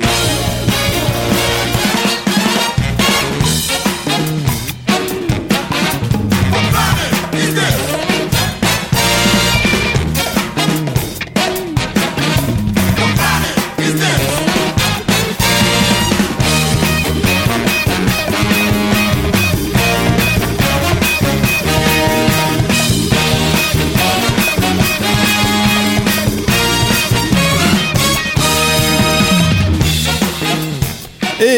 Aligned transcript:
Yeah. 0.00 0.49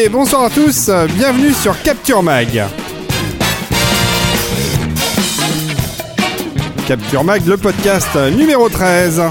Et 0.03 0.09
bonsoir 0.09 0.43
à 0.43 0.49
tous, 0.49 0.89
bienvenue 1.15 1.53
sur 1.53 1.81
Capture 1.81 2.21
Mag. 2.21 2.65
Capture 6.85 7.23
Mag, 7.23 7.45
le 7.47 7.55
podcast 7.55 8.09
numéro 8.35 8.67
13. 8.67 9.21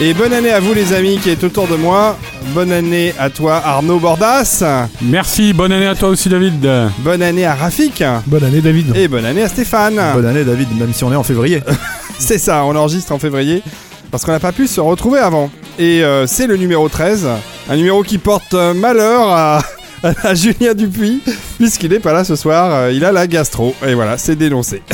Et 0.00 0.12
bonne 0.12 0.32
année 0.32 0.50
à 0.50 0.58
vous 0.58 0.74
les 0.74 0.92
amis 0.92 1.18
qui 1.18 1.30
êtes 1.30 1.44
autour 1.44 1.68
de 1.68 1.76
moi. 1.76 2.18
Bonne 2.48 2.72
année 2.72 3.14
à 3.16 3.30
toi 3.30 3.62
Arnaud 3.64 4.00
Bordas. 4.00 4.64
Merci, 5.00 5.52
bonne 5.52 5.70
année 5.70 5.86
à 5.86 5.94
toi 5.94 6.08
aussi 6.08 6.28
David. 6.28 6.68
Bonne 6.98 7.22
année 7.22 7.46
à 7.46 7.54
Rafik. 7.54 8.02
Bonne 8.26 8.42
année 8.42 8.60
David. 8.60 8.96
Et 8.96 9.06
bonne 9.06 9.24
année 9.24 9.44
à 9.44 9.48
Stéphane. 9.48 10.00
Bonne 10.14 10.26
année 10.26 10.42
David, 10.42 10.76
même 10.76 10.92
si 10.92 11.04
on 11.04 11.12
est 11.12 11.16
en 11.16 11.22
février. 11.22 11.62
C'est 12.18 12.38
ça, 12.38 12.64
on 12.64 12.74
enregistre 12.74 13.12
en 13.12 13.20
février 13.20 13.62
parce 14.10 14.24
qu'on 14.24 14.32
n'a 14.32 14.40
pas 14.40 14.52
pu 14.52 14.66
se 14.66 14.80
retrouver 14.80 15.18
avant. 15.18 15.50
Et 15.78 16.02
euh, 16.02 16.26
c'est 16.26 16.46
le 16.46 16.56
numéro 16.56 16.88
13, 16.88 17.28
un 17.70 17.76
numéro 17.76 18.02
qui 18.02 18.18
porte 18.18 18.54
euh, 18.54 18.74
malheur 18.74 19.28
à, 19.30 19.60
à 20.02 20.34
Julien 20.34 20.74
Dupuis, 20.74 21.22
puisqu'il 21.58 21.90
n'est 21.90 22.00
pas 22.00 22.12
là 22.12 22.24
ce 22.24 22.36
soir, 22.36 22.72
euh, 22.72 22.92
il 22.92 23.04
a 23.04 23.12
la 23.12 23.26
gastro. 23.26 23.74
Et 23.86 23.94
voilà, 23.94 24.18
c'est 24.18 24.36
dénoncé. 24.36 24.82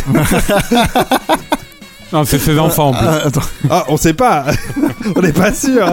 Non, 2.13 2.25
c'est 2.25 2.39
ses 2.39 2.61
enfants 2.61 2.91
en 2.91 2.93
plus. 2.93 3.07
Ah, 3.09 3.21
attends. 3.25 3.41
Ah, 3.69 3.85
on 3.89 3.97
sait 3.97 4.13
pas, 4.13 4.45
on 5.17 5.21
n'est 5.21 5.33
pas 5.33 5.53
sûr. 5.53 5.91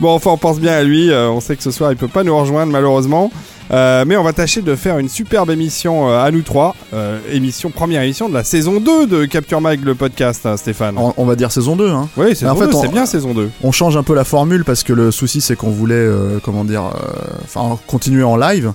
bon, 0.00 0.12
enfin, 0.12 0.30
on 0.32 0.36
pense 0.36 0.58
bien 0.58 0.72
à 0.72 0.82
lui, 0.82 1.08
on 1.12 1.38
sait 1.38 1.54
que 1.54 1.62
ce 1.62 1.70
soir 1.70 1.92
il 1.92 1.96
peut 1.96 2.08
pas 2.08 2.24
nous 2.24 2.36
rejoindre 2.36 2.72
malheureusement. 2.72 3.30
Euh, 3.72 4.04
mais 4.04 4.16
on 4.16 4.24
va 4.24 4.32
tâcher 4.32 4.62
de 4.62 4.74
faire 4.74 4.98
une 4.98 5.08
superbe 5.08 5.48
émission 5.50 6.08
euh, 6.10 6.18
à 6.24 6.30
nous 6.32 6.42
trois. 6.42 6.74
Euh, 6.92 7.20
émission, 7.30 7.70
première 7.70 8.02
émission 8.02 8.28
de 8.28 8.34
la 8.34 8.42
saison 8.42 8.80
2 8.80 9.06
de 9.06 9.24
Capture 9.26 9.60
Mag, 9.60 9.84
le 9.84 9.94
podcast, 9.94 10.44
hein, 10.44 10.56
Stéphane. 10.56 10.96
On, 10.98 11.14
on 11.16 11.24
va 11.24 11.36
dire 11.36 11.52
saison 11.52 11.76
2. 11.76 11.88
Hein. 11.88 12.08
Oui, 12.16 12.34
saison 12.34 12.50
en 12.50 12.56
fait, 12.56 12.66
2, 12.66 12.74
on- 12.74 12.82
c'est 12.82 12.88
bien 12.88 13.06
saison 13.06 13.32
2. 13.32 13.48
On 13.62 13.70
change 13.70 13.96
un 13.96 14.02
peu 14.02 14.14
la 14.14 14.24
formule 14.24 14.64
parce 14.64 14.82
que 14.82 14.92
le 14.92 15.12
souci 15.12 15.40
c'est 15.40 15.54
qu'on 15.54 15.70
voulait, 15.70 15.94
euh, 15.94 16.40
comment 16.42 16.64
dire, 16.64 16.82
euh, 16.82 17.22
enfin 17.44 17.78
continuer 17.86 18.24
en 18.24 18.36
live. 18.36 18.72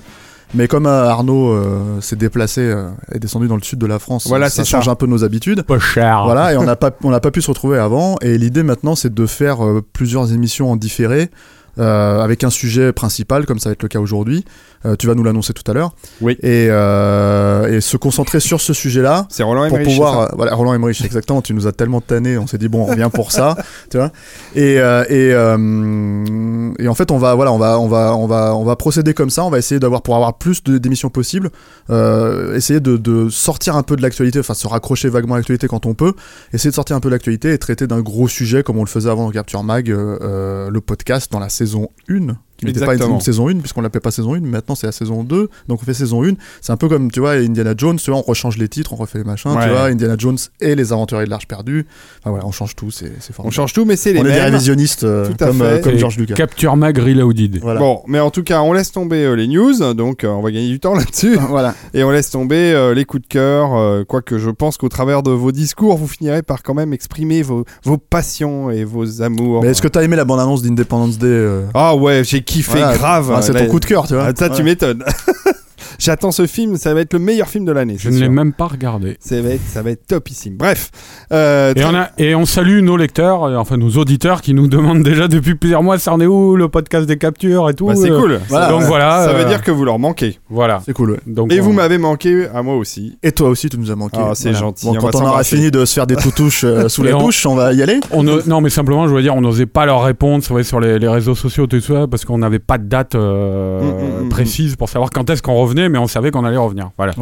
Mais 0.54 0.70
comme 0.70 0.86
euh, 0.86 1.10
Arnaud 1.10 1.50
euh, 1.50 2.00
s'est 2.00 2.16
déplacé, 2.16 2.62
euh, 2.62 2.88
est 3.12 3.20
descendu 3.20 3.50
dans 3.50 3.58
le 3.58 3.64
sud 3.64 3.80
de 3.80 3.88
la 3.88 4.00
France, 4.00 4.28
Voilà, 4.28 4.50
ça 4.50 4.64
change 4.64 4.86
ça. 4.86 4.92
un 4.92 4.96
peu 4.96 5.08
nos 5.08 5.26
habitudes. 5.26 5.64
Pas 5.64 5.80
cher. 5.80 6.22
Voilà, 6.24 6.54
et 6.54 6.58
on 6.58 6.64
n'a 6.64 6.76
pas, 6.78 6.92
on 7.04 7.10
n'a 7.10 7.20
pas 7.20 7.32
pu 7.32 7.42
se 7.42 7.48
retrouver 7.52 7.78
avant. 7.80 8.16
Et 8.22 8.38
l'idée 8.38 8.64
maintenant, 8.64 8.96
c'est 8.96 9.14
de 9.14 9.26
faire 9.26 9.66
euh, 9.66 9.82
plusieurs 9.92 10.32
émissions 10.32 10.72
en 10.72 10.78
différé. 10.78 11.30
euh, 11.78 12.22
avec 12.22 12.46
un 12.46 12.50
sujet 12.50 12.94
principal, 12.94 13.46
comme 13.46 13.60
ça 13.60 13.68
va 13.68 13.74
être 13.74 13.84
le 13.84 13.90
cas 13.90 14.00
aujourd'hui. 14.00 14.46
Euh, 14.86 14.96
tu 14.96 15.08
vas 15.08 15.16
nous 15.16 15.24
l'annoncer 15.24 15.54
tout 15.54 15.70
à 15.70 15.74
l'heure. 15.74 15.92
Oui. 16.22 16.38
Et, 16.42 16.68
euh, 16.70 17.76
et 17.76 17.82
se 17.82 17.98
concentrer 17.98 18.40
sur 18.40 18.62
ce 18.62 18.74
sujet-là. 18.74 19.26
C'est 19.30 19.44
Roland 19.44 19.68
pour 19.68 19.78
Emmerich, 19.78 19.96
pouvoir 19.96 20.14
c'est 20.14 20.20
ça 20.20 20.26
euh, 20.26 20.36
voilà 20.36 20.56
Roland 20.56 20.74
Emmerich 20.74 21.04
exactement 21.04 21.42
tu 21.42 21.54
nous 21.54 21.68
as 21.68 21.72
tellement 21.72 22.02
tanné 22.02 22.38
on 22.38 22.48
s'est 22.48 22.58
dit 22.58 22.68
bon 22.68 22.84
on 22.84 22.86
revient 22.86 23.10
pour 23.14 23.32
ça 23.32 23.56
tu 23.90 23.98
vois 23.98 24.12
et 24.56 24.80
euh, 24.80 25.04
et 25.10 26.84
et 26.84 26.88
en 26.88 26.96
fait 26.96 27.12
on 27.12 27.18
va 27.18 27.36
voilà 27.36 27.52
on 27.52 27.58
va 27.58 27.80
on 27.80 27.88
va 27.88 28.16
on 28.16 28.28
va 28.28 28.56
on 28.56 28.64
va 28.64 28.76
procéder 28.76 29.14
comme 29.14 29.30
ça 29.30 29.44
on 29.44 29.50
va 29.50 29.58
essayer 29.58 29.80
d'avoir 29.80 30.02
pour 30.02 30.16
avoir 30.16 30.38
plus 30.38 30.64
d'émissions 30.64 31.10
possibles 31.10 31.50
essayer 31.90 32.80
de, 32.80 32.98
de 32.98 33.30
sortir 33.30 33.76
un 33.76 33.84
peu 33.84 33.96
de 33.96 34.02
l'actualité 34.02 34.40
enfin 34.40 34.54
se 34.54 34.68
raccrocher 34.68 35.10
vaguement 35.10 35.36
à 35.36 35.38
l'actualité 35.38 35.68
quand 35.68 35.86
on 35.86 35.94
peut 35.94 36.14
essayer 36.54 36.70
de 36.70 36.76
sortir 36.76 36.96
un 36.96 37.00
peu 37.00 37.10
de 37.10 37.14
l'actualité 37.14 37.54
et 37.54 37.58
traiter 37.58 37.88
d'un 37.88 38.02
gros 38.02 38.28
sujet 38.28 38.64
comme 38.64 38.78
on 38.78 38.84
le 38.84 38.90
faisait 38.90 39.10
avant 39.10 39.26
dans 39.26 39.32
Capture 39.32 39.64
Mag 39.64 39.88
le 39.88 40.80
podcast 40.80 41.32
dans 41.32 41.40
la 41.40 41.50
saison 41.50 41.90
1 42.10 42.36
qui 42.58 42.66
n'était 42.66 42.86
pas 42.86 42.96
une, 42.96 43.20
saison 43.22 43.48
1 43.50 43.56
puisqu'on 43.60 43.82
l'appelait 43.82 44.00
pas 44.00 44.12
saison 44.12 44.34
1 44.36 44.40
mais 44.40 44.50
maintenant 44.50 44.76
c'est 44.76 44.86
la 44.88 44.92
saison 44.94 45.24
2 45.24 45.50
donc 45.68 45.80
on 45.82 45.86
fait 45.86 45.94
saison 45.94 46.24
1 46.24 46.34
c'est 46.62 46.72
un 46.72 46.78
peu 46.78 46.88
comme 46.88 47.12
tu 47.12 47.20
vois 47.20 47.32
Indiana 47.34 47.74
Jones 47.78 47.98
tu 47.98 48.12
vois 48.12 48.20
on 48.20 48.24
rechange 48.24 48.58
les 48.58 48.68
titres 48.70 48.94
on 48.94 48.96
refait 48.96 49.18
les 49.18 49.24
machins 49.24 49.52
Ouais. 49.52 49.64
tu 49.66 49.70
vois 49.70 49.84
Indiana 49.86 50.16
Jones 50.18 50.38
et 50.62 50.74
les 50.76 50.94
aventuriers 50.94 51.26
de 51.26 51.30
l'Arche 51.30 51.48
perdue 51.48 51.86
enfin 52.22 52.30
voilà 52.32 52.46
on 52.46 52.52
change 52.52 52.76
tout 52.76 52.92
c'est 52.92 53.12
c'est 53.20 53.32
On 53.32 53.34
formidable 53.34 53.56
change 53.56 53.74
tout, 53.74 53.86
mais 53.86 53.96
c'est 53.96 54.14
les 54.14 54.20
on 54.20 54.26
est 54.26 54.30
des 54.30 54.36
mêmes. 54.36 54.44
révisionnistes 54.46 55.04
euh, 55.04 55.28
Tout 55.28 55.44
à 55.44 55.48
comme, 55.48 55.58
fait. 55.60 55.64
euh, 55.64 55.82
comme 55.82 55.98
George 55.98 56.18
Lucas 56.18 56.34
Capture 56.36 56.76
Mag 56.76 56.98
Reloaded. 56.98 57.60
voilà 57.62 57.80
Bon, 57.80 58.02
mais 58.08 58.20
en 58.20 58.32
tout 58.32 58.44
cas, 58.44 58.62
on 58.62 58.72
laisse 58.74 58.92
tomber 58.92 59.24
euh, 59.26 59.36
les 59.36 59.48
news, 59.48 59.94
donc 59.94 60.24
euh, 60.24 60.28
on 60.30 60.42
va 60.42 60.52
gagner 60.52 60.70
du 60.70 60.80
temps 60.80 60.94
là-dessus. 60.96 61.38
voilà 61.50 61.76
Et 61.94 62.04
on 62.04 62.12
laisse 62.12 62.30
tomber 62.30 62.74
euh, 62.74 62.94
les 62.94 63.06
coups 63.06 63.24
de 63.24 63.28
cœur, 63.28 63.76
euh, 63.76 64.04
quoique 64.04 64.38
je 64.38 64.50
pense 64.50 64.78
qu'au 64.78 64.90
travers 64.90 65.24
de 65.24 65.32
vos 65.32 65.52
discours, 65.52 65.98
vous 65.98 66.08
finirez 66.08 66.42
par 66.44 66.64
quand 66.64 66.74
même 66.74 66.94
exprimer 66.94 67.42
vos, 67.42 67.66
vos 67.84 67.98
passions 67.98 68.70
et 68.72 68.84
vos 68.86 69.22
amours. 69.22 69.62
mais 69.64 69.70
est-ce 69.70 69.82
que 69.82 69.88
t'as 69.88 70.04
aimé 70.04 70.16
la 70.16 70.26
bande 70.26 70.40
annonce 70.40 70.62
d'Independence 70.62 71.18
Day 71.18 71.28
euh, 71.28 71.66
Ah 71.74 71.96
ouais, 71.96 72.24
j'ai 72.24 72.42
kiffé 72.46 72.72
voilà. 72.80 72.94
grave. 72.98 73.32
Enfin, 73.32 73.42
c'est 73.42 73.54
ton 73.54 73.68
coup 73.68 73.80
de 73.80 73.86
cœur 73.86 74.08
tu 74.08 74.14
vois 74.14 74.28
Ah, 74.28 74.32
ça, 74.36 74.50
tu 74.50 74.64
m'étonnes. 74.64 75.04
J'attends 76.00 76.32
ce 76.32 76.46
film, 76.48 76.78
ça 76.78 76.94
va 76.94 77.02
être 77.02 77.14
le 77.14 77.20
meilleur 77.20 77.48
film 77.48 77.66
de 77.66 77.72
l'année. 77.72 77.96
Je 77.98 78.10
ne 78.10 78.20
l'ai 78.20 78.30
même 78.30 78.54
pas 78.54 78.68
regardé. 78.68 79.18
Ça 79.20 79.42
va 79.42 79.50
être, 79.50 79.62
ça 79.68 79.82
va 79.82 79.92
être 79.92 80.06
topissime. 80.08 80.58
Bref. 80.58 80.92
euh, 81.32 81.74
Et 81.76 81.84
on, 81.86 81.96
a, 81.96 82.10
et 82.18 82.36
on 82.36 82.46
salue 82.46 82.82
nos 82.82 82.98
lecteurs, 82.98 83.44
euh, 83.44 83.56
enfin 83.58 83.78
nos 83.78 83.90
auditeurs 83.92 84.42
qui 84.42 84.54
nous 84.54 84.68
demandent 84.76 85.04
déjà 85.04 85.28
depuis 85.28 85.56
plusieurs 85.56 85.84
mois 85.84 85.98
ça 86.00 86.14
en 86.14 86.20
est 86.20 86.26
où 86.26 86.56
le 86.56 86.68
podcast 86.70 87.06
des 87.08 87.18
captures 87.18 87.70
et 87.70 87.74
tout. 87.74 87.88
bah, 87.88 87.94
c'est 87.96 88.12
euh, 88.12 88.20
cool. 88.20 88.40
Voilà, 88.50 88.70
donc 88.70 88.84
voilà. 88.84 89.26
Ça 89.26 89.34
veut 89.34 89.46
dire 89.46 89.62
que 89.62 89.72
vous 89.72 89.86
leur 89.86 90.00
manquez. 90.00 90.40
Voilà. 90.50 90.82
c'est 90.86 90.94
cool 90.94 91.12
ouais. 91.12 91.20
Donc, 91.26 91.52
Et 91.54 91.60
on- 91.60 91.64
vous 91.64 91.74
m'avez 91.74 91.98
manqué 91.98 92.48
à 92.54 92.62
moi 92.64 92.76
aussi. 92.76 93.18
et 93.24 93.32
toi 93.32 93.50
aussi 93.50 93.70
tu 93.70 93.78
nous 93.78 93.92
as 93.92 93.96
manqué 93.96 94.18
Ah, 94.20 94.32
c'est 94.36 94.54
gentil, 94.54 94.86
bon, 94.86 94.94
on 94.96 95.00
quand 95.00 95.16
on 95.16 95.22
aura 95.26 95.44
fini 95.44 95.72
de 95.72 95.86
se 95.86 95.94
faire 95.94 96.08
des 96.08 96.16
toutouches 96.16 96.64
euh, 96.64 96.88
sous 96.90 97.04
Et 97.06 97.10
la 97.10 97.18
on- 97.18 97.22
bouche 97.22 97.46
on 97.46 97.56
va 97.56 97.74
y 97.74 97.82
aller 97.82 98.00
on 98.12 98.24
non 98.24 98.62
mais 98.62 98.70
simplement 98.70 99.08
je 99.08 99.14
veux 99.14 99.22
dire 99.22 99.36
on 99.36 99.42
n'osait 99.42 99.66
pas 99.66 99.86
leur 99.86 100.04
répondre 100.04 100.44
sur 100.44 100.80
les, 100.80 101.00
les 101.00 101.08
réseaux 101.08 101.36
sociaux 101.36 101.68
tout 101.68 101.80
ça 101.82 102.08
parce 102.08 102.26
qu'on 102.26 102.38
n'avait 102.38 102.60
pas 102.60 102.78
de 102.78 102.86
date 102.86 103.16
euh, 103.16 103.76
Mm, 103.76 103.86
mm, 104.22 104.26
mm, 104.26 104.30
précise 104.30 104.76
pour 104.76 104.90
savoir 104.90 105.10
quand 105.10 105.30
est-ce 105.30 105.42
qu'on 105.42 105.56
revenait 105.56 105.75
mais 105.90 105.98
on 106.00 106.08
savait 106.08 106.32
qu'on 106.32 106.46
allait 106.46 106.58
revenir 106.58 106.92
voilà 106.98 107.14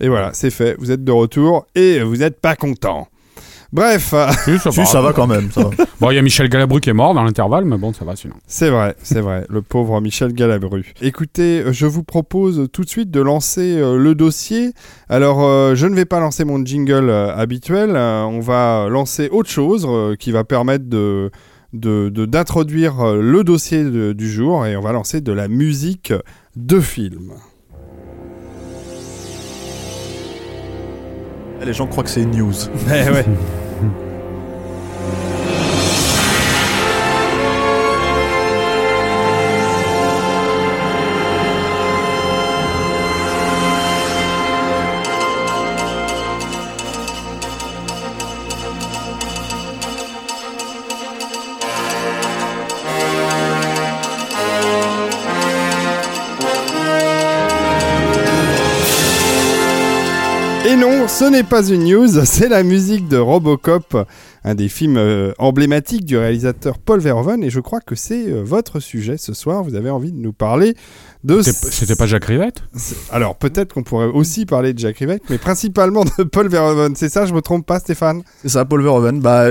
Et 0.00 0.08
voilà, 0.08 0.30
c'est 0.32 0.50
fait. 0.50 0.76
Vous 0.78 0.90
êtes 0.90 1.04
de 1.04 1.12
retour 1.12 1.66
et 1.74 2.00
vous 2.00 2.16
n'êtes 2.16 2.40
pas 2.40 2.56
content. 2.56 3.08
Bref, 3.72 4.12
Si, 4.44 4.58
ça, 4.58 4.72
si 4.72 4.80
va. 4.80 4.84
ça 4.84 5.00
va 5.00 5.12
quand 5.12 5.28
même 5.28 5.48
ça 5.52 5.62
va. 5.62 5.70
bon 6.00 6.10
il 6.10 6.16
y 6.16 6.18
a 6.18 6.22
Michel 6.22 6.48
Galabru 6.48 6.80
qui 6.80 6.90
est 6.90 6.92
mort 6.92 7.14
dans 7.14 7.22
l'intervalle 7.22 7.64
mais 7.64 7.76
bon 7.78 7.92
ça 7.92 8.04
va 8.04 8.16
sinon 8.16 8.34
c'est 8.48 8.68
vrai, 8.68 8.96
c'est 9.02 9.20
vrai. 9.20 9.46
Le 9.48 9.62
pauvre 9.62 10.00
Michel 10.00 10.32
Galabru. 10.32 10.92
Écoutez, 11.00 11.62
je 11.70 11.86
vous 11.86 12.02
propose 12.02 12.66
tout 12.72 12.82
de 12.82 12.88
suite 12.88 13.12
de 13.12 13.20
lancer 13.20 13.76
euh, 13.78 13.96
le 13.96 14.16
dossier. 14.16 14.72
Alors, 15.08 15.44
euh, 15.44 15.76
je 15.76 15.86
ne 15.86 15.94
vais 15.94 16.04
pas 16.04 16.18
lancer 16.18 16.44
mon 16.44 16.64
jingle 16.64 17.10
euh, 17.10 17.32
habituel. 17.36 17.90
euh, 17.94 18.24
on 18.24 18.40
va 18.40 18.88
lancer 18.88 19.28
autre 19.30 19.50
chose 19.50 19.86
euh, 19.88 20.16
qui 20.16 20.32
va 20.32 20.42
permettre 20.42 20.86
de 20.88 21.30
de- 21.72 22.08
de- 22.08 22.26
d'introduire 22.26 23.14
le 23.14 23.44
dossier 23.44 23.84
de- 23.84 24.12
du 24.12 24.28
jour 24.28 24.66
et 24.66 24.76
on 24.76 24.80
va 24.80 24.90
lancer 24.90 25.20
de 25.20 25.30
la 25.32 25.46
musique 25.46 26.12
de 26.56 26.80
film. 26.80 27.34
Les 31.64 31.72
gens 31.72 31.86
croient 31.86 32.04
que 32.04 32.10
c'est 32.10 32.22
une 32.22 32.30
news 32.36 32.52
Eh 32.88 33.10
ouais. 33.10 33.24
ce 61.20 61.26
n'est 61.26 61.42
pas 61.42 61.68
une 61.68 61.84
news, 61.84 62.08
c'est 62.24 62.48
la 62.48 62.62
musique 62.62 63.06
de 63.06 63.18
Robocop, 63.18 64.08
un 64.44 64.54
des 64.54 64.68
films 64.68 64.96
euh, 64.96 65.32
emblématiques 65.38 66.04
du 66.04 66.16
réalisateur 66.16 66.78
Paul 66.78 67.00
Verhoeven, 67.00 67.42
et 67.44 67.50
je 67.50 67.60
crois 67.60 67.80
que 67.80 67.94
c'est 67.94 68.26
euh, 68.28 68.42
votre 68.42 68.80
sujet 68.80 69.16
ce 69.16 69.34
soir. 69.34 69.62
Vous 69.62 69.74
avez 69.74 69.90
envie 69.90 70.12
de 70.12 70.16
nous 70.18 70.32
parler 70.32 70.74
de. 71.24 71.42
C'était 71.42 71.96
pas 71.96 72.06
Jacques 72.06 72.24
Rivette? 72.24 72.62
Alors 73.12 73.36
peut-être 73.36 73.74
qu'on 73.74 73.82
pourrait 73.82 74.06
aussi 74.06 74.46
parler 74.46 74.72
de 74.72 74.78
Jacques 74.78 74.98
Rivette, 74.98 75.22
mais 75.28 75.38
principalement 75.38 76.04
de 76.18 76.22
Paul 76.24 76.48
Verhoeven. 76.48 76.96
C'est 76.96 77.08
ça, 77.10 77.26
je 77.26 77.34
me 77.34 77.42
trompe 77.42 77.66
pas, 77.66 77.78
Stéphane? 77.80 78.22
C'est 78.42 78.48
ça, 78.50 78.64
Paul 78.64 78.82
Verhoeven. 78.82 79.20
Bah, 79.20 79.48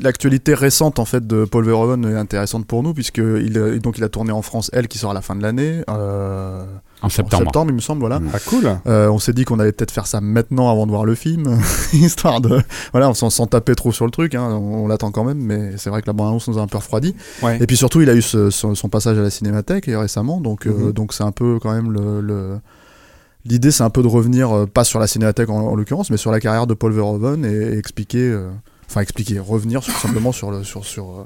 l'actualité 0.00 0.54
récente 0.54 0.98
en 0.98 1.04
fait 1.04 1.26
de 1.26 1.44
Paul 1.44 1.64
Verhoeven 1.64 2.04
est 2.04 2.16
intéressante 2.18 2.66
pour 2.66 2.82
nous 2.82 2.94
puisque 2.94 3.18
il, 3.18 3.56
euh, 3.56 3.78
donc 3.78 3.98
il 3.98 4.04
a 4.04 4.08
tourné 4.08 4.32
en 4.32 4.42
France, 4.42 4.70
elle, 4.72 4.88
qui 4.88 4.98
sort 4.98 5.12
à 5.12 5.14
la 5.14 5.22
fin 5.22 5.36
de 5.36 5.42
l'année. 5.42 5.82
euh, 5.88 6.64
En 7.02 7.08
septembre. 7.08 7.42
En 7.42 7.46
septembre, 7.46 7.70
il 7.70 7.74
me 7.76 7.80
semble, 7.80 8.00
voilà. 8.00 8.20
Ah 8.34 8.38
cool. 8.46 8.78
Euh, 8.86 9.08
on 9.08 9.18
s'est 9.18 9.32
dit 9.32 9.44
qu'on 9.44 9.58
allait 9.60 9.72
peut-être 9.72 9.90
faire 9.92 10.06
ça 10.06 10.20
maintenant 10.20 10.70
avant 10.70 10.86
de 10.86 10.90
voir 10.90 11.04
le 11.04 11.14
film, 11.14 11.58
histoire 11.92 12.40
de, 12.40 12.60
voilà, 12.92 13.08
on 13.08 13.14
s'en 13.14 13.30
s'en 13.30 13.46
taper 13.46 13.74
trop 13.74 13.92
sur 13.92 14.04
le 14.04 14.10
truc. 14.10 14.31
Hein, 14.34 14.48
on, 14.50 14.84
on 14.84 14.86
l'attend 14.88 15.10
quand 15.10 15.24
même, 15.24 15.38
mais 15.38 15.76
c'est 15.76 15.90
vrai 15.90 16.02
que 16.02 16.06
la 16.06 16.12
bande-annonce 16.12 16.48
nous 16.48 16.58
a 16.58 16.62
un 16.62 16.66
peu 16.66 16.78
refroidi. 16.78 17.14
Ouais. 17.42 17.58
Et 17.62 17.66
puis 17.66 17.76
surtout, 17.76 18.00
il 18.00 18.10
a 18.10 18.14
eu 18.14 18.22
ce- 18.22 18.50
son, 18.50 18.74
son 18.74 18.88
passage 18.88 19.18
à 19.18 19.22
la 19.22 19.30
Cinémathèque 19.30 19.88
et 19.88 19.96
récemment, 19.96 20.40
donc 20.40 20.66
euh, 20.66 20.72
Mhm. 20.72 20.92
donc 20.92 21.12
c'est 21.12 21.24
un 21.24 21.32
peu 21.32 21.58
quand 21.60 21.72
même 21.72 21.90
le. 21.92 22.20
le- 22.20 22.58
L'idée, 23.44 23.72
c'est 23.72 23.82
un 23.82 23.90
peu 23.90 24.02
de 24.02 24.06
revenir, 24.08 24.52
euh, 24.56 24.66
pas 24.66 24.84
sur 24.84 25.00
la 25.00 25.08
Cinémathèque 25.08 25.50
en, 25.50 25.58
en 25.58 25.74
l'occurrence, 25.74 26.10
mais 26.10 26.16
sur 26.16 26.30
la 26.30 26.38
carrière 26.38 26.68
de 26.68 26.74
Paul 26.74 26.92
Verhoeven 26.92 27.44
et, 27.44 27.48
et 27.74 27.76
expliquer, 27.76 28.30
euh, 28.30 28.48
enfin 28.88 29.00
expliquer, 29.00 29.40
revenir 29.40 29.82
sur- 29.82 29.92
simplement 29.94 30.30
sur 30.30 30.52
le 30.52 30.62
sur 30.62 30.84
sur 30.84 31.10
euh, 31.10 31.24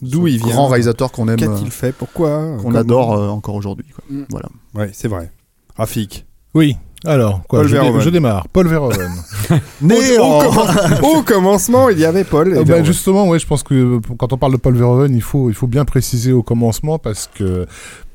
D'où 0.00 0.28
il 0.28 0.38
vient 0.38 0.52
grand 0.54 0.68
réalisateur 0.68 1.10
qu'on 1.10 1.26
aime, 1.26 1.36
Qu'a-t-il 1.40 1.66
euh, 1.66 1.70
fait? 1.70 1.90
Pourquoi? 1.92 2.56
qu'on 2.62 2.74
adore 2.76 3.14
euh, 3.18 3.28
encore 3.30 3.56
aujourd'hui. 3.56 3.86
Mm. 4.10 4.22
Voilà. 4.30 4.48
Ouais, 4.76 4.90
c'est 4.92 5.08
vrai. 5.08 5.32
Rafik. 5.76 6.24
Oui. 6.54 6.76
Alors, 7.04 7.42
quoi, 7.46 7.60
Paul 7.60 7.68
je, 7.68 7.72
dé- 7.74 7.78
Verhoeven. 7.80 8.00
je 8.02 8.10
démarre. 8.10 8.46
Paul 8.52 8.66
Verhoeven. 8.68 9.10
Né 9.82 10.18
au, 10.18 10.22
en- 10.22 10.38
au 10.46 10.50
commen- 10.50 11.00
au 11.18 11.22
commencement, 11.22 11.88
il 11.90 11.98
y 12.00 12.04
avait 12.04 12.24
Paul. 12.24 12.48
et 12.48 12.50
bah, 12.54 12.62
Verhoeven. 12.62 12.84
justement, 12.86 13.28
ouais, 13.28 13.38
je 13.38 13.46
pense 13.46 13.62
que 13.62 13.74
euh, 13.74 14.00
quand 14.18 14.32
on 14.32 14.38
parle 14.38 14.52
de 14.52 14.56
Paul 14.56 14.74
Verhoeven, 14.74 15.14
il 15.14 15.22
faut, 15.22 15.50
il 15.50 15.54
faut 15.54 15.66
bien 15.66 15.84
préciser 15.84 16.32
au 16.32 16.42
commencement 16.42 16.98
parce 16.98 17.28
que 17.32 17.66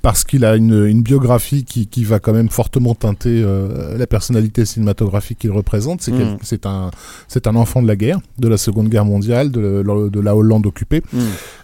parce 0.02 0.24
qu'il 0.24 0.46
a 0.46 0.56
une, 0.56 0.86
une 0.88 1.02
biographie 1.04 1.64
qui, 1.64 1.88
qui 1.88 2.04
va 2.04 2.20
quand 2.20 2.34
même 2.34 2.50
fortement 2.50 2.96
teinter 2.96 3.44
euh, 3.46 3.98
la 3.98 4.08
personnalité 4.08 4.66
cinématographique 4.66 5.40
qu'il 5.40 5.52
représente. 5.52 6.02
C'est 6.02 6.12
Mm. 6.12 6.18
quel- 6.18 6.38
c'est 6.42 6.66
un, 6.66 6.90
c'est 7.28 7.48
un 7.48 7.56
enfant 7.56 7.82
de 7.82 7.88
la 7.88 7.96
guerre, 7.96 8.20
de 8.40 8.48
la 8.48 8.58
Seconde 8.58 8.90
Guerre 8.90 9.06
mondiale, 9.06 9.52
de, 9.52 9.84
la 10.22 10.36
Hollande 10.36 10.66
occupée, 10.66 11.02
Mm. 11.14 11.20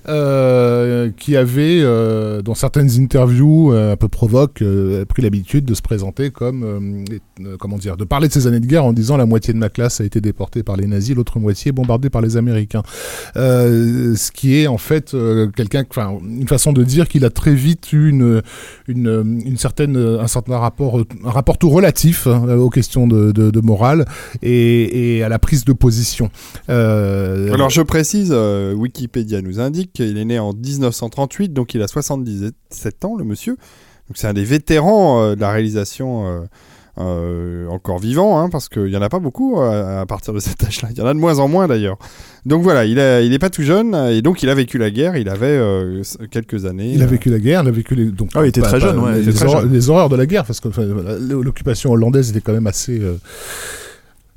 euh, 0.09 1.09
qui 1.17 1.35
avait, 1.35 1.79
euh, 1.81 2.41
dans 2.41 2.55
certaines 2.55 2.89
interviews 2.99 3.71
un 3.71 3.95
peu 3.95 4.07
provoques, 4.07 4.63
pris 5.09 5.21
l'habitude 5.21 5.65
de 5.65 5.73
se 5.73 5.81
présenter 5.81 6.29
comme, 6.31 7.05
comment 7.59 7.77
dire, 7.77 7.97
de 7.97 8.03
parler 8.05 8.27
de 8.27 8.33
ses 8.33 8.47
années 8.47 8.59
de 8.59 8.65
guerre 8.67 8.85
en 8.85 8.93
disant 8.93 9.17
la 9.17 9.25
moitié 9.25 9.53
de 9.53 9.59
ma 9.59 9.69
classe 9.69 10.01
a 10.01 10.05
été 10.05 10.21
déportée 10.21 10.63
par 10.63 10.77
les 10.77 10.87
nazis, 10.87 11.15
l'autre 11.15 11.39
moitié 11.39 11.71
bombardée 11.71 12.09
par 12.09 12.21
les 12.21 12.37
Américains. 12.37 12.83
Ce 13.35 14.31
qui 14.31 14.55
est 14.59 14.67
en 14.67 14.77
fait 14.77 15.15
quelqu'un, 15.55 15.83
enfin, 15.89 16.17
une 16.23 16.47
façon 16.47 16.73
de 16.73 16.83
dire 16.83 17.07
qu'il 17.07 17.25
a 17.25 17.29
très 17.29 17.53
vite 17.53 17.91
eu 17.93 18.09
une, 18.09 18.26
une, 18.87 19.57
certaine, 19.57 19.97
un 19.97 20.27
certain 20.27 20.57
rapport, 20.57 21.03
rapport 21.23 21.57
tout 21.57 21.69
relatif 21.69 22.27
hein, 22.27 22.57
aux 22.57 22.69
questions 22.69 23.07
de, 23.07 23.61
morale 23.61 24.05
et, 24.41 25.17
et 25.17 25.23
à 25.23 25.29
la 25.29 25.39
prise 25.39 25.65
de 25.65 25.73
position. 25.73 26.29
Euh, 26.69 27.53
Alors 27.53 27.69
je 27.69 27.81
précise, 27.81 28.29
euh, 28.31 28.73
Wikipédia 28.73 29.41
nous 29.41 29.59
indique 29.59 29.93
qu'il 29.93 30.17
est 30.17 30.25
né 30.25 30.39
en 30.39 30.53
1938, 30.53 31.53
donc 31.53 31.73
il 31.73 31.81
a 31.81 31.87
77 31.87 33.05
ans, 33.05 33.15
le 33.15 33.23
monsieur. 33.23 33.53
Donc 34.07 34.15
c'est 34.15 34.27
un 34.27 34.33
des 34.33 34.43
vétérans 34.43 35.21
euh, 35.21 35.35
de 35.35 35.41
la 35.41 35.51
réalisation 35.51 36.47
euh, 36.99 37.67
encore 37.69 37.99
vivant, 37.99 38.39
hein, 38.39 38.49
parce 38.49 38.69
qu'il 38.69 38.85
n'y 38.85 38.97
en 38.97 39.01
a 39.01 39.09
pas 39.09 39.19
beaucoup 39.19 39.59
euh, 39.61 40.01
à 40.01 40.05
partir 40.05 40.33
de 40.33 40.39
cet 40.41 40.63
âge-là. 40.63 40.89
Il 40.91 40.97
y 40.97 41.01
en 41.01 41.05
a 41.05 41.13
de 41.13 41.19
moins 41.19 41.39
en 41.39 41.47
moins 41.47 41.67
d'ailleurs. 41.67 41.97
Donc 42.45 42.63
voilà, 42.63 42.85
il 42.85 42.95
n'est 42.95 43.25
il 43.27 43.37
pas 43.39 43.49
tout 43.49 43.61
jeune, 43.63 43.93
et 44.11 44.21
donc 44.21 44.41
il 44.43 44.49
a 44.49 44.55
vécu 44.55 44.77
la 44.77 44.89
guerre, 44.89 45.15
il 45.17 45.29
avait 45.29 45.45
euh, 45.47 46.01
quelques 46.31 46.65
années. 46.65 46.91
Il 46.93 47.01
a 47.03 47.05
vécu 47.05 47.29
la 47.29 47.39
guerre, 47.39 47.61
il 47.63 47.67
a 47.67 47.71
vécu 47.71 47.93
les, 47.95 48.05
donc, 48.05 48.29
Ah 48.35 48.41
il 48.43 48.47
était 48.47 48.61
très 48.61 48.79
jeune, 48.79 48.97
ouais, 48.99 49.19
il 49.19 49.25
les, 49.25 49.29
était 49.29 49.37
très 49.39 49.45
horreurs, 49.47 49.61
jeune. 49.61 49.71
les 49.73 49.89
horreurs 49.89 50.09
de 50.09 50.15
la 50.15 50.25
guerre, 50.25 50.45
parce 50.45 50.59
que 50.59 50.69
enfin, 50.69 50.83
l'occupation 51.19 51.91
hollandaise 51.91 52.29
était 52.29 52.41
quand 52.41 52.53
même 52.53 52.67
assez, 52.67 52.99
euh, 52.99 53.15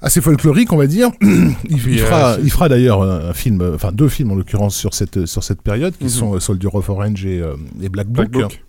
assez 0.03 0.21
folklorique, 0.21 0.73
on 0.73 0.77
va 0.77 0.87
dire. 0.87 1.11
il, 1.69 1.79
fera, 1.79 2.33
euh, 2.33 2.37
c'est- 2.37 2.43
il 2.45 2.51
fera 2.51 2.69
d'ailleurs 2.69 3.03
un 3.03 3.33
film, 3.33 3.63
enfin 3.75 3.93
deux 3.93 4.09
films 4.09 4.33
en 4.33 4.35
l'occurrence 4.35 4.75
sur 4.75 4.95
cette, 4.95 5.27
sur 5.27 5.45
cette 5.45 5.63
période, 5.63 5.95
qui 5.97 6.05
Mhm. 6.05 6.11
sont 6.11 6.41
Soldier 6.41 6.69
of 6.73 6.89
Orange 6.89 7.25
et, 7.27 7.41
euh, 7.41 7.55
et 7.83 7.89
Black 7.89 8.09
Book. 8.09 8.29
Black 8.31 8.43
Book. 8.51 8.63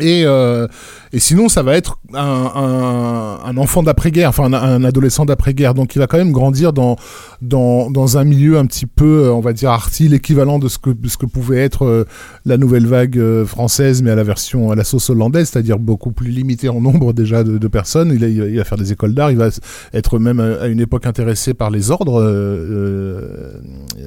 Et, 0.00 0.24
euh, 0.26 0.66
et 1.12 1.20
sinon, 1.20 1.48
ça 1.48 1.62
va 1.62 1.76
être 1.76 1.98
un, 2.14 2.18
un, 2.20 3.38
un 3.44 3.56
enfant 3.56 3.82
d'après-guerre, 3.84 4.28
enfin 4.30 4.52
un, 4.52 4.54
un 4.54 4.82
adolescent 4.84 5.24
d'après-guerre. 5.24 5.74
Donc, 5.74 5.94
il 5.94 6.00
va 6.00 6.06
quand 6.08 6.18
même 6.18 6.32
grandir 6.32 6.72
dans, 6.72 6.96
dans, 7.42 7.90
dans 7.90 8.18
un 8.18 8.24
milieu 8.24 8.58
un 8.58 8.66
petit 8.66 8.86
peu, 8.86 9.24
euh, 9.26 9.32
on 9.32 9.40
va 9.40 9.52
dire, 9.52 9.70
arty, 9.70 10.08
l'équivalent 10.08 10.58
de 10.58 10.66
ce 10.68 10.78
que, 10.78 10.90
ce 11.06 11.16
que 11.16 11.26
pouvait 11.26 11.58
être 11.60 11.84
euh, 11.84 12.04
la 12.44 12.56
nouvelle 12.56 12.86
vague 12.86 13.18
euh, 13.18 13.44
française, 13.46 14.02
mais 14.02 14.10
à 14.10 14.16
la 14.16 14.24
version, 14.24 14.72
à 14.72 14.74
la 14.74 14.82
sauce 14.82 15.10
hollandaise, 15.10 15.50
c'est-à-dire 15.50 15.78
beaucoup 15.78 16.10
plus 16.10 16.30
limité 16.30 16.68
en 16.68 16.80
nombre 16.80 17.12
déjà 17.12 17.44
de, 17.44 17.58
de 17.58 17.68
personnes. 17.68 18.10
Il, 18.14 18.24
a- 18.24 18.28
il 18.28 18.40
va- 18.40 18.46
il 18.48 18.56
va 18.56 18.64
faire 18.64 18.78
des 18.78 18.90
écoles 18.92 19.14
d'art, 19.14 19.30
il 19.30 19.36
va 19.38 19.48
être 19.92 20.18
même 20.18 20.40
à 20.40 20.66
une 20.66 20.80
époque 20.80 21.06
intéressé 21.06 21.54
par 21.54 21.70
les 21.70 21.90
ordres. 21.92 22.20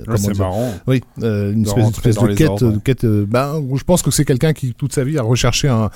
Ouais, 0.07 0.18
c'est 0.18 0.38
marrant. 0.38 0.74
oui, 0.88 1.01
une 1.22 1.66
espèce, 1.66 2.16
de 2.18 2.34
quête, 2.34 2.50
ordres. 2.50 2.72
de 2.74 2.80
quête 2.80 3.04
euh, 3.04 3.25
ben, 3.28 3.62
je 3.75 3.84
pense 3.84 4.01
que 4.01 4.12
c'est 4.12 4.25
quelqu'un 4.25 4.54
qui 4.54 4.74
toute 4.74 4.94
sa 4.94 5.04
vie 5.04 5.18
a 5.18 5.22
recherché 5.22 5.68
un, 5.68 5.76
un 5.77 5.89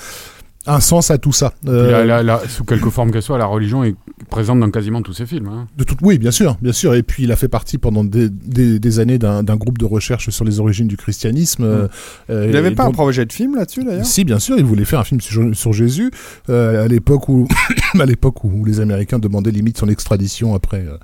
sens 0.79 1.09
à 1.11 1.17
tout 1.17 1.31
ça. 1.31 1.53
Euh, 1.67 1.91
la- 1.91 2.05
la- 2.05 2.23
la- 2.23 2.47
sous 2.47 2.63
quelque 2.63 2.89
forme 2.89 3.11
qu'elle 3.11 3.21
soit, 3.23 3.37
la 3.37 3.45
religion 3.47 3.83
est 3.83 3.95
présente 4.29 4.59
dans 4.59 4.69
quasiment 4.69 5.01
tous 5.01 5.13
ses 5.13 5.25
films. 5.25 5.47
hein. 5.47 5.67
de 5.77 5.83
toute, 5.83 5.97
oui, 6.03 6.17
bien 6.19 6.29
sûr, 6.31 6.55
bien 6.61 6.71
sûr. 6.71 6.93
Et 6.93 7.01
puis 7.03 7.23
il 7.23 7.31
a 7.31 7.35
fait 7.35 7.47
partie 7.47 7.77
pendant 7.79 8.03
des, 8.03 8.29
des, 8.29 8.77
des 8.79 8.99
années 8.99 9.17
d'un 9.17 9.43
groupe 9.55 9.77
de 9.79 9.85
recherche 9.85 10.29
sur 10.29 10.45
les 10.45 10.59
origines 10.59 10.87
du 10.87 10.97
christianisme. 10.97 11.63
euh, 11.63 11.87
euh. 12.29 12.45
Il 12.47 12.53
n'avait 12.53 12.71
pas 12.71 12.83
un 12.85 12.91
projet 12.91 13.25
de 13.25 13.33
film 13.33 13.55
là-dessus 13.55 13.83
d'ailleurs? 13.83 14.05
Si, 14.05 14.23
bien 14.23 14.39
sûr, 14.39 14.57
il 14.57 14.63
voulait 14.65 14.85
faire 14.85 14.99
un 14.99 15.03
film 15.03 15.19
sur, 15.21 15.43
sur 15.55 15.73
Jésus 15.73 16.11
euh, 16.49 16.85
à 16.85 16.87
l'époque 16.87 17.27
où, 17.29 17.47
à 17.99 18.05
l'époque 18.05 18.43
où 18.43 18.63
les 18.63 18.79
Américains 18.79 19.19
demandaient 19.19 19.51
limite 19.51 19.77
son 19.79 19.89
extradition 19.89 20.53
après, 20.53 20.85
euh, 20.87 20.97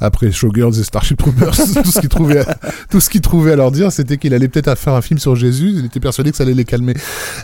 après 0.00 0.32
Showgirls 0.32 0.78
et 0.80 0.82
Starship 0.84 1.18
Troopers. 1.18 1.54
tout 1.84 1.90
ce 1.90 2.00
qu'ils 2.00 2.08
trouvaient, 2.08 2.40
à, 2.46 2.58
tout 2.90 3.00
ce 3.00 3.08
qu'ils 3.08 3.20
trouvaient 3.20 3.52
à 3.52 3.56
leur 3.56 3.70
dire, 3.70 3.92
c'était 3.92 4.16
qu'il 4.18 4.34
allait 4.34 4.48
peut-être 4.48 4.76
faire 4.76 4.94
un 4.94 5.02
film 5.02 5.18
sur 5.20 5.36
Jésus. 5.36 5.70
Il 5.78 5.84
était 5.86 6.00
persuadé 6.00 6.32
que 6.32 6.36
ça 6.36 6.42
allait 6.42 6.54
les 6.54 6.64
calmer. 6.64 6.94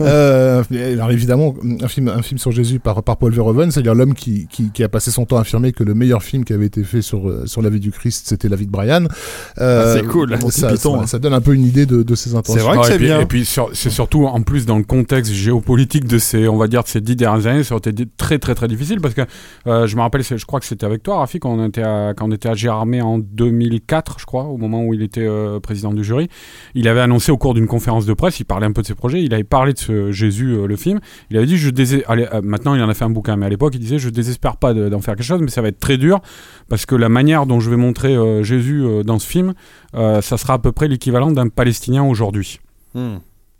euh, 0.00 0.62
alors 0.92 1.10
évidemment, 1.12 1.51
un 1.80 1.88
film, 1.88 2.08
un 2.08 2.22
film 2.22 2.38
sur 2.38 2.50
Jésus 2.50 2.78
par, 2.78 3.02
par 3.02 3.16
Paul 3.16 3.32
Verhoeven, 3.32 3.70
c'est-à-dire 3.70 3.94
l'homme 3.94 4.14
qui, 4.14 4.46
qui, 4.48 4.70
qui 4.70 4.82
a 4.84 4.88
passé 4.88 5.10
son 5.10 5.24
temps 5.26 5.36
à 5.38 5.40
affirmer 5.42 5.72
que 5.72 5.84
le 5.84 5.94
meilleur 5.94 6.22
film 6.22 6.44
qui 6.44 6.52
avait 6.52 6.66
été 6.66 6.84
fait 6.84 7.02
sur, 7.02 7.28
euh, 7.28 7.46
sur 7.46 7.62
la 7.62 7.70
vie 7.70 7.80
du 7.80 7.90
Christ, 7.90 8.26
c'était 8.28 8.48
La 8.48 8.56
vie 8.56 8.66
de 8.66 8.70
Brian. 8.70 9.04
Euh, 9.58 9.94
Ah, 9.94 9.98
c'est 9.98 10.06
cool. 10.06 10.30
donc 10.38 10.52
ça, 10.52 10.68
Python, 10.72 10.96
ça, 10.96 11.02
hein. 11.02 11.06
ça 11.06 11.18
donne 11.18 11.34
un 11.34 11.40
peu 11.40 11.54
une 11.54 11.64
idée 11.64 11.86
de, 11.86 12.02
de 12.02 12.14
ses 12.14 12.34
intentions. 12.34 12.64
vrai 12.66 12.78
que 12.78 12.86
c'est 12.86 12.98
bien. 12.98 13.20
Et 13.20 13.26
puis 13.26 13.44
sur- 13.44 13.70
c'est 13.72 13.90
surtout 13.90 14.26
en 14.26 14.42
plus 14.42 14.66
dans 14.66 14.78
le 14.78 14.84
contexte 14.84 15.32
géopolitique 15.32 16.06
de 16.06 16.18
ces, 16.18 16.48
on 16.48 16.56
va 16.56 16.68
dire, 16.68 16.82
de 16.82 16.88
ces 16.88 17.00
dix 17.00 17.16
dernières 17.16 17.46
années, 17.46 17.64
ça 17.64 17.74
aurait 17.74 17.90
été 17.90 18.04
très 18.16 18.38
très 18.38 18.54
très 18.54 18.68
difficile 18.68 19.00
parce 19.00 19.14
que 19.14 19.22
euh, 19.66 19.86
je 19.86 19.96
me 19.96 20.00
rappelle, 20.02 20.24
c'est- 20.24 20.38
je 20.38 20.46
crois 20.46 20.60
que 20.60 20.66
c'était 20.66 20.86
avec 20.86 21.02
toi, 21.02 21.18
Rafi, 21.18 21.38
quand 21.38 21.50
on 21.50 21.66
était 21.66 21.82
à, 21.82 22.12
quand 22.16 22.28
on 22.28 22.32
était 22.32 22.48
à 22.48 22.54
Gérardmer 22.54 23.02
en 23.02 23.18
2004, 23.18 24.16
je 24.20 24.26
crois, 24.26 24.44
au 24.44 24.56
moment 24.56 24.84
où 24.84 24.94
il 24.94 25.02
était 25.02 25.26
euh, 25.26 25.60
président 25.60 25.92
du 25.92 26.04
jury. 26.04 26.28
Il 26.74 26.88
avait 26.88 27.00
annoncé 27.00 27.32
au 27.32 27.36
cours 27.38 27.54
d'une 27.54 27.66
conférence 27.66 28.06
de 28.06 28.12
presse, 28.14 28.40
il 28.40 28.44
parlait 28.44 28.66
un 28.66 28.72
peu 28.72 28.82
de 28.82 28.86
ses 28.86 28.94
projets, 28.94 29.22
il 29.22 29.32
avait 29.34 29.44
parlé 29.44 29.72
de 29.72 29.78
ce 29.78 30.12
Jésus, 30.12 30.52
euh, 30.52 30.66
le 30.66 30.76
film. 30.76 31.00
Il 31.30 31.36
avait 31.36 31.41
dit, 31.46 31.56
je 31.56 31.70
allez, 32.06 32.26
euh, 32.32 32.40
maintenant 32.42 32.74
il 32.74 32.82
en 32.82 32.88
a 32.88 32.94
fait 32.94 33.04
un 33.04 33.10
bouquin, 33.10 33.36
mais 33.36 33.46
à 33.46 33.48
l'époque 33.48 33.74
il 33.74 33.80
disait, 33.80 33.98
je 33.98 34.08
désespère 34.10 34.56
pas 34.56 34.74
de- 34.74 34.88
d'en 34.88 35.00
faire 35.00 35.16
quelque 35.16 35.24
chose, 35.26 35.40
mais 35.40 35.50
ça 35.50 35.62
va 35.62 35.68
être 35.68 35.80
très 35.80 35.96
dur 35.98 36.20
parce 36.68 36.86
que 36.86 36.94
la 36.94 37.08
manière 37.08 37.46
dont 37.46 37.60
je 37.60 37.70
vais 37.70 37.76
montrer 37.76 38.14
euh, 38.14 38.42
Jésus 38.42 38.82
euh, 38.84 39.02
dans 39.02 39.18
ce 39.18 39.26
film, 39.26 39.54
ça 39.94 40.22
sera 40.22 40.54
à 40.54 40.58
peu 40.58 40.72
près 40.72 40.88
l'équivalent 40.88 41.30
d'un 41.30 41.48
Palestinien 41.48 42.02
aujourd'hui. 42.04 42.60
Hmm. 42.94 43.16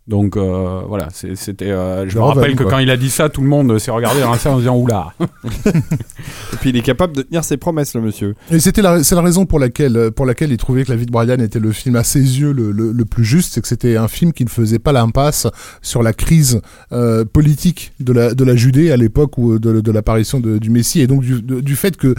Donc 0.08 0.36
euh, 0.36 0.80
voilà, 0.88 1.08
c'était. 1.34 1.70
euh, 1.70 2.08
je 2.08 2.18
me 2.18 2.22
rappelle 2.24 2.56
que 2.56 2.64
quoi. 2.64 2.72
quand 2.72 2.78
il 2.78 2.90
a 2.90 2.96
dit 2.96 3.08
ça, 3.08 3.28
tout 3.28 3.40
le 3.40 3.46
monde 3.46 3.78
s'est 3.78 3.92
regardé 3.92 4.20
dans 4.20 4.32
la 4.32 4.38
salle 4.38 4.54
en 4.54 4.58
disant 4.58 4.76
oula. 4.76 5.12
Et 5.66 6.56
puis 6.60 6.70
il 6.70 6.76
est 6.76 6.82
capable 6.82 7.14
de 7.14 7.22
tenir 7.22 7.44
ses 7.44 7.56
promesses, 7.56 7.94
le 7.94 8.00
monsieur. 8.00 8.34
Et 8.50 8.58
c'était 8.58 8.82
la, 8.82 9.04
c'est 9.04 9.14
la 9.14 9.22
raison 9.22 9.46
pour 9.46 9.58
laquelle, 9.60 10.10
pour 10.10 10.26
laquelle 10.26 10.50
il 10.50 10.56
trouvait 10.56 10.84
que 10.84 10.90
La 10.90 10.96
vie 10.96 11.06
de 11.06 11.12
Brian 11.12 11.38
était 11.38 11.60
le 11.60 11.70
film 11.72 11.96
à 11.96 12.02
ses 12.04 12.18
yeux 12.40 12.52
le, 12.52 12.72
le, 12.72 12.90
le 12.92 13.04
plus 13.04 13.24
juste, 13.24 13.54
c'est 13.54 13.60
que 13.60 13.68
c'était 13.68 13.96
un 13.96 14.08
film 14.08 14.32
qui 14.32 14.44
ne 14.44 14.50
faisait 14.50 14.78
pas 14.80 14.92
l'impasse 14.92 15.46
sur 15.82 16.02
la 16.02 16.12
crise 16.12 16.60
euh, 16.92 17.24
politique 17.24 17.92
de 18.00 18.12
la, 18.12 18.34
de 18.34 18.44
la 18.44 18.56
Judée 18.56 18.90
à 18.90 18.96
l'époque 18.96 19.38
où 19.38 19.58
de, 19.58 19.80
de 19.80 19.92
l'apparition 19.92 20.40
du 20.40 20.70
Messie 20.70 21.00
et 21.00 21.06
donc 21.06 21.22
du, 21.22 21.40
de- 21.42 21.60
du 21.60 21.76
fait 21.76 21.96
que 21.96 22.14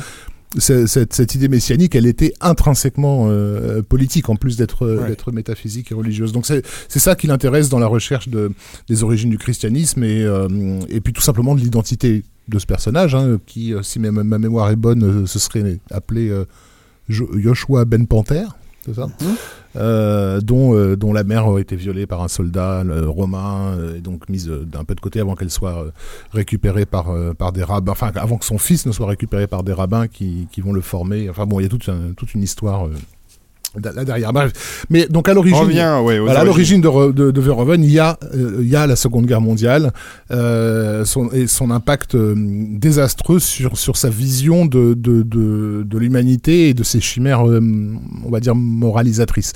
ce- 0.57 0.86
cette, 0.88 1.13
cette 1.13 1.36
idée 1.36 1.48
messianique, 1.48 1.95
elle 1.95 2.05
était 2.05 2.33
intrinsèquement 2.41 3.25
euh, 3.29 3.81
politique 3.81 4.29
en 4.29 4.36
plus 4.36 4.57
d'être 4.57 4.88
Ouais. 4.88 5.33
métaphysique 5.33 5.91
et 5.91 5.95
religieuse. 5.95 6.31
Donc 6.31 6.45
c'est 6.45 6.63
ça 7.00 7.15
qui 7.15 7.27
l'intéresse 7.27 7.69
dans 7.69 7.79
la 7.79 7.88
recherche 7.88 8.29
de, 8.29 8.51
des 8.88 9.03
origines 9.03 9.29
du 9.29 9.38
christianisme 9.38 10.03
et, 10.03 10.24
euh, 10.24 10.79
et 10.89 11.01
puis 11.01 11.13
tout 11.13 11.22
simplement 11.22 11.55
de 11.55 11.62
l'identité 11.62 12.24
de 12.50 12.60
ce 12.60 12.65
personnage 12.65 13.15
hein, 13.15 13.39
qui, 13.45 13.74
euh, 13.74 13.81
si 13.83 14.00
ma, 14.00 14.12
ma 14.12 14.38
mémoire 14.38 14.69
est 14.69 14.75
bonne, 14.75 15.03
euh, 15.03 15.25
ce 15.25 15.39
serait 15.39 15.79
appelé 15.91 16.29
euh, 16.29 16.45
Jo- 17.10 17.29
Joshua 17.38 17.86
Ben 17.86 18.05
Panther. 18.05 18.43
C'est 18.86 18.95
ça? 18.95 19.07
Euh, 19.75 20.42
dont, 20.42 20.75
euh, 20.75 20.96
dont 20.96 21.13
la 21.13 21.24
mère 21.24 21.48
aurait 21.48 21.62
été 21.62 21.75
violée 21.75 22.06
par 22.06 22.22
un 22.22 22.27
soldat 22.27 22.84
romain 23.06 23.74
euh, 23.77 23.98
et 23.98 24.01
donc 24.01 24.30
mise 24.30 24.50
euh, 24.50 24.65
d'un 24.65 24.84
peu 24.84 24.96
de 24.96 25.00
côté 25.00 25.20
avant 25.20 25.36
qu'elle 25.36 25.50
soit 25.50 25.84
euh, 25.84 25.92
récupérée 26.32 26.86
par, 26.86 27.13
par 27.36 27.51
des 27.51 27.63
rabbins, 27.63 27.92
enfin 27.92 28.12
avant 28.15 28.38
que 28.38 28.46
son 28.46 28.58
fils 28.58 28.86
ne 28.86 28.92
soit 28.92 29.08
récupéré 29.08 29.48
par 29.48 29.63
des 29.63 29.74
rabbins 29.74 30.08
qui, 30.08 30.48
qui 30.51 30.62
vont 30.62 30.74
le 30.74 30.82
former. 30.82 31.30
Enfin 31.30 31.46
bon, 31.46 31.60
il 31.60 31.63
y 31.63 31.65
a 31.65 31.70
toute, 31.70 31.89
toute 32.18 32.34
une 32.34 32.44
histoire 32.44 32.88
là 33.82 34.06
derrière. 34.06 34.32
Mais 34.89 35.08
donc 35.08 35.30
à 35.30 35.34
l'origine. 35.34 35.58
Ouais, 36.01 36.20
Voilà, 36.20 36.42
à 36.42 36.44
l'origine 36.44 36.82
de, 36.82 37.12
de, 37.12 37.32
de 37.32 37.42
Verhoeven, 37.42 37.84
il 37.84 37.92
y, 37.92 38.00
a, 38.00 38.18
euh, 38.34 38.60
il 38.62 38.68
y 38.68 38.75
a 38.75 38.88
la 38.88 38.96
Seconde 38.96 39.25
Guerre 39.25 39.42
mondiale 39.42 39.92
euh, 40.32 41.06
son, 41.06 41.30
et 41.32 41.48
son 41.48 41.72
impact 41.72 42.15
euh, 42.15 42.34
désastreux 42.38 43.39
sur, 43.39 43.77
sur 43.77 43.98
sa 43.98 44.10
vision 44.10 44.65
de, 44.65 44.94
de, 44.94 45.24
de, 45.24 45.84
de 45.86 45.98
l'humanité 45.98 46.70
et 46.70 46.74
de 46.74 46.84
ses 46.84 47.00
chimères, 47.01 47.44
on 47.44 48.30
va 48.30 48.39
dire, 48.39 48.56
moralisatrices, 48.56 49.53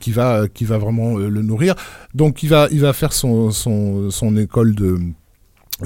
qui, 0.00 0.12
va, 0.12 0.44
qui 0.52 0.64
va 0.64 0.78
vraiment 0.78 1.16
le 1.16 1.42
nourrir. 1.42 1.74
Donc 2.14 2.42
il 2.42 2.48
va, 2.48 2.68
il 2.70 2.80
va 2.80 2.92
faire 2.92 3.12
son, 3.12 3.50
son, 3.50 4.10
son 4.10 4.36
école 4.36 4.74
de 4.74 4.98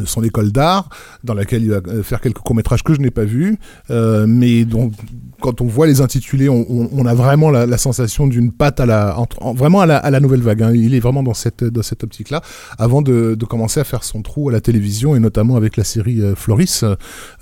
son 0.04 0.22
école 0.22 0.52
d'art, 0.52 0.88
dans 1.24 1.34
laquelle 1.34 1.62
il 1.62 1.70
va 1.70 1.80
euh, 1.88 2.02
faire 2.02 2.20
quelques 2.20 2.38
courts-métrages 2.38 2.82
que 2.82 2.94
je 2.94 3.00
n'ai 3.00 3.10
pas 3.10 3.24
vus, 3.24 3.56
euh, 3.90 4.26
mais 4.28 4.64
dont, 4.64 4.90
quand 5.40 5.60
on 5.60 5.66
voit 5.66 5.86
les 5.86 6.00
intitulés, 6.00 6.48
on, 6.48 6.64
on- 6.68 6.88
on 6.92 7.06
a 7.06 7.14
vraiment 7.14 7.50
la, 7.50 7.66
la 7.66 7.78
sensation 7.78 8.26
d'une 8.26 8.52
patte 8.52 8.80
à 8.80 8.86
la, 8.86 9.16
en- 9.40 9.54
vraiment 9.54 9.80
à 9.80 9.86
la, 9.86 9.96
à 9.98 10.10
la 10.10 10.20
nouvelle 10.20 10.42
vague. 10.42 10.62
hein. 10.62 10.72
Il 10.74 10.94
est 10.94 11.00
vraiment 11.00 11.22
dans 11.22 11.34
cette, 11.34 11.64
dans 11.64 11.82
cette 11.82 12.04
optique-là, 12.04 12.42
avant 12.78 13.02
de, 13.02 13.34
de 13.34 13.44
commencer 13.44 13.80
à 13.80 13.84
faire 13.84 14.04
son 14.04 14.22
trou 14.22 14.48
à 14.48 14.52
la 14.52 14.60
télévision, 14.60 15.14
et 15.16 15.20
notamment 15.20 15.56
avec 15.56 15.76
la 15.76 15.84
série 15.84 16.20
euh, 16.20 16.34
Floris, 16.34 16.84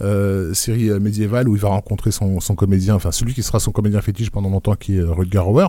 euh, 0.01 0.55
série 0.55 0.91
euh, 0.91 1.01
médiévale 1.01 1.49
où 1.49 1.57
il 1.57 1.61
va 1.63 1.69
rencontrer 1.69 2.11
son, 2.11 2.41
son 2.41 2.55
comédien, 2.55 2.95
enfin 2.95 3.13
celui 3.13 3.35
qui 3.35 3.43
sera 3.43 3.61
son 3.61 3.71
comédien 3.73 4.01
fétiche 4.01 4.31
pendant 4.31 4.51
longtemps, 4.51 4.75
qui 4.75 4.97
est 4.99 5.03
Rutger 5.03 5.39
Hauer. 5.39 5.69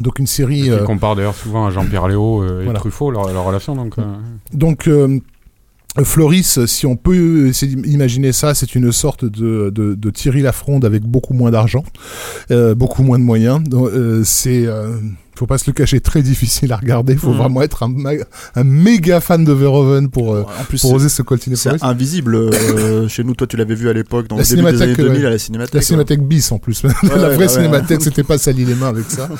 Donc 0.00 0.18
une 0.18 0.26
série... 0.26 0.64
Qui 0.70 0.84
compare 0.84 1.16
d'ailleurs 1.16 1.34
souvent 1.34 1.66
à 1.66 1.70
Jean-Pierre 1.70 2.06
Léo 2.08 2.44
et 2.44 2.64
Voilà. 2.64 2.78
Truffaut, 2.78 3.10
leur, 3.10 3.32
leur 3.32 3.44
relation. 3.44 3.74
Donc, 3.74 3.98
euh, 3.98 4.02
Donc, 4.52 4.86
euh, 4.86 5.18
Floris, 6.04 6.64
si 6.66 6.86
on 6.86 6.96
peut 6.96 7.48
essayer 7.48 7.74
d'imaginer 7.74 8.32
ça, 8.32 8.54
c'est 8.54 8.74
une 8.74 8.92
sorte 8.92 9.24
de, 9.24 9.70
de, 9.70 9.94
de 9.94 10.10
Thierry 10.10 10.42
Lafronde 10.42 10.84
avec 10.84 11.02
beaucoup 11.02 11.34
moins 11.34 11.50
d'argent, 11.50 11.84
euh, 12.50 12.74
beaucoup 12.74 13.02
moins 13.02 13.18
de 13.18 13.24
moyens. 13.24 13.62
Euh, 13.72 14.22
c'est, 14.24 14.66
euh, 14.66 14.96
faut 15.38 15.46
pas 15.46 15.58
se 15.58 15.64
le 15.68 15.72
cacher, 15.72 16.00
très 16.00 16.22
difficile 16.22 16.72
à 16.72 16.76
regarder. 16.76 17.12
Il 17.14 17.18
faut 17.18 17.30
Mhm. 17.30 17.36
vraiment 17.38 17.62
être 17.62 17.82
un, 17.84 17.92
un 18.56 18.64
méga 18.64 19.20
fan 19.20 19.44
de 19.44 19.52
Verhoeven 19.52 20.08
pour, 20.10 20.34
euh, 20.34 20.42
En 20.60 20.64
plus, 20.64 20.80
pour 20.80 20.90
c'est- 20.90 20.96
oser 20.96 21.08
se 21.08 21.22
coltiner 21.22 21.56
c'est 21.56 21.82
invisible 21.82 22.34
euh, 22.34 23.08
chez 23.08 23.24
nous. 23.24 23.34
Toi, 23.34 23.46
tu 23.46 23.56
l'avais 23.56 23.74
vu 23.74 23.88
à 23.88 23.92
l'époque, 23.92 24.28
dans 24.28 24.36
La 24.36 24.42
le 24.42 24.48
début 24.48 24.62
des 24.62 24.68
années 24.68 24.76
cinémathèque, 24.94 24.96
2000 25.04 25.20
ouais. 25.20 25.26
à 25.26 25.30
la 25.30 25.38
cinémathèque. 25.38 25.74
La 25.74 25.78
ouais. 25.78 25.84
cinémathèque 25.84 26.22
bis 26.22 26.52
en 26.52 26.58
plus. 26.58 26.82
la 26.82 26.88
ouais, 26.88 27.08
vraie 27.08 27.28
bah 27.30 27.36
ouais. 27.38 27.48
cinémathèque, 27.48 28.02
c'était 28.02 28.22
pas 28.24 28.38
sali 28.38 28.64
les 28.64 28.74
mains 28.74 28.88
avec 28.88 29.04
ça. 29.10 29.28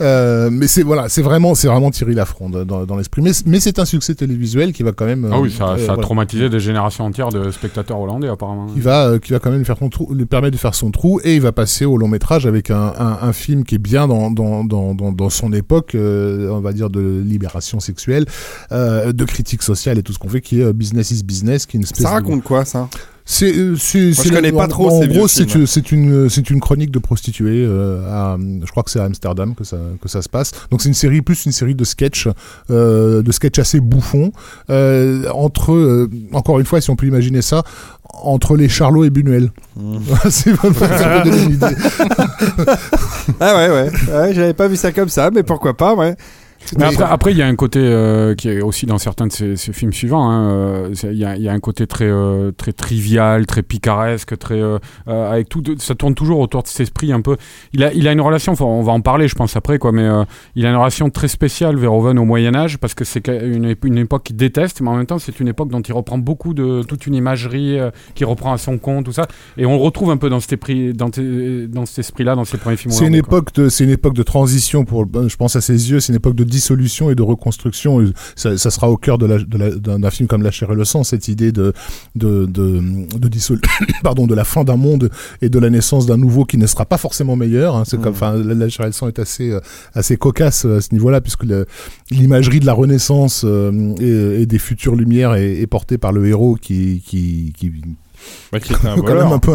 Euh, 0.00 0.48
mais 0.50 0.66
c'est 0.66 0.82
voilà, 0.82 1.08
c'est 1.08 1.20
vraiment, 1.22 1.54
c'est 1.54 1.68
vraiment 1.68 1.90
Thierry 1.90 2.14
Lafronde 2.14 2.64
dans, 2.64 2.86
dans 2.86 2.96
l'esprit. 2.96 3.20
Mais, 3.22 3.32
mais 3.46 3.60
c'est 3.60 3.78
un 3.78 3.84
succès 3.84 4.14
télévisuel 4.14 4.72
qui 4.72 4.82
va 4.82 4.92
quand 4.92 5.04
même. 5.04 5.28
Ah 5.30 5.38
oui, 5.40 5.52
euh, 5.54 5.58
ça, 5.58 5.64
euh, 5.72 5.76
ça 5.76 5.82
a 5.82 5.86
voilà. 5.88 6.02
traumatisé 6.02 6.48
des 6.48 6.60
générations 6.60 7.04
entières 7.04 7.28
de 7.30 7.50
spectateurs 7.50 8.00
hollandais 8.00 8.28
apparemment. 8.28 8.66
qui 8.66 8.80
va, 8.80 9.06
euh, 9.08 9.18
qui 9.18 9.32
va 9.32 9.38
quand 9.40 9.50
même 9.50 9.58
lui, 9.58 9.66
faire 9.66 9.76
son 9.78 9.88
trou, 9.90 10.12
lui 10.14 10.24
permettre 10.26 10.52
de 10.54 10.60
faire 10.60 10.74
son 10.74 10.90
trou 10.90 11.20
et 11.24 11.34
il 11.36 11.40
va 11.42 11.52
passer 11.52 11.84
au 11.84 11.96
long 11.96 12.08
métrage 12.08 12.46
avec 12.46 12.70
un, 12.70 12.92
un, 12.98 13.18
un 13.20 13.32
film 13.32 13.64
qui 13.64 13.74
est 13.74 13.78
bien 13.78 14.08
dans, 14.08 14.30
dans, 14.30 14.64
dans, 14.64 14.94
dans, 14.94 15.12
dans 15.12 15.30
son 15.40 15.52
époque, 15.52 15.94
euh, 15.94 16.48
on 16.50 16.60
va 16.60 16.72
dire 16.72 16.90
de 16.90 17.22
libération 17.24 17.80
sexuelle, 17.80 18.26
euh, 18.72 19.12
de 19.12 19.24
critique 19.24 19.62
sociale 19.62 19.98
et 19.98 20.02
tout 20.02 20.12
ce 20.12 20.18
qu'on 20.18 20.28
fait, 20.28 20.40
qui 20.40 20.60
est 20.60 20.64
euh, 20.64 20.72
Business 20.72 21.10
is 21.10 21.22
Business, 21.24 21.66
qui 21.66 21.76
est 21.76 21.78
une 21.78 21.84
espèce 21.84 22.02
Ça 22.02 22.10
de- 22.10 22.14
raconte 22.14 22.42
quoi 22.42 22.64
ça? 22.64 22.88
C'est, 23.24 23.54
euh, 23.54 23.76
c'est, 23.78 24.12
c'est 24.12 24.28
je 24.28 24.34
connais 24.34 24.50
pas 24.50 24.64
en- 24.64 24.68
trop 24.68 24.90
En 24.90 25.00
vieux 25.00 25.08
gros, 25.18 25.28
c'est, 25.28 25.66
c'est 25.66 25.92
une, 25.92 26.28
c'est 26.28 26.50
une 26.50 26.60
chronique 26.60 26.90
de 26.90 26.98
prostituées. 26.98 27.64
euh, 27.64 28.02
à, 28.10 28.36
je 28.38 28.70
crois 28.70 28.82
que 28.82 28.90
c'est 28.90 28.98
à 28.98 29.04
Amsterdam 29.04 29.54
que 29.54 29.62
ça, 29.64 29.76
que 30.02 30.08
ça 30.08 30.20
se 30.22 30.28
passe. 30.28 30.50
Donc 30.70 30.82
c'est 30.82 30.88
une 30.88 30.94
série 30.94 31.22
plus 31.22 31.44
une 31.46 31.52
série 31.52 31.74
de 31.74 31.84
sketchs, 31.84 32.28
euh, 32.70 33.22
de 33.22 33.30
sketchs 33.32 33.58
assez 33.60 33.78
bouffons 33.80 34.32
euh, 34.70 35.28
entre, 35.32 35.72
euh, 35.72 36.10
encore 36.32 36.58
une 36.58 36.66
fois, 36.66 36.80
si 36.80 36.90
on 36.90 36.96
peut 36.96 37.06
imaginer 37.06 37.42
ça, 37.42 37.62
entre 38.22 38.56
les 38.56 38.68
Charlots 38.68 39.04
et 39.04 39.10
Buñuel. 39.10 39.50
c'est 40.30 40.54
ça 40.56 40.70
peut 40.70 41.30
donner 41.30 41.42
une 41.44 41.50
idée. 41.52 41.66
Ah 43.38 43.56
ouais, 43.56 43.68
ouais. 43.70 43.90
ouais 44.12 44.34
J'avais 44.34 44.54
pas 44.54 44.68
vu 44.68 44.76
ça 44.76 44.92
comme 44.92 45.08
ça, 45.08 45.30
mais 45.30 45.42
pourquoi 45.42 45.76
pas, 45.76 45.94
ouais. 45.94 46.14
Mais 46.78 46.84
après, 46.84 47.04
après, 47.04 47.30
il 47.32 47.38
y 47.38 47.42
a 47.42 47.46
un 47.46 47.56
côté 47.56 47.80
euh, 47.80 48.34
qui 48.34 48.48
est 48.48 48.60
aussi 48.60 48.86
dans 48.86 48.98
certains 48.98 49.26
de 49.26 49.32
ces 49.32 49.56
films 49.72 49.92
suivants. 49.92 50.30
hein, 50.30 50.50
euh, 50.50 50.94
Il 51.04 51.18
y, 51.18 51.24
a, 51.24 51.36
il 51.36 51.42
y 51.42 51.48
a 51.48 51.52
un 51.52 51.58
côté 51.58 51.86
très, 51.86 52.04
euh, 52.04 52.52
très 52.52 52.72
trivial, 52.72 53.46
très 53.46 53.62
picaresque, 53.62 54.38
très 54.38 54.60
euh, 54.60 54.78
avec 55.06 55.48
tout. 55.48 55.62
Ça 55.78 55.94
tourne 55.94 56.14
toujours 56.14 56.38
autour 56.38 56.62
de 56.62 56.68
cet 56.68 56.80
esprit 56.80 57.12
un 57.12 57.22
peu. 57.22 57.36
Il 57.72 57.82
a, 57.82 57.92
il 57.92 58.06
a 58.06 58.12
une 58.12 58.20
relation. 58.20 58.52
enfin, 58.52 58.66
on 58.66 58.82
va 58.82 58.92
en 58.92 59.00
parler, 59.00 59.26
je 59.26 59.34
pense 59.34 59.56
après, 59.56 59.78
quoi. 59.78 59.90
Mais 59.92 60.06
il 60.54 60.66
a 60.66 60.70
une 60.70 60.76
relation 60.76 61.10
très 61.10 61.28
spéciale 61.28 61.76
Verhoeven 61.76 62.18
au 62.18 62.24
Moyen 62.24 62.54
Âge 62.54 62.78
parce 62.78 62.94
que 62.94 63.04
c'est 63.04 63.26
une, 63.28 63.74
une 63.84 63.98
époque 63.98 64.24
qu'il 64.24 64.36
déteste, 64.36 64.80
mais 64.80 64.90
en 64.90 64.96
même 64.96 65.06
temps, 65.06 65.18
c'est 65.18 65.40
une 65.40 65.48
époque 65.48 65.70
dont 65.70 65.80
il 65.80 65.92
reprend 65.92 66.18
beaucoup 66.18 66.54
de 66.54 66.82
toute 66.82 67.06
une 67.06 67.14
imagerie 67.14 67.78
qu'il 68.14 68.26
reprend 68.26 68.52
à 68.52 68.58
son 68.58 68.78
compte, 68.78 69.06
tout 69.06 69.12
ça. 69.12 69.26
Et 69.56 69.66
on 69.66 69.76
le 69.76 69.82
retrouve 69.82 70.10
un 70.10 70.16
peu 70.18 70.28
dans 70.28 70.40
cet 70.40 70.52
esprit, 70.52 70.92
dans, 70.92 71.08
dans 71.08 71.86
cet 71.86 71.98
esprit-là, 72.00 72.34
dans 72.36 72.44
ses 72.44 72.58
premiers 72.58 72.76
films. 72.76 72.92
C'est 72.92 73.06
une 73.06 73.20
quoi. 73.22 73.38
époque 73.38 73.54
de, 73.54 73.68
c'est 73.68 73.84
une 73.84 73.90
époque 73.90 74.14
de 74.14 74.22
transition 74.22 74.84
pour, 74.84 75.06
je 75.26 75.36
pense 75.36 75.56
à 75.56 75.60
ses 75.60 75.90
yeux, 75.90 76.00
c'est 76.00 76.12
une 76.12 76.16
époque 76.16 76.34
de 76.36 76.44
dissolution 76.50 77.10
et 77.10 77.14
de 77.14 77.22
reconstruction. 77.22 78.04
Ça, 78.36 78.58
ça 78.58 78.70
sera 78.70 78.90
au 78.90 78.96
cœur 78.98 79.16
de 79.16 79.24
la, 79.26 79.38
de 79.38 79.56
la- 79.58 79.70
d'un, 79.70 80.10
film 80.10 80.28
comme 80.28 80.42
La 80.42 80.50
chair 80.50 80.70
et 80.70 80.74
le 80.74 80.84
sang, 80.84 81.04
cette 81.04 81.28
idée 81.28 81.52
de, 81.52 81.72
de, 82.16 82.44
de, 82.46 82.80
de 83.18 83.28
dissol- 83.28 83.60
pardon, 84.02 84.26
de 84.26 84.34
la 84.34 84.44
fin 84.44 84.64
d'un 84.64 84.76
monde 84.76 85.10
et 85.40 85.48
de 85.48 85.58
la 85.58 85.70
naissance 85.70 86.04
d'un 86.06 86.16
nouveau 86.18 86.44
qui 86.44 86.58
ne 86.58 86.66
sera 86.66 86.84
pas 86.84 86.98
forcément 86.98 87.36
meilleur. 87.36 87.76
hein. 87.76 87.84
C'est 87.86 88.00
comme, 88.00 88.12
enfin, 88.12 88.34
La, 88.34 88.54
La 88.54 88.68
chair 88.68 88.84
et 88.84 88.88
le 88.90 88.92
sang 88.92 89.08
est 89.08 89.18
assez, 89.18 89.50
euh, 89.52 89.60
assez 89.94 90.16
cocasse 90.16 90.66
euh, 90.66 90.78
à 90.78 90.80
ce 90.80 90.88
niveau-là 90.92 91.20
puisque 91.20 91.44
le- 91.44 91.66
l'imagerie 92.10 92.60
de 92.60 92.66
la 92.66 92.72
renaissance 92.74 93.42
euh, 93.46 93.94
et, 94.00 94.42
et 94.42 94.46
des 94.46 94.58
futures 94.58 94.96
lumières 94.96 95.34
est, 95.34 95.58
est 95.60 95.66
portée 95.66 95.96
par 95.98 96.12
le 96.12 96.26
héros 96.26 96.56
qui, 96.60 97.02
qui, 97.06 97.52
qui, 97.56 97.70
Bah, 98.52 98.60
qui 98.60 98.72
était 98.74 98.86
un 98.88 98.96
quand 99.00 99.14
même 99.14 99.32
un 99.32 99.38
peu, 99.38 99.52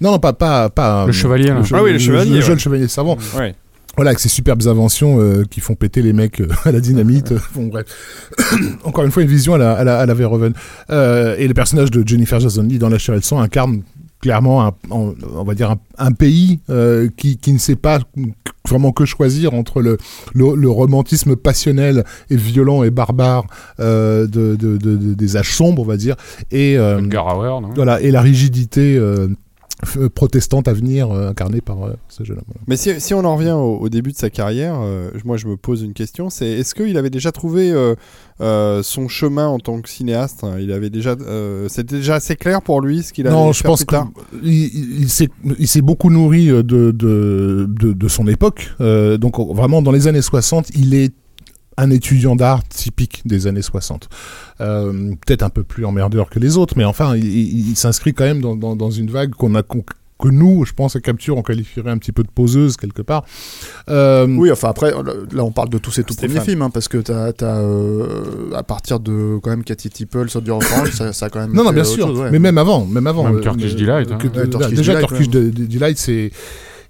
non, 0.00 0.12
non, 0.12 0.18
pas, 0.18 0.32
pas, 0.32 0.70
pas, 0.70 1.06
Le 1.06 1.12
chevalier, 1.12 1.48
là. 1.48 1.62
Ah 1.72 1.82
oui, 1.82 1.92
le 1.92 1.98
chevalier, 1.98 2.34
le 2.36 2.40
jeune 2.40 2.54
ouais. 2.54 2.58
chevalier 2.58 2.88
savant. 2.88 3.16
Ouais. 3.36 3.54
Voilà, 3.96 4.10
avec 4.10 4.20
ces 4.20 4.28
superbes 4.30 4.66
inventions 4.66 5.20
euh, 5.20 5.44
qui 5.50 5.60
font 5.60 5.74
péter 5.74 6.00
les 6.02 6.12
mecs 6.12 6.40
euh, 6.40 6.48
à 6.64 6.72
la 6.72 6.80
dynamite. 6.80 7.32
bon, 7.54 7.66
bref. 7.66 7.86
Encore 8.84 9.04
une 9.04 9.10
fois, 9.10 9.22
une 9.22 9.28
vision 9.28 9.54
à 9.54 9.58
la, 9.58 9.72
à 9.74 9.84
la, 9.84 9.98
à 10.00 10.06
la 10.06 10.14
Verhoeven. 10.14 10.54
Euh, 10.90 11.36
et 11.38 11.46
le 11.48 11.54
personnage 11.54 11.90
de 11.90 12.06
Jennifer 12.06 12.40
Jason 12.40 12.62
Leigh 12.62 12.78
dans 12.78 12.88
La 12.88 12.98
chair 12.98 13.14
et 13.14 13.18
le 13.18 13.22
sang 13.22 13.40
incarne 13.40 13.82
clairement, 14.20 14.64
un, 14.64 14.72
on 14.90 15.42
va 15.44 15.54
dire, 15.54 15.70
un, 15.72 15.78
un 15.98 16.12
pays 16.12 16.60
euh, 16.70 17.08
qui, 17.16 17.36
qui 17.38 17.52
ne 17.52 17.58
sait 17.58 17.74
pas 17.74 17.98
vraiment 18.68 18.92
que 18.92 19.04
choisir 19.04 19.52
entre 19.52 19.82
le, 19.82 19.98
le, 20.32 20.54
le 20.54 20.70
romantisme 20.70 21.34
passionnel 21.34 22.04
et 22.30 22.36
violent 22.36 22.84
et 22.84 22.90
barbare 22.90 23.44
euh, 23.80 24.28
de, 24.28 24.54
de, 24.54 24.76
de- 24.76 24.96
de- 24.96 25.14
des 25.14 25.36
âges 25.36 25.52
sombres, 25.52 25.82
on 25.82 25.84
va 25.84 25.96
dire, 25.96 26.14
et, 26.52 26.78
euh, 26.78 27.00
Edgar 27.00 27.36
Hauer, 27.36 27.60
non? 27.60 27.70
voilà, 27.74 28.00
et 28.00 28.12
la 28.12 28.20
rigidité 28.22 28.96
euh, 28.96 29.26
protestante 30.14 30.68
à 30.68 30.72
venir 30.72 31.10
euh, 31.10 31.30
incarnée 31.30 31.60
par 31.60 31.82
euh, 31.84 31.92
ce 32.08 32.24
jeune 32.24 32.38
homme. 32.38 32.44
Voilà. 32.46 32.60
Mais 32.68 32.76
si, 32.76 33.00
si 33.00 33.14
on 33.14 33.24
en 33.24 33.36
revient 33.36 33.52
au, 33.52 33.76
au 33.78 33.88
début 33.88 34.12
de 34.12 34.16
sa 34.16 34.30
carrière, 34.30 34.76
euh, 34.80 35.10
moi 35.24 35.36
je 35.36 35.46
me 35.48 35.56
pose 35.56 35.82
une 35.82 35.92
question, 35.94 36.30
c'est 36.30 36.46
est-ce 36.48 36.74
qu'il 36.74 36.96
avait 36.96 37.10
déjà 37.10 37.32
trouvé 37.32 37.70
euh, 37.72 37.94
euh, 38.40 38.82
son 38.82 39.08
chemin 39.08 39.46
en 39.48 39.58
tant 39.58 39.80
que 39.80 39.88
cinéaste? 39.88 40.44
Hein 40.44 40.56
Il 40.60 40.72
avait 40.72 40.90
déjà, 40.90 41.16
euh, 41.20 41.68
c'était 41.68 41.96
déjà 41.96 42.16
assez 42.16 42.36
clair 42.36 42.62
pour 42.62 42.80
lui 42.80 43.02
ce 43.02 43.12
qu'il 43.12 43.26
allait 43.26 43.36
Non, 43.36 43.52
je 43.52 43.62
pense 43.62 43.80
plus 43.84 43.86
tard? 43.96 44.08
qu'il 44.40 44.52
il, 44.52 45.08
il 45.58 45.68
s'est 45.68 45.82
beaucoup 45.82 46.10
nourri 46.10 46.48
euh, 46.50 46.62
de, 46.62 46.90
de, 46.92 47.66
de, 47.68 47.92
de 47.92 48.08
son 48.08 48.26
époque. 48.28 48.70
Euh, 48.80 49.16
donc 49.18 49.38
on- 49.38 49.52
vraiment 49.54 49.82
dans 49.82 49.92
les 49.92 50.06
années 50.08 50.22
60, 50.22 50.70
il 50.76 50.94
est 50.94 51.12
un 51.76 51.90
étudiant 51.90 52.36
d'art 52.36 52.62
typique 52.68 53.22
des 53.24 53.46
années 53.46 53.62
60. 53.62 54.08
Euh, 54.60 55.12
Peut-être 55.26 55.42
un 55.42 55.50
peu 55.50 55.62
plus 55.64 55.84
emmerdeur 55.84 56.28
que 56.30 56.38
les 56.38 56.56
autres, 56.56 56.74
mais 56.76 56.84
enfin, 56.84 57.16
il, 57.16 57.24
il- 57.24 57.70
il 57.70 57.76
s'inscrit 57.76 58.12
quand 58.14 58.24
même 58.24 58.40
dans, 58.40 58.56
dans, 58.56 58.76
dans 58.76 58.90
une 58.90 59.10
vague 59.10 59.30
qu'on 59.30 59.54
a 59.54 59.62
que 59.62 60.28
nous, 60.28 60.64
je 60.64 60.72
pense, 60.72 60.94
à 60.94 61.00
Capture, 61.00 61.36
on 61.36 61.42
qualifierait 61.42 61.90
un 61.90 61.98
petit 61.98 62.12
peu 62.12 62.22
de 62.22 62.28
poseuse 62.28 62.76
quelque 62.76 63.02
part. 63.02 63.24
Euh, 63.88 64.24
Oui, 64.28 64.52
enfin 64.52 64.68
après, 64.68 64.92
là 65.32 65.42
on 65.44 65.50
parle 65.50 65.68
de 65.68 65.78
tous 65.78 65.90
ces 65.90 66.04
tout 66.04 66.14
premiers 66.14 66.38
films, 66.44 66.62
hein, 66.62 66.70
parce 66.70 66.86
que 66.86 66.98
t'as, 66.98 67.32
t'as 67.32 67.56
euh, 67.56 68.52
à 68.54 68.62
partir 68.62 69.00
de 69.00 69.38
quand 69.42 69.50
même 69.50 69.64
Cathy 69.64 69.90
Tipple, 69.90 70.28
Soldier 70.30 70.52
of 70.52 70.72
Orange, 70.72 70.92
ça, 70.92 71.12
ça 71.12 71.26
a 71.26 71.28
quand 71.30 71.40
même. 71.40 71.52
Non, 71.52 71.64
non, 71.64 71.72
bien 71.72 71.82
sûr. 71.82 72.06
chose, 72.06 72.20
ouais. 72.20 72.30
Mais 72.30 72.38
même 72.38 72.56
avant, 72.58 72.84
même 72.86 73.06
avant. 73.08 73.24
Même 73.24 73.36
euh, 73.38 73.40
Turkish 73.40 73.74
Delight, 73.74 74.12
hein. 74.12 74.18
que- 74.18 74.28
Ouais, 74.28 74.46
de- 74.46 74.50
Turkish 74.52 74.76
déjà, 74.76 74.92
Delight, 74.94 75.08
Turkish 75.08 75.28
Delight, 75.28 75.98
c'est 75.98 76.30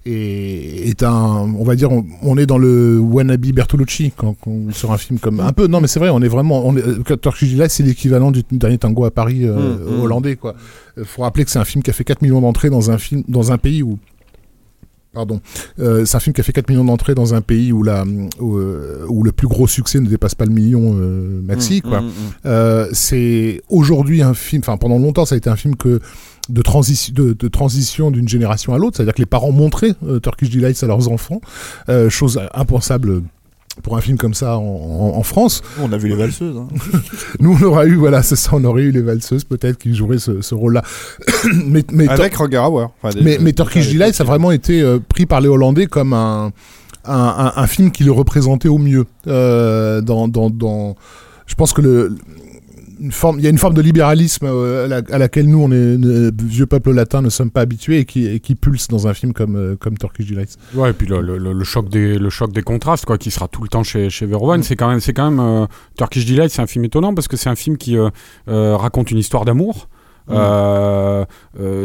est, 0.05 0.89
est 0.89 1.03
un, 1.03 1.11
on 1.13 1.63
va 1.63 1.75
dire, 1.75 1.91
on, 1.91 2.05
on 2.21 2.37
est 2.37 2.45
dans 2.45 2.57
le 2.57 2.99
wannabe 2.99 3.45
Bertolucci 3.53 4.11
quand, 4.15 4.35
quand- 4.43 4.71
sur 4.73 4.91
un 4.91 4.97
film 4.97 5.19
comme 5.19 5.39
un 5.39 5.53
peu. 5.53 5.67
Non, 5.67 5.81
mais 5.81 5.87
c'est 5.87 5.99
vrai, 5.99 6.09
on 6.09 6.21
est 6.21 6.27
vraiment. 6.27 6.65
On 6.65 6.75
est, 6.77 6.81
euh, 6.85 7.67
c'est 7.69 7.83
l'équivalent 7.83 8.31
du 8.31 8.43
dernier 8.51 8.77
tango 8.77 9.05
à 9.05 9.11
Paris 9.11 9.41
euh, 9.45 9.75
Mm, 9.77 9.97
mm. 9.97 10.01
hollandais, 10.01 10.35
quoi. 10.35 10.55
Euh, 10.97 11.03
Faut 11.05 11.21
rappeler 11.23 11.45
que 11.45 11.51
c'est 11.51 11.59
un 11.59 11.65
film 11.65 11.83
qui 11.83 11.89
a 11.89 11.93
fait 11.93 12.03
4 12.03 12.21
millions 12.21 12.41
d'entrées 12.41 12.69
dans 12.69 12.91
un 12.91 12.97
film, 12.97 13.23
dans 13.27 13.51
un 13.51 13.57
pays 13.57 13.83
où 13.83 13.97
Pardon. 15.13 15.41
Euh, 15.77 16.05
c'est 16.05 16.17
un 16.17 16.19
film 16.19 16.33
qui 16.33 16.41
a 16.41 16.43
fait 16.43 16.53
4 16.53 16.69
millions 16.69 16.85
d'entrées 16.85 17.13
dans 17.13 17.35
un 17.35 17.41
pays 17.41 17.71
où, 17.71 17.83
la, 17.83 18.03
où, 18.39 18.57
euh, 18.57 19.05
où 19.07 19.21
le 19.21 19.31
plus 19.31 19.47
gros 19.47 19.67
succès 19.67 19.99
ne 19.99 20.07
dépasse 20.07 20.33
pas 20.33 20.45
le 20.45 20.51
million 20.51 20.95
euh, 20.97 21.39
maxi. 21.43 21.83
Mmh, 21.85 21.87
quoi. 21.87 22.01
mmh, 22.01 22.05
mmh. 22.07 22.11
Euh, 22.47 22.87
c'est 22.93 23.61
aujourd'hui 23.69 24.23
un 24.23 24.33
film, 24.33 24.63
enfin 24.65 24.75
pendant 24.77 24.97
longtemps 24.97 25.25
ça 25.25 25.35
a 25.35 25.37
été 25.37 25.51
un 25.51 25.55
film 25.55 25.75
que 25.75 25.99
de, 26.49 26.61
transi 26.61 27.11
de, 27.13 27.33
de 27.33 27.47
transition 27.47 28.11
d'une 28.11 28.27
génération 28.27 28.73
à 28.73 28.77
l'autre, 28.77 28.97
c'est-à-dire 28.97 29.13
que 29.13 29.21
les 29.21 29.25
parents 29.25 29.51
montraient 29.51 29.95
euh, 30.07 30.19
Turkish 30.19 30.49
Delights 30.49 30.83
à 30.83 30.87
leurs 30.87 31.09
enfants, 31.09 31.39
euh, 31.89 32.09
chose 32.09 32.39
impensable 32.53 33.23
pour 33.81 33.97
un 33.97 34.01
film 34.01 34.17
comme 34.19 34.35
ça 34.35 34.57
en, 34.59 34.61
en- 34.63 35.17
en 35.17 35.23
France. 35.23 35.63
On 35.81 35.91
a 35.93 35.97
vu 35.97 36.07
les 36.09 36.15
valseuses. 36.15 36.55
hein. 36.57 36.67
Nous, 37.39 37.57
on 37.59 37.63
aurait 37.63 37.87
eu, 37.87 37.95
voilà, 37.95 38.21
c'est 38.21 38.35
ça, 38.35 38.51
on 38.53 38.63
aurait 38.65 38.83
eu 38.83 38.91
les 38.91 39.01
valseuses 39.01 39.45
peut-être 39.45 39.77
qui 39.79 39.95
joueraient 39.95 40.19
ce, 40.19 40.41
ce 40.41 40.53
rôle-là. 40.53 40.83
mais, 41.65 41.83
mais, 41.91 42.07
Avec 42.07 42.35
Roger 42.35 42.59
Hauer. 42.59 42.87
Enfin, 43.01 43.17
mais, 43.21 43.53
Turkish 43.53 43.91
Delight, 43.91 44.13
ça 44.13 44.23
a 44.23 44.27
vraiment 44.27 44.51
été 44.51 44.81
euh, 44.81 44.99
pris 44.99 45.25
par 45.25 45.41
les 45.41 45.47
Hollandais 45.47 45.87
comme 45.87 46.13
un, 46.13 46.51
un, 47.05 47.13
un, 47.15 47.53
un 47.55 47.67
film 47.67 47.89
qui 47.91 48.03
le 48.03 48.11
représentait 48.11 48.67
au 48.69 48.77
mieux. 48.77 49.05
Euh, 49.27 50.01
dans, 50.01 50.27
dans, 50.27 50.51
dans, 50.51 50.95
je 51.47 51.55
pense 51.55 51.73
que 51.73 51.81
le, 51.81 52.15
une 53.03 53.11
forme, 53.11 53.37
il 53.39 53.43
y 53.43 53.47
a 53.47 53.49
une 53.49 53.57
forme 53.57 53.73
de 53.73 53.81
libéralisme 53.81 54.45
euh, 54.47 54.85
à, 54.85 54.87
la- 54.87 55.01
à 55.11 55.17
laquelle 55.17 55.47
nous, 55.47 55.59
on 55.61 55.71
est, 55.71 55.97
ne- 55.97 56.31
vieux 56.43 56.65
peuple 56.65 56.91
latin, 56.91 57.21
ne 57.21 57.29
sommes 57.29 57.51
pas 57.51 57.61
habitués 57.61 57.99
et 57.99 58.05
qui, 58.05 58.25
et 58.27 58.39
qui 58.39 58.55
pulse 58.55 58.87
dans 58.87 59.07
un 59.07 59.13
film 59.13 59.33
comme, 59.33 59.55
euh, 59.55 59.75
comme 59.75 59.97
Turkish 59.97 60.27
Delight. 60.27 60.57
Ouais, 60.73 60.91
et 60.91 60.93
puis 60.93 61.05
le, 61.07 61.21
le- 61.21 61.37
le- 61.37 61.53
le 61.53 61.63
choc 61.63 61.89
des 61.89 62.17
le 62.17 62.29
choc 62.29 62.51
des 62.53 62.61
contrastes 62.63 63.05
quoi, 63.05 63.17
qui 63.17 63.29
sera 63.29 63.47
tout 63.47 63.61
le 63.61 63.67
temps 63.67 63.83
chez 63.83 64.09
chez 64.09 64.25
Verhoeven, 64.25 64.63
c'est 64.63 64.75
quand 64.75 64.87
même 64.89 65.01
c'est 65.01 65.13
quand 65.13 65.29
même 65.29 65.39
euh, 65.39 65.65
Turkish 65.97 66.25
Delight, 66.25 66.49
c'est 66.51 66.61
un 66.61 66.67
film 66.67 66.85
étonnant 66.85 67.13
parce 67.13 67.27
que 67.27 67.35
c'est 67.37 67.49
un 67.49 67.55
film 67.55 67.77
qui 67.77 67.97
euh, 67.97 68.09
raconte 68.77 69.11
une 69.11 69.17
histoire 69.19 69.43
d'amour 69.45 69.89
euh, 70.29 71.25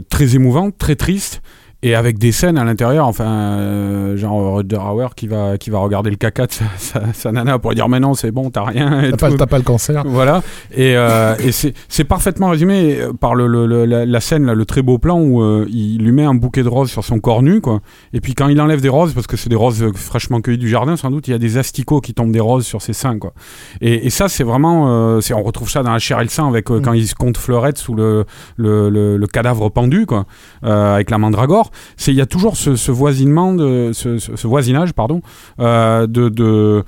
très 0.08 0.34
émouvante, 0.36 0.78
très 0.78 0.96
triste. 0.96 1.42
Et 1.84 1.94
avec 1.94 2.18
des 2.18 2.32
scènes 2.32 2.58
à 2.58 2.64
l'intérieur, 2.64 3.06
enfin, 3.06 3.24
euh, 3.28 4.16
genre 4.16 4.56
Rutger 4.56 4.78
Hauer 4.78 5.14
qui 5.14 5.28
va, 5.28 5.56
qui 5.58 5.70
va 5.70 5.78
regarder 5.78 6.10
le 6.10 6.16
caca 6.16 6.46
de 6.48 6.52
sa, 6.52 6.64
sa- 6.76 7.12
sa 7.12 7.30
nana 7.30 7.60
pour 7.60 7.70
lui 7.70 7.76
dire 7.76 7.88
mais 7.88 8.00
non 8.00 8.14
c'est 8.14 8.32
bon 8.32 8.50
t'as 8.50 8.64
rien 8.64 9.12
T'as 9.12 9.30
pas, 9.30 9.36
t'as 9.36 9.46
pas 9.46 9.58
le 9.58 9.62
cancer. 9.62 10.02
Voilà, 10.04 10.42
et, 10.74 10.96
euh, 10.96 11.36
et 11.38 11.52
c'est 11.52 11.74
c'est 11.88 12.02
parfaitement 12.02 12.48
résumé 12.50 12.98
par 13.20 13.36
le, 13.36 13.46
le- 13.46 13.66
le- 13.66 13.84
la, 13.84 14.04
la 14.04 14.20
scène, 14.20 14.44
là, 14.46 14.54
le 14.54 14.64
très 14.64 14.82
beau 14.82 14.98
plan 14.98 15.20
où 15.20 15.40
euh, 15.40 15.66
il 15.70 15.98
lui 16.02 16.10
met 16.10 16.24
un 16.24 16.34
bouquet 16.34 16.64
de 16.64 16.68
roses 16.68 16.90
sur 16.90 17.04
son 17.04 17.20
corps 17.20 17.44
nu, 17.44 17.60
quoi. 17.60 17.78
Et 18.12 18.20
puis 18.20 18.34
quand 18.34 18.48
il 18.48 18.60
enlève 18.60 18.80
des 18.80 18.88
roses, 18.88 19.12
parce 19.14 19.28
que 19.28 19.36
c'est 19.36 19.48
des 19.48 19.54
roses 19.54 19.84
fraîchement 19.94 20.40
cueillies 20.40 20.58
du 20.58 20.68
jardin, 20.68 20.96
sans 20.96 21.12
doute, 21.12 21.28
il 21.28 21.30
y 21.30 21.34
a 21.34 21.38
des 21.38 21.58
asticots 21.58 22.00
qui 22.00 22.12
tombent 22.12 22.32
des 22.32 22.40
roses 22.40 22.66
sur 22.66 22.82
ses 22.82 22.92
seins, 22.92 23.20
quoi. 23.20 23.32
Et, 23.80 24.04
et 24.06 24.10
ça, 24.10 24.28
c'est 24.28 24.42
vraiment, 24.42 24.88
euh, 24.88 25.20
c'est- 25.20 25.32
on 25.32 25.44
retrouve 25.44 25.70
ça 25.70 25.84
dans 25.84 25.92
la 25.92 26.00
chair 26.00 26.18
et 26.18 26.24
le 26.24 26.28
sang 26.28 26.48
avec 26.48 26.72
euh, 26.72 26.80
quand 26.80 26.92
il 26.92 27.06
se 27.06 27.14
compte 27.14 27.36
fleurette 27.36 27.78
sous 27.78 27.94
le, 27.94 28.24
le, 28.56 28.90
le- 28.90 29.26
cadavre 29.28 29.68
pendu, 29.68 30.06
quoi, 30.06 30.24
avec 30.62 31.10
la 31.10 31.18
mandragore. 31.18 31.67
C'est, 31.96 32.12
il 32.12 32.16
y 32.16 32.20
a 32.20 32.26
toujours 32.26 32.56
ce, 32.56 32.76
ce 32.76 32.90
voisinement 32.92 33.52
de, 33.54 33.90
ce, 33.92 34.18
ce- 34.18 34.36
ce 34.36 34.46
voisinage, 34.46 34.92
pardon, 34.92 35.20
euh, 35.60 36.06
de, 36.06 36.28
de 36.28 36.84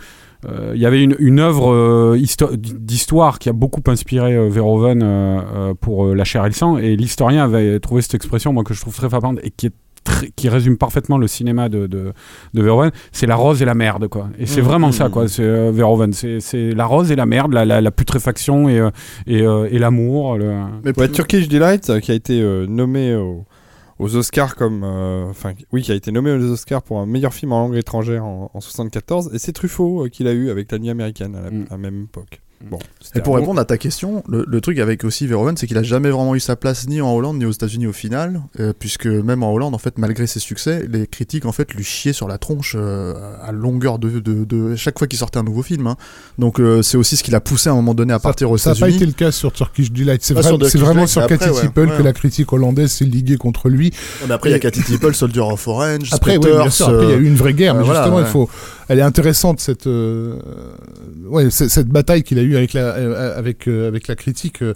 euh, 0.49 0.73
il 0.75 0.81
y 0.81 0.87
avait 0.87 1.03
une, 1.03 1.17
une 1.19 1.39
œuvre 1.39 1.71
euh, 1.73 2.17
histo- 2.19 2.57
d'histoire 2.57 3.39
qui 3.39 3.49
a 3.51 3.53
beaucoup 3.53 3.83
inspiré 3.89 4.35
euh, 4.35 4.49
Verhoeven 4.49 5.03
euh, 5.03 5.41
euh, 5.55 5.75
pour 5.79 6.07
euh, 6.07 6.15
La 6.15 6.25
chair 6.25 6.45
et 6.47 6.49
le 6.49 6.55
sang, 6.55 6.79
et 6.79 6.97
l'historien 6.97 7.45
avait 7.45 7.79
trouvé 7.79 8.01
cette 8.01 8.15
expression, 8.15 8.53
moi, 8.53 8.65
que 8.65 8.73
je 8.73 8.81
trouve 8.81 8.95
très 8.97 9.09
frappante 9.11 9.39
et 9.43 9.51
qui 9.51 9.67
est 9.67 9.73
très- 10.03 10.31
qui 10.35 10.49
résume 10.49 10.79
parfaitement 10.79 11.19
le 11.19 11.27
cinéma 11.27 11.69
de, 11.69 11.87
de, 11.87 12.15
de 12.55 12.63
Verhoeven, 12.63 12.91
c'est 13.13 13.27
la 13.27 13.37
rose 13.37 13.61
et 13.61 13.67
la 13.67 13.75
merde, 13.75 14.09
quoi. 14.09 14.31
Et 14.39 14.47
c'est 14.47 14.63
Mmh, 14.63 14.65
vraiment 14.65 14.89
mmh. 14.89 14.93
ça, 14.93 15.09
quoi. 15.11 15.29
C'est 15.29 15.43
euh, 15.43 15.71
Verhoeven, 15.75 16.15
c'est 16.15 16.73
la 16.73 16.87
rose 16.87 17.13
et 17.13 17.17
la 17.17 17.27
merde, 17.27 17.53
la, 17.53 17.67
la, 17.67 17.83
la 17.83 17.91
putréfaction 17.91 18.71
et, 18.71 18.79
euh, 18.81 18.91
et, 19.27 19.43
euh, 19.43 19.69
et 19.71 19.79
l'amour. 19.79 20.39
le- 20.39 20.55
Mais 20.85 20.97
Ouais, 20.99 21.07
plus- 21.07 21.13
Turkish 21.13 21.49
Delight, 21.49 22.01
qui 22.01 22.13
a 22.13 22.15
été 22.15 22.41
euh, 22.41 22.65
nommé 22.67 23.15
au- 23.15 23.45
aux 24.00 24.16
Oscars 24.16 24.57
comme. 24.57 24.83
euh, 24.85 25.25
Enfin, 25.30 25.52
oui, 25.73 25.83
qui 25.83 25.92
a 25.92 25.95
été 25.95 26.11
nommé 26.12 26.30
aux 26.33 26.50
Oscars 26.52 26.83
pour 26.83 26.99
un 26.99 27.07
meilleur 27.07 27.33
film 27.35 27.52
en 27.52 27.61
langue 27.61 27.76
étrangère 27.76 28.25
en, 28.25 28.50
en 28.52 28.61
74. 28.61 29.30
Et 29.35 29.38
c'est 29.38 29.52
Truffaut 29.52 30.04
euh, 30.04 30.09
qui 30.09 30.25
l'a 30.25 30.33
eu 30.33 30.50
avec 30.50 30.73
La 30.73 30.78
Nuit 30.78 30.90
américaine 30.90 31.35
à 31.37 31.42
la, 31.42 31.50
Mm. 31.50 31.66
à 31.69 31.73
la 31.73 31.78
même 31.78 32.04
époque. 32.04 32.40
Bon, 32.69 32.79
Et 33.14 33.21
pour 33.21 33.37
répondre 33.37 33.59
à 33.59 33.64
ta 33.64 33.79
question, 33.79 34.23
le, 34.29 34.45
le 34.47 34.61
truc 34.61 34.79
avec 34.81 35.05
aussi 35.05 35.26
Verhoeven, 35.26 35.57
c'est 35.57 35.67
qu'il 35.67 35.79
a 35.79 35.83
jamais 35.83 36.11
vraiment 36.11 36.35
eu 36.35 36.40
sa 36.40 36.57
place 36.57 36.87
ni 36.88 37.00
en 37.00 37.11
Hollande 37.14 37.38
ni 37.38 37.47
aux 37.47 37.50
États-Unis 37.52 37.87
au 37.87 37.93
final, 37.95 38.43
euh, 38.61 38.75
puisque 38.79 39.07
même 39.07 39.43
en 39.43 39.52
Hollande, 39.55 39.75
en 39.75 39.79
fait, 39.79 39.97
malgré 39.97 40.26
ses 40.26 40.40
succès, 40.40 40.85
les 40.87 41.07
critiques 41.07 41.47
en 41.47 41.52
fait 41.52 41.73
lui 41.73 41.85
chiaient 41.85 42.12
sur 42.12 42.29
la 42.29 42.37
tronche 42.37 42.75
euh, 42.79 43.14
à 43.43 43.50
longueur 43.52 43.99
de, 43.99 44.21
de, 44.21 44.45
de- 44.45 44.76
chaque 44.76 44.99
fois 44.99 45.09
qu'il 45.09 45.19
sortait 45.19 45.38
un 45.38 45.43
nouveau 45.43 45.62
film. 45.62 45.87
hein. 45.87 45.97
Donc 46.38 46.61
euh, 46.61 46.83
c'est 46.83 46.99
aussi 46.99 47.17
ce 47.17 47.23
qui 47.25 47.31
l'a 47.31 47.40
poussé 47.40 47.71
à 47.71 47.73
un 47.73 47.76
moment 47.76 47.95
donné 47.95 48.12
à 48.12 48.19
partir 48.19 48.50
aux 48.50 48.59
Ça 48.59 48.71
n'a 48.71 48.75
pas 48.75 48.88
États-Unis. 48.88 48.97
été 48.97 49.07
le 49.07 49.12
cas 49.12 49.33
sur 49.33 49.52
Turkish 49.52 49.90
Delight. 49.90 50.23
C'est 50.23 50.35
vrai- 50.35 50.43
vraiment 50.79 51.07
sur 51.07 51.26
Cathy 51.26 51.49
ouais. 51.49 51.61
Tipple 51.62 51.81
Ouais. 51.88 51.97
que 51.97 52.02
la 52.02 52.12
critique 52.12 52.52
hollandaise 52.52 52.93
s'est 52.93 53.07
liguée 53.07 53.38
contre 53.38 53.71
lui. 53.71 53.90
Mais 54.29 54.35
après, 54.35 54.50
il 54.50 54.52
y 54.52 54.57
a 54.57 54.59
Cathy 54.59 54.83
Tipple, 54.83 55.14
Soldier 55.14 55.40
of 55.40 55.67
Orange, 55.67 56.11
Après, 56.12 56.33
oui, 56.37 56.43
Splitters, 56.43 56.61
bien 56.61 56.71
sûr, 56.71 56.88
après, 56.90 57.05
il 57.05 57.11
y 57.11 57.12
a 57.14 57.17
eu 57.17 57.25
une 57.26 57.37
vraie 57.37 57.55
guerre, 57.55 57.75
mais 57.75 57.85
voilà, 57.85 58.02
justement, 58.02 58.21
il 58.21 58.26
faut. 58.26 58.50
Elle 58.90 58.99
est 58.99 59.02
intéressante 59.02 59.61
cette, 59.61 59.87
euh, 59.87 60.35
ouais, 61.26 61.49
c- 61.49 61.68
cette 61.68 61.87
bataille 61.88 62.24
qu'il 62.24 62.38
a 62.38 62.42
eue 62.42 62.57
avec 62.57 62.72
la, 62.72 62.81
euh, 62.96 63.38
avec, 63.38 63.68
euh, 63.68 63.87
avec 63.87 64.09
la 64.09 64.16
critique 64.16 64.62
euh, 64.62 64.74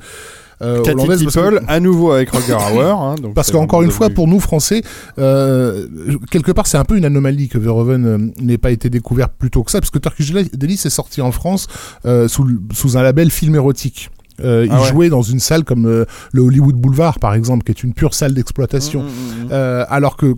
euh, 0.63 0.79
hollandaise. 0.93 1.25
que- 1.25 1.31
Tipple, 1.31 1.63
à 1.67 1.81
nouveau 1.81 2.13
avec 2.13 2.31
Roger 2.31 2.55
Hauer. 2.73 2.85
hein, 2.97 3.17
donc 3.21 3.35
Parce 3.35 3.51
qu'encore 3.51 3.83
une 3.83 3.91
fois, 3.91 4.11
pour 4.11 4.29
nous 4.29 4.39
Français, 4.39 4.83
euh, 5.19 5.87
quelque 6.31 6.53
part, 6.53 6.69
c'est 6.69 6.79
un 6.79 6.85
peu 6.85 6.97
une 6.97 7.05
anomalie 7.05 7.49
que 7.49 7.59
Verhoeven 7.59 8.07
euh, 8.07 8.19
n'ait 8.41 8.57
pas 8.59 8.71
été 8.71 8.89
découvert 8.89 9.31
plus 9.31 9.51
tôt 9.51 9.65
que 9.65 9.73
ça, 9.73 9.81
parce 9.81 9.91
que 9.91 9.99
Turkish 9.99 10.31
Delight 10.31 10.87
est 10.87 10.91
sorti 10.91 11.21
en 11.21 11.33
France 11.33 11.67
euh, 12.07 12.29
sous, 12.29 12.47
sous 12.73 12.97
un 12.97 13.03
label 13.03 13.31
film 13.33 13.57
érotique. 13.57 14.11
Euh, 14.43 14.67
Ah 14.71 14.75
il 14.77 14.83
ouais. 14.83 14.89
jouait 14.91 15.09
dans 15.09 15.23
une 15.23 15.39
salle 15.41 15.65
comme 15.65 15.87
euh, 15.87 16.05
le 16.33 16.43
Hollywood 16.43 16.75
Boulevard, 16.77 17.19
par 17.21 17.35
exemple, 17.35 17.63
qui 17.65 17.71
est 17.73 17.85
une 17.85 17.95
pure 17.95 18.15
salle 18.15 18.35
d'exploitation. 18.35 19.03
Mm, 19.03 19.07
mm, 19.07 19.09
mm, 19.09 19.45
mm. 19.45 19.49
Euh, 19.53 19.85
alors 19.89 20.17
que 20.17 20.35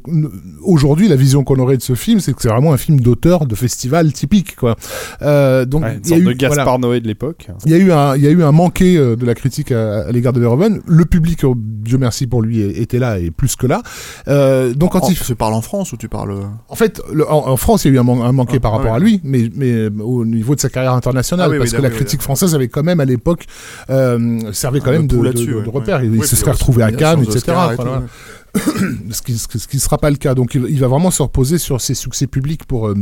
aujourd'hui, 0.62 1.09
la 1.09 1.16
vision 1.16 1.44
qu'on 1.44 1.59
aurait 1.59 1.76
de 1.76 1.82
ce 1.82 1.94
film, 1.94 2.20
c'est 2.20 2.32
que 2.35 2.42
c'est 2.42 2.48
vraiment 2.48 2.72
un 2.72 2.76
film 2.76 3.00
d'auteur 3.00 3.46
de 3.46 3.54
festival 3.54 4.12
typique, 4.12 4.56
quoi. 4.56 4.76
Euh, 5.22 5.64
donc 5.64 5.82
Ouais, 5.85 5.98
il 6.04 6.11
y 6.11 6.14
a 6.14 6.18
eu, 6.18 6.24
de 6.24 6.32
Gaspard 6.32 6.64
voilà. 6.64 6.78
Noé 6.78 7.00
de 7.00 7.06
l'époque. 7.06 7.48
Il 7.64 7.70
y 7.72 7.74
a 7.74 7.78
eu 7.78 7.92
un, 7.92 8.16
il 8.16 8.22
y 8.22 8.26
a 8.26 8.30
eu 8.30 8.42
un 8.42 8.52
manqué 8.52 8.96
euh, 8.96 9.16
de 9.16 9.24
la 9.24 9.35
critique 9.35 9.72
à, 9.72 10.00
à 10.06 10.12
l'égard 10.12 10.32
de 10.32 10.40
Verhoeven. 10.40 10.80
Le 10.87 11.04
public, 11.04 11.44
euh, 11.44 11.52
Dieu 11.56 11.98
merci 11.98 12.26
pour 12.26 12.42
lui, 12.42 12.61
était 12.61 12.98
là 12.98 13.18
et 13.18 13.30
plus 13.30 13.56
que 13.56 13.66
là. 13.66 13.82
Euh, 14.28 14.74
donc 14.74 14.92
quand 14.92 15.00
Oh, 15.02 15.09
il, 15.11 15.16
Tu 15.16 15.35
parles 15.35 15.54
en 15.54 15.61
France 15.61 15.92
ou 15.92 15.96
tu 15.96 16.09
parles. 16.09 16.35
en 16.68 16.74
fait, 16.74 17.00
le- 17.12 17.30
en, 17.30 17.48
en 17.48 17.56
France, 17.56 17.85
il 17.85 17.88
y 17.88 17.90
a 17.92 17.94
eu 17.96 18.00
un, 18.00 18.02
man- 18.04 18.22
un 18.22 18.32
manqué 18.32 18.54
Ah, 18.56 18.61
par 18.61 18.74
ah 18.74 18.76
rapport 18.78 18.90
ouais. 18.92 18.96
à 18.96 19.00
lui, 19.00 19.20
mais, 19.24 19.50
mais 19.54 19.88
au 20.02 20.24
niveau 20.24 20.54
de 20.54 20.61
sa 20.61 20.68
carrière 20.68 20.94
internationale, 20.94 21.46
Ah 21.48 21.52
oui, 21.52 21.59
parce 21.59 21.70
oui, 21.70 21.76
que 21.76 21.82
la 21.82 21.90
critique 21.90 22.20
oui. 22.20 22.24
française 22.24 22.54
avait 22.54 22.68
quand 22.68 22.82
même 22.82 23.00
à 23.00 23.04
l'époque 23.04 23.46
euh, 23.90 24.53
servait 24.53 24.81
quand 24.81 24.90
Un 24.90 24.99
même 24.99 25.07
de, 25.07 25.16
repère. 25.70 26.03
Il, 26.03 26.11
Oui, 26.11 26.18
il 26.22 26.25
se 26.27 26.37
serait 26.37 26.53
retrouvé 26.53 26.83
à 26.83 26.92
Cannes, 26.92 27.22
etc. 27.22 27.42
Voilà. 27.77 28.03
ce 29.11 29.22
qui 29.22 29.35
qui 29.68 29.79
sera 29.79 29.99
pas 29.99 30.11
le 30.11 30.16
cas. 30.16 30.35
Donc 30.35 30.55
il, 30.55 30.64
il 30.68 30.81
va 30.81 30.88
vraiment 30.88 31.11
se 31.11 31.22
reposer 31.22 31.59
sur 31.59 31.81
ses 31.81 31.94
succès 31.94 32.27
publics 32.27 32.64
pour 32.64 32.88
euh, 32.88 32.94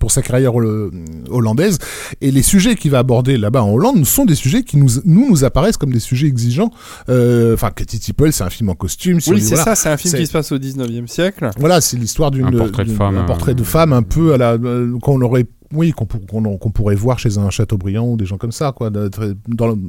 pour 0.00 0.10
sa 0.10 0.20
carrière 0.20 0.54
hol- 0.54 0.90
hollandaise 1.30 1.78
et 2.20 2.30
les 2.30 2.42
sujets 2.42 2.74
qu'il 2.74 2.90
va 2.90 2.98
aborder 2.98 3.36
là-bas 3.38 3.62
en 3.62 3.70
Hollande 3.72 4.04
sont 4.04 4.24
des 4.24 4.34
sujets 4.34 4.62
qui 4.62 4.76
nous 4.78 4.88
nous 5.04 5.28
nous 5.30 5.44
apparaissent 5.44 5.76
comme 5.76 5.92
des 5.92 6.00
sujets 6.00 6.26
exigeants. 6.26 6.70
Euh, 7.08 7.54
Enfin, 7.54 7.70
Katy 7.70 8.00
Tipple, 8.00 8.32
c'est 8.32 8.42
un 8.44 8.50
film 8.50 8.68
en 8.68 8.74
costume. 8.74 9.20
Oui, 9.28 9.40
c'est 9.40 9.54
voilà. 9.54 9.64
ça, 9.64 9.74
c'est 9.74 9.88
un 9.88 9.96
film 9.96 10.14
qui 10.14 10.26
se 10.26 10.32
passe 10.32 10.50
au 10.52 10.58
19e 10.58 11.06
siècle. 11.06 11.48
Voilà, 11.58 11.80
c'est 11.80 11.96
l'histoire 11.96 12.30
d'une 12.30 12.46
Un 12.46 12.52
portrait 12.52 12.84
de 12.84 12.90
femme, 12.92 13.16
un 13.16 13.22
euh, 13.22 13.26
portrait 13.26 13.54
de 13.54 13.62
femme 13.62 13.92
un 13.92 14.02
peu 14.02 14.34
à 14.34 14.36
la 14.38 14.52
euh, 14.54 14.98
qu'on 15.00 15.20
aurait 15.22 15.46
oui 15.72 15.92
qu'on 15.92 16.06
pour- 16.06 16.24
qu'on 16.26 16.56
qu'on 16.58 16.70
pourrait 16.70 16.94
voir 16.94 17.18
chez 17.18 17.38
un 17.38 17.50
Chateaubriand 17.50 18.06
ou 18.06 18.16
des 18.16 18.26
gens 18.26 18.38
comme 18.38 18.52
ça 18.52 18.72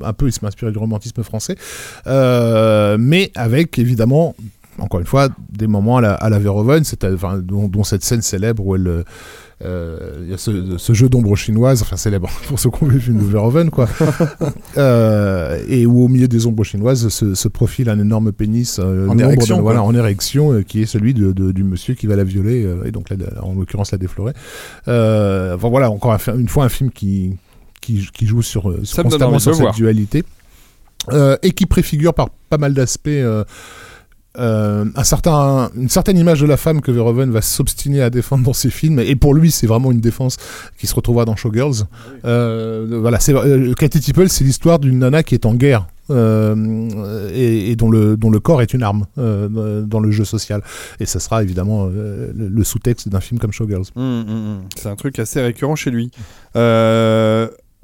un 0.03 0.13
peu 0.13 0.27
il 0.27 0.31
se 0.31 0.39
m'inspire 0.43 0.71
du 0.71 0.77
romantisme 0.77 1.23
français. 1.23 1.55
Euh, 2.07 2.97
mais 2.99 3.31
avec 3.35 3.77
évidemment 3.79 4.35
encore 4.79 4.99
une 4.99 5.05
fois 5.05 5.29
des 5.51 5.67
moments 5.67 5.97
à 5.97 6.01
la, 6.01 6.13
à 6.13 6.29
la 6.29 6.39
Verhoeven 6.39 6.83
enfin, 7.13 7.37
dont, 7.39 7.67
dont 7.67 7.83
cette 7.83 8.03
scène 8.03 8.21
célèbre 8.21 8.65
où 8.65 8.75
elle 8.75 9.03
euh, 9.65 10.19
il 10.21 10.29
y 10.29 10.33
a 10.35 10.37
ce, 10.37 10.77
ce 10.77 10.93
jeu 10.93 11.09
d'ombre 11.09 11.35
chinoise, 11.35 11.81
enfin 11.81 11.95
célèbre 11.97 12.29
pour 12.47 12.59
ceux 12.59 12.69
qui 12.69 12.83
ont 12.83 12.87
vu 12.87 12.95
le 12.95 12.99
film 12.99 13.17
de 13.17 13.23
Verhoeven, 13.23 13.69
quoi. 13.71 13.87
Euh, 14.77 15.59
et 15.67 15.87
où 15.87 16.03
au 16.03 16.07
milieu 16.07 16.27
des 16.27 16.45
ombres 16.45 16.63
chinoises 16.63 17.07
se, 17.09 17.33
se 17.33 17.47
profile 17.47 17.89
un 17.89 17.97
énorme 17.99 18.31
pénis 18.31 18.77
euh, 18.79 19.07
En 19.07 19.17
érection, 19.17 19.57
de- 19.57 19.61
voilà, 19.63 19.81
en 19.81 19.95
érection, 19.95 20.53
euh, 20.53 20.61
qui 20.61 20.83
est 20.83 20.85
celui 20.85 21.15
de, 21.15 21.31
de- 21.31 21.51
du 21.51 21.63
monsieur 21.63 21.95
qui 21.95 22.05
va 22.05 22.15
la 22.15 22.23
violer, 22.23 22.67
et 22.85 22.91
donc 22.91 23.09
là, 23.09 23.15
en 23.41 23.55
l'occurrence 23.55 23.91
la 23.91 23.97
déflorer. 23.97 24.33
Enfin 24.85 25.69
voilà, 25.69 25.89
encore 25.89 26.13
un 26.13 26.19
une 26.37 26.47
fois 26.47 26.65
un 26.65 26.69
film 26.69 26.91
qui, 26.91 27.35
qui, 27.81 28.07
qui 28.13 28.27
joue 28.27 28.43
sur, 28.43 28.63
constamment 29.01 29.39
sur 29.39 29.53
cette 29.55 29.61
voir. 29.61 29.73
dualité. 29.73 30.23
Et 31.41 31.51
qui 31.51 31.65
préfigure 31.65 32.13
par 32.13 32.29
pas 32.49 32.57
mal 32.59 32.73
d'aspects 32.75 33.09
euh, 34.37 34.85
un 34.95 35.03
certain, 35.03 35.69
une 35.75 35.89
certaine 35.89 36.17
image 36.17 36.41
de 36.41 36.45
la 36.45 36.57
femme 36.57 36.81
que 36.81 36.91
Verhoeven 36.91 37.31
va 37.31 37.41
s'obstiner 37.41 38.01
à 38.01 38.09
défendre 38.09 38.43
dans 38.43 38.53
ses 38.53 38.69
films. 38.69 38.99
Et 38.99 39.15
pour 39.15 39.33
lui, 39.33 39.51
c'est 39.51 39.67
vraiment 39.67 39.91
une 39.91 39.99
défense 40.01 40.37
qui 40.77 40.87
se 40.87 40.95
retrouvera 40.95 41.25
dans 41.25 41.35
Showgirls. 41.35 41.85
Euh, 42.25 42.97
voilà, 43.01 43.19
c'est 43.19 43.33
euh, 43.33 43.73
Katy 43.73 43.99
Tipple, 43.99 44.29
c'est 44.29 44.43
l'histoire 44.43 44.79
d'une 44.79 44.99
nana 44.99 45.23
qui 45.23 45.35
est 45.35 45.45
en 45.45 45.53
guerre. 45.55 45.87
euh, 46.09 47.29
et, 47.33 47.71
et 47.71 47.75
dont 47.75 47.89
le 47.91 48.15
dont 48.15 48.29
le 48.29 48.39
corps 48.39 48.61
est 48.61 48.73
une 48.73 48.81
arme 48.81 49.05
euh, 49.17 49.81
dans 49.81 49.99
le 49.99 50.09
jeu 50.09 50.23
social 50.23 50.61
et 51.01 51.05
ça 51.05 51.19
sera 51.19 51.43
évidemment 51.43 51.89
euh, 51.91 52.31
le, 52.33 52.47
le 52.47 52.63
sous-texte 52.63 53.09
d'un 53.09 53.19
film 53.19 53.41
comme 53.41 53.51
Showgirls 53.51 53.87
Mm, 53.93 54.01
mm, 54.01 54.23
mm. 54.23 54.59
C'est 54.77 54.87
un 54.87 54.95
truc 54.95 55.19
assez 55.19 55.41
récurrent 55.41 55.75
chez 55.75 55.91
lui. 55.91 56.09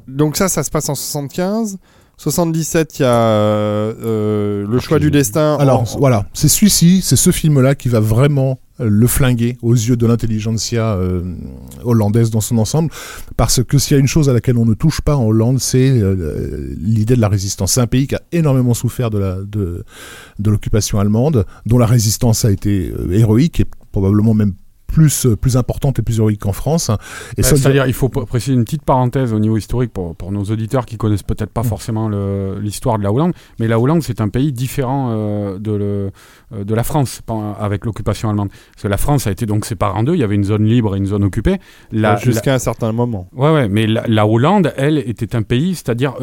Donc 0.07 0.35
ça, 0.37 0.49
ça 0.49 0.63
se 0.63 0.69
passe 0.69 0.89
en 0.89 0.95
75. 0.95 1.77
77, 2.23 2.99
il 2.99 3.01
y 3.01 3.05
a 3.05 3.09
euh, 3.11 3.93
euh, 4.03 4.65
le 4.67 4.79
choix 4.79 4.97
du 4.99 5.11
destin. 5.11 5.57
alors 5.59 5.81
en- 5.81 5.97
voilà 5.99 6.25
c'est 6.33 6.47
celui-ci 6.47 7.01
c'est 7.01 7.17
ce 7.17 7.31
film 7.31 7.59
là 7.59 7.75
qui 7.75 7.89
va 7.89 7.99
vraiment 7.99 8.59
le 8.79 9.07
flinguer 9.07 9.57
aux 9.61 9.73
yeux 9.73 9.95
de 9.97 10.05
l'intelligentsia 10.07 10.97
hollandaise 11.83 12.31
dans 12.31 12.41
son 12.41 12.57
ensemble, 12.57 12.89
parce 13.37 13.63
que 13.63 13.77
s'il 13.77 13.93
y 13.95 13.97
a 13.97 13.99
une 13.99 14.07
chose 14.07 14.29
à 14.29 14.33
laquelle 14.33 14.57
on 14.57 14.65
ne 14.65 14.73
touche 14.73 14.99
pas 15.01 15.15
en 15.15 15.25
Hollande, 15.25 15.59
c'est 15.59 16.01
l'idée 16.79 17.15
de 17.15 17.21
la 17.21 17.27
résistance. 17.29 17.73
C'est 17.73 17.81
un 17.81 17.87
pays 17.87 18.07
qui 18.07 18.15
a 18.15 18.21
énormément 18.31 18.73
souffert 18.73 19.11
de 19.11 19.19
la 19.19 19.35
de, 19.35 19.83
de 20.39 20.49
l'occupation 20.51 20.99
allemande, 20.99 21.45
dont 21.67 21.77
la 21.77 21.85
résistance 21.85 22.45
a 22.45 22.51
été 22.51 22.91
héroïque 23.11 23.59
et 23.59 23.65
probablement 23.91 24.33
même 24.33 24.53
plus, 24.93 25.25
euh, 25.25 25.35
plus 25.35 25.57
importante 25.57 25.99
et 25.99 26.01
plus 26.03 26.19
héroïque 26.19 26.41
qu'en 26.41 26.53
France. 26.53 26.91
Et 27.37 27.43
C'est-à-dire, 27.43 27.87
il 27.87 27.93
faut 27.93 28.09
préciser 28.09 28.53
une 28.53 28.63
petite 28.63 28.83
parenthèse 28.83 29.33
au 29.33 29.39
niveau 29.39 29.57
historique 29.57 29.91
pour, 29.91 30.15
pour 30.15 30.31
nos 30.31 30.43
auditeurs 30.43 30.85
qui 30.85 30.97
connaissent 30.97 31.23
peut-être 31.23 31.49
pas 31.49 31.63
mm. 31.63 31.65
forcément 31.65 32.09
l'histoire 32.59 32.99
de 32.99 33.03
la 33.03 33.11
Hollande, 33.11 33.33
mais 33.59 33.67
la 33.67 33.79
Hollande, 33.79 34.03
c'est 34.03 34.21
un 34.21 34.29
pays 34.29 34.53
différent 34.53 35.09
euh, 35.11 35.57
de, 35.57 35.71
le, 35.71 36.11
euh, 36.53 36.63
de 36.63 36.75
la 36.75 36.83
France 36.83 37.21
avec 37.59 37.85
l'occupation 37.85 38.29
allemande. 38.29 38.49
Parce 38.49 38.83
que 38.83 38.87
la 38.87 38.97
France 38.97 39.25
a 39.25 39.31
été 39.31 39.45
donc 39.45 39.65
séparée 39.65 39.97
en 39.97 40.03
deux, 40.03 40.13
il 40.13 40.19
y 40.19 40.23
avait 40.23 40.35
une 40.35 40.43
zone 40.43 40.65
libre 40.65 40.95
et 40.95 40.99
une 40.99 41.07
zone 41.07 41.23
occupée. 41.23 41.57
Jusqu'à 42.21 42.53
un 42.53 42.59
certain 42.59 42.91
moment. 42.91 43.27
Ouais, 43.35 43.51
ouais, 43.51 43.67
mais 43.67 43.87
la, 43.87 44.27
Hollande, 44.27 44.73
elle, 44.77 44.99
était 44.99 45.35
un 45.35 45.41
pays, 45.41 45.73
c'est-à-dire, 45.73 46.13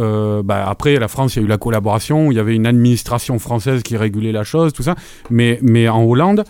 bah, 0.44 0.68
après 0.68 0.96
la 0.96 1.08
France, 1.08 1.34
il 1.34 1.40
y 1.40 1.42
a 1.42 1.44
eu 1.44 1.48
la 1.48 1.58
collaboration, 1.58 2.30
il 2.30 2.36
y 2.36 2.40
avait 2.40 2.54
une 2.54 2.66
administration 2.66 3.38
française 3.40 3.82
qui 3.82 3.96
régulait 3.96 4.32
la 4.32 4.44
chose, 4.44 4.72
tout 4.72 4.84
ça, 4.84 4.94
mais, 5.28 5.58
mais 5.62 5.88
en 5.88 6.04
Hollande, 6.04 6.44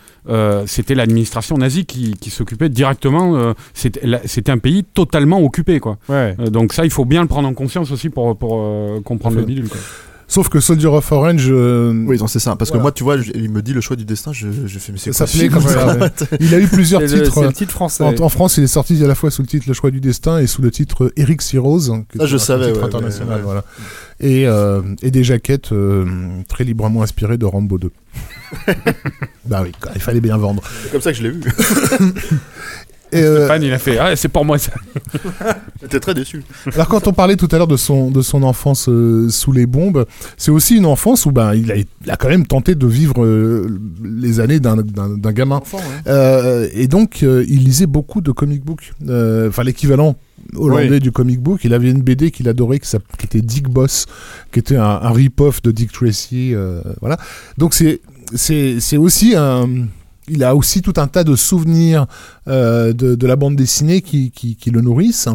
c'était 0.66 0.94
l'administration 0.94 1.56
nazie 1.56 1.86
qui 1.86 2.00
qui, 2.20 2.30
s'occupait 2.30 2.68
directement. 2.68 3.36
Euh, 3.36 3.52
c'était 3.74 4.52
un 4.52 4.58
pays 4.58 4.84
totalement 4.84 5.42
occupé, 5.42 5.80
quoi. 5.80 5.98
Euh, 6.10 6.34
donc 6.50 6.72
ça, 6.72 6.84
il 6.84 6.90
faut 6.90 7.04
bien 7.04 7.22
le 7.22 7.28
prendre 7.28 7.48
en 7.48 7.54
conscience 7.54 7.90
aussi 7.90 8.08
pour, 8.08 8.36
pour 8.36 8.60
euh, 8.60 9.00
comprendre 9.04 9.36
le 9.36 9.44
bidule. 9.44 9.68
Sauf 10.28 10.48
que 10.48 10.60
Soldier 10.60 10.86
of 10.86 11.10
Orange. 11.10 11.50
Oui, 11.50 12.16
c'est 12.28 12.38
ça. 12.38 12.54
Parce 12.54 12.70
que 12.70 12.78
moi, 12.78 12.92
tu 12.92 13.02
vois, 13.02 13.16
il 13.34 13.50
me 13.50 13.62
dit 13.62 13.72
le 13.72 13.80
choix 13.80 13.96
du 13.96 14.04
destin. 14.04 14.32
Je, 14.32 14.46
je 14.66 14.78
fais, 14.78 14.92
c'est 14.96 15.12
ça 15.12 15.26
comme 15.48 15.62
ça. 15.62 15.96
Il 16.38 16.54
a 16.54 16.60
eu 16.60 16.68
plusieurs 16.68 17.04
titres. 17.04 17.42
Le, 17.42 17.52
titre 17.52 17.72
français. 17.72 18.04
En, 18.04 18.28
France, 18.28 18.56
il 18.56 18.64
est 18.64 18.68
sorti 18.68 19.02
à 19.02 19.08
la 19.08 19.16
fois 19.16 19.30
sous 19.30 19.42
le 19.42 19.48
titre 19.48 19.64
Le 19.66 19.74
choix 19.74 19.90
du 19.90 20.00
destin 20.00 20.38
et 20.38 20.46
sous 20.46 20.62
le 20.62 20.70
titre 20.70 21.12
Eric 21.16 21.42
Sirose. 21.42 21.92
Ah, 22.18 22.26
je 22.26 22.36
savais. 22.36 22.72
Titre 22.72 22.84
international, 22.84 23.40
voilà. 23.42 23.64
Et, 24.20 24.44
et 25.02 25.10
des 25.10 25.24
jaquettes 25.24 25.72
très 26.48 26.64
librement 26.64 27.02
inspirées 27.02 27.38
de 27.38 27.46
Rambo 27.46 27.78
2. 27.78 27.90
bah 29.46 29.62
oui, 29.62 29.72
il 29.94 30.00
fallait 30.00 30.20
bien 30.20 30.36
vendre. 30.36 30.62
C'est 30.82 30.92
comme 30.92 31.00
ça 31.00 31.12
que 31.12 31.18
je 31.18 31.22
l'ai 31.22 31.30
vu. 31.30 31.40
Et 33.12 33.22
euh, 33.22 33.38
Stéphane, 33.38 33.62
il 33.64 33.72
a 33.72 33.78
fait 33.78 33.98
ah, 33.98 34.14
c'est 34.14 34.28
pour 34.28 34.44
moi 34.44 34.58
ça. 34.58 34.72
J'étais 35.82 35.98
très 35.98 36.14
déçu. 36.14 36.44
Alors 36.72 36.88
quand 36.88 37.08
on 37.08 37.12
parlait 37.12 37.36
tout 37.36 37.48
à 37.50 37.56
l'heure 37.56 37.66
de 37.66 37.76
son 37.76 38.10
de 38.10 38.22
son 38.22 38.42
enfance 38.42 38.88
euh, 38.88 39.28
sous 39.28 39.50
les 39.52 39.66
bombes, 39.66 40.06
c'est 40.36 40.50
aussi 40.50 40.76
une 40.76 40.86
enfance 40.86 41.26
où 41.26 41.32
ben 41.32 41.54
il 41.54 41.72
a, 41.72 41.76
il 41.76 41.86
a 42.08 42.16
quand 42.16 42.28
même 42.28 42.46
tenté 42.46 42.74
de 42.76 42.86
vivre 42.86 43.24
euh, 43.24 43.66
les 44.00 44.38
années 44.38 44.60
d'un 44.60 44.76
d'un 44.76 45.32
gamin. 45.32 45.60
et 46.06 46.86
donc 46.86 47.22
il 47.22 47.64
lisait 47.64 47.86
beaucoup 47.86 48.20
de 48.20 48.30
comic 48.30 48.64
books, 48.64 48.92
enfin 49.02 49.64
l'équivalent 49.64 50.16
hollandais 50.54 51.00
du 51.00 51.12
comic 51.12 51.40
book. 51.40 51.64
Il 51.64 51.74
avait 51.74 51.90
une 51.90 52.02
BD 52.02 52.30
qu'il 52.30 52.48
adorait 52.48 52.78
qui, 52.78 52.88
qui 53.18 53.26
était 53.26 53.40
Dick 53.42 53.68
Boss, 53.68 54.06
qui 54.52 54.58
était 54.58 54.76
un, 54.76 54.84
un 55.02 55.12
rip-off 55.12 55.62
de 55.62 55.70
Dick 55.70 55.92
Tracy. 55.92 56.54
voilà. 57.00 57.18
Donc 57.58 57.74
c'est 57.74 58.00
c'est 58.34 58.96
aussi 58.96 59.34
un 59.36 59.68
il 60.30 60.44
a 60.44 60.54
aussi 60.54 60.80
tout 60.80 60.94
un 60.96 61.08
tas 61.08 61.24
de 61.24 61.34
souvenirs 61.34 62.06
euh, 62.48 62.92
de, 62.92 63.26
la 63.26 63.36
bande 63.36 63.56
dessinée 63.56 64.00
qui, 64.00 64.32
le 64.72 64.80
nourrissent. 64.80 65.28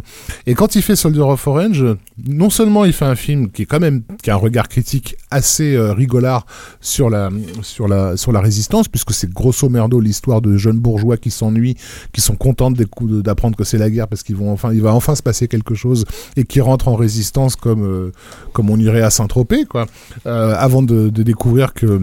Et 0.47 0.55
quand 0.55 0.75
il 0.75 0.81
fait 0.81 0.95
Soldier 0.95 1.21
of 1.21 1.45
Orange, 1.47 1.85
non 2.25 2.49
seulement 2.49 2.85
il 2.85 2.93
fait 2.93 3.05
un 3.05 3.15
film 3.15 3.51
qui 3.51 3.63
est 3.63 3.65
quand 3.65 3.79
même 3.79 4.03
qui 4.23 4.31
a 4.31 4.33
un 4.33 4.37
regard 4.37 4.67
critique 4.67 5.15
assez 5.29 5.75
euh, 5.75 5.93
rigolard 5.93 6.45
sur 6.81 7.09
la 7.09 7.29
sur 7.61 7.87
la 7.87 8.17
sur 8.17 8.31
la 8.31 8.39
résistance, 8.39 8.87
puisque 8.87 9.13
c'est 9.13 9.29
grosso 9.29 9.69
merdo 9.69 9.99
l'histoire 9.99 10.41
de 10.41 10.57
jeunes 10.57 10.79
bourgeois 10.79 11.17
qui 11.17 11.31
s'ennuient, 11.31 11.77
qui 12.13 12.21
sont 12.21 12.35
contents 12.35 12.71
d'apprendre 12.71 13.55
que 13.55 13.63
c'est 13.63 13.77
la 13.77 13.89
guerre 13.89 14.07
parce 14.07 14.23
qu'ils 14.23 14.35
vont 14.35 14.51
enfin 14.51 14.73
il 14.73 14.81
va 14.81 14.93
enfin 14.93 15.15
se 15.15 15.23
passer 15.23 15.47
quelque 15.47 15.75
chose 15.75 16.05
et 16.37 16.45
qui 16.45 16.61
rentrent 16.61 16.87
en 16.87 16.95
résistance 16.95 17.55
comme 17.55 17.83
euh, 17.83 18.11
comme 18.53 18.69
on 18.69 18.77
irait 18.77 19.01
à 19.01 19.09
Saint-Tropez 19.09 19.65
quoi, 19.65 19.85
avant 20.25 20.81
de 20.81 21.09
découvrir 21.09 21.73
que 21.73 21.99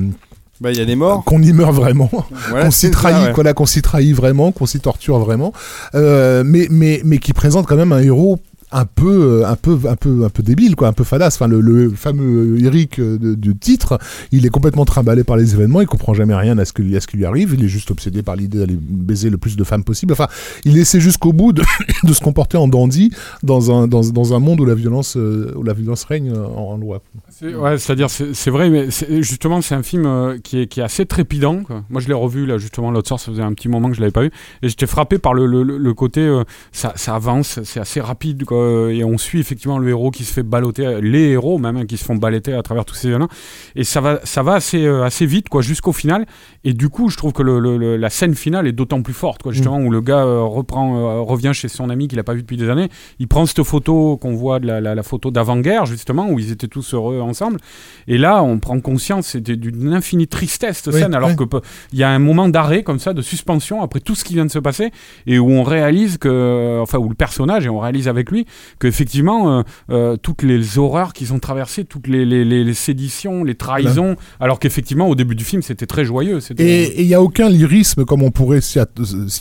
bah, 0.62 0.70
il 0.70 0.78
y 0.78 0.80
a 0.80 0.84
des 0.84 0.94
morts. 0.94 1.24
Qu'on 1.24 1.42
y 1.42 1.52
meurt 1.52 1.74
vraiment, 1.74 2.08
qu'on 2.08 2.70
s'y 2.70 2.90
trahit, 2.92 3.32
qu'on 3.54 3.66
s'y 3.66 3.82
trahit 3.82 4.14
vraiment, 4.14 4.52
qu'on 4.52 4.66
s'y 4.66 4.78
torture 4.78 5.18
vraiment, 5.18 5.52
euh, 5.96 6.44
mais, 6.46 6.68
mais, 6.70 7.02
mais 7.04 7.18
qui 7.18 7.32
présente 7.32 7.66
quand 7.66 7.76
même 7.76 7.92
un 7.92 8.00
héros 8.00 8.38
un 8.72 8.84
peu, 8.84 9.44
un 9.46 9.56
peu, 9.56 9.78
un 9.88 9.96
peu, 9.96 10.24
un 10.24 10.28
peu 10.28 10.42
débile, 10.42 10.76
quoi, 10.76 10.88
un 10.88 10.92
peu 10.92 11.04
fadasse. 11.04 11.34
Enfin, 11.34 11.48
le, 11.48 11.90
fameux 11.90 12.58
Eric 12.64 12.98
euh, 12.98 13.36
du 13.36 13.54
titre, 13.56 13.98
il 14.32 14.46
est 14.46 14.48
complètement 14.48 14.84
trimballé 14.84 15.24
par 15.24 15.36
les 15.36 15.54
événements, 15.54 15.80
il 15.80 15.86
comprend 15.86 16.14
jamais 16.14 16.34
rien 16.34 16.58
à 16.58 16.64
ce, 16.64 16.72
que, 16.72 16.82
à 16.96 17.00
ce 17.00 17.06
qui 17.06 17.16
lui 17.16 17.26
arrive, 17.26 17.54
il 17.54 17.64
est 17.64 17.68
juste 17.68 17.90
obsédé 17.90 18.22
par 18.22 18.36
l'idée 18.36 18.58
d'aller 18.58 18.76
baiser 18.78 19.30
le 19.30 19.38
plus 19.38 19.56
de 19.56 19.64
femmes 19.64 19.84
possible. 19.84 20.12
Enfin, 20.12 20.28
il 20.64 20.78
essaie 20.78 21.00
jusqu'au 21.00 21.32
bout 21.32 21.52
de, 21.52 21.62
de, 22.04 22.12
se 22.12 22.20
comporter 22.20 22.56
en 22.56 22.68
dandy 22.68 23.12
dans 23.42 23.70
un, 23.70 23.86
dans, 23.86 24.02
dans 24.02 24.34
un 24.34 24.38
monde 24.38 24.60
où 24.60 24.64
la 24.64 24.74
violence, 24.74 25.16
euh, 25.16 25.52
où 25.56 25.62
la 25.62 25.74
violence 25.74 26.04
règne 26.04 26.32
en, 26.32 26.76
loi. 26.76 27.02
Ouais, 27.42 27.78
c'est-à-dire, 27.78 28.08
c'est 28.10 28.50
vrai, 28.50 28.70
mais 28.70 28.88
justement, 29.22 29.60
c'est 29.60 29.74
un 29.74 29.82
film 29.82 30.06
euh, 30.06 30.38
qui, 30.42 30.60
est, 30.60 30.66
qui 30.66 30.80
est 30.80 30.84
assez 30.84 31.04
trépidant. 31.06 31.62
Moi, 31.90 32.00
je 32.00 32.08
l'ai 32.08 32.14
revu, 32.14 32.46
là, 32.46 32.58
justement, 32.58 32.90
l'autre 32.90 33.08
soir, 33.08 33.20
ça 33.20 33.30
faisait 33.30 33.42
un 33.42 33.52
petit 33.52 33.68
moment 33.68 33.88
que 33.88 33.94
je 33.94 34.00
l'avais 34.00 34.12
pas 34.12 34.22
vu, 34.22 34.30
et 34.62 34.68
j'étais 34.68 34.86
frappé 34.86 35.18
par 35.18 35.34
le, 35.34 35.46
le, 35.46 35.62
le 35.62 35.94
côté, 35.94 36.42
ça, 36.72 36.92
ça 36.96 37.14
avance, 37.14 37.60
c'est 37.64 37.80
assez 37.80 38.00
rapide, 38.00 38.44
euh, 38.62 38.90
et 38.90 39.04
on 39.04 39.18
suit 39.18 39.40
effectivement 39.40 39.78
le 39.78 39.88
héros 39.88 40.10
qui 40.10 40.24
se 40.24 40.32
fait 40.32 40.42
balloter, 40.42 41.00
les 41.00 41.30
héros 41.30 41.58
même 41.58 41.76
hein, 41.76 41.86
qui 41.86 41.96
se 41.96 42.04
font 42.04 42.16
balloter 42.16 42.52
à 42.52 42.62
travers 42.62 42.84
tous 42.84 42.94
ces 42.94 43.08
événements. 43.08 43.28
Et 43.76 43.84
ça 43.84 44.00
va, 44.00 44.20
ça 44.24 44.42
va 44.42 44.54
assez, 44.54 44.84
euh, 44.84 45.04
assez 45.04 45.26
vite, 45.26 45.48
quoi, 45.48 45.62
jusqu'au 45.62 45.92
final. 45.92 46.26
Et 46.64 46.72
du 46.72 46.88
coup, 46.88 47.08
je 47.08 47.16
trouve 47.16 47.32
que 47.32 47.42
le, 47.42 47.96
la 47.96 48.10
scène 48.10 48.34
finale 48.34 48.66
est 48.66 48.72
d'autant 48.72 49.02
plus 49.02 49.14
forte, 49.14 49.42
quoi, 49.42 49.52
justement, 49.52 49.78
mm. 49.78 49.86
où 49.86 49.90
le 49.90 50.00
gars 50.00 50.24
euh, 50.24 50.42
reprend, 50.42 51.24
revient 51.24 51.52
chez 51.52 51.68
son 51.68 51.90
ami 51.90 52.08
qu'il 52.08 52.18
a 52.18 52.24
pas 52.24 52.34
vu 52.34 52.42
depuis 52.42 52.56
des 52.56 52.68
années. 52.68 52.88
Il 53.18 53.28
prend 53.28 53.46
cette 53.46 53.62
photo 53.62 54.16
qu'on 54.16 54.34
voit, 54.34 54.60
de 54.60 54.66
la, 54.66 54.80
la, 54.80 55.02
photo 55.02 55.30
d'avant-guerre, 55.30 55.86
justement, 55.86 56.28
où 56.28 56.38
ils 56.38 56.52
étaient 56.52 56.68
tous 56.68 56.94
heureux 56.94 57.20
ensemble. 57.20 57.58
Et 58.06 58.18
là, 58.18 58.42
on 58.42 58.58
prend 58.58 58.80
conscience, 58.80 59.28
c'était 59.28 59.56
d'une 59.56 59.92
infinie 59.92 60.28
tristesse 60.28 60.82
cette 60.82 60.94
scène, 60.94 61.14
alors 61.14 61.34
que 61.36 61.44
il 61.92 61.98
y 61.98 62.02
a 62.02 62.10
un 62.10 62.18
moment 62.18 62.48
d'arrêt 62.48 62.82
comme 62.82 62.98
ça, 62.98 63.12
de 63.12 63.22
suspension 63.22 63.82
après 63.82 64.00
tout 64.00 64.14
ce 64.14 64.24
qui 64.24 64.34
vient 64.34 64.46
de 64.46 64.50
se 64.50 64.58
passer, 64.58 64.90
et 65.26 65.38
où 65.38 65.50
on 65.50 65.62
réalise 65.62 66.18
que, 66.18 66.78
enfin, 66.80 66.98
où 66.98 67.08
le 67.08 67.14
personnage 67.14 67.66
et 67.66 67.68
on 67.68 67.78
réalise 67.78 68.08
avec 68.08 68.30
lui 68.30 68.46
qu'effectivement, 68.78 69.58
euh, 69.58 69.62
euh, 69.90 70.16
toutes 70.16 70.42
les 70.42 70.78
horreurs 70.78 71.12
qu'ils 71.12 71.32
ont 71.32 71.38
traversées, 71.38 71.84
toutes 71.84 72.08
les, 72.08 72.24
les, 72.24 72.74
séditions, 72.74 73.44
les 73.44 73.54
trahisons, 73.54 74.16
alors 74.40 74.58
qu'effectivement, 74.58 75.08
au 75.08 75.14
début 75.14 75.34
du 75.34 75.44
film, 75.44 75.62
c'était 75.62 75.86
très 75.86 76.04
joyeux. 76.04 76.40
Et 76.58 77.00
il 77.02 77.06
n'y 77.06 77.14
a 77.14 77.22
aucun 77.22 77.48
lyrisme 77.48 78.04
comme 78.04 78.22
on 78.22 78.30
pourrait 78.30 78.60
s'y 78.60 78.78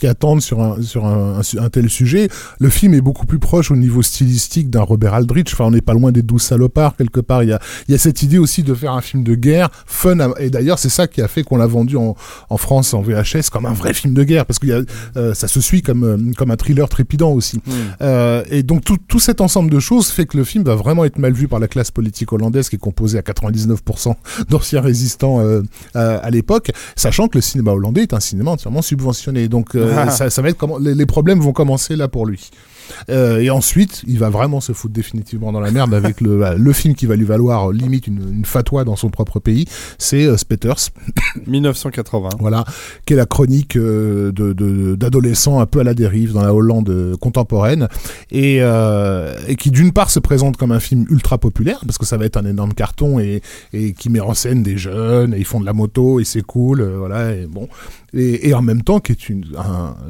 attendre 0.06 0.42
sur, 0.42 0.60
un, 0.60 0.82
sur 0.82 1.06
un, 1.06 1.40
tel 1.70 1.88
sujet. 1.88 2.28
Le 2.60 2.68
film 2.68 2.94
est 2.94 3.00
beaucoup 3.00 3.26
plus 3.26 3.38
proche 3.38 3.70
au 3.70 3.76
niveau 3.76 4.02
stylistique 4.02 4.70
d'un 4.70 4.82
Robert 4.82 5.14
Aldrich. 5.14 5.52
Enfin, 5.52 5.64
on 5.64 5.70
n'est 5.70 5.80
pas 5.80 5.94
loin 5.94 6.12
des 6.12 6.22
douze 6.22 6.42
salopards, 6.42 6.96
quelque 6.96 7.20
part. 7.20 7.42
Il 7.42 7.48
y 7.48 7.52
a, 7.52 7.60
y 7.88 7.94
a 7.94 7.98
cette 7.98 8.22
idée 8.22 8.38
aussi 8.38 8.62
de 8.62 8.74
faire 8.74 8.92
un 8.92 9.00
film 9.00 9.24
de 9.24 9.34
guerre, 9.34 9.70
fun. 9.86 10.32
et 10.38 10.50
d'ailleurs, 10.50 10.78
c'est 10.78 10.88
ça 10.88 11.06
qui 11.06 11.20
a 11.20 11.28
fait 11.28 11.42
qu'on 11.42 11.56
l'a 11.56 11.66
vendu 11.66 11.96
en, 11.96 12.14
en, 12.48 12.56
France 12.56 12.94
en 12.94 13.02
VHS 13.02 13.50
comme 13.50 13.66
un 13.66 13.72
vrai 13.72 13.92
film 13.94 14.14
de 14.14 14.22
guerre, 14.22 14.46
parce 14.46 14.58
que 14.58 14.86
euh, 15.16 15.34
ça 15.34 15.48
se 15.48 15.60
suit 15.60 15.82
comme, 15.82 16.32
comme 16.36 16.50
un 16.50 16.56
thriller 16.56 16.88
trépidant 16.88 17.32
aussi. 17.32 17.58
Mmh. 17.66 18.02
et 18.50 18.62
donc, 18.62 18.84
tout, 18.84 18.98
tout 19.08 19.20
cet 19.20 19.40
ensemble 19.40 19.70
de 19.70 19.78
choses 19.78 20.08
fait 20.08 20.26
que 20.26 20.36
le 20.36 20.44
film 20.44 20.64
va 20.64 20.74
vraiment 20.74 21.04
être 21.04 21.18
mal 21.18 21.32
vu 21.32 21.48
par 21.48 21.58
la 21.58 21.68
classe 21.68 21.90
politique 21.90 22.32
hollandaise 22.32 22.68
qui 22.68 22.76
est 22.76 22.78
composée 22.78 23.18
à 23.18 23.22
99% 23.22 24.14
d'anciens 24.48 24.80
résistants 24.80 25.40
euh, 25.40 25.62
à, 25.94 26.30
l'époque, 26.30 26.72
sachant 26.96 27.28
que 27.28 27.38
le 27.38 27.42
cinéma 27.42 27.72
hollandais 27.72 28.02
est 28.02 28.14
un 28.14 28.20
cinéma 28.20 28.52
entièrement 28.52 28.82
subventionné. 28.82 29.48
Donc 29.48 29.74
euh, 29.74 29.94
ah. 29.96 30.10
ça, 30.10 30.42
va 30.42 30.48
être 30.48 30.58
comment 30.58 30.78
les, 30.78 31.06
problèmes 31.06 31.40
vont 31.40 31.52
commencer 31.52 31.96
là 31.96 32.08
pour 32.08 32.26
lui. 32.26 32.50
Euh, 33.10 33.40
et 33.40 33.50
ensuite, 33.50 34.02
il 34.06 34.18
va 34.18 34.30
vraiment 34.30 34.60
se 34.60 34.72
foutre 34.72 34.94
définitivement 34.94 35.52
dans 35.52 35.60
la 35.60 35.70
merde 35.70 35.94
avec 35.94 36.20
le, 36.20 36.38
bah, 36.38 36.54
le 36.56 36.72
film 36.72 36.94
qui 36.94 37.06
va 37.06 37.16
lui 37.16 37.24
valoir 37.24 37.70
euh, 37.70 37.72
limite 37.72 38.06
une, 38.06 38.22
une 38.32 38.44
fatwa 38.44 38.84
dans 38.84 38.96
son 38.96 39.10
propre 39.10 39.40
pays, 39.40 39.66
c'est 39.98 40.24
euh, 40.24 40.36
Spetters. 40.36 40.90
1980. 41.46 42.30
Voilà, 42.40 42.64
qui 43.06 43.14
est 43.14 43.16
la 43.16 43.26
chronique 43.26 43.76
euh, 43.76 44.32
de 44.32 44.52
d'adolescents 44.94 45.60
un 45.60 45.66
peu 45.66 45.80
à 45.80 45.84
la 45.84 45.94
dérive 45.94 46.32
dans 46.32 46.42
la 46.42 46.54
Hollande 46.54 47.16
contemporaine 47.20 47.88
et, 48.30 48.58
et 48.58 49.56
qui 49.56 49.70
d'une 49.70 49.92
part 49.92 50.10
se 50.10 50.18
présente 50.18 50.56
comme 50.56 50.72
un 50.72 50.80
film 50.80 51.06
ultra 51.10 51.38
populaire 51.38 51.80
parce 51.86 51.98
que 51.98 52.06
ça 52.06 52.16
va 52.16 52.26
être 52.26 52.36
un 52.36 52.44
énorme 52.44 52.74
carton 52.74 53.18
et, 53.18 53.40
et 53.72 53.92
qui 53.92 54.10
met 54.10 54.20
en 54.20 54.34
scène 54.34 54.62
des 54.62 54.76
jeunes 54.76 55.34
et 55.34 55.38
ils 55.38 55.44
font 55.44 55.60
de 55.60 55.66
la 55.66 55.72
moto 55.72 56.20
et 56.20 56.24
c'est 56.24 56.42
cool, 56.42 56.82
voilà 56.82 57.34
et 57.34 57.46
bon 57.46 57.68
et, 58.14 58.48
et, 58.48 58.54
en 58.54 58.62
même 58.62 58.82
temps 58.82 59.00
qui 59.00 59.12
est 59.12 59.28
une, 59.28 59.44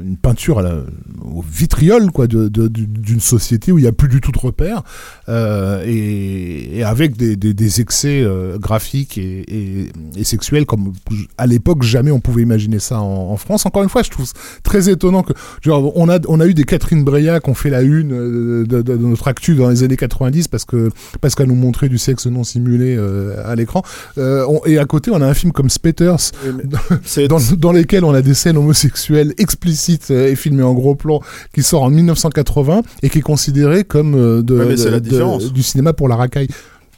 une 0.01 0.17
peinture 0.17 0.59
à 0.59 0.61
la, 0.61 0.75
au 1.23 1.41
vitriol 1.41 2.11
quoi 2.11 2.27
de, 2.27 2.49
de, 2.49 2.62
d'une 2.69 3.19
société 3.19 3.71
où 3.71 3.77
il 3.77 3.81
n'y 3.81 3.87
a 3.87 3.91
plus 3.91 4.09
du 4.09 4.21
tout 4.21 4.31
de 4.31 4.39
repères 4.39 4.83
euh, 5.29 5.83
et, 5.85 6.77
et, 6.79 6.83
avec 6.83 7.15
des, 7.17 7.35
des, 7.35 7.53
des 7.53 7.81
excès 7.81 8.21
euh, 8.21 8.57
graphiques 8.57 9.17
et, 9.17 9.89
et, 10.15 10.23
sexuels 10.23 10.65
comme 10.65 10.93
à 11.37 11.47
l'époque 11.47 11.83
jamais 11.83 12.11
on 12.11 12.19
pouvait 12.19 12.41
imaginer 12.41 12.79
ça 12.79 12.99
en, 12.99 13.31
en, 13.31 13.37
France. 13.37 13.65
Encore 13.65 13.83
une 13.83 13.89
fois, 13.89 14.03
je 14.03 14.09
trouve 14.09 14.31
très 14.63 14.89
étonnant 14.89 15.23
que 15.23 15.33
genre 15.61 15.91
on 15.95 16.09
a 16.09 16.19
on 16.27 16.39
a 16.39 16.47
eu 16.47 16.53
des 16.53 16.63
Catherine 16.63 17.03
Breillat 17.03 17.39
qui 17.39 17.49
ont 17.49 17.53
fait 17.53 17.69
la 17.69 17.81
une 17.81 18.09
de, 18.09 18.65
de- 18.65 18.81
de 18.81 18.97
notre 18.97 19.27
actu 19.27 19.55
dans 19.55 19.69
les 19.69 19.83
années 19.83 19.97
90 19.97 20.47
parce 20.47 20.65
que 20.65 20.89
parce 21.21 21.35
qu'elle 21.35 21.47
nous 21.47 21.55
montrait 21.55 21.89
du 21.89 21.97
sexe 21.97 22.25
non 22.27 22.43
simulé 22.43 22.95
euh, 22.97 23.35
à 23.45 23.55
l'écran. 23.55 23.81
Euh, 24.17 24.45
et 24.65 24.77
à 24.77 24.85
côté, 24.85 25.11
on 25.11 25.21
a 25.21 25.27
un 25.27 25.33
film 25.33 25.51
comme 25.51 25.69
Spectres 25.69 26.31
C'est 27.03 27.27
dans, 27.27 27.39
dans 27.57 27.71
lesquels 27.71 28.03
on 28.05 28.13
a 28.13 28.21
des 28.21 28.33
scènes 28.33 28.57
homosexuelles 28.57 29.33
explicites 29.37 30.11
euh, 30.11 30.27
et 30.27 30.35
filmées 30.35 30.63
en 30.63 30.73
gros 30.73 30.95
plan 30.95 31.21
qui 31.53 31.63
sort 31.63 31.83
en 31.83 31.89
1980 31.89 32.52
et 33.01 33.09
qui 33.09 33.19
est 33.19 33.21
considéré 33.21 33.83
comme 33.83 34.15
euh, 34.15 34.41
de, 34.41 34.55
Ouais, 34.57 34.65
de- 34.65 34.99
de- 34.99 35.49
du 35.49 35.63
cinéma 35.63 35.93
pour 35.93 36.07
la 36.07 36.15
racaille. 36.15 36.47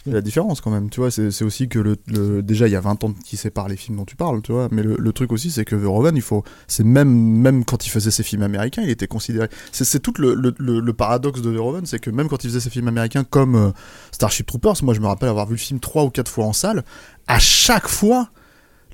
La 0.07 0.21
différence 0.21 0.61
quand 0.61 0.69
même, 0.69 0.91
tu 0.91 0.99
vois, 0.99 1.09
c'est 1.09 1.43
aussi 1.43 1.67
que 1.67 1.79
le, 1.79 1.95
le- 2.05 2.43
déjà 2.43 2.67
il 2.67 2.71
y 2.71 2.75
a 2.75 2.79
20 2.79 3.03
ans 3.05 3.13
qui 3.25 3.37
séparent 3.37 3.67
les 3.67 3.75
films 3.75 3.97
dont 3.97 4.05
tu 4.05 4.15
parles, 4.15 4.43
tu 4.43 4.51
vois, 4.51 4.67
mais 4.71 4.83
le, 4.83 4.97
le 4.99 5.11
truc 5.13 5.31
aussi 5.31 5.49
c'est 5.49 5.65
que 5.65 5.75
Verhoeven, 5.75 6.15
il 6.15 6.21
faut, 6.21 6.43
c'est 6.67 6.83
même, 6.83 7.09
même 7.09 7.65
quand 7.65 7.87
il 7.87 7.89
faisait 7.89 8.11
ses 8.11 8.21
films 8.21 8.43
américains, 8.43 8.83
il 8.83 8.91
était 8.91 9.07
considéré, 9.07 9.47
c'est 9.71 9.99
tout 9.99 10.13
le, 10.19 10.91
paradoxe 10.93 11.41
de 11.41 11.49
Verhoeven, 11.49 11.87
c'est 11.87 11.97
que 11.97 12.11
même 12.11 12.27
quand 12.27 12.43
il 12.43 12.49
faisait 12.51 12.59
ses 12.59 12.69
films 12.69 12.87
américains 12.87 13.23
comme 13.23 13.55
euh, 13.55 13.71
Starship 14.11 14.45
Troopers, 14.45 14.75
moi 14.83 14.93
je 14.93 14.99
me 14.99 15.07
rappelle 15.07 15.29
avoir 15.29 15.47
vu 15.47 15.53
le 15.53 15.59
film 15.59 15.79
trois 15.79 16.03
ou 16.03 16.11
quatre 16.11 16.29
fois 16.29 16.45
en 16.45 16.53
salle, 16.53 16.83
à 17.25 17.39
chaque 17.39 17.87
fois, 17.87 18.29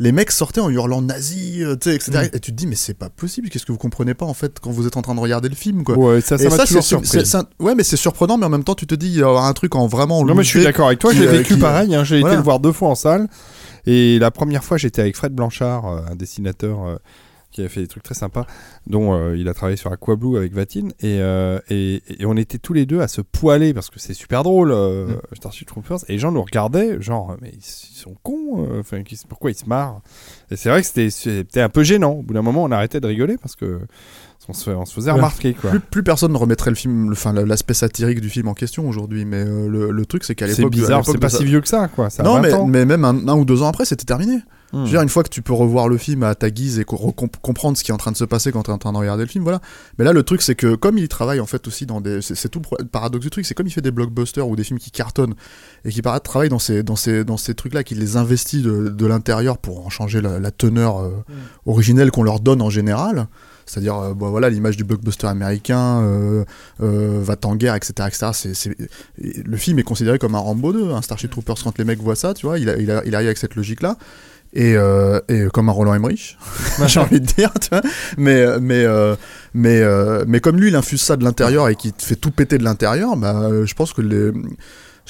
les 0.01 0.11
mecs 0.11 0.31
sortaient 0.31 0.61
en 0.61 0.69
hurlant 0.69 1.01
nazi, 1.03 1.63
euh, 1.63 1.75
etc. 1.75 2.29
Et 2.33 2.39
tu 2.39 2.51
te 2.51 2.57
dis, 2.57 2.65
mais 2.65 2.75
c'est 2.75 2.95
pas 2.95 3.09
possible, 3.09 3.49
qu'est-ce 3.49 3.65
que 3.67 3.71
vous 3.71 3.77
comprenez 3.77 4.15
pas 4.15 4.25
en 4.25 4.33
fait 4.33 4.59
quand 4.59 4.71
vous 4.71 4.87
êtes 4.87 4.97
en 4.97 5.01
train 5.03 5.13
de 5.13 5.19
regarder 5.19 5.47
le 5.47 5.55
film, 5.55 5.83
quoi. 5.83 5.95
Ouais, 5.97 6.21
ça, 6.21 6.37
c'est 6.39 6.49
sur- 6.81 7.39
un- 7.39 7.45
ouais, 7.63 7.75
mais 7.75 7.83
c'est 7.83 7.97
surprenant, 7.97 8.37
mais 8.37 8.45
en 8.47 8.49
même 8.49 8.63
temps, 8.63 8.73
tu 8.75 8.87
te 8.87 8.95
dis, 8.95 9.07
il 9.07 9.13
y 9.19 9.21
aura 9.23 9.47
un 9.47 9.53
truc 9.53 9.75
en 9.75 9.85
vraiment. 9.85 10.25
Non, 10.25 10.33
mais 10.33 10.43
je 10.43 10.49
suis 10.49 10.63
d'accord 10.63 10.87
avec 10.87 10.97
toi. 10.99 11.13
J'ai 11.13 11.27
euh, 11.27 11.31
vécu 11.31 11.53
qui- 11.53 11.59
pareil. 11.59 11.93
hein. 11.93 12.03
J'ai 12.03 12.19
Voilà. 12.19 12.33
été 12.33 12.37
le 12.39 12.43
voir 12.43 12.59
deux 12.59 12.71
fois 12.71 12.89
en 12.89 12.95
salle. 12.95 13.27
Et 13.85 14.17
la 14.19 14.31
première 14.31 14.63
fois, 14.63 14.77
j'étais 14.77 15.01
avec 15.01 15.15
Fred 15.15 15.33
Blanchard, 15.33 15.85
euh, 15.87 16.01
un 16.11 16.15
dessinateur 16.15 16.85
euh, 16.87 16.95
qui 17.51 17.61
avait 17.61 17.69
fait 17.69 17.81
des 17.81 17.87
trucs 17.87 18.03
très 18.03 18.15
sympas, 18.15 18.45
dont 18.87 19.13
euh, 19.13 19.35
il 19.37 19.47
a 19.49 19.53
travaillé 19.53 19.77
sur 19.77 19.91
Aquablue 19.91 20.37
avec 20.37 20.53
Vatine. 20.53 20.93
Et, 21.01 21.19
euh, 21.21 21.59
et, 21.69 22.01
et 22.19 22.25
on 22.25 22.35
était 22.37 22.57
tous 22.57 22.73
les 22.73 22.85
deux 22.85 23.01
à 23.01 23.07
se 23.07 23.21
poiler 23.21 23.73
parce 23.73 23.89
que 23.89 23.99
c'est 23.99 24.13
super 24.13 24.43
drôle, 24.43 24.71
euh, 24.71 25.07
Mm. 25.07 25.35
Starship 25.35 25.67
Troopers. 25.67 25.99
Et 26.07 26.13
les 26.13 26.19
gens 26.19 26.31
nous 26.31 26.41
regardaient, 26.43 27.01
genre, 27.01 27.35
mais 27.41 27.49
ils, 27.53 27.57
ils 27.59 27.97
sont 27.97 28.15
cons. 28.23 28.67
euh, 28.71 28.79
Enfin, 28.79 29.01
pourquoi 29.29 29.51
ils 29.51 29.55
se 29.57 29.65
marrent? 29.65 30.01
Et 30.49 30.55
c'est 30.55 30.69
vrai 30.69 30.81
que 30.81 30.87
c'était- 30.87 31.61
un 31.61 31.69
peu 31.69 31.83
gênant. 31.83 32.11
Au 32.13 32.21
bout 32.23 32.33
d'un 32.33 32.41
moment, 32.41 32.63
on 32.63 32.71
arrêtait 32.71 32.99
de 32.99 33.07
rigoler 33.07 33.37
parce 33.37 33.55
que 33.55 33.79
on 34.49 34.53
se, 34.53 34.69
on 34.71 34.85
se 34.85 34.93
faisait 34.93 35.11
Ouais. 35.11 35.17
remarquer, 35.17 35.53
quoi. 35.53 35.69
Plus, 35.69 35.79
plus 35.79 36.03
personne 36.03 36.33
ne 36.33 36.37
remettrait 36.37 36.71
le 36.71 36.75
film, 36.75 37.05
le- 37.07 37.13
enfin 37.13 37.31
l'aspect 37.31 37.73
satirique 37.75 38.19
du 38.21 38.29
film 38.29 38.47
en 38.49 38.53
question 38.53 38.89
aujourd'hui, 38.89 39.23
mais 39.23 39.45
le, 39.45 39.91
le 39.91 40.05
truc 40.05 40.23
c'est 40.25 40.35
qu'à 40.35 40.47
C'est 40.47 40.57
l'époque, 40.57 40.73
à 40.73 40.75
bizarre, 40.77 41.05
c'est 41.05 41.17
pas 41.19 41.29
ça- 41.29 41.37
si 41.37 41.45
vieux 41.45 41.61
que 41.61 41.67
ça, 41.69 41.87
quoi. 41.87 42.09
Ça 42.09 42.23
Non, 42.23 42.33
20 42.35 42.41
mais, 42.41 42.53
ans. 42.53 42.65
mais 42.67 42.85
même 42.85 43.05
un, 43.05 43.27
un 43.29 43.35
ou 43.35 43.45
deux 43.45 43.61
ans 43.61 43.67
après, 43.67 43.85
c'était 43.85 44.03
terminé. 44.03 44.39
Hmm. 44.73 44.79
Je 44.79 44.83
veux 44.83 44.89
dire, 44.91 45.01
une 45.01 45.09
fois 45.09 45.23
que 45.23 45.29
tu 45.29 45.41
peux 45.41 45.53
revoir 45.53 45.89
le 45.89 45.97
film 45.97 46.23
à 46.23 46.33
ta 46.35 46.49
guise 46.49 46.79
et 46.79 46.85
comprendre 46.85 47.77
ce 47.77 47.83
qui 47.83 47.91
est 47.91 47.93
en 47.93 47.97
train 47.97 48.11
de 48.11 48.17
se 48.17 48.23
passer 48.23 48.51
quand 48.51 48.63
tu 48.63 48.71
es 48.71 48.73
en 48.73 48.77
train 48.77 48.93
de 48.93 48.97
regarder 48.97 49.23
le 49.23 49.29
film, 49.29 49.43
voilà. 49.43 49.59
Mais 49.97 50.05
là, 50.05 50.13
le 50.13 50.23
truc, 50.23 50.41
c'est 50.41 50.55
que 50.55 50.75
comme 50.75 50.97
il 50.97 51.07
travaille 51.07 51.39
en 51.41 51.45
fait 51.45 51.67
aussi 51.67 51.85
dans 51.85 51.99
des. 52.01 52.21
C'est 52.21 52.47
tout 52.49 52.61
le 52.79 52.85
paradoxe 52.85 53.23
du 53.23 53.29
truc, 53.29 53.45
c'est 53.45 53.53
comme 53.53 53.67
il 53.67 53.71
fait 53.71 53.81
des 53.81 53.91
blockbusters 53.91 54.47
ou 54.47 54.55
des 54.55 54.63
films 54.63 54.79
qui 54.79 54.91
cartonnent 54.91 55.35
et 55.83 55.89
qui 55.89 56.01
travaille 56.01 56.49
dans 56.49 56.59
ces, 56.59 56.83
dans 56.83 56.95
ces, 56.95 57.23
dans 57.23 57.37
ces 57.37 57.53
trucs-là, 57.53 57.83
qu'il 57.83 57.99
les 57.99 58.15
investit 58.17 58.61
de, 58.61 58.89
de 58.89 59.05
l'intérieur 59.05 59.57
pour 59.57 59.85
en 59.85 59.89
changer 59.89 60.21
la, 60.21 60.39
la 60.39 60.51
teneur 60.51 60.99
euh, 60.99 61.11
originelle 61.65 62.11
qu'on 62.11 62.23
leur 62.23 62.39
donne 62.39 62.61
en 62.61 62.69
général. 62.69 63.27
C'est-à-dire, 63.65 63.95
euh, 63.97 64.13
bon, 64.13 64.29
voilà, 64.31 64.49
l'image 64.49 64.75
du 64.75 64.83
blockbuster 64.83 65.27
américain, 65.27 66.01
euh, 66.01 66.43
euh, 66.81 67.19
va 67.21 67.35
en 67.43 67.55
guerre, 67.55 67.75
etc. 67.75 67.93
etc. 68.07 68.27
C'est, 68.33 68.53
c'est- 68.53 68.75
et 69.21 69.43
le 69.43 69.57
film 69.57 69.79
est 69.79 69.83
considéré 69.83 70.17
comme 70.17 70.35
un 70.35 70.39
Rambo 70.39 70.73
2, 70.73 70.91
un 70.91 71.01
Starship 71.01 71.31
Troopers, 71.31 71.55
quand 71.63 71.77
les 71.77 71.85
mecs 71.85 71.99
voient 72.01 72.15
ça, 72.15 72.33
tu 72.33 72.45
vois, 72.47 72.59
il, 72.59 72.69
a- 72.69 72.77
il, 72.77 72.89
a- 72.91 73.03
il 73.05 73.15
arrive 73.15 73.27
avec 73.27 73.37
cette 73.37 73.55
logique-là. 73.55 73.97
Et, 74.53 74.75
euh, 74.75 75.19
et 75.29 75.45
comme 75.53 75.69
un 75.69 75.71
Roland 75.71 75.93
Emmerich, 75.93 76.37
j'ai 76.87 76.99
envie 76.99 77.21
de 77.21 77.25
dire, 77.25 77.51
tu 77.59 77.69
vois. 77.69 77.81
Mais, 78.17 78.41
euh, 78.41 78.59
mais, 78.61 78.83
euh, 78.83 79.15
mais, 79.53 79.81
mais 80.27 80.39
comme 80.39 80.59
lui, 80.59 80.69
il 80.69 80.75
infuse 80.75 81.01
ça 81.01 81.15
de 81.15 81.23
l'intérieur 81.23 81.69
et 81.69 81.75
qu'il 81.75 81.93
te 81.93 82.03
fait 82.03 82.15
tout 82.15 82.31
péter 82.31 82.57
de 82.57 82.63
l'intérieur, 82.63 83.15
bah, 83.15 83.49
je 83.63 83.73
pense 83.73 83.93
que 83.93 84.01
les. 84.01 84.31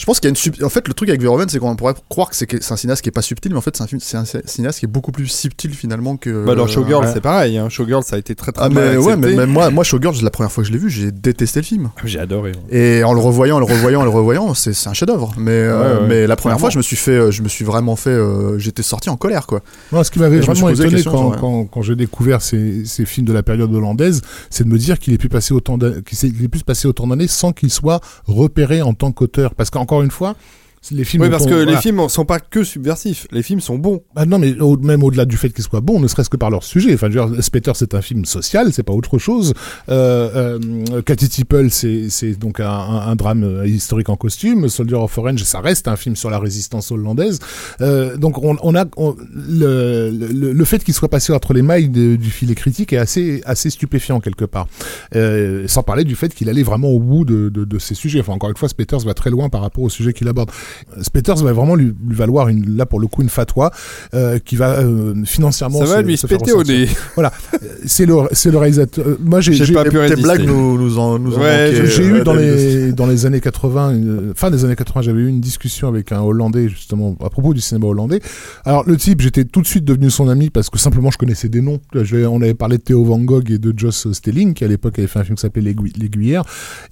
Je 0.02 0.06
pense 0.08 0.20
qu'il 0.20 0.26
y 0.26 0.30
a 0.30 0.32
une 0.32 0.36
sub- 0.36 0.64
En 0.64 0.70
fait, 0.70 0.88
le 0.88 0.96
truc 0.96 1.10
avec 1.10 1.22
Verhoeven, 1.22 1.48
c'est 1.48 1.60
qu'on 1.60 1.76
pourrait 1.76 1.94
croire 2.10 2.32
que 2.32 2.36
c'est 2.36 2.72
un 2.72 2.76
cinéaste 2.76 3.04
qui 3.04 3.10
est 3.10 3.12
pas 3.12 3.22
subtil, 3.22 3.52
mais 3.52 3.60
en 3.60 3.62
fait, 3.62 3.78
c'est 3.78 3.84
un, 3.84 3.88
film- 3.88 4.02
c'est 4.02 4.18
un 4.18 4.24
cinéaste 4.26 4.80
qui 4.80 4.86
est 4.86 4.88
beaucoup 4.88 5.12
plus 5.12 5.28
subtil 5.28 5.76
finalement 5.76 6.18
que. 6.18 6.44
Bah 6.44 6.54
euh, 6.58 6.66
Showgirl, 6.66 7.06
ouais. 7.06 7.12
c'est 7.14 7.22
pareil. 7.22 7.60
Hein. 7.60 7.70
Showgirl, 7.70 8.02
ça 8.02 8.16
a 8.16 8.20
été 8.20 8.34
très 8.34 8.52
très 8.52 8.66
Ah, 8.66 8.70
mais 8.70 8.98
ouais, 8.98 9.16
mais 9.16 9.46
moi, 9.46 9.70
moi, 9.70 9.84
Showgirls, 9.84 10.16
la 10.24 10.32
première 10.32 10.52
fois 10.52 10.64
que 10.64 10.68
je 10.70 10.74
l'ai 10.74 10.80
vu, 10.80 10.90
j'ai 10.90 11.12
détesté 11.12 11.60
le 11.60 11.66
film. 11.66 11.92
J'ai 12.04 12.18
adoré. 12.18 12.54
Et 12.72 13.04
en 13.04 13.14
le 13.14 13.20
revoyant, 13.20 13.58
en 13.58 13.60
le 13.60 13.66
revoyant, 13.66 14.02
en 14.02 14.04
le 14.04 14.10
revoyant, 14.10 14.56
c'est 14.56 14.74
c'est 14.74 14.90
un 14.90 14.94
chef-d'œuvre. 14.94 15.36
Mais, 15.38 15.52
euh, 15.52 15.82
Ouais, 15.82 16.02
ouais, 16.02 16.08
mais 16.08 16.26
la 16.28 16.36
première 16.36 16.60
fois, 16.60 16.72
je 16.72 16.78
me 16.78 16.82
suis 16.84 16.96
fait, 16.96 17.12
euh, 17.12 17.30
je 17.30 17.44
me 17.44 17.48
suis 17.48 17.64
vraiment 17.64 17.96
fait, 17.96 18.10
euh, 18.10 18.58
j'étais 18.58 18.82
sorti 18.82 19.12
en 19.12 19.18
colère, 19.18 19.46
quoi. 19.46 19.62
Moi, 19.92 20.04
ce 20.04 20.10
qui 20.10 20.18
m'avait 20.18 20.40
vraiment 20.40 20.70
étonné 20.70 20.90
question, 20.90 21.12
quand, 21.12 21.32
quand, 21.40 21.66
quand 21.66 21.82
j'ai 21.84 21.96
découvert 21.96 22.42
ces, 22.42 22.86
ces 22.86 23.06
films 23.06 23.28
de 23.28 23.34
la 23.34 23.44
période 23.44 23.72
hollandaise, 23.72 24.22
c'est 24.50 24.64
de 24.64 24.70
me 24.70 24.80
dire 24.80 24.98
qu'il 24.98 25.14
ait 25.14 25.20
pu 25.20 25.30
passer 25.30 25.54
autant 25.54 25.78
qu'il 25.78 26.44
ait 26.44 26.48
pu 26.48 26.60
passer 26.66 26.88
autant 26.88 27.06
d'années 27.06 27.28
sans 27.28 27.52
qu'il 27.52 27.70
soit 27.70 28.00
repéré 28.26 28.82
en 28.82 28.96
tant 28.96 29.12
qu'auteur. 29.12 29.54
Parce 29.54 29.70
qu'encore 29.92 30.04
une 30.04 30.12
fois, 30.12 30.36
les 30.89 31.04
films. 31.04 31.22
Oui, 31.24 31.30
parce 31.30 31.46
que 31.46 31.54
les 31.54 31.78
films 31.78 32.10
sont 32.10 32.26
pas 32.26 32.39
que 32.39 32.63
subversifs. 32.63 33.28
Les 33.32 33.44
films 33.44 33.60
sont 33.62 33.78
bons. 33.78 34.02
Ah 34.15 34.26
non, 34.26 34.39
mais 34.39 34.60
au- 34.60 34.78
même 34.78 35.04
au-delà 35.04 35.26
du 35.26 35.38
fait 35.38 35.50
qu'ils 35.50 35.63
soient 35.63 35.80
bons, 35.80 36.00
ne 36.00 36.08
serait-ce 36.08 36.30
que 36.30 36.38
par 36.38 36.50
leur 36.50 36.63
sujet. 36.63 36.94
Enfin, 36.94 37.08
dire, 37.10 37.30
Spectre, 37.41 37.76
c'est 37.76 37.94
un 37.94 38.02
film 38.02 38.26
social, 38.26 38.74
c'est 38.74 38.82
pas 38.84 38.94
autre 38.94 39.20
chose. 39.20 39.54
Euh, 39.89 40.58
euh, 40.91 41.02
Cathy 41.04 41.30
Tipple, 41.30 41.70
c'est 41.70 42.10
c'est 42.10 42.34
donc 42.34 42.60
un, 42.60 42.67
un- 42.67 43.15
drame 43.15 43.44
euh, 43.44 43.67
historique 43.67 44.10
en 44.10 44.15
costume. 44.15 44.70
Soldier 44.70 44.96
of 44.96 45.15
Orange, 45.17 45.44
ça 45.44 45.60
reste 45.60 45.88
un 45.88 45.96
film 45.96 46.15
sur 46.15 46.30
la 46.32 46.39
résistance 46.39 46.91
hollandaise. 46.91 47.39
Euh, 47.82 48.17
donc, 48.17 48.44
on, 48.44 48.58
on 48.63 48.76
a 48.76 48.86
on- 48.98 49.15
le, 49.36 50.10
le, 50.10 50.52
le 50.54 50.65
fait 50.65 50.84
qu'il 50.84 50.94
soit 50.94 51.10
passé 51.10 51.32
entre 51.32 51.54
les 51.54 51.62
mailles 51.62 51.89
de- 51.89 52.15
du 52.15 52.32
filet 52.32 52.56
critique 52.56 52.91
est 52.94 52.98
assez 52.98 53.41
assez 53.46 53.70
stupéfiant 53.70 54.20
quelque 54.20 54.46
part. 54.46 54.67
Euh, 55.15 55.65
sans 55.67 55.84
parler 55.84 56.04
du 56.04 56.15
fait 56.15 56.34
qu'il 56.34 56.50
allait 56.50 56.63
vraiment 56.63 56.89
au 56.89 57.00
bout 57.00 57.24
de, 57.26 57.50
de, 57.50 57.65
de 57.65 57.80
ces 57.80 57.94
sujets. 57.96 58.20
Enfin, 58.22 58.34
encore 58.34 58.50
une 58.50 58.58
fois, 58.58 58.67
Spectre 58.70 58.98
va 59.00 59.13
très 59.13 59.30
loin 59.30 59.50
par 59.50 59.62
rapport 59.62 59.84
au 59.84 59.89
sujet 59.89 60.13
qu'il 60.13 60.28
aborde. 60.28 60.50
Spectres 61.02 61.36
va 61.44 61.54
vraiment 61.54 61.76
lui, 61.76 61.94
lui 62.08 62.16
valoir 62.16 62.48
une, 62.48 62.76
là 62.78 62.86
pour 62.86 63.00
le 63.00 63.08
coup 63.08 63.22
une 63.22 63.30
fatwa 63.30 63.72
euh, 64.14 64.40
qui 64.40 64.56
va 64.56 64.80
euh, 64.80 65.14
financièrement 65.26 65.80
Ça 65.80 65.86
se, 65.86 65.92
va 65.92 66.02
lui 66.02 66.18
se 66.18 66.28
péter 66.28 66.52
au 66.52 66.64
nez. 66.64 66.88
Voilà, 67.16 67.32
c'est 67.86 68.06
le 68.06 68.16
c'est 68.32 68.52
le 68.52 68.58
réalisateur. 68.58 69.06
euh, 69.08 69.18
Moi 69.24 69.42
j'ai 69.42 69.54
J'ai 69.54 69.66
j'ai- 69.66 69.74
pas 69.74 69.84
pu 69.84 69.98
Tes 70.08 70.16
blagues 70.16 70.46
nous, 70.46 70.78
nous 70.78 70.98
en, 71.00 71.20
nous 71.20 71.34
Ouais, 71.36 71.72
j'ai 71.86 72.04
euh, 72.04 72.20
eu 72.20 72.24
dans 72.24 72.34
les 72.34 72.92
dans 72.92 73.06
les 73.08 73.26
années 73.26 73.40
80, 73.42 73.92
une- 73.92 74.34
fin 74.36 74.52
des 74.52 74.66
années 74.66 74.76
80, 74.76 75.02
j'avais 75.04 75.22
eu 75.22 75.28
une 75.28 75.42
discussion 75.42 75.88
avec 75.88 76.12
un 76.12 76.22
Hollandais 76.22 76.68
justement 76.70 77.16
à 77.24 77.30
propos 77.30 77.54
du 77.54 77.62
cinéma 77.62 77.88
hollandais. 77.88 78.20
Alors 78.66 78.84
le 78.88 78.98
type, 78.98 79.22
j'étais 79.22 79.46
tout 79.46 79.62
de 79.62 79.68
suite 79.68 79.86
devenu 79.86 80.10
son 80.10 80.28
ami 80.30 80.50
parce 80.50 80.70
que 80.70 80.78
simplement 80.78 81.12
je 81.12 81.18
connaissais 81.18 81.50
des 81.50 81.62
noms. 81.62 81.80
Je- 81.94 82.26
on 82.26 82.42
avait 82.42 82.54
parlé 82.54 82.78
de 82.78 82.84
Theo 82.84 83.04
Van 83.04 83.20
Gogh 83.20 83.50
et 83.52 83.58
de 83.58 83.74
Joss 83.76 84.12
Stelling 84.12 84.54
qui 84.54 84.64
à 84.64 84.68
l'époque 84.68 84.98
avait 85.00 85.08
fait 85.08 85.20
un 85.20 85.24
film 85.24 85.36
qui 85.36 85.42
s'appelait 85.42 85.62
L'Aiguillère. 85.98 86.44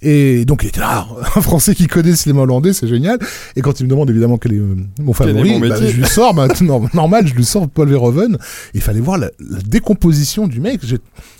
Et 0.02 0.44
donc 0.44 0.62
il 0.62 0.68
était 0.68 0.80
là, 0.80 1.06
un 1.36 1.40
Français 1.40 1.74
qui 1.74 1.86
connaît 1.86 2.10
le 2.10 2.16
cinéma 2.16 2.42
hollandais, 2.42 2.72
c'est 2.72 2.86
génial. 2.88 3.18
Et 3.56 3.60
quand 3.60 3.69
il 3.78 3.84
me 3.84 3.88
demande 3.90 4.10
évidemment 4.10 4.38
quel 4.38 4.54
est 4.54 4.58
euh, 4.58 4.74
mon 5.00 5.12
est 5.12 5.14
favori, 5.14 5.50
bah, 5.68 5.76
je 5.90 5.96
lui 5.96 6.06
sors, 6.06 6.34
bah, 6.34 6.48
normal, 6.94 7.26
je 7.26 7.34
lui 7.34 7.44
sors 7.44 7.68
Paul 7.68 7.88
Verhoeven. 7.88 8.38
Il 8.74 8.80
fallait 8.80 9.00
voir 9.00 9.18
la, 9.18 9.30
la 9.38 9.60
décomposition 9.60 10.46
du 10.46 10.60
mec. 10.60 10.80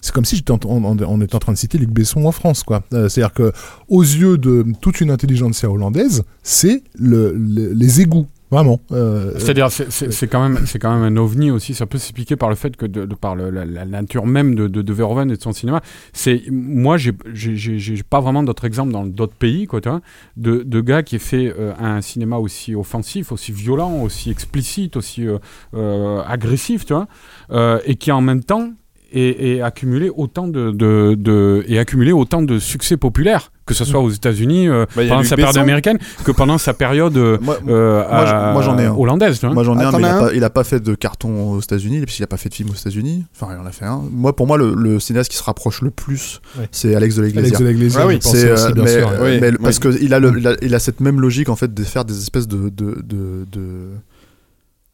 C'est 0.01 0.13
comme 0.13 0.25
si 0.25 0.37
j'étais 0.37 0.53
en, 0.53 0.59
en- 0.65 0.85
en- 0.85 0.97
on 1.09 1.21
était 1.21 1.35
en 1.35 1.39
train 1.41 1.53
de 1.53 1.59
citer 1.59 1.79
Luc 1.79 1.91
Besson 1.91 2.25
en 2.25 2.33
France, 2.33 2.63
quoi. 2.63 2.83
Euh, 2.95 3.09
C'est-à-dire 3.09 3.33
que 3.33 3.53
aux 3.89 4.03
yeux 4.03 4.39
de 4.39 4.65
toute 4.81 5.01
une 5.01 5.11
intelligentsia 5.11 5.71
hollandaise, 5.71 6.23
c'est 6.43 6.83
le, 6.99 7.33
le- 7.37 7.73
les 7.73 8.01
égouts, 8.01 8.27
vraiment. 8.51 8.81
Euh, 8.93 9.33
C'est-à-dire, 9.39 9.71
c'est- 9.71 10.27
quand 10.27 10.43
même, 10.49 10.67
c'est 10.67 10.79
quand 10.79 10.93
même 10.99 11.17
un 11.17 11.21
ovni 11.21 11.51
aussi. 11.51 11.75
Ça 11.75 11.87
peut 11.87 11.99
s'expliquer 11.99 12.37
par 12.37 12.49
le 12.49 12.55
fait 12.57 12.77
que, 12.77 12.87
de, 12.87 13.07
de 13.07 13.15
par 13.15 13.35
le- 13.37 13.51
la, 13.51 13.65
la 13.65 13.85
nature 13.85 14.27
même 14.27 14.55
de, 14.55 14.67
de, 14.69 14.83
de 14.83 14.93
Verhoeven 14.93 15.31
et 15.31 15.37
de 15.37 15.41
son 15.43 15.53
cinéma, 15.53 15.81
c'est 16.13 16.43
moi, 16.51 16.97
j'ai- 16.97 17.13
j'ai 17.33 17.57
j'ai- 17.57 17.79
j'ai 17.79 18.03
pas 18.03 18.21
vraiment 18.21 18.43
d'autres 18.43 18.65
exemples 18.65 18.93
dans 18.93 19.05
d'autres 19.07 19.35
pays, 19.35 19.67
quoi, 19.67 19.81
tu 19.81 19.89
vois, 19.89 20.01
de, 20.37 20.63
de 20.63 20.81
gars 20.81 21.03
qui 21.03 21.17
aient 21.17 21.19
fait 21.21 21.53
euh, 21.59 21.73
un 21.79 22.01
cinéma 22.01 22.39
aussi 22.39 22.75
offensif, 22.75 23.33
aussi 23.33 23.53
violent, 23.53 24.03
aussi 24.03 24.31
explicite, 24.31 24.97
aussi 24.97 25.27
euh, 25.27 25.39
euh, 25.75 26.21
agressif, 26.27 26.85
tu 26.85 26.93
vois, 26.95 27.07
euh, 27.53 27.79
et 27.85 27.95
qui 27.97 28.11
en 28.13 28.21
même 28.21 28.43
temps 28.43 28.71
et, 29.13 29.57
et 29.57 29.63
accumulé 29.63 30.09
autant 30.09 30.47
de, 30.47 30.71
de, 30.71 31.17
de- 31.19 31.65
et 31.67 31.79
accumulé 31.81 32.13
autant 32.13 32.43
de 32.43 32.59
succès 32.61 32.97
populaires 32.97 33.51
que 33.71 33.75
ce 33.75 33.85
soit 33.85 34.01
aux 34.01 34.11
États-Unis 34.11 34.69
euh, 34.69 34.85
Bah, 34.97 35.03
pendant 35.09 35.23
sa 35.23 35.37
période 35.37 35.55
Besson. 35.55 35.63
américaine 35.63 35.99
que 36.25 36.33
pendant 36.33 36.59
sa 36.59 36.75
période 36.75 37.17
euh, 37.17 37.39
Moi, 37.41 37.57
euh, 37.69 38.53
moi, 38.53 38.63
j'en 38.63 38.79
ai 38.79 38.85
un. 38.87 38.95
hollandaise 38.95 39.39
tu 39.39 39.47
vois. 39.47 39.55
Moi 39.55 39.65
j'en 39.65 39.79
ai 39.79 39.85
Ah, 39.85 39.89
un, 39.89 39.93
mais 39.93 39.99
il 40.01 40.05
a, 40.05 40.17
un 40.17 40.21
pas, 40.21 40.33
il 40.35 40.45
a 40.45 40.51
pas 40.51 40.65
fait 40.65 40.81
de 40.81 40.95
carton 40.95 41.53
aux 41.53 41.61
États-Unis, 41.61 42.01
puisqu'il 42.03 42.25
a 42.25 42.27
pas 42.27 42.37
fait 42.37 42.49
de 42.49 42.55
film 42.55 42.71
aux 42.71 42.75
États-Unis. 42.75 43.25
Enfin, 43.35 43.55
il 43.57 43.61
en 43.61 43.67
a 43.67 43.71
fait 43.73 43.85
un. 43.85 44.03
Moi, 44.13 44.35
pour 44.35 44.47
moi, 44.47 44.59
le, 44.59 44.75
le 44.75 44.99
cinéaste 45.01 45.31
qui 45.31 45.37
se 45.37 45.43
rapproche 45.43 45.83
le 45.83 45.91
plus, 45.91 46.41
Ouais. 46.59 46.69
c'est 46.73 46.95
Alex 46.95 47.15
de 47.17 47.23
l'Iglesia. 47.23 47.47
Alex 47.49 47.59
de 47.61 47.65
la 47.65 47.71
Iglesia, 47.71 48.01
Ah 48.03 48.07
oui, 48.07 48.15
euh, 48.25 48.73
mais, 48.77 48.89
sûr. 48.89 49.09
euh, 49.09 49.25
Oui, 49.25 49.39
mais 49.41 49.51
oui. 49.51 49.57
parce 49.63 49.79
que 49.79 49.89
il 50.03 50.13
a, 50.15 50.19
le, 50.19 50.33
il 50.39 50.47
a, 50.49 50.57
il 50.63 50.75
a 50.75 50.79
cette 50.79 51.01
même 51.01 51.21
logique 51.21 51.49
en 51.49 51.57
fait 51.57 51.73
de 51.73 51.85
faire 51.85 52.05
des 52.05 52.19
espèces 52.19 52.49
de, 52.49 52.69
de, 52.71 53.01
de, 53.05 53.47
de- 53.51 53.89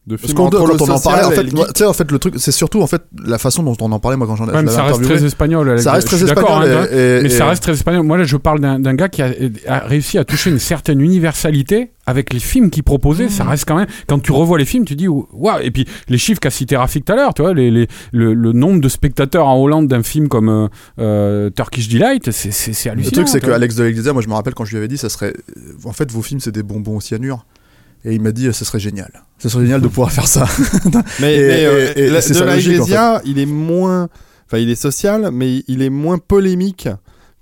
de 0.07 0.15
Parce 0.17 0.27
film 0.27 0.37
qu'on 0.37 0.47
entre 0.47 0.59
le 0.67 0.77
quand 0.79 0.89
on 0.89 0.93
en 0.95 1.01
parlait, 1.01 1.25
en 1.25 1.31
fait, 1.33 1.45
tu 1.47 1.57
sais, 1.75 1.85
en 1.85 1.93
fait, 1.93 2.13
le 2.13 2.19
truc, 2.21 2.35
c'est 2.39 2.53
surtout 2.53 2.81
en 2.81 2.87
fait 2.87 3.03
la 3.25 3.39
façon 3.39 3.63
dont 3.65 3.77
on 3.81 3.91
en 3.91 3.99
parlait 3.99 4.17
moi 4.17 4.27
quand 4.29 4.37
j'en 4.37 4.49
ai 4.49 4.53
Ouais, 4.53 4.63
mais 4.63 4.71
ça 4.71 4.85
reste 4.85 5.03
très 5.03 5.25
espagnol. 5.25 5.69
Alex. 5.69 5.83
Ça 5.83 5.93
reste 5.93 6.07
très 6.07 6.23
espagnol. 6.23 6.63
hein, 6.71 6.87
et- 6.93 6.97
et- 7.19 7.23
Mais 7.23 7.29
ça 7.29 7.47
reste 7.47 7.63
très 7.63 7.73
espagnol. 7.73 8.05
Moi, 8.05 8.17
là, 8.19 8.25
je 8.25 8.37
parle 8.37 8.61
d'un 8.61 8.95
gars 8.95 9.09
qui 9.09 9.23
a, 9.23 9.33
a 9.67 9.79
réussi 9.81 10.17
à 10.19 10.25
toucher 10.25 10.51
une 10.51 10.59
certaine 10.61 11.01
universalité 11.01 11.91
avec 12.09 12.33
les 12.33 12.39
films 12.39 12.71
qu'il 12.71 12.85
proposait. 12.85 13.29
Ça 13.29 13.43
reste 13.43 13.65
quand 13.67 13.75
même. 13.77 13.89
Quand 14.07 14.21
tu 14.21 14.31
revois 14.31 14.59
les 14.59 14.65
films, 14.65 14.85
tu 14.85 14.95
dis 14.95 15.09
waouh. 15.09 15.59
Et 15.61 15.73
puis 15.73 15.87
les 16.09 16.19
chiffres 16.19 16.39
qu'a 16.41 16.51
cité 16.51 16.77
Rafik 16.77 17.05
tout 17.05 17.13
à 17.13 17.17
l'heure, 17.17 17.35
tu 17.35 17.43
vois, 17.43 17.53
les, 17.53 17.73
les- 17.73 17.89
le, 18.13 18.33
le 18.33 18.53
nombre 18.53 18.81
de 18.81 18.89
spectateurs 18.89 19.49
en 19.49 19.61
Hollande 19.61 19.89
d'un 19.89 20.05
film 20.05 20.29
comme 20.29 20.49
euh, 20.49 20.69
euh, 21.01 21.51
Turkish 21.51 21.89
Delight, 21.89 22.31
c'est- 22.31 22.53
c'est 22.53 22.85
Le 22.85 22.93
hallucinant. 22.93 23.13
truc, 23.13 23.29
c'est 23.29 23.41
que. 23.41 23.51
Alex 23.51 23.75
de 23.75 23.83
l'Église, 23.83 24.07
moi 24.09 24.23
je 24.23 24.29
me 24.29 24.35
rappelle 24.35 24.55
quand 24.55 24.65
je 24.65 24.71
lui 24.71 24.79
avais 24.79 24.87
dit, 24.89 24.99
ça 24.99 25.09
serait. 25.09 25.35
En 25.85 25.93
fait, 25.93 26.13
vos 26.13 26.23
films, 26.23 26.39
c'est 26.39 26.53
des 26.53 26.63
bonbons 26.63 26.97
au 26.97 27.01
cyanure. 27.01 27.45
Et 28.09 28.15
il 28.15 28.23
m'a 28.23 28.31
dit, 28.33 28.49
ce 28.53 28.65
serait 28.65 28.79
génial. 28.79 29.11
Ce 29.39 29.49
serait 29.49 29.65
génial 29.65 29.81
de 29.83 29.89
pouvoir 29.89 30.13
faire 30.13 30.29
ça. 30.29 30.47
Mais, 31.21 31.35
Et- 31.37 31.41
mais, 31.49 31.67
euh, 31.67 31.93
et- 31.97 32.01
et 32.03 32.09
la- 32.09 32.21
de 32.21 32.35
la 32.45 32.55
logique, 32.55 32.71
en 32.71 32.75
Iglesia, 32.77 33.21
il 33.25 33.39
est 33.41 33.47
moins, 33.47 34.09
enfin, 34.47 34.59
il 34.59 34.71
est 34.71 34.75
social, 34.81 35.31
mais 35.33 35.65
il 35.67 35.83
est 35.83 35.91
moins 35.91 36.17
polémique 36.19 36.89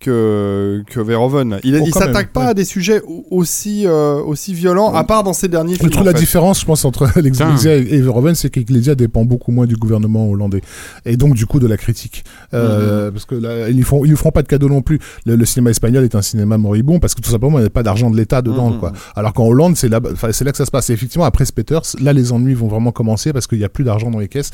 que 0.00 0.82
que 0.86 1.00
Verhoeven. 1.00 1.58
Il, 1.64 1.76
Oh, 1.76 1.84
il 1.86 1.92
s'attaque 1.94 2.32
pas 2.32 2.40
ouais. 2.42 2.46
à 2.48 2.54
des 2.54 2.64
sujets 2.64 3.00
au- 3.06 3.24
aussi 3.30 3.86
euh, 3.86 4.16
aussi 4.22 4.52
violents, 4.54 4.92
à 4.92 5.04
part 5.04 5.22
dans 5.24 5.32
ses 5.32 5.48
derniers 5.48 5.74
films. 5.76 5.90
truc, 5.90 6.02
en 6.02 6.04
la 6.04 6.12
fait. 6.12 6.18
différence, 6.18 6.60
je 6.60 6.66
pense, 6.66 6.84
entre 6.84 7.08
l'Iglesia 7.20 7.74
et 7.76 8.00
Verhoeven, 8.00 8.34
c'est 8.34 8.50
que 8.50 8.58
l'Iglesia 8.60 8.94
dépend 8.94 9.24
beaucoup 9.24 9.50
moins 9.52 9.66
du 9.66 9.76
gouvernement 9.76 10.28
hollandais. 10.28 10.60
Et 11.06 11.16
donc, 11.16 11.34
du 11.34 11.46
coup, 11.46 11.58
de 11.58 11.66
la 11.66 11.76
critique. 11.76 12.24
Euh, 12.52 13.10
Parce 13.10 13.24
que 13.24 13.34
là, 13.34 13.68
ils 13.70 13.76
ne 13.76 13.82
font, 13.84 14.04
ils 14.04 14.10
lui 14.10 14.16
feront 14.16 14.30
pas 14.30 14.42
de 14.42 14.48
cadeau 14.48 14.68
non 14.68 14.82
plus. 14.82 14.98
Le, 15.26 15.36
le 15.36 15.44
cinéma 15.46 15.70
espagnol 15.70 16.04
est 16.04 16.14
un 16.14 16.22
cinéma 16.22 16.58
moribond 16.58 16.98
parce 16.98 17.14
que 17.14 17.20
tout 17.22 17.30
simplement, 17.30 17.58
il 17.58 17.62
n'y 17.62 17.66
a 17.66 17.70
pas 17.70 17.82
d'argent 17.82 18.10
de 18.10 18.16
l'État 18.16 18.42
dedans, 18.42 18.70
Mhm. 18.70 18.78
quoi. 18.80 18.92
Alors 19.16 19.32
qu'en 19.32 19.46
Hollande, 19.46 19.76
c'est 19.76 19.88
là, 19.88 20.00
là 20.02 20.50
que 20.52 20.56
ça 20.56 20.66
se 20.66 20.70
passe. 20.70 20.90
Et 20.90 20.92
effectivement, 20.92 21.24
après 21.24 21.44
Speters, 21.44 21.82
là, 22.00 22.12
les 22.12 22.32
ennuis 22.32 22.54
vont 22.54 22.68
vraiment 22.68 22.92
commencer 22.92 23.32
parce 23.32 23.46
qu'il 23.46 23.58
n'y 23.58 23.64
a 23.64 23.68
plus 23.68 23.84
d'argent 23.84 24.10
dans 24.10 24.18
les 24.18 24.28
caisses. 24.28 24.50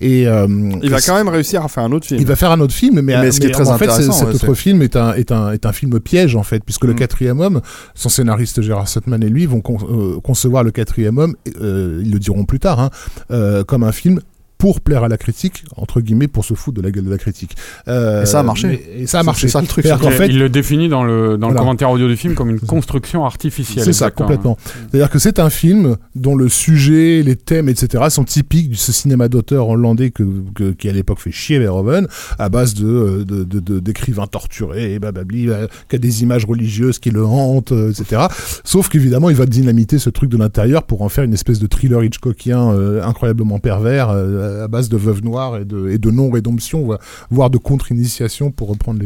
Et, 0.00 0.26
euh, 0.26 0.46
Il 0.82 0.90
va 0.90 0.98
et 0.98 1.02
quand 1.02 1.14
même 1.14 1.28
réussir 1.28 1.62
à 1.64 1.68
faire 1.68 1.84
un 1.84 1.92
autre 1.92 2.06
film. 2.06 2.20
il 2.20 2.26
va 2.26 2.36
faire 2.36 2.50
un 2.50 2.60
autre 2.60 2.72
film, 2.74 3.00
mais, 3.00 3.20
Mais 3.20 3.30
ce 3.32 3.40
qui 3.40 3.46
est 3.46 3.50
très 3.50 3.68
en 3.68 3.76
fait, 3.78 3.84
intéressant, 3.86 4.12
cet 4.12 4.28
ouais, 4.28 4.34
autre 4.34 4.54
film 4.54 4.82
est 4.84 4.96
un, 4.96 5.14
est, 5.14 5.32
un, 5.32 5.52
est 5.52 5.66
un 5.66 5.72
film 5.72 5.98
piège, 6.00 6.36
en 6.36 6.42
fait, 6.42 6.62
puisque 6.64 6.84
le 6.84 6.92
Mm. 6.92 6.96
quatrième 6.96 7.40
homme, 7.40 7.60
son 7.94 8.08
scénariste 8.08 8.62
Gérard 8.62 8.88
Sutman 8.88 9.22
et 9.22 9.28
lui 9.28 9.46
vont 9.46 9.60
con- 9.60 9.78
euh, 9.90 10.20
concevoir 10.20 10.62
le 10.64 10.70
quatrième 10.70 11.18
homme, 11.18 11.34
euh, 11.60 12.00
ils 12.04 12.10
le 12.12 12.18
diront 12.18 12.44
plus 12.44 12.60
tard, 12.60 12.78
hein, 12.80 12.90
euh, 13.30 13.64
comme 13.64 13.82
un 13.82 13.92
film 13.92 14.20
pour 14.64 14.80
plaire 14.80 15.04
à 15.04 15.08
la 15.08 15.18
critique, 15.18 15.62
entre 15.76 16.00
guillemets, 16.00 16.26
pour 16.26 16.42
se 16.42 16.54
foutre 16.54 16.78
de 16.78 16.82
la 16.82 16.90
gueule 16.90 17.04
de 17.04 17.10
la 17.10 17.18
critique. 17.18 17.54
Euh, 17.86 18.22
Et 18.22 18.24
ça 18.24 18.40
a 18.40 18.42
marché. 18.42 18.66
mais- 18.66 19.02
et 19.02 19.06
ça 19.06 19.20
a 19.20 19.22
marché. 19.22 19.42
c'est 19.46 19.52
ça 19.52 19.60
le 19.60 19.66
truc, 19.66 19.84
qu'en 19.86 20.08
fait, 20.08 20.28
il 20.28 20.38
le 20.38 20.48
définit 20.48 20.88
dans 20.88 21.04
le, 21.04 21.36
dans 21.36 21.50
le 21.50 21.54
commentaire 21.54 21.90
audio 21.90 22.08
du 22.08 22.16
film 22.16 22.34
comme 22.34 22.48
une 22.48 22.60
construction 22.60 23.26
artificielle. 23.26 23.84
C'est 23.84 23.92
ça, 23.92 24.10
complètement. 24.10 24.56
C'est-à-dire 24.90 25.10
que 25.10 25.18
c'est 25.18 25.38
un 25.38 25.50
film 25.50 25.96
dont 26.14 26.34
le 26.34 26.48
sujet, 26.48 27.22
les 27.22 27.36
thèmes, 27.36 27.68
etc. 27.68 28.04
sont 28.08 28.24
typiques 28.24 28.70
de 28.70 28.76
ce 28.76 28.90
cinéma 28.90 29.28
d'auteur 29.28 29.68
hollandais 29.68 30.10
que, 30.10 30.22
que- 30.54 30.70
qui 30.70 30.88
à 30.88 30.92
l'époque 30.92 31.18
fait 31.20 31.30
chier 31.30 31.58
Verhoeven, 31.58 32.06
à 32.38 32.48
base 32.48 32.72
de 32.72 32.86
euh, 32.86 33.24
de- 33.26 33.44
de- 33.44 33.60
de- 33.60 33.80
d'écrivains 33.80 34.26
torturés, 34.26 34.94
et 34.94 34.98
bababli, 34.98 35.50
euh, 35.50 35.66
qui 35.90 35.96
a 35.96 35.98
des 35.98 36.22
images 36.22 36.46
religieuses 36.46 36.98
qui 36.98 37.10
le 37.10 37.22
hantent, 37.22 37.72
etc. 37.72 38.22
Sauf 38.64 38.88
qu'évidemment, 38.88 39.28
il 39.28 39.36
va 39.36 39.44
dynamiter 39.44 39.98
ce 39.98 40.08
truc 40.08 40.30
de 40.30 40.38
l'intérieur 40.38 40.84
pour 40.84 41.02
en 41.02 41.10
faire 41.10 41.24
une 41.24 41.34
espèce 41.34 41.58
de 41.58 41.66
thriller 41.66 42.02
Hitchcockien 42.02 42.70
euh, 42.72 43.02
incroyablement 43.02 43.58
pervers, 43.58 44.08
euh, 44.08 44.52
à 44.62 44.68
base 44.68 44.88
de 44.88 44.96
veuve 44.96 45.22
noire 45.22 45.58
et 45.58 45.64
de, 45.64 46.10
non-rédemption, 46.10 46.88
voire- 47.30 47.50
de 47.50 47.58
contre-initiation, 47.58 48.50
pour 48.50 48.68
reprendre 48.68 49.00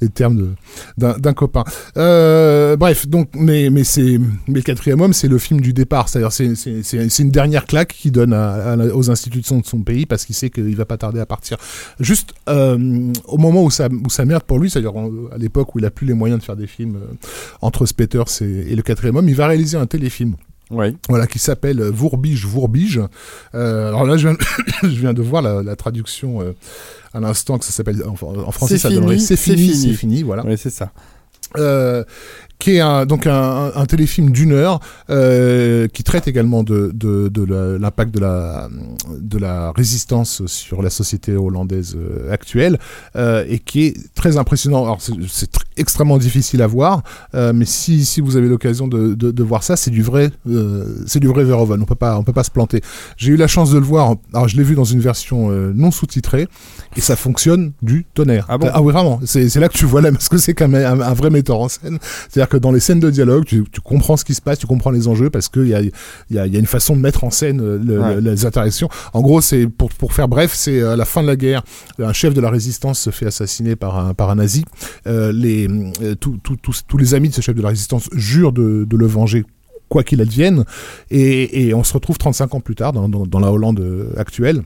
les, 0.00 0.08
termes 0.08 0.54
d'un 0.96 1.32
copain. 1.32 1.64
Euh, 1.96 2.76
bref, 2.76 3.08
donc, 3.08 3.30
mais, 3.34 3.70
mais, 3.70 3.82
le 4.48 4.60
quatrième 4.60 5.00
homme, 5.00 5.12
c'est 5.12 5.28
le 5.28 5.38
film 5.38 5.60
du 5.60 5.72
départ. 5.72 6.08
C'est, 6.08 7.18
une 7.18 7.30
dernière 7.30 7.66
claque 7.66 7.94
qu'il 7.94 8.12
donne 8.12 8.34
aux 8.94 9.10
institutions 9.10 9.58
de 9.58 9.66
son 9.66 9.80
pays 9.82 10.06
parce 10.06 10.24
qu'il 10.24 10.34
sait 10.34 10.50
qu'il 10.50 10.76
va 10.76 10.84
pas 10.84 10.96
tarder 10.96 11.20
à 11.20 11.26
partir. 11.26 11.56
Juste 11.98 12.34
euh, 12.48 13.12
au 13.26 13.38
moment 13.38 13.64
où 13.64 13.70
ça, 13.70 13.88
où 13.88 14.24
merde 14.24 14.44
pour 14.44 14.58
lui, 14.58 14.70
c'est-à-dire 14.70 14.92
à 15.32 15.38
l'époque 15.38 15.74
où 15.74 15.78
il 15.78 15.84
a 15.84 15.90
plus 15.90 16.06
les 16.06 16.14
moyens 16.14 16.40
de 16.40 16.44
faire 16.44 16.56
des 16.56 16.66
films 16.66 16.96
euh, 16.96 17.14
entre 17.62 17.86
Speters 17.86 18.42
et, 18.42 18.72
et 18.72 18.76
le 18.76 18.82
quatrième 18.82 19.16
homme, 19.16 19.28
il 19.28 19.34
va 19.34 19.46
réaliser 19.46 19.76
un 19.76 19.86
téléfilm 19.86 20.36
Oui. 20.70 20.96
voilà, 21.08 21.26
qui 21.26 21.38
s'appelle 21.38 21.82
Vourbige, 21.82 22.46
Vourbige. 22.46 23.00
Euh, 23.54 23.88
alors 23.88 24.04
là, 24.04 24.16
je 24.16 24.28
viens, 24.28 24.36
je 24.82 24.88
viens 24.88 25.12
de 25.12 25.22
voir 25.22 25.42
la, 25.42 25.62
la 25.62 25.76
traduction 25.76 26.40
euh, 26.42 26.52
à 27.12 27.20
l'instant 27.20 27.58
que 27.58 27.64
ça 27.64 27.72
s'appelle 27.72 28.02
en, 28.04 28.12
en 28.12 28.50
français, 28.52 28.78
C'est 28.78 28.88
fini, 28.90 29.20
C'est 29.20 29.36
fini, 29.36 29.56
fini. 29.56 29.74
c'est 29.76 29.94
fini, 29.94 30.22
voilà. 30.22 30.44
Oui, 30.46 30.56
c'est 30.56 30.70
ça. 30.70 30.92
Euh, 31.58 32.04
qui 32.60 32.76
est 32.76 32.80
un, 32.80 33.06
donc 33.06 33.26
un, 33.26 33.72
un- 33.74 33.86
téléfilm 33.86 34.30
d'une 34.30 34.52
heure 34.52 34.78
euh, 35.08 35.88
qui 35.88 36.04
traite 36.04 36.28
également 36.28 36.62
de, 36.62 36.92
de, 36.94 37.28
de 37.28 37.42
l'impact 37.80 38.14
de 38.14 38.20
la, 38.20 38.68
de 39.18 39.38
la 39.38 39.72
résistance 39.72 40.46
sur 40.46 40.82
la 40.82 40.90
société 40.90 41.34
hollandaise 41.34 41.96
euh, 41.96 42.30
actuelle 42.32 42.78
euh, 43.16 43.44
et 43.48 43.58
qui 43.58 43.86
est 43.86 44.14
très 44.14 44.36
impressionnant. 44.36 44.84
Alors 44.84 45.00
c'est, 45.00 45.14
c'est 45.28 45.50
tr- 45.50 45.62
extrêmement 45.76 46.18
difficile 46.18 46.60
à 46.62 46.68
voir, 46.68 47.02
euh, 47.34 47.52
mais 47.54 47.64
si, 47.64 48.04
si 48.04 48.20
vous 48.20 48.36
avez 48.36 48.48
l'occasion 48.48 48.86
de, 48.86 49.14
de, 49.14 49.30
de 49.30 49.42
voir 49.42 49.62
ça, 49.62 49.74
c'est 49.76 49.90
du 49.90 50.02
vrai, 50.02 50.30
euh, 50.48 50.84
c'est 51.06 51.20
du 51.20 51.28
vrai 51.28 51.42
Verhoeven. 51.44 51.80
On 51.82 51.86
peut 51.86 51.94
pas, 51.94 52.18
on 52.18 52.22
peut 52.22 52.34
pas 52.34 52.44
se 52.44 52.50
planter. 52.50 52.82
J'ai 53.16 53.32
eu 53.32 53.36
la 53.36 53.48
chance 53.48 53.70
de 53.72 53.78
le 53.78 53.84
voir. 53.84 54.16
Alors 54.34 54.46
je 54.48 54.56
l'ai 54.58 54.62
vu 54.62 54.74
dans 54.74 54.84
une 54.84 55.00
version 55.00 55.50
euh, 55.50 55.72
non 55.74 55.90
sous-titrée 55.90 56.46
et 56.94 57.00
ça 57.00 57.16
fonctionne 57.16 57.72
du 57.80 58.04
tonnerre. 58.12 58.44
Ah 58.50 58.58
bon? 58.58 58.68
Ah 58.70 58.82
oui 58.82 58.92
vraiment. 58.92 59.18
C'est, 59.24 59.48
c'est 59.48 59.60
là 59.60 59.70
que 59.70 59.78
tu 59.78 59.86
vois 59.86 60.02
là 60.02 60.12
parce 60.12 60.28
que 60.28 60.36
c'est 60.36 60.52
quand 60.52 60.68
même 60.68 61.00
un, 61.00 61.00
un 61.00 61.14
vrai 61.14 61.30
metteur 61.30 61.58
en 61.58 61.68
scène. 61.70 61.98
C'est-à-dire 62.28 62.49
que 62.50 62.58
dans 62.58 62.72
les 62.72 62.80
scènes 62.80 63.00
de 63.00 63.08
dialogue, 63.08 63.44
tu, 63.46 63.64
tu 63.72 63.80
comprends 63.80 64.18
ce 64.18 64.24
qui 64.26 64.34
se 64.34 64.42
passe, 64.42 64.58
tu 64.58 64.66
comprends 64.66 64.90
les 64.90 65.08
enjeux 65.08 65.30
parce 65.30 65.48
qu'il 65.48 65.68
y 65.68 65.74
a, 65.74 65.80
y, 65.80 65.90
a, 66.38 66.46
y 66.46 66.56
a 66.56 66.58
une 66.58 66.66
façon 66.66 66.94
de 66.94 67.00
mettre 67.00 67.24
en 67.24 67.30
scène 67.30 67.60
euh, 67.62 67.78
le- 67.82 67.98
Ouais. 68.00 68.14
le- 68.16 68.30
les 68.32 68.44
interactions. 68.44 68.88
En 69.14 69.22
gros, 69.22 69.40
c'est 69.40 69.66
pour, 69.66 69.88
pour 69.90 70.12
faire 70.12 70.28
bref, 70.28 70.52
c'est 70.54 70.82
à 70.82 70.96
la 70.96 71.04
fin 71.06 71.22
de 71.22 71.26
la 71.28 71.36
guerre, 71.36 71.62
un 71.98 72.12
chef 72.12 72.34
de 72.34 72.40
la 72.42 72.50
résistance 72.50 72.98
se 73.00 73.10
fait 73.10 73.26
assassiner 73.26 73.76
par 73.76 73.98
un, 73.98 74.12
par 74.12 74.28
un 74.28 74.34
nazi. 74.34 74.64
Euh, 75.06 75.32
les, 75.32 75.68
euh, 76.02 76.14
tous- 76.16 76.38
tous- 76.42 76.82
tous- 76.86 76.98
les 76.98 77.14
amis 77.14 77.30
de 77.30 77.34
ce 77.34 77.40
chef 77.40 77.54
de 77.54 77.62
la 77.62 77.68
résistance 77.70 78.10
jurent 78.12 78.52
de, 78.52 78.84
de 78.86 78.96
le 78.98 79.06
venger 79.06 79.44
quoi 79.88 80.02
qu'il 80.04 80.20
advienne. 80.20 80.64
Et, 81.10 81.66
et 81.68 81.74
on 81.74 81.84
se 81.84 81.92
retrouve 81.94 82.18
35 82.18 82.54
ans 82.54 82.60
plus 82.60 82.74
tard 82.74 82.92
dans, 82.92 83.08
dans- 83.08 83.26
dans 83.26 83.40
la 83.40 83.50
Hollande 83.52 83.80
euh, 83.80 84.12
actuelle 84.16 84.62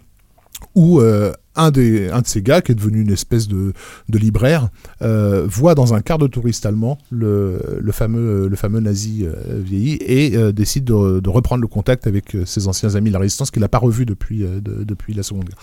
où 0.75 1.01
euh, 1.01 1.33
un, 1.57 1.71
des, 1.71 2.09
un 2.11 2.21
de 2.21 2.27
ces 2.27 2.43
gars, 2.43 2.61
qui 2.61 2.73
est 2.73 2.75
devenu 2.75 3.01
une 3.03 3.12
espèce 3.12 3.49
de, 3.49 3.73
de 4.09 4.19
libraire, 4.19 4.69
euh, 5.03 5.47
voit 5.49 5.75
dans 5.75 5.95
un 5.95 6.01
quart 6.01 6.19
de 6.19 6.27
touriste 6.27 6.67
allemand 6.67 6.99
le, 7.11 7.59
le, 7.81 7.93
fameux, 7.93 8.49
le 8.49 8.57
fameux 8.57 8.81
nazi 8.81 9.25
euh, 9.25 9.33
vieilli 9.62 9.95
et 10.01 10.37
euh, 10.37 10.53
décide 10.53 10.85
de, 10.85 11.21
de 11.21 11.29
reprendre 11.31 11.62
le 11.62 11.69
contact 11.69 12.07
avec 12.07 12.37
ses 12.45 12.67
anciens 12.69 12.95
amis 12.95 13.09
de 13.11 13.14
la 13.14 13.21
résistance 13.21 13.51
qu'il 13.51 13.61
n'a 13.62 13.69
pas 13.69 13.79
revu 13.79 14.05
depuis, 14.07 14.40
de- 14.40 14.85
depuis 14.85 15.14
la 15.14 15.23
Seconde 15.23 15.45
Guerre. 15.45 15.59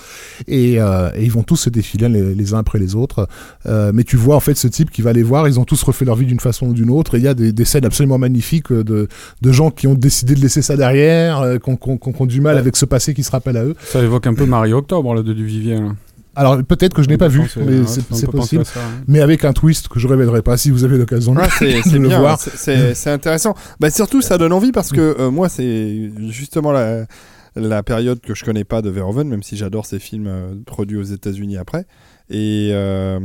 Et, 0.48 0.74
et 0.76 1.24
ils 1.24 1.32
vont 1.32 1.44
tous 1.44 1.58
se 1.58 1.70
défiler 1.70 2.10
les, 2.10 2.34
les 2.36 2.54
uns 2.54 2.60
après 2.60 2.80
les 2.80 2.96
autres. 2.96 3.28
Mais 3.68 4.04
tu 4.04 4.18
vois 4.18 4.36
en 4.36 4.40
fait 4.40 4.56
ce 4.56 4.68
type 4.68 4.90
qui 4.92 5.02
va 5.02 5.14
les 5.14 5.24
voir, 5.24 5.48
ils 5.48 5.60
ont 5.60 5.66
tous 5.66 5.82
refait 5.84 6.06
leur 6.06 6.16
vie 6.16 6.26
d'une 6.26 6.40
façon 6.40 6.68
ou 6.68 6.74
d'une 6.74 6.90
autre. 6.90 7.16
Et 7.16 7.18
il 7.18 7.24
y 7.24 7.28
a 7.28 7.34
des, 7.34 7.52
des 7.52 7.66
scènes 7.66 7.86
absolument 7.86 8.18
magnifiques 8.18 8.72
de, 8.72 9.08
de 9.42 9.52
gens 9.52 9.72
qui 9.72 9.88
ont 9.88 9.96
décidé 9.96 10.36
de 10.36 10.40
laisser 10.42 10.62
ça 10.62 10.76
derrière, 10.78 11.44
qui 11.64 11.70
ont- 11.70 11.80
ont 12.20 12.26
du 12.26 12.42
mal 12.42 12.58
avec 12.58 12.76
ce 12.78 12.86
passé 12.86 13.14
qui 13.14 13.24
se 13.24 13.32
rappelle 13.32 13.58
à 13.58 13.64
eux. 13.66 13.76
Ça 13.84 14.02
évoque 14.02 14.28
un 14.28 14.34
peu 14.34 14.46
Marie 14.46 14.74
Octobre, 14.74 15.14
là, 15.16 15.22
de 15.24 15.34
Duvivier. 15.34 15.81
Alors 16.36 16.64
peut-être 16.64 16.94
que 16.94 17.04
je 17.04 17.10
n'ai 17.10 17.18
pas 17.18 17.28
vu, 17.28 17.42
mais 17.58 17.80
ouais, 17.82 17.86
c'est 17.88 18.28
possible. 18.32 18.64
ça, 18.66 18.80
hein. 18.80 19.04
Mais 19.08 19.20
avec 19.20 19.44
un 19.44 19.52
twist 19.54 19.88
que 19.90 20.00
je 20.00 20.08
révélerai 20.08 20.42
pas 20.42 20.56
si 20.58 20.72
vous 20.72 20.84
avez 20.86 20.98
l'occasion 20.98 21.34
de, 21.34 21.40
le 21.98 22.08
bien, 22.08 22.20
voir. 22.20 22.40
c'est- 22.40 23.08
intéressant. 23.10 23.54
Bah, 23.80 23.90
surtout, 23.90 24.22
ça 24.22 24.38
donne 24.38 24.54
envie 24.54 24.72
parce 24.72 24.92
que 24.92 25.16
euh, 25.20 25.30
moi, 25.32 25.50
c'est 25.50 26.10
justement 26.30 26.72
la, 26.72 27.06
la 27.56 27.84
période 27.84 28.22
que 28.22 28.34
je 28.34 28.46
connais 28.46 28.64
pas 28.64 28.82
de 28.82 28.90
Verhoeven, 28.90 29.28
même 29.28 29.44
si 29.44 29.58
j'adore 29.58 29.86
ses 29.86 30.00
films 30.00 30.28
euh, 30.28 30.54
produits 30.66 30.98
aux 30.98 31.04
États-Unis 31.04 31.58
après. 31.58 31.86
Et, 32.30 32.70
euh, 32.72 33.20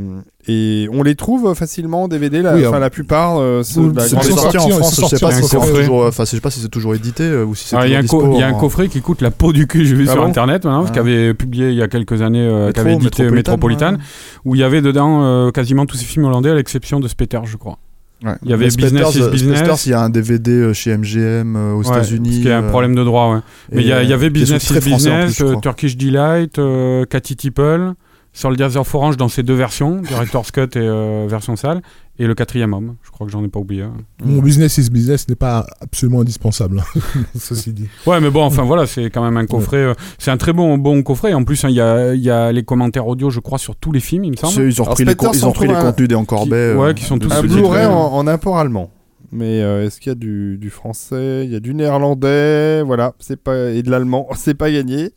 et 0.49 0.89
on 0.91 1.01
les 1.01 1.15
trouve 1.15 1.53
facilement 1.53 2.03
en 2.03 2.07
DVD, 2.09 2.41
la, 2.41 2.53
Oui, 2.55 2.59
enfin, 2.61 2.67
alors- 2.69 2.79
la 2.81 2.89
plupart. 2.89 3.37
euh, 3.37 3.59
la 3.59 3.63
c'est 3.63 3.73
sorti 3.75 4.31
en 4.33 4.35
sortis, 4.35 4.57
ils 4.67 4.73
France, 4.73 4.95
je 4.95 4.95
sais 4.95 5.01
pas 5.01 5.31
sortis 5.31 5.35
si 5.35 5.43
un 5.45 5.47
c'est 5.47 5.57
coffret. 5.57 5.79
toujours, 5.79 6.05
enfin, 6.05 6.25
je 6.25 6.29
sais 6.31 6.41
pas 6.41 6.51
si 6.51 6.59
c'est 6.59 6.67
toujours 6.69 6.93
édité 6.95 7.23
euh, 7.23 7.45
ou 7.45 7.55
si 7.55 7.67
c'est 7.69 7.75
Alors, 7.77 7.85
il 7.87 7.91
y 7.93 7.95
a 7.95 7.99
un 7.99 8.01
toujours 8.01 8.19
co- 8.21 8.25
dispo 8.27 8.37
il 8.37 8.41
y 8.41 8.43
a 8.43 8.47
un 8.47 8.51
en- 8.53 8.59
coffret 8.59 8.87
qui 8.89 8.99
coûte 9.01 9.21
la 9.21 9.31
peau 9.31 9.53
du 9.53 9.65
cul, 9.67 9.85
j'ai 9.85 9.95
vu 9.95 10.05
Ah 10.09 10.11
sur 10.11 10.21
bon 10.23 10.27
internet 10.29 10.63
parce 10.63 10.87
Ah. 10.89 10.91
qu'il 10.91 10.99
avait 10.99 11.33
publié 11.33 11.69
il 11.69 11.75
y 11.75 11.81
a 11.81 11.87
quelques 11.87 12.21
années, 12.21 12.41
euh, 12.45 12.67
Métro, 12.67 12.73
qui 12.73 12.79
avait 12.81 12.93
édité 12.95 13.29
Métropolitane, 13.31 13.95
ouais. 13.95 14.01
où 14.43 14.55
il 14.55 14.59
y 14.59 14.63
avait 14.63 14.81
dedans 14.81 15.21
euh, 15.23 15.51
quasiment 15.51 15.85
tous 15.85 15.95
ces 15.95 16.05
films 16.05 16.25
hollandais 16.25 16.49
à 16.49 16.55
l'exception 16.55 16.99
de 16.99 17.07
Speter, 17.07 17.39
je 17.45 17.55
crois. 17.55 17.77
Ouais. 18.25 18.31
Il 18.43 18.49
y 18.49 18.53
avait 18.53 18.65
Business 18.65 19.15
is 19.15 19.29
Business. 19.29 19.85
Il 19.85 19.91
y 19.91 19.93
a 19.93 20.01
un 20.01 20.09
DVD 20.09 20.51
euh, 20.51 20.73
chez 20.73 20.97
MGM 20.97 21.55
euh, 21.55 21.73
aux 21.73 21.83
Ouais, 21.83 21.87
États-Unis. 21.87 22.29
Parce 22.29 22.35
qu'il 22.41 22.47
y 22.47 22.51
a 22.51 22.57
un 22.57 22.63
euh, 22.63 22.69
problème 22.69 22.95
de 22.95 23.03
droit, 23.03 23.31
ouais. 23.31 23.39
Mais 23.71 23.81
il 23.83 23.87
y, 23.87 23.91
avait 23.93 24.31
Business 24.31 24.63
is 24.71 24.73
plus, 24.73 24.91
Business, 24.91 25.39
euh. 25.41 25.53
Turkish 25.61 25.95
Delight, 25.97 26.57
euh, 26.57 27.05
Cathy 27.05 27.35
Tipple, 27.35 27.93
Soldiers 28.37 28.77
of 28.77 28.93
Orange 28.93 29.17
dans 29.17 29.29
ces 29.29 29.41
deux 29.41 29.55
versions, 29.55 29.99
Director's 30.01 30.51
Cut 30.51 30.61
et 30.75 30.77
euh, 30.77 31.25
version 31.27 31.55
sale, 31.55 31.81
et 32.19 32.27
le 32.27 32.35
quatrième 32.35 32.71
homme. 32.73 32.95
Je 33.01 33.09
crois 33.09 33.25
que 33.25 33.31
j'en 33.33 33.43
ai 33.43 33.47
pas 33.47 33.59
oublié. 33.59 33.81
hein. 33.81 33.93
Mon 34.23 34.43
business 34.43 34.77
is 34.77 34.91
business 34.91 35.27
n'est 35.27 35.33
pas 35.35 35.65
absolument 35.81 36.21
indispensable, 36.21 36.79
hein, 36.95 36.99
ceci 37.35 37.73
dit. 37.73 37.87
Ouais, 38.05 38.19
mais 38.21 38.29
bon, 38.29 38.43
enfin 38.43 38.61
voilà, 38.61 38.85
c'est 38.85 39.05
quand 39.09 39.23
même 39.23 39.37
un 39.37 39.47
coffret. 39.47 39.77
euh, 39.77 39.93
c'est 40.19 40.29
un 40.29 40.37
très 40.37 40.53
bon, 40.53 40.77
bon 40.77 41.01
coffret. 41.01 41.33
En 41.33 41.43
plus, 41.45 41.63
hein, 41.65 41.69
il 41.69 41.75
y, 41.77 41.81
a, 41.81 42.13
il 42.13 42.21
y 42.21 42.29
a 42.29 42.51
les 42.51 42.63
commentaires 42.63 43.07
audio, 43.07 43.31
je 43.31 43.39
crois, 43.39 43.57
sur 43.57 43.75
tous 43.75 43.91
les 43.91 43.99
films, 43.99 44.25
il 44.25 44.31
me 44.31 44.35
semble. 44.37 44.67
Ils 44.67 44.81
ont 44.81 44.83
Alors, 44.85 44.91
repris 44.97 45.05
les, 45.05 45.15
ils 45.33 45.43
ont 45.45 45.47
en 45.47 45.51
repris 45.51 45.67
les 45.67 45.73
un- 45.73 45.81
contenus 45.81 46.07
des 46.09 46.15
Encorbet. 46.15 46.73
ouais, 46.75 46.89
euh, 46.89 46.93
qui 46.93 47.05
sont 47.05 47.17
tous 47.17 47.31
Un 47.33 47.41
Blu-ray 47.41 47.85
ouais. 47.87 47.91
en, 47.91 48.13
en 48.13 48.27
import 48.27 48.59
allemand. 48.59 48.91
Mais 49.31 49.61
euh, 49.63 49.83
est-ce 49.85 49.99
qu'il 49.99 50.11
y 50.11 50.11
a 50.11 50.15
du, 50.15 50.57
du 50.59 50.69
français? 50.69 51.41
Il 51.43 51.51
y 51.51 51.55
a 51.55 51.59
du 51.59 51.73
néerlandais, 51.73 52.81
voilà, 52.83 53.13
c'est 53.19 53.35
pas 53.41 53.71
et 53.71 53.81
de 53.83 53.89
l'allemand, 53.89 54.27
c'est 54.35 54.53
pas 54.53 54.71
gagné. 54.71 55.09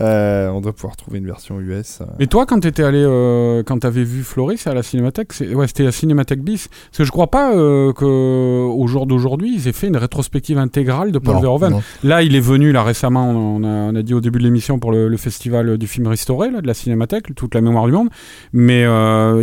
Euh, 0.00 0.48
on 0.48 0.60
doit 0.60 0.72
pouvoir 0.72 0.96
trouver 0.96 1.18
une 1.18 1.26
version 1.26 1.60
US. 1.60 1.98
euh. 2.00 2.04
Mais 2.18 2.26
toi, 2.26 2.46
quand 2.46 2.60
t'étais 2.60 2.82
allé, 2.82 3.02
euh, 3.04 3.62
quand 3.62 3.78
t'avais 3.80 4.04
vu 4.04 4.22
Floris 4.22 4.66
à 4.66 4.72
la 4.74 4.82
Cinémathèque, 4.82 5.32
ouais, 5.54 5.66
c'était 5.66 5.84
la 5.84 5.92
Cinémathèque 5.92 6.42
bis. 6.42 6.68
Parce 6.68 6.98
que 6.98 7.04
je 7.04 7.10
crois 7.10 7.26
pas 7.28 7.54
euh, 7.54 7.92
que 7.92 8.04
au 8.04 8.86
jour 8.86 9.06
d'aujourd'hui, 9.06 9.54
ils 9.54 9.68
aient 9.68 9.72
fait 9.72 9.88
une 9.88 9.96
rétrospective 9.96 10.58
intégrale 10.58 11.12
de 11.12 11.18
Paul 11.18 11.34
Non, 11.34 11.40
Verhoeven. 11.40 11.70
non. 11.72 11.82
Là, 12.02 12.22
il 12.22 12.34
est 12.34 12.40
venu 12.40 12.72
là 12.72 12.82
récemment. 12.82 13.28
On 13.30 13.62
a, 13.62 13.66
on 13.66 13.94
a 13.94 14.02
dit 14.02 14.14
au 14.14 14.20
début 14.20 14.38
de 14.38 14.44
l'émission 14.44 14.78
pour 14.78 14.90
le, 14.92 15.08
le 15.08 15.16
festival 15.16 15.76
du 15.76 15.86
film 15.86 16.06
restauré 16.06 16.50
là, 16.50 16.60
de 16.60 16.66
la 16.66 16.74
Cinémathèque, 16.74 17.34
toute 17.34 17.54
la 17.54 17.60
mémoire 17.60 17.86
du 17.86 17.92
monde. 17.92 18.08
Mais 18.52 18.82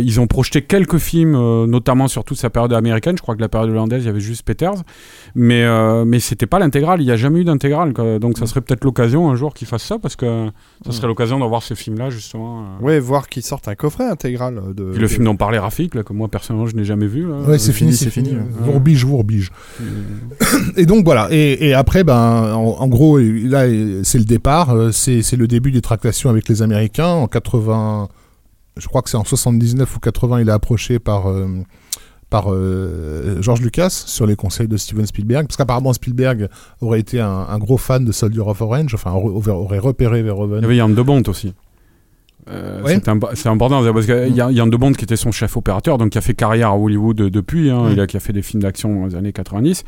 ils 0.02 0.20
ont 0.20 0.26
projeté 0.26 0.62
quelques 0.62 0.98
films, 0.98 1.32
notamment 1.66 2.08
sur 2.08 2.24
toute 2.24 2.38
sa 2.38 2.50
période 2.50 2.72
américaine. 2.72 3.16
Je 3.16 3.22
crois 3.22 3.36
que 3.36 3.40
la 3.40 3.48
période 3.48 3.70
hollandaise, 3.70 4.02
il 4.02 4.06
y 4.06 4.10
avait 4.10 4.20
juste 4.20 4.42
Peters. 4.44 4.82
Mais 5.34 5.64
mais 6.04 6.18
c'était 6.20 6.46
pas 6.46 6.58
l'intégrale. 6.58 7.00
Il 7.00 7.04
n'y 7.06 7.12
a 7.12 7.16
jamais 7.16 7.40
eu 7.40 7.44
d'intégrale. 7.44 7.92
Donc 8.20 8.38
ça 8.38 8.46
serait 8.46 8.60
peut-être 8.60 8.84
l'occasion 8.84 9.30
un 9.30 9.36
jour 9.36 9.54
qu'ils 9.54 9.68
fassent 9.68 9.84
ça 9.84 9.98
parce 9.98 10.16
que 10.16 10.47
ça 10.84 10.92
serait 10.92 11.06
l'occasion 11.06 11.38
d'en 11.38 11.48
voir 11.48 11.62
ce 11.62 11.74
film-là 11.74 12.10
justement. 12.10 12.62
euh. 12.80 12.84
Ouais, 12.84 13.00
voir 13.00 13.28
qu'ils 13.28 13.42
sortent 13.42 13.68
un 13.68 13.74
coffret 13.74 14.04
intégral 14.04 14.60
de. 14.74 14.90
Puis 14.92 15.00
le 15.00 15.08
film 15.08 15.24
dont 15.24 15.36
parlait 15.36 15.58
Rafik, 15.58 15.94
là, 15.94 16.02
que 16.02 16.12
moi 16.12 16.28
personnellement 16.28 16.66
je 16.66 16.76
n'ai 16.76 16.84
jamais 16.84 17.06
vu. 17.06 17.28
là. 17.28 17.36
Ouais, 17.40 17.58
c'est 17.58 17.70
Euh, 17.70 17.74
fini, 17.74 17.92
c'est 17.92 18.10
fini. 18.10 18.28
fini, 18.30 18.40
Euh, 18.40 18.42
ouais. 18.66 18.72
Vourbige, 18.72 19.04
Vourbige. 19.04 19.50
Euh, 19.80 19.84
Et 20.76 20.86
donc 20.86 21.04
voilà. 21.04 21.28
Et, 21.30 21.68
et 21.68 21.74
après, 21.74 22.04
ben, 22.04 22.52
en, 22.54 22.76
en 22.80 22.88
gros, 22.88 23.18
là, 23.18 23.64
c'est 24.02 24.18
le 24.18 24.24
départ. 24.24 24.70
euh, 24.70 24.90
C'est 24.92 25.22
c'est 25.22 25.36
le 25.36 25.46
début 25.48 25.70
des 25.72 25.80
tractations 25.80 26.30
avec 26.30 26.48
les 26.48 26.62
Américains. 26.62 27.08
En 27.08 27.26
80, 27.26 28.08
je 28.76 28.86
crois 28.88 29.02
que 29.02 29.10
c'est 29.10 29.16
en 29.16 29.24
79 29.24 29.96
ou 29.96 30.00
80, 30.00 30.40
il 30.40 30.48
est 30.48 30.52
approché 30.52 30.98
par 30.98 31.28
euh, 31.28 31.46
par 32.30 32.52
euh, 32.52 33.40
George 33.40 33.60
Lucas 33.60 33.90
sur 34.06 34.26
les 34.26 34.36
conseils 34.36 34.68
de 34.68 34.76
Steven 34.76 35.06
Spielberg, 35.06 35.46
parce 35.46 35.56
qu'apparemment 35.56 35.92
Spielberg 35.92 36.48
aurait 36.80 37.00
été 37.00 37.20
un, 37.20 37.58
gros 37.58 37.78
fan 37.78 38.04
de 38.04 38.12
Soldier 38.12 38.40
of 38.40 38.60
Orange, 38.60 38.94
enfin 38.94 39.12
aurait, 39.12 39.78
repéré 39.78 40.18
Il 40.18 40.20
y 40.20 40.24
Verhoeven. 40.24 40.64
avait 40.64 40.76
Yann 40.76 40.94
de 40.94 41.28
aussi. 41.28 41.54
Euh, 42.50 42.82
Ouais. 42.82 42.94
C'est 42.94 43.08
imp- 43.08 43.26
c'est 43.34 43.48
important 43.48 43.82
parce 43.92 44.06
qu'il 44.06 44.34
y 44.34 44.40
a 44.40 44.50
Yann 44.50 44.70
de 44.70 44.76
Bont 44.76 44.92
qui 44.92 45.04
était 45.04 45.16
son 45.16 45.32
chef 45.32 45.56
opérateur, 45.56 45.98
donc 45.98 46.10
qui 46.10 46.18
a 46.18 46.20
fait 46.20 46.34
carrière 46.34 46.70
à 46.70 46.76
Hollywood 46.78 47.20
euh, 47.20 47.30
depuis, 47.30 47.70
hein, 47.70 47.88
Mm. 47.88 47.92
il 47.92 48.00
a, 48.00 48.06
qui 48.06 48.16
a 48.16 48.20
fait 48.20 48.32
des 48.32 48.42
films 48.42 48.62
d'action 48.62 48.94
dans 48.94 49.06
les 49.06 49.14
années 49.16 49.32
90. 49.32 49.84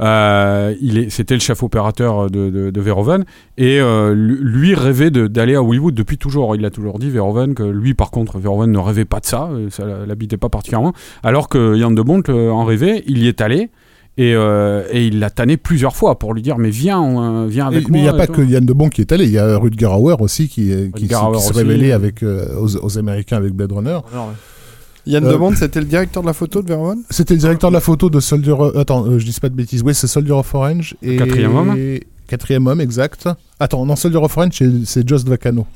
Euh, 0.00 0.74
il 0.80 0.98
est, 0.98 1.10
c'était 1.10 1.34
le 1.34 1.40
chef 1.40 1.62
opérateur 1.62 2.30
de, 2.30 2.50
de, 2.50 2.70
de 2.70 2.80
Verhoeven 2.80 3.24
et 3.58 3.80
euh, 3.80 4.14
lui- 4.14 4.74
rêvait 4.74 5.10
d'aller 5.10 5.54
à 5.54 5.62
Hollywood 5.62 5.94
depuis 5.94 6.18
toujours. 6.18 6.54
Il 6.56 6.62
l'a 6.62 6.70
toujours 6.70 6.98
dit 6.98 7.10
Verhoeven 7.10 7.54
que 7.54 7.62
lui, 7.62 7.94
par 7.94 8.10
contre, 8.10 8.38
Verhoeven 8.38 8.70
ne 8.70 8.78
rêvait 8.78 9.04
pas 9.04 9.20
de 9.20 9.26
ça, 9.26 9.48
euh, 9.52 9.68
ça 9.70 9.84
l'habitait 10.06 10.36
pas 10.36 10.48
particulièrement. 10.48 10.92
Alors 11.22 11.48
que 11.48 11.76
Yann 11.76 11.94
de 11.94 12.02
Bont 12.02 12.22
euh, 12.28 12.50
en 12.50 12.64
rêvait, 12.64 13.02
il 13.06 13.18
y 13.18 13.28
est 13.28 13.40
allé. 13.40 13.70
Et, 14.16 14.32
euh, 14.34 14.84
et 14.92 15.06
il 15.08 15.18
l'a 15.18 15.28
tanné 15.30 15.56
plusieurs 15.56 15.96
fois 15.96 16.18
pour 16.20 16.34
lui 16.34 16.42
dire 16.42 16.56
mais 16.56 16.70
viens 16.70 17.00
on, 17.00 17.44
euh, 17.44 17.46
viens 17.48 17.64
Et- 17.70 17.74
avec 17.76 17.88
mais 17.88 17.98
il 17.98 18.02
moi 18.04 18.12
n'y 18.12 18.16
a 18.20 18.26
pas 18.26 18.32
que. 18.32 18.42
Yann 18.42 18.64
de 18.64 18.72
Bon 18.72 18.88
qui 18.88 19.00
est 19.00 19.10
allé, 19.10 19.24
il 19.24 19.32
y 19.32 19.38
a 19.38 19.56
Rutger 19.56 19.86
Hauer 19.86 20.14
aussi 20.20 20.48
qui, 20.48 20.70
s'est 20.70 21.52
révélé 21.52 21.90
avec, 21.90 22.22
euh, 22.22 22.46
aux, 22.60 22.76
aux 22.76 22.98
Américains 22.98 23.36
avec 23.38 23.52
Blade 23.52 23.72
Runner. 23.72 23.98
Yann 25.06 25.24
Euh, 25.24 25.32
Demande, 25.32 25.56
c'était 25.56 25.80
le 25.80 25.86
directeur 25.86 26.22
de 26.22 26.28
la 26.28 26.32
photo 26.32 26.62
de 26.62 26.68
Verhoeven? 26.68 27.02
C'était 27.10 27.34
le 27.34 27.40
directeur 27.40 27.70
de 27.70 27.74
la 27.74 27.80
photo 27.80 28.08
de 28.08 28.20
Soldier. 28.20 28.52
of- 28.52 28.74
Attends, 28.76 29.04
euh, 29.06 29.18
je 29.18 29.26
dis 29.26 29.36
pas 29.38 29.48
de 29.50 29.54
bêtises. 29.54 29.82
Oui, 29.84 29.94
c'est 29.94 30.06
Soldier 30.06 30.32
of 30.32 30.54
Orange. 30.54 30.94
Et... 31.02 31.16
Quatrième 31.16 31.54
homme. 31.56 31.76
Quatrième 32.26 32.66
homme, 32.68 32.80
exact. 32.80 33.28
Attends, 33.60 33.84
non, 33.84 33.96
Soldier 33.96 34.18
of 34.18 34.34
Orange, 34.36 34.62
c'est- 34.86 35.06
Just 35.06 35.28
Vacano. 35.28 35.66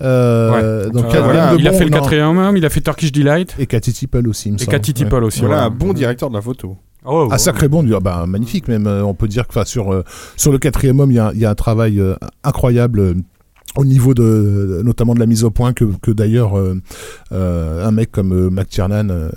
Euh, 0.00 0.88
Donc, 0.90 1.04
Euh, 1.06 1.10
Yann 1.12 1.24
voilà, 1.24 1.54
de 1.54 1.58
il 1.60 1.68
a 1.68 1.72
fait 1.72 1.84
le 1.84 1.90
quatrième 1.90 2.38
homme, 2.38 2.56
il 2.56 2.64
a 2.64 2.70
fait 2.70 2.80
Turkish 2.80 3.12
Delight 3.12 3.54
Et 3.58 3.66
Cathy 3.66 3.92
Tipple 3.92 4.26
aussi, 4.28 4.48
il 4.48 4.52
me 4.52 4.56
et 4.56 4.60
semble. 4.64 4.70
Cathy 4.72 4.90
Ouais. 4.90 4.94
Tipple 4.94 5.24
aussi. 5.24 5.40
Voilà, 5.40 5.56
ouais. 5.56 5.66
un 5.66 5.70
bon 5.70 5.92
directeur 5.92 6.30
de 6.30 6.34
la 6.34 6.40
photo. 6.40 6.76
Oh, 7.04 7.28
Ah, 7.30 7.38
sacré 7.38 7.68
bon, 7.68 7.86
ah, 7.94 8.00
bah, 8.00 8.24
magnifique 8.26 8.68
même. 8.68 8.86
Euh, 8.86 9.04
On 9.04 9.14
peut 9.14 9.28
dire 9.28 9.46
que 9.46 9.64
sur, 9.64 9.92
euh, 9.92 10.04
sur 10.36 10.52
le 10.52 10.58
quatrième 10.58 11.00
homme, 11.00 11.10
il 11.10 11.16
y 11.16 11.18
a, 11.18 11.32
il 11.34 11.40
y 11.40 11.44
a 11.44 11.50
un 11.50 11.54
travail 11.54 12.00
euh, 12.00 12.14
incroyable. 12.42 13.16
Au 13.76 13.84
niveau 13.84 14.14
de 14.14 14.80
notamment 14.84 15.14
de 15.14 15.20
la 15.20 15.26
mise 15.26 15.44
au 15.44 15.50
point 15.50 15.72
que, 15.72 15.84
que 16.02 16.10
d'ailleurs 16.10 16.56
euh, 16.58 16.74
euh, 17.32 17.86
un 17.86 17.90
mec 17.90 18.12
comme 18.12 18.32
euh, 18.32 18.50
McTiernan 18.50 19.08
euh, 19.10 19.28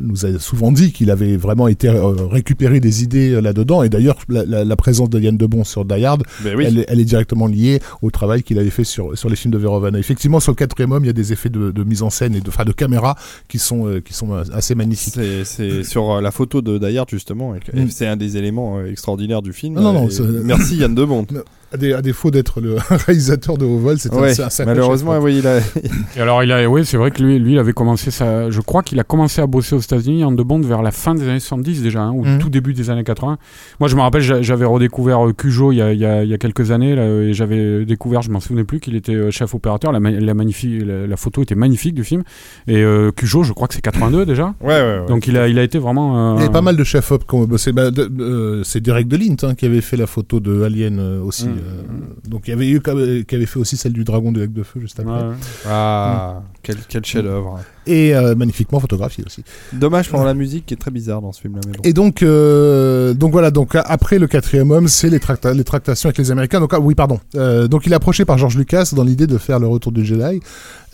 nous 0.00 0.26
a 0.26 0.38
souvent 0.38 0.70
dit 0.72 0.92
qu'il 0.92 1.10
avait 1.10 1.36
vraiment 1.36 1.66
été 1.68 1.88
récupérer 2.30 2.80
des 2.80 3.02
idées 3.02 3.40
là-dedans 3.40 3.82
et 3.82 3.88
d'ailleurs 3.88 4.16
la, 4.28 4.44
la- 4.44 4.64
la 4.64 4.76
présence 4.76 5.10
de 5.10 5.18
Yann 5.18 5.36
Debon 5.36 5.64
sur 5.64 5.84
Die 5.84 6.04
Hard 6.04 6.22
Ben 6.44 6.54
oui. 6.56 6.64
elle, 6.66 6.78
est- 6.78 6.84
elle 6.88 7.00
est 7.00 7.04
directement 7.04 7.46
liée 7.46 7.80
au 8.02 8.10
travail 8.10 8.42
qu'il 8.42 8.58
avait 8.58 8.70
fait 8.70 8.84
sur, 8.84 9.16
sur 9.18 9.28
les 9.28 9.36
films 9.36 9.52
de 9.52 9.58
Verhoeven. 9.58 9.96
Effectivement, 9.96 10.40
sur 10.40 10.52
le 10.52 10.56
quatrième 10.56 10.92
homme, 10.92 11.04
il 11.04 11.08
y 11.08 11.10
a 11.10 11.14
des 11.14 11.32
effets 11.32 11.48
de, 11.48 11.70
de 11.70 11.84
mise 11.84 12.02
en 12.02 12.10
scène 12.10 12.34
et 12.34 12.40
de, 12.40 12.48
enfin, 12.48 12.64
de 12.64 12.72
caméra 12.72 13.16
qui 13.48 13.58
sont, 13.58 14.00
qui 14.04 14.12
sont 14.14 14.32
assez 14.52 14.74
magnifiques. 14.74 15.18
C'est, 15.44 15.82
sur 15.84 16.20
la 16.20 16.30
photo 16.30 16.62
de 16.62 16.78
Dayard 16.78 17.06
justement, 17.08 17.54
et 17.54 17.60
que- 17.60 17.76
Mm. 17.76 17.88
c'est 17.90 18.06
un 18.06 18.16
des 18.16 18.36
éléments 18.36 18.84
extraordinaires 18.84 19.42
du 19.42 19.52
film. 19.52 19.74
Non, 19.74 19.92
non, 19.92 20.08
merci 20.44 20.76
Yann 20.76 20.94
Demont. 20.94 21.26
À, 21.72 21.76
dé- 21.76 21.92
à 21.92 22.02
défaut 22.02 22.32
d'être 22.32 22.60
le 22.60 22.74
réalisateur 23.06 23.56
de 23.56 23.64
c'est 23.96 24.12
un, 24.12 24.18
Ouais, 24.18 24.34
c'est 24.34 24.42
un 24.42 24.50
sacré 24.50 24.74
malheureusement, 24.74 25.14
chef, 25.14 25.22
oui, 25.22 25.38
il 25.38 25.46
a... 25.46 25.58
Et 26.16 26.20
alors, 26.20 26.42
il 26.42 26.50
a, 26.50 26.68
oui, 26.68 26.84
c'est 26.84 26.96
vrai 26.96 27.12
que 27.12 27.22
lui, 27.22 27.38
lui, 27.38 27.52
il 27.52 27.58
avait 27.60 27.72
commencé 27.72 28.10
ça. 28.10 28.50
Je 28.50 28.60
crois 28.60 28.82
qu'il 28.82 28.98
a 28.98 29.04
commencé 29.04 29.40
à 29.40 29.46
bosser 29.46 29.76
aux 29.76 29.80
États-Unis 29.80 30.24
en 30.24 30.32
de 30.32 30.42
bond 30.42 30.60
vers 30.60 30.82
la 30.82 30.90
fin 30.90 31.14
des 31.14 31.28
années 31.28 31.38
70 31.38 31.82
déjà, 31.82 32.00
hein, 32.02 32.12
ou 32.12 32.24
Mhm. 32.24 32.38
tout 32.38 32.50
début 32.50 32.72
des 32.74 32.90
années 32.90 33.04
80. 33.04 33.38
Moi, 33.78 33.88
je 33.88 33.94
me 33.94 34.00
rappelle, 34.00 34.20
j'a- 34.22 34.42
j'avais 34.42 34.64
redécouvert 34.64 35.28
euh, 35.28 35.32
Cujo 35.32 35.70
il 35.70 35.76
y 35.76 35.82
a, 35.82 35.92
il 35.92 35.98
y 36.00 36.04
a- 36.04 36.24
il 36.24 36.28
y 36.30 36.34
a 36.34 36.38
quelques 36.38 36.72
années, 36.72 36.96
là, 36.96 37.06
et 37.06 37.32
j'avais 37.34 37.84
découvert, 37.84 38.22
je 38.22 38.30
m'en 38.30 38.40
souvenais 38.40 38.64
plus, 38.64 38.80
qu'il 38.80 38.96
était 38.96 39.14
euh, 39.14 39.30
chef 39.30 39.54
opérateur. 39.54 39.92
La, 39.92 40.00
ma- 40.00 40.10
la, 40.10 40.34
magnifique, 40.34 40.82
la, 40.84 41.06
la 41.06 41.16
photo 41.16 41.42
était 41.42 41.54
magnifique 41.54 41.94
du 41.94 42.02
film. 42.02 42.24
Et 42.66 42.82
euh, 42.82 43.12
Cujo, 43.12 43.44
je 43.44 43.52
crois 43.52 43.68
que 43.68 43.74
c'est 43.74 43.80
82 43.80 44.26
déjà. 44.26 44.54
Ouais, 44.60 44.68
ouais, 44.68 44.80
ouais. 45.02 45.06
Donc 45.06 45.28
il 45.28 45.36
a, 45.36 45.46
il 45.46 45.56
a 45.58 45.62
été 45.62 45.78
vraiment. 45.78 46.32
euh, 46.32 46.34
Il 46.34 46.40
y 46.40 46.42
avait 46.44 46.52
pas 46.52 46.62
mal 46.62 46.76
de 46.76 46.82
chefs 46.84 47.12
op 47.12 47.24
qui 47.28 47.34
ont 47.36 47.44
bossé. 47.44 47.70
Bah, 47.70 47.90
euh, 47.96 48.62
c'est 48.64 48.80
Derek 48.80 49.06
DeLint 49.06 49.36
hein, 49.44 49.54
qui 49.54 49.66
avait 49.66 49.80
fait 49.80 49.96
la 49.96 50.08
photo 50.08 50.40
de 50.40 50.62
Alien 50.64 50.98
euh, 50.98 51.22
aussi. 51.22 51.46
Mhm. 51.46 51.58
Euh, 51.60 51.82
donc 52.28 52.42
il 52.46 52.50
y 52.50 52.52
avait 52.54 52.68
eu 52.68 52.80
qui 52.80 53.34
avait 53.34 53.46
fait 53.46 53.58
aussi 53.58 53.76
celle 53.76 53.92
du 53.92 54.04
dragon 54.04 54.32
de 54.32 54.40
Lac 54.40 54.52
de 54.52 54.62
Feu 54.62 54.80
juste 54.80 54.98
après. 55.00 55.20
Ah, 55.66 56.42
quel, 56.62 56.76
quel 56.88 57.04
chef-d'œuvre. 57.04 57.60
Et 57.86 58.14
euh, 58.14 58.34
magnifiquement 58.34 58.78
photographié 58.78 59.24
aussi. 59.26 59.42
Dommage 59.72 60.08
pour 60.10 60.22
la 60.24 60.34
musique 60.34 60.66
qui 60.66 60.74
est 60.74 60.76
très 60.76 60.90
bizarre 60.90 61.22
dans 61.22 61.32
ce 61.32 61.40
film-là. 61.40 61.60
Bon. 61.66 61.72
Et 61.82 61.92
donc, 61.92 62.22
euh, 62.22 63.14
donc 63.14 63.32
voilà, 63.32 63.50
donc 63.50 63.74
après 63.74 64.18
le 64.18 64.26
quatrième 64.26 64.70
homme, 64.70 64.86
c'est 64.88 65.08
les, 65.10 65.18
tracta- 65.18 65.54
les 65.54 65.64
tractations 65.64 66.08
avec 66.08 66.18
les 66.18 66.30
Américains. 66.30 66.60
Donc 66.60 66.72
ah, 66.74 66.80
oui, 66.80 66.94
pardon. 66.94 67.18
Donc 67.34 67.86
il 67.86 67.92
est 67.92 67.96
approché 67.96 68.24
par 68.24 68.38
George 68.38 68.56
Lucas 68.56 68.90
dans 68.94 69.04
l'idée 69.04 69.26
de 69.26 69.38
faire 69.38 69.58
le 69.58 69.66
retour 69.66 69.92
du 69.92 70.04
Jedi. 70.04 70.40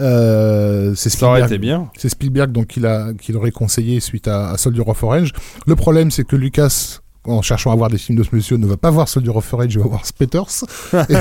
Euh, 0.01 0.95
c'est 0.95 1.11
Ça 1.11 1.27
aurait 1.27 1.41
Spielberg. 1.41 1.53
été 1.53 1.59
bien. 1.59 1.91
C'est 1.97 2.09
Spielberg 2.09 2.53
donc 2.53 2.67
qui 2.67 2.81
l'a 2.81 3.13
qui 3.21 3.33
l'aurait 3.33 3.51
conseillé 3.51 4.01
suite 4.01 4.29
à, 4.29 4.51
à 4.51 4.57
Soldier 4.59 4.83
of 4.87 5.03
Orange. 5.03 5.33
Le 5.67 5.75
problème 5.77 6.11
c'est 6.11 6.25
que 6.25 6.37
Lucas 6.37 7.01
en 7.27 7.43
cherchant 7.43 7.73
à 7.73 7.77
voir 7.77 7.91
des 7.91 7.99
films 7.99 8.19
de 8.19 8.25
ce 8.25 8.31
monsieur, 8.33 8.57
ne 8.57 8.67
va 8.67 8.77
pas 8.77 8.91
voir 8.91 9.07
of 9.07 9.55
Orange, 9.55 9.75
il 9.75 9.79
va 9.79 9.87
voir 9.87 10.07
Spetters 10.07 10.65
et, 11.09 11.15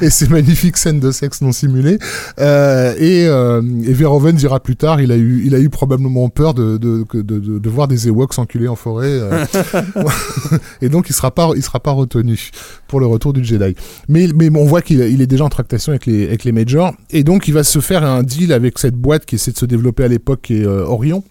et 0.04 0.10
ces 0.10 0.28
magnifiques 0.28 0.76
scènes 0.76 1.00
de 1.00 1.10
sexe 1.10 1.40
non 1.40 1.52
simulées. 1.52 1.98
Euh, 2.38 2.94
et, 2.98 3.26
euh, 3.26 3.62
et 3.84 3.92
Verhoeven 3.92 4.36
dira 4.36 4.60
plus 4.60 4.76
tard, 4.76 5.00
il 5.00 5.12
a 5.12 5.16
eu, 5.16 5.42
il 5.44 5.54
a 5.54 5.58
eu 5.58 5.68
probablement 5.70 6.28
peur 6.28 6.54
de, 6.54 6.76
de, 6.76 7.04
de, 7.12 7.22
de, 7.22 7.58
de 7.58 7.70
voir 7.70 7.88
des 7.88 8.08
Ewoks 8.08 8.38
enculés 8.38 8.68
en 8.68 8.76
forêt. 8.76 9.08
euh. 9.08 9.44
et 10.82 10.88
donc 10.88 11.08
il 11.08 11.12
sera 11.14 11.30
pas, 11.30 11.50
il 11.56 11.62
sera 11.62 11.80
pas 11.80 11.92
retenu 11.92 12.50
pour 12.88 13.00
le 13.00 13.06
retour 13.06 13.32
du 13.32 13.44
Jedi. 13.44 13.74
Mais, 14.08 14.28
mais 14.34 14.50
on 14.54 14.64
voit 14.66 14.82
qu'il 14.82 15.00
il 15.00 15.22
est 15.22 15.26
déjà 15.26 15.44
en 15.44 15.48
tractation 15.48 15.92
avec 15.92 16.06
les, 16.06 16.26
avec 16.26 16.44
les 16.44 16.52
majors. 16.52 16.92
Et 17.10 17.24
donc 17.24 17.48
il 17.48 17.54
va 17.54 17.64
se 17.64 17.80
faire 17.80 18.04
un 18.04 18.22
deal 18.22 18.52
avec 18.52 18.78
cette 18.78 18.96
boîte 18.96 19.26
qui 19.26 19.36
essaie 19.36 19.52
de 19.52 19.58
se 19.58 19.66
développer 19.66 20.04
à 20.04 20.08
l'époque, 20.08 20.40
qui 20.42 20.58
est 20.58 20.66
euh, 20.66 20.84
Orion 20.84 21.22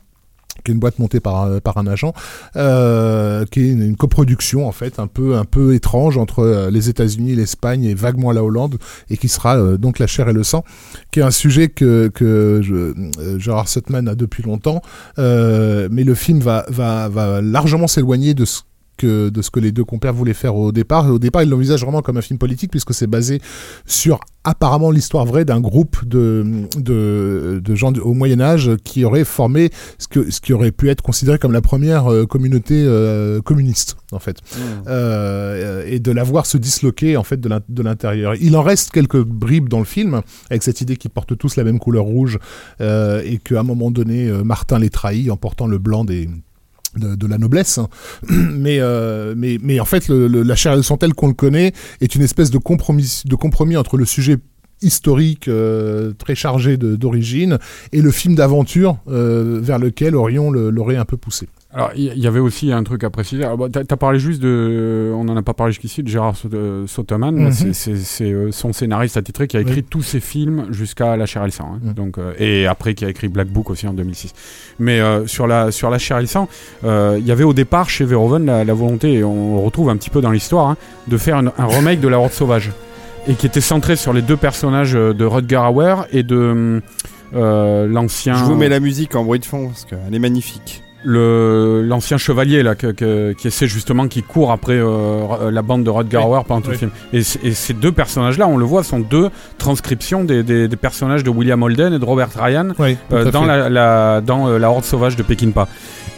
qui 0.63 0.71
est 0.71 0.73
une 0.73 0.79
boîte 0.79 0.99
montée 0.99 1.19
par, 1.19 1.43
un- 1.43 1.59
par 1.59 1.77
un 1.77 1.87
agent, 1.87 2.13
euh, 2.55 3.45
qui 3.51 3.61
est 3.61 3.69
une, 3.71 3.95
coproduction 3.95 4.67
en 4.67 4.71
fait 4.71 4.99
un 4.99 5.07
peu 5.07 5.35
un 5.35 5.45
peu 5.45 5.73
étrange 5.73 6.17
entre 6.17 6.39
euh, 6.39 6.69
les 6.71 6.89
États-Unis, 6.89 7.35
l'Espagne 7.35 7.83
et 7.83 7.93
vaguement 7.93 8.31
la 8.31 8.43
Hollande, 8.43 8.77
et 9.09 9.17
qui 9.17 9.27
sera 9.27 9.57
euh, 9.57 9.77
donc 9.77 9.99
la 9.99 10.07
chair 10.07 10.29
et 10.29 10.33
le 10.33 10.43
sang, 10.43 10.63
qui 11.11 11.19
est 11.19 11.23
un 11.23 11.31
sujet 11.31 11.67
que 11.69 12.09
que 12.13 12.61
je, 12.63 12.93
Gerard 13.39 13.67
Sutman 13.67 14.07
a 14.07 14.15
depuis 14.15 14.43
longtemps, 14.43 14.81
mais 15.17 16.03
le 16.03 16.13
film 16.15 16.39
va 16.39 16.65
va 16.69 17.09
va 17.09 17.41
largement 17.41 17.87
s'éloigner 17.87 18.33
de 18.33 18.45
ce 18.45 18.61
que, 18.99 19.29
de 19.29 19.41
ce 19.41 19.49
que 19.49 19.59
les 19.59 19.71
deux 19.71 19.85
compères 19.85 20.13
voulaient 20.13 20.33
faire 20.45 20.55
au 20.55 20.71
départ. 20.71 21.09
Au 21.09 21.19
départ, 21.19 21.41
ils 21.43 21.49
l'envisagent 21.49 21.83
vraiment 21.87 22.01
comme 22.03 22.17
un 22.17 22.21
film 22.21 22.37
politique 22.37 22.71
puisque 22.71 22.93
c'est 22.93 23.07
basé 23.07 23.41
sur 23.85 24.19
apparemment 24.43 24.91
l'histoire 24.91 25.25
vraie 25.25 25.45
d'un 25.45 25.59
groupe 25.59 25.97
de, 26.05 26.45
de, 26.77 27.61
de 27.63 27.75
gens 27.75 27.93
au 28.01 28.13
Moyen 28.13 28.39
Âge 28.39 28.71
qui 28.83 29.03
auraient 29.05 29.25
formé 29.25 29.69
ce, 29.97 30.07
que, 30.07 30.31
ce 30.31 30.39
qui 30.41 30.53
aurait 30.53 30.71
pu 30.71 30.89
être 30.89 31.01
considéré 31.01 31.37
comme 31.39 31.51
la 31.51 31.61
première 31.61 32.11
euh, 32.11 32.25
communauté 32.25 32.83
euh, 32.85 33.41
communiste 33.41 33.97
en 34.11 34.19
fait 34.19 34.37
euh, 34.87 35.83
et 35.85 35.99
de 35.99 36.11
la 36.11 36.23
voir 36.23 36.45
se 36.45 36.57
disloquer 36.57 37.17
en 37.17 37.23
fait 37.23 37.39
de 37.39 37.49
l'in- 37.49 37.61
de 37.67 37.83
l'intérieur. 37.83 38.33
Il 38.39 38.55
en 38.55 38.61
reste 38.63 38.91
quelques 38.91 39.21
bribes 39.23 39.69
dans 39.69 39.79
le 39.79 39.85
film 39.85 40.21
avec 40.49 40.63
cette 40.63 40.81
idée 40.81 40.95
qu'ils 40.97 41.11
portent 41.11 41.37
tous 41.37 41.55
la 41.55 41.63
même 41.63 41.79
couleur 41.79 42.05
rouge 42.05 42.39
euh, 42.81 43.21
et 43.25 43.37
qu'à 43.37 43.59
un 43.59 43.63
moment 43.63 43.91
donné 43.91 44.31
Martin 44.43 44.79
les 44.79 44.89
trahit 44.89 45.29
en 45.29 45.37
portant 45.37 45.67
le 45.67 45.77
blanc 45.77 46.05
des 46.05 46.29
de, 46.97 47.15
de 47.15 47.27
la 47.27 47.37
noblesse, 47.37 47.77
hein. 47.77 47.87
mais, 48.29 48.79
euh, 48.79 49.33
mais 49.37 49.57
mais 49.61 49.79
en 49.79 49.85
fait 49.85 50.07
la 50.09 50.55
chair 50.55 50.73
et 50.73 50.77
le 50.77 50.83
sang 50.83 50.97
tel 50.97 51.13
qu'on 51.13 51.27
le 51.27 51.33
connaît 51.33 51.73
est 52.01 52.15
une 52.15 52.21
espèce 52.21 52.49
de 52.51 52.57
compromis 52.57 53.21
de 53.25 53.35
entre 53.77 53.97
le 53.97 54.05
sujet 54.05 54.37
historique 54.81 55.47
euh, 55.47 56.13
très 56.13 56.35
chargé 56.35 56.77
de- 56.77 56.95
d'origine 56.95 57.57
et 57.91 58.01
le 58.01 58.11
film 58.11 58.35
d'aventure 58.35 58.97
euh, 59.09 59.59
vers 59.61 59.77
lequel 59.77 60.15
Orion 60.15 60.51
l'aurait 60.51 60.95
un 60.95 61.05
peu 61.05 61.17
poussé. 61.17 61.47
Alors, 61.71 61.91
il 61.95 62.11
y, 62.15 62.21
y 62.21 62.25
avait 62.27 62.39
aussi 62.39 62.71
un 62.71 62.81
truc 62.83 63.03
à 63.03 63.11
préciser. 63.11 63.43
Alors, 63.43 63.57
bon, 63.57 63.69
t'as, 63.71 63.83
t'as 63.83 63.95
parlé 63.95 64.17
juste 64.17 64.41
de. 64.41 65.11
On 65.15 65.23
n'en 65.23 65.37
a 65.37 65.43
pas 65.43 65.53
parlé 65.53 65.71
jusqu'ici, 65.71 66.01
de 66.01 66.07
Gérard 66.07 66.35
Saut- 66.35 66.49
euh. 66.51 66.85
Mhm. 66.87 67.73
C'est, 67.73 68.23
euh, 68.31 68.51
son 68.51 68.73
scénariste 68.73 69.17
attitré 69.17 69.47
qui 69.47 69.55
a 69.55 69.61
écrit 69.61 69.75
Oui. 69.81 69.85
tous 69.87 70.01
ses 70.01 70.19
films 70.19 70.65
jusqu'à 70.71 71.15
La 71.15 71.27
chair 71.27 71.43
et 71.43 71.45
le 71.45 71.51
sang. 71.51 71.73
hein. 71.75 71.79
Mhm. 71.83 71.93
Donc, 71.93 72.17
euh, 72.17 72.33
et 72.39 72.65
après, 72.65 72.95
qui 72.95 73.05
a 73.05 73.09
écrit 73.09 73.27
Black 73.27 73.49
Book 73.49 73.69
aussi 73.69 73.87
en 73.87 73.93
2006. 73.93 74.33
Mais 74.79 74.99
euh, 74.99 75.27
sur, 75.27 75.45
la, 75.45 75.71
sur 75.71 75.91
La 75.91 75.99
chair 75.99 76.17
et 76.17 76.21
le 76.21 76.27
sang, 76.27 76.49
euh, 76.85 77.17
il 77.19 77.27
y 77.27 77.31
avait 77.31 77.43
au 77.43 77.53
départ 77.53 77.87
chez 77.87 78.03
Verhoeven 78.03 78.45
la, 78.47 78.63
la 78.63 78.73
volonté, 78.73 79.13
et 79.13 79.23
on 79.23 79.57
le 79.57 79.61
retrouve 79.63 79.89
un 79.89 79.97
petit 79.97 80.09
peu 80.09 80.21
dans 80.21 80.31
l'histoire, 80.31 80.69
hein, 80.69 80.77
de 81.07 81.17
faire 81.17 81.37
une- 81.37 81.51
un 81.57 81.65
remake 81.67 81.99
de 81.99 82.07
La 82.07 82.17
Horde 82.19 82.31
sauvage. 82.31 82.71
Et 83.27 83.35
qui 83.35 83.45
était 83.45 83.61
centré 83.61 83.95
sur 83.95 84.11
les 84.11 84.23
deux 84.23 84.37
personnages 84.37 84.93
de 84.93 85.25
Rutger 85.25 85.57
Hauer 85.71 86.07
et 86.11 86.23
de 86.23 86.81
euh, 87.35 87.85
l'ancien. 87.87 88.33
Je 88.33 88.43
vous 88.45 88.55
mets 88.55 88.69
la 88.69 88.79
musique 88.79 89.15
en 89.15 89.23
bruit 89.23 89.37
de 89.39 89.45
fond 89.45 89.67
parce 89.67 89.85
qu'elle 89.85 90.15
est 90.15 90.19
magnifique. 90.19 90.81
Le 91.03 91.81
l'ancien 91.83 92.17
chevalier 92.17 92.61
là 92.63 92.75
que, 92.75 92.87
que- 92.87 93.33
qui 93.33 93.47
essaie 93.47 93.67
justement 93.67 94.07
qui 94.07 94.21
court 94.21 94.51
après 94.51 94.73
euh, 94.77 95.49
la 95.51 95.61
bande 95.61 95.83
de 95.83 95.89
Rutger 95.89 96.17
Oui, 96.27 96.39
pendant 96.47 96.61
tout 96.61 96.71
le 96.71 96.77
film. 96.77 96.91
Et, 97.13 97.21
ces 97.23 97.73
deux 97.73 97.91
personnages 97.91 98.37
là 98.37 98.47
on 98.47 98.57
le 98.57 98.65
voit 98.65 98.83
sont 98.83 98.99
deux 98.99 99.29
transcriptions 99.57 100.23
des, 100.23 100.43
des- 100.43 100.67
des 100.67 100.75
personnages 100.75 101.23
de 101.23 101.29
William 101.29 101.61
Holden 101.63 101.93
et 101.93 101.99
de 101.99 102.05
Robert 102.05 102.29
Ryan 102.37 102.69
Oui, 102.77 102.97
euh, 103.13 103.31
dans 103.31 103.45
la, 103.45 103.69
la- 103.69 104.21
dans 104.21 104.47
euh, 104.49 104.57
la 104.59 104.69
horde 104.69 104.83
sauvage 104.83 105.15
de 105.15 105.23
Peckinpah 105.23 105.67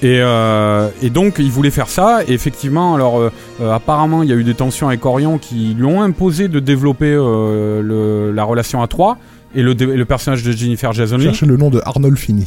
et, 0.02 0.20
euh, 0.20 0.90
et 1.04 1.10
donc 1.12 1.36
il 1.38 1.52
voulait 1.52 1.70
faire 1.70 1.88
ça. 1.88 2.22
Et 2.28 2.34
effectivement 2.34 2.96
alors 2.96 3.20
euh, 3.20 3.32
euh, 3.62 3.72
apparemment 3.74 4.24
il 4.24 4.30
y 4.30 4.34
a 4.34 4.36
eu 4.36 4.44
des 4.44 4.56
tensions 4.56 4.88
avec 4.88 5.06
Orion 5.06 5.38
qui 5.38 5.76
lui 5.78 5.86
ont 5.86 6.02
imposé 6.02 6.48
de 6.48 6.60
développer 6.60 7.14
euh, 7.14 7.82
le- 7.84 8.32
la 8.32 8.44
relation 8.44 8.82
à 8.82 8.88
trois. 8.88 9.18
Et 9.54 9.62
le, 9.64 9.74
le 9.74 10.06
personnage 10.06 10.44
de 10.44 10.52
Jennifer 10.54 10.94
Jason 10.94 11.18
Leigh 11.18 11.26
Cherchez 11.26 11.46
le 11.46 11.58
nom 11.58 11.70
de 11.70 11.82
Arnold 11.86 12.18
Finney. 12.18 12.46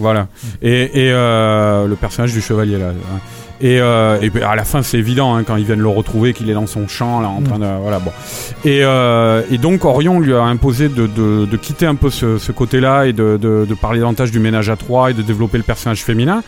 Voilà. 0.00 0.26
Et, 0.62 1.06
et 1.06 1.12
euh, 1.12 1.86
le 1.86 1.94
personnage 1.96 2.32
du 2.32 2.40
chevalier 2.40 2.78
là. 2.78 2.86
hein. 2.88 3.18
Et, 3.62 3.78
euh, 3.78 4.18
à 4.42 4.56
la 4.56 4.64
fin, 4.64 4.82
c'est 4.82 4.96
évident 4.98 5.34
hein, 5.36 5.44
quand 5.44 5.56
ils 5.56 5.66
viennent 5.66 5.80
le 5.82 5.88
retrouver 5.88 6.32
qu'il 6.32 6.48
est 6.48 6.54
dans 6.54 6.66
son 6.66 6.88
champ 6.88 7.20
là, 7.20 7.28
en 7.28 7.42
train 7.42 7.58
de 7.58 7.66
voilà 7.82 7.98
bon. 7.98 8.10
Et, 8.64 8.80
euh, 8.82 9.42
et 9.50 9.58
donc 9.58 9.84
Orion 9.84 10.18
lui 10.18 10.32
a 10.34 10.42
imposé 10.42 10.88
de, 10.88 11.06
de, 11.06 11.56
quitter 11.58 11.84
un 11.84 11.94
peu 11.94 12.08
ce, 12.08 12.38
ce 12.38 12.52
côté-là 12.52 13.04
et 13.06 13.12
de, 13.12 13.36
de 13.36 13.74
parler 13.74 14.00
davantage 14.00 14.30
du 14.30 14.40
ménage 14.40 14.70
à 14.70 14.76
trois 14.76 15.10
et 15.10 15.14
de 15.14 15.20
développer 15.22 15.58
le 15.58 15.64
personnage 15.64 16.02
féminin. 16.02 16.42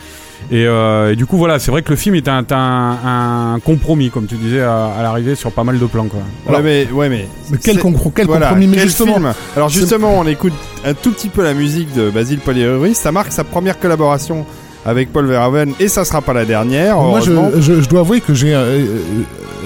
Et, 0.51 0.67
euh, 0.67 1.13
et 1.13 1.17
du 1.17 1.25
coup 1.27 1.37
voilà, 1.39 1.59
c'est 1.59 1.71
vrai 1.71 1.83
que 1.83 1.91
le 1.91 1.97
film 1.97 2.15
est 2.15 2.29
un, 2.29 2.45
un, 2.51 3.55
un 3.55 3.61
compromis 3.61 4.11
comme 4.11 4.27
tu 4.27 4.35
disais 4.35 4.61
à, 4.61 4.87
à 4.99 5.03
l'arrivée 5.03 5.35
sur 5.35 5.51
pas 5.53 5.65
mal 5.65 5.79
de 5.79 5.87
plans 5.87 6.07
quoi. 6.09 6.21
ouais, 6.55 6.63
mais, 6.63 6.89
ouais, 6.93 7.09
mais, 7.09 7.27
Mais 7.51 7.59
quel, 7.63 7.79
quel 8.15 8.27
voilà, 8.27 8.47
compromis 8.49 8.67
Mais 8.67 8.77
quel 8.77 8.87
justement, 8.87 9.15
film. 9.15 9.33
Alors 9.57 9.69
justement, 9.69 10.19
on 10.19 10.27
écoute 10.27 10.53
un 10.85 10.95
tout 10.95 11.13
petit 11.13 11.29
peu 11.29 11.43
la 11.43 11.55
musique 11.55 11.95
de 11.95 12.11
Basile 12.11 12.41
Polieri. 12.41 12.95
Ça 12.95 13.13
marque 13.13 13.33
sa 13.33 13.45
première 13.45 13.79
collaboration 13.79 14.45
avec 14.85 15.13
Paul 15.13 15.27
Verhoeven 15.27 15.75
et 15.79 15.89
ça 15.89 16.05
sera 16.05 16.21
pas 16.23 16.33
la 16.33 16.45
dernière. 16.45 16.99
Moi, 16.99 17.21
je, 17.21 17.33
je 17.61 17.89
dois 17.89 18.01
avouer 18.01 18.21
que 18.21 18.35
j'ai 18.35 18.53
euh, 18.53 18.59
euh, 18.65 18.99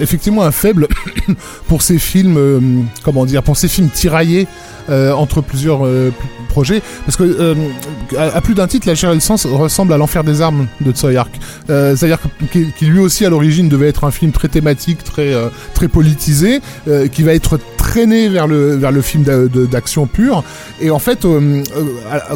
effectivement 0.00 0.42
un 0.42 0.52
faible 0.52 0.88
pour 1.68 1.82
ces 1.82 1.98
films, 1.98 2.36
euh, 2.36 2.60
comment 3.02 3.26
dire, 3.26 3.42
pour 3.42 3.56
ces 3.56 3.68
films 3.68 3.88
tiraillés 3.88 4.46
euh, 4.88 5.10
entre 5.10 5.40
plusieurs 5.40 5.84
euh, 5.84 6.12
projets, 6.48 6.80
parce 7.04 7.16
que 7.16 7.56
à, 8.16 8.40
plus 8.40 8.54
d'un 8.54 8.68
titre, 8.68 8.86
La 8.86 8.94
chair 8.94 9.10
et 9.10 9.14
le 9.14 9.20
sang 9.20 9.34
ressemble 9.52 9.92
à 9.92 9.96
l'enfer 9.96 10.22
des 10.22 10.40
armes 10.42 10.68
de 10.80 10.92
Tsoyark, 10.92 11.32
euh, 11.70 11.96
c'est-à-dire 11.96 12.20
qui, 12.52 12.70
qui 12.70 12.86
lui 12.86 13.00
aussi 13.00 13.26
à 13.26 13.30
l'origine 13.30 13.68
devait 13.68 13.88
être 13.88 14.04
un 14.04 14.12
film 14.12 14.30
très 14.30 14.46
thématique, 14.46 14.98
très 15.02 15.88
politisé, 15.88 16.60
qui 17.10 17.24
va 17.24 17.34
être 17.34 17.58
traîné 17.76 18.28
vers 18.28 18.46
le 18.46 19.00
film 19.02 19.24
d'action 19.24 20.06
pure, 20.06 20.44
et 20.80 20.90
en 20.90 21.00
fait, 21.00 21.26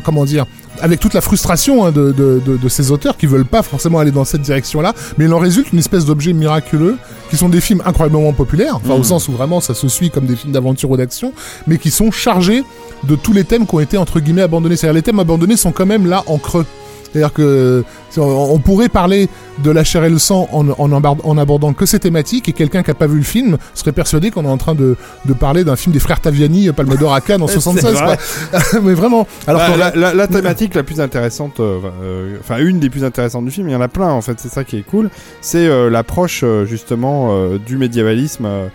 comment 0.05 0.25
dire 0.25 0.47
avec 0.81 1.01
toute 1.01 1.15
la 1.15 1.21
frustration 1.21 1.85
hein, 1.85 1.93
de, 1.93 2.13
de, 2.13 2.41
de, 2.45 2.57
de 2.57 2.69
ces 2.69 2.91
auteurs 2.91 3.17
qui 3.17 3.27
veulent 3.27 3.45
pas 3.45 3.63
forcément 3.63 3.99
aller 3.99 4.11
dans 4.11 4.25
cette 4.25 4.43
direction-là, 4.43 4.95
mais 5.19 5.25
il 5.27 5.33
en 5.35 5.39
résulte 5.39 5.73
une 5.73 5.79
espèce 5.79 6.05
d'objet 6.05 6.33
miraculeux 6.33 6.97
qui 7.29 7.37
sont 7.37 7.49
des 7.49 7.61
films 7.61 7.83
incroyablement 7.85 8.33
populaires, 8.33 8.77
enfin 8.77 8.95
au 8.95 9.03
sens 9.05 9.29
où 9.29 9.33
vraiment 9.33 9.61
ça 9.61 9.75
se 9.75 9.89
suit 9.89 10.11
comme 10.11 10.27
des 10.27 10.37
films 10.37 10.53
d'aventure 10.53 10.91
ou 10.91 10.97
d'action, 10.97 11.33
mais 11.67 11.79
qui 11.79 11.91
sont 11.91 12.11
chargés 12.11 12.65
de 13.05 13.17
tous 13.17 13.33
les 13.33 13.45
thèmes 13.45 13.67
qui 13.67 13.75
ont 13.75 13.81
été 13.81 13.97
entre 13.99 14.21
guillemets 14.21 14.43
abandonnés. 14.43 14.77
C'est-à-dire 14.77 14.95
les 14.95 15.03
thèmes 15.03 15.21
abandonnés 15.21 15.57
sont 15.57 15.73
quand 15.73 15.87
même 15.87 16.07
là 16.07 16.23
en 16.27 16.39
creux. 16.39 16.67
C'est-à-dire 17.13 17.33
que 17.33 17.85
on 18.17 18.59
pourrait 18.59 18.89
parler 18.89 19.29
de 19.63 19.71
la 19.71 19.85
chair 19.85 20.05
et 20.05 20.11
le 20.11 20.19
sang 20.19 20.49
en, 20.53 20.69
en, 20.71 20.89
embar- 21.01 21.21
en 21.25 21.39
abordant 21.39 21.73
que 21.73 21.87
ces 21.87 21.99
thématiques 21.99 22.49
et 22.49 22.53
quelqu'un 22.53 22.83
qui 22.83 22.91
a 22.91 22.95
pas 22.95 23.07
vu 23.07 23.19
le 23.19 23.23
film 23.25 23.57
serait 23.75 23.93
persuadé 23.93 24.31
qu'on 24.31 24.45
est 24.45 24.49
en 24.49 24.57
train 24.59 24.75
de, 24.75 24.97
de 25.27 25.33
parler 25.33 25.65
d'un 25.65 25.77
film 25.77 25.93
des 25.93 25.99
frères 26.01 26.21
Taviani, 26.21 26.71
Palme 26.73 26.97
d'Or 26.97 27.13
à 27.15 27.21
Cannes 27.21 27.43
en 27.43 27.47
C'est 27.49 27.61
76. 27.61 27.95
vrai. 27.95 28.19
Mais 28.83 28.95
vraiment. 28.95 29.27
Alors 29.47 29.61
Bah, 29.61 29.77
la, 29.77 29.91
la- 29.95 30.15
la 30.15 30.27
thématique 30.27 30.75
la 30.75 30.83
plus 30.83 31.01
intéressante, 31.01 31.61
euh, 31.61 31.79
euh, 32.03 32.37
enfin 32.41 32.59
une 32.59 32.79
des 32.81 32.91
plus 32.91 33.05
intéressantes 33.05 33.45
du 33.45 33.51
film, 33.51 33.69
il 33.69 33.73
y 33.73 33.77
en 33.77 33.81
a 33.81 33.89
plein 33.89 34.09
en 34.11 34.21
fait, 34.23 34.35
c'est 34.39 34.49
ça 34.51 34.65
qui 34.65 34.77
est 34.79 34.83
cool, 34.83 35.11
c'est 35.41 35.67
euh, 35.67 35.91
l'approche 35.91 36.41
euh, 36.45 36.65
justement 36.65 37.29
euh, 37.33 37.59
du 37.59 37.77
médiévalisme, 37.77 38.47
euh, 38.47 38.67
euh, 38.67 38.69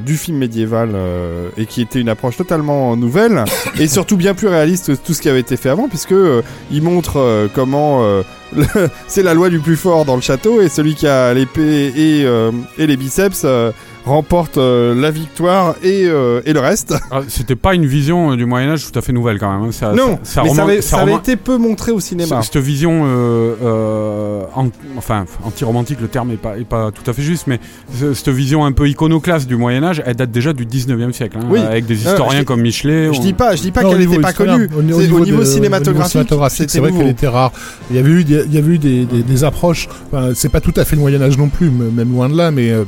du 0.00 0.16
film 0.16 0.38
médiéval, 0.38 0.90
euh, 0.94 1.48
et 1.56 1.66
qui 1.66 1.82
était 1.82 2.00
une 2.00 2.08
approche 2.08 2.36
totalement 2.36 2.96
nouvelle, 2.96 3.44
et 3.80 3.88
surtout 3.88 4.16
bien 4.16 4.34
plus 4.34 4.48
réaliste 4.48 4.86
que 4.86 4.92
tout 4.92 5.14
ce 5.14 5.22
qui 5.22 5.28
avait 5.28 5.40
été 5.40 5.56
fait 5.56 5.68
avant, 5.68 5.88
puisque 5.88 6.12
euh, 6.12 6.42
il 6.70 6.82
montre 6.82 7.18
euh, 7.18 7.48
comment 7.52 8.04
euh, 8.04 8.22
c'est 9.06 9.22
la 9.22 9.34
loi 9.34 9.48
du 9.50 9.58
plus 9.58 9.76
fort 9.76 10.04
dans 10.04 10.16
le 10.16 10.22
château, 10.22 10.60
et 10.60 10.68
celui 10.68 10.94
qui 10.94 11.06
a 11.06 11.32
l'épée 11.34 11.92
et, 11.96 12.24
euh, 12.24 12.50
et 12.78 12.86
les 12.86 12.96
biceps 12.96 13.42
euh, 13.44 13.72
remporte 14.04 14.58
euh, 14.58 15.00
la 15.00 15.12
victoire 15.12 15.76
et, 15.84 16.06
euh, 16.06 16.40
et 16.44 16.52
le 16.52 16.58
reste. 16.60 16.94
Ah, 17.12 17.20
C'était 17.28 17.54
pas 17.54 17.74
une 17.74 17.86
vision 17.86 18.32
euh, 18.32 18.36
du 18.36 18.46
Moyen 18.46 18.70
Âge 18.72 18.84
tout 18.90 18.98
à 18.98 19.02
fait 19.02 19.12
nouvelle 19.12 19.38
quand 19.38 19.52
même. 19.52 19.68
hein. 19.68 19.72
Ça, 19.72 19.92
non, 19.92 20.18
ça, 20.24 20.34
ça 20.34 20.42
mais 20.42 20.48
ça 20.48 20.54
remonte- 20.54 20.58
avait, 20.70 20.82
ça 20.82 20.90
ça 20.96 21.02
avait 21.02 21.12
remonte- 21.12 21.28
été 21.28 21.36
peu 21.36 21.56
montré 21.56 21.92
au 21.92 22.00
cinéma. 22.00 22.42
Cette 22.42 22.56
vision, 22.56 23.02
euh, 23.06 23.54
euh, 23.62 24.42
an- 24.56 24.70
enfin 24.96 25.24
anti-romantique, 25.44 25.98
le 26.00 26.08
terme 26.08 26.32
est 26.32 26.36
pas, 26.36 26.58
est 26.58 26.64
pas 26.64 26.90
tout 26.90 27.08
à 27.08 27.12
fait 27.14 27.22
juste, 27.22 27.46
mais 27.46 27.60
ce- 27.96 28.12
cette 28.14 28.28
vision 28.30 28.64
un 28.64 28.72
peu 28.72 28.88
iconoclaste 28.88 29.46
du 29.46 29.54
Moyen 29.56 29.84
Âge, 29.84 30.02
elle 30.04 30.16
date 30.16 30.32
déjà 30.32 30.52
du 30.52 30.66
19e 30.66 31.12
siècle, 31.12 31.36
hein, 31.40 31.46
Oui. 31.48 31.60
avec 31.60 31.86
des 31.86 32.02
historiens 32.04 32.42
comme 32.44 32.60
Michelet. 32.62 33.12
Je 33.12 33.18
on- 33.18 33.22
dis 33.22 33.32
pas, 33.34 33.54
je 33.54 33.62
dis 33.62 33.70
pas 33.70 33.84
qu'elle 33.84 33.98
n'était 33.98 34.18
pas 34.20 34.32
connue. 34.32 34.68
Au, 34.76 34.82
niveau, 34.82 35.18
au 35.40 35.44
cinématographique, 35.44 36.26
c'est 36.50 36.68
c'était 36.70 36.80
vrai 36.80 36.90
qu'elle 36.92 37.08
était 37.08 37.28
rare. 37.28 37.52
Il 37.90 37.96
y 37.96 37.98
avait 38.00 38.10
eu, 38.10 38.22
il 38.22 38.41
y 38.50 38.58
avait 38.58 38.74
eu 38.74 38.78
des, 38.78 39.04
des, 39.04 39.22
des 39.22 39.44
approches. 39.44 39.88
Enfin, 40.06 40.32
c'est 40.34 40.48
pas 40.48 40.60
tout 40.60 40.72
à 40.76 40.84
fait 40.84 40.96
le 40.96 41.02
Moyen 41.02 41.20
Âge 41.22 41.36
non 41.38 41.48
plus, 41.48 41.70
même 41.70 42.12
loin 42.12 42.28
de 42.28 42.36
là, 42.36 42.50
mais. 42.50 42.70
euh, 42.70 42.84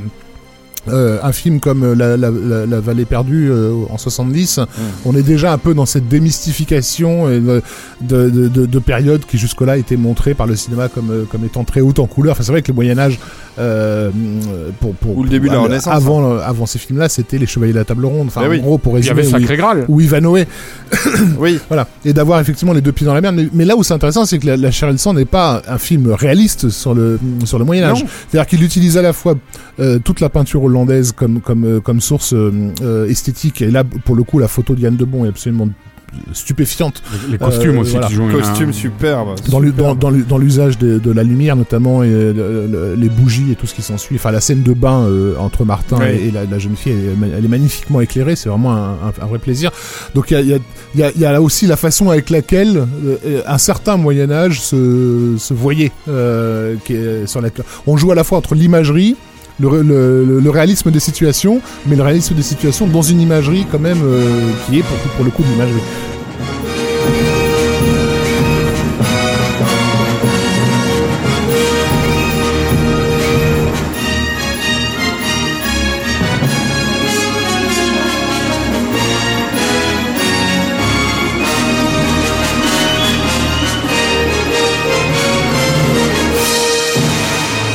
euh, 0.89 1.19
un 1.23 1.33
film 1.33 1.61
comme 1.61 1.83
euh, 1.83 1.95
la, 1.95 2.19
la, 2.19 2.31
la, 2.31 2.67
la 2.67 2.79
Vallée 2.81 3.07
perdue 3.07 3.49
euh, 3.51 3.73
en 3.89 3.97
70, 3.97 4.61
on 5.07 5.17
est 5.17 5.23
déjà 5.23 5.51
un 5.51 5.57
peu 5.57 5.73
dans 5.73 5.87
cette 5.87 6.09
démystification 6.09 7.27
de, 7.27 7.63
de, 8.03 8.29
de, 8.29 8.49
de, 8.49 8.67
de 8.67 8.79
périodes 8.81 9.25
qui 9.25 9.39
jusque-là 9.39 9.79
étaient 9.79 9.97
montrées 9.97 10.35
par 10.35 10.47
le 10.47 10.57
cinéma 10.57 10.89
comme, 10.91 11.25
comme 11.33 11.43
étant 11.47 11.65
très 11.65 11.81
haute 11.81 12.01
en 12.01 12.07
couleur. 12.07 12.33
Enfin, 12.33 12.43
c'est 12.43 12.53
vrai 12.53 12.61
que 12.61 12.69
le 12.69 12.75
Moyen 12.75 12.99
Âge, 12.99 13.19
euh, 13.59 14.11
pour, 14.81 14.95
pour, 14.95 15.19
Ou 15.19 15.23
le 15.25 15.31
début 15.31 15.49
de 15.49 15.55
la 15.55 15.61
Renaissance, 15.61 15.93
avant, 15.95 16.33
euh, 16.33 16.41
avant 16.45 16.67
ces 16.67 16.79
films-là, 16.79 17.09
c'était 17.09 17.39
les 17.39 17.47
Chevaliers 17.47 17.73
de 17.73 17.79
la 17.79 17.85
Table 17.85 18.05
Ronde. 18.05 18.29
Enfin, 18.29 18.43
Eh 18.51 18.59
en 18.59 18.63
gros, 18.63 18.79
pour 18.79 18.99
Il 18.99 19.05
y 19.05 19.11
avait 19.11 19.23
résumer, 19.23 19.41
Sacré 19.41 19.57
Graal. 19.57 19.85
ou 19.89 20.01
Ivanhoe. 20.01 20.45
Oui, 21.39 21.59
Voilà. 21.69 21.87
Et 22.05 22.13
d'avoir 22.13 22.41
effectivement 22.41 22.73
les 22.73 22.81
deux 22.81 22.93
pieds 22.93 23.07
dans 23.07 23.15
la 23.15 23.21
merde. 23.21 23.37
Mais, 23.37 23.49
mais 23.53 23.65
là 23.65 23.77
où 23.77 23.83
c'est 23.83 23.95
intéressant, 23.95 24.25
c'est 24.25 24.39
que 24.39 24.47
la, 24.47 24.57
la 24.57 24.71
chair 24.71 24.89
et 24.89 24.93
le 24.93 24.99
sang 24.99 25.15
n'est 25.15 25.25
pas 25.25 25.63
un 25.69 25.79
film 25.79 26.11
réaliste 26.13 26.69
sur 26.71 26.95
le, 26.95 27.19
sur 27.45 27.59
le 27.59 27.65
Moyen-Âge. 27.65 28.05
C'est-à-dire 28.29 28.47
qu'il 28.49 28.63
utilise 28.63 28.97
à 28.99 29.03
la 29.03 29.13
fois 29.13 29.35
euh, 29.81 29.99
toute 29.99 30.21
la 30.21 30.29
peinture 30.29 30.63
hollandaise 30.65 31.13
comme, 31.13 31.41
comme, 31.41 31.81
comme 31.81 32.01
source 32.01 32.33
euh, 32.35 33.07
esthétique. 33.09 33.63
Et 33.63 33.71
là, 33.71 33.85
pour 33.85 34.17
le 34.17 34.23
coup, 34.25 34.39
la 34.39 34.49
photo 34.49 34.75
de 34.75 34.81
Yann 34.81 34.97
de 34.97 35.05
Bon 35.05 35.25
est 35.25 35.29
absolument 35.29 35.69
stupéfiante 36.33 37.03
Les 37.31 37.39
costumes 37.39 37.77
Euh, 37.77 37.81
aussi 37.81 37.93
voilà. 37.93 38.07
qui 38.09 38.15
jouent 38.15 38.29
une- 38.31 38.41
costume 38.41 38.69
un- 38.71 38.73
superbe. 38.73 39.29
dans 39.51 39.61
le- 39.61 39.69
superbe. 39.69 39.99
dans, 39.99 40.11
dans, 40.11 40.17
le- 40.17 40.23
dans 40.25 40.39
l'usage 40.39 40.79
de, 40.79 40.99
de 40.99 41.11
la 41.11 41.23
lumière 41.23 41.57
notamment 41.57 42.03
et 42.03 42.09
le- 42.11 42.33
le- 42.71 42.95
les 42.97 43.09
bougies 43.09 43.53
et 43.53 43.55
tout 43.55 43.67
ce 43.67 43.75
qui 43.75 43.83
s'ensuit. 43.83 44.17
Enfin, 44.17 44.31
la 44.31 44.41
scène 44.41 44.63
de 44.63 44.73
bain 44.73 45.03
euh, 45.09 45.35
entre 45.39 45.65
Martin 45.65 45.99
Oui. 46.01 46.07
et, 46.07 46.29
et 46.29 46.31
la, 46.31 46.45
la 46.45 46.59
jeune 46.59 46.77
fille, 46.77 46.93
elle, 46.93 47.13
est 47.13 47.17
ma- 47.17 47.37
elle 47.37 47.45
est 47.45 47.49
magnifiquement 47.49 48.01
éclairée. 48.01 48.37
C'est 48.37 48.49
vraiment 48.49 48.73
un, 48.75 48.93
un- 48.93 49.23
un 49.23 49.27
vrai 49.27 49.39
plaisir. 49.39 49.71
Donc 50.15 50.31
il 50.31 50.35
y 50.35 50.37
a, 50.37 50.41
y, 50.43 50.55
a, 50.55 50.59
il 50.95 51.01
y, 51.01 51.03
a, 51.05 51.11
il 51.15 51.21
y 51.21 51.25
a 51.25 51.33
là 51.33 51.43
aussi 51.43 51.67
la 51.67 51.77
façon 51.77 52.11
avec 52.11 52.31
laquelle 52.31 52.87
euh, 53.27 53.43
un 53.47 53.59
certain 53.59 53.97
Moyen 53.97 54.31
Âge 54.31 54.61
se, 54.61 55.35
se 55.39 55.55
voyait. 55.55 55.93
Euh, 56.09 56.75
qui 56.85 56.95
est 56.95 57.27
sur 57.27 57.41
la... 57.41 57.49
On 57.87 57.97
joue 57.97 58.13
à 58.13 58.15
la 58.15 58.25
fois 58.25 58.39
entre 58.39 58.55
l'imagerie. 58.55 59.17
Le, 59.61 59.83
le- 59.83 60.51
réalisme 60.51 60.91
des 60.91 60.99
situations, 61.01 61.61
mais 61.87 61.95
le 61.95 62.03
réalisme 62.03 62.35
des 62.35 62.43
situations 62.43 62.87
dans 62.89 63.03
une 63.03 63.21
imagerie 63.21 63.67
quand 63.71 63.79
même 63.79 64.01
euh, 64.03 64.51
qui 64.67 64.79
est 64.79 64.83
pour, 64.83 64.97
pour 65.15 65.25
le 65.25 65.31
coup 65.31 65.43
de 65.43 65.49
l'imagerie. 65.49 65.81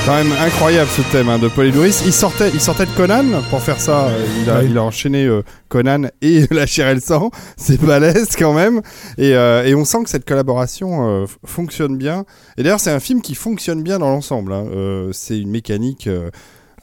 Quand 0.09 0.15
même 0.15 0.31
incroyable 0.41 0.89
ce 0.89 1.03
thème 1.11 1.29
hein, 1.29 1.37
de 1.37 1.49
Paul 1.49 1.67
Edouris. 1.67 2.01
Il 2.03 2.11
sortait, 2.11 2.49
il 2.51 2.59
sortait 2.59 2.87
de 2.87 2.91
Conan 2.97 3.43
pour 3.51 3.61
faire 3.61 3.79
ça. 3.79 4.07
euh, 4.07 4.25
Il 4.41 4.49
a, 4.49 4.57
Oui. 4.61 4.65
il 4.71 4.75
a 4.79 4.81
enchaîné 4.81 5.25
euh, 5.25 5.43
Conan 5.67 6.05
et 6.23 6.45
La 6.51 6.65
chair 6.65 6.87
et 6.87 6.95
le 6.95 6.99
sang. 6.99 7.29
C'est 7.57 7.79
balèze 7.79 8.29
quand 8.35 8.53
même. 8.53 8.81
Et, 9.19 9.35
euh, 9.35 9.63
et 9.65 9.75
on 9.75 9.85
sent 9.85 9.99
que 10.05 10.09
cette 10.09 10.27
collaboration 10.27 11.27
fonctionne 11.45 11.95
bien. 11.95 12.25
Et 12.57 12.63
d'ailleurs, 12.63 12.79
c'est 12.79 12.89
un 12.89 12.99
film 12.99 13.21
qui 13.21 13.35
fonctionne 13.35 13.83
bien 13.83 13.99
dans 13.99 14.09
l'ensemble. 14.09 14.51
hein. 14.51 14.65
C'est 15.11 15.39
une 15.39 15.51
mécanique. 15.51 16.09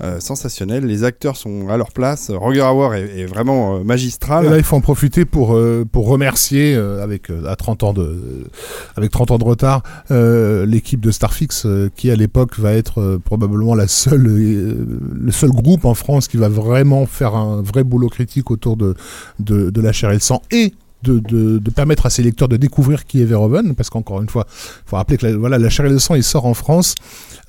Euh, 0.02 0.20
sensationnelle, 0.20 0.84
les 0.84 1.04
acteurs 1.04 1.36
sont 1.36 1.68
à 1.68 1.76
leur 1.76 1.90
place, 1.90 2.30
Roger 2.30 2.62
Hauer 2.62 2.96
est, 2.96 3.26
vraiment 3.26 3.76
euh, 3.76 3.84
magistral. 3.84 4.48
Là, 4.48 4.58
il 4.58 4.62
faut 4.62 4.76
en 4.76 4.80
profiter 4.80 5.24
pour 5.24 5.54
euh, 5.54 5.84
pour 5.90 6.06
remercier 6.06 6.74
avec 6.76 7.30
à 7.30 7.56
30 7.56 7.82
ans 7.82 7.92
de 7.92 8.44
avec 8.96 9.10
30 9.10 9.30
ans 9.30 9.38
de 9.38 9.44
retard 9.44 9.82
l'équipe 10.10 11.00
de 11.00 11.10
Starfix 11.10 11.66
qui 11.96 12.10
à 12.10 12.16
l'époque 12.16 12.58
va 12.58 12.72
être 12.72 13.18
probablement 13.24 13.74
la 13.74 13.88
seule 13.88 14.22
le 14.26 15.32
seul 15.32 15.50
groupe 15.50 15.84
en 15.84 15.94
France 15.94 16.28
qui 16.28 16.36
va 16.36 16.48
vraiment 16.48 17.06
faire 17.06 17.34
un 17.34 17.62
vrai 17.62 17.84
boulot 17.84 18.08
critique 18.08 18.50
autour 18.50 18.76
de 18.76 19.80
la 19.80 19.92
chair 19.92 20.10
et 20.10 20.14
le 20.14 20.20
sang. 20.20 20.42
Et 20.50 20.74
de, 21.02 21.18
de, 21.20 21.58
de 21.58 21.70
permettre 21.70 22.06
à 22.06 22.10
ses 22.10 22.22
lecteurs 22.22 22.48
de 22.48 22.56
découvrir 22.56 23.04
qui 23.04 23.20
est 23.22 23.24
Verhoeven, 23.24 23.74
parce 23.74 23.90
qu'encore 23.90 24.20
une 24.22 24.28
fois, 24.28 24.46
il 24.48 24.88
faut 24.90 24.96
rappeler 24.96 25.16
que 25.18 25.26
la, 25.26 25.36
voilà, 25.36 25.58
la 25.58 25.68
chair 25.68 25.86
et 25.86 25.90
le 25.90 25.98
sang, 25.98 26.14
il 26.14 26.22
sort 26.24 26.46
en 26.46 26.54
France. 26.54 26.94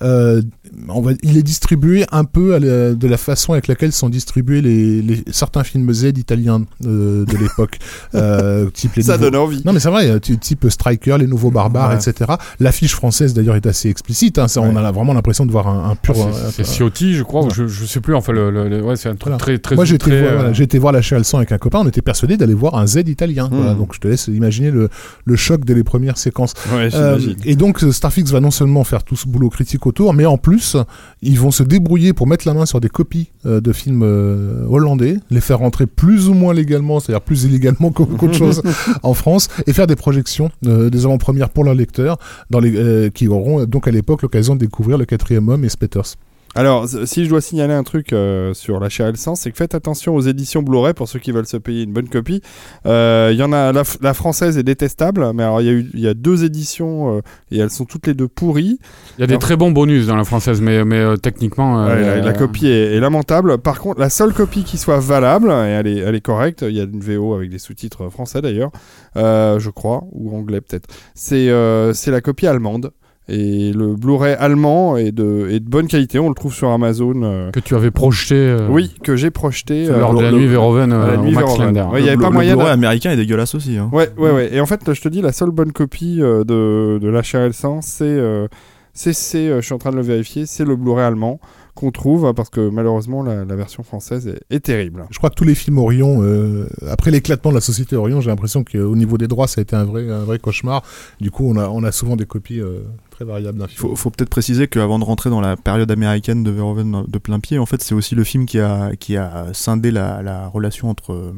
Euh, 0.03 0.41
on 0.89 1.01
va, 1.01 1.13
il 1.23 1.37
est 1.37 1.43
distribué 1.43 2.05
un 2.11 2.23
peu 2.23 2.53
à 2.53 2.59
la- 2.59 2.93
de 2.93 3.07
la 3.07 3.17
façon 3.17 3.53
avec 3.53 3.67
laquelle 3.67 3.91
sont 3.91 4.09
distribués 4.09 4.61
les, 4.61 5.01
les, 5.01 5.23
certains 5.31 5.63
films 5.63 5.91
Z 5.91 6.11
italiens 6.17 6.65
euh, 6.85 7.25
de 7.25 7.35
l'époque, 7.37 7.79
euh, 8.15 8.69
type 8.69 8.93
les 8.95 9.03
Ça 9.03 9.13
nouveaux- 9.17 9.31
donne 9.31 9.35
envie. 9.41 9.61
non 9.65 9.73
mais 9.73 9.79
c'est 9.79 9.89
vrai, 9.89 10.19
ty- 10.19 10.37
type 10.37 10.67
Striker, 10.69 11.17
les 11.17 11.25
nouveaux 11.25 11.49
barbares, 11.49 11.89
Ouais. 11.91 11.95
etc. 12.09 12.33
L'affiche 12.59 12.93
française 12.93 13.33
d'ailleurs 13.33 13.55
est 13.55 13.65
assez 13.65 13.89
explicite. 13.89 14.37
Hein, 14.37 14.47
ça, 14.47 14.61
On 14.61 14.75
a 14.75 14.91
vraiment 14.91 15.13
l'impression 15.13 15.45
de 15.47 15.51
voir 15.51 15.67
un, 15.67 15.89
un 15.89 15.95
pur. 15.95 16.15
Ah, 16.19 16.49
c'est- 16.51 16.63
Ciotti, 16.65 17.13
je 17.15 17.23
crois, 17.23 17.43
ou 17.45 17.49
je, 17.49 17.65
je 17.67 17.85
sais 17.85 18.01
plus. 18.01 18.13
Enfin, 18.13 18.33
le, 18.33 18.51
le- 18.51 18.67
le- 18.69 18.83
ouais, 18.83 18.97
c'est 18.97 19.09
un 19.09 19.13
truc 19.15 19.23
Voilà. 19.23 19.37
très, 19.37 19.57
très. 19.57 19.75
Moi 19.75 19.85
j'ai 19.85 19.95
été, 19.95 20.11
très, 20.11 20.19
voir, 20.21 20.31
euh, 20.33 20.35
voilà, 20.35 20.53
j'ai 20.53 20.63
été 20.63 20.77
voir 20.77 20.93
la 20.93 21.01
chair 21.01 21.15
et 21.17 21.21
le 21.21 21.23
sang 21.25 21.37
avec 21.37 21.51
un 21.51 21.57
copain, 21.57 21.79
on 21.81 21.87
était 21.87 22.01
persuadé 22.03 22.37
d'aller 22.37 22.53
voir 22.53 22.75
un 22.75 22.85
Z 22.85 22.97
italien. 23.07 23.36
Voilà, 23.51 23.73
Hmm. 23.73 23.77
donc 23.77 23.93
je 23.93 23.99
te 23.99 24.07
laisse 24.07 24.27
imaginer 24.27 24.71
le, 24.71 24.89
le 25.25 25.35
choc 25.35 25.63
dès 25.65 25.73
les 25.73 25.83
premières 25.83 26.17
séquences. 26.17 26.53
Ouais, 26.73 26.89
Euh, 26.93 27.19
et 27.45 27.55
donc 27.55 27.79
Starfix 27.91 28.31
va 28.31 28.39
non 28.39 28.51
seulement 28.51 28.83
faire 28.83 29.03
tout 29.03 29.15
ce 29.15 29.27
boulot 29.27 29.49
critique 29.49 29.85
autour, 29.85 30.13
mais 30.13 30.25
en 30.25 30.37
plus 30.37 30.75
ils 31.21 31.39
vont 31.39 31.51
se 31.51 31.63
débrouiller 31.63 32.13
pour 32.13 32.27
mettre 32.27 32.47
la 32.47 32.53
main 32.53 32.65
sur 32.65 32.79
des 32.79 32.89
copies 32.89 33.29
euh, 33.45 33.61
de 33.61 33.71
films 33.73 34.01
euh, 34.03 34.65
hollandais, 34.69 35.17
les 35.29 35.41
faire 35.41 35.59
rentrer 35.59 35.85
plus 35.85 36.29
ou 36.29 36.33
moins 36.33 36.53
légalement, 36.53 36.99
c'est-à-dire 36.99 37.21
plus 37.21 37.43
illégalement 37.43 37.91
qu'au- 37.91 38.05
qu'autre 38.05 38.33
chose 38.37 38.61
en 39.03 39.13
France, 39.13 39.47
et 39.67 39.73
faire 39.73 39.87
des 39.87 39.95
projections, 39.95 40.49
des 40.63 41.05
avant-premières 41.05 41.49
pour 41.49 41.63
leurs 41.63 41.75
lecteurs, 41.75 42.17
dans 42.49 42.59
les, 42.59 43.11
qui 43.13 43.27
auront 43.27 43.65
donc 43.65 43.87
à 43.87 43.91
l'époque 43.91 44.21
l'occasion 44.21 44.55
de 44.55 44.59
découvrir 44.59 44.97
le 44.97 45.05
quatrième 45.05 45.47
homme 45.49 45.63
et 45.65 45.69
Spetters. 45.69 46.15
Alors, 46.57 46.87
si 47.05 47.23
je 47.23 47.29
dois 47.29 47.39
signaler 47.41 47.73
un 47.73 47.83
truc 47.83 48.13
euh, 48.13 48.53
sur 48.53 48.79
la 48.79 48.89
chair 48.89 49.07
et 49.07 49.11
le 49.11 49.17
sang, 49.17 49.35
c'est 49.35 49.51
que 49.51 49.57
faites 49.57 49.75
attention 49.75 50.15
aux 50.15 50.21
éditions 50.21 50.63
Blu-ray 50.63 50.93
pour 50.93 51.07
ceux 51.07 51.19
qui 51.19 51.31
veulent 51.31 51.45
se 51.45 51.57
payer 51.57 51.83
une 51.83 51.93
bonne 51.93 52.09
copie. 52.09 52.41
Euh, 52.85 53.29
Il 53.31 53.37
y 53.39 53.43
en 53.43 53.53
a, 53.53 53.71
la, 53.71 53.83
la 54.01 54.13
française 54.13 54.57
est 54.57 54.63
détestable, 54.63 55.31
mais 55.33 55.43
alors 55.43 55.61
il 55.61 55.89
y 55.93 56.07
a 56.07 56.11
y 56.11 56.15
deux 56.15 56.43
éditions 56.43 57.17
euh, 57.17 57.21
et 57.51 57.59
elles 57.59 57.69
sont 57.69 57.85
toutes 57.85 58.07
les 58.07 58.13
deux 58.13 58.27
pourries. 58.27 58.79
Il 59.17 59.21
y 59.21 59.23
a 59.23 59.27
des 59.27 59.37
très 59.37 59.55
bons 59.55 59.71
bonus 59.71 60.07
dans 60.07 60.15
la 60.15 60.23
française, 60.23 60.61
mais, 60.61 60.83
mais 60.83 60.99
euh, 60.99 61.15
techniquement. 61.15 61.85
euh, 61.85 61.95
Ouais, 61.95 62.01
la, 62.01 62.17
la 62.21 62.29
euh, 62.31 62.33
copie 62.33 62.67
est, 62.67 62.95
est 62.95 62.99
lamentable. 62.99 63.57
Par 63.59 63.79
contre, 63.79 63.99
la 63.99 64.09
seule 64.09 64.33
copie 64.33 64.63
qui 64.63 64.77
soit 64.77 64.99
valable, 64.99 65.49
et 65.51 65.53
elle 65.69 65.87
est, 65.87 65.97
elle 65.97 66.15
est 66.15 66.21
correcte, 66.21 66.65
il 66.67 66.75
y 66.75 66.79
a 66.81 66.83
une 66.83 66.99
VO 66.99 67.33
avec 67.35 67.49
des 67.49 67.59
sous-titres 67.59 68.09
français 68.09 68.41
d'ailleurs, 68.41 68.71
euh, 69.15 69.59
je 69.59 69.69
crois, 69.69 70.03
ou 70.11 70.35
anglais 70.35 70.61
peut-être, 70.61 70.87
euh, 71.33 71.93
c'est 71.93 72.11
la 72.11 72.21
copie 72.21 72.47
allemande. 72.47 72.91
Et 73.29 73.73
le 73.73 73.93
Blu-ray 73.95 74.35
allemand 74.39 74.95
est 74.95 75.11
de, 75.11 75.49
est 75.51 75.59
de 75.59 75.69
bonne 75.69 75.87
qualité, 75.87 76.17
on 76.17 76.29
le 76.29 76.33
trouve 76.35 76.53
sur 76.53 76.69
Amazon. 76.69 77.13
euh, 77.23 77.51
Que 77.51 77.59
tu 77.59 77.75
avais 77.75 77.91
projeté. 77.91 78.35
euh, 78.35 78.67
oui, 78.69 78.95
que 79.03 79.17
j'ai 79.17 79.31
projeté. 79.31 79.87
euh, 79.89 79.99
Lors 79.99 80.13
de 80.15 80.21
la 80.21 80.31
le- 80.31 80.37
nuit 80.37 80.47
Verhoeven 80.47 80.93
à 80.93 80.97
la 80.97 81.13
euh, 81.13 81.17
nuit 81.17 81.33
Max 81.33 81.45
Verhoeven. 81.57 81.77
Ouais, 81.91 81.99
il 82.01 82.05
y 82.05 82.07
avait 82.07 82.15
Le 82.15 82.21
pas 82.21 82.27
Blu- 82.29 82.33
moyen 82.35 82.51
Le 82.51 82.57
Blu-ray 82.57 82.71
de- 82.71 82.77
américain 82.77 83.11
est 83.11 83.17
dégueulasse 83.17 83.53
aussi. 83.55 83.77
Hein. 83.77 83.89
Ouais, 83.91 84.09
ouais, 84.17 84.31
ouais. 84.31 84.49
Et 84.53 84.61
en 84.61 84.65
fait, 84.65 84.93
je 84.93 85.01
te 85.01 85.09
dis, 85.09 85.21
la 85.21 85.33
seule 85.33 85.51
bonne 85.51 85.73
copie 85.73 86.19
euh, 86.21 86.45
de, 86.45 86.99
de 86.99 87.09
La 87.09 87.21
chair 87.21 87.41
et 87.41 87.47
le 87.47 87.51
sang, 87.53 87.81
c'est, 87.81 88.05
euh, 88.05 88.47
c'est, 88.93 89.11
c'est, 89.13 89.49
euh, 89.49 89.59
je 89.59 89.65
suis 89.65 89.73
en 89.73 89.77
train 89.77 89.91
de 89.91 89.97
le 89.97 90.03
vérifier, 90.03 90.45
c'est 90.45 90.63
le 90.63 90.77
Blu-ray 90.77 91.03
allemand 91.05 91.39
qu'on 91.77 91.91
trouve, 91.91 92.25
hein, 92.25 92.33
parce 92.33 92.49
que 92.49 92.69
malheureusement, 92.69 93.23
la, 93.23 93.45
la 93.45 93.55
version 93.55 93.83
française 93.83 94.27
est, 94.27 94.41
est 94.53 94.59
terrible. 94.59 95.05
Je 95.11 95.17
crois 95.17 95.29
que 95.29 95.35
tous 95.35 95.43
les 95.45 95.55
films 95.55 95.77
Orion, 95.77 96.17
euh, 96.21 96.67
après 96.89 97.11
l'éclatement 97.11 97.51
de 97.51 97.55
la 97.55 97.61
société 97.61 97.95
Orion, 97.95 98.19
j'ai 98.19 98.29
l'impression 98.29 98.63
qu'au 98.63 98.95
niveau 98.95 99.17
des 99.17 99.27
droits, 99.27 99.47
ça 99.47 99.59
a 99.59 99.61
été 99.61 99.75
un 99.75 99.85
vrai, 99.85 100.09
un 100.11 100.23
vrai 100.25 100.39
cauchemar. 100.39 100.83
Du 101.21 101.31
coup, 101.31 101.49
on 101.49 101.55
a, 101.57 101.69
on 101.69 101.83
a 101.83 101.91
souvent 101.93 102.15
des 102.17 102.25
copies 102.25 102.59
euh, 102.59 102.79
très 103.11 103.23
variables 103.23 103.57
d'un 103.59 103.65
Il 103.65 103.69
film. 103.69 103.89
faut, 103.91 103.95
faut 103.95 104.09
peut-être 104.09 104.29
préciser 104.29 104.67
qu'avant 104.67 104.99
de 104.99 105.05
rentrer 105.05 105.29
dans 105.29 105.41
la 105.41 105.55
période 105.55 105.89
américaine 105.91 106.43
de 106.43 106.51
Verhoeven 106.51 107.05
de 107.07 107.17
plein 107.19 107.39
pied, 107.39 107.59
en 107.59 107.65
fait, 107.65 107.81
c'est 107.81 107.95
aussi 107.95 108.15
le 108.15 108.23
film 108.25 108.45
qui 108.45 108.59
a, 108.59 108.91
qui 108.99 109.15
a 109.15 109.45
scindé 109.53 109.91
la, 109.91 110.21
la 110.21 110.47
relation 110.47 110.89
entre 110.89 111.13
euh, 111.13 111.33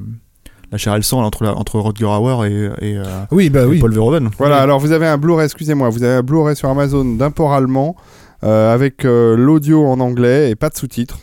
la 0.72 0.78
chair 0.78 0.94
et 0.94 0.98
le 0.98 1.04
sang, 1.04 1.24
entre, 1.24 1.44
la, 1.44 1.56
entre 1.56 1.80
Rodger 1.80 2.06
Hauer 2.06 2.46
et, 2.46 2.66
et, 2.92 2.98
euh, 2.98 3.04
Oui, 3.32 3.50
bah 3.50 3.62
et 3.64 3.66
oui. 3.66 3.80
Paul 3.80 3.92
Verhoeven. 3.92 4.30
Voilà, 4.38 4.58
Oui. 4.58 4.62
alors 4.62 4.80
vous 4.80 4.92
avez 4.92 5.08
un 5.08 5.18
Blu-ray, 5.18 5.46
excusez-moi, 5.46 5.90
vous 5.90 6.04
avez 6.04 6.14
un 6.16 6.22
Blu-ray 6.24 6.56
sur 6.56 6.70
Amazon 6.70 7.04
d'un 7.16 7.32
port 7.32 7.54
allemand, 7.54 7.96
euh, 7.98 8.29
avec 8.48 9.06
euh, 9.06 9.36
l'audio 9.36 9.86
en 9.86 10.00
anglais 10.00 10.50
et 10.52 10.56
pas 10.56 10.70
de 10.70 10.76
sous-titres. 10.76 11.20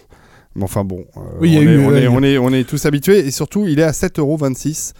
Mais 0.54 0.64
enfin 0.64 0.84
bon, 0.84 1.04
euh, 1.16 1.20
Oui, 1.40 1.52
il 1.52 1.54
y 1.54 1.58
on, 1.58 1.60
a 1.60 1.64
est, 1.64 1.74
eu, 1.74 1.78
on, 1.86 1.90
euh, 1.90 1.96
est, 1.96 2.08
on, 2.08 2.22
est, 2.22 2.38
on 2.38 2.52
est 2.52 2.64
tous 2.64 2.86
habitués, 2.86 3.18
et 3.26 3.30
surtout, 3.30 3.66
il 3.66 3.78
est 3.78 3.82
à 3.84 3.90
7,26€. 3.90 4.92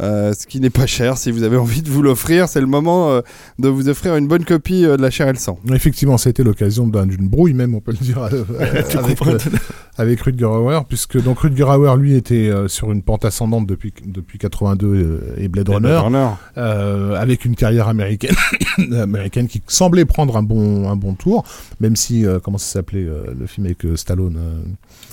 Euh, 0.00 0.32
ce 0.32 0.46
qui 0.46 0.60
n'est 0.60 0.70
pas 0.70 0.86
cher 0.86 1.18
si 1.18 1.30
vous 1.30 1.42
avez 1.42 1.58
envie 1.58 1.82
de 1.82 1.90
vous 1.90 2.00
l'offrir 2.00 2.48
c'est 2.48 2.60
le 2.62 2.66
moment 2.66 3.10
euh, 3.10 3.20
de 3.58 3.68
vous 3.68 3.90
offrir 3.90 4.16
une 4.16 4.28
bonne 4.28 4.46
copie 4.46 4.86
euh, 4.86 4.96
de 4.96 5.02
la 5.02 5.10
chair 5.10 5.28
et 5.28 5.32
le 5.32 5.38
sang 5.38 5.58
Effectivement, 5.74 6.16
ça 6.16 6.28
a 6.28 6.30
été 6.30 6.42
l'occasion 6.42 6.86
d'un- 6.86 7.06
d'une 7.06 7.28
brouille 7.28 7.52
même, 7.52 7.74
on 7.74 7.80
peut 7.80 7.92
le 7.92 7.98
dire, 7.98 8.18
euh, 8.22 8.44
avec, 8.98 9.20
euh, 9.26 9.38
avec 9.98 10.20
Rutger 10.22 10.44
Hauer, 10.46 10.80
puisque 10.88 11.22
donc 11.22 11.40
Rutger 11.40 11.64
Hauer, 11.64 11.96
lui, 11.98 12.14
était 12.14 12.48
euh, 12.48 12.66
sur 12.68 12.92
une 12.92 13.02
pente 13.02 13.26
ascendante 13.26 13.66
depuis, 13.66 13.92
depuis 14.06 14.38
82 14.38 14.86
euh, 14.86 15.34
et 15.36 15.48
Blade 15.48 15.68
Runner, 15.68 15.96
Runner. 15.96 16.28
euh, 16.56 17.16
avec 17.20 17.44
une 17.44 17.54
carrière 17.54 17.88
américaine, 17.88 18.34
américaine 18.98 19.48
qui 19.48 19.60
semblait 19.66 20.06
prendre 20.06 20.36
un 20.38 20.42
bon, 20.42 20.88
un 20.88 20.96
bon 20.96 21.12
tour, 21.14 21.44
même 21.80 21.96
si, 21.96 22.24
euh, 22.24 22.38
comment 22.42 22.56
ça 22.58 22.72
s'appelait, 22.72 23.04
euh, 23.04 23.24
le 23.38 23.46
film 23.46 23.66
avec 23.66 23.84
euh, 23.84 23.96
Stallone 23.96 24.38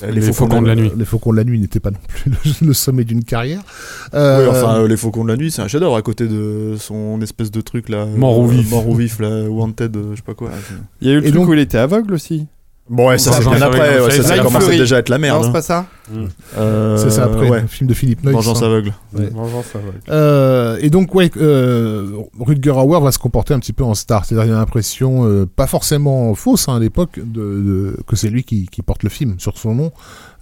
euh, 0.04 0.12
Les 0.12 0.22
Faucons 0.22 0.62
de 0.62 0.68
la 0.68 0.76
nuit. 0.76 0.92
Les 0.96 1.06
Faucons 1.06 1.32
de 1.32 1.38
la 1.38 1.44
nuit 1.44 1.60
n'était 1.60 1.80
pas 1.82 1.92
non 1.92 1.98
plus 2.08 2.32
le, 2.62 2.68
le 2.68 2.74
sommet 2.74 3.04
d'une 3.04 3.24
carrière. 3.26 3.62
Euh, 4.14 4.44
Oui, 4.44 4.50
enfin, 4.56 4.77
euh, 4.82 4.88
Les 4.88 4.98
Faucons 4.98 5.24
de 5.24 5.30
la 5.30 5.38
Nuit, 5.38 5.52
c'est 5.52 5.62
un 5.62 5.68
chef-d'œuvre 5.68 5.96
à 5.96 6.02
côté 6.02 6.28
de 6.28 6.76
son 6.80 7.22
espèce 7.22 7.52
de 7.52 7.62
truc 7.62 7.90
là. 7.90 8.06
Mort 8.06 8.40
ou 8.40 8.46
euh, 8.46 8.52
vif. 8.52 8.70
Mort 8.72 8.88
ou 8.88 8.96
vif, 8.96 9.20
là, 9.20 9.44
Wanted, 9.50 9.96
euh, 9.96 10.12
je 10.12 10.18
sais 10.18 10.22
pas 10.24 10.34
quoi. 10.34 10.50
là. 10.50 10.56
il 11.02 11.08
y 11.08 11.12
a 11.12 11.14
eu 11.14 11.18
le 11.18 11.26
Et 11.26 11.30
truc 11.30 11.36
donc- 11.42 11.50
où 11.50 11.54
il 11.54 11.60
était 11.60 11.78
aveugle 11.78 12.14
aussi 12.14 12.48
Bon, 12.90 13.10
ouais, 13.10 13.18
ça 13.18 13.34
c'est 13.34 13.42
Vengeance 13.44 13.58
bien 13.58 13.68
après, 13.68 14.00
ouais, 14.00 14.00
ça, 14.00 14.10
ça, 14.12 14.16
c'est 14.16 14.24
ça 14.24 14.34
Life 14.36 14.44
commençait 14.46 14.66
Fury. 14.68 14.78
déjà 14.78 14.96
à 14.96 15.00
être 15.00 15.10
la 15.10 15.18
merde. 15.18 15.36
non 15.40 15.44
c'est 15.44 15.50
hein. 15.50 15.52
pas 15.52 15.62
ça 15.62 15.86
Euh, 16.58 16.96
c'est 16.98 17.10
ça 17.10 17.26
après, 17.26 17.50
ouais. 17.50 17.62
le 17.64 17.68
film 17.68 17.90
de 17.90 17.94
Philippe 17.94 18.24
Noyce. 18.24 18.36
Vengeance 18.38 18.62
hein. 18.64 18.66
aveugle. 18.68 18.94
Ouais. 19.14 19.30
Vengeance 19.30 19.76
aveugle. 19.76 20.00
Euh, 20.10 20.78
et 20.80 20.90
donc, 20.90 21.14
ouais, 21.14 21.30
euh, 21.36 22.08
Rutger 22.40 22.72
Hauer 22.72 23.02
va 23.02 23.12
se 23.12 23.20
comporter 23.20 23.54
un 23.54 23.60
petit 23.60 23.74
peu 23.74 23.84
en 23.84 23.94
star. 23.94 24.24
C'est-à-dire, 24.24 24.46
il 24.46 24.52
y 24.54 24.56
a 24.56 24.60
l'impression, 24.60 25.26
euh, 25.28 25.46
pas 25.54 25.68
forcément 25.68 26.34
fausse 26.34 26.70
hein, 26.70 26.78
à 26.78 26.80
l'époque, 26.80 27.20
de, 27.20 27.24
de- 27.26 27.98
que 28.08 28.16
c'est 28.16 28.30
lui 28.30 28.46
qui, 28.46 28.68
qui 28.68 28.82
porte 28.82 29.04
le 29.04 29.10
film 29.10 29.36
sur 29.38 29.58
son 29.58 29.76
nom. 29.76 29.92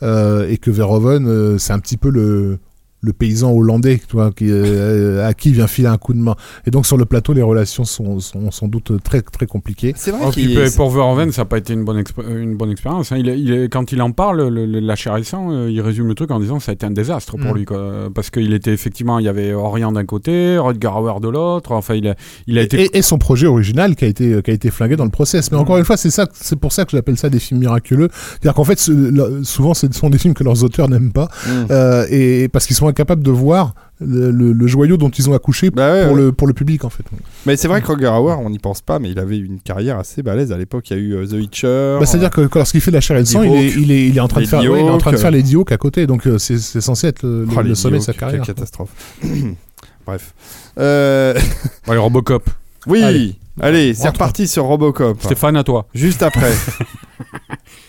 Euh, 0.04 0.48
et 0.48 0.58
que 0.58 0.70
Verhoeven, 0.70 1.28
euh, 1.28 1.58
c'est 1.58 1.74
un 1.74 1.80
petit 1.80 1.98
peu 1.98 2.10
le, 2.12 2.60
le 3.06 3.14
paysan 3.14 3.51
hollandais, 3.53 4.01
tu 4.08 4.16
vois, 4.16 4.32
qui, 4.32 4.47
euh, 4.49 5.26
à 5.28 5.34
qui 5.34 5.49
il 5.49 5.56
vient 5.56 5.68
filer 5.68 5.88
un 5.88 5.97
coup 5.97 6.14
de 6.14 6.20
main. 6.20 6.36
Et 6.66 6.72
donc, 6.72 6.86
sur 6.86 6.97
le 6.97 7.06
plateau, 7.06 7.34
les 7.34 7.41
relations 7.41 7.86
sont, 7.86 8.20
sont 8.20 8.51
sans 8.51 8.68
doute 8.68 8.91
très, 9.03 9.22
très 9.22 9.45
compliquées. 9.45 9.93
c'est 9.95 10.12
vrai 10.12 10.22
Oh, 10.28 10.32
qu'il 10.32 10.58
pour 10.76 10.89
Verhoeven, 10.89 11.32
ça 11.32 11.41
n'a 11.41 11.45
pas 11.45 11.58
été 11.58 11.74
une 11.74 11.86
bonne, 11.86 11.99
exp- 12.01 12.28
une 12.28 12.56
bonne 12.58 12.72
expérience. 12.72 13.12
hein. 13.12 13.18
Il 13.18 13.30
est- 13.30 13.39
il 13.39 13.53
est- 13.53 13.70
quand 13.70 13.91
il 13.91 14.01
en 14.01 14.12
parle, 14.12 14.47
le, 14.49 14.66
le- 14.66 14.80
la 14.80 14.95
et 14.95 15.36
euh, 15.36 15.70
il 15.72 15.82
résume 15.82 16.08
le 16.08 16.16
truc 16.16 16.32
en 16.32 16.39
disant 16.39 16.58
que 16.58 16.64
ça 16.64 16.72
a 16.72 16.74
été 16.74 16.86
un 16.86 16.91
désastre 16.91 17.38
pour 17.38 17.53
Mm. 17.53 17.58
lui. 17.58 17.66
Quoi. 17.66 18.10
Parce 18.14 18.30
qu'il 18.30 18.53
était 18.53 18.72
effectivement, 18.74 19.20
il 19.20 19.26
y 19.26 19.30
avait 19.30 19.53
Orient 19.53 19.91
d'un 19.91 20.06
côté, 20.06 20.58
Rutger 20.58 20.88
Hauer 20.88 21.20
de 21.22 21.30
l'autre. 21.30 21.72
Enfin, 21.74 21.93
il 21.95 22.08
a, 22.08 22.16
il 22.47 22.58
a 22.58 22.62
été. 22.64 22.84
Et, 22.86 22.97
et 22.97 23.01
son 23.01 23.18
projet 23.18 23.45
original 23.47 23.95
qui 23.95 24.06
a 24.06 24.08
été 24.08 24.41
qui 24.43 24.51
a 24.51 24.53
été 24.53 24.72
flingué 24.72 24.95
dans 24.95 25.03
le 25.06 25.12
process. 25.12 25.51
Mais 25.51 25.58
encore 25.58 25.78
une 25.78 25.86
fois, 25.86 25.97
c'est 25.97 26.10
ça, 26.10 26.28
c'est 26.34 26.58
pour 26.60 26.72
ça 26.72 26.86
que 26.86 26.91
j'appelle 26.91 27.18
ça 27.18 27.30
des 27.30 27.39
films 27.39 27.60
miraculeux. 27.60 28.10
C'est-à-dire 28.12 28.53
qu'en 28.56 28.64
fait, 28.64 28.80
ce- 28.80 28.91
là, 28.91 29.26
souvent, 29.43 29.74
ce 29.74 29.88
sont 29.91 30.10
des 30.10 30.18
films 30.18 30.34
que 30.34 30.43
leurs 30.43 30.64
auteurs 30.64 30.89
n'aiment 30.89 31.12
pas, 31.12 31.28
Mm. 31.45 31.49
euh, 31.72 32.06
et 32.10 32.47
parce 32.49 32.66
qu'ils 32.66 32.76
sont 32.76 32.88
incapables 32.96 33.24
de 33.24 33.32
voir 33.32 33.74
le, 34.00 34.30
le- 34.32 34.52
le 34.54 34.68
joyau 34.68 34.98
dont 34.98 35.10
ils 35.10 35.30
ont 35.30 35.34
accouché 35.34 35.70
Bah 35.70 35.91
ouais, 35.93 36.06
pour 36.08 36.16
ouais. 36.16 36.22
le 36.24 36.32
pour 36.32 36.48
le 36.48 36.54
public 36.54 36.84
en 36.84 36.89
fait. 36.89 37.04
Mais 37.46 37.56
c'est 37.58 37.68
vrai 37.68 37.82
que 37.82 37.88
Roger 37.88 38.08
Hauer, 38.08 38.36
on 38.39 38.50
n'y 38.50 38.60
pense 38.60 38.82
pas, 38.82 39.00
mais 39.00 39.10
il 39.12 39.20
avait 39.20 39.38
une 39.38 39.60
carrière 39.60 39.98
assez 40.00 40.22
balèze 40.24 40.52
à 40.52 40.58
l'époque. 40.58 40.89
Il 40.89 40.98
y 40.98 41.00
a 41.00 41.04
eu 41.04 41.14
euh, 41.16 41.26
The 41.28 41.34
Witcher. 41.34 41.98
Bah, 42.00 42.06
C'est-à-dire 42.06 42.30
que 42.30 42.41
que 42.48 42.58
lorsqu'il 42.58 42.82
fait 42.82 42.91
la 42.91 43.02
chair 43.02 43.16
et 43.18 43.20
le 43.22 43.26
sang, 43.26 43.43
il 43.43 43.54
est, 43.54 43.68
il 43.72 43.91
est 43.91 44.08
il 44.08 44.18
est 44.18 44.22
en 44.22 44.28
train 44.28 44.41
de 44.41 44.46
faire 44.48 44.60
ouais, 44.60 44.82
il 44.82 44.86
est 44.86 44.89
en 44.89 44.98
train 44.98 45.12
de 45.12 45.18
faire 45.18 45.32
les 45.32 45.56
Hawk 45.56 45.72
à 45.72 45.78
côté, 45.78 46.08
donc 46.08 46.28
euh, 46.28 46.38
c'est 46.38 46.58
c'est 46.58 46.82
censé 46.82 47.08
être 47.08 47.24
le, 47.24 47.46
Oh, 47.56 47.62
le 47.62 47.76
sommet 47.76 48.00
de 48.00 48.04
sa 48.04 48.12
quelle 48.14 48.20
carrière. 48.22 48.43
catastrophe. 48.46 48.89
Bref. 50.06 50.34
Euh, 50.78 51.34
Robocop. 51.88 52.50
oui, 52.88 53.02
allez, 53.02 53.36
Allez. 53.62 53.93
c'est 53.93 54.10
reparti 54.10 54.48
sur 54.48 54.66
Robocop. 54.66 55.22
Stéphane, 55.24 55.56
à 55.56 55.64
toi. 55.64 55.88
Juste 55.96 56.22
après. 56.22 56.52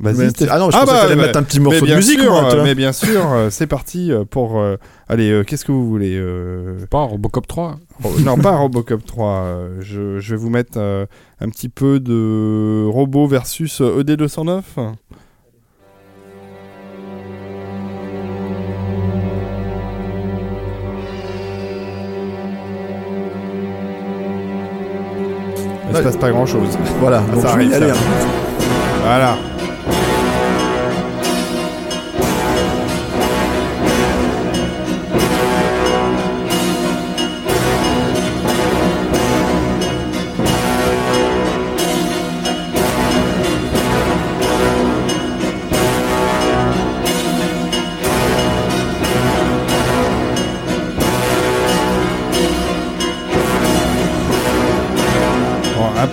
Vas-y. 0.00 0.28
Ah 0.50 0.58
non, 0.58 0.70
je 0.70 0.76
Ah 0.76 0.80
pensais 0.80 0.92
bah, 0.92 1.08
bah, 1.08 1.14
mettre 1.14 1.38
un 1.38 1.42
petit 1.44 1.60
morceau 1.60 1.86
de 1.86 1.94
musique, 1.94 2.18
sûr, 2.20 2.30
moi. 2.32 2.48
Mais 2.64 2.74
bien 2.74 2.92
sûr, 2.92 3.30
euh, 3.32 3.48
c'est 3.50 3.68
parti 3.68 4.10
euh, 4.12 4.24
pour. 4.28 4.58
euh, 4.58 4.76
allez, 5.08 5.30
euh, 5.30 5.44
qu'est-ce 5.44 5.64
que 5.64 5.70
vous 5.72 5.86
voulez 5.86 6.16
euh, 6.18 6.84
Pas 6.90 7.02
Robocop 7.04 7.46
3. 7.46 7.76
Ro- 8.02 8.10
Non, 8.24 8.36
pas 8.36 8.56
Robocop 8.56 9.04
3. 9.06 9.28
euh, 9.30 9.68
je, 9.80 10.18
je 10.18 10.30
vais 10.34 10.36
vous 10.40 10.50
mettre 10.50 10.72
euh, 10.78 11.06
un 11.40 11.48
petit 11.48 11.68
peu 11.68 12.00
de 12.00 12.84
Robot 12.90 13.28
versus 13.28 13.80
euh, 13.80 14.02
ED209. 14.02 14.62
Il 25.90 25.96
se 25.96 26.02
passe 26.02 26.16
pas 26.16 26.30
grand 26.30 26.46
chose. 26.46 26.76
Voilà, 27.00 27.22
Ah, 27.32 27.40
ça 27.40 27.50
arrive, 27.52 27.70
ça 27.70 27.76
arrive. 27.76 27.90
hein. 27.90 28.26
Voilà. 29.02 29.36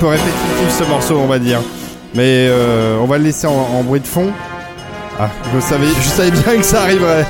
Répétitif 0.10 0.70
ce 0.78 0.84
morceau, 0.86 1.18
on 1.18 1.28
va 1.28 1.40
dire. 1.40 1.60
Mais 2.14 2.48
euh, 2.50 2.98
on 3.02 3.06
va 3.06 3.18
le 3.18 3.26
laisser 3.26 3.48
en, 3.48 3.84
bruit 3.84 4.00
de 4.00 4.08
fond. 4.08 4.32
Ah, 5.20 5.30
je 5.54 5.60
savais, 5.60 5.88
je 5.88 6.10
savais 6.10 6.32
bien 6.32 6.58
que 6.58 6.64
ça 6.64 6.82
arriverait. 6.82 7.26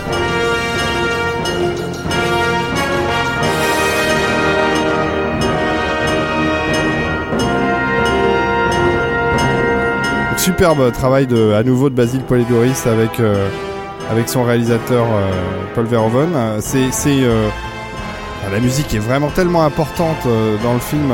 Superbe 10.38 10.92
travail 10.92 11.28
de, 11.28 11.54
à 11.54 11.62
nouveau 11.62 11.92
de 11.92 11.96
Basile 11.96 12.22
Polidoris 12.22 12.88
avec, 12.88 13.20
euh, 13.20 13.48
avec 14.10 14.28
son 14.28 14.44
réalisateur 14.44 15.06
euh, 15.06 15.30
Paul 15.76 15.86
Verhoeven. 15.86 16.30
C'est, 16.60 16.90
la 18.52 18.60
musique 18.60 18.94
est 18.96 19.00
vraiment 19.00 19.30
tellement 19.30 19.64
importante 19.64 20.28
dans 20.64 20.74
le 20.74 20.80
film. 20.80 21.12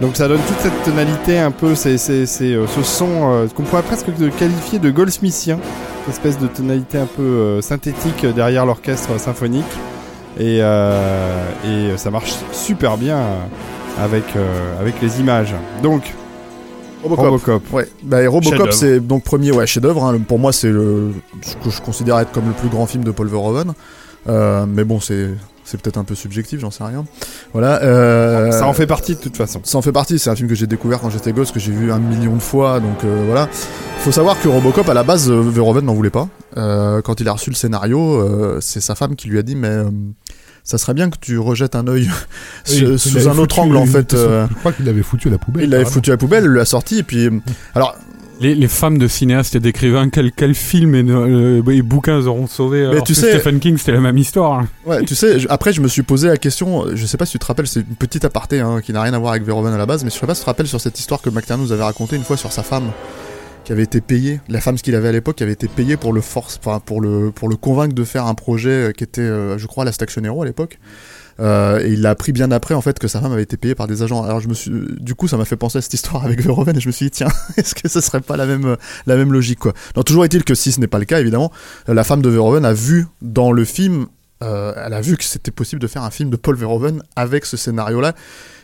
Donc 0.00 0.16
ça 0.16 0.28
donne 0.28 0.40
toute 0.46 0.58
cette 0.60 0.82
tonalité 0.84 1.38
un 1.38 1.50
peu, 1.50 1.74
c'est, 1.74 1.98
c'est, 1.98 2.24
c'est, 2.24 2.54
euh, 2.54 2.66
ce 2.66 2.82
son 2.82 3.08
euh, 3.10 3.46
qu'on 3.54 3.64
pourrait 3.64 3.82
presque 3.82 4.06
qualifier 4.38 4.78
de 4.78 4.90
goldsmithien, 4.90 5.58
cette 6.06 6.14
espèce 6.14 6.38
de 6.38 6.46
tonalité 6.46 6.96
un 6.98 7.06
peu 7.06 7.22
euh, 7.22 7.60
synthétique 7.60 8.24
derrière 8.34 8.64
l'orchestre 8.64 9.18
symphonique. 9.20 9.64
Et, 10.38 10.60
euh, 10.62 11.44
et 11.66 11.98
ça 11.98 12.10
marche 12.10 12.32
super 12.52 12.96
bien 12.96 13.18
avec, 14.00 14.24
euh, 14.36 14.80
avec 14.80 14.94
les 15.02 15.20
images. 15.20 15.54
Donc, 15.82 16.14
Robocop. 17.02 17.24
Robocop. 17.24 17.62
Ouais, 17.72 17.88
bah, 18.02 18.22
et 18.22 18.26
Robocop, 18.26 18.72
c'est 18.72 19.00
donc 19.00 19.24
premier 19.24 19.52
ouais, 19.52 19.66
chef-d'œuvre. 19.66 20.04
hein. 20.04 20.18
Pour 20.26 20.38
moi, 20.38 20.52
c'est 20.52 20.70
le 20.70 21.12
ce 21.42 21.56
que 21.56 21.70
je 21.70 21.80
considère 21.82 22.18
être 22.20 22.30
comme 22.30 22.46
le 22.46 22.52
plus 22.52 22.68
grand 22.68 22.86
film 22.86 23.04
de 23.04 23.10
Paul 23.10 23.26
Verhoeven. 23.26 23.72
Euh, 24.28 24.64
mais 24.68 24.84
bon, 24.84 25.00
c'est 25.00 25.30
c'est 25.70 25.80
peut-être 25.80 25.96
un 25.98 26.04
peu 26.04 26.14
subjectif, 26.14 26.60
j'en 26.60 26.70
sais 26.70 26.82
rien. 26.84 27.04
Voilà. 27.52 27.82
euh, 27.82 28.50
Ça 28.52 28.66
en 28.66 28.72
fait 28.72 28.86
partie 28.86 29.14
de 29.14 29.20
toute 29.20 29.36
façon. 29.36 29.60
Ça 29.64 29.78
en 29.78 29.82
fait 29.82 29.92
partie. 29.92 30.18
C'est 30.18 30.30
un 30.30 30.36
film 30.36 30.48
que 30.48 30.54
j'ai 30.54 30.66
découvert 30.66 31.00
quand 31.00 31.10
j'étais 31.10 31.32
gosse, 31.32 31.52
que 31.52 31.60
j'ai 31.60 31.72
vu 31.72 31.92
un 31.92 31.98
million 31.98 32.34
de 32.34 32.40
fois. 32.42 32.80
Donc 32.80 33.04
euh, 33.04 33.22
voilà. 33.26 33.48
Faut 34.00 34.12
savoir 34.12 34.40
que 34.40 34.48
Robocop, 34.48 34.88
à 34.88 34.94
la 34.94 35.02
base, 35.02 35.30
euh, 35.30 35.40
Verhoeven 35.40 35.84
n'en 35.84 35.94
voulait 35.94 36.10
pas. 36.10 36.28
Euh, 36.56 37.00
quand 37.02 37.20
il 37.20 37.28
a 37.28 37.32
reçu 37.32 37.50
le 37.50 37.56
scénario, 37.56 38.58
c'est 38.60 38.80
sa 38.80 38.94
femme 38.94 39.14
qui 39.14 39.28
lui 39.28 39.38
a 39.38 39.42
dit, 39.42 39.54
mais 39.56 39.76
ça 40.64 40.78
serait 40.78 40.94
bien 40.94 41.08
que 41.10 41.16
tu 41.20 41.38
rejettes 41.38 41.74
un 41.74 41.86
œil 41.86 42.10
Oui, 42.70 42.98
sous- 42.98 43.28
un 43.28 43.38
autre 43.38 43.56
foutu- 43.56 43.60
angle 43.60 43.76
en 43.76 43.86
fait. 43.86 44.14
Je 44.16 44.46
crois 44.60 44.72
qu'il 44.72 44.84
l'avait 44.86 45.02
foutu 45.02 45.28
à 45.28 45.30
la 45.30 45.38
poubelle. 45.38 45.64
il 45.64 45.70
l'avait 45.70 45.84
foutu 45.84 46.10
à 46.10 46.14
la 46.14 46.18
poubelle, 46.18 46.44
il 46.44 46.50
l'a 46.50 46.64
sorti 46.64 46.98
et 46.98 47.02
puis 47.02 47.28
alors 47.74 47.94
Les, 48.40 48.54
les 48.54 48.68
femmes 48.68 48.96
de 48.98 49.06
cinéastes 49.06 49.54
et 49.54 49.60
d'écrivains, 49.60 50.08
quel, 50.08 50.32
quel 50.32 50.54
film 50.54 50.94
et, 50.94 51.04
euh, 51.06 51.62
et 51.70 51.82
bouquins 51.82 52.24
auront 52.26 52.46
sauvé 52.46 52.86
alors 52.86 53.04
tu 53.04 53.14
sais- 53.14 53.38
Stephen 53.38 53.60
King, 53.60 53.76
c'était 53.76 53.92
la 53.92 54.00
même 54.00 54.16
histoire. 54.16 54.60
hein. 54.60 54.68
Ouais, 54.86 55.04
tu 55.04 55.14
sais, 55.14 55.38
je- 55.38 55.46
après 55.50 55.72
je 55.74 55.80
me 55.82 55.88
suis 55.88 56.02
posé 56.02 56.28
la 56.28 56.38
question, 56.38 56.86
je 56.94 57.04
sais 57.06 57.18
pas 57.18 57.26
si 57.26 57.32
tu 57.32 57.38
te 57.38 57.44
rappelles, 57.46 57.66
c'est 57.66 57.80
une 57.80 57.96
petite 57.96 58.24
aparté 58.24 58.60
hein, 58.60 58.80
qui 58.82 58.92
n'a 58.94 59.02
rien 59.02 59.12
à 59.12 59.18
voir 59.18 59.32
avec 59.32 59.44
Verhoeven 59.44 59.74
à 59.74 59.78
la 59.78 59.84
base, 59.86 60.04
mais 60.04 60.10
je 60.10 60.14
sais 60.18 60.26
pas 60.26 60.34
si 60.34 60.40
tu 60.40 60.44
te 60.46 60.50
rappelles 60.50 60.68
sur 60.68 60.80
cette 60.80 60.98
histoire 60.98 61.20
que 61.20 61.28
McTiernan 61.28 61.62
nous 61.64 61.72
avait 61.72 61.82
raconté 61.82 62.16
une 62.16 62.24
fois 62.24 62.38
sur 62.38 62.50
sa 62.50 62.62
femme 62.62 62.90
qui 63.64 63.72
avait 63.72 63.82
été 63.82 64.00
payée, 64.00 64.40
la 64.48 64.60
femme 64.62 64.76
qu'il 64.76 64.94
avait 64.94 65.08
à 65.08 65.12
l'époque 65.12 65.36
qui 65.36 65.42
avait 65.42 65.52
été 65.52 65.68
payée 65.68 65.98
pour 65.98 66.14
le 66.14 66.22
force, 66.22 66.58
enfin 66.64 66.80
pour 66.80 67.02
le 67.02 67.30
pour 67.30 67.48
le 67.50 67.56
convaincre 67.56 67.94
de 67.94 68.04
faire 68.04 68.24
un 68.26 68.34
projet 68.34 68.70
euh, 68.88 68.92
qui 68.92 69.04
était, 69.04 69.20
euh, 69.20 69.58
je 69.58 69.66
crois, 69.66 69.84
la 69.84 69.92
Station 69.92 70.24
Hero 70.24 70.40
à 70.42 70.46
l'époque. 70.46 70.78
Euh, 71.40 71.80
et 71.80 71.92
il 71.92 72.02
l'a 72.02 72.10
appris 72.10 72.32
bien 72.32 72.50
après 72.50 72.74
en 72.74 72.80
fait 72.80 72.98
que 72.98 73.08
sa 73.08 73.20
femme 73.20 73.32
avait 73.32 73.42
été 73.42 73.56
payée 73.56 73.74
par 73.74 73.86
des 73.86 74.02
agents. 74.02 74.22
Alors 74.22 74.40
je 74.40 74.48
me 74.48 74.54
suis, 74.54 74.70
du 74.98 75.14
coup, 75.14 75.28
ça 75.28 75.36
m'a 75.36 75.44
fait 75.44 75.56
penser 75.56 75.78
à 75.78 75.80
cette 75.80 75.94
histoire 75.94 76.24
avec 76.24 76.42
Verhoeven 76.42 76.76
et 76.76 76.80
je 76.80 76.88
me 76.88 76.92
suis 76.92 77.06
dit 77.06 77.10
tiens, 77.10 77.28
est-ce 77.56 77.74
que 77.74 77.88
ce 77.88 78.00
serait 78.00 78.20
pas 78.20 78.36
la 78.36 78.46
même 78.46 78.76
la 79.06 79.16
même 79.16 79.32
logique 79.32 79.58
quoi? 79.58 79.72
Non, 79.96 80.02
toujours 80.02 80.24
est-il 80.24 80.44
que 80.44 80.54
si 80.54 80.72
ce 80.72 80.80
n'est 80.80 80.86
pas 80.86 80.98
le 80.98 81.04
cas 81.06 81.20
évidemment, 81.20 81.50
la 81.86 82.04
femme 82.04 82.22
de 82.22 82.28
Verhoeven 82.28 82.64
a 82.64 82.72
vu 82.72 83.06
dans 83.22 83.52
le 83.52 83.64
film 83.64 84.06
euh, 84.42 84.72
elle 84.76 84.94
a 84.94 85.00
vu 85.02 85.16
que 85.18 85.24
c'était 85.24 85.50
possible 85.50 85.82
de 85.82 85.86
faire 85.86 86.02
un 86.02 86.10
film 86.10 86.30
de 86.30 86.36
Paul 86.36 86.56
Verhoeven 86.56 87.02
avec 87.14 87.44
ce 87.44 87.58
scénario-là, 87.58 88.14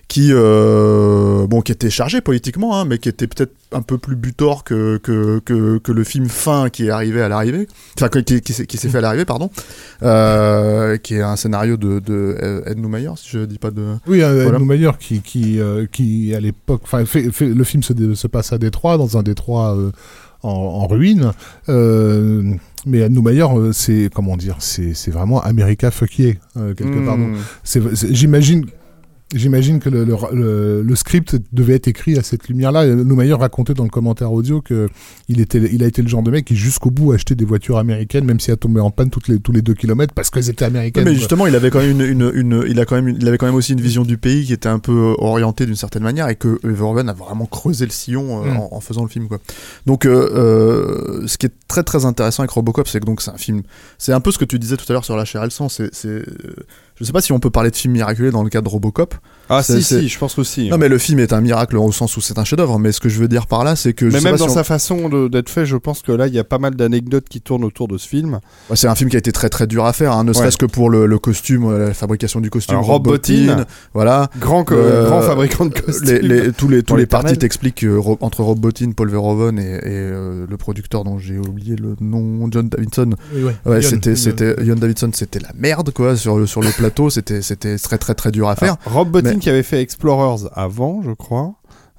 qui, 0.09 0.29
euh, 0.33 1.47
bon, 1.49 1.61
qui 1.63 1.73
était 1.73 1.91
chargé 1.91 2.21
politiquement, 2.21 2.79
hein, 2.79 2.85
mais 2.85 2.99
qui 2.99 3.09
était 3.09 3.27
peut-être 3.27 3.53
un 3.73 3.83
peu 3.83 3.99
plus 3.99 4.15
butor 4.15 4.63
que, 4.63 4.99
que, 4.99 5.41
que, 5.41 5.79
que 5.79 5.91
le 5.93 6.05
film 6.05 6.29
fin 6.29 6.69
qui 6.71 6.87
est 6.87 6.91
arrivé 6.91 7.21
à 7.21 7.29
l'arrivée, 7.29 7.67
enfin, 7.99 8.09
qui, 8.09 8.41
qui, 8.41 8.67
qui 8.67 8.77
s'est 8.77 8.89
fait 8.89 8.99
à 8.99 9.01
l'arrivée, 9.01 9.25
pardon, 9.25 9.51
euh, 10.05 10.97
qui 10.97 11.15
est 11.17 11.23
un 11.23 11.35
scénario 11.37 11.77
de, 11.77 11.99
de 11.99 12.63
Ed 12.67 12.79
Neumayer, 12.79 13.11
si 13.17 13.31
je 13.31 13.41
dis 13.41 13.59
pas 13.59 13.71
de... 13.73 13.83
Oui, 14.07 14.23
euh, 14.23 14.45
Voilà. 14.45 14.59
Neumayer 14.61 14.93
qui, 15.01 15.21
qui, 15.23 15.59
qui 15.91 16.35
à 16.35 16.41
l'époque, 16.41 16.83
enfin, 16.85 17.01
le 17.03 17.65
film 17.65 17.83
se, 17.83 18.15
se 18.15 18.27
passe 18.29 18.53
à 18.53 18.59
Détroit, 18.59 18.99
dans 18.99 19.19
un 19.19 19.23
Détroit 19.25 19.77
en, 20.43 20.49
en 20.51 20.87
ruine. 20.87 21.33
Euh, 21.69 22.45
mais 22.87 22.99
Ed 23.01 23.13
Neumayer, 23.13 23.47
c'est 23.73 24.09
comment 24.15 24.37
dire, 24.37 24.59
c'est 24.61 25.11
vraiment 25.11 25.43
America 25.43 25.91
fuck 25.91 26.17
yeah, 26.21 26.35
euh, 26.57 26.75
quelque 26.75 27.05
part. 27.05 27.17
C'est- 27.65 27.97
c'est- 27.97 28.15
J'imagine. 28.15 28.67
J'imagine 29.35 29.81
que 29.81 29.89
le, 29.89 30.05
le, 30.05 30.14
le- 30.33 30.83
le 30.83 30.95
script 30.97 31.37
devait 31.53 31.74
être 31.74 31.89
écrit 31.89 32.16
à 32.16 32.22
cette 32.22 32.47
lumière-là. 32.49 32.87
Neumayer 32.87 33.33
racontait 33.33 33.74
dans 33.74 33.83
le 33.83 33.91
commentaire 33.91 34.31
audio 34.33 34.61
que 34.61 34.89
il, 35.29 35.41
était, 35.41 35.59
il 35.72 35.83
a 35.83 35.87
été 35.89 36.01
le 36.01 36.07
genre 36.07 36.22
de 36.22 36.31
mec 36.31 36.45
qui 36.45 36.55
jusqu'au 36.55 36.93
bout 36.93 37.12
achetait 37.12 37.35
des 37.35 37.45
voitures 37.45 37.79
américaines, 37.79 38.24
même 38.24 38.39
si 38.39 38.53
elles 38.53 38.57
tombaient 38.57 38.81
en 38.81 38.93
panne 38.93 39.11
toutes 39.11 39.27
les, 39.27 39.41
tous 39.41 39.51
les 39.51 39.62
deux 39.62 39.74
kilomètres, 39.74 40.14
parce 40.14 40.31
qu'elles 40.31 40.49
étaient 40.49 40.64
américaines. 40.64 41.03
mais 41.05 41.11
quoi. 41.11 41.18
justement, 41.18 41.47
il 41.49 41.57
avait 41.57 41.70
quand 41.70 41.81
même 41.81 42.01
une, 42.01 42.07
une, 42.07 42.31
une- 42.35 42.64
il 42.68 42.79
a 42.79 42.85
quand 42.85 42.95
même, 42.95 43.09
une- 43.09 43.16
il 43.20 43.27
avait 43.27 43.37
quand 43.37 43.47
même 43.47 43.57
aussi 43.57 43.72
une 43.72 43.81
vision 43.81 44.05
du 44.05 44.16
pays 44.16 44.45
qui 44.47 44.53
était 44.53 44.68
un 44.68 44.79
peu 44.79 45.16
orientée 45.18 45.66
d'une 45.66 45.74
certaine 45.74 46.05
manière 46.05 46.29
et 46.29 46.37
que 46.37 46.61
Verhoeven 46.62 47.09
a 47.09 47.12
vraiment 47.12 47.47
creusé 47.47 47.85
le 47.85 47.91
sillon 47.91 48.45
euh, 48.45 48.53
Mm. 48.53 48.57
en, 48.59 48.74
en 48.77 48.81
faisant 48.81 49.03
le 49.03 49.09
film, 49.09 49.27
quoi. 49.27 49.39
Donc, 49.87 50.07
euh, 50.07 50.31
euh, 50.37 51.27
ce 51.27 51.37
qui 51.37 51.47
est 51.47 51.53
très 51.66 51.83
très 51.83 52.05
intéressant 52.05 52.45
avec 52.45 52.53
Robocop, 52.53 52.87
c'est 52.87 53.01
que 53.01 53.07
donc 53.07 53.20
c'est 53.20 53.33
un 53.33 53.39
film, 53.39 53.62
c'est 53.99 54.12
un 54.12 54.20
peu 54.20 54.31
ce 54.31 54.39
que 54.39 54.45
tu 54.45 54.61
disais 54.61 54.77
tout 54.77 54.85
à 54.89 54.93
l'heure 54.93 55.05
sur 55.05 55.16
la 55.16 55.24
chair 55.24 55.43
et 55.43 55.47
le 55.47 55.51
sang. 55.51 55.68
C'est, 55.68 55.91
euh, 56.07 56.22
je 56.97 57.05
sais 57.05 57.13
pas 57.13 57.21
si 57.21 57.33
on 57.33 57.41
peut 57.41 57.51
parler 57.51 57.71
de 57.71 57.77
film 57.77 57.93
miraculé 57.93 58.31
dans 58.31 58.43
le 58.43 58.51
cadre 58.51 58.65
de 58.65 58.71
Robocop. 58.71 59.15
Ah 59.49 59.63
si, 59.63 59.83
si, 59.83 60.09
je 60.09 60.19
pense 60.19 60.39
aussi. 60.39 60.69
Non, 60.69 60.79
mais 60.79 60.89
le 60.89 60.99
film 60.99 61.19
est 61.21 61.33
un 61.33 61.41
miracle 61.41 61.77
au 61.77 61.93
sens 61.93 62.17
où 62.17 62.21
c'est 62.21 62.39
un 62.39 62.45
chef-d'œuvre. 62.45 62.79
Mais 62.79 62.93
ce 62.93 63.01
que 63.01 63.09
je 63.09 63.19
veux 63.21 63.29
dire 63.29 63.47
par 63.47 63.63
là, 63.65 63.77
c'est 63.77 63.93
que 63.93 64.09
je 64.09 64.13
Mais 64.15 64.19
sais 64.19 64.25
même 64.25 64.35
pas 64.35 64.39
dans 64.39 64.45
si 64.47 64.51
on- 64.51 64.55
sa 64.55 64.65
façon 64.65 65.09
d'être 65.29 65.49
fait, 65.49 65.67
je 65.67 65.77
pense 65.77 66.03
que 66.03 66.13
là, 66.13 66.27
il 66.27 66.35
y 66.35 66.39
a 66.39 66.45
pas 66.45 66.59
mal 66.59 66.75
d'anecdotes 66.75 67.27
qui 67.29 67.41
tournent 67.41 67.65
autour 67.65 67.87
de 67.89 67.97
ce 67.99 68.09
film. 68.09 68.41
Ouais, 68.71 68.77
c'est 68.77 68.89
un 68.89 68.95
film 68.95 69.09
qui 69.11 69.17
a 69.17 69.19
été 69.19 69.33
très 69.33 69.49
très 69.49 69.67
dur 69.67 69.85
à 69.87 69.93
faire, 69.93 70.13
hein, 70.13 70.25
ne 70.25 70.33
serait-ce 70.33 70.57
que 70.57 70.67
pour 70.67 70.91
le, 70.91 71.07
le 71.07 71.19
costume, 71.19 71.65
euh, 71.71 71.89
la 71.89 71.95
fabrication 71.95 72.41
du 72.41 72.51
costume. 72.51 72.75
Alors, 72.77 72.87
Rob 72.87 73.05
Bottin, 73.05 73.65
voilà. 73.95 74.31
Grand, 74.41 74.65
Euh, 74.73 75.07
grand 75.09 75.23
fabricant 75.23 75.67
de 75.67 75.75
costumes. 75.79 76.07
Les, 76.07 76.21
les- 76.21 76.53
tous 76.53 76.69
les, 76.69 76.83
tous 76.83 76.97
les 76.97 77.07
partis 77.07 77.39
t'expliquent 77.39 77.77
que 77.77 78.01
entre 78.21 78.43
Rob 78.43 78.59
Bottin, 78.59 78.91
Paul 78.93 79.11
Verhoeven 79.11 79.59
et, 79.59 79.63
et, 79.63 79.81
euh, 79.85 80.47
le 80.49 80.57
producteur 80.57 81.05
dont 81.05 81.19
j'ai 81.19 81.39
oublié 81.39 81.77
le 81.77 81.95
nom, 82.01 82.49
John 82.51 82.69
Davidson, 82.69 83.11
Oui, 83.35 83.43
ouais. 83.65 83.83
c'était, 83.83 84.57
Ian 84.65 84.75
Davidson, 84.77 85.11
c'était 85.13 85.39
la 85.39 85.51
merde, 85.57 85.91
quoi, 85.93 86.17
sur 86.17 86.39
le, 86.39 86.47
sur 86.47 86.61
le 86.63 86.71
plateau, 86.71 87.11
c'était, 87.11 87.43
c'était 87.43 87.77
très 87.79 87.99
très 87.99 88.15
très 88.15 88.31
dur 88.33 88.49
à 88.49 88.57
faire. 88.57 88.77
Alors, 88.87 88.99
Rob 88.99 89.11
Bottin 89.11 89.36
Qui 89.41 89.51
avait 89.51 89.62
fait 89.62 89.80
Explorers 89.80 90.49
avant, 90.55 91.03
je 91.03 91.12
crois. 91.12 91.55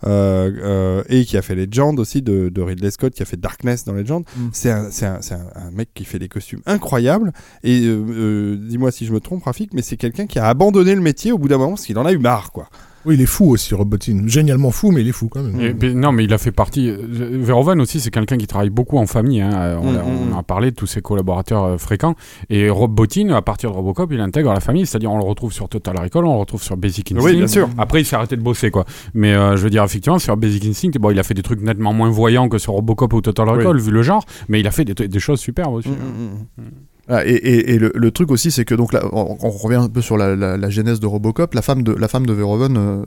euh, 0.06 0.52
euh, 0.62 1.04
et 1.10 1.26
qui 1.26 1.38
a 1.38 1.42
fait 1.42 1.56
Legend 1.56 2.00
aussi 2.00 2.22
de, 2.22 2.50
de 2.50 2.62
Ridley 2.62 2.92
Scott, 2.92 3.14
qui 3.14 3.24
a 3.24 3.26
fait 3.26 3.40
Darkness 3.40 3.84
dans 3.86 3.94
Legend. 3.94 4.24
Mm. 4.36 4.48
C'est 4.52 4.72
un, 4.72 4.92
c'est 4.92 5.06
un, 5.06 5.22
c'est 5.22 5.34
un, 5.34 5.48
un 5.56 5.72
mec 5.72 5.90
qui 5.94 6.06
fait 6.06 6.20
des 6.20 6.28
costumes 6.28 6.62
incroyables. 6.66 7.34
Et 7.64 7.82
euh, 7.86 8.58
dis-moi 8.58 8.92
si 8.92 9.06
je 9.06 9.14
me 9.14 9.20
trompe, 9.20 9.44
Rafik, 9.44 9.74
mais 9.74 9.82
c'est 9.82 9.98
quelqu'un 9.98 10.28
qui 10.28 10.40
a 10.40 10.48
abandonné 10.48 10.94
le 10.94 11.02
métier 11.02 11.32
au 11.32 11.38
bout 11.38 11.48
d'un 11.48 11.58
moment 11.58 11.72
parce 11.72 11.86
qu'il 11.86 11.98
en 11.98 12.06
a 12.06 12.12
eu 12.12 12.20
marre, 12.20 12.52
quoi. 12.52 12.70
Oui, 13.08 13.16
il 13.16 13.22
est 13.22 13.26
fou 13.26 13.50
aussi, 13.52 13.74
Robotine. 13.74 14.28
Génialement 14.28 14.70
fou, 14.72 14.92
mais 14.92 15.02
il 15.02 15.08
est 15.08 15.12
fou 15.14 15.30
quand 15.30 15.42
même. 15.42 15.60
Et- 15.62 15.74
mais 15.74 15.94
non, 15.94 16.12
mais 16.12 16.26
il 16.26 16.34
a 16.34 16.38
fait 16.38 16.52
partie. 16.52 16.90
euh, 16.90 16.98
Verhoeven 17.08 17.80
aussi, 17.82 18.00
c'est 18.02 18.12
quelqu'un 18.12 18.38
qui 18.38 18.46
travaille 18.48 18.70
beaucoup 18.70 18.98
en 18.98 19.08
famille. 19.08 19.42
hein. 19.42 19.50
Euh, 19.54 19.78
On, 19.82 19.96
a, 19.96 20.04
Mm, 20.04 20.06
mm. 20.30 20.34
on 20.34 20.38
a 20.38 20.44
parlé 20.44 20.72
de 20.72 20.76
tous 20.76 20.88
ses 20.88 21.02
collaborateurs 21.02 21.64
euh, 21.64 21.78
fréquents. 21.78 22.16
Et 22.50 22.70
Rob 22.70 22.92
Bottin, 22.94 23.30
à 23.30 23.42
partir 23.42 23.72
de 23.72 23.76
Robocop, 23.76 24.12
il 24.12 24.20
intègre 24.20 24.52
la 24.54 24.60
famille. 24.60 24.86
C'est-à-dire, 24.86 25.12
on 25.12 25.18
le 25.18 25.24
retrouve 25.24 25.54
sur 25.54 25.70
Total 25.70 25.98
Recall, 25.98 26.26
on 26.26 26.34
le 26.34 26.40
retrouve 26.40 26.62
sur 26.62 26.76
Basic 26.78 27.12
Instinct. 27.14 27.26
Oui, 27.26 27.38
bien 27.38 27.48
sûr. 27.48 27.70
Après, 27.78 28.02
il 28.02 28.06
s'est 28.06 28.16
arrêté 28.18 28.36
de 28.36 28.42
bosser, 28.42 28.72
quoi. 28.72 28.86
Mais 29.14 29.34
euh, 29.34 29.56
je 29.56 29.64
veux 29.64 29.70
dire, 29.70 29.84
effectivement, 29.86 30.20
sur 30.20 30.36
Basic 30.36 30.66
Instinct, 30.66 30.92
bon, 31.00 31.10
il 31.12 31.20
a 31.20 31.24
fait 31.24 31.34
des 31.34 31.44
trucs 31.44 31.62
nettement 31.62 31.94
moins 31.94 32.10
voyants 32.10 32.50
que 32.50 32.58
sur 32.58 32.74
Robocop 32.74 33.14
ou 33.14 33.22
Total 33.22 33.48
Recall, 33.48 33.80
vu 33.80 33.92
le 33.92 34.02
genre. 34.04 34.26
Mais 34.50 34.60
il 34.60 34.68
a 34.68 34.72
fait 34.72 34.84
des, 34.86 34.94
des 35.08 35.20
choses 35.20 35.40
superbes 35.40 35.76
aussi. 35.76 35.90
Mm, 35.90 35.94
mm, 35.94 36.64
mm. 36.64 36.70
Et 37.10 37.80
le, 37.80 38.12
truc 38.12 38.32
aussi, 38.32 38.52
c'est 38.52 38.66
que 38.66 38.76
donc 38.76 38.92
on, 39.12 39.50
revient 39.50 39.78
un 39.78 39.88
peu 39.88 40.02
sur 40.02 40.18
la, 40.18 40.70
genèse 40.70 41.00
de 41.00 41.08
Robocop. 41.08 41.54
La 41.54 41.62
femme 41.62 41.84
de, 41.84 41.94
la 41.94 42.08
femme 42.08 42.26
de 42.26 42.34
Verhoeven 42.34 42.78
euh, 42.78 43.04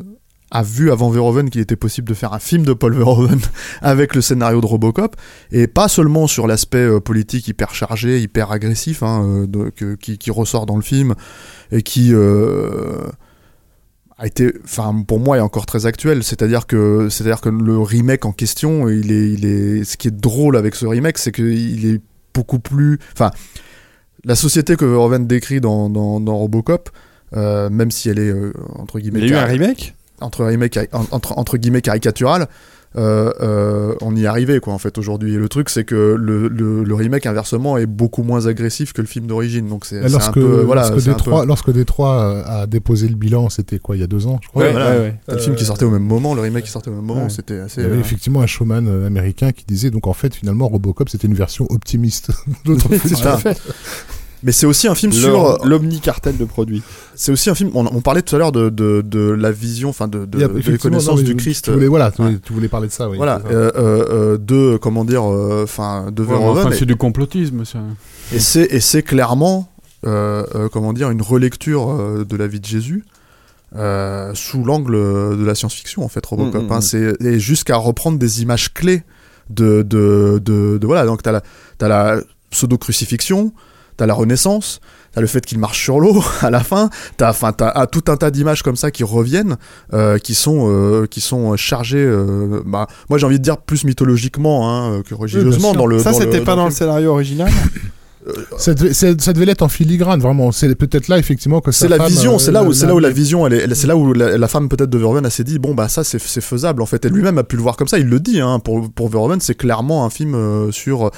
a 0.50 0.62
vu 0.62 0.90
avant 0.90 1.10
Verhoeven 1.10 1.50
qu'il 1.50 1.60
était 1.60 1.76
possible 1.76 2.08
de 2.08 2.14
faire 2.14 2.32
un 2.32 2.38
film 2.38 2.64
de 2.64 2.72
Paul 2.72 2.94
Verhoeven 2.94 3.40
avec 3.82 4.14
le 4.14 4.22
scénario 4.22 4.62
de 4.62 4.66
Robocop, 4.66 5.16
et 5.52 5.66
pas 5.66 5.88
seulement 5.88 6.26
sur 6.26 6.46
l'aspect 6.46 6.78
euh, 6.78 6.98
politique 6.98 7.46
hyper 7.48 7.74
chargé, 7.74 8.20
hyper 8.20 8.52
agressif, 8.52 9.02
hein, 9.02 9.46
euh, 9.54 9.70
que- 9.70 9.96
qui, 9.96 10.30
ressort 10.30 10.64
dans 10.64 10.76
le 10.76 10.82
film, 10.82 11.14
et 11.70 11.82
qui 11.82 12.14
a 12.14 14.26
été, 14.26 14.54
enfin 14.64 15.04
pour 15.06 15.20
moi, 15.20 15.36
est 15.36 15.40
encore 15.40 15.66
très 15.66 15.84
actuel. 15.84 16.24
C'est-à-dire 16.24 16.66
que, 16.66 17.10
c'est-à-dire 17.10 17.42
que 17.42 17.50
le 17.50 17.78
remake 17.78 18.24
en 18.24 18.32
question, 18.32 18.88
il 18.88 19.12
est, 19.12 19.32
il 19.32 19.44
est, 19.44 19.84
ce 19.84 19.98
qui 19.98 20.08
est 20.08 20.18
drôle 20.18 20.56
avec 20.56 20.74
ce 20.74 20.86
remake, 20.86 21.18
c'est 21.18 21.32
qu'il 21.32 21.84
est 21.84 22.00
beaucoup 22.32 22.60
plus, 22.60 22.98
enfin 23.12 23.30
la 24.24 24.34
société 24.34 24.76
que 24.76 24.84
Verhoeven 24.84 25.26
décrit 25.26 25.60
dans, 25.60 25.88
dans, 25.90 26.20
dans 26.20 26.36
Robocop, 26.36 26.90
euh, 27.36 27.70
même 27.70 27.90
si 27.90 28.08
elle 28.08 28.18
est 28.18 28.30
euh, 28.30 28.52
entre 28.78 28.98
guillemets 28.98 29.20
Il 29.20 29.28
y 29.28 29.32
a 29.32 29.36
eu 29.36 29.38
un 29.38 29.44
remake? 29.44 29.94
entre, 30.20 30.44
remake, 30.44 30.78
entre, 30.92 31.38
entre 31.38 31.56
guillemets 31.56 31.80
caricaturale, 31.80 32.46
euh, 32.96 33.32
euh, 33.40 33.94
on 34.00 34.16
y 34.16 34.24
est 34.24 34.26
arrivé 34.26 34.58
quoi 34.60 34.72
en 34.74 34.78
fait 34.78 34.98
aujourd'hui. 34.98 35.34
Et 35.34 35.36
le 35.36 35.48
truc 35.48 35.68
c'est 35.70 35.84
que 35.84 36.16
le, 36.18 36.48
le, 36.48 36.82
le 36.82 36.94
remake 36.94 37.24
inversement 37.26 37.78
est 37.78 37.86
beaucoup 37.86 38.22
moins 38.22 38.46
agressif 38.46 38.92
que 38.92 39.00
le 39.00 39.06
film 39.06 39.26
d'origine. 39.26 39.68
Donc 39.68 39.84
c'est 39.84 39.98
un 40.04 40.32
peu 40.32 40.62
voilà. 40.66 40.88
lorsque, 40.90 41.04
Détroit, 41.06 41.40
peu- 41.42 41.46
lorsque 41.46 41.72
Détroit 41.72 42.20
euh, 42.22 42.62
a 42.62 42.66
déposé 42.66 43.08
le 43.08 43.14
bilan, 43.14 43.48
c'était 43.48 43.78
quoi, 43.78 43.96
il 43.96 44.00
y 44.00 44.02
a 44.02 44.08
deux 44.08 44.26
ans, 44.26 44.38
je 44.42 44.48
crois 44.48 44.64
Ouais, 44.64 44.72
voilà. 44.72 44.98
ouais. 44.98 45.14
T'as 45.26 45.34
le 45.34 45.40
film 45.40 45.54
qui 45.56 45.64
sortait 45.64 45.84
au 45.84 45.90
même 45.90 46.02
moment, 46.04 46.34
le 46.34 46.40
remake 46.40 46.64
qui 46.64 46.70
sortait 46.70 46.90
au 46.90 46.94
même 46.94 47.04
moment, 47.04 47.24
Ouais. 47.24 47.30
c'était 47.30 47.58
assez. 47.60 47.80
Il 47.80 47.84
y 47.84 47.86
avait 47.86 47.96
euh, 47.96 48.00
effectivement 48.00 48.40
un 48.42 48.46
showman 48.46 48.86
américain 49.06 49.52
qui 49.52 49.64
disait 49.64 49.90
donc 49.90 50.06
en 50.06 50.12
fait 50.12 50.34
finalement 50.34 50.66
Robocop 50.68 51.08
c'était 51.08 51.28
une 51.28 51.34
version 51.34 51.66
optimiste 51.70 52.30
d'autres 52.64 52.88
C'est 53.02 53.14
films. 53.16 53.54
Mais 54.42 54.52
c'est 54.52 54.66
aussi 54.66 54.88
un 54.88 54.94
film 54.94 55.12
sur. 55.12 55.30
L'om- 55.30 55.58
L'omnicartel 55.68 56.36
de 56.38 56.44
produits. 56.44 56.82
C'est 57.14 57.30
aussi 57.32 57.50
un 57.50 57.54
film. 57.54 57.70
On, 57.74 57.84
on 57.86 58.00
parlait 58.00 58.22
tout 58.22 58.34
à 58.36 58.38
l'heure 58.38 58.52
de, 58.52 58.70
de, 58.70 59.02
de 59.04 59.20
la 59.30 59.50
vision, 59.52 59.90
enfin 59.90 60.08
de, 60.08 60.24
de, 60.24 60.42
a 60.44 60.48
de 60.48 60.76
connaissance 60.78 61.22
du 61.22 61.36
Christ. 61.36 61.66
Tu 61.66 61.70
voulais, 61.72 61.88
voilà, 61.88 62.10
tu 62.10 62.22
Ouais. 62.22 62.28
voulais, 62.28 62.40
tu 62.42 62.52
voulais 62.54 62.68
parler 62.68 62.88
de 62.88 62.92
ça, 62.92 63.08
oui. 63.10 63.16
Voilà, 63.18 63.40
ça. 63.40 63.48
euh, 63.48 63.70
euh, 63.76 64.06
euh, 64.34 64.38
de 64.38 64.78
comment 64.78 65.04
dire, 65.04 65.24
euh, 65.30 65.64
enfin 65.64 66.10
de 66.10 66.22
Ouais, 66.22 66.34
enfin, 66.36 66.70
c'est 66.72 66.86
du 66.86 66.96
complotisme, 66.96 67.64
ça. 67.66 67.80
et, 68.32 68.36
et 68.36 68.38
c'est 68.40 68.66
et 68.72 68.80
c'est 68.80 69.02
clairement, 69.02 69.70
euh, 70.06 70.44
euh, 70.54 70.68
comment 70.72 70.92
dire, 70.94 71.10
une 71.10 71.20
relecture 71.22 71.90
euh, 71.90 72.24
de 72.24 72.36
la 72.36 72.46
vie 72.46 72.60
de 72.60 72.66
Jésus 72.66 73.04
euh, 73.76 74.32
sous 74.34 74.64
l'angle 74.64 74.94
de 74.94 75.44
la 75.44 75.54
science-fiction 75.54 76.02
en 76.02 76.08
fait, 76.08 76.24
Robocop. 76.24 76.62
Mm, 76.62 76.66
mm, 76.66 76.72
hein, 76.72 76.78
mm. 76.78 76.82
c'est 76.82 77.22
et 77.22 77.38
jusqu'à 77.38 77.76
reprendre 77.76 78.18
des 78.18 78.42
images 78.42 78.72
clés 78.72 79.02
de 79.50 79.82
de 79.82 80.40
de, 80.42 80.78
de- 80.78 80.86
voilà, 80.86 81.04
donc 81.04 81.22
t'as 81.22 81.32
la 81.32 81.42
t'as 81.78 81.88
la 81.88 82.20
pseudo 82.50 82.78
crucifixion, 82.78 83.52
t'as 83.96 84.06
la 84.06 84.14
Renaissance. 84.14 84.80
T'as 85.12 85.20
le 85.20 85.26
fait 85.26 85.44
qu'il 85.44 85.58
marche 85.58 85.82
sur 85.82 85.98
l'eau 85.98 86.22
à 86.40 86.50
la 86.50 86.60
fin. 86.60 86.88
T'as, 87.16 87.30
enfin, 87.30 87.52
t'as 87.52 87.72
ah, 87.74 87.86
tout 87.86 88.04
un 88.08 88.16
tas 88.16 88.30
d'images 88.30 88.62
comme 88.62 88.76
ça 88.76 88.90
qui 88.90 89.02
reviennent, 89.02 89.56
euh, 89.92 90.18
qui 90.18 90.34
sont, 90.34 90.68
euh, 90.70 91.06
qui 91.06 91.20
sont 91.20 91.56
chargées. 91.56 91.98
euh, 91.98 92.62
bah, 92.64 92.86
moi, 93.08 93.18
j'ai 93.18 93.26
envie 93.26 93.38
de 93.38 93.44
dire 93.44 93.58
plus 93.58 93.84
mythologiquement 93.84 94.70
hein, 94.70 95.02
que 95.02 95.14
religieusement 95.14 95.72
dans 95.72 95.86
le. 95.86 95.98
Ça, 95.98 96.12
c'était 96.12 96.40
pas 96.40 96.54
dans 96.54 96.66
le 96.66 96.70
scénario 96.70 97.10
original 97.10 97.50
Ça 98.58 98.74
devait, 98.74 98.92
ça 98.92 99.14
devait 99.32 99.46
l'être 99.46 99.62
en 99.62 99.68
filigrane, 99.68 100.20
vraiment. 100.20 100.52
C'est 100.52 100.74
peut-être 100.74 101.08
là, 101.08 101.18
effectivement, 101.18 101.60
que 101.60 101.72
C'est 101.72 101.88
la 101.88 101.96
vision, 102.06 102.34
euh, 102.34 102.38
c'est 102.38 102.52
là 102.52 102.62
où, 102.62 102.72
c'est 102.72 102.86
là 102.86 102.94
où 102.94 102.98
la 102.98 103.10
vision, 103.10 103.46
elle 103.46 103.54
est, 103.54 103.58
elle- 103.62 103.74
c'est 103.76 103.86
là 103.86 103.96
où 103.96 104.12
la, 104.12 104.36
la 104.36 104.48
femme 104.48 104.68
peut-être 104.68 104.90
de 104.90 104.98
Verhoeven 104.98 105.24
elle 105.24 105.30
s'est 105.30 105.44
dit 105.44 105.58
bon 105.58 105.74
bah 105.74 105.88
ça 105.88 106.04
c'est, 106.04 106.18
c'est 106.20 106.40
faisable 106.42 106.82
en 106.82 106.86
fait. 106.86 107.04
Elle 107.04 107.12
lui-même 107.12 107.38
a 107.38 107.44
pu 107.44 107.56
le 107.56 107.62
voir 107.62 107.76
comme 107.76 107.88
ça. 107.88 107.98
Il 107.98 108.06
le 108.08 108.20
dit 108.20 108.40
hein, 108.40 108.58
pour 108.58 108.90
pour 108.92 109.08
Verhoeven 109.08 109.40
c'est 109.40 109.54
clairement 109.54 110.04
un 110.04 110.10
film 110.10 110.34
euh, 110.34 110.70
sur. 110.70 111.10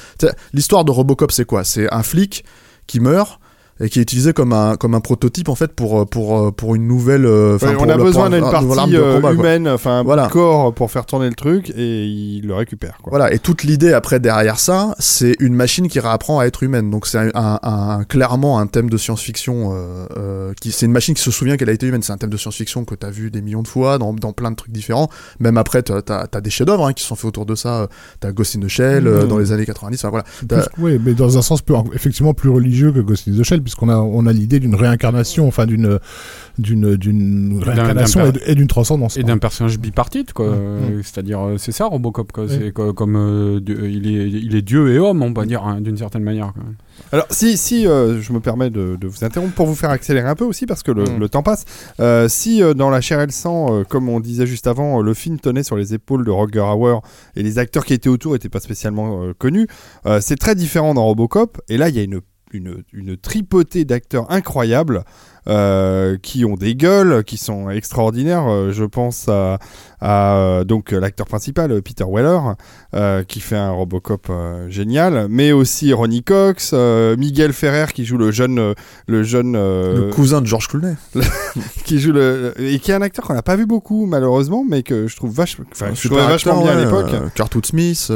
L'histoire 0.53 0.84
de 0.84 0.90
Robocop 0.92 1.32
c'est 1.32 1.44
quoi? 1.44 1.64
C'est 1.64 1.92
un 1.92 2.03
flic 2.05 2.44
qui 2.86 3.00
meurt 3.00 3.40
et 3.83 3.89
qui 3.91 3.99
est 3.99 4.03
utilisé 4.03 4.33
comme 4.33 4.53
un 4.55 4.76
comme 4.76 4.95
un 4.95 5.01
prototype 5.01 5.49
en 5.51 5.55
fait 5.55 5.72
pour 5.72 6.07
pour 6.09 6.55
pour 6.55 6.74
une 6.74 6.87
nouvelle. 6.87 7.26
euh, 7.26 7.57
enfin, 7.57 7.68
Ouais, 7.68 7.74
pour 7.74 7.83
On 7.83 7.89
a 7.91 7.97
le- 7.97 8.03
besoin 8.05 8.30
d'une 8.30 8.45
un 8.45 8.51
partie 8.51 8.93
de 8.93 8.97
euh, 8.99 9.14
combat, 9.16 9.33
humaine, 9.33 9.68
enfin 9.68 10.03
Voilà. 10.03 10.28
corps 10.28 10.72
pour 10.72 10.91
faire 10.91 11.05
tourner 11.05 11.28
le 11.28 11.35
truc 11.35 11.70
et 11.76 12.07
il 12.07 12.47
le 12.47 12.55
récupère. 12.55 12.99
Quoi. 13.03 13.11
Voilà, 13.11 13.33
et 13.35 13.39
toute 13.39 13.62
l'idée 13.64 13.93
après 13.93 14.20
derrière 14.20 14.59
ça, 14.59 14.95
c'est 14.99 15.35
une 15.41 15.55
machine 15.55 15.89
qui 15.89 16.01
réapprend 16.01 16.39
à 16.39 16.45
être 16.47 16.62
humaine. 16.62 16.91
Donc 16.91 17.07
c'est 17.07 17.18
un, 17.18 17.30
un- 17.35 17.59
un- 17.62 18.05
clairement 18.05 18.59
un 18.59 18.66
thème 18.66 18.89
de 18.89 18.97
science-fiction. 18.97 19.72
Euh, 19.74 20.07
euh, 20.16 20.53
qui 20.61 20.70
c'est 20.72 20.87
une 20.87 20.93
machine 20.93 21.14
qui 21.14 21.22
se 21.22 21.30
souvient 21.30 21.57
qu'elle 21.57 21.68
a 21.70 21.72
été 21.72 21.87
humaine. 21.87 22.03
C'est 22.03 22.12
un 22.12 22.18
thème 22.18 22.30
de 22.30 22.37
science-fiction 22.37 22.85
que 22.85 22.95
t'as 22.95 23.11
vu 23.11 23.30
des 23.30 23.43
millions 23.43 23.62
de 23.62 23.68
fois 23.68 23.99
dans, 23.99 24.12
dans 24.12 24.33
plein 24.33 24.51
de 24.51 24.57
trucs 24.57 24.72
différents. 24.72 25.09
Même 25.41 25.57
après, 25.57 25.83
t'as 25.83 26.01
as, 26.33 26.41
des 26.41 26.51
chefs-d'œuvre 26.51 26.87
hein, 26.87 26.93
qui 26.93 27.03
sont 27.05 27.14
faits 27.16 27.24
autour 27.26 27.47
de 27.47 27.55
ça. 27.55 27.89
T'as 28.20 28.33
Ghost 28.33 28.57
in 28.57 28.61
the 28.61 28.68
Shell 28.68 29.05
Mhm. 29.05 29.28
dans 29.28 29.39
les 29.39 29.51
années 29.53 29.66
90. 29.66 29.99
Enfin, 30.05 30.11
voilà. 30.11 30.24
Plus- 30.74 30.99
mais 31.05 31.14
dans 31.14 31.37
un 31.39 31.43
sens 31.43 31.62
plus, 31.62 31.74
effectivement 31.95 32.35
plus 32.35 32.51
religieux 32.51 32.93
que 32.93 33.01
Ghost 33.01 33.26
in 33.28 33.33
the 33.39 33.43
Shell, 33.43 33.61
puisqu'on 33.73 33.89
a, 33.89 33.97
on 33.97 34.27
a 34.27 34.33
l'idée 34.33 34.61
d'une 34.61 34.75
réincarnation, 34.75 35.49
enfin 35.49 35.64
d'une, 35.64 35.99
d'une, 36.59 36.97
d'une 36.97 37.59
réincarnation 37.62 38.31
et 38.45 38.55
d'une 38.55 38.66
transcendance. 38.66 39.16
Et 39.16 39.23
d'un 39.23 39.39
personnage 39.39 39.79
bipartite, 39.79 40.33
quoi. 40.35 40.47
Euh, 40.47 41.01
C'est-à-dire, 41.03 41.41
euh, 41.41 41.57
c'est 41.59 41.73
ça 41.73 41.87
Robocop, 41.87 42.33
quoi. 42.33 42.45
C'est 42.49 42.73
comme 42.73 43.16
euh, 43.16 43.61
Dieu- 43.61 43.79
euh, 43.83 43.91
il, 43.91 44.07
est, 44.14 44.29
il 44.29 44.55
est 44.55 44.62
Dieu 44.62 44.93
et 44.93 44.99
homme, 44.99 45.23
on 45.23 45.33
va 45.33 45.47
dire, 45.47 45.64
hein, 45.64 45.81
d'une 45.81 45.97
certaine 45.97 46.23
manière. 46.23 46.53
quoi. 46.53 46.62
Alors, 47.12 47.27
si, 47.31 47.57
si 47.57 47.87
euh, 47.87 48.20
je 48.20 48.33
me 48.35 48.41
permets 48.41 48.68
de, 48.68 48.97
de 49.01 49.07
vous 49.09 49.25
interrompre 49.25 49.55
pour 49.55 49.66
vous 49.66 49.75
faire 49.75 49.91
accélérer 49.91 50.29
un 50.29 50.35
peu 50.35 50.45
aussi, 50.45 50.66
parce 50.66 50.83
que 50.83 50.93
le, 50.93 51.03
Mm. 51.05 51.18
le 51.18 51.29
temps 51.29 51.43
passe. 51.43 51.64
Euh, 52.01 52.29
si 52.29 52.62
euh, 52.62 52.75
dans 52.75 52.91
La 52.91 53.01
chair 53.01 53.20
et 53.20 53.27
le 53.27 53.33
sang, 53.33 53.75
euh, 53.81 53.85
comme 53.85 54.09
on 54.11 54.20
disait 54.20 54.47
juste 54.47 54.66
avant, 54.66 55.01
le 55.01 55.14
film 55.14 55.41
tenait 55.41 55.62
sur 55.62 55.77
les 55.77 55.95
épaules 55.95 56.25
de 56.25 56.31
Roger 56.31 56.61
Hauer 56.61 56.99
et 57.37 57.43
les 57.43 57.59
acteurs 57.59 57.85
qui 57.87 57.95
étaient 57.95 58.09
autour 58.11 58.35
n'étaient 58.35 58.49
pas 58.51 58.61
spécialement 58.61 59.23
euh, 59.23 59.33
connus, 59.37 59.66
euh, 60.07 60.18
c'est 60.20 60.37
très 60.37 60.55
différent 60.55 60.93
dans 60.95 61.05
Robocop. 61.05 61.61
Et 61.68 61.77
là, 61.79 61.89
il 61.89 61.97
y 61.97 61.99
a 61.99 62.03
une, 62.03 62.20
une, 62.53 62.82
une 62.92 63.16
tripotée 63.16 63.84
d'acteurs 63.84 64.30
incroyables. 64.30 65.05
euh, 65.48 66.16
qui 66.22 66.44
ont 66.44 66.55
des 66.55 66.74
gueules, 66.74 67.24
qui 67.24 67.36
sont 67.36 67.68
extraordinaires. 67.70 68.46
Euh, 68.48 68.72
je 68.72 68.84
pense 68.84 69.28
à, 69.28 69.59
à, 70.00 70.36
euh, 70.36 70.64
donc 70.64 70.92
l'acteur 70.92 71.26
principal, 71.26 71.82
Peter 71.82 72.05
Weller, 72.09 72.38
euh, 72.94 73.24
qui 73.24 73.40
fait 73.40 73.57
un 73.57 73.72
Robocop 73.72 74.28
euh, 74.30 74.68
génial, 74.70 75.26
mais 75.28 75.53
aussi 75.53 75.92
Ronnie 75.92 76.22
Cox, 76.22 76.72
Miguel 77.18 77.53
Ferrer 77.53 77.86
qui 77.92 78.05
joue 78.05 78.18
le 78.18 78.30
jeune, 78.30 78.74
le 79.07 79.22
jeune, 79.22 79.55
Le 79.55 80.11
cousin 80.12 80.40
de 80.40 80.46
George 80.46 80.68
Clooney. 80.68 80.94
qui 81.84 81.98
joue 81.98 82.12
le 82.12 82.55
et 82.59 82.78
qui 82.78 82.90
est 82.90 82.94
un 82.94 83.03
acteur 83.03 83.24
qu'on 83.24 83.34
n'a 83.34 83.42
pas 83.42 83.57
vu 83.57 83.66
beaucoup 83.66 84.07
malheureusement, 84.07 84.64
mais 84.68 84.82
que 84.82 85.09
je 85.09 85.16
trouve 85.16 85.34
je 85.34 86.09
trouvais 86.09 86.26
vachement 86.26 86.62
bien 86.62 86.72
à 86.72 86.84
l'époque. 86.84 87.11
Kurtwood 87.34 87.66
Smith. 87.66 88.12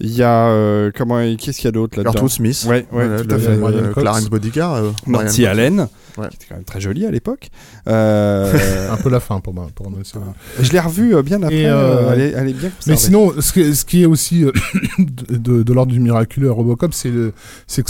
Euh, 0.00 0.04
Il 0.06 0.14
y 0.14 0.22
a 0.22 0.48
euh, 0.48 0.90
comment, 0.94 1.18
qu'est-ce 1.36 1.56
qu'il 1.58 1.64
y 1.66 1.68
a 1.68 1.72
d'autre 1.72 1.96
là-dedans 1.96 2.12
Kurtwood 2.12 2.30
Smith. 2.30 2.64
Ouais, 2.68 2.86
ouais, 2.92 3.06
Voilà, 3.06 3.22
tout 3.22 3.34
à 3.34 3.38
fait. 3.38 3.58
Cox. 3.58 4.02
Clarence 4.02 4.28
Bodyguard. 4.30 4.74
euh, 4.74 4.90
Marty 5.06 5.42
Brian- 5.42 5.50
Allen, 5.50 5.88
Ouais. 6.18 6.28
qui 6.30 6.36
était 6.36 6.46
quand 6.48 6.54
même 6.54 6.64
très 6.64 6.80
jolie 6.80 7.04
à 7.06 7.10
l'époque. 7.10 7.48
Euh, 7.88 8.52
un 8.92 8.96
peu 8.96 9.10
la 9.10 9.20
fin 9.20 9.40
pour 9.40 9.52
moi. 9.54 9.66
Pour 9.74 9.90
moi, 9.90 10.00
c'est- 10.02 10.18
je 10.64 10.72
l'ai 10.72 10.80
revue 10.80 11.14
euh, 11.14 11.22
bien 11.22 11.42
après. 11.42 11.66
Euh, 11.66 11.74
euh, 11.76 12.12
elle, 12.14 12.20
est, 12.20 12.30
elle 12.36 12.48
est 12.48 12.52
bien 12.54 12.70
Mais 12.86 12.96
sinon, 12.96 13.32
ce 13.40 13.52
qui, 13.52 13.60
est- 13.60 13.74
ce 13.74 13.84
qui 13.84 14.02
est 14.02 14.06
aussi 14.06 14.44
euh, 14.44 14.52
de, 14.98 15.36
de- 15.36 15.62
de 15.62 15.72
l'ordre 15.72 15.92
du 15.92 16.00
miraculeux 16.00 16.48
à 16.48 16.52
Robocop, 16.52 16.92
c'est 16.94 17.10
que 17.10 17.32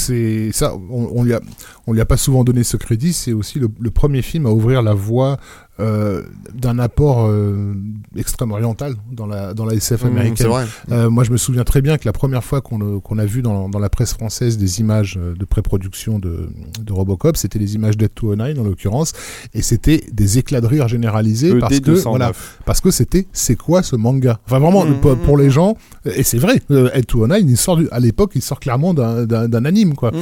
c'est 0.01 0.51
ça. 0.53 0.75
On, 0.91 1.09
on 1.15 1.23
lui 1.25 1.35
a, 1.35 1.41
on 1.87 1.93
lui 1.93 2.01
a 2.01 2.05
pas 2.05 2.17
souvent 2.17 2.43
donné 2.45 2.65
ce 2.65 2.77
crédit. 2.77 3.13
C'est 3.13 3.33
aussi 3.33 3.59
le, 3.61 3.69
le 3.81 3.91
premier 3.91 4.23
film 4.23 4.47
à 4.47 4.51
ouvrir 4.51 4.83
la 4.83 4.95
voie 4.95 5.39
euh, 5.81 6.23
d'un 6.55 6.79
apport 6.79 7.27
euh, 7.27 7.75
extrême 8.17 8.51
oriental 8.53 8.95
dans 9.13 9.27
la 9.27 9.53
dans 9.55 9.65
la 9.67 9.75
SF 9.75 10.05
Mmh, 10.05 10.07
américaine. 10.07 10.37
C'est 10.39 10.45
vrai. 10.47 10.65
Euh, 10.91 11.11
moi, 11.11 11.25
je 11.25 11.31
me 11.33 11.37
souviens 11.37 11.65
très 11.65 11.83
bien 11.83 11.99
que 11.99 12.05
la 12.07 12.13
première 12.13 12.43
fois 12.45 12.61
qu'on 12.61 12.79
le- 12.79 13.01
qu'on 13.01 13.19
a 13.19 13.25
vu 13.27 13.43
dans, 13.43 13.69
dans 13.69 13.79
la 13.79 13.89
presse 13.91 14.13
française 14.15 14.57
des 14.59 14.81
images 14.81 15.19
euh, 15.21 15.35
de 15.35 15.45
pré-production 15.45 16.19
de, 16.19 16.49
de 16.81 16.93
Robocop, 16.93 17.37
c'était 17.37 17.59
les 17.59 17.75
images 17.75 17.97
d'Ed 17.97 18.11
209 18.21 18.59
en 18.59 18.63
l'occurrence, 18.65 19.13
et 19.55 19.63
c'était 19.63 20.05
des 20.13 20.39
éclats 20.39 20.61
de 20.61 20.67
rire 20.67 20.89
généralisés 20.89 21.53
Le 21.53 21.59
parce 21.61 21.81
que 21.81 21.91
D209. 21.91 22.03
voilà, 22.09 22.33
parce 22.65 22.81
que 22.81 22.91
c'était 22.91 23.27
c'est 23.33 23.57
quoi 23.57 23.83
ce 23.83 23.97
manga? 23.97 24.39
Enfin 24.47 24.59
vraiment 24.59 24.85
Mhm, 24.87 25.01
pour, 25.01 25.17
pour 25.19 25.37
mhm. 25.37 25.43
les 25.43 25.51
gens, 25.51 25.77
et 26.07 26.23
c'est 26.23 26.39
vrai, 26.39 26.63
euh, 26.71 26.89
Ed 26.95 27.07
209, 27.07 27.41
il 27.47 27.57
sort 27.57 27.77
du- 27.77 27.89
à 27.91 28.01
l'époque, 28.01 28.33
il 28.35 28.43
sort 28.43 28.61
clairement 28.61 28.95
d'un- 28.95 29.65
anime 29.67 29.95
quoi. 29.95 30.13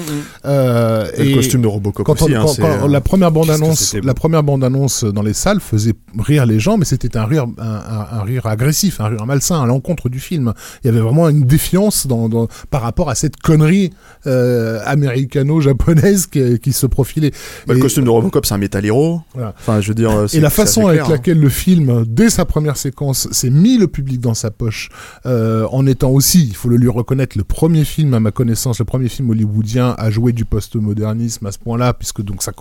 Euh, 0.44 1.06
Et 1.16 1.24
le 1.30 1.34
costume 1.36 1.62
de 1.62 1.66
Robocop 1.66 2.06
quand, 2.06 2.22
on- 2.22 2.24
aussi. 2.26 2.34
hein, 2.34 2.44
quand- 2.58 2.64
euh, 2.84 2.88
la 2.88 3.00
première 3.00 3.30
bande 3.30 3.46
qu'est-ce 3.46 3.58
que 3.58 3.64
annonce, 3.64 3.78
c'était 3.80 4.00
beau. 4.00 4.06
la 4.06 4.14
première 4.14 4.42
bande 4.42 4.64
annonce 4.64 5.04
dans 5.04 5.22
les 5.22 5.34
salle 5.44 5.60
faisait 5.60 5.92
rire 6.18 6.46
les 6.46 6.58
gens, 6.58 6.76
mais 6.78 6.84
c'était 6.86 7.16
un 7.18 7.26
rire, 7.26 7.44
un, 7.58 7.62
un- 7.62 8.18
un 8.18 8.22
rire 8.22 8.46
agressif, 8.46 9.00
un 9.00 9.08
rire 9.08 9.26
malsain 9.26 9.62
à 9.62 9.66
l'encontre 9.66 10.08
du 10.08 10.18
film. 10.20 10.52
Il 10.82 10.86
y 10.86 10.90
avait 10.90 11.00
vraiment 11.00 11.28
une 11.28 11.44
défiance 11.44 12.06
dans, 12.06 12.28
dans- 12.30 12.48
par 12.70 12.80
rapport 12.82 13.10
à 13.10 13.14
cette 13.14 13.36
connerie 13.36 13.90
euh, 14.26 14.80
américano-japonaise 14.86 16.26
qui, 16.26 16.58
qui 16.58 16.72
se 16.72 16.86
profilait. 16.86 17.30
Bah, 17.66 17.74
le 17.74 17.80
costume 17.80 18.04
de 18.04 18.10
Robocop, 18.10 18.46
c'est 18.46 18.54
un 18.54 18.58
Metal 18.58 18.84
Hero. 18.84 19.20
Voilà. 19.34 19.54
Enfin, 19.58 19.80
je 19.80 19.88
veux 19.88 19.94
dire. 19.94 20.10
euh, 20.10 20.26
Et 20.32 20.40
la 20.40 20.50
façon 20.50 20.86
avec 20.86 21.00
clair, 21.00 21.08
hein. 21.10 21.12
laquelle 21.12 21.40
le 21.40 21.48
film, 21.48 22.04
dès 22.06 22.30
sa 22.30 22.44
première 22.44 22.76
séquence, 22.76 23.28
s'est 23.32 23.50
mis 23.50 23.76
le 23.78 23.86
public 23.88 24.20
dans 24.20 24.34
sa 24.34 24.50
poche, 24.50 24.88
euh, 25.26 25.66
en 25.70 25.86
étant 25.86 26.10
aussi, 26.10 26.46
il 26.46 26.54
faut 26.56 26.68
le 26.68 26.76
lui 26.76 26.88
reconnaître, 26.88 27.36
le 27.36 27.44
premier 27.44 27.84
film, 27.84 28.14
à 28.14 28.20
ma 28.20 28.30
connaissance, 28.30 28.78
le 28.78 28.84
premier 28.84 29.08
film 29.08 29.30
hollywoodien 29.30 29.94
à 29.98 30.10
jouer 30.10 30.32
du 30.32 30.44
postmodernisme 30.44 31.46
à 31.46 31.52
ce 31.52 31.58
point-là, 31.58 31.92
puisque 31.92 32.22
donc 32.22 32.42
ça, 32.42 32.52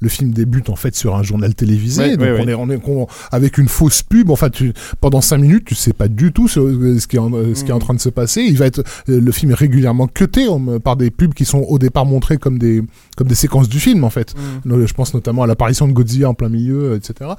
le 0.00 0.08
film 0.08 0.32
débute 0.32 0.70
en 0.70 0.76
fait 0.76 0.94
sur 0.96 1.14
un 1.16 1.22
journal 1.22 1.54
télévisé, 1.54 2.02
Ouais, 2.02 2.16
donc 2.16 2.23
ouais, 2.32 2.40
on 2.40 2.44
ouais. 2.46 2.52
est, 2.52 2.54
on 2.54 2.70
est 2.70 2.80
on- 2.88 3.06
avec 3.30 3.58
une 3.58 3.68
fausse 3.68 4.02
pub. 4.02 4.30
Enfin, 4.30 4.50
tu, 4.50 4.72
pendant 5.00 5.20
cinq 5.20 5.38
minutes, 5.38 5.64
tu 5.66 5.74
sais 5.74 5.92
pas 5.92 6.08
du 6.08 6.32
tout 6.32 6.48
ce, 6.48 6.98
ce 6.98 7.06
qui 7.06 7.16
est 7.16 7.18
en, 7.20 7.30
ce 7.54 7.64
qui 7.64 7.70
est 7.70 7.74
en 7.74 7.78
train 7.78 7.94
de 7.94 8.00
se 8.00 8.08
passer. 8.08 8.42
Il 8.42 8.56
va 8.58 8.66
être, 8.66 8.80
euh, 9.08 9.20
le 9.20 9.32
film 9.32 9.52
est 9.52 9.56
régulièrement 9.56 10.06
cuté 10.06 10.46
par 10.82 10.96
des 10.96 11.10
pubs 11.10 11.34
qui 11.34 11.44
sont 11.44 11.58
au 11.68 11.78
départ 11.78 12.04
montrées 12.06 12.36
comme 12.38 12.58
des, 12.58 12.82
comme 13.16 13.28
des 13.28 13.34
séquences 13.34 13.68
du 13.68 13.80
film 13.80 14.04
en 14.04 14.10
fait. 14.10 14.34
No- 14.64 14.84
Je 14.86 14.92
pense 14.92 15.14
notamment 15.14 15.42
à 15.42 15.46
l'apparition 15.46 15.86
de 15.88 15.92
Godzilla 15.92 16.28
en 16.28 16.34
plein 16.34 16.48
milieu, 16.48 16.94
etc. 16.94 17.30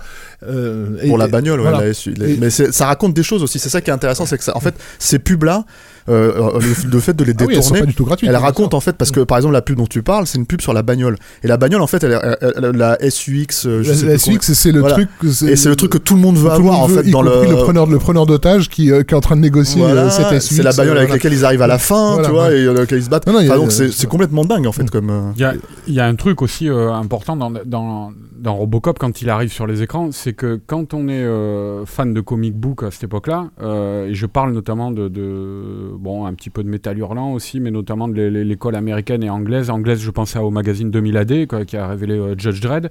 Euh, 0.43 0.97
et- 1.01 1.07
pour 1.07 1.17
la 1.17 1.27
bagnole, 1.27 1.59
ouais, 1.61 1.69
voilà. 1.69 1.85
la 1.85 1.93
SU. 1.93 2.13
La- 2.15 2.27
Et- 2.27 2.37
Mais 2.37 2.49
ça 2.49 2.85
raconte 2.85 3.13
des 3.13 3.23
choses 3.23 3.43
aussi. 3.43 3.59
C'est 3.59 3.69
ça 3.69 3.81
qui 3.81 3.89
est 3.89 3.93
intéressant, 3.93 4.25
c'est 4.25 4.37
que 4.37 4.43
ça, 4.43 4.55
en 4.55 4.59
fait, 4.59 4.75
ces 4.99 5.19
pubs-là, 5.19 5.65
euh, 6.07 6.51
euh, 6.55 6.59
le, 6.59 6.89
le 6.91 6.99
fait 6.99 7.13
de 7.15 7.23
les 7.23 7.31
Ah 7.39 7.45
oui, 7.45 7.55
détourner, 7.55 7.79
pas 7.79 7.85
du 7.85 7.93
tout 7.95 8.05
gratuites. 8.05 8.29
elle 8.29 8.35
raconte 8.35 8.71
sûr. 8.71 8.77
en 8.77 8.79
fait 8.79 8.93
parce 8.95 9.09
que 9.09 9.21
par 9.21 9.37
exemple 9.39 9.53
la 9.53 9.63
pub 9.63 9.77
dont 9.77 9.87
tu 9.87 10.03
parles, 10.03 10.27
c'est 10.27 10.37
une 10.37 10.45
pub 10.45 10.61
sur 10.61 10.71
la 10.71 10.83
bagnole. 10.83 11.17
Et 11.43 11.47
la 11.47 11.57
bagnole, 11.57 11.81
en 11.81 11.87
fait, 11.87 12.03
elle, 12.03 12.11
est- 12.11 12.37
elle- 12.41 12.53
elle- 12.57 12.71
la 12.77 12.97
SUX, 13.09 13.65
euh, 13.65 13.81
je 13.81 13.89
La, 13.89 13.95
sais 13.97 14.05
la 14.05 14.17
SUX, 14.19 14.53
c'est 14.53 14.71
le 14.75 14.79
Voilà. 14.81 14.95
truc. 14.95 15.09
que 15.19 15.27
combien. 15.39 15.51
Et 15.53 15.55
c'est 15.55 15.69
le 15.69 15.75
truc 15.75 15.91
que 15.91 15.97
tout 15.97 16.15
le 16.15 16.21
monde 16.21 16.35
veut 16.37 16.43
tout 16.49 16.51
avoir 16.51 16.73
monde 16.73 16.83
en 16.83 16.87
veut, 16.87 17.01
fait 17.01 17.07
y 17.09 17.11
dans 17.11 17.21
le. 17.21 17.31
compris 17.31 17.49
le 17.49 17.55
preneur, 17.57 17.85
le 17.87 17.97
preneur 17.97 18.25
d'otage 18.25 18.69
qui, 18.69 18.91
euh, 18.91 19.03
qui 19.03 19.13
est 19.13 19.17
en 19.17 19.21
train 19.21 19.35
de 19.35 19.41
négocier 19.41 19.81
Voilà, 19.81 20.05
euh, 20.05 20.09
cette 20.09 20.41
c'est 20.41 20.63
la 20.63 20.71
bagnole 20.73 20.97
euh, 20.97 20.99
avec 21.01 21.11
laquelle 21.11 21.33
ils 21.33 21.43
arrivent 21.45 21.61
à 21.61 21.67
la 21.67 21.77
fin, 21.79 22.13
Voilà, 22.13 22.27
tu 22.27 22.33
vois, 22.33 22.43
ouais. 22.47 22.59
et 22.59 22.65
euh, 22.65 22.73
laquelle 22.73 22.99
ils 22.99 23.05
se 23.05 23.09
battent. 23.09 23.27
Non, 23.27 23.33
non, 23.33 23.39
Enfin, 23.45 23.55
donc 23.57 23.71
c'est 23.71 23.91
c'est 23.91 24.07
complètement 24.07 24.45
dingue 24.45 24.67
en 24.67 24.71
fait 24.71 24.89
comme. 24.89 25.09
euh, 25.09 25.31
Il 25.35 25.41
y 25.41 25.45
a, 25.45 25.53
il 25.87 25.93
y 25.93 25.99
a 25.99 26.05
un 26.05 26.15
truc 26.15 26.41
aussi 26.41 26.67
important 26.69 27.35
dans, 27.35 27.51
dans, 27.65 28.11
dans 28.45 28.55
Robocop 28.55 28.99
quand 28.99 29.21
il 29.23 29.29
arrive 29.31 29.51
sur 29.51 29.65
les 29.65 29.81
écrans, 29.81 30.11
c'est 30.11 30.33
que 30.33 30.61
quand 30.67 30.93
on 30.93 31.07
est 31.07 31.23
euh, 31.23 31.83
fan 31.85 32.13
de 32.13 32.21
comic 32.21 32.53
book 32.55 32.83
à 32.83 32.91
cette 32.91 33.05
époque-là, 33.05 33.49
euh, 33.61 34.07
et 34.07 34.13
je 34.13 34.25
parle 34.27 34.53
notamment 34.53 34.91
de, 34.91 35.07
de- 35.09 35.91
bon 35.97 36.25
un 36.27 36.33
petit 36.35 36.51
peu 36.51 36.63
de 36.63 36.69
métal 36.69 36.97
hurlant 36.99 37.33
aussi, 37.33 37.59
mais 37.59 37.71
notamment 37.71 38.07
de 38.07 38.13
l'é- 38.13 38.29
l'é- 38.29 38.43
l'école 38.43 38.75
américaine 38.75 39.23
et 39.23 39.29
anglaise. 39.31 39.69
Anglaise, 39.71 39.99
je 39.99 40.11
pensais 40.11 40.37
au 40.37 40.51
magazine 40.51 40.91
2000 40.91 41.17
AD 41.17 41.47
quoi, 41.47 41.65
qui 41.65 41.75
a 41.75 41.87
révélé 41.87 42.13
euh, 42.19 42.35
Judge 42.37 42.61
Dredd, 42.61 42.89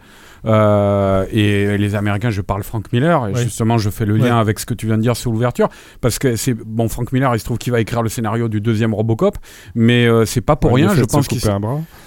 et 1.30 1.78
les 1.78 1.94
Américains, 1.94 2.30
je 2.30 2.40
parle 2.42 2.62
Frank 2.62 2.92
Miller. 2.92 3.28
Et 3.28 3.34
justement, 3.36 3.78
je 3.78 3.90
fais 3.90 4.06
le 4.06 4.16
lien 4.16 4.38
avec 4.38 4.58
ce 4.58 4.66
que 4.66 4.74
tu 4.74 4.86
viens 4.86 4.96
de 4.96 5.02
dire 5.02 5.16
sur 5.16 5.30
l'ouverture, 5.32 5.68
parce 6.00 6.18
que 6.18 6.36
c'est 6.36 6.54
bon, 6.54 6.88
Frank 6.88 7.12
Miller, 7.12 7.34
il 7.34 7.38
se 7.38 7.44
trouve 7.44 7.58
qu'il 7.58 7.72
va 7.72 7.80
écrire 7.80 8.02
le 8.02 8.08
scénario 8.08 8.48
du 8.48 8.60
deuxième 8.60 8.92
Robocop, 8.92 9.36
mais 9.74 10.08
c'est 10.26 10.40
pas 10.40 10.56
pour 10.56 10.72
Ouais, 10.72 10.82
rien. 10.84 10.94
Je 10.94 11.04
pense 11.04 11.28
qu'il. 11.28 11.40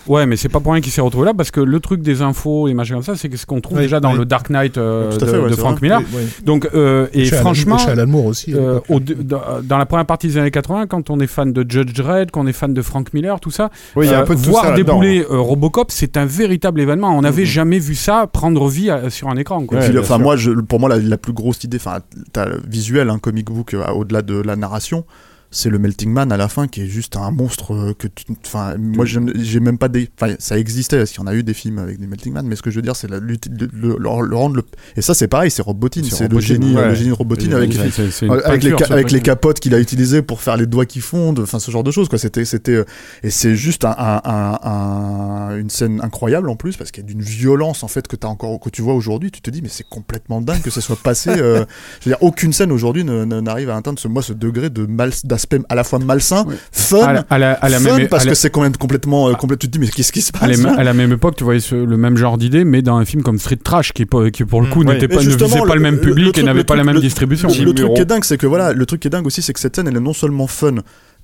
Ouais, 0.07 0.25
mais 0.25 0.37
c'est 0.37 0.49
pas 0.49 0.59
pour 0.59 0.71
rien 0.73 0.81
qu'il 0.81 0.91
s'est 0.91 1.01
retrouvé 1.01 1.25
là, 1.25 1.33
parce 1.33 1.51
que 1.51 1.59
le 1.59 1.79
truc 1.79 2.01
des 2.01 2.21
infos 2.21 2.67
et 2.67 2.73
machin 2.73 2.95
comme 2.95 3.03
ça, 3.03 3.15
c'est 3.15 3.29
ce 3.37 3.45
qu'on 3.45 3.61
trouve 3.61 3.77
Oui, 3.77 3.83
déjà 3.83 3.99
dans 3.99 4.11
oui. 4.13 4.17
le 4.19 4.25
Dark 4.25 4.49
Knight 4.49 4.77
euh, 4.77 5.11
de, 5.17 5.25
fait, 5.25 5.37
ouais, 5.37 5.49
de 5.49 5.53
c'est 5.55 5.59
Frank 5.59 5.77
vrai. 5.79 5.81
Miller. 5.83 6.01
Oui, 6.11 6.19
oui. 6.23 6.43
Donc, 6.43 6.67
euh, 6.73 7.07
et 7.13 7.25
Chez 7.25 7.35
Alan- 7.35 7.41
franchement, 7.43 7.77
chez 7.77 7.89
Alan 7.91 8.07
Moore 8.07 8.25
aussi. 8.25 8.53
à 8.53 8.57
euh, 8.57 8.79
au- 8.89 8.99
dans, 8.99 9.77
la 9.77 9.85
première 9.85 10.05
partie 10.05 10.27
des 10.27 10.37
années 10.37 10.51
80, 10.51 10.87
quand 10.87 11.09
on 11.09 11.19
est 11.19 11.27
fan 11.27 11.53
de 11.53 11.65
Judge 11.67 11.93
Dredd, 11.93 12.31
qu'on 12.31 12.47
est 12.47 12.53
fan 12.53 12.73
de 12.73 12.81
Frank 12.81 13.13
Miller, 13.13 13.39
tout 13.39 13.51
ça, 13.51 13.69
Oui, 13.95 14.07
il 14.07 14.11
y 14.11 14.13
a 14.13 14.19
un 14.19 14.23
peu 14.25 14.35
de 14.35 14.41
tout 14.41 14.49
voir 14.49 14.73
débouler 14.73 15.25
euh, 15.31 15.39
Robocop, 15.39 15.91
c'est 15.91 16.17
un 16.17 16.25
véritable 16.25 16.81
événement. 16.81 17.15
On 17.17 17.21
n'avait 17.21 17.43
Mhm. 17.43 17.47
jamais 17.47 17.79
vu 17.79 17.95
ça 17.95 18.27
prendre 18.27 18.67
vie 18.67 18.89
à- 18.89 19.09
sur 19.09 19.29
un 19.29 19.37
écran. 19.37 19.65
Quoi. 19.65 19.79
Puis, 19.79 19.97
enfin 19.97 20.17
moi 20.17 20.35
je, 20.35 20.51
pour 20.51 20.79
moi 20.79 20.89
la, 20.89 20.97
la 20.97 21.17
plus 21.17 21.33
grosse 21.33 21.63
idée 21.63 21.77
enfin 21.77 21.99
visuel 22.67 23.09
un 23.09 23.19
comic 23.19 23.45
book 23.51 23.73
euh, 23.73 23.85
au-delà 23.91 24.21
de 24.21 24.41
la 24.41 24.55
narration 24.55 25.05
c'est 25.49 25.69
le 25.69 25.79
Melting 25.79 26.11
Man 26.11 26.31
à 26.31 26.37
la 26.37 26.47
fin 26.49 26.67
qui 26.67 26.81
est 26.81 26.87
juste 26.87 27.15
un 27.15 27.31
monstre 27.31 27.73
euh, 27.73 27.93
que 27.97 28.07
tu- 28.07 28.25
enfin 28.45 28.75
moi 28.77 29.05
j'ai 29.05 29.59
même 29.59 29.77
pas 29.77 29.87
des 29.87 30.09
enfin 30.19 30.33
ça 30.39 30.59
existait 30.59 30.97
parce 30.97 31.11
qu'il 31.11 31.21
y 31.21 31.23
en 31.23 31.27
a 31.27 31.33
eu 31.33 31.43
des 31.43 31.53
films 31.53 31.79
avec 31.79 31.99
des 31.99 32.07
Melting 32.07 32.33
Man 32.33 32.45
mais 32.47 32.55
ce 32.57 32.61
que 32.61 32.69
je 32.69 32.75
veux 32.75 32.81
dire 32.81 32.95
c'est 32.95 33.09
le, 33.09 33.19
le, 33.19 33.37
le- 33.73 33.95
le 33.97 34.35
rendre 34.35 34.55
le 34.57 34.63
et 34.97 35.01
ça 35.01 35.13
c'est 35.13 35.27
pareil 35.27 35.49
c'est 35.49 35.61
Rob 35.61 35.77
Bottin 35.79 36.01
C'est 36.09 36.31
le 36.31 36.39
génie 36.39 36.75
ouais. 36.75 36.89
le 36.89 36.95
génie 36.95 37.09
de 37.09 37.13
Rob 37.13 37.27
Bottin 37.27 37.49
Et- 37.51 37.53
avec 37.53 37.71
avec 38.45 38.63
les, 38.63 38.75
ca- 38.77 38.93
avec 38.93 39.11
les 39.11 39.21
capotes 39.21 39.59
qu'il 39.59 39.73
a 39.73 39.79
utilisées 39.79 40.21
pour 40.21 40.41
faire 40.41 40.57
les 40.57 40.65
doigts 40.65 40.85
qui 40.85 40.99
fondent, 40.99 41.39
enfin 41.39 41.59
ce 41.59 41.71
genre 41.71 41.83
de 41.83 41.91
choses 41.91 42.09
quoi. 42.09 42.17
C'était 42.19 42.45
c'était 42.45 42.73
euh, 42.75 42.85
et 43.23 43.29
c'est 43.29 43.55
juste 43.55 43.85
un, 43.85 43.95
un- 43.97 44.21
un- 44.25 44.59
un- 44.63 45.57
une 45.57 45.69
scène 45.69 46.01
incroyable 46.03 46.49
en 46.49 46.55
plus 46.55 46.75
parce 46.77 46.91
qu'il 46.91 47.03
y 47.03 47.05
a 47.05 47.07
d'une 47.07 47.21
violence 47.21 47.83
en 47.83 47.87
fait 47.87 48.07
que 48.07 48.15
t'as 48.15 48.27
encore 48.27 48.59
que 48.59 48.69
tu 48.69 48.81
vois 48.81 48.93
aujourd'hui. 48.93 49.31
Tu 49.31 49.41
te 49.41 49.49
dis 49.49 49.61
mais 49.61 49.69
c'est 49.69 49.87
complètement 49.87 50.41
dingue 50.41 50.61
que 50.61 50.69
ça 50.71 50.81
soit 50.81 50.99
passé. 51.01 51.29
euh, 51.29 51.65
je 52.01 52.09
veux 52.09 52.15
dire 52.15 52.21
aucune 52.23 52.53
scène 52.53 52.71
aujourd'hui 52.71 53.03
n'arrive 53.03 53.69
à 53.69 53.75
atteindre 53.77 53.99
ce 53.99 54.07
moi 54.07 54.21
ce 54.21 54.33
degré 54.33 54.69
de 54.69 54.85
mal 54.85 55.11
d'aspect 55.37 55.59
à 55.69 55.75
la 55.75 55.83
fois 55.83 55.99
malsain, 55.99 56.43
Ouais. 56.45 56.55
fun, 56.71 56.97
À 57.03 57.13
la, 57.13 57.25
à 57.29 57.37
la- 57.37 57.53
à 57.53 57.69
la 57.69 57.79
fun 57.79 57.97
même, 57.97 58.07
parce 58.07 58.25
la- 58.25 58.31
que 58.31 58.37
c'est 58.37 58.49
quand 58.49 58.61
même 58.61 58.75
complètement 58.75 59.29
euh, 59.29 59.33
complète- 59.33 59.59
Tu 59.59 59.67
te 59.67 59.71
dis 59.73 59.79
mais 59.79 59.87
qu'est-ce 59.87 60.11
qui 60.11 60.21
se 60.21 60.31
passe 60.31 60.43
à 60.43 60.83
la 60.83 60.93
même 60.93 61.11
époque, 61.11 61.35
tu 61.37 61.43
voyais 61.43 61.59
ce- 61.59 61.75
le 61.75 61.97
même 61.97 62.17
genre 62.17 62.37
d'idée, 62.37 62.63
mais 62.65 62.81
dans 62.81 62.97
un 62.97 63.05
film 63.05 63.21
comme 63.23 63.39
Street 63.39 63.57
Trash, 63.63 63.93
qui, 63.93 64.05
pour- 64.05 64.29
qui 64.31 64.43
pour 64.45 64.61
le 64.61 64.67
coup 64.67 64.83
Mm, 64.83 64.87
n'était 64.87 65.01
ouais. 65.03 65.07
pas, 65.07 65.23
ne 65.23 65.29
visait 65.29 65.59
pas 65.61 65.75
le, 65.75 65.81
même 65.81 65.99
public 65.99 66.33
truc- 66.33 66.37
et 66.39 66.43
n'avait 66.43 66.63
pas 66.63 66.73
truc- 66.73 66.77
la 66.79 66.83
même 66.83 66.95
le- 66.95 67.01
distribution. 67.01 67.47
Le, 67.49 67.73
truc 67.73 67.93
qui 67.93 68.01
est 68.01 68.05
dingue, 68.05 68.23
c'est 68.23 68.37
que 68.37 68.47
voilà, 68.47 68.73
le 68.73 68.85
truc 68.85 68.99
qui 69.01 69.07
est 69.07 69.11
dingue 69.11 69.25
aussi, 69.27 69.41
c'est 69.41 69.53
que 69.53 69.59
cette 69.59 69.75
scène, 69.75 69.87
elle 69.87 69.95
est 69.97 69.99
non 69.99 70.13
seulement 70.13 70.47
fun, 70.47 70.75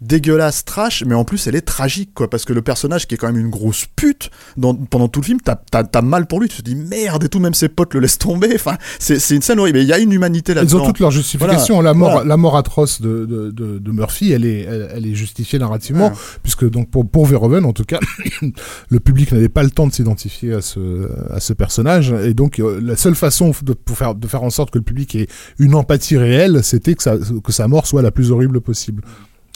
dégueulasse, 0.02 0.66
trash, 0.66 1.04
mais 1.06 1.16
en 1.16 1.24
plus 1.24 1.48
elle 1.48 1.56
est 1.56 1.62
tragique, 1.62 2.12
quoi, 2.14 2.30
parce 2.30 2.46
que 2.46 2.54
le 2.54 2.62
personnage 2.62 3.08
qui 3.08 3.16
est 3.16 3.18
quand 3.18 3.28
même 3.28 3.38
une 3.40 3.50
grosse 3.50 3.86
pute 3.96 4.30
dans- 4.58 4.76
pendant 4.76 5.08
tout 5.08 5.22
le 5.22 5.26
film, 5.26 5.40
t'as 5.42 6.02
mal 6.02 6.26
pour 6.28 6.40
lui, 6.42 6.50
tu 6.50 6.58
te 6.58 6.62
dis 6.64 6.76
merde 6.76 7.24
et 7.24 7.30
tout, 7.30 7.40
même 7.40 7.54
ses 7.54 7.70
potes 7.70 7.94
le 7.94 8.00
laissent 8.02 8.18
tomber. 8.20 8.50
Enfin, 8.56 8.78
c'est 9.00 9.18
une 9.36 9.42
scène 9.42 9.60
horrible. 9.60 9.78
Mais 9.80 9.84
il 9.84 9.88
y 9.90 9.94
a 9.94 10.00
une 10.00 10.12
humanité 10.12 10.52
Ils 10.52 10.56
là-dedans. 10.56 10.84
ont 10.84 10.88
toutes 10.88 11.00
leurs 11.00 11.12
justifications. 11.12 11.76
Voilà. 11.76 11.90
La 11.90 11.94
mort, 11.94 12.12
Voilà. 12.12 12.28
la 12.28 12.38
mort 12.38 12.58
atroce 12.58 13.02
de, 13.02 13.26
de, 13.26 13.52
de, 13.52 13.80
de 13.80 13.92
Murphy, 13.92 14.32
elle 14.32 14.46
est, 14.46 14.62
elle, 14.62 14.90
elle 14.96 15.06
est 15.08 15.16
justifiée 15.16 15.60
narrativement, 15.60 16.08
Ouais. 16.10 16.14
puisque 16.44 16.70
donc 16.70 16.90
pour, 16.90 17.08
pour 17.10 17.26
Verhoeven, 17.26 17.66
en 17.66 17.74
tout 17.74 17.84
cas, 17.86 18.00
le 18.90 19.00
public 19.00 19.32
n'avait 19.32 19.50
pas 19.50 19.64
le 19.64 19.70
temps 19.70 19.88
de 19.88 19.94
s'identifier 19.94 20.54
à 20.54 20.62
ce, 20.62 21.10
à 21.32 21.40
ce 21.40 21.54
personnage, 21.54 22.12
et 22.12 22.34
donc 22.34 22.60
euh, 22.60 22.80
la 22.82 22.96
seule 22.96 23.16
façon 23.16 23.52
de, 23.64 23.74
pour 23.74 23.98
faire, 23.98 24.16
de 24.16 24.28
faire 24.28 24.44
en 24.44 24.50
sorte 24.50 24.72
que 24.72 24.78
le 24.78 24.84
public 24.84 25.16
ait 25.16 25.28
une 25.60 25.76
empathie 25.76 26.18
réelle, 26.18 26.64
c'était 26.64 26.96
que 26.96 27.04
sa 27.52 27.68
mort 27.68 27.88
soit 27.88 28.02
la 28.02 28.12
plus 28.12 28.32
horrible 28.32 28.62
possible. 28.62 29.04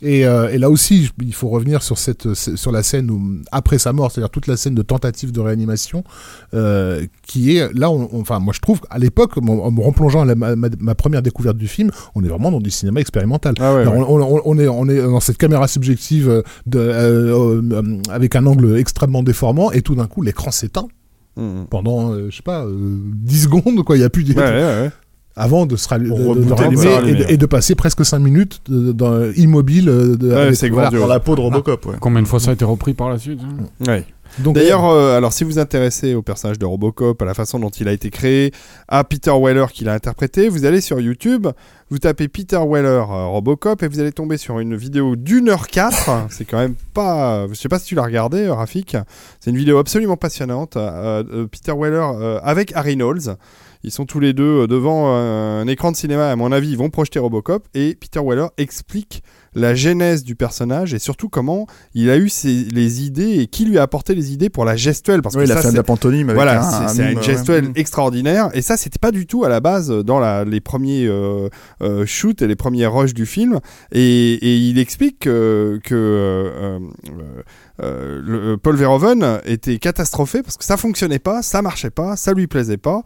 Et, 0.03 0.27
euh, 0.27 0.49
et 0.49 0.59
là 0.59 0.69
aussi, 0.69 1.09
il 1.23 1.33
faut 1.33 1.47
revenir 1.49 1.81
sur 1.81 1.97
cette 1.97 2.33
sur 2.35 2.71
la 2.71 2.83
scène 2.83 3.09
où, 3.09 3.19
après 3.51 3.79
sa 3.79 3.93
mort, 3.93 4.11
c'est-à-dire 4.11 4.29
toute 4.29 4.45
la 4.45 4.55
scène 4.55 4.75
de 4.75 4.83
tentative 4.83 5.31
de 5.31 5.39
réanimation, 5.39 6.03
euh, 6.53 7.03
qui 7.23 7.57
est 7.57 7.73
là, 7.73 7.89
on- 7.89 8.07
on- 8.13 8.21
enfin 8.21 8.37
moi 8.37 8.53
je 8.55 8.59
trouve 8.59 8.79
à 8.91 8.99
l'époque, 8.99 9.37
en 9.37 9.71
me 9.71 9.81
replongeant 9.81 10.21
à 10.21 10.25
la- 10.25 10.35
ma, 10.35 10.95
première 10.95 11.23
découverte 11.23 11.57
du 11.57 11.67
film, 11.67 11.89
on 12.13 12.23
est 12.23 12.27
vraiment 12.27 12.51
dans 12.51 12.59
du 12.61 12.69
cinéma 12.69 12.99
expérimental. 12.99 13.55
Ah 13.59 13.73
ouais, 13.73 13.81
Alors, 13.81 13.95
ouais. 14.11 14.41
On, 14.45 14.59
est, 14.59 14.67
on 14.67 14.87
est 14.87 15.01
dans 15.01 15.19
cette 15.19 15.37
caméra 15.37 15.67
subjective 15.67 16.29
euh, 16.29 16.41
de, 16.67 18.11
avec 18.11 18.35
un 18.35 18.45
angle 18.45 18.77
extrêmement 18.77 19.23
déformant, 19.23 19.71
et 19.71 19.81
tout 19.81 19.95
d'un 19.95 20.05
coup 20.07 20.21
l'écran 20.21 20.51
s'éteint 20.51 20.87
Mhm. 21.37 21.67
pendant, 21.69 22.11
euh, 22.13 22.27
je 22.31 22.35
sais 22.37 22.41
pas, 22.43 22.65
euh, 22.65 22.97
10 23.13 23.43
secondes, 23.43 23.83
quoi. 23.83 23.95
Il 23.95 24.01
y 24.01 24.03
a 24.03 24.09
plus 24.09 24.23
de- 24.23 24.33
Ouais, 24.33 24.41
ouais, 24.43 24.81
ouais. 24.83 24.91
Avant 25.37 25.65
de 25.65 25.75
se 25.75 25.87
de- 25.93 25.99
de- 25.99 26.53
rallumer 26.53 27.09
et, 27.09 27.13
de, 27.15 27.25
et 27.33 27.37
de 27.37 27.45
passer 27.45 27.75
presque 27.75 28.03
5 28.05 28.19
minutes 28.19 28.61
de- 28.67 28.91
dans- 28.91 29.31
immobile. 29.35 29.87
euh, 29.89 30.15
De, 30.17 30.29
Ouais, 30.33 30.53
c'est 30.55 30.69
voilà. 30.69 30.89
Dans 30.89 31.07
la 31.07 31.19
peau 31.19 31.35
de 31.35 31.41
Robocop, 31.41 31.85
ouais. 31.85 31.95
Combien 31.99 32.21
de 32.21 32.27
fois 32.27 32.39
ça 32.39 32.49
a 32.51 32.53
été 32.53 32.65
repris 32.65 32.93
par 32.93 33.09
la 33.09 33.17
suite 33.19 33.39
hein 33.43 33.65
Ouais. 33.87 34.05
Donc, 34.39 34.55
D'ailleurs, 34.55 34.85
euh, 34.85 35.17
alors 35.17 35.31
si 35.33 35.43
vous 35.45 35.51
vous 35.51 35.59
intéressez 35.59 36.13
au 36.13 36.21
personnage 36.21 36.59
de 36.59 36.65
Robocop, 36.65 37.19
à 37.21 37.25
la 37.25 37.33
façon 37.33 37.59
dont 37.59 37.69
il 37.69 37.87
a 37.87 37.93
été 37.93 38.09
créé, 38.09 38.51
à 38.87 39.03
Peter 39.05 39.31
Weller 39.31 39.65
qui 39.73 39.83
l'a 39.85 39.93
interprété, 39.93 40.49
vous 40.49 40.65
allez 40.65 40.81
sur 40.81 40.99
YouTube, 40.99 41.47
vous 41.89 41.97
tapez 41.97 42.27
Peter 42.27 42.59
Weller 42.59 42.87
euh, 43.09 43.25
Robocop 43.27 43.81
et 43.83 43.87
vous 43.87 43.99
allez 44.01 44.11
tomber 44.11 44.37
sur 44.37 44.59
une 44.59 44.75
vidéo 44.75 45.15
d'une 45.15 45.47
heure 45.49 45.67
quatre. 45.67 46.09
C'est 46.29 46.43
quand 46.45 46.57
même 46.59 46.75
pas. 46.93 47.47
Je 47.47 47.53
sais 47.55 47.69
pas 47.69 47.79
si 47.79 47.85
tu 47.87 47.95
l'as 47.95 48.03
regardé, 48.03 48.43
euh, 48.45 48.53
Rafik. 48.53 48.97
C'est 49.39 49.49
une 49.49 49.57
vidéo 49.57 49.77
absolument 49.79 50.17
passionnante. 50.17 50.75
euh, 50.75 51.47
Peter 51.49 51.71
Weller 51.75 52.05
euh, 52.19 52.39
avec 52.43 52.73
Harry 52.75 52.95
Knowles. 52.95 53.37
Ils 53.83 53.91
sont 53.91 54.05
tous 54.05 54.19
les 54.19 54.33
deux 54.33 54.63
euh, 54.63 54.67
devant 54.67 55.15
euh, 55.15 55.61
un 55.61 55.67
écran 55.67 55.91
de 55.91 55.97
cinéma. 55.97 56.29
À 56.29 56.35
mon 56.35 56.51
avis, 56.51 56.69
ils 56.69 56.77
vont 56.77 56.89
projeter 56.89 57.19
Robocop 57.19 57.67
et 57.73 57.95
Peter 57.95 58.19
Weller 58.23 58.47
explique 58.57 59.23
la 59.57 59.75
genèse 59.75 60.23
du 60.23 60.35
personnage 60.35 60.93
et 60.93 60.99
surtout 60.99 61.29
comment 61.29 61.67
il 61.93 62.09
a 62.09 62.17
eu 62.17 62.29
ses- 62.29 62.65
les 62.71 63.03
idées 63.05 63.39
et 63.39 63.47
qui 63.47 63.65
lui 63.65 63.77
a 63.77 63.81
apporté 63.81 64.15
les 64.15 64.31
idées 64.31 64.49
pour 64.49 64.65
la 64.65 64.75
gestuelle 64.75 65.21
parce 65.21 65.35
Oui, 65.35 65.41
que 65.43 65.49
il 65.49 65.51
a 65.51 65.61
ça, 65.61 65.71
de 65.71 65.75
la 65.75 65.83
pantomime 65.83 66.31
voilà, 66.33 66.83
un- 66.83 66.87
c'est- 66.87 67.03
un 67.03 67.11
une 67.11 67.23
gestuelle 67.23 67.71
extraordinaire 67.75 68.49
et 68.53 68.61
ça 68.61 68.77
c'était 68.77 68.99
pas 68.99 69.11
du 69.11 69.25
tout 69.25 69.43
à 69.43 69.49
la 69.49 69.59
base 69.59 69.89
dans 69.89 70.19
la, 70.19 70.45
les 70.45 70.61
premiers 70.61 71.05
euh, 71.07 71.49
euh, 71.81 72.05
shoots 72.05 72.41
et 72.41 72.47
les 72.47 72.55
premiers 72.55 72.85
rushs 72.85 73.13
du 73.13 73.25
film 73.25 73.59
et, 73.91 74.33
et 74.33 74.57
il 74.57 74.79
explique 74.79 75.19
que, 75.19 75.79
que 75.83 75.95
euh, 75.95 76.79
le- 78.23 78.57
Paul 78.57 78.75
Verhoeven 78.75 79.39
était 79.45 79.77
catastrophé 79.77 80.41
parce 80.41 80.57
que 80.57 80.63
ça 80.65 80.77
fonctionnait 80.77 81.19
pas, 81.19 81.41
ça 81.41 81.61
marchait 81.61 81.89
pas, 81.89 82.15
ça 82.15 82.33
lui 82.33 82.47
plaisait 82.47 82.77
pas 82.77 83.01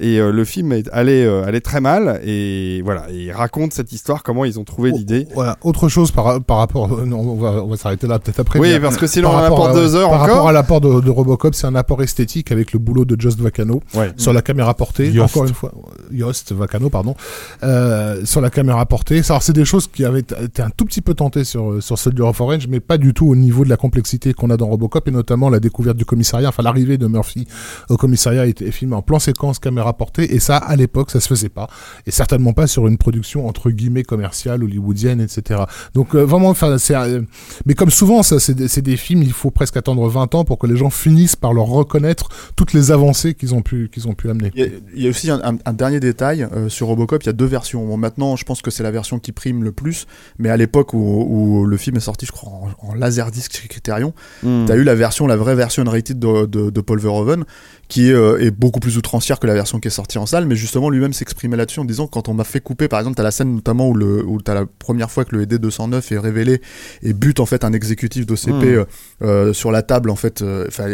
et 0.00 0.18
euh, 0.18 0.32
le 0.32 0.44
film 0.44 0.72
allait, 0.92 1.24
euh, 1.24 1.44
allait 1.44 1.60
très 1.60 1.80
mal 1.80 2.20
et 2.24 2.80
voilà 2.84 3.06
et 3.10 3.24
il 3.26 3.32
raconte 3.32 3.72
cette 3.72 3.92
histoire 3.92 4.22
comment 4.22 4.44
ils 4.44 4.58
ont 4.58 4.64
trouvé 4.64 4.90
Oh, 4.92 4.96
l'idée. 4.98 5.26
Voilà. 5.34 5.56
Autre 5.62 5.88
chose 5.88 5.95
par, 6.10 6.40
par 6.42 6.58
rapport. 6.58 6.88
non, 7.06 7.18
on 7.20 7.36
va, 7.36 7.62
on 7.64 7.68
va 7.68 7.76
s'arrêter 7.76 8.06
là 8.06 8.18
peut-être 8.18 8.40
après. 8.40 8.58
Oui, 8.58 8.68
mais 8.70 8.80
parce 8.80 8.96
que 8.96 9.06
sinon 9.06 9.30
par 9.30 9.42
on 9.42 9.44
apporte 9.44 9.70
à- 9.70 9.74
deux 9.74 9.94
heures 9.94 10.10
Par 10.10 10.22
encore. 10.22 10.34
rapport 10.34 10.48
à 10.48 10.52
l'apport 10.52 10.80
de, 10.80 11.00
de 11.00 11.10
Robocop, 11.10 11.54
c'est 11.54 11.66
un 11.66 11.74
apport 11.74 12.02
esthétique 12.02 12.52
avec 12.52 12.72
le 12.72 12.78
boulot 12.78 13.04
de 13.04 13.20
Just 13.20 13.40
Vacano 13.40 13.82
Ouais. 13.94 14.12
sur 14.16 14.32
la 14.32 14.42
caméra 14.42 14.74
portée. 14.74 15.10
Yost. 15.10 15.34
Encore 15.36 15.48
une 15.48 15.54
fois, 15.54 15.72
Yost 16.12 16.52
Vacano, 16.52 16.90
pardon, 16.90 17.14
euh, 17.62 18.24
sur 18.24 18.40
la 18.40 18.50
caméra 18.50 18.84
portée. 18.86 19.22
Alors 19.28 19.42
c'est 19.42 19.52
des 19.52 19.64
choses 19.64 19.86
qui 19.88 20.04
avaient 20.04 20.20
été 20.20 20.62
un 20.62 20.70
tout 20.76 20.84
petit 20.84 21.00
peu 21.00 21.14
tentées 21.14 21.44
sur 21.44 21.82
sur 21.82 21.98
Soldier 21.98 22.22
of 22.24 22.40
Orange, 22.40 22.66
mais 22.68 22.80
pas 22.80 22.98
du 22.98 23.14
tout 23.14 23.26
au 23.28 23.36
niveau 23.36 23.64
de 23.64 23.68
la 23.70 23.76
complexité 23.76 24.34
qu'on 24.34 24.50
a 24.50 24.56
dans 24.56 24.66
Robocop 24.66 25.06
et 25.08 25.10
notamment 25.10 25.48
la 25.50 25.60
découverte 25.60 25.96
du 25.96 26.04
commissariat. 26.04 26.48
Enfin, 26.48 26.62
l'arrivée 26.62 26.98
de 26.98 27.06
Murphy 27.06 27.46
au 27.88 27.96
commissariat 27.96 28.46
était 28.46 28.70
filmée 28.70 28.94
en 28.96 29.02
plan 29.02 29.18
séquence, 29.18 29.58
caméra 29.58 29.92
portée, 29.92 30.34
et 30.34 30.40
ça, 30.40 30.56
à 30.56 30.76
l'époque, 30.76 31.10
ça 31.10 31.20
se 31.20 31.28
faisait 31.28 31.48
pas, 31.48 31.68
et 32.06 32.10
certainement 32.10 32.52
pas 32.52 32.66
sur 32.66 32.86
une 32.86 32.98
production 32.98 33.46
entre 33.46 33.70
guillemets 33.70 34.02
commerciale, 34.02 34.62
hollywoodienne, 34.64 35.20
etc. 35.20 35.62
Donc 35.94 36.14
euh, 36.14 36.22
vraiment, 36.24 36.48
enfin, 36.50 36.78
c'est, 36.78 36.94
euh, 36.94 37.22
mais 37.66 37.74
comme 37.74 37.90
souvent, 37.90 38.22
ça, 38.22 38.38
c'est 38.40 38.54
des, 38.82 38.96
films, 38.96 39.22
il 39.22 39.32
faut 39.32 39.50
presque 39.50 39.76
attendre 39.76 40.08
20 40.08 40.34
ans 40.34 40.44
pour 40.44 40.58
que 40.58 40.66
les 40.66 40.76
gens 40.76 40.90
finissent 40.90 41.36
par 41.36 41.52
leur 41.52 41.66
reconnaître 41.66 42.28
toutes 42.56 42.72
les 42.72 42.90
avancées 42.90 43.34
qu'ils 43.34 43.54
ont 43.54 43.62
pu, 43.62 43.88
qu'ils 43.92 44.08
ont 44.08 44.14
pu 44.14 44.30
amener. 44.30 44.50
Il 44.54 44.60
y, 44.60 44.64
a, 44.64 44.68
il 44.94 45.02
y 45.02 45.06
a 45.06 45.10
aussi 45.10 45.30
un, 45.30 45.40
un- 45.44 45.58
un 45.64 45.72
dernier 45.72 46.00
détail 46.00 46.46
euh, 46.54 46.68
sur 46.68 46.86
Robocop. 46.88 47.22
Il 47.22 47.26
y 47.26 47.30
a 47.30 47.32
deux 47.32 47.44
versions. 47.46 47.86
Bon, 47.86 47.96
maintenant, 47.96 48.36
je 48.36 48.44
pense 48.44 48.62
que 48.62 48.70
c'est 48.70 48.82
la 48.82 48.90
version 48.90 49.18
qui 49.18 49.32
prime 49.32 49.64
le 49.64 49.72
plus. 49.72 50.06
Mais 50.38 50.48
à 50.50 50.56
l'époque 50.56 50.94
où, 50.94 50.98
où 51.28 51.66
le 51.66 51.76
film 51.76 51.96
est 51.96 52.00
sorti, 52.00 52.26
je 52.26 52.32
crois 52.32 52.50
en, 52.82 52.88
en 52.90 52.94
laserdisc 52.94 53.56
chez 53.60 53.68
Criterion, 53.68 54.12
Hmm. 54.42 54.64
t'as 54.66 54.76
eu 54.76 54.82
la 54.84 54.94
version, 54.94 55.26
la 55.26 55.36
vraie 55.36 55.54
version 55.54 55.82
de, 55.84 56.46
de, 56.46 56.70
de 56.70 56.80
Paul 56.80 56.98
Verhoeven, 57.00 57.44
qui 57.88 58.12
euh, 58.12 58.38
est 58.38 58.50
beaucoup 58.50 58.80
plus 58.80 58.96
outrancière 58.96 59.38
que 59.38 59.46
la 59.46 59.54
version 59.54 59.78
qui 59.80 59.88
est 59.88 59.90
sortie 59.90 60.18
en 60.18 60.26
salle. 60.26 60.46
Mais 60.46 60.56
justement, 60.56 60.90
lui-même 60.90 61.12
s'exprimait 61.12 61.56
là-dessus 61.56 61.80
en 61.80 61.84
disant 61.84 62.06
quand 62.06 62.28
on 62.28 62.34
m'a 62.34 62.44
fait 62.44 62.60
couper, 62.60 62.88
par 62.88 62.98
exemple, 63.00 63.16
t'as 63.16 63.22
la 63.22 63.30
scène 63.30 63.54
notamment 63.54 63.88
où 63.88 63.94
le 63.94 64.24
où 64.24 64.40
t'as 64.42 64.54
la 64.54 64.64
première 64.66 65.10
fois 65.10 65.24
que 65.24 65.34
le 65.36 65.42
ED 65.42 65.54
209 65.58 66.12
est 66.12 66.18
révélé 66.18 66.60
et 67.02 67.12
bute 67.12 67.40
en 67.40 67.46
fait 67.46 67.64
un 67.64 67.72
exécutif 67.72 68.26
d'OCP 68.26 68.46
Hmm. 68.50 68.62
euh, 68.64 68.84
euh, 69.22 69.52
sur 69.52 69.70
la 69.72 69.82
table 69.82 70.10
en 70.10 70.16
fait. 70.16 70.42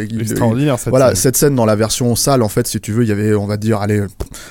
il- 0.09 0.21
Extraordinaire 0.21 0.77
cette 0.79 0.89
voilà, 0.89 1.07
scène. 1.09 1.15
cette 1.15 1.37
scène 1.37 1.55
dans 1.55 1.65
la 1.65 1.75
version 1.75 2.15
salle, 2.15 2.41
en 2.43 2.49
fait, 2.49 2.67
si 2.67 2.79
tu 2.79 2.91
veux, 2.91 3.03
il 3.03 3.09
y 3.09 3.11
avait, 3.11 3.33
on 3.33 3.45
va 3.47 3.57
dire, 3.57 3.79
allez, 3.81 4.01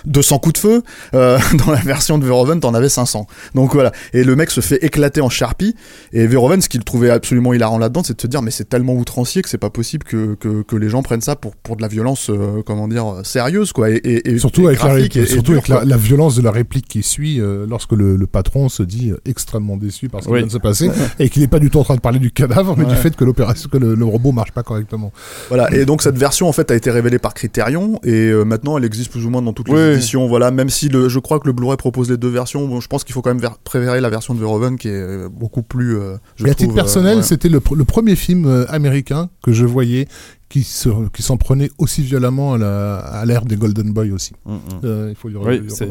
200 0.06 0.38
coups 0.38 0.54
de 0.54 0.58
feu. 0.58 0.82
Dans 1.12 1.70
la 1.70 1.80
version 1.84 2.18
de 2.18 2.24
Verhoeven, 2.24 2.60
t'en 2.60 2.74
avais 2.74 2.88
500. 2.88 3.26
Donc 3.54 3.74
voilà. 3.74 3.92
Et 4.12 4.24
le 4.24 4.34
mec 4.36 4.50
se 4.50 4.60
fait 4.60 4.82
éclater 4.84 5.20
en 5.20 5.28
charpie. 5.28 5.74
Et 6.12 6.26
Verhoeven, 6.26 6.60
ce 6.60 6.68
qu'il 6.68 6.82
trouvait 6.84 7.10
absolument 7.10 7.52
hilarant 7.52 7.78
là-dedans, 7.78 8.02
c'est 8.02 8.16
de 8.16 8.20
se 8.20 8.26
dire, 8.26 8.42
mais 8.42 8.50
c'est 8.50 8.68
tellement 8.68 8.94
outrancier 8.94 9.42
que 9.42 9.48
c'est 9.48 9.58
pas 9.58 9.70
possible 9.70 10.04
que, 10.04 10.34
que, 10.34 10.62
que 10.62 10.76
les 10.76 10.88
gens 10.88 11.02
prennent 11.02 11.20
ça 11.20 11.36
pour, 11.36 11.54
pour 11.56 11.76
de 11.76 11.82
la 11.82 11.88
violence, 11.88 12.30
euh, 12.32 12.62
comment 12.64 12.88
dire, 12.88 13.04
sérieuse, 13.24 13.72
quoi. 13.72 13.90
Et, 13.90 13.94
et, 13.96 14.30
et- 14.32 14.38
Surtout 14.38 14.62
et 14.62 14.66
avec, 14.68 14.82
la, 14.82 14.88
graphique 14.94 15.16
et- 15.16 15.20
et 15.20 15.26
surtout 15.26 15.52
dure, 15.52 15.58
avec 15.58 15.68
la, 15.68 15.76
quoi. 15.76 15.84
la 15.84 15.96
violence 15.96 16.36
de 16.36 16.42
la 16.42 16.50
réplique 16.50 16.86
qui 16.88 17.02
suit 17.02 17.40
euh, 17.40 17.66
lorsque 17.68 17.92
le, 17.92 18.16
le 18.16 18.26
patron 18.26 18.68
se 18.68 18.82
dit 18.82 19.10
euh, 19.10 19.16
extrêmement 19.24 19.76
déçu 19.76 20.08
par 20.08 20.20
ce 20.22 20.26
qui 20.26 20.32
Oui. 20.32 20.38
vient 20.40 20.46
de 20.46 20.52
se 20.52 20.58
passer 20.58 20.90
et 21.18 21.28
qu'il 21.28 21.42
n'est 21.42 21.48
pas 21.48 21.58
du 21.58 21.70
tout 21.70 21.78
en 21.78 21.84
train 21.84 21.96
de 21.96 22.00
parler 22.00 22.18
du 22.18 22.30
cadavre 22.30 22.74
mais 22.76 22.84
Ouais. 22.84 22.90
du 22.90 22.96
fait 22.96 23.14
que 23.14 23.24
l'opération 23.24 23.68
que 23.70 23.78
le, 23.78 23.94
le 23.94 24.04
robot 24.04 24.32
marche 24.32 24.52
pas 24.52 24.62
correctement. 24.62 25.12
Voilà. 25.48 25.72
Et 25.74 25.84
donc 25.84 26.02
cette 26.02 26.16
version, 26.18 26.48
en 26.48 26.52
fait, 26.52 26.70
a 26.70 26.74
été 26.74 26.90
révélée 26.90 27.18
par 27.18 27.34
Criterion. 27.34 28.00
Et 28.04 28.28
euh, 28.30 28.44
maintenant, 28.44 28.76
elle 28.78 28.84
existe 28.84 29.10
plus 29.10 29.24
ou 29.26 29.30
moins 29.30 29.42
dans 29.42 29.52
toutes 29.52 29.68
les 29.68 29.74
Oui. 29.74 29.92
éditions. 29.94 30.26
Voilà. 30.26 30.50
Même 30.50 30.68
si 30.70 30.88
le, 30.88 31.08
je 31.08 31.18
crois 31.18 31.38
que 31.40 31.46
le 31.46 31.52
Blu-ray 31.52 31.76
propose 31.76 32.10
les 32.10 32.16
deux 32.16 32.28
versions. 32.28 32.66
Bon, 32.66 32.80
je 32.80 32.88
pense 32.88 33.04
qu'il 33.04 33.12
faut 33.14 33.22
quand 33.22 33.30
même 33.30 33.40
ver- 33.40 33.58
préférer 33.62 34.00
la 34.00 34.10
version 34.10 34.34
de 34.34 34.40
Verhoeven 34.40 34.76
qui 34.78 34.88
est 34.88 35.28
beaucoup 35.28 35.62
plus. 35.62 35.96
euh, 35.98 36.16
je 36.36 36.44
Mais 36.44 36.50
à 36.50 36.54
titre 36.54 36.68
trouve, 36.70 36.78
euh, 36.78 36.82
personnel, 36.82 37.16
ouais. 37.18 37.22
c'était 37.22 37.48
le, 37.48 37.58
pr- 37.60 37.76
le 37.76 37.84
premier 37.84 38.16
film 38.16 38.64
américain 38.68 39.28
que 39.42 39.52
je 39.52 39.64
voyais 39.64 40.08
qui 40.52 40.64
se, 40.64 40.90
qui 41.14 41.22
s'en 41.22 41.38
prenait 41.38 41.70
aussi 41.78 42.02
violemment 42.02 42.52
à 42.52 42.58
la- 42.58 42.96
à 42.98 43.24
l'ère 43.24 43.46
des 43.46 43.56
Golden 43.56 43.90
Boy 43.92 44.10
aussi. 44.12 44.32
Hmm, 44.44 44.52
hmm. 44.56 44.58
Euh, 44.84 45.06
il 45.08 45.16
faut 45.16 45.28
lui, 45.28 45.36
Oui, 45.38 45.62
c'est- 45.68 45.88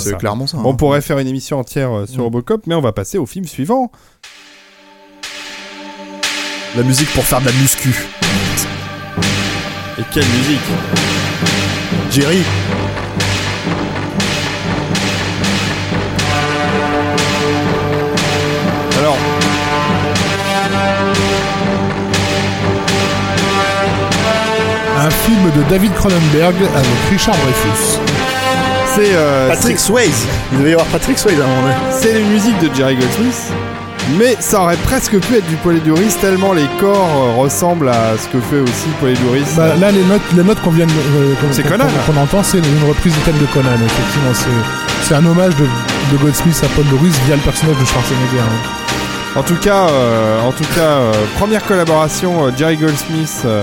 ça. 0.00 0.12
clairement 0.16 0.46
ça. 0.46 0.58
On 0.62 0.70
hein. 0.70 0.74
pourrait 0.74 1.00
faire 1.00 1.18
une 1.18 1.26
émission 1.28 1.58
entière 1.58 1.90
euh, 1.90 2.06
sur 2.06 2.18
Mm. 2.20 2.24
Robocop, 2.24 2.66
mais 2.66 2.74
on 2.74 2.82
va 2.82 2.92
passer 2.92 3.16
au 3.16 3.24
film 3.24 3.46
suivant. 3.46 3.90
La 6.76 6.82
musique 6.82 7.08
pour 7.14 7.24
faire 7.24 7.40
de 7.40 7.46
la 7.46 7.52
muscu. 7.52 7.88
Et 9.98 10.02
quelle 10.12 10.24
musique? 10.26 10.60
Jerry. 12.10 12.42
Film 25.24 25.50
de 25.56 25.62
David 25.70 25.92
Cronenberg 25.94 26.54
avec 26.74 26.86
Richard 27.10 27.34
Dreyfuss. 27.36 27.98
c'est 28.94 29.12
euh, 29.14 29.48
Patrick 29.48 29.78
Swayze. 29.78 30.26
Il 30.52 30.58
devait 30.58 30.70
y 30.70 30.72
avoir 30.72 30.86
Patrick 30.88 31.18
Swayze 31.18 31.40
à 31.40 31.44
un 31.44 31.46
moment 31.46 31.62
donné. 31.62 31.74
c'est 32.00 32.20
une 32.20 32.28
musique 32.30 32.58
de 32.60 32.74
Jerry 32.74 32.96
Goldsmith, 32.96 33.52
mais 34.18 34.36
ça 34.40 34.62
aurait 34.62 34.76
presque 34.76 35.18
pu 35.20 35.36
être 35.36 35.46
du 35.46 35.56
Polyduris 35.56 36.14
tellement 36.20 36.52
les 36.52 36.66
corps 36.80 37.08
euh, 37.36 37.40
ressemblent 37.40 37.88
à 37.88 38.16
ce 38.18 38.28
que 38.28 38.40
fait 38.40 38.60
aussi 38.60 38.88
Polyduris. 39.00 39.44
Bah, 39.56 39.74
là, 39.80 39.90
les 39.90 40.04
notes, 40.04 40.20
les 40.36 40.42
notes 40.44 40.60
qu'on 40.62 40.70
vient 40.70 40.86
de, 40.86 40.90
euh, 40.92 41.34
qu'on- 41.40 41.52
C'est 41.52 41.62
qu'on- 41.62 41.70
Conan. 41.70 41.86
qu'on 42.06 42.16
entend, 42.20 42.42
c'est 42.42 42.58
une 42.58 42.88
reprise 42.88 43.12
du 43.14 43.20
thème 43.20 43.38
de 43.38 43.46
Conan. 43.46 43.70
Effectivement, 43.74 44.32
c'est, 44.34 45.06
c'est 45.08 45.14
un 45.14 45.24
hommage 45.24 45.54
de, 45.56 45.64
de 45.64 46.16
Goldsmith 46.20 46.60
à 46.64 46.68
Paul 46.74 46.84
Doris 46.86 47.14
via 47.26 47.36
le 47.36 47.42
personnage 47.42 47.76
de 47.78 47.84
Schwarzenegger. 47.84 48.40
hein. 48.40 48.68
En 49.34 49.42
tout 49.42 49.56
cas, 49.56 49.86
euh, 49.88 50.42
en 50.46 50.52
tout 50.52 50.64
cas, 50.74 50.80
euh, 50.82 51.12
première 51.38 51.64
collaboration 51.64 52.44
euh, 52.46 52.50
Jerry 52.54 52.76
Goldsmith 52.76 53.32
euh, 53.46 53.62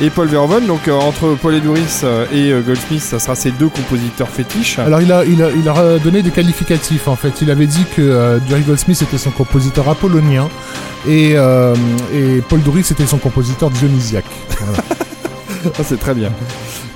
et 0.00 0.10
Paul 0.10 0.28
Verhoeven. 0.28 0.66
Donc 0.66 0.88
euh, 0.88 0.92
entre 0.92 1.36
Paul 1.40 1.54
Eduris 1.54 2.00
euh, 2.04 2.26
et 2.32 2.52
euh, 2.52 2.60
Goldsmith, 2.60 3.02
ça 3.02 3.18
sera 3.18 3.34
ces 3.34 3.50
deux 3.50 3.68
compositeurs 3.68 4.28
fétiches. 4.28 4.78
Alors, 4.78 5.00
il 5.00 5.12
a, 5.12 5.24
il, 5.24 5.42
a, 5.42 5.50
il 5.50 5.68
a 5.68 5.98
donné 5.98 6.22
des 6.22 6.30
qualificatifs. 6.30 7.08
En 7.08 7.16
fait, 7.16 7.42
il 7.42 7.50
avait 7.50 7.66
dit 7.66 7.84
que 7.96 8.40
Jerry 8.48 8.62
Goldsmith 8.62 9.02
était 9.02 9.18
son 9.18 9.30
compositeur 9.30 9.88
apollonien 9.88 10.48
et, 11.08 11.32
et 11.32 12.42
Paul 12.48 12.62
Doris 12.62 12.90
était 12.90 13.06
son 13.06 13.18
compositeur 13.18 13.70
dionysiaque. 13.70 14.24
Voilà. 14.60 14.82
Ah, 15.78 15.82
c'est 15.84 15.98
très 15.98 16.14
bien. 16.14 16.32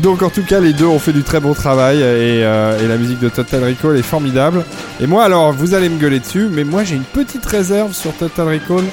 Donc 0.01 0.23
en 0.23 0.31
tout 0.31 0.43
cas, 0.43 0.61
les 0.61 0.73
deux 0.73 0.87
ont 0.87 0.99
fait 0.99 1.13
du 1.13 1.23
très 1.23 1.41
bon 1.41 1.55
travail 1.55 1.99
et, 1.99 2.03
euh, 2.03 2.83
et 2.83 2.89
la 2.89 2.97
musique 2.97 3.21
de 3.21 3.29
Total 3.29 3.63
Recall 3.65 3.97
est 3.97 4.03
formidable. 4.03 4.65
Et 5.01 5.07
moi, 5.07 5.25
alors, 5.25 5.53
vous 5.53 5.75
allez 5.75 5.89
me 5.89 5.99
gueuler 5.99 6.21
dessus, 6.21 6.49
mais 6.51 6.65
moi 6.65 6.85
j'ai 6.85 6.97
une 6.97 7.05
petite 7.05 7.45
réserve 7.47 7.93
sur 7.93 8.13
Total 8.15 8.49
Recall. 8.49 8.85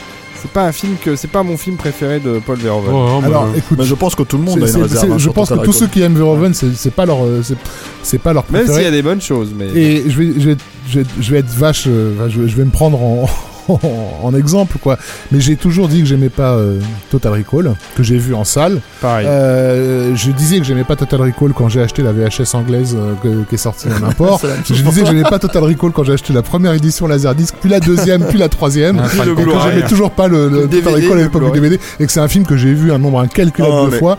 C'est 0.41 0.51
pas 0.51 0.63
un 0.65 0.71
film 0.71 0.95
que 1.03 1.15
c'est 1.15 1.27
pas 1.29 1.43
mon 1.43 1.55
film 1.57 1.75
préféré 1.77 2.19
de 2.19 2.39
Paul 2.45 2.57
Verhoeven. 2.57 2.91
Oh, 2.93 3.21
Alors, 3.23 3.47
écoute, 3.55 3.77
Mais 3.79 3.85
je 3.85 3.93
pense 3.95 4.15
que 4.15 4.23
tout 4.23 4.37
le 4.37 4.43
monde 4.43 4.63
a 4.63 4.67
une 4.67 4.81
réserve. 4.83 5.11
hein, 5.11 5.17
je 5.17 5.29
pense 5.29 5.49
que 5.49 5.63
tous 5.63 5.73
ceux 5.73 5.87
qui 5.87 6.01
aiment 6.01 6.15
Verhoeven, 6.15 6.53
c'est, 6.53 6.73
c'est 6.75 6.91
pas 6.93 7.05
leur, 7.05 7.23
euh, 7.23 7.41
c'est, 7.43 7.57
c'est 8.03 8.17
pas 8.17 8.33
leur 8.33 8.43
Même 8.49 8.61
préféré. 8.63 8.77
s'il 8.79 8.85
y 8.85 8.87
a 8.87 8.91
des 8.91 9.01
bonnes 9.03 9.21
choses, 9.21 9.49
mais 9.55 9.67
Et 9.67 10.09
je 10.09 10.17
vais, 10.19 10.33
je 10.39 10.49
vais, 10.49 10.57
je 10.89 10.99
vais, 11.01 11.05
je 11.19 11.31
vais 11.31 11.39
être 11.39 11.49
vache, 11.49 11.83
euh, 11.87 12.13
enfin, 12.17 12.29
je, 12.29 12.41
vais- 12.41 12.47
je 12.47 12.55
vais 12.55 12.65
me 12.65 12.71
prendre 12.71 12.99
en, 13.01 13.29
en 14.23 14.33
exemple, 14.35 14.77
quoi. 14.79 14.97
Mais 15.31 15.39
j'ai 15.39 15.55
toujours 15.55 15.87
dit 15.87 15.99
que 16.01 16.05
j'aimais 16.05 16.29
pas 16.29 16.53
euh, 16.55 16.79
Total 17.09 17.31
Recall, 17.33 17.73
que 17.95 18.03
j'ai 18.03 18.17
vu 18.17 18.33
en 18.33 18.43
salle. 18.43 18.81
pareil. 19.01 19.27
Euh, 19.27 20.15
je 20.15 20.31
disais 20.31 20.57
que 20.59 20.63
j'aimais 20.65 20.83
pas 20.83 20.95
Total 20.95 21.21
Recall 21.21 21.53
quand 21.53 21.69
j'ai 21.69 21.81
acheté 21.81 22.01
la 22.01 22.11
VHS 22.11 22.55
anglaise 22.55 22.95
euh, 22.97 23.13
qui 23.49 23.55
est 23.55 23.57
sortie 23.57 23.87
en 23.89 24.03
import. 24.07 24.41
Je 24.67 24.81
disais 24.81 25.01
que 25.01 25.07
j'aimais 25.07 25.23
pas 25.23 25.39
Total 25.39 25.63
Recall 25.63 25.91
quand 25.91 26.03
j'ai 26.03 26.13
acheté 26.13 26.33
la 26.33 26.41
première 26.41 26.73
édition 26.73 27.07
Laserdisc, 27.07 27.55
puis 27.59 27.69
la 27.69 27.79
deuxième, 27.79 28.25
puis 28.25 28.37
la 28.37 28.49
troisième. 28.49 28.97
Le 28.97 29.31
Et 29.33 29.35
que 29.45 29.51
j'aimais 29.63 29.87
toujours 29.87 30.11
pas 30.11 30.27
le, 30.27 30.47
le 30.49 30.61
Le 30.61 30.67
Total 30.67 30.69
DVD, 30.93 31.05
Recall 31.07 31.19
à 31.19 31.23
l'époque 31.23 31.45
du. 31.45 31.51
DVD, 31.51 31.79
et 31.99 32.05
que 32.05 32.11
c'est 32.11 32.19
un 32.19 32.27
film 32.27 32.45
que 32.45 32.57
j'ai 32.57 32.73
vu 32.73 32.91
un 32.91 32.97
nombre 32.97 33.19
incalculable 33.19 33.73
Oh, 33.77 33.85
de 33.87 33.91
mais- 33.91 33.99
fois. 33.99 34.17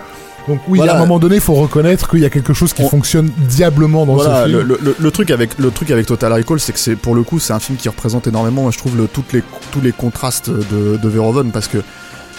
Donc 0.49 0.61
oui, 0.69 0.79
Voilà. 0.79 0.95
à 0.95 0.97
un 0.97 0.99
moment 0.99 1.19
donné, 1.21 1.37
il 1.37 1.41
faut 1.41 1.55
reconnaître 1.55 2.09
qu'il 2.09 2.19
y 2.21 2.25
a 2.25 2.31
quelque 2.31 2.53
chose 2.53 2.73
qui 2.73 2.83
On- 2.83 2.89
fonctionne 2.89 3.31
diablement 3.49 4.05
dans 4.07 4.15
Voilà, 4.15 4.43
ce 4.45 4.49
film. 4.49 4.59
le, 4.61 4.65
le- 4.65 4.79
le- 4.83 4.97
le 4.99 5.11
truc 5.13 5.31
avec 5.31 5.59
le 5.59 5.71
truc 5.71 5.91
avec 5.93 6.07
Total 6.07 6.33
Recall, 6.33 6.59
c'est 6.59 6.73
que 6.73 6.79
c'est 6.81 6.97
pour 6.97 7.15
le 7.15 7.23
coup, 7.23 7.39
c'est 7.39 7.53
un 7.53 7.61
film 7.61 7.79
qui 7.79 7.89
représente 7.89 8.27
énormément, 8.27 8.71
je 8.71 8.79
trouve, 8.79 8.97
le, 8.97 9.07
toutes 9.07 9.33
les 9.33 9.43
tous 9.71 9.81
les 9.81 9.93
contrastes 9.93 10.51
de, 10.51 10.97
de 10.97 11.09
Verhoeven 11.09 11.53
parce 11.53 11.69
que 11.69 11.79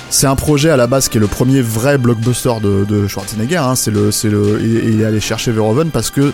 c'est 0.10 0.28
un 0.28 0.36
projet 0.36 0.70
à 0.70 0.78
la 0.78 0.86
base 0.88 1.08
qui 1.08 1.18
est 1.18 1.22
le 1.22 1.28
premier 1.28 1.62
vrai 1.62 1.98
blockbuster 1.98 2.54
de, 2.62 2.84
de 2.84 3.08
Schwarzenegger. 3.08 3.58
Hein, 3.58 3.76
c'est 3.76 3.92
le 3.92 4.12
c'est 4.12 4.30
le 4.30 4.60
il 4.62 5.02
est 5.02 5.06
allé 5.06 5.20
chercher 5.22 5.52
Verhoeven 5.52 5.90
parce 5.90 6.10
que 6.12 6.34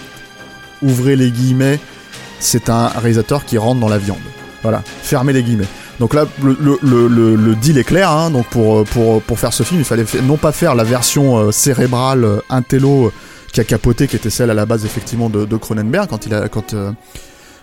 ouvrez 0.81 1.15
les 1.15 1.29
guillemets, 1.31 1.79
c'est 2.39 2.69
un 2.69 2.87
réalisateur 2.87 3.45
qui 3.45 3.57
rentre 3.57 3.79
dans 3.79 3.89
la 3.89 3.97
viande. 3.99 4.17
Voilà, 4.61 4.83
fermez 4.85 5.33
les 5.33 5.43
guillemets. 5.43 5.67
Donc 5.99 6.13
là, 6.13 6.25
le, 6.41 6.57
le, 7.35 7.55
deal 7.55 7.77
est 7.77 7.83
clair. 7.83 8.09
Hein, 8.09 8.31
donc 8.31 8.47
pour, 8.47 8.83
pour, 8.85 9.21
pour 9.21 9.39
faire 9.39 9.53
ce 9.53 9.63
film, 9.63 9.81
il 9.81 9.85
fallait 9.85 10.05
fa- 10.05 10.21
non 10.21 10.37
pas 10.37 10.51
faire 10.51 10.75
la 10.75 10.83
version 10.83 11.37
euh, 11.37 11.51
cérébrale, 11.51 12.23
euh, 12.23 12.39
intello, 12.49 13.07
euh, 13.07 13.11
qui 13.51 13.59
a 13.59 13.63
capoté, 13.63 14.07
qui 14.07 14.15
était 14.15 14.29
celle 14.29 14.49
à 14.49 14.53
la 14.53 14.65
base 14.65 14.85
effectivement 14.85 15.29
de, 15.29 15.57
Cronenberg 15.57 16.07
quand 16.09 16.25
il 16.25 16.33
a, 16.33 16.47
quand, 16.49 16.73
euh, 16.73 16.91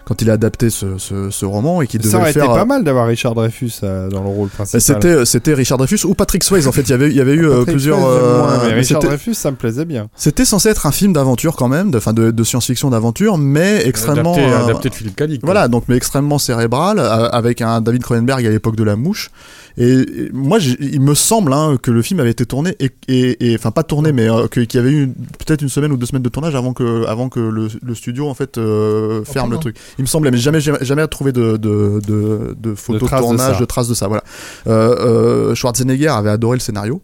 quand 0.07 0.23
il 0.23 0.31
a 0.31 0.35
adapté 0.35 0.71
ce, 0.71 0.99
ce, 0.99 1.31
ce 1.31 1.45
roman 1.45 1.83
et 1.83 1.87
qui 1.89 1.99
devait 1.99 2.11
ça 2.11 2.19
aurait 2.19 2.29
le 2.29 2.33
faire. 2.33 2.45
été 2.45 2.53
euh, 2.53 2.57
pas 2.57 2.65
mal 2.65 2.85
d'avoir 2.85 3.09
Richard 3.09 3.35
Dreyfus 3.35 3.73
euh, 3.83 4.09
dans 4.09 4.23
le 4.23 4.29
rôle 4.29 4.49
principal. 4.49 4.81
c'était 4.81 5.25
c'était 5.25 5.53
Richard 5.53 5.79
Dreyfus 5.79 6.07
ou 6.07 6.15
Patrick 6.15 6.45
Swayze 6.45 6.69
en 6.69 6.73
fait 6.73 6.83
il 6.83 6.91
y 6.91 6.93
avait 6.93 7.09
il 7.11 7.17
y 7.17 7.21
avait 7.21 7.35
eu 7.35 7.45
euh, 7.45 7.51
Patrick 7.59 7.75
plusieurs 7.75 7.99
Swayze, 7.99 8.11
euh, 8.23 8.39
moins, 8.39 8.59
mais 8.63 8.69
mais 8.69 8.75
Richard 8.75 9.03
c'était- 9.03 9.07
Dreyfus, 9.09 9.35
ça 9.35 9.51
me 9.51 9.57
plaisait 9.57 9.85
bien. 9.85 10.09
c'était 10.15 10.45
censé 10.45 10.69
être 10.69 10.87
un 10.87 10.93
film 10.93 11.13
d'aventure 11.13 11.57
quand 11.57 11.69
même 11.69 11.91
de 11.91 11.99
enfin 11.99 12.13
de, 12.13 12.31
de 12.31 12.45
science-fiction 12.45 12.91
d'aventure 12.91 13.37
mais 13.37 13.85
extrêmement 13.87 14.35
adapté, 14.35 14.53
euh, 14.53 14.65
adapté 14.65 14.89
de 14.91 14.95
Philippe 14.95 15.17
Cadic. 15.17 15.41
Voilà, 15.45 15.67
donc 15.69 15.85
mais 15.89 15.97
extrêmement 15.97 16.39
cérébrale, 16.39 16.99
euh, 17.01 17.29
avec 17.31 17.61
un 17.61 17.81
David 17.81 18.03
Cronenberg 18.03 18.47
à 18.47 18.51
l'époque 18.51 18.77
de 18.77 18.85
La 18.85 18.95
Mouche. 18.97 19.31
Et, 19.79 20.31
moi, 20.33 20.59
il 20.81 21.01
me 21.01 21.15
semble 21.15 21.53
hein, 21.53 21.77
que 21.81 21.91
le 21.91 22.01
film 22.03 22.21
avait 22.21 22.31
été 22.31 22.47
tourné 22.47 22.75
et, 22.81 22.91
et, 23.09 23.53
et- 23.53 23.55
enfin 23.57 23.71
pas 23.71 23.83
tourné, 23.83 24.13
mais 24.13 24.29
euh, 24.31 24.47
qu'il 24.49 24.67
y 24.75 24.79
avait 24.79 24.91
eu 24.93 25.09
peut-être 25.45 25.61
une 25.63 25.69
semaine 25.69 25.93
ou 25.93 25.97
deux 25.97 26.07
semaines 26.07 26.23
de 26.23 26.29
tournage 26.29 26.55
avant 26.55 26.73
que, 26.73 27.05
avant 27.07 27.29
que 27.29 27.41
le, 27.41 27.69
le 27.83 27.95
studio 27.95 28.29
en 28.29 28.35
fait 28.35 28.57
euh, 28.59 29.23
ferme 29.25 29.51
le 29.53 29.59
truc. 29.59 29.77
Il 29.99 30.03
me 30.03 30.07
semblait, 30.07 30.31
mais 30.31 30.39
jamais, 30.39 30.61
jamais, 30.61 30.79
jamais 30.83 31.07
trouvé 31.09 31.33
de, 31.33 31.57
de, 31.57 32.01
de, 32.07 32.57
de 32.59 32.75
photos 32.75 33.03
de, 33.03 33.07
traces 33.07 33.21
tournage, 33.21 33.59
de, 33.61 33.65
traces 33.65 33.89
de 33.89 33.95
ça. 33.95 34.09
Voilà. 34.09 34.25
Euh, 34.67 35.51
euh, 35.51 35.55
Schwarzenegger 35.55 36.09
avait 36.09 36.31
adoré 36.31 36.57
le 36.57 36.61
scénario. 36.61 37.03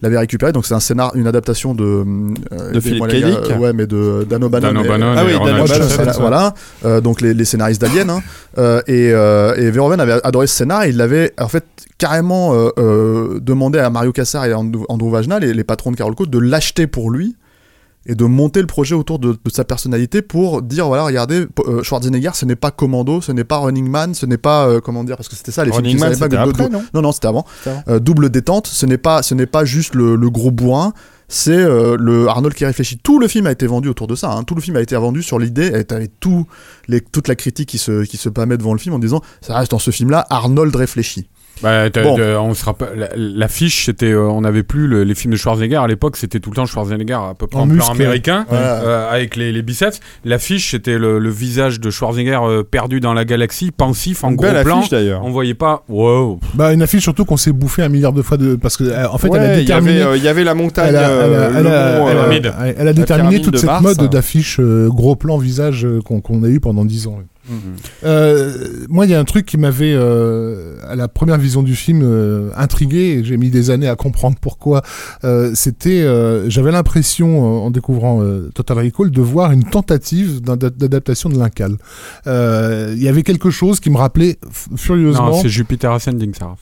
L'avait 0.00 0.18
récupéré, 0.18 0.52
donc 0.52 0.64
c'est 0.64 0.74
un 0.74 0.80
scénar, 0.80 1.10
une 1.16 1.26
adaptation 1.26 1.74
de 1.74 1.82
euh, 2.52 2.70
De 2.72 2.78
Philippe 2.78 3.02
aidez-moi, 3.04 3.08
les 3.08 3.20
gars, 3.20 3.40
K. 3.48 3.50
euh, 3.50 3.58
ouais, 3.58 3.72
mais 3.72 3.86
de 3.88 4.24
Dan 4.30 4.44
O'Bannon. 4.44 4.68
Dan 4.72 4.76
et- 4.76 4.86
O'Bannon 4.86 5.14
Ah 5.16 5.24
oui, 5.26 5.32
Dan 5.32 5.60
O'Bannon, 5.60 6.12
voilà. 6.20 6.54
Euh, 6.84 7.00
donc 7.00 7.20
les, 7.20 7.34
les 7.34 7.44
scénaristes 7.44 7.80
d'Alien 7.80 8.08
hein. 8.10 8.20
Euh, 8.58 8.80
et, 8.86 9.10
euh, 9.12 9.56
et 9.56 9.70
Verhoeven 9.72 9.98
avait 9.98 10.20
adoré 10.22 10.46
ce 10.46 10.54
scénar 10.54 10.84
et 10.84 10.90
il 10.90 10.96
l'avait 10.96 11.32
en 11.40 11.48
fait 11.48 11.64
carrément 11.98 12.54
euh, 12.54 12.68
euh, 12.78 13.40
demandé 13.40 13.80
à 13.80 13.90
Mario 13.90 14.12
Cassar 14.12 14.44
et 14.44 14.54
Andrew, 14.54 14.84
Andrew 14.88 15.10
Vajna 15.10 15.40
les, 15.40 15.52
les 15.52 15.64
patrons 15.64 15.90
de 15.90 15.96
Carol 15.96 16.14
Code 16.14 16.30
de 16.30 16.38
l'acheter 16.38 16.86
pour 16.86 17.10
lui 17.10 17.34
et 18.08 18.14
de 18.14 18.24
monter 18.24 18.60
le 18.60 18.66
projet 18.66 18.94
autour 18.94 19.18
de, 19.18 19.32
de 19.32 19.50
sa 19.50 19.64
personnalité 19.64 20.22
pour 20.22 20.62
dire 20.62 20.86
voilà 20.88 21.04
regardez 21.04 21.46
euh, 21.66 21.82
Schwarzenegger 21.82 22.30
ce 22.34 22.46
n'est 22.46 22.56
pas 22.56 22.70
Commando 22.70 23.20
ce 23.20 23.32
n'est 23.32 23.44
pas 23.44 23.58
Running 23.58 23.88
Man 23.88 24.14
ce 24.14 24.24
n'est 24.26 24.38
pas 24.38 24.66
euh, 24.66 24.80
comment 24.80 25.04
dire 25.04 25.16
parce 25.16 25.28
que 25.28 25.36
c'était 25.36 25.52
ça 25.52 25.64
les 25.64 25.70
films 25.70 25.84
Running 25.84 25.96
qui 25.96 26.00
Man, 26.02 26.18
pas 26.18 26.28
que- 26.28 26.36
après, 26.36 26.68
non 26.70 26.82
non 26.94 27.02
non 27.02 27.12
c'était 27.12 27.28
avant. 27.28 27.44
Euh, 27.88 27.98
double 28.00 28.30
détente 28.30 28.66
ce 28.66 28.86
n'est 28.86 28.98
pas 28.98 29.22
ce 29.22 29.34
n'est 29.34 29.46
pas 29.46 29.64
juste 29.64 29.94
le, 29.94 30.16
le 30.16 30.30
gros 30.30 30.50
bourrin 30.50 30.92
c'est 31.30 31.52
euh, 31.52 31.94
le 32.00 32.26
Arnold 32.26 32.54
qui 32.54 32.64
réfléchit. 32.64 32.96
Tout 32.96 33.18
le 33.18 33.28
film 33.28 33.46
a 33.46 33.50
été 33.52 33.66
vendu 33.66 33.90
autour 33.90 34.06
de 34.06 34.14
ça. 34.14 34.32
hein. 34.32 34.44
Tout 34.44 34.54
le 34.54 34.62
film 34.62 34.76
a 34.76 34.80
été 34.80 34.96
vendu 34.96 35.22
sur 35.22 35.38
l'idée, 35.38 35.66
et 35.78 35.84
t'avais 35.84 36.08
tout 36.08 36.46
les, 36.86 37.02
toute 37.02 37.28
la 37.28 37.34
critique 37.34 37.68
qui 37.68 37.76
se, 37.76 38.04
qui 38.04 38.16
se 38.16 38.30
permet 38.30 38.56
devant 38.56 38.72
le 38.72 38.78
film 38.78 38.94
en 38.94 38.98
disant 38.98 39.20
ça 39.42 39.54
reste 39.58 39.72
dans 39.72 39.78
ce 39.78 39.90
film-là, 39.90 40.26
Arnold 40.30 40.74
réfléchit. 40.74 41.28
Bah, 41.62 41.90
t'as- 41.90 42.02
Bon. 42.02 42.18
on 42.40 42.54
se 42.54 42.64
rappelle, 42.64 42.88
la- 42.96 43.08
l'affiche, 43.16 43.86
c'était, 43.86 44.12
euh, 44.12 44.28
on 44.28 44.42
n'avait 44.42 44.62
plus 44.62 44.86
le- 44.86 45.04
les 45.04 45.14
films 45.14 45.32
de 45.32 45.36
Schwarzenegger 45.38 45.76
à 45.76 45.86
l'époque, 45.86 46.16
c'était 46.16 46.40
tout 46.40 46.50
le 46.50 46.56
temps 46.56 46.66
Schwarzenegger 46.66 47.14
à 47.14 47.34
peu 47.38 47.46
près 47.46 47.58
En 47.58 47.62
en, 47.62 47.66
plan 47.66 47.74
muscle. 47.74 47.90
américain, 47.90 48.46
euh, 48.52 49.10
avec 49.10 49.34
les, 49.36 49.52
les 49.52 49.62
biceps. 49.62 50.00
L'affiche, 50.24 50.70
c'était 50.70 50.98
le, 50.98 51.18
le 51.18 51.30
visage 51.30 51.80
de 51.80 51.90
Schwarzenegger 51.90 52.38
euh, 52.42 52.62
perdu 52.62 53.00
dans 53.00 53.14
la 53.14 53.24
galaxie, 53.24 53.70
pensif, 53.70 54.24
en 54.24 54.30
Une 54.30 54.36
gros 54.36 54.46
belle 54.46 54.64
plan. 54.64 54.78
affiche 54.78 54.90
d'ailleurs. 54.90 55.22
On 55.24 55.30
voyait 55.30 55.54
pas, 55.54 55.84
wow. 55.88 56.38
Bah, 56.54 56.72
une 56.72 56.82
affiche 56.82 57.02
surtout 57.02 57.24
qu'on 57.24 57.36
s'est 57.36 57.52
bouffé 57.52 57.82
un 57.82 57.88
milliard 57.88 58.12
de 58.12 58.22
fois 58.22 58.36
de 58.36 58.54
parce 58.56 58.76
que 58.76 58.84
euh, 58.84 59.08
en 59.08 59.18
fait 59.18 59.28
elle 59.32 59.36
a 59.40 59.42
Ouais, 59.44 59.54
il 59.54 59.58
y 59.58 59.64
déterminé. 59.64 60.00
avait, 60.02 60.10
euh, 60.12 60.16
il 60.16 60.22
y 60.24 60.28
avait 60.28 60.44
la 60.44 60.54
montagne, 60.54 60.88
elle 60.90 60.96
a, 60.96 61.00
elle 61.10 61.34
a- 61.34 61.50
elle 61.58 61.62
le 61.64 61.70
a- 61.70 61.98
mont, 61.98 62.08
elle 62.08 62.16
a- 62.18 62.20
pyramide. 62.20 62.52
elle 62.60 62.68
a- 62.68 62.74
elle 62.80 62.88
a 62.88 62.92
déterminé 62.92 63.40
toute 63.40 63.56
cette 63.56 63.66
Mars. 63.66 63.82
mode 63.82 64.10
d'affiches 64.10 64.58
euh, 64.60 64.88
gros 64.88 65.16
plan 65.16 65.38
visage 65.38 65.84
euh, 65.84 66.00
qu'on 66.04 66.20
qu'on 66.20 66.42
a 66.44 66.48
eu 66.48 66.60
pendant 66.60 66.84
10 66.84 67.06
ans. 67.06 67.18
Euh, 68.04 68.84
moi, 68.88 69.06
il 69.06 69.10
y 69.10 69.14
a 69.14 69.20
un 69.20 69.24
truc 69.24 69.46
qui 69.46 69.56
m'avait, 69.56 69.92
euh, 69.94 70.76
à 70.88 70.96
la 70.96 71.08
première 71.08 71.38
vision 71.38 71.62
du 71.62 71.74
film, 71.74 72.00
euh, 72.02 72.50
intrigué, 72.56 73.18
et 73.18 73.24
j'ai 73.24 73.36
mis 73.36 73.50
des 73.50 73.70
années 73.70 73.88
à 73.88 73.96
comprendre 73.96 74.36
pourquoi. 74.40 74.82
C'était, 75.54 76.04
j'avais 76.48 76.70
l'impression, 76.72 77.64
en 77.66 77.70
découvrant 77.70 78.22
Total 78.54 78.78
Recall, 78.78 79.10
de 79.10 79.20
voir 79.22 79.52
une 79.52 79.64
tentative 79.64 80.40
d'ada- 80.40 80.70
d'adaptation 80.70 81.28
de 81.28 81.38
l'Incal. 81.38 81.76
Il 82.26 83.02
y 83.02 83.08
avait 83.08 83.22
quelque 83.22 83.50
chose 83.50 83.80
qui 83.80 83.90
me 83.90 83.96
rappelait 83.96 84.38
furieusement 84.76 85.30
Non, 85.30 85.40
c'est 85.42 85.48
Jupiter 85.48 85.92
Ascending, 85.92 86.34
ça. 86.34 86.54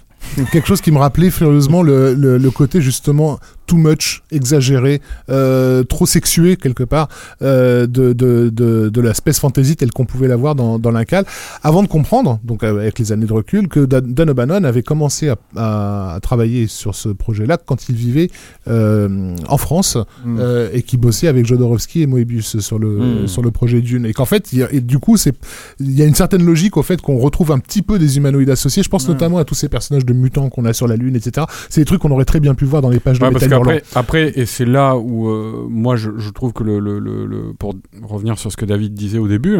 Quelque 0.50 0.66
chose 0.66 0.80
qui 0.80 0.90
me 0.90 0.98
rappelait 0.98 1.30
furieusement 1.30 1.82
le, 1.82 2.14
le, 2.14 2.36
le 2.38 2.50
côté 2.50 2.80
justement 2.80 3.38
too 3.66 3.76
much, 3.76 4.22
exagéré, 4.30 5.01
euh, 5.30 5.82
trop 5.84 6.06
sexué 6.06 6.56
quelque 6.56 6.82
part 6.84 7.09
euh, 7.43 7.86
de, 7.86 8.12
de, 8.12 8.51
de, 8.52 8.88
de 8.88 9.01
la 9.01 9.12
space 9.14 9.38
fantasy 9.40 9.76
telle 9.76 9.90
qu'on 9.93 10.05
pouvait 10.06 10.28
la 10.28 10.36
voir 10.36 10.55
dans, 10.55 10.78
dans 10.78 10.90
l'Incal, 10.90 11.24
avant 11.62 11.82
de 11.82 11.88
comprendre, 11.88 12.38
donc 12.44 12.62
euh, 12.62 12.78
avec 12.80 12.98
les 12.98 13.12
années 13.12 13.26
de 13.26 13.32
recul, 13.32 13.68
que 13.68 13.80
Dan 13.84 14.30
O'Bannon 14.30 14.64
avait 14.64 14.82
commencé 14.82 15.28
à, 15.28 15.36
à, 15.56 16.14
à 16.14 16.20
travailler 16.20 16.66
sur 16.66 16.94
ce 16.94 17.09
projet-là 17.09 17.59
quand 17.64 17.88
il 17.88 17.94
vivait 17.97 18.30
euh, 18.68 19.34
en 19.48 19.59
France 19.59 19.97
Mm. 20.24 20.38
euh, 20.40 20.68
et 20.72 20.82
qui 20.82 20.97
bossait 20.97 21.28
avec 21.28 21.47
Jodorowsky 21.47 22.02
et 22.02 22.06
Moebius 22.06 22.59
sur 22.60 22.78
le, 22.78 23.22
Mm. 23.24 23.28
sur 23.28 23.43
le 23.43 23.51
projet 23.51 23.80
Dune. 23.80 24.06
Et 24.06 24.12
qu'en 24.12 24.24
fait, 24.24 24.52
y 24.52 24.62
a- 24.62 24.72
et 24.72 24.80
du 24.80 24.98
coup, 24.98 25.16
c'est 25.16 25.34
il 25.80 25.93
y 25.93 26.02
a 26.02 26.06
une 26.06 26.14
certaine 26.14 26.44
logique 26.44 26.76
au 26.76 26.82
fait 26.82 27.01
qu'on 27.01 27.18
retrouve 27.18 27.52
un 27.52 27.59
petit 27.59 27.82
peu 27.82 27.98
des 27.98 28.16
humanoïdes 28.16 28.51
associés. 28.51 28.82
Je 28.82 28.88
pense 28.88 29.06
Ouais. 29.06 29.12
notamment 29.14 29.38
à 29.38 29.44
tous 29.44 29.55
ces 29.55 29.68
personnages 29.68 30.05
de 30.05 30.12
mutants 30.12 30.48
qu'on 30.48 30.64
a 30.64 30.72
sur 30.72 30.86
la 30.88 30.97
Lune, 30.97 31.16
etc. 31.16 31.47
C'est 31.70 31.80
des 31.80 31.84
trucs 31.84 32.01
qu'on 32.01 32.10
aurait 32.10 32.24
très 32.24 32.40
bien 32.40 32.55
pu 32.55 32.64
voir 32.64 32.82
dans 32.82 32.88
les 32.90 33.01
pages 33.01 33.18
de 33.18 33.24
Ouais, 33.24 33.30
Hurlant. 33.57 33.78
après, 33.95 34.33
et 34.39 34.47
c'est 34.47 34.65
là 34.65 34.97
où 34.97 35.28
euh, 35.28 35.66
moi 35.69 35.97
je, 35.97 36.11
je 36.16 36.31
trouve 36.31 36.53
que 36.53 36.62
le, 36.65 36.78
le, 36.78 36.99
le, 36.99 37.27
le- 37.27 37.53
pour 37.59 37.74
revenir 38.03 38.39
sur 38.39 38.51
ce 38.53 38.57
que 38.57 38.65
David 38.65 38.95
disait 38.95 39.19
au 39.19 39.28
début, 39.28 39.59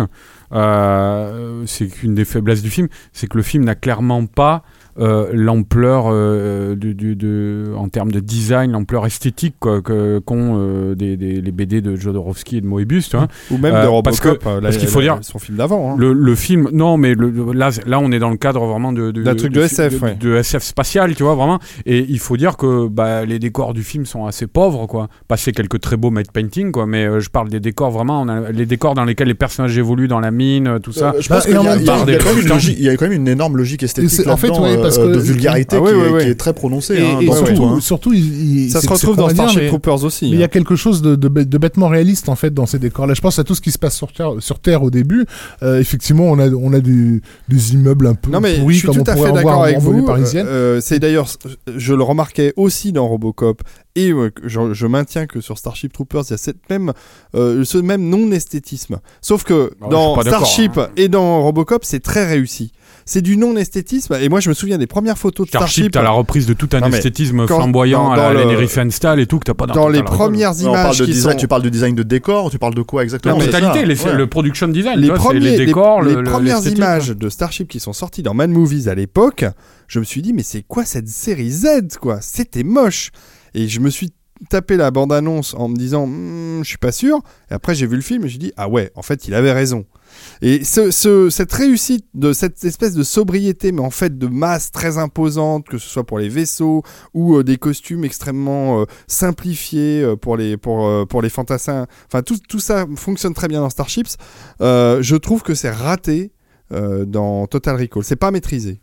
euh, 0.53 1.63
c'est 1.67 1.89
qu'une 1.89 2.15
des 2.15 2.25
faiblesses 2.25 2.63
du 2.63 2.71
film, 2.71 2.89
c'est 3.13 3.27
que 3.29 3.37
le 3.37 3.43
film 3.43 3.65
n'a 3.65 3.75
clairement 3.75 4.25
pas 4.27 4.63
euh, 4.99 5.29
l'ampleur 5.33 6.07
euh, 6.09 6.75
du, 6.75 6.95
du- 6.95 7.17
de, 7.17 7.65
en 7.77 7.89
termes 7.89 8.11
de 8.13 8.21
design, 8.21 8.73
l'ampleur 8.73 9.07
esthétique 9.07 9.55
que 9.61 10.19
qu'ont 10.21 10.55
euh, 10.59 10.95
des, 10.95 11.17
des- 11.17 11.41
les 11.41 11.53
BD 11.53 11.81
de 11.81 11.97
Jodorowsky 11.97 12.59
et 12.59 12.61
de 12.61 12.67
Moebius. 12.67 13.09
Tu 13.11 13.17
vois. 13.17 13.29
Ou 13.51 13.59
même 13.59 13.75
Euh, 13.75 13.83
de 13.87 14.03
parce 14.03 14.21
Robocop, 14.21 14.39
que- 14.45 14.49
euh, 14.49 14.55
la- 14.57 14.61
parce 14.63 14.77
qu'il 14.79 14.89
faut 14.89 15.01
la- 15.01 15.05
dire- 15.15 15.19
son 15.23 15.39
film 15.39 15.59
d'avant. 15.59 15.93
hein. 15.93 15.97
Le, 15.99 16.13
le 16.13 16.35
film, 16.35 16.69
non, 16.73 16.97
mais 16.97 17.15
le, 17.15 17.31
là, 17.53 17.71
là, 17.87 17.99
on 18.01 18.11
est 18.13 18.19
dans 18.19 18.31
le 18.31 18.37
cadre 18.37 18.65
vraiment 18.67 18.93
de, 18.93 19.11
D'un 19.11 19.35
truc 19.35 19.53
de 19.53 19.61
SF, 19.63 19.99
de, 20.01 20.05
ouais. 20.05 20.15
de 20.15 20.35
SF 20.37 20.63
spatial, 20.63 21.15
tu 21.15 21.23
vois, 21.23 21.35
vraiment. 21.35 21.59
Et 21.85 22.05
il 22.09 22.19
faut 22.19 22.37
dire 22.37 22.57
que 22.57 22.89
bah, 22.89 23.25
les 23.25 23.39
décors 23.39 23.75
du 23.75 23.83
film 23.83 24.07
sont 24.07 24.27
assez 24.27 24.47
pauvres, 24.47 24.87
quoi. 24.87 25.09
Passer 25.29 25.53
quelques 25.53 25.81
très 25.81 25.97
beaux 25.97 26.11
matte 26.11 26.33
painting, 26.33 26.73
quoi. 26.73 26.87
Mais 26.87 27.05
euh, 27.07 27.21
je 27.21 27.31
parle 27.31 27.49
des 27.49 27.61
décors 27.61 27.91
vraiment, 27.91 28.23
on 28.23 28.29
a 28.29 28.51
les 28.53 28.67
décors 28.67 28.95
dans 28.95 29.05
lesquels 29.05 29.29
les 29.29 29.35
personnages 29.35 29.77
évoluent 29.77 30.09
dans 30.09 30.21
la 30.21 30.31
mine, 30.31 30.67
euh, 30.69 30.79
tout 30.79 30.93
ça. 30.93 31.11
Euh, 31.15 31.21
je 31.21 31.29
Bah, 31.29 31.37
pense 31.37 31.45
et 31.47 31.49
qu'il 31.49 31.57
y, 31.57 31.59
en 31.59 31.63
a- 31.67 31.77
même 31.77 31.79
il 31.81 31.85
y 31.85 31.87
y 31.87 32.77
il 32.79 32.83
y 32.85 32.89
a 32.89 32.97
quand 32.97 33.05
même 33.07 33.13
une 33.13 33.29
énorme 33.29 33.57
logique 33.57 33.83
esthétique 33.83 34.27
en 34.27 34.37
fait, 34.37 34.51
ouais, 34.51 34.77
parce 34.87 34.99
euh, 34.99 35.09
que- 35.11 35.15
de 35.15 35.19
vulgarité 35.21 35.77
Ah 35.79 35.85
qui, 36.19 36.25
est, 36.25 36.31
qui 36.31 36.37
très 36.37 36.53
prononcée 36.55 36.95
Et, 36.95 37.01
hein, 37.01 37.19
et 37.21 37.27
dans 37.27 37.35
surtout, 37.35 37.55
tout, 37.55 37.65
hein. 37.65 37.81
surtout, 37.81 38.13
il, 38.13 38.65
il- 38.67 38.71
Ça 38.71 38.81
se 38.81 38.89
retrouve 38.89 39.17
dans 39.17 39.29
Starship 39.29 39.61
mais- 39.61 39.69
Troopers 39.69 40.05
aussi. 40.05 40.27
Mais 40.27 40.31
il 40.33 40.39
y 40.39 40.43
a 40.43 40.47
hein. 40.47 40.49
quelque 40.49 40.77
chose 40.77 41.03
de, 41.03 41.15
de, 41.17 41.29
bête- 41.29 41.49
de 41.49 41.59
bêtement 41.59 41.89
réaliste 41.89 42.29
en 42.29 42.37
fait 42.37 42.53
dans 42.53 42.67
ces 42.67 42.79
décors-là. 42.79 43.15
Je 43.15 43.21
pense 43.21 43.39
à 43.39 43.45
tout 43.45 43.55
ce 43.55 43.61
qui 43.61 43.71
se 43.73 43.79
passe 43.79 43.97
sur 43.97 44.13
Terre, 44.13 44.33
sur 44.41 44.59
Terre 44.59 44.83
au 44.83 44.91
début. 44.91 45.27
Euh, 45.63 45.81
effectivement, 45.81 46.25
on 46.25 46.39
a, 46.39 46.49
on 46.51 46.73
a 46.73 46.81
des, 46.81 47.21
des 47.49 47.75
immeubles 47.75 48.07
un 48.07 48.15
peu 48.15 48.31
Non 48.31 48.41
mais 48.41 48.59
pourris 48.59 48.75
je 48.75 48.79
suis 48.81 48.87
comme 48.89 48.97
tout 48.97 49.03
on 49.03 49.13
à 49.13 49.15
pourrait 49.15 49.31
fait 49.33 49.39
en 49.39 49.43
voir 49.43 49.45
d'accord 49.45 49.63
avec 49.65 49.79
vous. 49.79 50.05
parisienne. 50.05 50.47
Euh, 50.49 50.81
c'est 50.81 50.99
d'ailleurs, 50.99 51.29
je 51.77 51.95
le 51.95 52.03
remarquais 52.03 52.53
aussi 52.57 52.93
dans 52.93 53.07
Robocop 53.09 53.63
et 53.95 54.11
euh, 54.13 54.31
je, 54.45 54.73
je 54.75 54.87
maintiens 54.87 55.27
que 55.27 55.41
sur 55.41 55.57
Starship 55.59 55.93
Troopers, 55.93 56.25
il 56.29 56.31
y 56.33 56.35
a 56.35 56.39
cette 56.39 56.69
même, 56.71 56.93
euh, 57.35 57.65
ce 57.65 57.79
même 57.79 58.09
non-esthétisme. 58.09 58.99
Sauf 59.21 59.45
que 59.45 59.71
je 59.83 59.89
dans 59.89 60.21
Starship 60.23 60.77
hein. 60.79 60.89
et 60.97 61.09
dans 61.09 61.43
Robocop, 61.43 61.85
c'est 61.85 62.01
très 62.01 62.27
réussi. 62.27 62.73
C'est 63.09 63.23
du 63.23 63.37
non-esthétisme. 63.37 64.15
Et 64.21 64.29
moi, 64.29 64.41
je 64.41 64.49
me 64.49 64.55
souviens 64.55 64.79
des 64.79 64.89
premières 64.89 65.17
photos 65.17 65.47
de 65.47 65.51
Starship, 65.51 65.75
Starship. 65.75 65.93
t'as 65.93 66.03
la 66.03 66.11
reprise 66.11 66.45
de 66.47 66.55
tout 66.55 66.69
un 66.73 66.81
Non, 66.81 66.89
esthétisme 66.89 67.47
quand- 67.47 67.59
flamboyant 67.59 68.05
dans- 68.07 68.11
à 68.11 68.17
la 68.17 68.33
le- 68.33 68.41
Lenny 68.41 68.57
Riefenstahl 68.57 69.21
et 69.21 69.27
tout 69.27 69.39
que 69.39 69.45
t'as 69.45 69.55
pas 69.55 69.67
dans, 69.67 69.75
dans 69.75 69.89
les 69.89 70.03
premières 70.03 70.55
Non, 70.57 70.71
images 70.73 70.99
de 70.99 71.05
qui 71.05 71.13
design, 71.13 71.33
sont 71.35 71.39
tu 71.39 71.47
parles 71.47 71.63
de 71.63 71.69
design 71.69 71.95
de 71.95 72.03
décor 72.03 72.47
ou 72.47 72.51
tu 72.51 72.59
parles 72.59 72.75
de 72.75 72.83
quoi 72.83 73.05
exactement 73.05 73.39
C'est 73.39 73.47
totalité, 73.47 73.79
ça, 73.81 73.85
les- 73.87 74.03
ouais. 74.13 74.19
le 74.19 74.27
production 74.27 74.67
design, 74.67 74.99
les, 74.99 75.09
premiers, 75.13 75.39
les 75.39 75.57
les- 75.57 75.67
décors, 75.67 76.03
les 76.03 76.15
le- 76.15 76.23
le- 76.23 76.31
premières 76.31 76.67
images 76.67 77.11
de 77.11 77.29
Starship 77.29 77.69
qui 77.69 77.79
sont 77.79 77.93
sorties 77.93 78.25
dans 78.25 78.35
Mad 78.35 78.51
Movies 78.51 78.89
à 78.89 78.97
l'époque, 78.97 79.45
je 79.87 80.01
me 80.01 80.05
suis 80.05 80.21
dit 80.21 80.33
mais 80.33 80.43
c'est 80.43 80.63
quoi 80.67 80.85
cette 80.85 81.09
série 81.09 81.51
Z 81.53 81.99
quoi? 82.01 82.19
C'était 82.21 82.65
moche. 82.65 83.11
Et 83.55 83.69
je 83.69 83.79
me 83.79 83.89
suis 83.89 84.11
tapé 84.51 84.77
la 84.77 84.91
bande-annonce 84.91 85.55
en 85.57 85.69
me 85.69 85.77
disant 85.77 86.09
Hmm, 86.09 86.63
je 86.65 86.69
suis 86.69 86.77
pas 86.79 86.91
sûr. 86.93 87.21
Et 87.53 87.55
après 87.55 87.77
j'ai 87.77 87.87
vu 87.87 87.95
le 87.95 88.03
film 88.03 88.25
et 88.25 88.29
j'ai 88.29 88.39
dit 88.39 88.53
ah 88.57 88.69
ouais 88.69 88.91
en 88.97 89.03
fait 89.03 89.29
il 89.29 89.35
avait 89.35 89.53
raison. 89.53 89.85
Et 90.43 90.65
ce, 90.65 90.91
ce- 90.91 91.31
cette 91.31 91.53
réussite 91.53 92.05
de 92.15 92.33
cette 92.33 92.63
espèce 92.65 92.95
de 92.95 93.03
sobriété, 93.03 93.73
mais 93.73 93.81
en 93.81 93.91
fait 93.91 94.19
de 94.19 94.27
masse 94.27 94.71
très 94.73 94.99
imposante, 94.99 95.67
que 95.69 95.79
ce 95.79 95.89
soit 95.89 96.05
pour 96.05 96.19
les 96.19 96.29
vaisseaux 96.29 96.83
ou 97.15 97.37
euh, 97.37 97.45
des 97.45 97.57
costumes 97.57 98.05
extrêmement 98.05 98.81
euh, 98.81 98.85
simplifiés 99.07 100.03
euh, 100.03 100.17
pour 100.17 100.37
les 100.37 100.57
pour 100.57 101.07
pour 101.09 101.23
les 101.23 101.29
fantassins. 101.31 101.87
Enfin 102.07 102.23
tout, 102.23 102.39
tout 102.49 102.61
ça 102.61 102.87
fonctionne 102.97 103.35
très 103.35 103.49
bien 103.49 103.61
dans 103.61 103.71
Starships. 103.71 104.17
Je 104.61 105.17
trouve 105.17 105.43
que 105.43 105.55
c'est 105.55 105.71
raté 105.71 106.33
dans 106.71 107.47
Total 107.47 107.77
Recall. 107.77 108.03
C'est 108.05 108.17
pas 108.17 108.31
maîtrisé. 108.31 108.81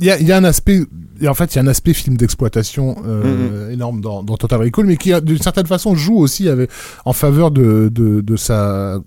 Il 0.00 0.06
y 0.06 0.10
a, 0.10 0.18
il 0.18 0.26
y 0.26 0.32
a 0.32 0.36
un 0.38 0.44
aspect, 0.44 0.80
et 1.20 1.28
en 1.28 1.34
fait, 1.34 1.54
il 1.54 1.56
y 1.56 1.58
a 1.58 1.62
un 1.62 1.66
aspect 1.66 1.92
film 1.92 2.16
d'exploitation 2.16 2.96
euh, 3.06 3.68
énorme 3.70 4.00
dans, 4.00 4.22
dans 4.22 4.36
Total 4.38 4.62
Recall, 4.62 4.86
mais 4.86 4.96
qui, 4.96 5.12
d'une 5.20 5.40
certaine 5.40 5.66
façon, 5.66 5.94
joue 5.94 6.16
aussi 6.16 6.48
avec, 6.48 6.70
en 7.04 7.12
faveur 7.12 7.50
de, 7.50 7.90
de, 7.92 8.22
de 8.22 8.36
sa, 8.36 9.00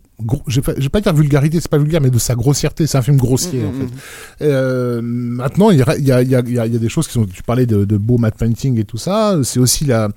je 0.47 0.55
vais 0.55 0.61
pas, 0.61 0.73
je 0.77 0.81
vais 0.83 0.89
pas 0.89 1.01
dire 1.01 1.13
vulgarité, 1.13 1.59
c'est 1.61 1.69
pas 1.69 1.77
vulgaire, 1.77 2.01
mais 2.01 2.09
de 2.09 2.17
sa 2.19 2.35
grossièreté. 2.35 2.87
C'est 2.87 2.97
un 2.97 3.01
film 3.01 3.17
grossier, 3.17 3.61
en 3.65 3.71
fait. 3.71 4.45
Euh, 4.45 5.01
maintenant, 5.01 5.69
il 5.71 5.79
y 5.79 5.81
a, 5.81 5.97
y, 5.97 6.11
a, 6.11 6.21
y, 6.21 6.35
a, 6.35 6.41
y 6.47 6.59
a- 6.59 6.67
des 6.67 6.89
choses 6.89 7.07
qui 7.07 7.13
sont. 7.13 7.25
Tu 7.25 7.43
parlais 7.43 7.65
de, 7.65 7.85
de 7.85 7.97
beau 7.97 8.17
matte 8.17 8.35
painting 8.37 8.79
et 8.79 8.83
tout 8.85 8.97
ça. 8.97 9.37
C'est 9.43 9.59
aussi 9.59 9.85
la, 9.85 10.09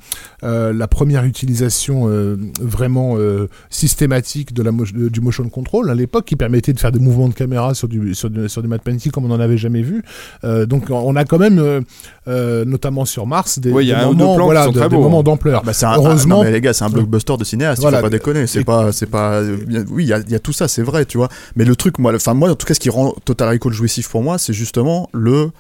euh, 0.45 0.73
la 0.73 0.89
première 0.89 1.25
utilisation 1.25 2.09
euh, 2.09 2.37
vraiment 2.61 3.17
systématique 3.71 4.53
de 4.53 4.63
la 4.63 4.73
mo- 4.73 4.85
du 4.85 5.21
motion 5.21 5.49
control 5.49 5.91
à 5.91 5.95
l'époque, 5.95 6.25
qui 6.27 6.37
permettait 6.37 6.73
de 6.73 6.81
faire 6.81 6.93
des 6.93 6.99
mouvements 7.01 7.29
de 7.29 7.35
caméra 7.35 7.75
sur 7.75 7.89
du 7.89 8.15
sur 8.15 8.31
du, 8.31 8.49
sur 8.49 8.63
du 8.63 8.69
matte 8.69 8.83
painting 8.83 9.11
comme 9.13 9.25
on 9.25 9.29
n'en 9.29 9.41
avait 9.41 9.57
jamais 9.57 9.83
vu. 9.83 10.03
Donc, 10.43 10.85
on 10.91 11.17
a 11.17 11.25
quand 11.25 11.39
même, 11.39 11.85
notamment 12.27 13.05
sur 13.05 13.27
Mars, 13.27 13.59
des, 13.59 13.71
Ouais, 13.73 13.85
il 13.85 13.89
y 13.89 13.91
des 13.91 13.97
moments, 14.07 14.35
voilà, 14.45 14.67
de- 14.73 14.79
des 14.89 14.97
moments 15.03 15.23
d'ampleur. 15.23 15.63
Bah, 15.65 15.73
un, 15.87 15.95
Heureusement- 15.97 16.37
ah, 16.37 16.45
non, 16.45 16.45
mais 16.45 16.53
les 16.53 16.61
gars, 16.61 16.73
c'est 16.73 16.85
un 16.85 16.91
blockbuster 16.91 17.37
de 17.39 17.45
cinéaste. 17.45 17.81
Voilà. 17.83 17.99
Il 17.99 18.01
faut 18.01 18.07
pas 18.07 18.11
déconner. 18.11 18.47
C'est 18.47 18.65
pas, 18.65 18.93
c'est 18.93 19.07
pas. 19.07 19.43
bien- 19.43 19.85
Oui, 19.93 20.05
il 20.05 20.09
y 20.09 20.35
a, 20.35 20.39
tout 20.39 20.53
ça, 20.53 20.69
c'est 20.69 20.83
vrai, 20.83 21.05
tu 21.05 21.19
vois. 21.19 21.29
Mais 21.57 21.65
le 21.65 21.77
truc, 21.77 21.99
moi, 21.99 22.15
enfin 22.15 22.35
moi, 22.35 22.51
en 22.51 22.55
tout 22.55 22.67
cas, 22.67 22.75
ce 22.75 22.81
qui 22.81 22.91
rend 22.91 23.15
Total 23.25 23.49
Recall 23.49 23.73
jouissif 23.73 24.09
pour 24.09 24.23
moi, 24.23 24.39
c'est 24.39 24.53
justement 24.53 25.09
le 25.13 25.51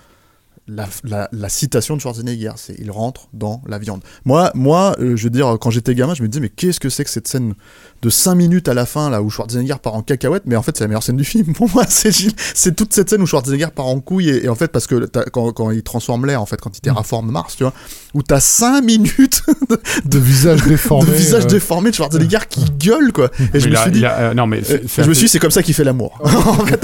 la, 0.68 0.86
la, 1.04 1.28
la 1.32 1.48
citation 1.48 1.96
de 1.96 2.00
Schwarzenegger, 2.00 2.52
c'est 2.56 2.76
il 2.78 2.90
rentre 2.90 3.28
dans 3.32 3.62
la 3.66 3.78
viande. 3.78 4.00
Moi, 4.24 4.50
moi, 4.54 4.94
euh, 5.00 5.16
je 5.16 5.24
veux 5.24 5.30
dire, 5.30 5.56
quand 5.60 5.70
j'étais 5.70 5.94
gamin, 5.94 6.14
je 6.14 6.22
me 6.22 6.28
disais 6.28 6.40
mais 6.40 6.48
qu'est-ce 6.50 6.78
que 6.78 6.88
c'est 6.88 7.02
que 7.04 7.10
cette 7.10 7.26
scène 7.26 7.54
de 8.02 8.10
5 8.10 8.34
minutes 8.36 8.68
à 8.68 8.74
la 8.74 8.86
fin 8.86 9.10
là 9.10 9.22
où 9.22 9.30
Schwarzenegger 9.30 9.74
part 9.82 9.94
en 9.94 10.02
cacahuète? 10.02 10.44
Mais 10.46 10.54
en 10.56 10.62
fait, 10.62 10.76
c'est 10.76 10.84
la 10.84 10.88
meilleure 10.88 11.02
scène 11.02 11.16
du 11.16 11.24
film. 11.24 11.52
Pour 11.54 11.68
moi, 11.74 11.84
c'est 11.88 12.12
c'est 12.54 12.76
toute 12.76 12.92
cette 12.94 13.10
scène 13.10 13.22
où 13.22 13.26
Schwarzenegger 13.26 13.68
part 13.74 13.86
en 13.86 13.98
couille 14.00 14.30
et, 14.30 14.44
et 14.44 14.48
en 14.48 14.54
fait 14.54 14.68
parce 14.68 14.86
que 14.86 15.04
quand, 15.32 15.52
quand 15.52 15.70
il 15.72 15.82
transforme 15.82 16.26
l'air, 16.26 16.40
en 16.40 16.46
fait, 16.46 16.60
quand 16.60 16.76
il 16.76 16.80
terraforme 16.80 17.30
Mars, 17.30 17.56
tu 17.56 17.64
vois, 17.64 17.72
où 18.14 18.22
t'as 18.22 18.40
5 18.40 18.82
minutes 18.82 19.42
de, 19.68 19.78
De 20.04 20.18
visage 20.18 20.62
déformé. 20.62 21.10
de 21.10 21.14
visage 21.16 21.44
euh, 21.44 21.48
déformé 21.48 21.90
de 21.90 21.96
Schwarzenegger 21.96 22.38
qui 22.48 22.64
gueule 22.78 23.12
quoi. 23.12 23.30
Et 23.52 23.58
je 23.60 23.66
Il 23.66 23.72
me 23.72 23.76
suis 23.76 23.90
dit, 23.90 23.98
il 23.98 24.06
a- 24.06 24.18
euh, 24.30 24.34
non, 24.34 24.46
mais 24.46 24.62
je 24.62 25.02
me 25.08 25.14
suis 25.14 25.24
dit, 25.26 25.28
c'est 25.28 25.38
comme 25.40 25.50
ça 25.50 25.62
qu'il 25.62 25.74
fait 25.74 25.84
l'amour. 25.84 26.18
en 26.22 26.64
fait, 26.64 26.80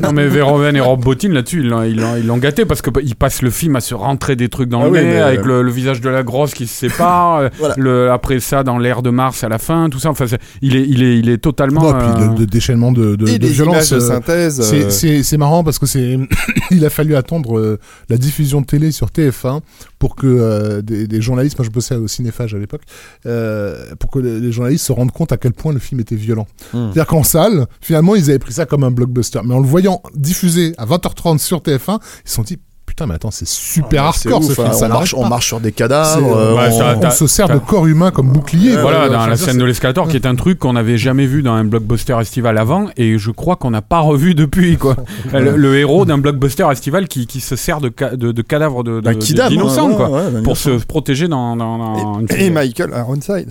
non 0.00 0.12
mais 0.12 0.28
Verhoeven 0.28 0.76
et 0.76 0.80
Rob 0.80 1.02
Bottin 1.02 1.30
là-dessus 1.30 1.60
ils 1.62 1.68
l'ont 1.68 1.82
ils 1.82 2.26
l'ont 2.36 2.40
gâté 2.40 2.64
parce 2.64 2.82
que 2.82 2.90
ils 3.02 3.16
passent 3.16 3.42
le 3.42 3.50
film 3.50 3.76
à 3.76 3.80
se 3.80 3.94
rentrer 3.94 4.36
des 4.36 4.48
trucs 4.48 4.68
dans 4.68 4.82
Ah 4.82 4.86
le 4.86 4.90
oui, 4.92 4.98
nez 5.04 5.18
avec 5.20 5.44
le, 5.44 5.62
le 5.62 5.70
visage 5.70 6.00
de 6.00 6.08
la 6.08 6.22
grosse 6.22 6.54
qui 6.54 6.66
se 6.66 6.74
sépare 6.88 7.36
euh, 7.40 7.48
Voilà. 7.58 7.74
le, 7.78 8.10
après 8.10 8.40
ça 8.40 8.62
dans 8.62 8.78
l'air 8.78 9.02
de 9.02 9.10
Mars 9.10 9.42
à 9.44 9.48
la 9.48 9.58
fin 9.58 9.88
tout 9.90 9.98
ça 9.98 10.10
enfin 10.10 10.26
c'est- 10.26 10.38
il 10.62 10.76
est 10.76 10.86
il 10.86 11.02
est 11.02 11.18
il 11.18 11.28
est 11.28 11.38
totalement 11.38 11.82
Non, 11.82 11.98
puis 11.98 12.22
euh, 12.22 12.28
le, 12.34 12.38
le 12.40 12.46
déchaînement 12.46 12.92
de, 12.92 13.16
de, 13.16 13.26
Et 13.28 13.32
de 13.38 13.46
des 13.46 13.52
violence. 13.52 13.90
de 13.90 13.96
euh, 13.96 14.00
synthèse. 14.00 14.60
C'est- 14.90 15.34
euh, 15.34 15.38
marrant 15.38 15.64
parce 15.64 15.78
que 15.78 15.86
c'est 15.86 16.18
il 16.70 16.84
a 16.84 16.90
fallu 16.90 17.14
attendre 17.16 17.58
euh, 17.58 17.78
la 18.08 18.16
diffusion 18.16 18.60
de 18.60 18.66
télé 18.66 18.90
sur 18.90 19.08
TF1 19.08 19.60
pour 19.98 20.14
que 20.16 20.26
euh, 20.26 20.82
des, 20.82 21.06
des 21.06 21.20
journalistes, 21.22 21.58
moi 21.58 21.64
je 21.66 21.70
bossais 21.70 21.94
au 21.96 22.06
cinéphage 22.08 22.54
à 22.54 22.58
l'époque, 22.58 22.82
euh, 23.26 23.94
pour 23.98 24.10
que 24.10 24.18
les, 24.18 24.40
les 24.40 24.52
journalistes 24.52 24.84
se 24.86 24.92
rendent 24.92 25.10
compte 25.12 25.32
à 25.32 25.36
quel 25.36 25.52
point 25.52 25.72
le 25.72 25.78
film 25.78 26.00
était 26.00 26.16
violent. 26.16 26.46
Hmm. 26.72 26.86
C'est-à-dire 26.92 27.06
qu'en 27.06 27.22
salle, 27.22 27.66
finalement 27.80 28.14
ils 28.14 28.28
avaient 28.30 28.38
pris 28.38 28.52
ça 28.52 28.66
comme 28.66 28.84
un 28.84 28.90
blockbuster, 28.90 29.40
mais 29.44 29.54
en 29.54 29.60
le 29.60 29.66
voyant 29.66 30.02
diffusé 30.14 30.72
à 30.78 30.86
20h30 30.86 31.38
sur 31.38 31.60
TF1, 31.60 31.98
ils 32.26 32.28
se 32.28 32.34
sont 32.34 32.42
dit 32.42 32.58
putain 32.84 33.06
mais 33.06 33.14
attends 33.14 33.32
c'est 33.32 33.48
super 33.48 34.04
Ah, 34.04 34.08
hardcore 34.08 34.42
ce 34.44 34.48
ouf, 34.50 34.54
film, 34.54 34.68
hein. 34.68 34.72
ça 34.72 34.86
on, 34.86 34.88
marche, 34.88 35.14
on 35.14 35.28
marche 35.28 35.46
sur 35.48 35.58
des 35.60 35.72
cadavres. 35.72 36.36
euh, 36.36 36.52
euh, 36.52 36.56
Ouais, 36.56 36.68
on- 36.72 36.78
ça- 36.78 36.94
on 36.96 37.00
t'as- 37.00 37.10
se 37.10 37.26
sert 37.26 37.48
de 37.48 37.58
corps 37.58 37.86
humain 37.86 38.10
comme 38.12 38.28
bouclier. 38.30 38.76
Voilà 38.76 39.08
dans 39.08 39.26
la 39.26 39.36
scène 39.36 39.58
de 39.58 39.64
l'escalator 39.64 40.06
qui 40.08 40.16
est 40.16 40.24
un 40.26 40.36
truc 40.36 40.58
qu'on 40.60 40.74
n'avait 40.74 40.96
jamais 40.96 41.26
vu 41.26 41.42
dans 41.42 41.52
un 41.52 41.64
blockbuster 41.64 42.16
estival 42.20 42.56
avant 42.58 42.86
et 42.96 43.18
je 43.18 43.30
crois 43.32 43.56
qu'on 43.56 43.70
n'a 43.72 43.82
pas 43.82 43.98
revu 44.00 44.34
depuis 44.34 44.76
quoi 44.76 44.96
le, 45.32 45.56
le 45.56 45.76
héros 45.78 46.04
d'un 46.04 46.18
blockbuster 46.18 46.66
estival 46.70 47.08
qui, 47.08 47.26
qui 47.26 47.40
se 47.40 47.56
sert 47.56 47.80
de, 47.80 47.90
ca- 47.96 48.14
de, 48.16 48.30
de 48.32 48.42
cadavres 48.42 48.84
de, 48.84 49.00
de- 49.00 49.12
kidam, 49.14 49.48
d'innocents 49.52 49.90
ouais, 49.90 50.06
ouais, 50.08 50.30
d'un 50.30 50.42
pour 50.42 50.56
se 50.56 50.70
protéger 50.70 51.26
dans, 51.28 51.56
dans, 51.56 51.78
dans 51.78 52.20
une 52.20 52.26
Et, 52.36 52.46
et 52.46 52.50
Michael 52.50 52.90
Ironside. 52.96 53.50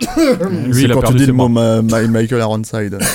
C'est 0.00 0.90
a 0.90 0.94
quand 0.94 1.02
tu 1.02 1.14
dis 1.14 1.26
le 1.26 1.32
mot 1.32 1.48
mots. 1.48 1.60
Ma- 1.60 1.82
Ma- 1.82 2.06
Michael 2.06 2.40
Ironside. 2.40 2.98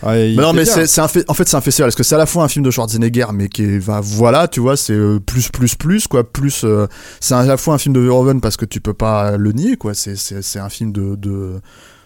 Ah, 0.00 0.16
il 0.16 0.36
Mais 0.36 0.42
non, 0.44 0.52
mais 0.52 0.64
c'est 0.64 0.86
c'est 0.86 1.00
un 1.00 1.08
fait, 1.08 1.28
en 1.28 1.34
fait, 1.34 1.48
c'est 1.48 1.56
un 1.56 1.60
festival 1.60 1.88
parce 1.88 1.96
que 1.96 2.04
c'est 2.04 2.14
à 2.14 2.18
la 2.18 2.26
fois 2.26 2.44
un 2.44 2.48
film 2.48 2.64
de 2.64 2.70
Schwarzenegger, 2.70 3.26
mais 3.34 3.48
qui 3.48 3.64
est, 3.64 3.78
va, 3.80 4.00
voilà, 4.00 4.46
tu 4.46 4.60
vois, 4.60 4.76
c'est 4.76 4.92
euh, 4.92 5.18
plus, 5.18 5.48
plus, 5.48 5.74
plus, 5.74 6.06
quoi, 6.06 6.22
plus, 6.22 6.62
euh, 6.62 6.86
c'est 7.18 7.34
à 7.34 7.42
la 7.44 7.56
fois 7.56 7.74
un 7.74 7.78
film 7.78 7.96
de 7.96 8.00
Verhoeven 8.00 8.40
parce 8.40 8.56
que 8.56 8.64
tu 8.64 8.80
peux 8.80 8.94
pas 8.94 9.36
le 9.36 9.50
nier, 9.50 9.76
quoi, 9.76 9.94
c'est, 9.94 10.14
c'est, 10.14 10.40
c'est 10.40 10.60
un 10.60 10.68
film 10.68 10.92
de, 10.92 11.16
de, 11.16 11.60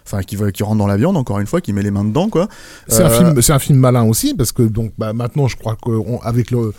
enfin, 0.07 0.23
qui 0.23 0.35
va, 0.35 0.51
qui 0.51 0.63
rentre 0.63 0.79
dans 0.79 0.87
la 0.87 0.97
viande, 0.97 1.17
encore 1.17 1.37
une 1.39 1.45
fois, 1.45 1.61
qui 1.61 1.71
met 1.71 1.83
les 1.83 1.91
mains 1.91 2.03
dedans, 2.03 2.29
quoi. 2.29 2.47
C'est 2.87 3.03
un 3.03 3.11
Euh, 3.11 3.17
film, 3.19 3.41
c'est 3.43 3.53
un 3.53 3.59
film 3.59 3.77
malin 3.77 4.05
aussi 4.05 4.33
parce 4.33 4.51
que 4.51 4.63
donc 4.63 4.93
bah, 4.97 5.13
maintenant 5.13 5.47
je 5.47 5.55
crois 5.55 5.77
qu'avec 5.79 6.49
le 6.49 6.73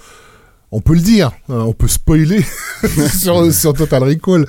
on 0.75 0.81
peut 0.81 0.95
le 0.95 1.01
dire, 1.01 1.31
euh, 1.51 1.61
on 1.61 1.73
peut 1.73 1.87
spoiler 1.87 2.45
sur, 3.17 3.53
sur 3.53 3.73
Total 3.75 4.03
Recall, 4.03 4.45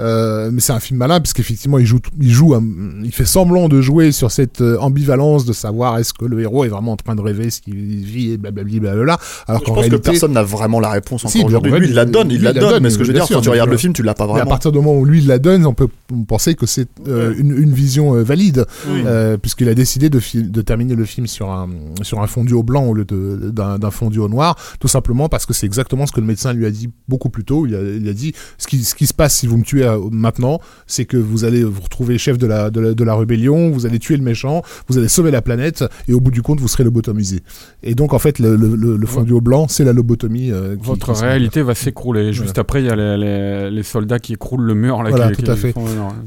euh, 0.00 0.50
mais 0.52 0.60
c'est 0.60 0.72
un 0.72 0.80
film 0.80 0.98
malin 0.98 1.20
puisqu'effectivement 1.20 1.78
il 1.78 1.86
joue, 1.86 2.00
il 2.20 2.32
joue, 2.32 2.54
un- 2.54 2.64
il 3.04 3.12
fait 3.12 3.24
semblant 3.24 3.68
de 3.68 3.80
jouer 3.80 4.10
sur 4.10 4.32
cette 4.32 4.60
euh, 4.60 4.76
ambivalence 4.80 5.44
de 5.44 5.52
savoir 5.52 5.98
est-ce 5.98 6.12
que 6.12 6.24
le 6.24 6.40
héros 6.40 6.64
est 6.64 6.68
vraiment 6.68 6.92
en 6.92 6.96
train 6.96 7.14
de 7.14 7.20
rêver 7.20 7.50
ce 7.50 7.60
qu'il 7.60 7.76
vit 8.04 8.32
et 8.32 8.36
blablabla, 8.38 8.80
blablabla, 8.80 9.18
alors 9.46 9.62
qu'en 9.62 9.74
réalité, 9.74 9.96
que 9.98 10.02
personne 10.02 10.32
n'a 10.32 10.42
vraiment 10.42 10.80
la 10.80 10.90
réponse 10.90 11.24
encore 11.24 11.30
Si, 11.30 11.44
aujourd'hui. 11.44 11.70
Lui, 11.78 11.88
il 11.88 11.94
la 11.94 12.06
donne, 12.06 12.32
il 12.32 12.42
la 12.42 12.52
donne, 12.52 12.70
donne, 12.70 12.82
mais 12.82 12.90
ce 12.90 12.98
que 12.98 13.04
je 13.04 13.08
veux 13.10 13.14
dire, 13.14 13.24
sûr, 13.24 13.36
quand 13.36 13.42
tu 13.42 13.50
regardes 13.50 13.70
le 13.70 13.76
film, 13.76 13.92
tu 13.92 14.02
l'as 14.02 14.14
pas 14.14 14.24
mais 14.26 14.30
à 14.30 14.34
vraiment. 14.34 14.50
partir 14.50 14.72
du 14.72 14.78
moment 14.78 14.96
où 14.98 15.04
lui 15.04 15.20
il 15.20 15.28
la 15.28 15.38
donne, 15.38 15.64
on 15.64 15.74
peut 15.74 15.88
penser 16.26 16.56
que 16.56 16.66
c'est 16.66 16.88
euh, 17.06 17.34
une, 17.38 17.56
une 17.56 17.72
vision 17.72 18.16
euh, 18.16 18.24
valide, 18.24 18.66
euh, 18.88 19.36
puisqu'il 19.36 19.68
a 19.68 19.74
décidé 19.74 20.10
de, 20.10 20.18
terminer 20.62 20.96
le 20.96 21.04
film 21.04 21.28
sur 21.28 21.50
un 21.52 21.68
sur 22.02 22.20
un 22.20 22.26
fondu 22.26 22.54
au 22.54 22.64
blanc 22.64 22.84
au 22.84 22.94
lieu 22.94 23.04
d'un 23.04 23.90
fondu 23.92 24.18
au 24.18 24.28
noir, 24.28 24.56
tout 24.80 24.88
simplement 24.88 25.28
parce 25.28 25.46
que 25.46 25.54
c'est 25.54 25.67
exactement 25.68 26.04
ce 26.06 26.12
que 26.12 26.20
le 26.20 26.26
médecin 26.26 26.52
lui 26.52 26.66
a 26.66 26.70
dit 26.72 26.90
beaucoup 27.08 27.28
plus 27.30 27.44
tôt. 27.44 27.64
Il 27.66 27.76
a, 27.76 27.80
il 27.80 28.08
a 28.08 28.12
dit 28.12 28.32
ce 28.58 28.66
qui 28.66 28.82
ce 28.82 28.96
qui 28.96 29.06
se 29.06 29.14
passe 29.14 29.36
si 29.36 29.46
vous 29.46 29.56
me 29.56 29.62
tuez 29.62 29.84
euh, 29.86 29.98
maintenant, 30.10 30.60
c'est 30.88 31.04
que 31.04 31.16
vous 31.16 31.44
allez 31.44 31.62
vous 31.62 31.80
retrouver 31.82 32.18
chef 32.18 32.36
de 32.38 32.46
la, 32.48 32.70
de 32.70 32.80
la 32.80 32.94
de 32.94 33.04
la 33.04 33.14
rébellion, 33.14 33.70
vous 33.70 33.86
allez 33.86 34.00
tuer 34.00 34.16
le 34.16 34.24
méchant, 34.24 34.62
vous 34.88 34.98
allez 34.98 35.06
sauver 35.08 35.30
la 35.30 35.42
planète, 35.42 35.84
et 36.08 36.14
au 36.14 36.20
bout 36.20 36.32
du 36.32 36.42
compte 36.42 36.58
vous 36.58 36.66
serez 36.68 36.82
lobotomisé. 36.82 37.40
Et 37.84 37.94
donc 37.94 38.12
en 38.14 38.18
fait 38.18 38.40
le, 38.40 38.56
le, 38.56 38.74
le- 38.74 39.06
fondu 39.06 39.32
au 39.32 39.40
blanc, 39.40 39.68
c'est 39.68 39.84
la 39.84 39.92
lobotomie. 39.92 40.50
euh, 40.50 40.76
qui- 40.76 40.84
Votre 40.86 41.12
qui 41.14 41.20
réalité 41.22 41.62
va 41.62 41.74
s'écrouler. 41.74 42.32
Juste 42.32 42.58
après, 42.58 42.82
il 42.82 42.86
y 42.86 42.90
a 42.90 42.96
les, 42.96 43.16
les- 43.16 43.70
les 43.70 43.82
soldats 43.82 44.18
qui 44.18 44.32
écroulent 44.32 44.64
le 44.64 44.74
mur. 44.74 45.02
Là, 45.02 45.10
Voilà, 45.10 45.30
qui- 45.32 45.42
tout 45.42 45.50
à 45.50 45.56
fait. 45.56 45.74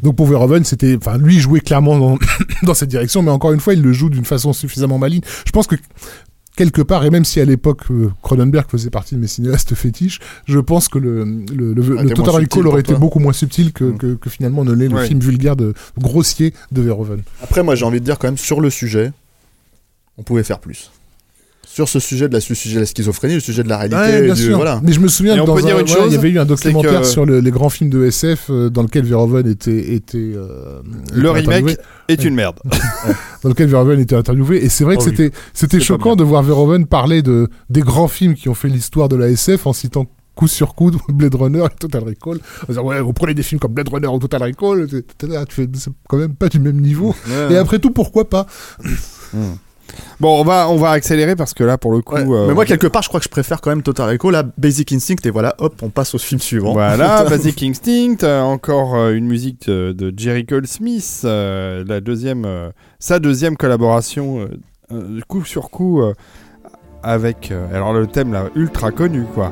Donc 0.04 0.16
pour 0.16 0.28
Verhoeven, 0.28 0.64
c'était, 0.64 0.96
enfin, 0.96 1.18
lui 1.18 1.40
jouait 1.40 1.60
clairement 1.60 1.98
dans, 2.00 2.18
dans 2.64 2.74
cette 2.74 2.90
direction, 2.90 3.22
mais 3.24 3.32
encore 3.32 3.52
une 3.54 3.60
fois, 3.60 3.74
il 3.74 3.82
le 3.82 3.92
joue 3.94 4.10
d'une 4.10 4.26
façon 4.26 4.54
suffisamment 4.54 4.98
maligne. 5.00 5.22
Je 5.46 5.52
pense 5.52 5.68
que 5.68 5.76
quelque 6.56 6.82
part, 6.82 7.06
et 7.06 7.10
même 7.10 7.26
si 7.26 7.40
à 7.40 7.46
l'époque 7.46 7.84
euh, 7.92 8.10
Cronenberg 8.22 8.66
faisait 8.70 8.90
partie 8.90 9.16
de 9.16 9.20
mes 9.20 9.28
cinéastes 9.28 9.74
fétiches, 9.76 10.20
je 10.46 10.60
pense 10.60 10.88
que 10.90 11.00
le, 11.00 11.24
le, 11.24 11.74
le, 11.74 11.96
Ah, 12.00 12.04
le 12.04 12.10
Total 12.12 12.36
Recall 12.36 12.68
aurait 12.68 12.82
été 12.82 12.94
beaucoup 12.94 13.20
moins 13.20 13.34
subtil 13.34 13.72
que, 13.74 13.86
Mm. 13.86 13.98
que, 13.98 14.14
que 14.16 14.30
finalement 14.30 14.64
ne 14.64 14.74
l'est 14.74 14.88
le 14.90 14.96
Ouais. 14.96 15.08
film 15.08 15.20
vulgaire 15.20 15.56
de 15.56 15.74
grossier 15.98 16.54
de 16.72 16.82
Verhoeven. 16.82 17.22
Après, 17.42 17.64
moi, 17.64 17.76
j'ai 17.76 17.86
envie 17.86 18.00
de 18.00 18.06
dire 18.06 18.20
quand 18.20 18.28
même 18.28 18.38
sur 18.38 18.60
le 18.62 18.70
sujet, 18.70 19.12
on 20.18 20.24
pouvait 20.24 20.44
faire 20.44 20.60
plus. 20.60 20.92
Sur 21.68 21.88
ce 21.88 22.00
sujet 22.00 22.28
de 22.28 22.34
la, 22.34 22.42
ce 22.42 22.54
sujet 22.54 22.76
de 22.76 22.80
la 22.82 22.86
schizophrénie, 22.86 23.36
le 23.36 23.40
sujet 23.40 23.64
de 23.64 23.70
la 23.70 23.78
réalité, 23.78 23.96
Ouais, 24.02 24.22
bien 24.24 24.34
du- 24.34 24.42
sûr. 24.44 24.56
voilà. 24.58 24.82
Mais 24.84 24.92
je 24.92 25.00
me 25.00 25.08
souviens 25.08 25.38
que 25.40 25.46
dans 25.46 25.56
un- 25.56 25.62
dire 25.62 25.78
il 26.08 26.12
y 26.12 26.16
avait 26.18 26.30
eu 26.30 26.38
un 26.40 26.44
documentaire 26.46 27.02
que- 27.02 27.08
sur 27.08 27.26
le- 27.26 27.40
les 27.40 27.52
grands 27.52 27.70
films 27.70 27.90
de 27.90 28.04
SF 28.06 28.48
euh, 28.50 28.70
dans 28.70 28.82
lequel 28.82 29.06
Verhoeven 29.06 29.48
était, 29.48 29.94
était 29.94 30.18
euh, 30.18 30.82
Le 31.14 31.20
était 31.30 31.30
interviewé. 31.30 31.56
remake 31.72 31.78
est 32.10 32.24
une 32.26 32.36
merde. 32.36 32.60
dans 33.44 33.50
lequel 33.50 33.68
Verhoeven 33.70 34.00
était 34.02 34.16
interviewé. 34.18 34.66
Et 34.66 34.70
c'est 34.70 34.84
vrai 34.84 34.98
que 34.98 35.02
Oh 35.04 35.06
oui. 35.08 35.12
c'était 35.16 35.32
c'était 35.54 35.80
choquant 35.80 36.18
de 36.18 36.24
voir 36.26 36.44
Verhoeven 36.44 36.86
parler 36.88 37.22
de 37.22 37.48
des 37.70 37.82
grands 37.82 38.10
films 38.10 38.34
qui 38.36 38.50
ont 38.50 38.54
fait 38.56 38.68
l'histoire 38.68 39.08
de 39.08 39.16
la 39.16 39.30
SF 39.30 39.66
en 39.66 39.72
citant 39.74 40.08
coup 40.36 40.48
sur 40.50 40.76
coup 40.76 40.92
Blade 41.10 41.36
Runner 41.36 41.64
et 41.64 41.76
Total 41.80 42.04
Recall. 42.04 42.40
En 42.64 42.66
disant, 42.68 42.84
ouais, 42.84 43.00
vous 43.00 43.14
prenez 43.14 43.34
des 43.34 43.44
films 43.44 43.60
comme 43.60 43.74
Blade 43.74 43.88
Runner 43.88 44.08
ou 44.08 44.20
Total 44.20 44.44
Recall, 44.44 44.88
c'est 44.90 45.90
quand 46.10 46.18
même 46.18 46.34
pas 46.36 46.50
du 46.50 46.60
même 46.60 46.82
niveau. 46.82 47.16
Et 47.50 47.56
après 47.56 47.80
tout, 47.80 47.92
pourquoi 47.92 48.30
pas? 48.30 48.46
Bon, 50.20 50.40
on 50.40 50.44
va, 50.44 50.70
on 50.70 50.76
va 50.78 50.92
accélérer 50.92 51.36
parce 51.36 51.54
que 51.54 51.64
là, 51.64 51.78
pour 51.78 51.92
le 51.92 52.02
coup. 52.02 52.16
Ouais. 52.16 52.24
euh, 52.28 52.48
Mais 52.48 52.54
moi, 52.54 52.66
quelque 52.66 52.88
part, 52.88 53.02
je 53.02 53.08
crois 53.08 53.20
que 53.20 53.26
je 53.26 53.30
préfère 53.30 53.62
quand 53.62 53.70
même 53.72 53.82
Total 53.84 54.10
Recall 54.10 54.36
à 54.36 54.44
Basic 54.58 54.92
Instinct, 54.94 55.16
et 55.26 55.30
voilà, 55.30 55.56
hop, 55.60 55.74
on 55.82 55.90
passe 55.90 56.14
au 56.16 56.18
film 56.18 56.40
suivant. 56.40 56.74
Voilà, 56.74 57.24
Basic 57.30 57.62
Instinct, 57.64 58.24
euh, 58.24 58.42
encore 58.42 58.96
euh, 58.96 59.14
une 59.14 59.26
musique 59.28 59.68
euh, 59.70 59.94
de 59.94 60.14
Jerry 60.16 60.44
Goldsmith, 60.44 61.22
euh, 61.26 61.84
la 61.88 62.00
deuxième, 62.02 62.46
euh, 62.46 62.70
sa 63.00 63.20
deuxième 63.20 63.58
collaboration 63.58 64.48
coup 65.28 65.46
sur 65.46 65.70
coup 65.70 66.02
euh, 66.02 66.14
avec, 67.02 67.50
euh, 67.52 67.66
alors 67.74 67.94
le 67.94 68.08
thème 68.08 68.34
là 68.34 68.46
ultra 68.56 68.92
connu 68.92 69.24
quoi. 69.34 69.52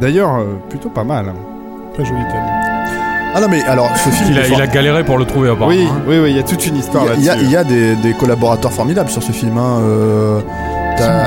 D'ailleurs, 0.00 0.36
euh, 0.36 0.54
plutôt 0.68 0.90
pas 0.90 1.04
mal. 1.04 1.28
hein. 1.28 1.34
Très 1.94 2.04
joli 2.04 2.22
thème. 2.32 2.73
Ah 3.34 3.40
non, 3.40 3.48
mais 3.50 3.62
alors, 3.64 3.90
ce 3.96 4.08
film. 4.10 4.30
Il 4.30 4.38
a, 4.38 4.46
il 4.64 4.70
galéré 4.70 5.04
pour 5.04 5.18
le 5.18 5.24
trouver, 5.24 5.50
apparemment. 5.50 5.68
Oui, 5.76 5.86
hein. 5.90 6.02
oui, 6.06 6.18
oui, 6.22 6.30
il 6.30 6.36
y 6.36 6.38
a 6.38 6.42
toute 6.44 6.64
une 6.66 6.76
histoire 6.76 7.04
Il 7.16 7.24
y 7.24 7.28
a, 7.28 7.32
là-dessus. 7.34 7.46
il 7.46 7.50
y 7.52 7.56
a 7.56 7.64
des, 7.64 7.96
des 7.96 8.12
collaborateurs 8.14 8.72
formidables 8.72 9.10
sur 9.10 9.22
ce 9.22 9.32
film. 9.32 9.58
Hein. 9.58 9.78
euh, 9.80 10.40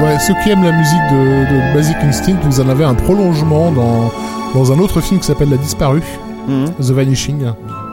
Ouais, 0.02 0.18
ceux 0.26 0.34
qui 0.44 0.50
aiment 0.50 0.64
la 0.64 0.72
musique 0.72 1.02
de, 1.12 1.18
de 1.54 1.74
Basic 1.74 1.98
Instinct, 2.02 2.38
vous 2.44 2.62
en 2.62 2.70
avez 2.70 2.86
un 2.86 2.94
prolongement 2.94 3.72
dans, 3.72 4.10
dans 4.56 4.72
un 4.72 4.80
autre 4.80 5.02
film 5.02 5.20
qui 5.20 5.28
s'appelle 5.28 5.50
La 5.50 5.58
Disparue, 5.58 6.02
Mhm. 6.48 6.70
The 6.80 6.92
Vanishing, 6.92 7.44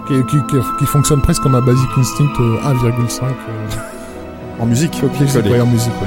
qui, 0.07 0.15
qui, 0.31 0.37
qui, 0.47 0.57
qui 0.79 0.87
fonctionne 0.87 1.21
presque 1.21 1.43
comme 1.43 1.57
un 1.57 1.61
Basic 1.61 1.89
Instinct 1.99 2.31
euh, 2.39 2.59
1,5 2.63 3.25
euh, 3.25 3.33
En 4.61 4.67
musique. 4.67 5.03
musique, 5.21 5.45
ouais, 5.51 5.61
en 5.61 5.67
musique. 5.67 5.91
ouais. 6.01 6.07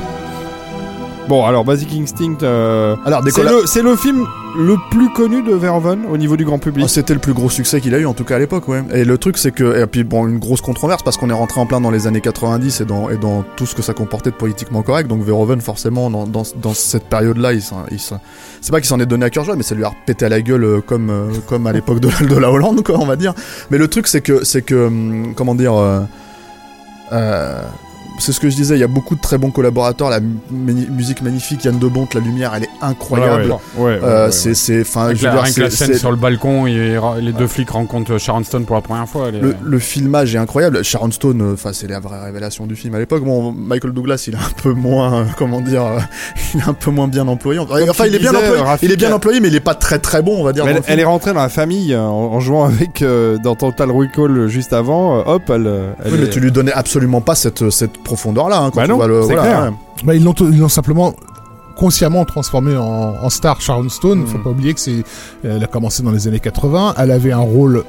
Bon, 1.27 1.45
alors 1.45 1.65
Basic 1.65 1.89
Instinct, 2.01 2.38
euh, 2.43 2.95
Alors, 3.05 3.21
le, 3.21 3.65
c'est 3.65 3.81
le 3.81 3.97
film 3.97 4.25
le 4.57 4.75
plus 4.89 5.09
connu 5.11 5.43
de 5.43 5.53
Verhoeven 5.53 6.05
au 6.09 6.17
niveau 6.17 6.35
du 6.35 6.45
grand 6.45 6.59
public. 6.59 6.85
Ah, 6.85 6.89
C'était 6.89 7.13
le 7.13 7.19
plus 7.19 7.34
gros 7.34 7.49
succès 7.49 7.79
qu'il 7.79 7.93
a 7.93 7.99
eu 7.99 8.05
en 8.05 8.13
tout 8.13 8.23
cas 8.23 8.38
à 8.38 8.39
l'époque, 8.39 8.67
ouais. 8.67 8.84
Et 8.93 9.05
le 9.05 9.17
truc 9.17 9.38
c'est 9.38 9.51
que, 9.51 9.81
et 9.81 9.85
puis 9.85 10.03
bon, 10.03 10.27
une 10.27 10.39
grosse 10.39 10.61
controverse 10.61 11.03
parce 11.03 11.17
qu'on 11.17 11.29
est 11.29 11.34
rentré 11.34 11.61
en 11.61 11.65
plein 11.65 11.79
dans 11.79 11.91
les 11.91 12.07
années 12.07 12.21
90 12.21 12.81
et 12.81 12.85
dans, 12.85 13.43
tout 13.55 13.65
ce 13.65 13.75
que 13.75 13.81
ça 13.81 13.93
comportait 13.93 14.31
de 14.31 14.35
politiquement 14.35 14.81
correct. 14.81 15.07
Donc 15.07 15.21
Verhoeven 15.23 15.61
forcément 15.61 16.09
dans, 16.09 16.73
cette 16.73 17.05
période-là, 17.05 17.53
il, 17.53 17.61
c'est 17.61 18.71
pas 18.71 18.79
qu'il 18.79 18.88
s'en 18.88 18.99
est 18.99 19.05
donné 19.05 19.25
à 19.25 19.29
cœur 19.29 19.43
joie, 19.43 19.55
mais 19.55 19.63
ça 19.63 19.75
lui 19.75 19.84
a 19.84 19.91
pété 20.05 20.25
à 20.25 20.29
la 20.29 20.41
gueule 20.41 20.63
euh, 20.63 20.81
comme, 20.81 21.09
euh, 21.09 21.31
comme 21.47 21.67
à 21.67 21.71
l'époque 21.71 21.99
de, 21.99 22.09
de 22.27 22.35
la 22.35 22.51
Hollande, 22.51 22.84
quoi, 22.84 22.99
on 22.99 23.05
va 23.05 23.15
dire. 23.15 23.34
Mais 23.71 23.77
le 23.77 23.88
truc 23.88 24.07
c'est 24.07 24.21
que, 24.21 24.43
c'est 24.43 24.61
que, 24.63 24.88
hum, 24.88 25.34
comment 25.35 25.55
dire, 25.55 25.73
euh, 25.75 26.01
euh, 27.13 27.61
c'est 28.19 28.31
ce 28.31 28.39
que 28.39 28.49
je 28.49 28.56
disais, 28.56 28.76
il 28.76 28.80
y 28.80 28.84
a 28.84 28.88
beaucoup 28.88 29.15
de 29.15 29.22
très 29.22 29.38
bons 29.38 29.52
collaborateurs, 29.52 30.10
la 30.10 30.19
musique 30.52 31.22
magnifique, 31.22 31.64
Yann 31.65 31.77
de 31.80 31.88
Bonte, 31.88 32.14
la 32.14 32.22
lumière, 32.22 32.53
elle 32.56 32.64
est 32.64 32.69
incroyable. 32.81 33.52
Ouais, 33.77 33.84
ouais, 33.84 33.84
ouais, 33.84 33.99
Euh, 34.03 34.26
ouais, 34.26 34.31
c'est, 34.31 34.49
ouais. 34.49 34.56
c'est, 34.56 34.81
enfin, 34.81 35.06
Avec 35.06 35.18
je 35.18 35.22
veux 35.22 35.27
la, 35.27 35.34
dire, 35.34 35.44
rien 35.44 35.53
que 35.53 35.61
la 35.61 35.69
c'est- 35.69 35.85
scène 35.85 35.94
sur 35.98 36.11
le 36.11 36.18
balcon, 36.18 36.68
et 36.68 36.98
les 37.22 37.31
deux 37.34 37.48
flics 37.48 37.69
rencontrent 37.69 38.18
Sharon 38.18 38.44
Stone 38.44 38.65
pour 38.65 38.76
la 38.76 38.81
première 38.81 39.07
fois. 39.07 39.30
est- 39.30 39.31
Le, 39.39 39.56
le 39.64 39.80
filmage 39.80 40.34
est 40.35 40.38
incroyable. 40.38 40.84
Sharon 40.84 41.11
Stone, 41.11 41.41
euh, 41.41 41.53
enfin 41.53 41.72
c'est 41.73 41.88
la 41.88 41.99
vraie 41.99 42.22
révélation 42.23 42.65
du 42.65 42.76
film 42.76 42.95
à 42.95 42.99
l'époque. 42.99 43.23
Bon, 43.23 43.52
Michael 43.52 43.91
Douglas, 43.91 44.23
il 44.27 44.34
est 44.34 44.38
un 44.38 44.61
peu 44.61 44.72
moins, 44.73 45.14
euh, 45.14 45.23
comment 45.38 45.61
dire, 45.61 45.85
euh, 45.85 45.99
il 46.53 46.60
est 46.61 46.68
un 46.68 46.73
peu 46.73 46.91
moins 46.91 47.07
bien 47.07 47.27
employé. 47.27 47.60
Enfin, 47.60 47.76
Comme 47.85 48.06
il 48.07 48.15
est 48.15 48.19
bien 48.19 48.34
employé. 48.35 48.61
Rafik, 48.61 48.84
il 48.84 48.91
est 48.91 48.98
bien 48.98 49.11
employé, 49.14 49.39
mais 49.39 49.48
il 49.49 49.56
est 49.56 49.60
pas 49.60 49.76
très 49.76 49.99
très 49.99 50.22
bon, 50.22 50.39
on 50.39 50.44
va 50.44 50.53
dire. 50.53 50.65
Elle, 50.88 50.99
est 50.99 51.03
rentrée 51.03 51.34
dans 51.34 51.41
la 51.41 51.49
famille 51.49 51.94
euh, 51.94 52.02
en, 52.02 52.34
en 52.34 52.39
jouant 52.39 52.65
avec 52.68 53.02
euh, 53.02 53.38
dans 53.38 53.56
Total 53.56 53.89
Recall 53.91 54.48
juste 54.48 54.73
avant. 54.73 55.19
euh, 55.19 55.23
hop, 55.26 55.44
elle. 55.49 55.68
euh, 55.68 55.91
elle 56.06 56.14
Oui, 56.14 56.19
mais 56.22 56.30
tu 56.30 56.39
lui 56.39 56.52
donnais 56.52 56.73
absolument 56.73 57.22
pas 57.22 57.35
cette 57.35 57.69
cette 57.69 57.98
profondeur-là. 58.07 58.57
Hein, 58.57 58.69
quand 58.71 58.77
Bah 58.81 58.85
tu 58.85 58.89
non, 58.91 58.95
vois 58.97 59.07
le, 59.07 59.21
c'est 59.21 59.27
voilà, 59.35 59.41
clair. 59.43 59.61
ouais. 59.65 59.73
Bah, 60.05 60.15
ils 60.15 60.23
l'ont 60.23 60.34
ils 60.39 60.57
l'ont 60.59 60.69
simplement 60.69 61.13
consciemment 61.75 62.25
transformé 62.25 62.75
en, 62.75 63.15
en 63.21 63.29
star 63.29 63.61
Sharon 63.61 63.89
Stone. 63.89 64.25
Faut 64.25 64.39
Mm. 64.39 64.43
pas 64.43 64.49
oublier 64.49 64.73
que 64.73 64.79
c'est, 64.79 65.03
elle 65.43 65.63
a 65.63 65.67
commencé 65.67 66.01
dans 66.01 66.11
les 66.11 66.27
années 66.27 66.39
80. 66.39 66.95
Elle 66.97 67.11
avait 67.11 67.31
un 67.31 67.38
rôle 67.39 67.84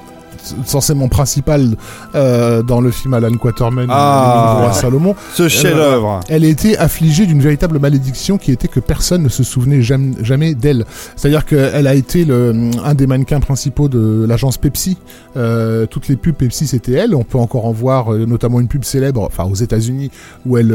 censément 0.64 1.08
principal 1.08 1.76
euh, 2.14 2.62
dans 2.62 2.80
le 2.80 2.90
film 2.90 3.14
Alan 3.14 3.36
Quaterman, 3.36 3.86
Ah. 3.90 4.56
Le 4.58 4.64
Roi 4.64 4.72
Salomon. 4.72 5.14
Ce 5.34 5.48
chef-d'œuvre. 5.48 6.20
Elle 6.28 6.44
était 6.44 6.76
affligée 6.76 7.26
d'une 7.26 7.40
véritable 7.40 7.78
malédiction 7.78 8.38
qui 8.38 8.52
était 8.52 8.68
que 8.68 8.80
personne 8.80 9.22
ne 9.22 9.28
se 9.28 9.42
souvenait 9.42 9.82
jamais, 9.82 10.12
jamais 10.22 10.54
d'elle. 10.54 10.84
C'est-à-dire 11.16 11.44
qu'elle 11.44 11.86
a 11.86 11.94
été 11.94 12.24
le, 12.24 12.70
un 12.84 12.94
des 12.94 13.06
mannequins 13.06 13.40
principaux 13.40 13.88
de 13.88 14.24
l'agence 14.28 14.58
Pepsi. 14.58 14.96
Euh, 15.36 15.86
toutes 15.86 16.08
les 16.08 16.16
pubs 16.16 16.34
Pepsi, 16.34 16.66
c'était 16.66 16.92
elle. 16.92 17.14
On 17.14 17.24
peut 17.24 17.38
encore 17.38 17.66
en 17.66 17.72
voir 17.72 18.12
euh, 18.12 18.26
notamment 18.26 18.60
une 18.60 18.68
pub 18.68 18.84
célèbre, 18.84 19.22
enfin 19.22 19.44
aux 19.44 19.54
États-Unis, 19.54 20.10
où 20.46 20.56
elle, 20.56 20.72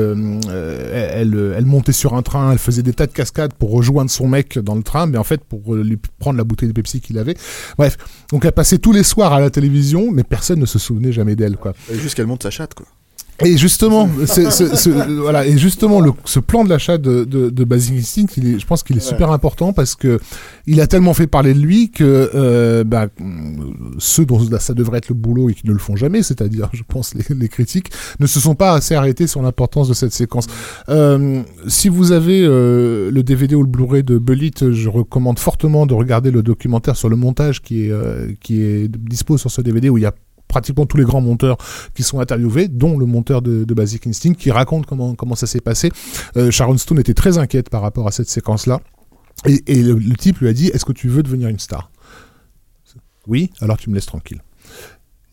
elle, 0.94 1.53
elle, 1.57 1.65
montait 1.65 1.91
sur 1.91 2.14
un 2.14 2.22
train, 2.22 2.52
elle 2.52 2.57
faisait 2.57 2.84
des 2.84 2.94
tas 2.94 3.07
de 3.07 3.11
cascades 3.11 3.53
pour 3.53 3.72
rejoindre 3.72 4.10
son 4.10 4.27
mec 4.27 4.60
dans 4.60 4.76
le 4.76 4.84
train, 4.84 5.06
mais 5.06 5.18
en 5.18 5.23
fait 5.23 5.41
pour 5.44 5.76
lui 5.76 5.98
prendre 6.19 6.38
la 6.38 6.44
bouteille 6.44 6.69
de 6.69 6.73
Pepsi 6.73 7.02
qu'il 7.02 7.18
avait. 7.18 7.35
Bref, 7.77 7.98
donc 8.31 8.45
elle 8.45 8.52
passait 8.52 8.77
tous 8.77 8.91
les 8.91 9.03
soirs 9.03 9.34
à 9.34 9.40
la 9.40 9.49
télévision, 9.54 10.12
mais 10.12 10.24
personne 10.24 10.60
ne 10.60 10.66
se 10.66 10.80
souvenait 10.80 11.12
jamais 11.12 11.36
d'elle, 11.36 11.58
quoi. 11.58 11.74
Juste 11.92 12.16
qu'elle 12.16 12.28
monte 12.28 12.44
sa 12.44 12.52
chatte, 12.52 12.74
quoi. 12.74 12.86
Et 13.44 13.58
justement, 13.58 14.08
ce- 14.26 14.50
ce- 14.52 15.20
voilà, 15.22 15.46
et 15.46 15.58
justement, 15.58 16.00
le, 16.02 16.12
ce 16.24 16.40
plan 16.40 16.64
de 16.64 16.70
l'achat 16.70 16.98
de, 16.98 17.24
de, 17.24 17.50
de 17.50 17.74
Instinct, 17.74 18.28
il 18.38 18.48
est, 18.56 18.60
je 18.60 18.66
pense 18.66 18.84
qu'il 18.84 18.96
est 18.98 19.02
super 19.02 19.32
important 19.32 19.74
parce 19.74 19.96
que 19.96 20.20
il 20.68 20.80
a 20.80 20.88
tellement 20.88 21.14
fait 21.14 21.28
parler 21.28 21.54
de 21.54 21.60
lui 21.60 21.90
que 21.90 22.30
euh, 22.36 22.84
bah, 22.84 23.08
ceux 23.98 24.26
dont 24.26 24.40
ça 24.60 24.74
devrait 24.74 25.00
être 25.00 25.10
le 25.10 25.16
boulot 25.16 25.50
et 25.50 25.54
qui 25.56 25.68
ne 25.68 25.74
le 25.74 25.80
font 25.80 25.96
jamais, 25.96 26.22
c'est-à-dire, 26.24 26.70
je 26.74 26.84
pense, 26.88 27.16
les, 27.16 27.24
les 27.36 27.50
critiques, 27.50 27.92
ne 28.20 28.28
se 28.28 28.40
sont 28.40 28.56
pas 28.56 28.74
assez 28.74 28.94
arrêtés 28.96 29.28
sur 29.28 29.42
l'importance 29.42 29.90
de 29.90 29.94
cette 29.94 30.14
séquence. 30.14 30.46
Euh, 30.90 31.42
si 31.68 31.90
vous 31.90 32.12
avez 32.12 32.44
euh, 32.46 33.10
le 33.12 33.24
DVD 33.24 33.56
ou 33.56 33.64
le 33.64 33.70
Blu-ray 33.70 34.04
de 34.04 34.18
Bullet, 34.20 34.52
je 34.72 34.90
recommande 34.90 35.40
fortement 35.40 35.86
de 35.86 35.94
regarder 35.94 36.32
le 36.32 36.44
documentaire 36.44 36.96
sur 36.96 37.10
le 37.10 37.16
montage 37.16 37.62
qui 37.62 37.88
est, 37.88 37.92
euh, 37.92 38.32
qui 38.42 38.62
est 38.62 38.88
dispo 38.90 39.38
sur 39.38 39.50
ce 39.52 39.62
DVD 39.62 39.90
où 39.90 39.98
il 39.98 40.02
y 40.02 40.06
a 40.06 40.14
pratiquement 40.54 40.86
tous 40.86 40.98
les 40.98 41.04
grands 41.04 41.22
monteurs 41.22 41.58
qui 41.96 42.04
sont 42.04 42.20
interviewés, 42.20 42.68
dont 42.68 42.96
le 43.00 43.08
monteur 43.08 43.42
de, 43.42 43.74
Basic 43.74 44.06
Instinct, 44.06 44.36
qui 44.36 44.52
raconte 44.52 44.86
comment, 44.86 45.16
comment 45.16 45.34
ça 45.34 45.48
s'est 45.48 45.62
passé. 45.62 45.92
Euh, 46.38 46.52
Sharon 46.52 46.78
Stone 46.78 47.00
était 47.00 47.16
très 47.16 47.40
inquiète 47.40 47.72
par 47.72 47.82
rapport 47.82 48.08
à 48.08 48.12
cette 48.12 48.30
séquence-là. 48.30 48.82
Et, 49.48 49.82
le, 49.82 49.98
type 50.16 50.38
lui 50.40 50.48
a 50.48 50.54
dit 50.54 50.68
Est-ce 50.68 50.86
que 50.86 50.92
tu 50.92 51.08
veux 51.08 51.24
devenir 51.24 51.50
une 51.50 51.58
star? 51.58 51.90
Oui, 53.26 53.50
alors 53.62 53.78
tu 53.78 53.90
me 53.90 53.96
laisses 53.96 54.06
tranquille. 54.06 54.42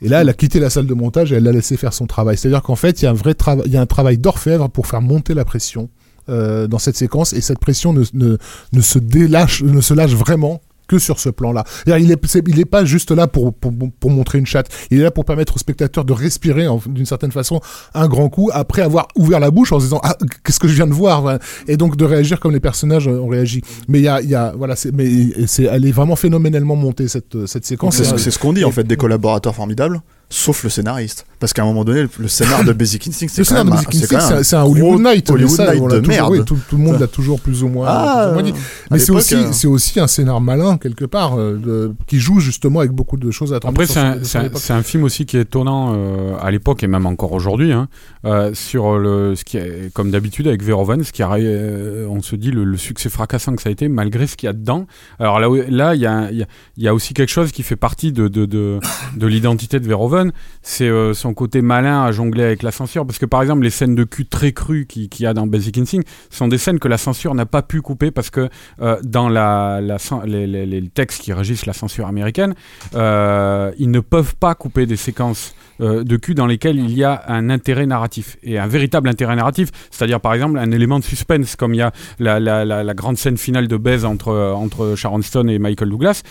Et 0.00 0.08
là, 0.08 0.22
elle 0.22 0.28
a 0.30 0.32
quitté 0.32 0.58
la 0.58 0.70
salle 0.70 0.86
de 0.86 0.94
montage 0.94 1.32
et 1.32 1.36
elle 1.36 1.44
l'a 1.44 1.52
laissé 1.52 1.76
faire 1.76 1.92
son 1.92 2.06
travail. 2.06 2.38
C'est-à-dire 2.38 2.62
qu'en 2.62 2.76
fait, 2.76 3.02
il 3.02 3.04
y 3.04 3.08
a 3.08 3.10
un 3.10 3.14
vrai 3.14 3.34
travail, 3.34 3.64
il 3.66 3.72
y 3.72 3.76
a 3.76 3.82
un 3.82 3.86
travail 3.86 4.16
d'orfèvre 4.16 4.70
pour 4.70 4.86
faire 4.86 5.02
monter 5.02 5.34
la 5.34 5.44
pression 5.44 5.90
euh, 6.30 6.66
dans 6.66 6.78
cette 6.78 6.96
séquence 6.96 7.34
et 7.34 7.42
cette 7.42 7.58
pression 7.58 7.92
ne, 7.92 8.04
ne, 8.14 8.38
ne 8.72 8.80
se 8.80 8.98
délâche, 8.98 9.62
ne 9.62 9.82
se 9.82 9.92
lâche 9.92 10.14
vraiment 10.14 10.62
que 10.90 10.98
sur 10.98 11.20
ce 11.20 11.28
plan-là. 11.28 11.62
Il 11.86 12.10
est, 12.10 12.26
c'est- 12.26 12.42
il 12.48 12.58
est 12.58 12.64
pas 12.64 12.84
juste 12.84 13.12
là 13.12 13.28
pour, 13.28 13.54
pour, 13.54 13.72
pour 14.00 14.10
montrer 14.10 14.38
une 14.38 14.46
chatte. 14.46 14.66
Il 14.90 14.98
est 14.98 15.04
là 15.04 15.12
pour 15.12 15.24
permettre 15.24 15.54
au 15.54 15.58
spectateur 15.58 16.04
de 16.04 16.12
respirer 16.12 16.66
d'une 16.86 17.06
certaine 17.06 17.30
façon 17.30 17.60
un 17.94 18.08
grand 18.08 18.28
coup 18.28 18.50
après 18.52 18.82
avoir 18.82 19.06
ouvert 19.16 19.38
la 19.38 19.50
bouche 19.52 19.72
en 19.72 19.78
se 19.78 19.84
disant 19.84 20.00
ah 20.02 20.16
qu'est-ce 20.44 20.58
que 20.58 20.66
je 20.68 20.74
viens 20.74 20.88
de 20.88 20.92
voir 20.92 21.38
et 21.68 21.76
donc 21.76 21.96
de 21.96 22.04
réagir 22.04 22.40
comme 22.40 22.52
les 22.52 22.60
personnages 22.60 23.06
ont 23.06 23.28
réagi. 23.28 23.62
Mais 23.88 24.00
il 24.00 24.04
y 24.04 24.08
a, 24.08 24.20
il 24.20 24.28
y 24.28 24.34
a 24.34 24.52
voilà 24.56 24.74
c'est 24.74 24.92
mais 24.92 25.46
c'est 25.46 25.64
elle 25.64 25.86
est 25.86 25.92
vraiment 25.92 26.16
phénoménalement 26.16 26.74
montée 26.76 27.06
cette 27.08 27.46
cette 27.46 27.64
séquence. 27.64 28.02
C'est 28.02 28.30
ce 28.30 28.38
qu'on 28.38 28.52
dit 28.52 28.64
en 28.64 28.72
fait 28.72 28.84
des 28.84 28.96
collaborateurs 28.96 29.54
formidables, 29.54 30.00
sauf 30.30 30.64
le 30.64 30.70
scénariste. 30.70 31.26
Parce 31.40 31.52
qu'à 31.54 31.62
un 31.62 31.64
moment 31.64 31.84
donné, 31.84 32.04
le, 32.18 32.28
scénar 32.28 32.64
de 32.64 32.72
Basic 32.74 33.08
Instinct, 33.08 33.26
c'est 33.30 33.42
quand 33.48 33.54
même, 33.54 33.68
un- 33.72 33.76
Basic 33.82 34.12
Instinct, 34.12 34.42
c'est 34.42 34.56
Hollywood 34.56 35.00
Night. 35.00 35.30
Hollywood 35.30 35.50
ça, 35.56 35.72
de 35.74 35.78
toujours- 35.78 36.00
merde. 36.06 36.30
oui, 36.32 36.44
tout, 36.44 36.58
tout 36.68 36.76
le 36.76 36.82
monde 36.82 37.00
l'a 37.00 37.06
toujours 37.06 37.40
plus 37.40 37.62
ou 37.62 37.68
moins, 37.68 37.86
Ah, 37.88 38.20
plus 38.26 38.30
ou 38.30 38.34
moins 38.34 38.42
dit. 38.42 38.58
Mais 38.90 38.98
c'est 38.98 39.10
aussi, 39.12 39.34
euh, 39.36 39.48
c'est 39.52 39.66
aussi 39.66 39.98
un 40.00 40.06
scénar 40.06 40.40
malin 40.42 40.76
quelque 40.76 41.06
part 41.06 41.38
euh, 41.38 41.56
de- 41.56 41.94
qui 42.06 42.18
joue 42.20 42.40
justement 42.40 42.80
avec 42.80 42.92
beaucoup 42.92 43.16
de 43.16 43.30
choses 43.30 43.54
à 43.54 43.56
Après, 43.64 43.86
sur 43.86 43.94
c'est 43.94 44.00
un, 44.00 44.12
un- 44.40 44.42
l'époque. 44.42 44.60
c'est 44.62 44.72
un 44.74 44.82
film 44.82 45.02
aussi 45.04 45.24
qui 45.24 45.38
est 45.38 45.40
étonnant 45.40 45.94
euh, 45.96 46.34
à 46.42 46.50
l'époque 46.50 46.82
et 46.82 46.86
même 46.86 47.06
encore 47.06 47.32
aujourd'hui, 47.32 47.72
hein, 47.72 47.88
euh, 48.26 48.52
sur 48.52 48.98
le, 48.98 49.34
ce 49.34 49.44
qui 49.44 49.56
est, 49.56 49.90
comme 49.94 50.10
d'habitude 50.10 50.46
avec 50.46 50.62
Verhoeven, 50.62 51.02
ce 51.04 51.12
qui 51.12 51.22
a, 51.22 51.32
euh, 51.32 52.06
on 52.10 52.20
se 52.20 52.36
dit 52.36 52.50
le, 52.50 52.64
le 52.64 52.76
succès 52.76 53.08
fracassant 53.08 53.56
que 53.56 53.62
ça 53.62 53.70
a 53.70 53.72
été 53.72 53.88
malgré 53.88 54.26
ce 54.26 54.36
qu'il 54.36 54.46
y 54.46 54.50
a 54.50 54.52
dedans. 54.52 54.86
Alors 55.18 55.40
là, 55.40 55.48
il 55.94 56.00
y 56.02 56.06
a, 56.06 56.30
il 56.30 56.36
y, 56.38 56.42
a, 56.42 56.46
y 56.76 56.86
a 56.88 56.94
aussi 56.94 57.14
quelque 57.14 57.30
chose 57.30 57.50
qui 57.50 57.62
fait 57.62 57.76
partie 57.76 58.12
de, 58.12 58.28
de, 58.28 58.44
de, 58.44 58.78
de 59.16 59.26
l'identité 59.26 59.80
de 59.80 59.86
Verhoeven, 59.88 60.19
c'est 60.62 60.88
euh, 60.88 61.14
son 61.14 61.34
côté 61.34 61.62
malin 61.62 62.04
à 62.04 62.12
jongler 62.12 62.44
avec 62.44 62.62
la 62.62 62.70
censure, 62.70 63.06
parce 63.06 63.18
que 63.18 63.26
par 63.26 63.42
exemple, 63.42 63.62
les 63.62 63.70
scènes 63.70 63.94
de 63.94 64.04
cul 64.04 64.26
très 64.26 64.52
crues 64.52 64.86
qu'il 64.86 65.08
y 65.20 65.26
a 65.26 65.34
dans 65.34 65.46
Basic 65.46 65.76
Instinct 65.78 66.02
sont 66.30 66.48
des 66.48 66.58
scènes 66.58 66.78
que 66.78 66.88
la 66.88 66.98
censure 66.98 67.34
n'a 67.34 67.46
pas 67.46 67.62
pu 67.62 67.80
couper 67.82 68.10
parce 68.10 68.30
que 68.30 68.48
euh, 68.80 68.98
dans 69.02 69.28
la, 69.28 69.80
la, 69.80 69.96
les, 70.24 70.46
les, 70.46 70.66
les 70.66 70.88
textes 70.88 71.22
qui 71.22 71.32
régissent 71.32 71.66
la 71.66 71.72
censure 71.72 72.06
américaine, 72.06 72.54
euh, 72.94 73.72
ils 73.78 73.90
ne 73.90 74.00
peuvent 74.00 74.36
pas 74.36 74.54
couper 74.54 74.86
des 74.86 74.96
séquences 74.96 75.54
de 75.80 76.16
cul 76.16 76.34
dans 76.34 76.44
lesquelles 76.44 76.78
il 76.78 76.92
y 76.92 77.04
a 77.04 77.22
un 77.28 77.48
intérêt 77.48 77.86
narratif 77.86 78.36
et 78.42 78.58
un 78.58 78.66
véritable 78.66 79.08
intérêt 79.08 79.34
narratif, 79.34 79.70
c'est-à-dire 79.90 80.20
par 80.20 80.34
exemple 80.34 80.58
un 80.58 80.70
élément 80.72 80.98
de 80.98 81.04
suspense 81.04 81.56
comme 81.56 81.72
il 81.72 81.78
y 81.78 81.82
a 81.82 81.90
la, 82.18 82.38
la, 82.38 82.66
la, 82.66 82.84
la 82.84 82.94
grande 82.94 83.16
scène 83.16 83.38
finale 83.38 83.66
de 83.66 83.78
baise 83.78 84.04
entre, 84.04 84.52
entre 84.54 84.94
Sharon 84.94 85.22
Stone 85.22 85.48
et 85.48 85.58
Michael 85.58 85.88
Douglas. 85.88 86.22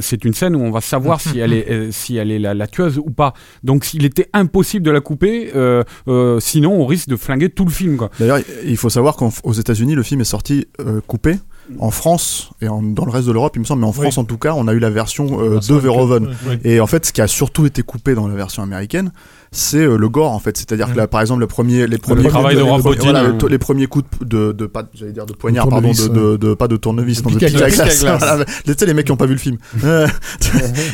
C'est 0.00 0.26
une 0.26 0.34
scène 0.34 0.54
où 0.56 0.60
on 0.60 0.70
va 0.70 0.82
savoir 0.82 1.20
si 1.22 1.38
elle 1.38 1.54
est, 1.54 1.90
si 1.90 2.16
elle 2.16 2.30
est 2.30 2.38
la, 2.38 2.52
la 2.52 2.66
tueuse 2.66 2.98
ou 2.98 3.10
pas. 3.10 3.21
Donc 3.62 3.84
s'il 3.84 4.04
était 4.04 4.28
impossible 4.32 4.84
de 4.84 4.90
la 4.90 5.00
couper, 5.00 5.52
euh, 5.54 5.84
euh, 6.08 6.40
sinon 6.40 6.72
on 6.72 6.86
risque 6.86 7.08
de 7.08 7.16
flinguer 7.16 7.48
tout 7.48 7.64
le 7.64 7.70
film. 7.70 7.98
D'ailleurs, 8.18 8.40
il 8.64 8.76
faut 8.76 8.90
savoir 8.90 9.16
qu'aux 9.16 9.52
États-Unis, 9.52 9.94
le 9.94 10.02
film 10.02 10.20
est 10.20 10.24
sorti 10.24 10.66
euh, 10.80 11.00
coupé. 11.06 11.36
En 11.78 11.90
France 11.92 12.50
et 12.60 12.68
en- 12.68 12.82
dans 12.82 13.04
le 13.04 13.10
reste 13.12 13.26
de 13.28 13.32
l'Europe, 13.32 13.52
il 13.56 13.60
me 13.60 13.64
semble, 13.64 13.80
mais 13.82 13.86
en 13.86 13.92
France 13.92 14.18
en 14.18 14.24
tout 14.24 14.36
cas, 14.36 14.52
on 14.56 14.66
a 14.68 14.72
eu 14.72 14.78
la 14.80 14.90
version 14.90 15.40
euh, 15.40 15.60
de 15.60 15.74
Verhoeven. 15.74 16.34
Et 16.64 16.80
en 16.80 16.86
fait, 16.86 17.06
ce 17.06 17.12
qui 17.12 17.20
a 17.20 17.26
surtout 17.28 17.66
été 17.66 17.82
coupé 17.82 18.14
dans 18.14 18.26
la 18.26 18.34
version 18.34 18.62
américaine, 18.62 19.12
c'est 19.52 19.76
euh, 19.78 19.96
le 19.96 20.08
gore 20.08 20.32
en 20.32 20.38
fait. 20.40 20.56
C'est-à-dire 20.56 20.90
que 20.92 20.96
là, 20.96 21.06
par 21.06 21.20
exemple, 21.20 21.40
le 21.40 21.46
premier, 21.46 21.86
les 21.86 21.98
premiers, 21.98 22.28
travail 22.28 22.56
de 22.56 22.62
voilà, 22.62 23.22
le- 23.22 23.48
les 23.48 23.58
premiers 23.58 23.86
coups 23.86 24.04
de, 24.22 24.24
de, 24.48 24.52
de 24.52 24.66
pas, 24.66 24.82
j'allais 24.92 25.12
dire 25.12 25.24
de 25.26 25.32
poignard, 25.34 25.66
De 25.66 25.70
pardon, 25.70 25.90
de, 25.92 26.54
pas 26.54 26.68
de 26.68 26.76
tournevis, 26.76 27.22
De 27.22 27.28
non, 27.28 27.34
de 27.34 27.38
pic 27.38 27.54
à 27.62 27.70
glace. 27.70 28.00
Voilà. 28.04 28.44
Tu 28.64 28.74
sais, 28.76 28.86
les 28.86 28.94
mecs 28.94 29.06
qui 29.06 29.12
ont 29.12 29.16
pas 29.16 29.26
vu 29.26 29.34
le 29.34 29.38
film. 29.38 29.58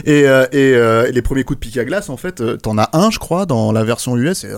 Euh, 0.06 0.46
et 0.52 0.74
euh, 0.74 1.06
et 1.08 1.12
les 1.12 1.22
premiers 1.22 1.44
coups 1.44 1.58
de 1.58 1.60
pic 1.66 1.76
à 1.78 1.84
glace, 1.84 2.08
en 2.10 2.16
fait, 2.16 2.42
t'en 2.62 2.78
as 2.78 2.88
un, 2.92 3.10
je 3.10 3.18
crois, 3.18 3.46
dans 3.46 3.72
la 3.72 3.84
version 3.84 4.16
US. 4.16 4.44
Et 4.44 4.50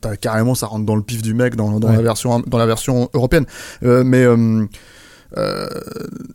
t'as 0.00 0.16
carrément, 0.16 0.54
ça 0.54 0.66
rentre 0.66 0.84
dans 0.86 0.96
le 0.96 1.02
pif 1.02 1.22
du 1.22 1.34
mec 1.34 1.56
dans, 1.56 1.78
dans 1.80 1.88
Ouais. 1.88 1.96
la 1.96 2.02
version, 2.02 2.40
dans 2.46 2.58
la 2.58 2.66
version 2.66 3.08
européenne. 3.14 3.46
Mais 3.82 4.24
euh, 5.36 5.68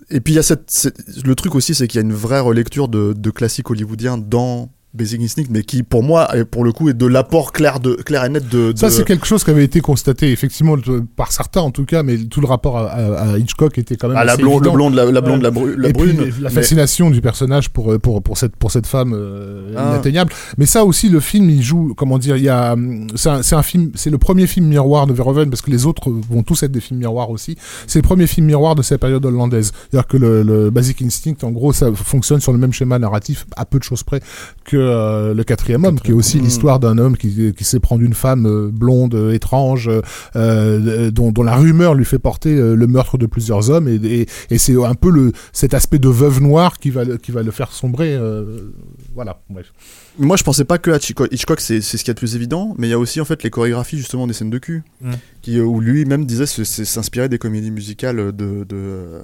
et 0.09 0.21
puis 0.21 0.33
il 0.33 0.35
y 0.37 0.39
a 0.39 0.43
cette, 0.43 0.93
le 1.25 1.35
truc 1.35 1.55
aussi, 1.55 1.75
c'est 1.75 1.87
qu'il 1.87 1.99
y 1.99 2.03
a 2.03 2.05
une 2.05 2.13
vraie 2.13 2.39
relecture 2.39 2.87
de, 2.87 3.13
de 3.13 3.29
classiques 3.29 3.69
hollywoodiens 3.69 4.17
dans 4.17 4.69
Basic 4.95 5.21
Instinct, 5.21 5.43
mais 5.49 5.63
qui 5.63 5.83
pour 5.83 6.03
moi, 6.03 6.29
pour 6.51 6.63
le 6.63 6.71
coup, 6.71 6.89
est 6.89 6.93
de 6.93 7.05
l'apport 7.05 7.51
clair, 7.51 7.79
de, 7.79 7.93
clair 7.95 8.23
et 8.25 8.29
net 8.29 8.47
de. 8.49 8.73
Ça, 8.75 8.89
c'est 8.89 9.05
quelque 9.05 9.25
chose 9.27 9.43
qui 9.43 9.49
avait 9.51 9.63
été 9.65 9.81
constaté, 9.81 10.31
effectivement, 10.31 10.75
par 11.15 11.31
certains 11.31 11.61
en 11.61 11.71
tout 11.71 11.85
cas, 11.85 12.03
mais 12.03 12.17
tout 12.17 12.41
le 12.41 12.47
rapport 12.47 12.77
à, 12.77 12.85
à- 12.87 13.31
à 13.33 13.37
Hitchcock 13.37 13.77
était 13.77 13.95
quand 13.97 14.07
même. 14.07 14.17
Ah, 14.17 14.23
la 14.25 14.33
assez 14.33 14.41
blonde, 14.41 14.63
le 14.65 14.71
blonde, 14.71 14.93
la, 14.95 15.05
la 15.11 15.21
blonde, 15.21 15.41
la, 15.41 15.51
bru- 15.51 15.75
la 15.77 15.89
et 15.89 15.93
puis, 15.93 16.13
brune. 16.13 16.31
la 16.41 16.49
mais- 16.49 16.55
fascination 16.55 17.09
du 17.09 17.21
personnage 17.21 17.69
pour 17.69 17.91
euh, 17.93 17.99
pour 17.99 18.21
pour 18.23 18.37
cette 18.37 18.55
pour 18.55 18.71
cette 18.71 18.87
femme 18.87 19.13
euh, 19.13 19.73
Ah. 19.75 19.89
inatteignable. 19.91 20.31
Mais 20.57 20.65
ça 20.65 20.83
aussi, 20.85 21.09
le 21.09 21.19
film, 21.19 21.49
il 21.49 21.61
joue. 21.61 21.93
Comment 21.95 22.17
dire 22.17 22.37
Il 22.37 22.43
y 22.43 22.49
a. 22.49 22.75
C'est 23.15 23.29
un, 23.29 23.41
un 23.59 23.63
film. 23.63 23.91
C'est 23.95 24.09
le 24.09 24.17
premier 24.17 24.47
film 24.47 24.67
miroir 24.67 25.07
de 25.07 25.13
Verhoeven 25.13 25.49
parce 25.49 25.61
que 25.61 25.71
les 25.71 25.85
autres 25.85 26.09
vont 26.09 26.43
tous 26.43 26.63
être 26.63 26.71
des 26.71 26.79
films 26.81 26.99
miroirs 26.99 27.29
aussi. 27.29 27.57
C'est 27.87 27.99
le 27.99 28.03
premier 28.07 28.27
film 28.27 28.47
miroir 28.47 28.75
de 28.75 28.81
cette 28.81 28.99
période 29.01 29.25
hollandaise. 29.25 29.71
C'est-à-dire 29.91 30.07
que 30.07 30.17
le, 30.17 30.43
le 30.43 30.69
Basic 30.69 31.01
Instinct, 31.01 31.35
en 31.43 31.51
gros, 31.51 31.73
ça 31.73 31.91
fonctionne 31.93 32.39
sur 32.39 32.51
le 32.51 32.57
même 32.57 32.71
schéma 32.73 32.99
narratif 32.99 33.45
à 33.57 33.65
peu 33.65 33.77
de 33.79 33.83
choses 33.83 34.03
près 34.03 34.21
que 34.63 34.77
euh, 34.85 35.33
le 35.33 35.43
quatrième 35.43 35.83
homme, 35.85 35.99
qui 35.99 36.11
est 36.11 36.13
aussi 36.13 36.37
Mmh. 36.39 36.43
l'histoire 36.43 36.79
d'un 36.79 36.97
homme 36.97 37.17
qui, 37.17 37.53
qui 37.53 37.63
s'éprend 37.63 37.97
d'une 37.97 38.13
femme 38.13 38.45
euh, 38.45 38.69
blonde, 38.71 39.15
euh, 39.15 39.33
étrange, 39.33 39.89
euh, 40.35 41.11
dont, 41.11 41.31
dont 41.31 41.43
la 41.43 41.55
rumeur 41.55 41.93
lui 41.95 42.05
fait 42.05 42.19
porter 42.19 42.55
le 42.55 42.87
meurtre 42.87 43.17
de 43.17 43.25
plusieurs 43.25 43.69
hommes, 43.69 43.87
et, 43.87 43.95
et, 43.95 44.27
et 44.49 44.57
c'est 44.57 44.75
un 44.83 44.95
peu 44.95 45.09
le 45.09 45.31
cet 45.53 45.73
aspect 45.73 45.99
de 45.99 46.09
veuve 46.09 46.41
noire 46.41 46.77
qui 46.79 46.89
va 46.89 47.03
le, 47.03 47.17
qui 47.17 47.31
va 47.31 47.43
le 47.43 47.51
faire 47.51 47.71
sombrer. 47.71 48.15
euh, 48.15 48.71
voilà, 49.13 49.41
bref. 49.49 49.71
Moi, 50.17 50.37
je 50.37 50.43
pensais 50.43 50.63
pas 50.65 50.77
que 50.77 50.91
à 50.91 50.97
Hitchcock, 50.97 51.27
Hitchcock, 51.31 51.59
c'est 51.59 51.81
c'est 51.81 51.97
ce 51.97 52.03
qu'il 52.03 52.09
y 52.09 52.11
a 52.11 52.13
de 52.13 52.19
plus 52.19 52.35
évident, 52.35 52.73
mais 52.77 52.87
il 52.87 52.91
y 52.91 52.93
a 52.93 52.99
aussi 52.99 53.19
en 53.21 53.25
fait 53.25 53.43
les 53.43 53.49
chorégraphies 53.49 53.97
justement 53.97 54.27
des 54.27 54.33
scènes 54.33 54.49
de 54.49 54.57
cul, 54.57 54.83
Mm. 55.01 55.11
qui, 55.41 55.59
où 55.59 55.79
lui-même 55.81 56.25
disait 56.25 56.45
s'inspirer 56.45 57.27
des 57.29 57.37
comédies 57.37 57.71
musicales 57.71 58.17
de. 58.17 58.63
de 58.63 58.65
euh, 58.73 59.21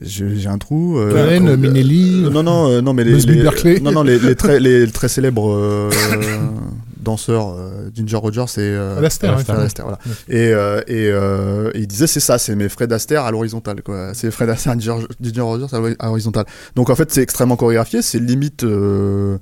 j'ai 0.00 0.46
un 0.48 0.58
trou. 0.58 0.98
euh, 0.98 1.12
Cohen, 1.12 1.46
euh, 1.48 1.56
Minelli, 1.56 2.22
euh, 2.24 2.30
non, 2.30 2.42
non, 2.42 2.68
euh, 2.70 2.80
non, 2.80 2.94
mais 2.94 3.04
les, 3.04 3.16
les- 3.20 3.80
non, 3.80 3.92
non, 3.92 4.02
les, 4.02 4.18
les 4.18 4.34
très, 4.34 4.58
les 4.60 4.86
très 4.90 5.08
célèbres 5.08 5.90
danseurs, 6.96 7.56
Ginger 7.94 8.16
Rogers 8.16 8.44
et 8.58 8.60
euh, 8.60 8.98
Alastair, 8.98 9.32
Alastair, 9.32 9.54
ouais. 9.54 9.60
Alastair, 9.62 9.84
voilà. 9.86 9.98
Et, 10.28 10.52
euh, 10.52 10.80
et, 10.86 11.08
euh, 11.10 11.70
et 11.74 11.80
il 11.80 11.86
disait 11.86 12.06
c'est 12.06 12.20
ça, 12.20 12.38
c'est 12.38 12.54
mes 12.54 12.68
Fred 12.68 12.92
Astaire 12.92 13.24
à 13.24 13.30
l'horizontale, 13.30 13.82
quoi. 13.82 14.12
C'est 14.14 14.30
Fred 14.30 14.50
Astaire, 14.50 14.78
Ginger, 14.78 15.06
Ginger 15.20 15.40
Rogers 15.40 15.66
à 15.72 15.78
l'hori- 15.78 15.96
à 15.98 16.06
l'horizontale. 16.06 16.44
Donc 16.76 16.90
en 16.90 16.94
fait, 16.94 17.10
c'est 17.10 17.22
extrêmement 17.22 17.56
chorégraphié, 17.56 18.02
c'est 18.02 18.18
limite. 18.18 18.64
euh, 18.64 19.38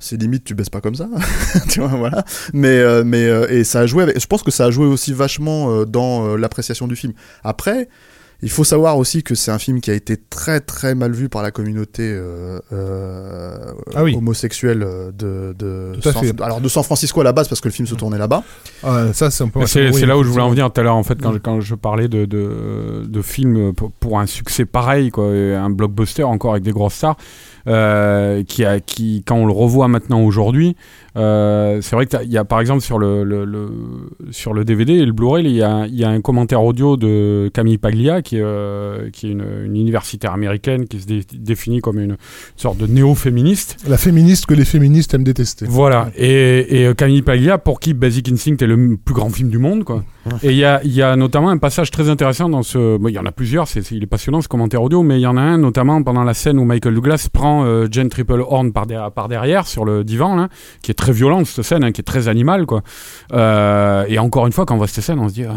c'est 0.00 0.16
limite 0.16 0.44
tu 0.44 0.54
baisses 0.54 0.70
pas 0.70 0.80
comme 0.80 0.94
ça 0.94 1.08
tu 1.68 1.80
vois 1.80 1.88
voilà 1.88 2.24
mais 2.52 2.68
euh, 2.68 3.02
mais 3.04 3.26
euh, 3.26 3.48
et 3.50 3.64
ça 3.64 3.80
a 3.80 3.86
joué 3.88 4.04
avec, 4.04 4.20
je 4.20 4.26
pense 4.28 4.44
que 4.44 4.52
ça 4.52 4.66
a 4.66 4.70
joué 4.70 4.86
aussi 4.86 5.12
vachement 5.12 5.72
euh, 5.72 5.86
dans 5.86 6.36
l'appréciation 6.36 6.86
du 6.86 6.94
film 6.94 7.14
après 7.42 7.88
il 8.40 8.50
faut 8.50 8.62
savoir 8.64 8.98
aussi 8.98 9.22
que 9.24 9.34
c'est 9.34 9.50
un 9.50 9.58
film 9.58 9.80
qui 9.80 9.90
a 9.90 9.94
été 9.94 10.16
très 10.16 10.60
très 10.60 10.94
mal 10.94 11.12
vu 11.12 11.28
par 11.28 11.42
la 11.42 11.50
communauté 11.50 12.02
euh, 12.04 12.60
euh, 12.72 13.72
Ah 13.94 14.04
oui. 14.04 14.14
homosexuelle 14.16 14.82
euh, 14.84 15.10
de, 15.12 16.00
San, 16.00 16.12
fait. 16.24 16.40
alors 16.40 16.60
de 16.60 16.68
San 16.68 16.84
Francisco 16.84 17.20
à 17.20 17.24
la 17.24 17.32
base 17.32 17.48
parce 17.48 17.60
que 17.60 17.68
le 17.68 17.72
film 17.72 17.88
se 17.88 17.94
tournait 17.96 18.18
là-bas. 18.18 18.44
Ah, 18.84 19.06
ça, 19.12 19.30
c'est 19.30 19.42
oui, 19.44 20.00
là 20.06 20.16
où 20.16 20.22
je 20.22 20.28
voulais 20.28 20.42
en 20.44 20.50
venir 20.50 20.70
tout 20.72 20.80
à 20.80 20.84
l'heure, 20.84 20.96
en 20.96 21.02
fait, 21.02 21.20
quand, 21.20 21.32
je- 21.32 21.38
quand 21.38 21.60
je 21.60 21.74
parlais 21.74 22.06
de, 22.08 22.24
de, 22.26 23.04
de 23.08 23.22
films 23.22 23.74
pour, 23.74 23.90
pour 23.92 24.20
un 24.20 24.26
succès 24.26 24.64
pareil, 24.64 25.10
quoi, 25.10 25.26
un 25.26 25.70
blockbuster 25.70 26.22
encore 26.24 26.52
avec 26.52 26.62
des 26.62 26.72
grosses 26.72 26.94
stars, 26.94 27.16
euh, 27.68 28.42
qui, 28.44 28.64
a, 28.64 28.80
qui, 28.80 29.22
quand 29.26 29.36
on 29.36 29.46
le 29.46 29.52
revoit 29.52 29.86
maintenant 29.88 30.22
aujourd'hui, 30.22 30.74
euh, 31.16 31.80
c'est 31.80 31.96
vrai 31.96 32.06
qu'il 32.06 32.30
y 32.30 32.38
a 32.38 32.44
par 32.44 32.60
exemple 32.60 32.80
sur 32.80 32.98
le, 32.98 33.24
le, 33.24 33.44
le- 33.44 33.70
sur 34.30 34.52
le 34.54 34.64
DVD 34.64 34.94
et 34.94 35.04
le 35.06 35.12
Blu-ray, 35.12 35.44
il 35.44 35.52
y 35.52 35.62
a, 35.62 35.86
y 35.88 36.04
a 36.04 36.08
un 36.08 36.20
commentaire 36.20 36.62
audio 36.62 36.96
de 36.96 37.50
Camille 37.52 37.78
Paglia, 37.78 38.22
qui 38.22 38.36
est, 38.36 38.42
euh, 38.42 39.10
qui 39.10 39.26
est 39.26 39.30
une, 39.32 39.44
une 39.64 39.76
universitaire 39.76 40.32
américaine 40.32 40.86
qui 40.86 41.00
se 41.00 41.06
dé- 41.06 41.24
définit 41.34 41.80
comme 41.80 41.98
une, 41.98 42.16
sorte 42.56 42.78
de 42.78 42.86
néo-féministe. 42.86 43.76
La 43.88 43.96
féministe 43.98 44.46
que 44.46 44.54
les 44.54 44.64
féministes 44.64 45.14
aiment 45.14 45.24
détester. 45.24 45.66
Voilà, 45.68 46.10
et, 46.16 46.84
et 46.88 46.94
Camille 46.94 47.22
Paglia, 47.22 47.58
pour 47.58 47.80
qui 47.80 47.94
Basic 47.94 48.30
Instinct 48.30 48.56
est 48.60 48.66
le 48.66 48.96
plus 48.96 49.14
grand 49.14 49.30
film 49.30 49.48
du 49.50 49.58
monde, 49.58 49.84
quoi. 49.84 50.04
Et 50.42 50.50
il 50.50 50.56
y 50.56 50.64
a, 50.64 50.80
y 50.84 51.00
a 51.00 51.16
notamment 51.16 51.48
un 51.48 51.56
passage 51.58 51.90
très 51.90 52.10
intéressant 52.10 52.48
dans 52.50 52.62
ce. 52.62 52.98
bon, 52.98 53.08
Il 53.08 53.14
y 53.14 53.18
en 53.18 53.24
a 53.24 53.32
plusieurs, 53.32 53.66
c'est- 53.66 53.90
il 53.92 54.02
est 54.02 54.06
passionnant 54.06 54.40
ce 54.42 54.48
commentaire 54.48 54.82
audio, 54.82 55.02
mais 55.02 55.18
il 55.18 55.22
y 55.22 55.26
en 55.26 55.36
a 55.38 55.40
un 55.40 55.56
notamment 55.58 56.02
pendant 56.02 56.22
la 56.22 56.34
scène 56.34 56.58
où 56.58 56.64
Michael 56.64 56.94
Douglas 56.94 57.28
prend 57.32 57.57
euh, 57.64 57.88
Jen 57.90 58.08
Triple 58.08 58.40
Horn 58.40 58.72
par, 58.72 58.86
der- 58.86 59.10
par 59.12 59.28
derrière 59.28 59.66
sur 59.66 59.84
le 59.84 60.04
divan, 60.04 60.48
qui 60.82 60.90
est 60.90 60.94
très 60.94 61.12
violente 61.12 61.46
cette 61.46 61.64
scène, 61.64 61.84
hein, 61.84 61.92
qui 61.92 62.00
est 62.00 62.04
très 62.04 62.28
animale, 62.28 62.66
quoi. 62.66 62.82
Euh, 63.32 64.04
et 64.08 64.18
encore 64.18 64.46
une 64.46 64.52
fois, 64.52 64.66
quand 64.66 64.74
on 64.74 64.78
voit 64.78 64.86
cette 64.86 65.04
scène, 65.04 65.18
on 65.18 65.28
se 65.28 65.34
dit, 65.34 65.44
ah, 65.44 65.56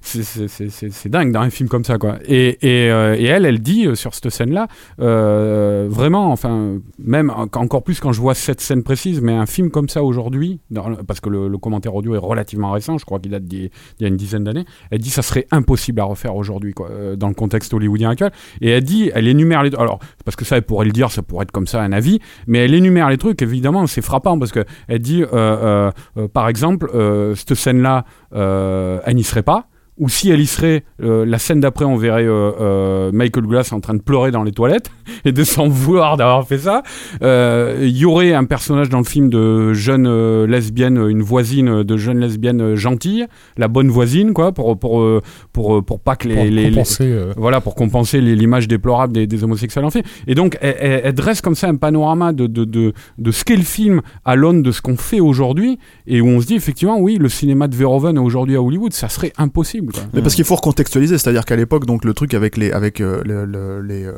c'est, 0.00 1.08
dingue 1.08 1.32
dans 1.32 1.40
un 1.40 1.50
film 1.50 1.68
comme 1.68 1.84
ça, 1.84 1.98
quoi. 1.98 2.16
Et, 2.26 2.58
euh, 2.64 3.16
elle, 3.18 3.44
elle 3.46 3.60
dit 3.60 3.88
sur 3.94 4.14
cette 4.14 4.30
scène-là, 4.30 4.68
vraiment, 4.98 6.30
enfin, 6.32 6.78
même 6.98 7.30
en- 7.30 7.48
encore 7.60 7.82
plus 7.82 8.00
quand 8.00 8.12
je 8.12 8.20
vois 8.20 8.34
cette 8.34 8.60
scène 8.60 8.82
précise, 8.82 9.20
mais 9.20 9.32
un 9.32 9.46
film 9.46 9.70
comme 9.70 9.88
ça 9.88 10.02
aujourd'hui, 10.02 10.60
parce 11.06 11.20
que 11.20 11.28
le, 11.28 11.56
commentaire 11.58 11.94
audio 11.94 12.14
est 12.14 12.18
relativement 12.18 12.70
récent, 12.70 12.98
je 12.98 13.04
crois 13.04 13.18
qu'il 13.18 13.30
date 13.32 13.44
d'il 13.44 13.70
y 14.00 14.04
a 14.04 14.08
une 14.08 14.16
dizaine 14.16 14.44
d'années, 14.44 14.66
elle 14.90 15.00
dit 15.00 15.10
ça 15.10 15.22
serait 15.22 15.46
impossible 15.50 16.00
à 16.00 16.04
refaire 16.04 16.36
aujourd'hui, 16.36 16.74
dans 17.16 17.28
le 17.28 17.34
contexte 17.34 17.72
hollywoodien 17.74 18.10
actuel. 18.10 18.30
Et 18.60 18.70
elle 18.70 18.84
dit, 18.84 19.10
elle 19.14 19.26
énumère 19.26 19.62
les, 19.62 19.74
alors 19.74 19.98
parce 20.24 20.36
que 20.36 20.44
ça, 20.44 20.56
elle 20.56 20.62
pourrait 20.62 20.86
le 20.86 20.92
dire, 20.92 21.10
ça 21.10 21.22
pourrait 21.26 21.44
être 21.44 21.52
comme 21.52 21.66
ça 21.66 21.82
un 21.82 21.92
avis, 21.92 22.20
mais 22.46 22.64
elle 22.64 22.74
énumère 22.74 23.08
les 23.08 23.18
trucs. 23.18 23.42
Évidemment, 23.42 23.86
c'est 23.86 24.02
frappant 24.02 24.38
parce 24.38 24.52
que 24.52 24.64
elle 24.88 25.00
dit, 25.00 25.22
euh, 25.22 25.28
euh, 25.32 25.90
euh, 26.16 26.28
par 26.28 26.48
exemple, 26.48 26.90
cette 27.34 27.54
scène-là, 27.54 28.04
elle 28.32 29.14
n'y 29.14 29.24
serait 29.24 29.42
pas. 29.42 29.68
Ou 29.98 30.08
si 30.10 30.30
elle 30.30 30.40
y 30.40 30.46
serait, 30.46 30.84
euh, 31.02 31.24
la 31.24 31.38
scène 31.38 31.60
d'après, 31.60 31.86
on 31.86 31.96
verrait 31.96 32.26
euh, 32.26 32.52
euh, 32.60 33.10
Michael 33.12 33.44
Douglas 33.44 33.70
en 33.72 33.80
train 33.80 33.94
de 33.94 34.02
pleurer 34.02 34.30
dans 34.30 34.42
les 34.42 34.52
toilettes 34.52 34.90
et 35.24 35.32
de 35.32 35.42
s'en 35.42 35.68
vouloir 35.68 36.16
d'avoir 36.18 36.46
fait 36.46 36.58
ça. 36.58 36.82
Il 37.22 37.96
y 37.96 38.04
aurait 38.04 38.32
un 38.34 38.44
personnage 38.44 38.88
dans 38.88 38.98
le 38.98 39.04
film 39.04 39.30
de 39.30 39.72
jeune 39.72 40.44
lesbienne, 40.44 40.98
une 41.08 41.22
voisine 41.22 41.82
de 41.82 41.96
jeune 41.96 42.18
lesbienne 42.20 42.74
gentille, 42.74 43.26
la 43.56 43.68
bonne 43.68 43.88
voisine, 43.88 44.32
quoi, 44.32 44.52
pour 44.52 44.78
pour 44.78 45.04
pour, 45.52 45.84
pour 45.84 46.00
pas 46.00 46.16
que 46.16 46.28
les, 46.28 46.34
Pour 46.34 46.44
les- 46.44 46.50
les- 46.50 46.68
compenser, 46.70 47.18
voilà, 47.36 47.60
pour 47.60 47.74
compenser 47.74 48.20
l'image 48.20 48.68
déplorable 48.68 49.12
des, 49.12 49.26
des 49.26 49.44
homosexuels 49.44 49.84
en 49.84 49.90
film. 49.90 50.04
Et 50.26 50.34
donc, 50.34 50.58
elle, 50.60 50.76
elle- 50.78 51.00
elle 51.04 51.14
dresse 51.14 51.40
comme 51.40 51.54
ça 51.54 51.68
un 51.68 51.76
panorama 51.76 52.32
de, 52.32 52.46
de, 52.46 52.64
de, 52.64 52.92
de 53.18 53.30
ce 53.30 53.44
qu'est 53.44 53.56
le 53.56 53.62
film 53.62 54.02
à 54.24 54.36
l'aune 54.36 54.62
de 54.62 54.72
ce 54.72 54.82
qu'on 54.82 54.96
fait 54.96 55.20
aujourd'hui, 55.20 55.78
et 56.06 56.20
où 56.20 56.26
on 56.28 56.40
se 56.40 56.46
dit 56.46 56.54
effectivement, 56.54 56.98
oui, 56.98 57.16
le 57.18 57.28
cinéma 57.28 57.68
de 57.68 57.74
Verhoeven 57.76 58.18
aujourd'hui 58.18 58.56
à 58.56 58.62
Hollywood, 58.62 58.92
ça 58.92 59.08
serait 59.08 59.32
impossible. 59.38 59.85
Quoi. 59.92 60.02
Mais 60.14 60.22
parce 60.22 60.34
qu'il 60.34 60.44
faut 60.44 60.56
recontextualiser, 60.56 61.18
c'est-à-dire 61.18 61.44
qu'à 61.44 61.56
l'époque, 61.56 61.86
donc 61.86 62.04
le 62.04 62.14
truc 62.14 62.34
avec 62.34 62.56
les 62.56 62.72
avec 62.72 63.00
euh, 63.00 63.22
le- 63.24 63.44
le- 63.44 63.80
les 63.82 64.04
euh, 64.04 64.12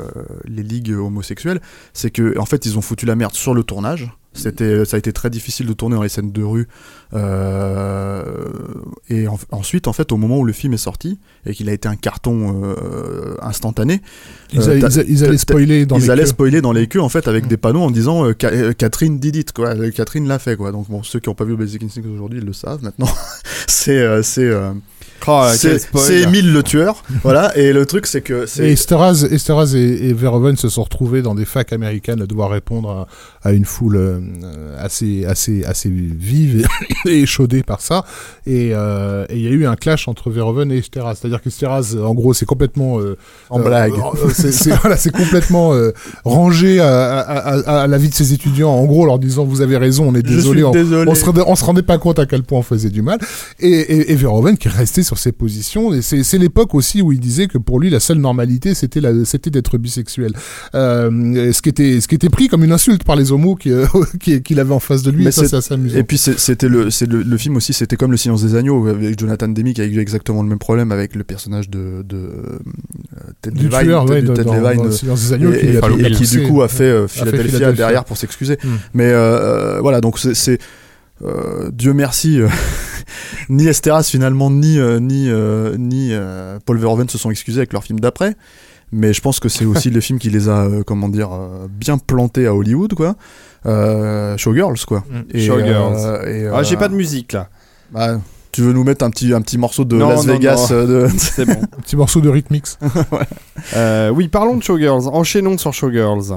les 0.44 0.62
ligues 0.62 0.92
homosexuelles, 0.92 1.60
c'est 1.92 2.10
que 2.10 2.38
en 2.38 2.44
fait 2.46 2.66
ils 2.66 2.76
ont 2.78 2.82
foutu 2.82 3.06
la 3.06 3.14
merde 3.16 3.34
sur 3.34 3.54
le 3.54 3.62
tournage. 3.62 4.10
C'était, 4.34 4.84
ça 4.84 4.96
a 4.96 4.98
été 4.98 5.12
très 5.12 5.30
difficile 5.30 5.66
de 5.66 5.72
tourner 5.72 5.96
dans 5.96 6.02
les 6.02 6.08
scènes 6.08 6.30
de 6.30 6.42
rue. 6.44 6.68
Euh, 7.14 8.22
et 9.08 9.26
en- 9.26 9.38
ensuite, 9.50 9.88
en 9.88 9.92
fait, 9.92 10.12
au 10.12 10.16
moment 10.16 10.38
où 10.38 10.44
le 10.44 10.52
film 10.52 10.72
est 10.74 10.76
sorti 10.76 11.18
et 11.46 11.54
qu'il 11.54 11.68
a 11.68 11.72
été 11.72 11.88
un 11.88 11.96
carton 11.96 12.62
euh, 12.62 13.34
instantané, 13.42 14.00
ils, 14.52 14.60
euh, 14.60 14.72
allaient- 14.86 15.04
ils 15.08 15.22
ils 15.32 15.38
spoiler 15.38 15.86
dans 15.86 15.96
ils 15.96 16.02
les 16.02 16.10
allaient 16.10 16.22
queues. 16.22 16.28
spoiler 16.28 16.60
dans 16.60 16.72
les 16.72 16.86
queues 16.86 17.00
en 17.00 17.08
fait 17.08 17.26
avec 17.26 17.46
Mm. 17.46 17.48
des 17.48 17.56
panneaux 17.56 17.80
en 17.82 17.90
disant 17.90 18.26
Ca- 18.40 18.74
Catherine 18.74 19.18
did 19.18 19.34
it 19.36 19.52
quoi. 19.52 19.74
Catherine 19.90 20.28
l'a 20.28 20.38
fait 20.38 20.56
quoi. 20.56 20.70
Donc 20.72 20.88
bon, 20.88 21.02
ceux 21.02 21.18
qui 21.20 21.28
n'ont 21.28 21.34
pas 21.34 21.44
vu 21.44 21.56
Basic 21.56 21.82
Instinct 21.82 22.02
aujourd'hui, 22.12 22.38
ils 22.40 22.46
le 22.46 22.52
savent 22.52 22.82
maintenant. 22.82 23.08
c'est 23.66 24.22
c'est 24.22 24.50
c'est 25.54 25.78
spoil. 25.78 26.04
c'est 26.04 26.20
Émile 26.22 26.52
le 26.52 26.62
tueur. 26.62 27.02
voilà. 27.22 27.56
Et 27.56 27.72
le 27.72 27.86
truc 27.86 28.06
c'est 28.06 28.20
que 28.20 28.44
Et 28.44 28.46
c'est 28.46 28.70
Esterhaz, 28.70 29.24
Esterhaz 29.24 29.74
et, 29.74 30.08
et 30.08 30.12
Verhoeven 30.12 30.56
se 30.56 30.68
sont 30.68 30.82
retrouvés 30.84 31.22
dans 31.22 31.34
des 31.34 31.44
facs 31.44 31.72
américaines 31.72 32.22
à 32.22 32.26
devoir 32.26 32.50
répondre 32.50 33.06
à, 33.42 33.48
à 33.48 33.52
une 33.52 33.64
foule 33.64 33.96
euh, 33.96 34.20
assez, 34.78 35.24
assez, 35.24 35.64
assez 35.64 35.88
vive 35.90 36.66
et, 37.06 37.10
échaudée 37.22 37.62
par 37.62 37.80
ça. 37.80 38.04
Et 38.46 38.70
euh, 38.74 39.26
et 39.28 39.36
il 39.36 39.42
y 39.42 39.48
a 39.48 39.50
eu 39.50 39.66
un 39.66 39.76
clash 39.76 40.08
entre 40.08 40.30
Verhoeven 40.30 40.70
et 40.72 40.78
Esterhaz. 40.78 41.18
C'est-à-dire 41.20 41.40
qu'Esterhaz, 41.42 41.96
en 41.96 42.14
gros, 42.14 42.32
c'est 42.34 42.46
complètement... 42.46 43.00
euh, 43.00 43.16
en 43.50 43.60
euh, 43.60 43.64
blague. 43.64 43.92
euh, 43.94 44.28
c'est 44.32 44.70
voilà, 44.82 44.96
complètement 45.12 45.74
euh, 45.74 45.92
rangé 46.24 46.80
à, 46.80 47.18
à, 47.20 47.58
à, 47.58 47.82
à 47.82 47.86
la 47.86 47.98
vie 47.98 48.08
de 48.08 48.14
ses 48.14 48.32
étudiants, 48.32 48.70
en 48.70 48.84
gros, 48.84 49.04
leur 49.06 49.18
disant 49.18 49.44
vous 49.44 49.60
avez 49.60 49.76
raison, 49.76 50.08
on 50.08 50.14
est 50.14 50.26
Je 50.26 50.34
désolé, 50.34 50.64
on, 50.64 50.70
désolé. 50.70 51.10
on 51.10 51.14
se 51.14 51.24
rendait, 51.24 51.42
on 51.46 51.56
se 51.56 51.64
rendait 51.64 51.82
pas 51.82 51.98
compte 51.98 52.18
à 52.18 52.26
quel 52.26 52.42
point 52.42 52.58
on 52.58 52.62
faisait 52.62 52.90
du 52.90 53.02
mal. 53.02 53.18
Et, 53.60 53.68
et, 53.68 54.12
et 54.12 54.14
Verhoeven 54.16 54.56
qui 54.56 54.68
restait 54.68 55.02
sur 55.08 55.18
ses 55.18 55.32
positions. 55.32 55.92
Et 55.94 56.02
c'est, 56.02 56.22
c'est 56.22 56.38
l'époque 56.38 56.74
aussi 56.74 57.02
où 57.02 57.10
il 57.12 57.18
disait 57.20 57.46
que 57.48 57.58
pour 57.58 57.80
lui 57.80 57.90
la 57.90 57.98
seule 58.00 58.18
normalité 58.18 58.74
c'était 58.74 59.00
d'être 59.50 59.78
bisexuel. 59.78 60.32
Euh, 60.74 61.52
ce 61.52 61.62
qui 61.62 61.68
était, 61.70 62.00
ce 62.00 62.06
qui 62.08 62.14
était 62.14 62.28
pris 62.28 62.48
comme 62.48 62.62
une 62.62 62.72
insulte 62.72 63.04
par 63.04 63.16
les 63.16 63.32
homos 63.32 63.56
qui, 63.56 63.72
euh, 63.72 63.86
qui- 64.20 64.42
qu'il 64.42 64.60
avait 64.60 64.74
en 64.74 64.78
face 64.80 65.02
de 65.02 65.10
lui. 65.10 65.24
Mais 65.24 65.30
et 65.30 65.32
ça 65.32 65.42
c'est- 65.42 65.48
c'est 65.48 65.56
assez 65.56 65.74
amusant. 65.74 65.98
Et 65.98 66.04
puis 66.04 66.18
c'était 66.18 66.68
le, 66.68 66.90
c'est 66.90 67.06
le, 67.06 67.22
le 67.22 67.36
film 67.38 67.56
aussi, 67.56 67.72
c'était 67.72 67.96
comme 67.96 68.10
Le 68.10 68.16
Silence 68.16 68.42
des 68.44 68.54
Agneaux 68.54 68.86
avec 68.86 69.18
Jonathan 69.18 69.48
Demme 69.48 69.72
qui 69.72 69.80
a 69.80 69.84
eu 69.86 69.98
exactement 69.98 70.42
le 70.42 70.48
même 70.48 70.58
problème 70.58 70.92
avec 70.92 71.14
le 71.16 71.24
personnage 71.24 71.70
de, 71.70 72.02
de 72.02 72.16
euh, 72.16 72.58
Ted 73.42 73.56
du 73.58 73.68
Levine, 73.68 73.80
tueur, 73.80 74.04
Ted- 74.04 74.12
ouais, 74.14 74.22
Ted 74.22 74.44
dans, 74.44 74.52
dans, 74.52 74.60
Levine, 74.60 74.76
dans 74.76 74.84
le 74.84 74.90
silence 74.92 75.20
des 75.26 75.32
agneaux, 75.32 75.52
et, 75.52 75.58
qui, 75.58 75.66
et- 75.66 76.06
et 76.06 76.10
qui 76.12 76.26
du 76.26 76.42
coup 76.42 76.62
a 76.62 76.68
fait 76.68 76.84
euh, 76.84 77.08
fait 77.08 77.24
Philadelphia, 77.24 77.72
derrière 77.72 78.04
pour 78.04 78.16
s'excuser. 78.16 78.58
Hmm. 78.62 78.76
Mais 78.94 79.10
voilà, 79.80 80.00
donc 80.00 80.18
c'est, 80.18 80.58
euh, 81.24 81.70
Dieu 81.72 81.92
merci, 81.94 82.40
euh, 82.40 82.48
ni 83.48 83.66
Esteras 83.66 84.04
finalement, 84.04 84.50
ni 84.50 84.78
euh, 84.78 84.98
ni 85.00 85.28
euh, 85.28 85.76
ni 85.78 86.10
euh, 86.12 86.58
Paul 86.64 86.78
Verhoeven 86.78 87.08
se 87.08 87.18
sont 87.18 87.30
excusés 87.30 87.58
avec 87.60 87.72
leur 87.72 87.84
film 87.84 88.00
d'après. 88.00 88.34
mais 88.92 89.12
je 89.12 89.20
pense 89.20 89.40
que 89.40 89.48
c'est 89.48 89.64
aussi 89.64 89.90
le 89.96 90.00
film 90.00 90.18
qui 90.18 90.30
les 90.30 90.48
a, 90.48 90.64
euh, 90.64 90.82
comment 90.86 91.08
dire, 91.08 91.30
euh, 91.32 91.66
bien 91.68 91.98
plantés 91.98 92.46
à 92.46 92.54
Hollywood, 92.54 92.94
quoi. 92.94 93.16
Euh, 93.66 94.36
Showgirls, 94.36 94.84
quoi. 94.86 95.04
Mm. 95.10 95.20
Et, 95.36 95.46
Showgirls. 95.46 95.94
euh, 95.96 96.26
et, 96.26 96.46
Ah, 96.54 96.62
j'ai 96.62 96.76
pas 96.76 96.88
de 96.88 96.94
musique 96.94 97.32
là. 97.32 97.48
bah, 97.92 98.20
tu 98.50 98.62
veux 98.62 98.72
nous 98.72 98.82
mettre 98.82 99.04
un 99.04 99.10
petit, 99.10 99.32
un 99.34 99.42
petit 99.42 99.58
morceau 99.58 99.84
de 99.84 99.96
Non, 99.96 100.08
Las 100.08 100.26
non, 100.26 100.32
Vegas 100.32 100.68
non. 100.70 100.84
de... 100.86 101.08
C'est 101.18 101.44
bon. 101.44 101.52
Un 101.52 101.80
petit 101.82 101.96
morceau 101.96 102.20
de 102.20 102.28
Rhythmix. 102.30 102.78
Euh, 103.76 104.08
oui, 104.10 104.28
parlons 104.28 104.56
de 104.56 104.62
Showgirls. 104.62 105.06
Enchaînons 105.08 105.58
sur 105.58 105.72
Showgirls. 105.74 106.32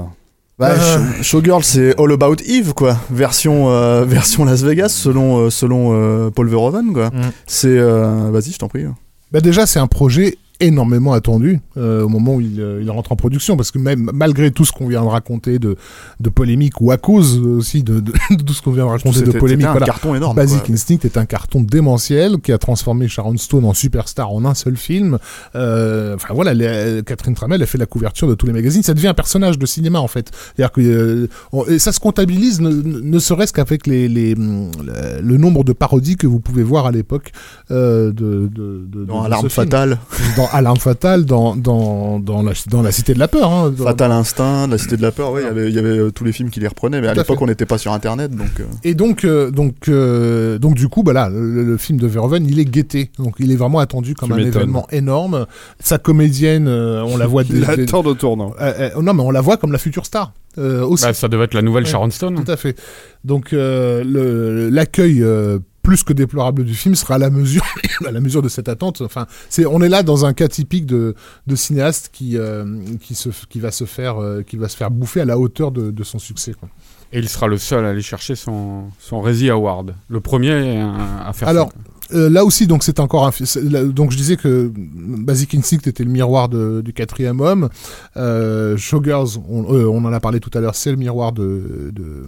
Bah, 0.62 0.74
Euh. 0.78 0.98
Show- 1.18 1.22
Showgirls, 1.22 1.64
c'est 1.64 2.00
All 2.00 2.12
About 2.12 2.36
Eve, 2.46 2.72
quoi. 2.74 2.96
Version, 3.10 3.68
euh, 3.70 4.04
version 4.04 4.44
Las 4.44 4.62
Vegas, 4.62 4.88
selon, 4.90 5.38
euh, 5.46 5.50
selon 5.50 5.90
euh, 5.92 6.30
Paul 6.30 6.48
Verhoeven, 6.48 6.92
quoi. 6.92 7.08
Mm. 7.08 7.30
C'est. 7.46 7.68
euh, 7.78 8.30
Vas-y, 8.30 8.52
je 8.52 8.58
t'en 8.58 8.68
prie. 8.68 8.84
Bah 9.32 9.40
déjà, 9.40 9.66
c'est 9.66 9.78
un 9.78 9.86
projet 9.86 10.36
énormément 10.62 11.12
attendu 11.12 11.60
euh, 11.76 12.02
au 12.04 12.08
moment 12.08 12.36
où 12.36 12.40
il, 12.40 12.60
euh, 12.60 12.80
il 12.82 12.90
rentre 12.90 13.12
en 13.12 13.16
production 13.16 13.56
parce 13.56 13.70
que 13.70 13.78
même 13.78 14.10
malgré 14.14 14.50
tout 14.50 14.64
ce 14.64 14.72
qu'on 14.72 14.86
vient 14.86 15.02
de 15.02 15.08
raconter 15.08 15.58
de, 15.58 15.76
de 16.20 16.28
polémique 16.30 16.80
ou 16.80 16.90
à 16.92 16.96
cause 16.96 17.38
aussi 17.38 17.82
de, 17.82 18.00
de, 18.00 18.12
de 18.36 18.42
tout 18.42 18.52
ce 18.54 18.62
qu'on 18.62 18.72
vient 18.72 18.84
de 18.84 18.90
raconter 18.90 19.22
de 19.22 19.32
polémique 19.32 19.66
un 19.66 19.72
voilà. 19.72 19.86
carton 19.86 20.14
énorme. 20.14 20.36
Basic 20.36 20.62
quoi. 20.64 20.74
Instinct 20.74 20.98
est 21.04 21.16
un 21.16 21.26
carton 21.26 21.60
démentiel 21.62 22.38
qui 22.38 22.52
a 22.52 22.58
transformé 22.58 23.08
Sharon 23.08 23.36
Stone 23.36 23.64
en 23.64 23.74
superstar 23.74 24.30
en 24.32 24.44
un 24.44 24.54
seul 24.54 24.76
film. 24.76 25.18
Euh, 25.54 26.14
enfin 26.14 26.32
voilà, 26.34 26.54
les- 26.54 27.02
Catherine 27.04 27.34
Tramell 27.34 27.62
a 27.62 27.66
fait 27.66 27.78
la 27.78 27.86
couverture 27.86 28.28
de 28.28 28.34
tous 28.34 28.46
les 28.46 28.52
magazines. 28.52 28.82
Ça 28.82 28.94
devient 28.94 29.08
un 29.08 29.14
personnage 29.14 29.58
de 29.58 29.66
cinéma 29.66 29.98
en 30.00 30.08
fait. 30.08 30.30
C'est-à-dire 30.56 30.72
que 30.72 30.80
euh, 30.80 31.28
on- 31.52 31.64
et 31.66 31.78
ça 31.78 31.92
se 31.92 32.00
comptabilise 32.00 32.60
ne, 32.60 32.70
ne 32.70 33.18
serait-ce 33.18 33.52
qu'avec 33.52 33.86
les, 33.86 34.08
les, 34.08 34.34
hum, 34.34 34.70
le, 34.84 35.20
le 35.20 35.36
nombre 35.36 35.64
de 35.64 35.72
parodies 35.72 36.16
que 36.16 36.26
vous 36.26 36.40
pouvez 36.40 36.62
voir 36.62 36.86
à 36.86 36.92
l'époque 36.92 37.32
de, 37.70 38.12
de, 38.12 38.48
de, 38.86 39.04
Dans 39.04 39.22
Alarme. 39.22 39.48
Fatale, 39.48 39.98
Dans 40.36 40.46
Alarme 40.52 40.76
Fatale, 40.78 41.24
dans, 41.24 41.56
dans, 41.56 42.18
dans, 42.20 42.42
la, 42.42 42.52
dans 42.70 42.82
la 42.82 42.92
Cité 42.92 43.14
de 43.14 43.18
la 43.18 43.28
Peur. 43.28 43.50
Hein, 43.50 43.70
dans- 43.76 43.84
Fatal 43.84 44.12
Instinct, 44.12 44.66
La 44.68 44.78
Cité 44.78 44.96
de 44.96 45.02
la 45.02 45.10
Peur, 45.12 45.32
ouais, 45.32 45.42
il 45.42 45.46
y 45.46 45.48
avait- 45.48 45.68
il 45.70 45.74
y 45.74 45.78
avait 45.78 45.98
euh, 45.98 46.10
tous 46.10 46.24
les 46.24 46.32
films 46.32 46.50
qui 46.50 46.60
les 46.60 46.68
reprenaient, 46.68 47.00
mais 47.00 47.08
à 47.08 47.12
à 47.12 47.14
l'époque 47.14 47.40
on 47.40 47.46
n'était 47.46 47.66
pas 47.66 47.78
sur 47.78 47.92
internet 47.92 48.30
donc. 48.30 48.48
euh, 48.60 48.64
Et 48.84 48.94
donc, 48.94 49.24
euh, 49.24 49.50
donc, 49.50 49.88
euh, 49.88 50.58
donc 50.58 50.74
du 50.74 50.88
coup, 50.88 51.02
bah 51.02 51.12
là, 51.12 51.28
le, 51.30 51.62
le 51.64 51.76
film 51.76 51.98
de 51.98 52.06
Verhoeven, 52.06 52.46
il 52.46 52.58
est 52.58 52.64
guetté. 52.64 53.10
Donc, 53.18 53.34
il 53.38 53.50
est 53.52 53.56
vraiment 53.56 53.78
attendu 53.78 54.14
comme 54.14 54.30
Tu 54.30 54.34
un 54.34 54.38
événement 54.46 54.86
énorme. 54.92 55.46
Sa 55.80 55.98
comédienne, 55.98 56.66
euh, 56.68 57.02
on 57.04 57.16
la 57.16 57.26
voit. 57.26 57.44
Dès- 57.44 57.64
attend 57.82 58.00
au 58.02 58.14
tournant. 58.14 58.52
euh, 58.60 58.90
euh, 58.96 59.02
non, 59.02 59.14
mais 59.14 59.22
on 59.22 59.30
la 59.30 59.40
voit 59.40 59.56
comme 59.56 59.72
la 59.72 59.78
future 59.78 60.06
star 60.06 60.32
euh, 60.58 60.84
aussi. 60.84 61.04
Bah, 61.04 61.14
ça 61.14 61.28
devait 61.28 61.44
être 61.44 61.54
la 61.54 61.62
nouvelle 61.62 61.84
Ouais. 61.84 61.90
Sharon 61.90 62.10
Stone. 62.10 62.42
Tout 62.44 62.50
à 62.50 62.56
fait. 62.56 62.76
Donc, 63.24 63.52
euh, 63.52 64.70
l'accueil. 64.70 65.22
euh, 65.22 65.58
plus 65.82 66.04
que 66.04 66.12
déplorable 66.12 66.64
du 66.64 66.74
film 66.74 66.94
sera 66.94 67.14
à 67.16 67.18
la 67.18 67.30
mesure 67.30 67.64
à 68.06 68.10
la 68.10 68.20
mesure 68.20 68.42
de 68.42 68.48
cette 68.48 68.68
attente 68.68 69.00
enfin 69.00 69.26
c'est 69.48 69.66
on 69.66 69.80
est 69.82 69.88
là 69.88 70.02
dans 70.02 70.24
un 70.24 70.32
cas 70.32 70.48
typique 70.48 70.86
de, 70.86 71.14
de 71.46 71.56
cinéaste 71.56 72.10
qui 72.12 72.36
euh, 72.38 72.64
qui 73.00 73.14
se 73.14 73.30
qui 73.48 73.60
va 73.60 73.70
se 73.70 73.84
faire 73.84 74.22
euh, 74.22 74.42
qui 74.42 74.56
va 74.56 74.68
se 74.68 74.76
faire 74.76 74.90
bouffer 74.90 75.20
à 75.20 75.24
la 75.24 75.38
hauteur 75.38 75.72
de, 75.72 75.90
de 75.90 76.02
son 76.04 76.18
succès 76.18 76.52
quoi. 76.52 76.68
Et 77.14 77.18
il 77.18 77.28
sera 77.28 77.46
le 77.46 77.58
seul 77.58 77.84
à 77.84 77.90
aller 77.90 78.00
chercher 78.00 78.34
son, 78.34 78.84
son 78.98 79.20
Razzie 79.20 79.50
Award. 79.50 79.94
Le 80.08 80.20
premier 80.20 80.80
à, 80.80 81.26
à 81.28 81.32
faire 81.34 81.46
Alors, 81.48 81.70
ça. 82.10 82.16
Euh, 82.16 82.30
là 82.30 82.42
aussi, 82.42 82.66
donc 82.66 82.82
c'est 82.84 83.00
encore 83.00 83.26
un. 83.26 83.32
là- 83.64 83.84
Donc 83.84 84.12
je 84.12 84.16
disais 84.16 84.38
que 84.38 84.72
Basic 84.74 85.54
Instinct 85.54 85.86
était 85.86 86.04
le 86.04 86.10
miroir 86.10 86.48
de- 86.48 86.80
du 86.82 86.94
quatrième 86.94 87.40
homme. 87.40 87.68
Euh, 88.16 88.78
Showgirls, 88.78 89.38
on, 89.46 89.74
euh, 89.74 89.84
on 89.86 90.02
en 90.06 90.12
a 90.14 90.20
parlé 90.20 90.40
tout 90.40 90.50
à 90.54 90.60
l'heure, 90.62 90.74
c'est 90.74 90.90
le 90.90 90.96
miroir 90.96 91.32
de, 91.32 91.90
de, 91.92 92.24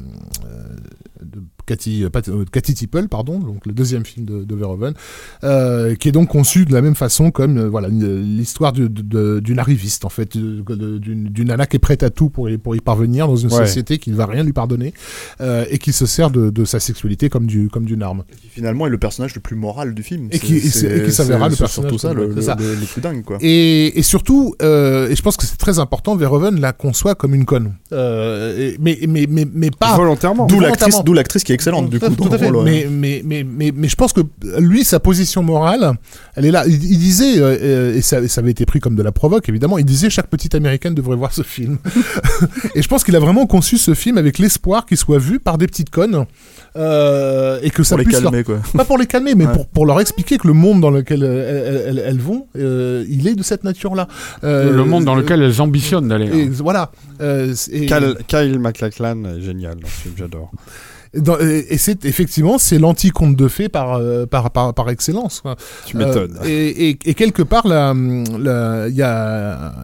de 1.22 1.42
Cathy, 1.66 2.04
euh, 2.04 2.08
euh, 2.28 2.44
Cathy 2.52 2.74
Tipple, 2.74 3.08
pardon, 3.08 3.38
donc 3.38 3.64
le 3.66 3.72
deuxième 3.72 4.04
film 4.04 4.26
de, 4.26 4.44
de 4.44 4.54
Verhoeven, 4.54 4.94
euh, 5.44 5.94
qui 5.94 6.08
est 6.08 6.12
donc 6.12 6.28
conçu 6.28 6.64
de 6.64 6.72
la 6.72 6.82
même 6.82 6.94
façon 6.94 7.30
comme 7.30 7.56
euh, 7.58 7.68
voilà 7.68 7.88
l'histoire 7.88 8.72
d'une 8.72 9.58
arriviste 9.58 10.04
en 10.04 10.08
fait, 10.10 10.36
d'une 10.36 11.28
d'une 11.30 11.48
nana 11.48 11.66
qui 11.66 11.76
est 11.76 11.78
prête 11.80 12.02
à 12.02 12.10
tout 12.10 12.28
pour 12.28 12.50
y, 12.50 12.58
pour 12.58 12.76
y 12.76 12.80
parvenir 12.80 13.26
dans 13.26 13.36
une 13.36 13.52
Ouais. 13.52 13.66
société 13.66 13.98
qui 13.98 14.10
ne 14.10 14.16
va 14.16 14.26
rien 14.26 14.42
lui 14.42 14.52
pardonner 14.52 14.92
euh, 15.40 15.64
et 15.70 15.78
qui 15.78 15.92
se 15.92 16.06
sert 16.06 16.30
de, 16.30 16.50
de 16.50 16.64
sa 16.64 16.80
sexualité 16.80 17.28
comme 17.28 17.46
du 17.46 17.68
comme 17.68 17.84
d'une 17.84 18.02
arme. 18.02 18.24
qui 18.40 18.48
finalement 18.48 18.86
est 18.86 18.90
le 18.90 18.98
personnage 18.98 19.34
le 19.34 19.40
plus 19.40 19.56
moral 19.56 19.94
du 19.94 20.02
film. 20.02 20.28
Et 20.32 20.38
qui- 20.38 20.54
et 20.56 20.66
et 20.66 21.10
s'avérera 21.10 21.48
le 21.48 21.56
personnage 21.56 21.90
surtout 21.90 21.98
ça, 21.98 22.12
le- 22.12 22.26
le, 22.28 22.34
c'est 22.36 22.42
ça. 22.42 22.56
le- 22.58 22.74
le 22.74 22.86
plus 22.86 23.00
dingue 23.00 23.22
quoi. 23.24 23.38
Et, 23.40 23.98
et 23.98 24.02
surtout, 24.02 24.54
euh, 24.62 25.08
et 25.08 25.14
je 25.16 25.22
pense 25.22 25.36
que 25.36 25.44
c'est 25.46 25.56
très 25.56 25.78
important, 25.78 26.16
Verhoeven 26.16 26.60
la 26.60 26.72
conçoit 26.72 27.14
comme 27.14 27.34
une 27.34 27.44
conne. 27.44 27.74
Euh, 27.92 28.58
et- 28.72 28.76
mais, 28.80 28.98
mais, 29.08 29.26
mais, 29.28 29.46
mais 29.52 29.70
pas. 29.70 29.96
Volontairement. 29.96 30.46
D'où 30.46 30.56
volontairement. 30.56 30.86
l'actrice, 30.88 31.04
d'où 31.04 31.12
l'actrice 31.12 31.44
qui 31.44 31.52
est 31.54 31.56
excellente 31.56 31.90
du 31.90 31.98
Tout 31.98 32.06
coup. 32.10 32.14
tout 32.16 32.28
dans 32.28 32.36
rôle, 32.36 32.56
ouais. 32.56 32.86
mais, 32.90 33.22
mais, 33.24 33.44
mais, 33.46 33.72
mais, 33.74 33.88
je 33.88 33.96
pense 33.96 34.12
que 34.12 34.20
lui, 34.58 34.84
sa 34.84 35.00
position 35.00 35.42
morale, 35.42 35.92
elle 36.36 36.44
est 36.46 36.50
là. 36.50 36.64
Il, 36.66 36.74
il 36.84 36.98
disait, 36.98 37.38
euh, 37.40 37.56
euh, 37.60 37.94
et 37.96 38.02
ça, 38.02 38.20
et 38.20 38.28
ça 38.28 38.40
avait 38.40 38.50
été 38.50 38.66
pris 38.66 38.80
comme 38.80 38.94
de 38.96 39.02
la 39.02 39.12
provoque, 39.12 39.48
évidemment, 39.48 39.78
il 39.78 39.84
disait 39.84 40.10
chaque 40.10 40.28
petite 40.28 40.54
américaine 40.54 40.94
devrait 40.94 41.16
voir 41.16 41.32
ce 41.32 41.42
film. 41.42 41.78
et 42.74 42.82
je 42.82 42.88
pense 42.88 43.04
qu'il 43.04 43.16
a 43.16 43.20
vraiment 43.20 43.46
conçu 43.46 43.78
ce 43.78 43.94
film 43.94 44.18
avec 44.18 44.38
l'espoir 44.38 44.86
qu'il 44.86 44.96
soit 44.96 45.18
vu 45.18 45.40
par 45.40 45.58
des 45.58 45.66
petites 45.66 45.90
connes. 45.90 46.24
euh, 46.76 47.58
et 47.62 47.70
que 47.70 47.82
ça 47.82 47.90
pour 47.94 47.98
les 47.98 48.04
puisse 48.04 48.20
leur 48.20 48.30
calmer 48.32 48.44
quoi. 48.44 48.60
pas 48.76 48.84
pour 48.84 48.98
les 48.98 49.06
calmer, 49.06 49.34
mais 49.34 49.46
Ouais. 49.46 49.52
pour, 49.52 49.66
pour 49.68 49.86
leur 49.86 50.00
expliquer 50.00 50.38
que 50.38 50.46
le 50.46 50.54
monde 50.54 50.80
dans 50.80 50.90
lequel 50.90 51.22
elles, 51.22 51.84
elles- 51.88 52.02
elles 52.06 52.18
vont, 52.20 52.46
euh, 52.58 53.04
il 53.08 53.28
est 53.28 53.34
de 53.34 53.42
cette 53.42 53.62
nature-là. 53.64 54.08
Euh, 54.42 54.72
le 54.72 54.84
monde 54.84 55.04
dans 55.04 55.14
euh, 55.16 55.20
lequel 55.20 55.40
elles 55.42 55.60
ambitionnent 55.62 56.08
d'aller. 56.08 56.28
hein. 56.32 56.50
voilà. 56.62 56.90
Euh, 57.20 57.54
et, 57.70 57.86
Kyle, 57.86 58.16
Kyle 58.26 58.58
MacLachlan, 58.58 59.24
est 59.36 59.40
génial 59.40 59.76
dans 59.76 59.86
ce 59.88 59.92
film, 60.02 60.14
j'adore. 60.18 60.50
Dans- 61.16 61.38
et- 61.38 61.76
c'est 61.78 62.04
effectivement 62.04 62.58
c'est 62.58 62.78
l'anti-conte 62.78 63.36
de 63.36 63.48
fées 63.48 63.68
par, 63.68 63.94
euh, 63.94 64.26
par, 64.26 64.50
par, 64.50 64.74
par 64.74 64.90
excellence. 64.90 65.40
quoi. 65.40 65.56
Tu 65.86 65.96
m'étonnes. 65.96 66.36
Euh, 66.42 66.46
et, 66.46 66.88
et, 66.90 66.98
et 67.04 67.14
quelque 67.14 67.42
part, 67.42 67.66
là, 67.68 67.94
là, 68.38 68.86
il 68.88 68.94
y 68.94 69.02
a, 69.02 69.74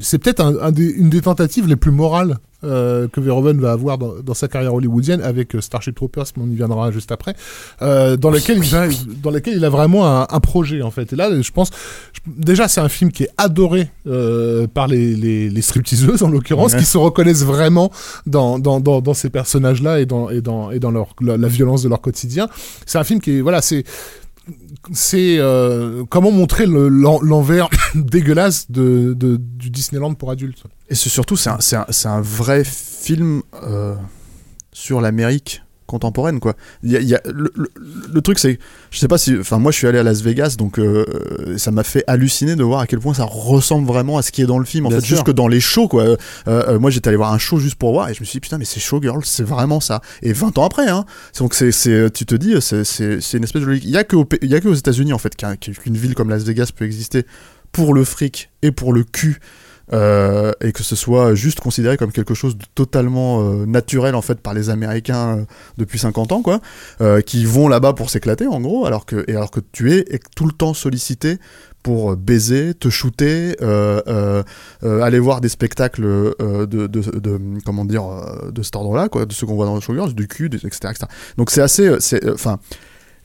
c'est 0.00 0.18
peut-être 0.18 0.40
un, 0.40 0.54
un 0.60 0.72
des- 0.72 0.90
une 0.90 1.10
des 1.10 1.20
tentatives 1.20 1.66
les 1.68 1.76
plus 1.76 1.90
morales 1.92 2.38
euh, 2.64 3.06
que 3.08 3.20
Verhoeven 3.20 3.60
va 3.60 3.72
avoir 3.72 3.98
dans, 3.98 4.14
dans 4.22 4.34
sa 4.34 4.48
carrière 4.48 4.74
hollywoodienne 4.74 5.20
avec 5.22 5.54
euh, 5.54 5.60
Starship 5.60 5.94
Troopers, 5.94 6.24
mais 6.36 6.42
on 6.44 6.50
y 6.50 6.54
viendra 6.54 6.90
juste 6.90 7.12
après, 7.12 7.34
euh, 7.82 8.16
dans 8.16 8.30
lequel 8.30 8.58
il 8.58 8.70
va, 8.70 8.86
dans 9.22 9.30
lequel 9.30 9.54
il 9.56 9.64
a 9.64 9.70
vraiment 9.70 10.06
un, 10.06 10.26
un 10.30 10.40
projet 10.40 10.82
en 10.82 10.90
fait. 10.90 11.12
Et 11.12 11.16
là, 11.16 11.30
je 11.40 11.50
pense, 11.52 11.70
je- 12.12 12.20
déjà, 12.42 12.68
c'est 12.68 12.80
un 12.80 12.88
film 12.88 13.10
qui 13.12 13.24
est 13.24 13.30
adoré 13.36 13.90
euh, 14.06 14.66
par 14.66 14.88
les, 14.88 15.14
les, 15.14 15.50
les 15.50 15.62
stripteaseuses 15.62 16.22
en 16.22 16.28
l'occurrence, 16.28 16.72
Ouais. 16.72 16.78
qui 16.78 16.84
se 16.86 16.96
reconnaissent 16.98 17.44
vraiment 17.44 17.90
dans, 18.26 18.58
dans, 18.58 18.80
dans, 18.80 19.00
dans 19.00 19.14
ces 19.14 19.30
personnages-là 19.30 20.00
et 20.00 20.06
dans, 20.06 20.30
et 20.30 20.40
dans, 20.40 20.70
et 20.70 20.78
dans 20.78 20.90
leur, 20.90 21.08
la, 21.20 21.36
la 21.36 21.48
violence 21.48 21.82
de 21.82 21.88
leur 21.88 22.00
quotidien. 22.00 22.48
C'est 22.86 22.98
un 22.98 23.04
film 23.04 23.20
qui 23.20 23.38
est, 23.38 23.40
voilà, 23.40 23.60
c'est 23.60 23.84
c'est 24.92 25.36
euh, 25.38 26.04
comment 26.08 26.30
montrer 26.30 26.66
le- 26.66 26.88
l'en- 26.88 27.20
l'envers 27.20 27.68
dégueulasse 27.94 28.70
de, 28.70 29.14
du 29.40 29.70
Disneyland 29.70 30.14
pour 30.14 30.30
adultes. 30.30 30.62
Et 30.88 30.94
surtout, 31.08 31.36
c'est 31.36 31.50
un, 31.50 31.58
un 32.08 32.20
vrai 32.20 32.62
film 32.64 33.42
euh, 33.62 33.94
sur 34.72 35.00
l'Amérique 35.00 35.62
contemporaine, 35.86 36.40
quoi. 36.40 36.54
Il 36.82 36.90
y 36.92 36.96
a, 36.96 37.00
y 37.00 37.14
a- 37.14 37.20
le, 37.26 37.52
le- 37.54 37.70
le 38.12 38.20
truc, 38.22 38.38
c'est, 38.38 38.58
je 38.90 38.98
sais 38.98 39.08
pas 39.08 39.18
si, 39.18 39.36
enfin, 39.38 39.58
moi, 39.58 39.70
je 39.72 39.76
suis 39.78 39.86
allé 39.86 39.98
à 39.98 40.02
Las 40.02 40.22
Vegas, 40.22 40.54
donc 40.58 40.78
euh, 40.78 41.04
euh, 41.48 41.58
ça 41.58 41.70
m'a 41.70 41.84
fait 41.84 42.04
halluciner 42.06 42.56
de 42.56 42.62
voir 42.64 42.80
à 42.80 42.86
quel 42.86 42.98
point 43.00 43.14
ça 43.14 43.24
ressemble 43.24 43.86
vraiment 43.86 44.16
à 44.18 44.22
ce 44.22 44.32
qui 44.32 44.42
est 44.42 44.46
dans 44.46 44.58
le 44.58 44.64
film. 44.64 44.86
En 44.86 44.88
Bien 44.88 45.00
fait, 45.00 45.06
sûr. 45.06 45.16
jusque 45.16 45.32
dans 45.32 45.48
les 45.48 45.60
shows, 45.60 45.88
quoi. 45.88 46.04
Euh, 46.04 46.16
euh, 46.48 46.78
moi, 46.78 46.90
j'étais 46.90 47.08
allé 47.08 47.16
voir 47.16 47.32
un 47.32 47.38
show 47.38 47.58
juste 47.58 47.74
pour 47.76 47.92
voir, 47.92 48.08
et 48.08 48.14
je 48.14 48.20
me 48.20 48.24
suis 48.24 48.36
dit, 48.36 48.40
putain, 48.40 48.58
mais 48.58 48.64
c'est 48.64 48.80
Showgirls, 48.80 49.24
c'est 49.24 49.42
vraiment 49.44 49.80
ça. 49.80 50.00
Et 50.22 50.32
20 50.32 50.58
ans 50.58 50.64
après, 50.64 50.88
hein. 50.88 51.04
Donc, 51.38 51.54
c'est, 51.54 51.72
c'est, 51.72 52.10
tu 52.12 52.24
te 52.26 52.34
dis, 52.34 52.54
c'est, 52.60 52.84
c'est, 52.84 53.20
c'est 53.20 53.38
une 53.38 53.44
espèce 53.44 53.62
de 53.62 53.66
logique. 53.66 53.84
Il 53.84 53.90
y 53.90 53.96
a 53.98 54.04
que, 54.04 54.16
au 54.16 54.26
y 54.42 54.54
a 54.54 54.60
que 54.60 54.68
aux 54.68 54.74
États-Unis, 54.74 55.12
en 55.12 55.18
fait, 55.18 55.34
qu'un- 55.36 55.56
qu'une 55.56 55.96
ville 55.96 56.14
comme 56.14 56.30
Las 56.30 56.44
Vegas 56.44 56.70
peut 56.74 56.84
exister 56.84 57.24
pour 57.72 57.92
le 57.94 58.04
fric 58.04 58.50
et 58.62 58.70
pour 58.70 58.92
le 58.92 59.02
cul 59.04 59.40
euh, 59.92 60.52
et 60.62 60.72
que 60.72 60.82
ce 60.82 60.96
soit 60.96 61.34
juste 61.34 61.60
considéré 61.60 61.96
comme 61.96 62.10
quelque 62.10 62.32
chose 62.32 62.56
de 62.56 62.64
totalement 62.74 63.42
euh, 63.42 63.66
naturel 63.66 64.14
en 64.14 64.22
fait 64.22 64.40
par 64.40 64.54
les 64.54 64.70
Américains 64.70 65.38
euh, 65.38 65.44
depuis 65.76 65.98
50 65.98 66.32
ans 66.32 66.42
quoi, 66.42 66.60
qui 67.26 67.44
vont 67.44 67.68
là-bas 67.68 67.92
pour 67.92 68.10
s'éclater 68.10 68.46
en 68.46 68.60
gros, 68.60 68.86
alors 68.86 69.04
que 69.04 69.24
et 69.28 69.36
alors 69.36 69.50
que 69.50 69.60
tu 69.72 69.92
es 69.92 70.04
tout 70.34 70.46
le 70.46 70.52
temps 70.52 70.74
sollicité 70.74 71.38
pour 71.82 72.16
baiser, 72.16 72.72
te 72.72 72.88
shooter, 72.88 73.56
aller 74.82 75.18
voir 75.18 75.42
des 75.42 75.50
spectacles 75.50 76.02
de, 76.02 77.60
comment 77.64 77.84
dire 77.84 78.04
de 78.50 78.62
cet 78.62 78.76
ordre-là 78.76 79.08
quoi, 79.08 79.26
de 79.26 79.32
ce 79.32 79.44
qu'on 79.44 79.54
voit 79.54 79.66
dans 79.66 79.74
le 79.74 79.82
Showgirls, 79.82 80.14
du 80.14 80.28
cul, 80.28 80.46
etc., 80.46 80.70
etc. 80.90 81.06
Donc 81.36 81.50
c'est 81.50 81.62
assez, 81.62 81.90
enfin. 82.32 82.58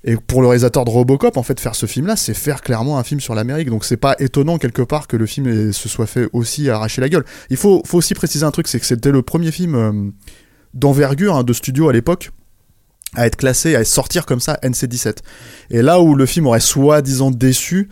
Et 0.04 0.16
pour 0.16 0.42
le 0.42 0.48
réalisateur 0.48 0.86
de 0.86 0.90
Robocop, 0.90 1.36
en 1.36 1.44
fait, 1.44 1.60
faire 1.60 1.76
ce 1.76 1.86
film-là, 1.86 2.16
c'est 2.16 2.34
faire 2.34 2.62
clairement 2.62 2.98
un 2.98 3.04
film 3.04 3.20
sur 3.20 3.36
l'Amérique. 3.36 3.70
Donc 3.70 3.84
c'est 3.84 3.98
pas 3.98 4.16
étonnant 4.20 4.58
quelque 4.58 4.82
part 4.82 5.08
que 5.08 5.18
le 5.18 5.26
film 5.26 5.74
se 5.74 5.90
soit 5.90 6.06
fait 6.06 6.30
aussi 6.32 6.70
arracher 6.70 7.02
la 7.02 7.10
gueule. 7.10 7.26
Il 7.50 7.58
faut, 7.58 7.84
aussi 7.92 8.14
préciser 8.14 8.46
un 8.46 8.52
truc, 8.52 8.68
c'est 8.68 8.80
que 8.80 8.86
c'était 8.86 9.12
le 9.12 9.22
premier 9.22 9.52
film 9.52 9.76
euh, 9.76 9.92
d'envergure 10.74 11.36
hein, 11.36 11.44
de 11.44 11.54
studio 11.54 11.90
à 11.90 11.94
l'époque 11.94 12.32
à 13.16 13.26
être 13.26 13.38
classé, 13.38 13.76
à 13.76 13.84
sortir 13.84 14.26
comme 14.26 14.40
ça 14.40 14.60
NC-17. 14.62 15.18
Et 15.72 15.82
là 15.82 16.00
où 16.00 16.16
le 16.16 16.26
film 16.26 16.46
aurait 16.46 16.60
soi-disant 16.60 17.32
déçu, 17.32 17.90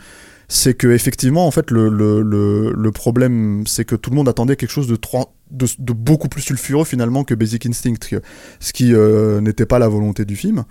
c'est 0.47 0.75
que 0.75 0.87
effectivement, 0.87 1.45
en 1.45 1.51
fait, 1.51 1.71
le, 1.71 2.89
problème, 2.91 3.63
c'est 3.65 3.83
que 3.83 3.95
tout 3.95 4.11
le 4.11 4.15
monde 4.15 4.29
attendait 4.29 4.55
quelque 4.55 4.71
chose 4.71 4.87
de, 4.87 5.93
beaucoup 5.93 6.29
plus 6.29 6.41
sulfureux 6.41 6.85
finalement 6.85 7.23
que 7.23 7.33
Basic 7.33 7.65
Instinct, 7.65 8.19
ce 8.59 8.73
qui 8.73 8.93
euh, 8.93 9.41
n'était 9.41 9.65
pas 9.65 9.79
la 9.79 9.87
volonté 9.87 10.23
du 10.23 10.35
film. 10.35 10.63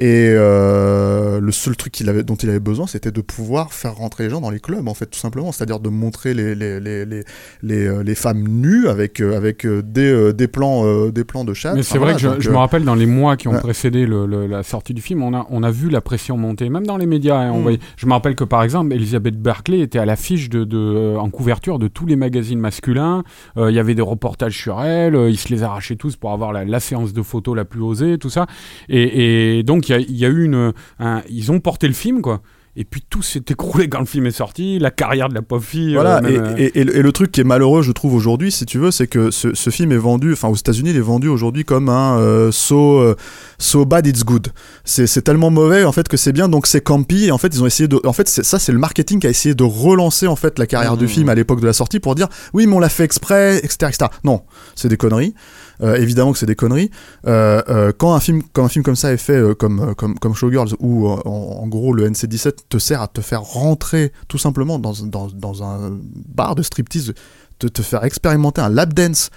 Et 0.00 0.30
euh, 0.30 1.38
le 1.40 1.52
seul 1.52 1.76
truc 1.76 2.00
avait, 2.08 2.24
dont 2.24 2.34
il 2.34 2.48
avait 2.48 2.60
besoin, 2.60 2.86
c'était 2.86 3.12
de 3.12 3.20
pouvoir 3.20 3.72
faire 3.72 3.94
rentrer 3.94 4.24
les 4.24 4.30
gens 4.30 4.40
dans 4.40 4.50
les 4.50 4.58
clubs, 4.58 4.88
en 4.88 4.94
fait, 4.94 5.06
tout 5.06 5.18
simplement. 5.18 5.52
C'est-à-dire 5.52 5.78
de 5.78 5.90
montrer 5.90 6.34
les, 6.34 6.54
les, 6.54 6.80
les, 6.80 7.04
les, 7.04 7.22
les, 7.62 7.86
euh, 7.86 8.14
femmes 8.14 8.42
nues 8.48 8.88
avec, 8.88 9.20
euh, 9.20 9.36
avec 9.36 9.66
des, 9.66 10.32
des, 10.32 10.48
plans, 10.48 11.08
des 11.08 11.24
plans 11.24 11.44
de 11.44 11.54
chat. 11.54 11.74
Mais 11.74 11.82
c'est 11.82 11.98
vrai 11.98 12.14
que 12.14 12.20
je, 12.20 12.50
me 12.50 12.56
rappelle 12.56 12.84
dans 12.84 12.94
les 12.94 13.06
mois 13.06 13.36
qui 13.36 13.48
ont 13.48 13.58
précédé 13.58 14.06
la 14.06 14.62
sortie 14.62 14.94
du 14.94 15.02
film, 15.02 15.22
on 15.22 15.34
a, 15.34 15.46
on 15.50 15.62
a 15.62 15.70
vu 15.70 15.88
la 15.88 16.00
pression 16.00 16.36
monter, 16.36 16.68
même 16.68 16.86
dans 16.86 16.96
les 16.96 17.06
médias. 17.06 17.36
hein, 17.36 17.52
on 17.52 17.62
Mm. 17.62 17.78
je 17.96 18.06
me 18.06 18.12
rappelle 18.12 18.34
que 18.34 18.44
par 18.44 18.62
exemple, 18.62 18.92
Elisabeth 18.92 19.40
Berkeley 19.40 19.80
était 19.80 19.98
à 19.98 20.04
l'affiche 20.04 20.48
de, 20.50 20.64
de, 20.64 21.16
en 21.16 21.30
couverture 21.30 21.78
de 21.78 21.88
tous 21.88 22.06
les 22.06 22.16
magazines 22.16 22.58
masculins. 22.58 23.22
Il 23.56 23.70
y 23.70 23.78
avait 23.78 23.94
des 23.94 24.02
reportages 24.02 24.58
sur 24.58 24.82
elle, 24.82 25.14
ils 25.14 25.38
se 25.38 25.48
les 25.48 25.62
arrachaient 25.62 25.96
tous 25.96 26.16
pour 26.16 26.32
avoir 26.32 26.52
la, 26.52 26.80
séance 26.80 27.12
de 27.12 27.22
photos 27.22 27.56
la 27.56 27.64
plus 27.64 27.80
osée, 27.82 28.18
tout 28.18 28.30
ça. 28.30 28.46
Et, 28.88 29.58
et 29.58 29.62
donc 29.82 29.88
il 29.88 29.92
y 29.92 29.94
a, 29.94 29.98
il 29.98 30.16
y 30.16 30.24
a 30.24 30.28
eu 30.28 30.44
une, 30.44 30.72
un- 31.00 31.22
ils 31.28 31.50
ont 31.52 31.60
porté 31.60 31.86
le 31.88 31.94
film 31.94 32.22
quoi. 32.22 32.40
Et 32.74 32.84
puis 32.86 33.04
tout 33.10 33.20
s'est 33.20 33.42
écroulé 33.50 33.86
quand 33.90 34.00
le 34.00 34.06
film 34.06 34.24
est 34.24 34.30
sorti, 34.30 34.78
la 34.78 34.90
carrière 34.90 35.28
de 35.28 35.34
la 35.34 35.42
pauvre 35.42 35.62
fille. 35.62 35.92
Voilà, 35.92 36.22
euh, 36.24 36.28
et, 36.30 36.38
euh, 36.38 36.54
et- 36.74 36.78
et 36.98 37.02
le- 37.02 37.12
truc 37.12 37.30
qui 37.30 37.42
est 37.42 37.44
malheureux, 37.44 37.82
je 37.82 37.92
trouve, 37.92 38.14
aujourd'hui, 38.14 38.50
si 38.50 38.64
tu 38.64 38.78
veux, 38.78 38.90
c'est 38.90 39.06
que 39.06 39.30
ce, 39.30 39.52
ce 39.52 39.68
film 39.68 39.92
est 39.92 39.98
vendu, 39.98 40.32
enfin, 40.32 40.48
aux 40.48 40.54
États-Unis, 40.54 40.88
il 40.88 40.96
est 40.96 41.00
vendu 41.00 41.28
aujourd'hui 41.28 41.66
comme 41.66 41.90
un 41.90 42.18
euh, 42.18 42.50
so, 42.50 43.14
so 43.58 43.84
bad 43.84 44.06
it's 44.06 44.24
good. 44.24 44.48
C'est 44.86 45.22
tellement 45.22 45.50
mauvais, 45.50 45.84
en 45.84 45.92
fait, 45.92 46.08
que 46.08 46.16
c'est 46.16 46.32
bien, 46.32 46.48
donc 46.48 46.66
c'est 46.66 46.80
campy. 46.80 47.26
Et 47.26 47.30
en 47.30 47.36
fait, 47.36 47.48
ils 47.54 47.62
ont 47.62 47.66
essayé 47.66 47.88
de. 47.88 48.00
En 48.06 48.14
fait, 48.14 48.26
ça, 48.26 48.58
c'est 48.58 48.72
le 48.72 48.78
marketing 48.78 49.20
qui 49.20 49.26
a 49.26 49.30
essayé 49.30 49.54
de 49.54 49.64
relancer, 49.64 50.26
en 50.26 50.36
fait, 50.36 50.58
la 50.58 50.66
carrière 50.66 50.96
du 50.96 51.08
film 51.08 51.28
à 51.28 51.34
l'époque 51.34 51.60
de 51.60 51.66
la 51.66 51.74
sortie 51.74 52.00
pour 52.00 52.14
dire, 52.14 52.28
oui, 52.54 52.66
mais 52.66 52.74
on 52.74 52.80
l'a 52.80 52.88
fait 52.88 53.04
exprès, 53.04 53.58
etc., 53.58 53.76
etc. 53.92 54.06
Non, 54.24 54.44
c'est 54.76 54.88
des 54.88 54.96
conneries. 54.96 55.34
Euh, 55.82 55.96
évidemment 55.96 56.32
que 56.32 56.38
c'est 56.38 56.46
des 56.46 56.54
conneries. 56.54 56.90
Euh, 57.26 57.62
euh, 57.68 57.92
quand 57.96 58.14
un 58.14 58.20
film, 58.20 58.42
quand 58.52 58.64
un 58.64 58.68
film 58.68 58.84
comme 58.84 58.96
ça 58.96 59.12
est 59.12 59.16
fait, 59.16 59.40
comme 59.58 59.94
comme 59.96 60.18
comme 60.18 60.34
Showgirls, 60.34 60.74
où 60.78 61.08
en, 61.08 61.66
gros 61.66 61.92
le 61.92 62.08
NC17 62.08 62.52
te 62.68 62.78
sert 62.78 63.02
à 63.02 63.08
te 63.08 63.20
faire 63.20 63.42
rentrer 63.42 64.12
tout 64.28 64.38
simplement 64.38 64.78
dans 64.78 64.92
dans, 65.04 65.28
dans 65.28 65.62
un 65.62 65.98
bar 66.28 66.54
de 66.54 66.62
striptease, 66.62 67.14
te, 67.58 67.66
te 67.66 67.82
faire 67.82 68.04
expérimenter 68.04 68.60
un 68.60 68.68
lap 68.68 68.92
dance 68.92 69.30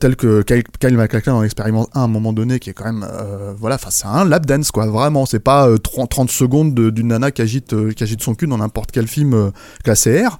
tel 0.00 0.16
que 0.16 0.42
Kyle, 0.42 0.64
Kyle 0.80 0.98
en 1.30 1.42
expérimente 1.42 1.88
un 1.94 2.00
à 2.00 2.04
un 2.04 2.08
moment 2.08 2.32
donné, 2.32 2.58
qui 2.58 2.70
est 2.70 2.74
quand 2.74 2.92
même 2.92 3.06
voilà, 3.58 3.78
c'est 3.88 4.06
un 4.06 4.24
lap 4.24 4.44
dance 4.44 4.70
quoi, 4.70 4.86
vraiment. 4.86 5.24
C'est 5.26 5.38
pas 5.40 5.68
euh, 5.68 5.78
30, 5.78 6.10
30 6.10 6.30
secondes 6.30 6.74
de- 6.74 6.90
d'une 6.90 7.08
nana 7.08 7.30
qui 7.30 7.42
agite 7.42 7.74
qui 7.94 8.02
agite 8.02 8.22
son 8.22 8.34
cul 8.34 8.46
dans 8.46 8.58
n'importe 8.58 8.90
quel 8.90 9.06
film 9.06 9.50
classé 9.82 10.24
R. 10.26 10.38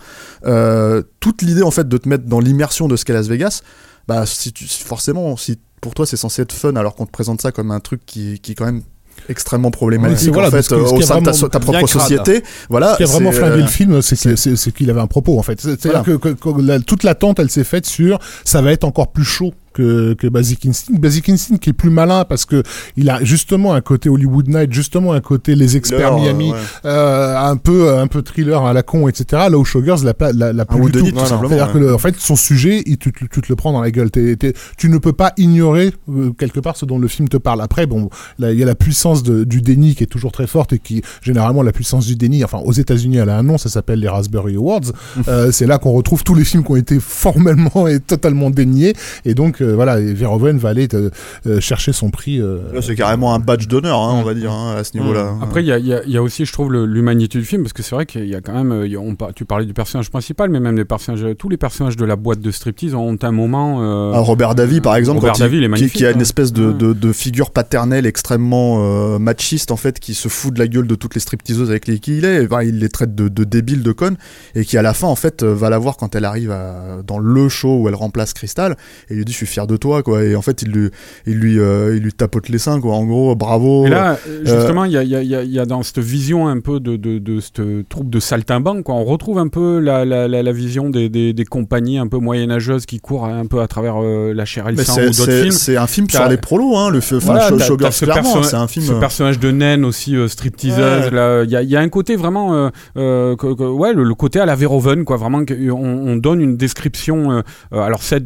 Toute 1.21 1.43
l'idée 1.43 1.63
en 1.63 1.71
fait 1.71 1.89
de 1.89 1.97
te 1.97 2.09
mettre 2.09 2.25
dans 2.25 2.41
l'immersion 2.41 2.89
de 2.89 2.97
ce 2.97 3.05
qu'est 3.05 3.15
Las 3.15 3.29
Vegas 3.29 3.63
bah 4.09 4.25
si 4.27 4.53
tu, 4.53 4.67
forcément 4.67 5.37
si 5.37 5.59
pour 5.81 5.95
toi 5.95 6.07
c'est 6.07 6.17
censé 6.17 6.43
être 6.43 6.53
fun 6.53 6.77
alors 6.77 6.95
qu'on 6.95 7.07
te 7.07 7.11
présente 7.11 7.41
ça 7.43 7.53
comme 7.53 7.71
un 7.71 7.81
truc 7.81 8.03
qui, 8.07 8.39
qui 8.41 8.53
est 8.53 8.55
quand 8.55 8.65
même 8.67 8.83
extrêmement 9.29 9.71
problématique 9.71 10.29
Ouais, 10.29 10.35
voilà, 10.35 10.49
en 10.49 10.51
fait 10.51 10.73
euh, 10.73 10.83
au 10.83 11.01
sein 11.01 11.21
de 11.21 11.49
ta, 11.49 11.59
propre 11.61 11.87
société 11.87 12.43
voilà 12.69 12.93
Ce 12.93 12.97
qui 12.99 13.03
a 13.05 13.07
vraiment 13.07 13.33
flingué 13.33 13.55
euh, 13.59 13.63
le 13.63 13.67
film, 13.67 14.03
c'est 14.03 14.73
qu'il 14.73 14.91
avait 14.91 15.01
un 15.01 15.07
propos 15.07 15.39
en 15.39 15.43
fait. 15.43 15.61
C'est- 15.61 15.81
C'est-à-dire 15.81 16.03
Voilà. 16.05 16.19
que, 16.19 16.35
que- 16.35 16.53
que 16.57 16.61
la- 16.61 16.81
toute 16.81 17.03
l'attente, 17.03 17.39
elle 17.39 17.51
s'est 17.51 17.65
faite 17.65 17.87
sur 17.87 18.19
ça 18.45 18.61
va 18.63 18.73
être 18.73 18.85
encore 18.85 19.13
plus 19.13 19.25
chaud 19.25 19.55
que, 19.77 20.15
que 20.15 20.27
Basic 20.27 20.65
Instinct. 20.67 20.95
Basic 20.99 21.29
Instinct 21.29 21.59
qui 21.59 21.71
est 21.71 21.73
plus 21.73 21.91
malin 21.91 22.25
parce 22.25 22.45
que 22.45 22.63
il 22.97 23.11
a 23.11 23.23
justement 23.23 23.75
un 23.75 23.81
côté 23.81 24.09
Hollywood 24.09 24.49
Night, 24.49 24.73
justement 24.73 25.13
un 25.13 25.21
côté 25.21 25.55
les 25.55 25.77
experts 25.77 26.11
leur, 26.11 26.19
Miami, 26.21 26.53
ouais. 26.53 26.59
euh, 26.85 27.37
un 27.39 27.57
peu 27.57 27.97
un 27.99 28.07
peu 28.07 28.23
thriller 28.23 28.65
à 28.65 28.73
la 28.73 28.83
con, 28.83 29.09
etc. 29.09 29.45
Là 29.51 29.59
où 29.59 29.65
Showgirls 29.65 30.05
l'a 30.05 30.15
pas 30.15 30.33
l'a, 30.33 30.53
l'a 30.53 30.65
plus 30.65 30.81
Un 30.83 30.85
du 30.87 30.93
tout. 30.93 31.07
C'est-à-dire 31.17 31.67
ouais. 31.67 31.73
que 31.73 31.79
le- 31.79 31.95
en 31.95 31.99
fait 31.99 32.15
son 32.19 32.37
sujet, 32.37 32.83
il- 32.87 32.99
tu, 32.99 33.13
tu- 33.13 33.29
tu 33.29 33.41
te 33.41 33.47
le 33.49 33.57
prends 33.57 33.73
dans 33.73 33.81
la 33.81 33.91
gueule. 33.91 34.11
T'es- 34.11 34.37
tu 34.79 34.89
ne 34.89 34.99
peux 34.99 35.13
pas 35.13 35.33
ignorer 35.37 35.93
euh, 36.11 36.31
quelque 36.39 36.61
part 36.61 36.77
ce 36.77 36.85
dont 36.87 36.99
le 36.99 37.09
film 37.09 37.29
te 37.29 37.37
parle. 37.37 37.61
Après, 37.61 37.87
bon, 37.87 38.09
il 38.39 38.53
y 38.53 38.63
a 38.63 38.67
la 38.67 38.75
puissance 38.75 39.23
de- 39.23 39.45
du 39.45 39.61
déni 39.63 39.95
qui 39.95 40.03
est 40.05 40.07
toujours 40.07 40.33
très 40.33 40.47
forte 40.47 40.73
et 40.73 40.79
qui 40.79 41.03
généralement 41.23 41.63
la 41.63 41.73
puissance 41.73 42.07
du 42.07 42.17
déni. 42.17 42.43
Enfin, 42.45 42.59
aux 42.65 42.73
États-Unis, 42.73 43.19
elle 43.19 43.29
a 43.31 43.37
un 43.39 43.43
nom, 43.43 43.59
ça 43.59 43.69
s'appelle 43.69 44.01
les 44.01 44.09
Raspberry 44.09 44.57
Awards. 44.57 44.81
Euh, 45.29 45.51
c'est 45.51 45.67
là 45.67 45.79
qu'on 45.79 45.93
retrouve 45.93 46.23
tous 46.23 46.35
les 46.35 46.45
films 46.45 46.63
qui 46.63 46.71
ont 46.71 46.77
été 46.77 46.99
formellement 47.01 47.89
et 47.89 47.99
totalement 48.01 48.51
déniés. 48.51 48.95
Et 49.25 49.35
donc 49.35 49.61
euh, 49.61 49.66
voilà, 49.75 50.01
et 50.01 50.13
Verhoeven 50.15 50.59
va 50.59 50.69
aller 50.71 50.89
euh, 50.95 51.11
euh, 51.47 51.61
chercher 51.61 51.93
son 51.93 52.11
prix. 52.11 52.41
euh, 52.41 52.59
Là, 52.73 52.83
c'est 52.83 52.95
carrément 52.95 53.35
un 53.35 53.39
badge 53.39 53.67
d'honneur 53.69 53.99
hein, 54.01 54.15
on 54.21 54.23
va 54.23 54.35
dire 54.35 54.53
hein, 54.53 54.75
à 54.79 54.85
ce 54.85 54.97
niveau 54.97 55.13
là 55.13 55.35
Après, 55.43 55.63
il 55.63 55.67
y 55.67 55.73
a, 55.73 55.79
il 55.79 55.87
y 55.87 55.95
a- 55.95 56.05
y 56.07 56.17
a 56.17 56.23
aussi, 56.23 56.45
je 56.45 56.53
trouve, 56.53 56.73
l'humanité 56.73 57.39
du 57.39 57.45
film, 57.45 57.63
parce 57.63 57.73
que 57.73 57.83
c'est 57.83 57.95
vrai 57.95 58.07
qu'il 58.07 58.27
y 58.27 58.35
a 58.35 58.41
quand 58.41 58.55
même. 58.55 58.73
euh, 58.73 58.87
il 58.87 58.93
y 58.93 58.97
a- 58.97 59.01
on 59.01 59.15
par- 59.15 59.33
tu 59.35 59.45
parlais 59.45 59.67
du 59.67 59.75
personnage 59.75 60.11
principal, 60.11 60.51
mais 60.51 60.61
même 60.61 60.77
les 60.77 60.85
personnages, 60.85 61.25
tous 61.39 61.49
les 61.49 61.57
personnages 61.57 61.97
de 61.97 62.05
la 62.05 62.17
boîte 62.17 62.41
de 62.41 62.51
striptease 62.51 62.95
ont 62.95 63.17
un 63.23 63.31
moment. 63.33 63.79
euh, 63.83 64.13
Ah, 64.15 64.21
Robert 64.21 64.55
Davy 64.55 64.81
par 64.81 64.97
exemple 64.97 65.19
Robert 65.21 65.33
quand 65.35 65.39
Davy, 65.41 65.57
il 65.59 65.63
est 65.63 65.67
qui, 65.67 65.71
magnifique, 65.71 65.93
qui 65.97 66.07
a 66.07 66.11
une 66.11 66.21
espèce 66.21 66.53
de, 66.53 66.73
de, 66.73 66.93
de 66.93 67.13
figure 67.13 67.51
paternelle 67.51 68.07
extrêmement 68.07 68.79
euh, 69.15 69.19
machiste 69.19 69.71
en 69.71 69.77
fait 69.77 69.99
qui 70.01 70.15
se 70.15 70.29
fout 70.29 70.53
de 70.55 70.59
la 70.59 70.67
gueule 70.69 70.87
de 70.87 70.95
toutes 70.95 71.15
les 71.15 71.21
stripteaseuses 71.21 71.71
avec 71.71 71.87
les 71.87 71.99
qui 71.99 72.19
il 72.19 72.25
est 72.25 72.45
Enfin, 72.45 72.63
il 72.63 72.79
les 72.79 72.89
traite 72.89 73.15
de, 73.15 73.29
de 73.29 73.45
débiles 73.45 73.83
de 73.83 73.93
connes 73.93 74.17
et 74.55 74.65
qui 74.65 74.77
à 74.79 74.83
la 74.83 74.95
fin 74.95 75.07
en 75.07 75.15
fait 75.17 75.43
euh, 75.43 75.55
va 75.55 75.71
la 75.71 75.79
voir 75.79 75.97
quand 75.97 76.15
elle 76.15 76.25
arrive 76.25 76.51
à- 76.51 77.03
dans 77.07 77.19
le 77.19 77.49
show 77.49 77.79
où 77.81 77.89
elle 77.89 77.95
remplace 77.95 78.33
Crystal 78.35 78.77
et 79.09 79.13
il 79.15 79.17
lui 79.19 79.25
dit 79.25 79.33
je 79.33 79.37
suis 79.39 79.47
fier 79.57 79.67
de 79.67 79.77
toi 79.79 80.03
quoi 80.03 80.23
et 80.23 80.37
en 80.37 80.43
fait 80.43 80.61
il 80.63 80.71
lui 80.71 80.91
il 81.27 81.39
lui 81.39 81.59
euh, 81.59 81.97
il 81.97 82.03
lui 82.03 82.13
tapote 82.13 82.49
les 82.51 82.59
seins 82.59 82.79
quoi 82.81 82.95
en 82.95 83.05
gros 83.07 83.35
bravo 83.35 83.87
Et 83.87 83.91
là, 83.91 84.19
euh, 84.29 84.41
justement, 84.45 84.85
il 84.85 84.93
y, 84.93 84.97
a, 84.99 85.03
y 85.03 85.15
a- 85.17 85.23
y 85.23 85.59
a- 85.59 85.65
dans 85.67 85.83
cette 85.83 85.99
vision 85.99 86.47
un 86.49 86.61
peu 86.61 86.79
de, 86.81 86.97
de, 86.97 87.19
de 87.19 87.41
cette 87.41 87.63
troupe 87.89 88.11
de 88.11 88.21
saltimbanques, 88.21 88.85
quoi, 88.85 88.95
on 88.97 89.05
retrouve 89.05 89.39
un 89.39 89.49
peu 89.49 89.79
la, 89.79 90.05
la, 90.05 90.29
la, 90.29 90.43
la 90.43 90.53
vision 90.53 90.91
des, 90.91 91.09
des, 91.09 91.33
des 91.33 91.45
compagnies 91.45 91.99
un 91.99 92.07
peu 92.07 92.19
moyenâgeuses 92.19 92.85
qui 92.87 92.99
courent 93.01 93.25
un 93.27 93.47
peu 93.47 93.61
à 93.61 93.67
travers 93.69 93.97
euh, 94.03 94.33
la 94.35 94.45
chair 94.45 94.69
et 94.69 94.73
le 94.73 94.83
sang 94.85 95.01
ou 95.01 95.05
d'autres 95.07 95.31
films. 95.43 95.51
c'est 95.53 95.77
un 95.77 95.87
film 95.87 96.09
sur 96.11 96.29
les 96.29 96.37
prolos 96.37 96.77
hein 96.77 96.91
le 96.91 96.99
f- 97.01 97.17
enfin 97.17 97.35
Voilà, 97.39 97.91
ce 97.91 98.05
clairement 98.05 98.43
c'est 98.43 98.57
un 98.57 98.67
film 98.69 98.85
Ce 98.87 98.93
personnage 98.93 99.39
de 99.39 99.51
naine 99.51 99.85
aussi 99.85 100.15
stripteaseuse, 100.29 101.05
Ouais. 101.07 101.11
là, 101.11 101.43
il 101.45 101.51
y 101.51 101.67
y 101.73 101.77
a 101.77 101.81
un 101.81 101.89
côté 101.89 102.17
vraiment, 102.17 102.71
que- 102.95 103.35
que- 103.55 103.63
ouais, 103.63 103.93
le, 103.95 104.03
le 104.05 104.15
côté 104.15 104.39
à 104.41 104.47
la 104.47 104.55
Verhoeven, 104.55 105.05
quoi, 105.05 105.17
vraiment, 105.17 105.41
on, 105.49 105.73
on 106.13 106.17
donne 106.17 106.41
une 106.41 106.57
description, 106.57 107.43
alors 107.73 108.03
certes 108.03 108.25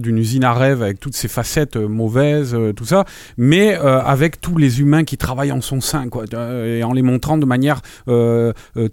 d'une 0.00 0.18
usine 0.18 0.44
à 0.44 0.52
rêve 0.58 0.82
avec 0.82 1.00
toutes 1.00 1.14
ses 1.16 1.28
facettes 1.28 1.76
euh, 1.76 1.88
mauvaises, 1.88 2.54
euh, 2.54 2.72
tout 2.74 2.84
ça, 2.84 3.04
mais 3.38 3.76
euh, 3.78 4.00
avec 4.02 4.40
tous 4.40 4.58
les 4.58 4.80
humains 4.80 5.04
qui 5.04 5.16
travaillent 5.16 5.52
en 5.52 5.62
son 5.62 5.80
sein, 5.80 6.08
quoi, 6.08 6.24
et 6.66 6.82
en 6.84 6.92
les 6.92 7.02
montrant 7.02 7.38
de 7.38 7.46
manière 7.46 7.80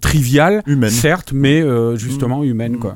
triviale, 0.01 0.63
Humaine. 0.65 0.89
certes, 0.89 1.31
mais 1.33 1.61
euh, 1.61 1.95
justement 1.97 2.43
humaine, 2.43 2.77
quoi. 2.77 2.95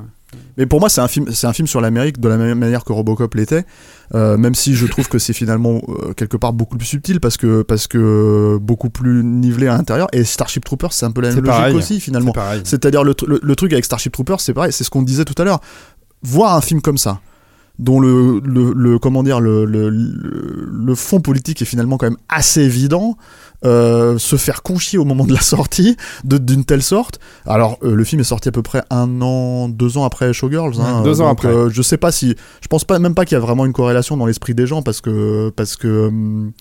Mais 0.56 0.66
pour 0.66 0.78
moi, 0.78 0.88
c'est 0.88 1.00
un 1.00 1.08
film, 1.08 1.26
c'est 1.32 1.48
un 1.48 1.52
film 1.52 1.66
sur 1.66 1.80
l'Amérique 1.80 2.20
de 2.20 2.28
la 2.28 2.36
même 2.36 2.58
manière 2.58 2.84
que 2.84 2.92
Robocop 2.92 3.34
l'était, 3.34 3.64
euh, 4.14 4.36
même 4.36 4.54
si 4.54 4.74
je 4.76 4.86
trouve 4.86 5.08
que 5.08 5.18
c'est 5.18 5.32
finalement 5.32 5.80
euh, 5.88 6.12
quelque 6.12 6.36
part 6.36 6.52
beaucoup 6.52 6.76
plus 6.76 6.86
subtil 6.86 7.18
parce 7.18 7.36
que 7.36 7.62
parce 7.62 7.88
que 7.88 8.56
beaucoup 8.60 8.90
plus 8.90 9.24
nivelé 9.24 9.66
à 9.66 9.76
l'intérieur. 9.76 10.06
Et 10.12 10.22
Starship 10.22 10.64
Troopers, 10.64 10.92
c'est 10.92 11.04
un 11.06 11.10
peu 11.10 11.20
la 11.20 11.28
même 11.30 11.38
logique 11.38 11.50
pareil. 11.50 11.74
aussi 11.74 12.00
finalement. 12.00 12.32
C'est-à-dire 12.62 13.02
le, 13.02 13.14
le, 13.26 13.40
le 13.42 13.56
truc 13.56 13.72
avec 13.72 13.84
Starship 13.84 14.12
Troopers, 14.12 14.40
c'est 14.40 14.54
pareil, 14.54 14.72
c'est 14.72 14.84
ce 14.84 14.90
qu'on 14.90 15.02
disait 15.02 15.24
tout 15.24 15.40
à 15.40 15.44
l'heure. 15.44 15.60
Voir 16.22 16.54
un 16.54 16.60
film 16.60 16.80
comme 16.80 16.98
ça, 16.98 17.20
dont 17.80 17.98
le, 17.98 18.40
le, 18.44 18.72
le- 18.76 18.98
comment 18.98 19.22
dire 19.22 19.40
le, 19.40 19.64
le, 19.64 20.94
fond 20.94 21.20
politique 21.20 21.62
est 21.62 21.64
finalement 21.64 21.96
quand 21.96 22.06
même 22.06 22.18
assez 22.28 22.60
évident, 22.60 23.16
euh, 23.64 24.18
se 24.18 24.36
faire 24.36 24.62
conchier 24.62 24.98
au 24.98 25.04
moment 25.04 25.24
de 25.24 25.32
la 25.32 25.40
sortie 25.40 25.96
de- 26.24 26.38
d'une 26.38 26.64
telle 26.64 26.82
sorte. 26.82 27.18
Alors 27.46 27.78
euh, 27.82 27.94
le 27.94 28.04
film 28.04 28.20
est 28.20 28.24
sorti 28.24 28.48
à 28.48 28.52
peu 28.52 28.62
près 28.62 28.82
un 28.90 29.20
an, 29.22 29.68
deux 29.68 29.96
ans 29.96 30.04
après 30.04 30.32
Showgirls. 30.32 30.74
hein, 30.80 31.02
deux 31.02 31.20
ans 31.22 31.28
donc, 31.28 31.38
après. 31.44 31.48
euh, 31.48 31.70
je 31.70 31.80
sais 31.82 31.96
pas 31.96 32.12
si, 32.12 32.36
je 32.60 32.68
pense 32.68 32.84
pas 32.84 32.98
même 32.98 33.14
pas 33.14 33.24
qu'il 33.24 33.34
y 33.36 33.38
a 33.38 33.40
vraiment 33.40 33.64
une 33.64 33.72
corrélation 33.72 34.16
dans 34.16 34.26
l'esprit 34.26 34.54
des 34.54 34.66
gens 34.66 34.82
parce 34.82 35.00
que 35.00 35.50
parce 35.56 35.76
que 35.76 36.08
hum, 36.08 36.52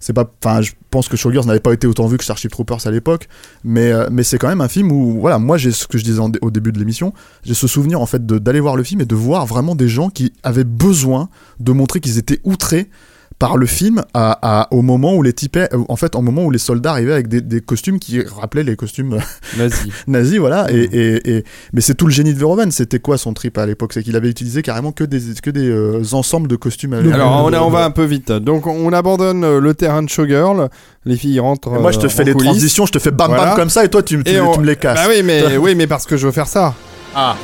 c'est 0.00 0.12
pas 0.12 0.30
enfin 0.42 0.62
je 0.62 0.72
pense 0.90 1.08
que 1.08 1.16
Showgirls 1.16 1.46
n'avait 1.46 1.60
pas 1.60 1.72
été 1.72 1.86
autant 1.86 2.06
vu 2.06 2.16
que 2.16 2.24
Starship 2.24 2.50
Troopers 2.50 2.86
à 2.86 2.90
l'époque 2.90 3.28
mais 3.62 3.92
euh, 3.92 4.08
mais 4.10 4.22
c'est 4.22 4.38
quand 4.38 4.48
même 4.48 4.62
un 4.62 4.68
film 4.68 4.90
où 4.90 5.20
voilà 5.20 5.38
moi 5.38 5.58
j'ai 5.58 5.70
ce 5.70 5.86
que 5.86 5.98
je 5.98 6.04
disais 6.04 6.20
au 6.40 6.50
début 6.50 6.72
de 6.72 6.78
l'émission 6.78 7.12
j'ai 7.44 7.54
ce 7.54 7.68
souvenir 7.68 8.00
en 8.00 8.06
fait 8.06 8.26
d'aller 8.26 8.60
voir 8.60 8.76
le 8.76 8.82
film 8.82 9.02
et 9.02 9.06
de 9.06 9.14
voir 9.14 9.46
vraiment 9.46 9.74
des 9.74 9.88
gens 9.88 10.08
qui 10.10 10.32
avaient 10.42 10.64
besoin 10.64 11.28
de 11.60 11.72
montrer 11.72 12.00
qu'ils 12.00 12.18
étaient 12.18 12.40
outrés 12.44 12.88
par 13.40 13.56
le 13.56 13.66
film 13.66 14.02
à, 14.14 14.38
à- 14.60 14.68
au 14.70 14.82
moment 14.82 15.14
où 15.16 15.22
les 15.22 15.32
types 15.32 15.58
en 15.88 15.96
fait 15.96 16.14
au 16.14 16.20
moment 16.20 16.44
où 16.44 16.50
les 16.52 16.58
soldats 16.58 16.92
arrivaient 16.92 17.14
avec 17.14 17.26
des, 17.26 17.40
des 17.40 17.60
costumes 17.60 17.98
qui 17.98 18.20
rappelaient 18.22 18.62
les 18.62 18.76
costumes 18.76 19.18
nazis 20.06 20.38
voilà 20.38 20.66
et, 20.70 20.76
et, 20.82 21.30
et- 21.38 21.44
mais 21.72 21.80
c'est 21.80 21.94
tout 21.94 22.06
le 22.06 22.12
génie 22.12 22.34
de 22.34 22.38
Verhoeven 22.38 22.70
c'était 22.70 22.98
quoi 23.00 23.16
son 23.18 23.32
trip 23.34 23.56
à 23.58 23.64
l'époque? 23.66 23.92
C'est 23.94 24.02
qu'il 24.02 24.14
avait 24.14 24.28
utilisé 24.30 24.62
carrément 24.62 24.92
que 24.92 25.04
des 25.04 25.20
que 25.42 25.50
des 25.50 25.68
euh, 25.68 26.02
ensembles 26.12 26.48
de 26.48 26.56
costumes 26.56 26.92
avec- 26.92 27.12
Alors 27.12 27.44
on, 27.44 27.52
a- 27.52 27.60
on 27.60 27.70
va 27.70 27.84
un 27.84 27.90
peu 27.90 28.04
vite. 28.04 28.30
Donc 28.30 28.66
on 28.66 28.92
abandonne 28.92 29.42
euh, 29.42 29.58
le 29.58 29.74
terrain 29.74 30.02
de 30.02 30.08
Showgirl. 30.08 30.68
Les 31.06 31.16
filles 31.16 31.40
rentrent. 31.40 31.74
Et 31.74 31.80
moi 31.80 31.92
je 31.92 31.98
te 31.98 32.06
euh, 32.06 32.08
fais 32.10 32.24
les 32.24 32.32
coulisses. 32.32 32.50
transitions 32.50 32.84
je 32.86 32.92
te 32.92 32.98
fais 32.98 33.10
bam 33.10 33.28
Voilà. 33.28 33.46
bam 33.46 33.56
comme 33.56 33.70
ça 33.70 33.84
et 33.84 33.88
toi 33.88 34.02
tu, 34.02 34.22
tu, 34.22 34.30
Et 34.30 34.34
tu 34.34 34.40
on- 34.40 34.58
me 34.60 34.66
les 34.66 34.76
casses 34.76 34.96
Bah 34.98 35.06
oui, 35.08 35.22
mais 35.24 35.56
oui, 35.56 35.74
mais 35.74 35.86
parce 35.86 36.04
que 36.06 36.16
je 36.18 36.26
veux 36.26 36.32
faire 36.32 36.46
ça. 36.46 36.74
ah 37.14 37.36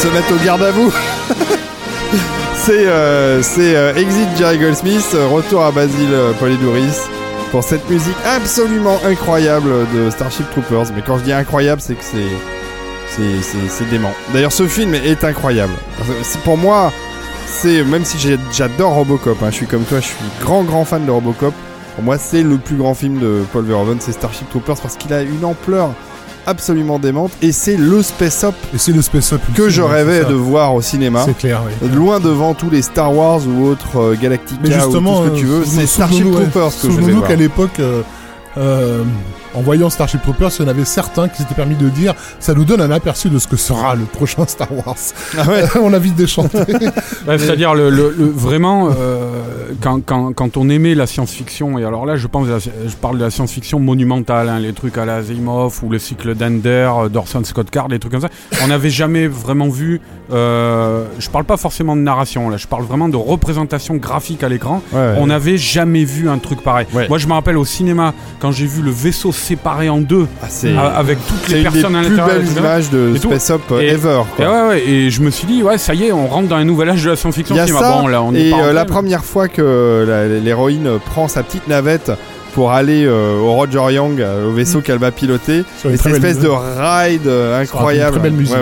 se 0.00 0.08
mettre 0.08 0.32
au 0.32 0.42
garde 0.42 0.62
à 0.62 0.70
vous. 0.70 0.90
c'est 2.54 2.86
euh, 2.86 3.42
c'est 3.42 3.76
euh, 3.76 3.94
Exit 3.96 4.28
Jerry 4.38 4.56
Goldsmith, 4.56 5.14
retour 5.30 5.62
à 5.62 5.72
Basile 5.72 6.08
euh, 6.12 6.32
Polidouris 6.32 6.96
pour 7.50 7.62
cette 7.62 7.86
musique 7.90 8.16
absolument 8.24 8.98
incroyable 9.04 9.68
de 9.94 10.08
Starship 10.08 10.48
Troopers. 10.52 10.86
Mais 10.94 11.02
quand 11.06 11.18
je 11.18 11.24
dis 11.24 11.32
incroyable, 11.34 11.82
c'est 11.82 11.96
que 11.96 12.04
c'est 12.04 13.90
dément. 13.90 14.12
D'ailleurs, 14.32 14.52
ce 14.52 14.66
film 14.66 14.94
est 14.94 15.22
incroyable. 15.22 15.74
Pour 16.44 16.56
moi, 16.56 16.92
c'est 17.46 17.84
même 17.84 18.06
si 18.06 18.16
j'adore 18.52 18.94
Robocop, 18.94 19.42
hein, 19.42 19.50
je 19.50 19.56
suis 19.56 19.66
comme 19.66 19.84
toi, 19.84 20.00
je 20.00 20.06
suis 20.06 20.16
grand 20.40 20.62
grand 20.62 20.86
fan 20.86 21.04
de 21.04 21.10
Robocop. 21.10 21.52
Pour 21.96 22.04
moi, 22.04 22.16
c'est 22.16 22.42
le 22.42 22.56
plus 22.56 22.76
grand 22.76 22.94
film 22.94 23.18
de 23.18 23.42
Paul 23.52 23.66
Verhoeven, 23.66 23.98
c'est 24.00 24.12
Starship 24.12 24.48
Troopers 24.48 24.80
parce 24.80 24.96
qu'il 24.96 25.12
a 25.12 25.20
une 25.20 25.44
ampleur 25.44 25.90
absolument 26.46 26.98
démente 26.98 27.30
et 27.42 27.52
c'est 27.52 27.76
le 27.76 28.02
space 28.02 28.44
op 28.44 28.54
Et 28.74 28.78
c'est 28.78 28.92
le 28.92 29.02
space 29.02 29.32
up 29.32 29.40
que 29.54 29.68
je 29.68 29.82
rêvais 29.82 30.24
de 30.24 30.34
voir 30.34 30.74
au 30.74 30.82
cinéma. 30.82 31.22
C'est 31.24 31.36
clair, 31.36 31.62
oui. 31.66 31.88
Loin 31.94 32.20
devant 32.20 32.54
tous 32.54 32.70
les 32.70 32.82
Star 32.82 33.14
Wars 33.14 33.40
ou 33.46 33.66
autres 33.66 33.96
euh, 33.98 34.16
Galactica 34.20 34.60
Mais 34.62 34.70
justement, 34.72 35.20
ou 35.20 35.28
tout 35.28 35.28
ce 35.28 35.30
que 35.34 35.38
tu 35.38 35.46
veux, 35.46 35.60
euh, 35.60 35.64
c'est 35.66 35.86
Starship 35.86 36.26
ouais, 36.26 36.32
Troopers 36.32 36.68
que 36.70 36.74
je 36.82 36.86
vais 36.86 36.92
Souvenons-nous 36.94 37.16
voir. 37.18 37.28
qu'à 37.28 37.36
l'époque, 37.36 37.80
euh, 37.80 38.02
euh, 38.58 39.04
en 39.54 39.60
voyant 39.62 39.90
Starship 39.90 40.22
Troopers, 40.22 40.50
il 40.58 40.62
y 40.62 40.64
en 40.66 40.68
avait 40.68 40.84
certains 40.84 41.28
qui 41.28 41.38
s'étaient 41.42 41.54
permis 41.54 41.74
de 41.76 41.88
dire 41.88 42.14
ça 42.38 42.54
nous 42.54 42.64
donne 42.64 42.80
un 42.80 42.90
aperçu 42.90 43.28
de 43.30 43.38
ce 43.38 43.46
que 43.48 43.56
sera 43.56 43.94
le 43.94 44.04
prochain 44.04 44.46
Star 44.46 44.68
Wars. 44.72 44.96
Ah 45.38 45.48
ouais. 45.48 45.64
on 45.82 45.92
a 45.92 45.98
vite 45.98 46.14
déchanté. 46.16 46.58
Ouais, 47.26 47.38
C'est-à-dire 47.38 47.74
le, 47.74 47.90
le- 47.90 48.14
le- 48.16 48.26
vraiment 48.30 48.90
euh, 48.90 49.42
quand, 49.80 50.00
quand, 50.04 50.32
quand 50.32 50.56
on 50.56 50.68
aimait 50.68 50.94
la 50.94 51.06
science-fiction 51.06 51.78
et 51.78 51.84
alors 51.84 52.06
là 52.06 52.16
je 52.16 52.26
pense 52.26 52.46
je 52.48 52.94
parle 52.96 53.18
de 53.18 53.24
la 53.24 53.30
science-fiction 53.30 53.78
monumentale 53.80 54.48
hein, 54.48 54.58
les 54.58 54.72
trucs 54.72 54.96
à 54.98 55.04
la 55.04 55.16
Asimov 55.16 55.80
ou 55.82 55.90
le 55.90 55.98
cycle 55.98 56.34
d'Ender 56.34 56.88
euh, 56.96 57.08
d'Orson 57.08 57.42
Scott 57.44 57.70
Card 57.70 57.88
des 57.88 57.98
trucs 57.98 58.12
comme 58.12 58.20
ça 58.20 58.28
on 58.62 58.68
n'avait 58.68 58.90
jamais 58.90 59.26
vraiment 59.26 59.68
vu 59.68 60.00
euh, 60.32 61.04
je 61.18 61.28
parle 61.28 61.44
pas 61.44 61.56
forcément 61.56 61.96
de 61.96 62.00
narration 62.02 62.48
là 62.50 62.56
je 62.56 62.66
parle 62.66 62.84
vraiment 62.84 63.08
de 63.08 63.16
représentation 63.16 63.96
graphique 63.96 64.42
à 64.42 64.48
l'écran 64.48 64.82
Ouais, 64.92 65.14
on 65.18 65.26
n'avait 65.26 65.56
jamais 65.58 66.04
vu 66.04 66.28
un 66.28 66.38
truc 66.38 66.62
pareil 66.62 66.86
moi 67.08 67.18
je 67.18 67.26
me 67.26 67.32
rappelle 67.32 67.56
au 67.58 67.64
cinéma 67.64 68.14
quand 68.40 68.52
j'ai 68.52 68.66
vu 68.66 68.82
le 68.82 68.90
vaisseau 68.90 69.32
séparé 69.40 69.88
en 69.88 69.98
deux 69.98 70.26
Ah, 70.42 70.46
c'est 70.48 70.76
avec 70.76 71.18
toutes 71.26 71.38
c'est 71.46 71.52
les 71.54 71.58
une 71.58 71.64
des 71.64 71.70
personnes 71.70 71.96
à 71.96 72.00
plus 72.02 72.10
l'intérieur 72.16 72.36
belles 72.38 72.44
et 72.44 72.48
tout 72.48 72.54
ça. 72.54 72.60
images 72.60 72.90
de. 72.90 73.14
Space 73.16 73.50
Op 73.50 73.62
euh, 73.72 73.80
Et- 73.80 73.88
ever. 73.88 74.20
Et 74.38 74.42
quoi. 74.42 74.62
ouais, 74.62 74.68
ouais, 74.68 74.88
et 74.88 75.10
je 75.10 75.20
me 75.22 75.30
suis 75.30 75.46
dit, 75.46 75.62
ouais, 75.62 75.78
ça 75.78 75.94
y 75.94 76.04
est, 76.04 76.12
on 76.12 76.26
rentre 76.26 76.48
dans 76.48 76.56
un 76.56 76.64
nouvel 76.64 76.90
âge 76.90 77.02
de 77.04 77.10
la 77.10 77.16
science-fiction. 77.16 77.54
Il 77.54 77.58
y 77.58 77.60
a 77.62 77.66
Je 77.66 77.72
me 77.72 77.78
ça, 77.78 77.84
dis, 77.86 77.90
bah, 77.92 78.00
bon, 78.02 78.06
là, 78.08 78.22
on 78.22 78.34
est 78.34 78.46
et 78.46 78.50
pas 78.50 78.56
euh, 78.56 78.60
rentré, 78.60 78.74
la 78.74 78.84
mais- 78.84 78.90
première 78.90 79.24
fois 79.24 79.48
que 79.48 80.40
l'héroïne 80.44 80.88
prend 81.06 81.28
sa 81.28 81.42
petite 81.42 81.66
navette 81.68 82.12
pour 82.54 82.72
aller 82.72 83.04
euh, 83.06 83.38
au 83.38 83.52
Roger 83.52 83.94
Young, 83.94 84.20
euh, 84.20 84.48
au 84.48 84.52
vaisseau 84.52 84.80
qu'elle 84.80 84.98
va 84.98 85.12
piloter, 85.12 85.62
une 85.84 85.92
et 85.92 85.96
cette 85.96 86.12
espèce 86.14 86.40
de 86.40 86.48
ride 86.48 87.28
euh, 87.28 87.60
incroyable. 87.62 88.16
une 88.16 88.20
très 88.20 88.30
belle 88.30 88.38
musique, 88.38 88.56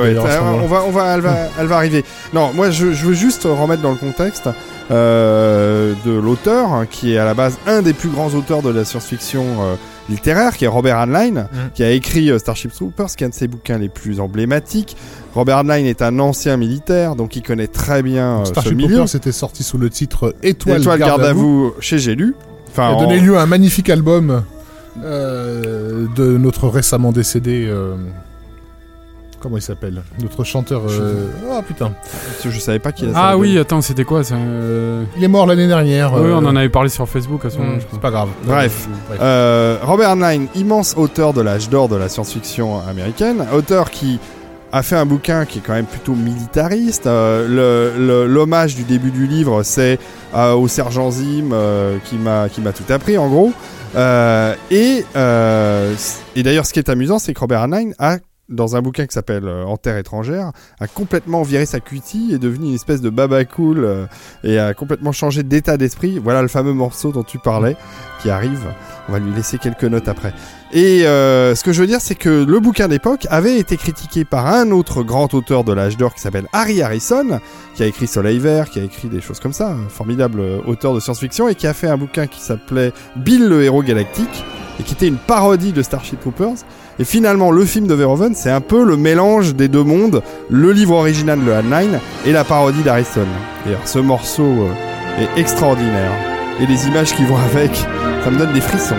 on 0.62 0.66
va, 0.66 0.82
on 0.86 0.90
va, 0.90 1.14
elle 1.14 1.20
va, 1.22 1.34
elle 1.58 1.66
va, 1.68 1.76
arriver. 1.76 2.04
Non, 2.34 2.50
moi 2.54 2.68
je, 2.70 2.92
je 2.92 3.06
veux 3.06 3.14
juste 3.14 3.44
remettre 3.50 3.80
dans 3.80 3.90
le 3.92 3.96
contexte 3.96 4.50
euh, 4.90 5.92
de 6.04 6.12
l'auteur 6.12 6.72
hein, 6.72 6.86
qui 6.90 7.14
est 7.14 7.18
à 7.18 7.24
la 7.24 7.32
base 7.34 7.56
un 7.66 7.80
des 7.80 7.92
plus 7.94 8.08
grands 8.10 8.28
auteurs 8.34 8.60
de 8.62 8.70
la 8.70 8.84
science-fiction 8.84 9.44
euh, 9.60 9.74
littéraire, 10.08 10.56
qui 10.56 10.64
est 10.64 10.68
Robert 10.68 10.98
Heinlein, 10.98 11.48
qui 11.74 11.82
a 11.84 11.90
écrit 11.90 12.30
euh, 12.30 12.38
Starship 12.38 12.72
Troopers, 12.72 13.08
qui 13.16 13.24
est 13.24 13.26
un 13.26 13.30
de 13.30 13.34
ses 13.34 13.48
bouquins 13.48 13.78
les 13.78 13.88
plus 13.88 14.20
emblématiques. 14.20 14.96
Robert 15.34 15.58
Heinlein 15.58 15.84
est 15.84 16.02
un 16.02 16.18
ancien 16.18 16.56
militaire, 16.56 17.14
donc 17.16 17.36
il 17.36 17.42
connaît 17.42 17.66
très 17.66 18.02
bien 18.02 18.38
euh, 18.40 18.44
ce 18.44 18.50
Starship 18.52 18.74
milieu. 18.74 18.88
Troopers 18.88 19.08
c'était 19.08 19.32
sorti 19.32 19.62
sous 19.62 19.78
le 19.78 19.90
titre 19.90 20.34
Étoile, 20.42 20.80
Étoile 20.80 20.98
garde, 20.98 21.22
à 21.24 21.32
vous. 21.32 21.64
vous 21.66 21.74
chez 21.80 21.98
J'ai 21.98 22.14
lu. 22.14 22.34
Enfin, 22.70 22.88
a 22.88 22.92
en- 22.92 23.00
donné 23.00 23.20
lieu 23.20 23.36
à 23.36 23.42
un 23.42 23.46
magnifique 23.46 23.90
album 23.90 24.42
euh, 25.04 26.06
de 26.16 26.36
notre 26.38 26.68
récemment 26.68 27.12
décédé. 27.12 27.70
Comment 29.40 29.56
il 29.56 29.62
s'appelle 29.62 30.02
Notre 30.20 30.44
chanteur. 30.44 30.82
euh, 30.88 31.28
Ah 31.50 31.62
putain. 31.66 31.92
je 32.44 32.58
savais 32.58 32.78
pas 32.78 32.92
qu'il 32.92 33.10
Ah 33.14 33.36
oui, 33.36 33.58
attends, 33.58 33.80
c'était 33.82 34.04
quoi 34.04 34.24
ça 34.24 34.34
euh, 34.36 35.04
Il 35.16 35.24
est 35.24 35.28
mort 35.28 35.46
l'année 35.46 35.66
dernière. 35.68 36.12
Oui, 36.14 36.20
euh, 36.22 36.34
on 36.36 36.44
en 36.46 36.56
avait 36.56 36.68
parlé 36.68 36.88
sur 36.88 37.08
Facebook 37.08 37.44
à 37.44 37.50
ce 37.50 37.58
moment-là. 37.58 37.74
hum, 37.76 37.80
je 37.80 37.86
C'est 37.92 38.00
pas 38.00 38.10
grave. 38.10 38.28
Bref. 38.44 38.88
Bref. 39.08 39.18
Euh, 39.22 39.78
Robert 39.82 40.10
Heinlein, 40.10 40.46
immense 40.54 40.94
auteur 40.96 41.32
de 41.32 41.40
l'âge 41.40 41.68
d'or 41.70 41.88
de 41.88 41.96
la 41.96 42.08
science-fiction 42.08 42.80
américaine, 42.86 43.44
auteur 43.54 43.90
qui 43.90 44.18
a 44.70 44.82
fait 44.82 44.96
un 44.96 45.06
bouquin 45.06 45.46
qui 45.46 45.60
est 45.60 45.62
quand 45.62 45.72
même 45.72 45.86
plutôt 45.86 46.12
militariste. 46.14 47.06
Euh, 47.06 47.92
le- 47.96 48.06
le- 48.06 48.26
L'hommage 48.26 48.74
du 48.74 48.82
début 48.84 49.10
du 49.10 49.26
livre, 49.26 49.62
c'est 49.62 49.98
euh, 50.34 50.52
au 50.52 50.68
sergent 50.68 51.10
Zim 51.10 51.50
euh, 51.52 51.96
qui 52.04 52.16
m'a 52.16 52.48
qui 52.50 52.60
m'a 52.60 52.72
tout 52.72 52.84
appris 52.92 53.16
en 53.16 53.28
gros. 53.28 53.52
Euh, 53.96 54.54
et 54.70 55.06
euh, 55.16 55.94
et 56.36 56.42
d'ailleurs, 56.42 56.66
ce 56.66 56.74
qui 56.74 56.78
est 56.80 56.90
amusant, 56.90 57.18
c'est 57.18 57.32
que 57.32 57.40
Robert 57.40 57.62
Heinlein 57.62 57.92
a 57.98 58.18
dans 58.48 58.76
un 58.76 58.82
bouquin 58.82 59.06
qui 59.06 59.14
s'appelle 59.14 59.46
euh, 59.46 59.64
En 59.64 59.76
terre 59.76 59.96
étrangère, 59.96 60.52
a 60.80 60.86
complètement 60.86 61.42
viré 61.42 61.66
sa 61.66 61.80
cutie 61.80 62.30
est 62.32 62.38
devenu 62.38 62.68
une 62.68 62.74
espèce 62.74 63.00
de 63.00 63.10
baba 63.10 63.44
cool 63.44 63.84
euh, 63.84 64.06
et 64.44 64.58
a 64.58 64.74
complètement 64.74 65.12
changé 65.12 65.42
d'état 65.42 65.76
d'esprit. 65.76 66.18
Voilà 66.18 66.42
le 66.42 66.48
fameux 66.48 66.72
morceau 66.72 67.12
dont 67.12 67.24
tu 67.24 67.38
parlais 67.38 67.76
qui 68.22 68.30
arrive. 68.30 68.66
On 69.08 69.12
va 69.12 69.18
lui 69.18 69.32
laisser 69.32 69.58
quelques 69.58 69.84
notes 69.84 70.08
après. 70.08 70.34
Et 70.72 71.06
euh, 71.06 71.54
ce 71.54 71.64
que 71.64 71.72
je 71.72 71.80
veux 71.80 71.86
dire, 71.86 72.00
c'est 72.00 72.14
que 72.14 72.44
le 72.44 72.60
bouquin 72.60 72.88
d'époque 72.88 73.26
avait 73.30 73.58
été 73.58 73.76
critiqué 73.76 74.24
par 74.24 74.46
un 74.46 74.70
autre 74.70 75.02
grand 75.02 75.32
auteur 75.32 75.64
de 75.64 75.72
l'âge 75.72 75.96
d'or 75.96 76.14
qui 76.14 76.20
s'appelle 76.20 76.46
Harry 76.52 76.82
Harrison, 76.82 77.40
qui 77.74 77.82
a 77.82 77.86
écrit 77.86 78.06
Soleil 78.06 78.38
Vert, 78.38 78.68
qui 78.68 78.80
a 78.80 78.82
écrit 78.82 79.08
des 79.08 79.22
choses 79.22 79.40
comme 79.40 79.54
ça, 79.54 79.70
un 79.70 79.88
formidable 79.88 80.40
euh, 80.40 80.60
auteur 80.66 80.94
de 80.94 81.00
science-fiction, 81.00 81.48
et 81.48 81.54
qui 81.54 81.66
a 81.66 81.72
fait 81.72 81.88
un 81.88 81.96
bouquin 81.96 82.26
qui 82.26 82.40
s'appelait 82.40 82.92
Bill 83.16 83.48
le 83.48 83.62
héros 83.62 83.82
galactique, 83.82 84.44
et 84.78 84.82
qui 84.82 84.92
était 84.92 85.08
une 85.08 85.16
parodie 85.16 85.72
de 85.72 85.82
Starship 85.82 86.20
Troopers. 86.20 86.64
Et 87.00 87.04
finalement, 87.04 87.52
le 87.52 87.64
film 87.64 87.86
de 87.86 87.94
Verhoeven, 87.94 88.34
c'est 88.34 88.50
un 88.50 88.60
peu 88.60 88.84
le 88.84 88.96
mélange 88.96 89.54
des 89.54 89.68
deux 89.68 89.84
mondes, 89.84 90.20
le 90.50 90.72
livre 90.72 90.96
original 90.96 91.38
de 91.44 91.52
Heinlein 91.52 92.00
et 92.26 92.32
la 92.32 92.42
parodie 92.42 92.82
d'Harrison. 92.82 93.26
Et 93.66 93.68
alors, 93.70 93.86
ce 93.86 94.00
morceau 94.00 94.42
euh, 94.42 95.22
est 95.22 95.40
extraordinaire. 95.40 96.10
Et 96.60 96.66
les 96.66 96.88
images 96.88 97.14
qui 97.14 97.24
vont 97.24 97.36
avec, 97.36 97.70
ça 98.24 98.30
me 98.30 98.38
donne 98.38 98.52
des 98.52 98.60
frissons. 98.60 98.96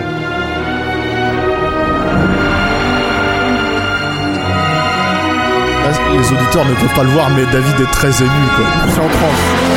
Là, 5.84 5.90
les 6.12 6.32
auditeurs 6.32 6.64
ne 6.64 6.74
peuvent 6.74 6.94
pas 6.94 7.04
le 7.04 7.10
voir, 7.10 7.28
mais 7.30 7.44
David 7.52 7.80
est 7.82 7.92
très 7.92 8.22
ému, 8.22 8.46
quoi. 8.56 8.64
Je 8.86 8.92
suis 8.92 9.00
en 9.00 9.08
transe. 9.08 9.69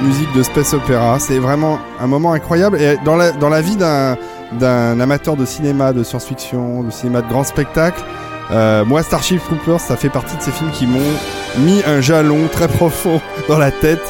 Belles 0.00 0.08
musiques 0.08 0.32
de 0.34 0.42
space 0.42 0.74
opéra. 0.74 1.18
C'est 1.18 1.38
vraiment 1.38 1.78
un 2.00 2.06
moment 2.06 2.32
incroyable. 2.32 2.80
Et 2.80 2.96
dans 3.04 3.16
la, 3.16 3.32
dans 3.32 3.48
la 3.48 3.60
vie 3.60 3.76
d'un, 3.76 4.16
d'un 4.52 5.00
amateur 5.00 5.36
de 5.36 5.44
cinéma, 5.44 5.92
de 5.92 6.02
science-fiction, 6.02 6.82
de 6.82 6.90
cinéma 6.90 7.22
de 7.22 7.28
grand 7.28 7.44
spectacle, 7.44 8.02
euh, 8.50 8.84
moi, 8.84 9.02
Starship 9.02 9.40
Troopers, 9.44 9.80
ça 9.80 9.96
fait 9.96 10.08
partie 10.08 10.36
de 10.36 10.42
ces 10.42 10.50
films 10.50 10.70
qui 10.72 10.86
m'ont 10.86 10.98
mis 11.58 11.82
un 11.86 12.00
jalon 12.00 12.48
très 12.50 12.68
profond 12.68 13.20
dans 13.48 13.58
la 13.58 13.70
tête. 13.70 14.02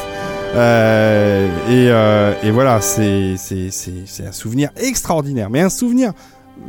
Euh, 0.55 1.47
et, 1.69 1.89
euh, 1.89 2.33
et 2.43 2.51
voilà, 2.51 2.81
c'est, 2.81 3.35
c'est, 3.37 3.69
c'est, 3.71 4.03
c'est 4.05 4.25
un 4.25 4.31
souvenir 4.31 4.69
extraordinaire. 4.77 5.49
Mais 5.49 5.61
un 5.61 5.69
souvenir, 5.69 6.13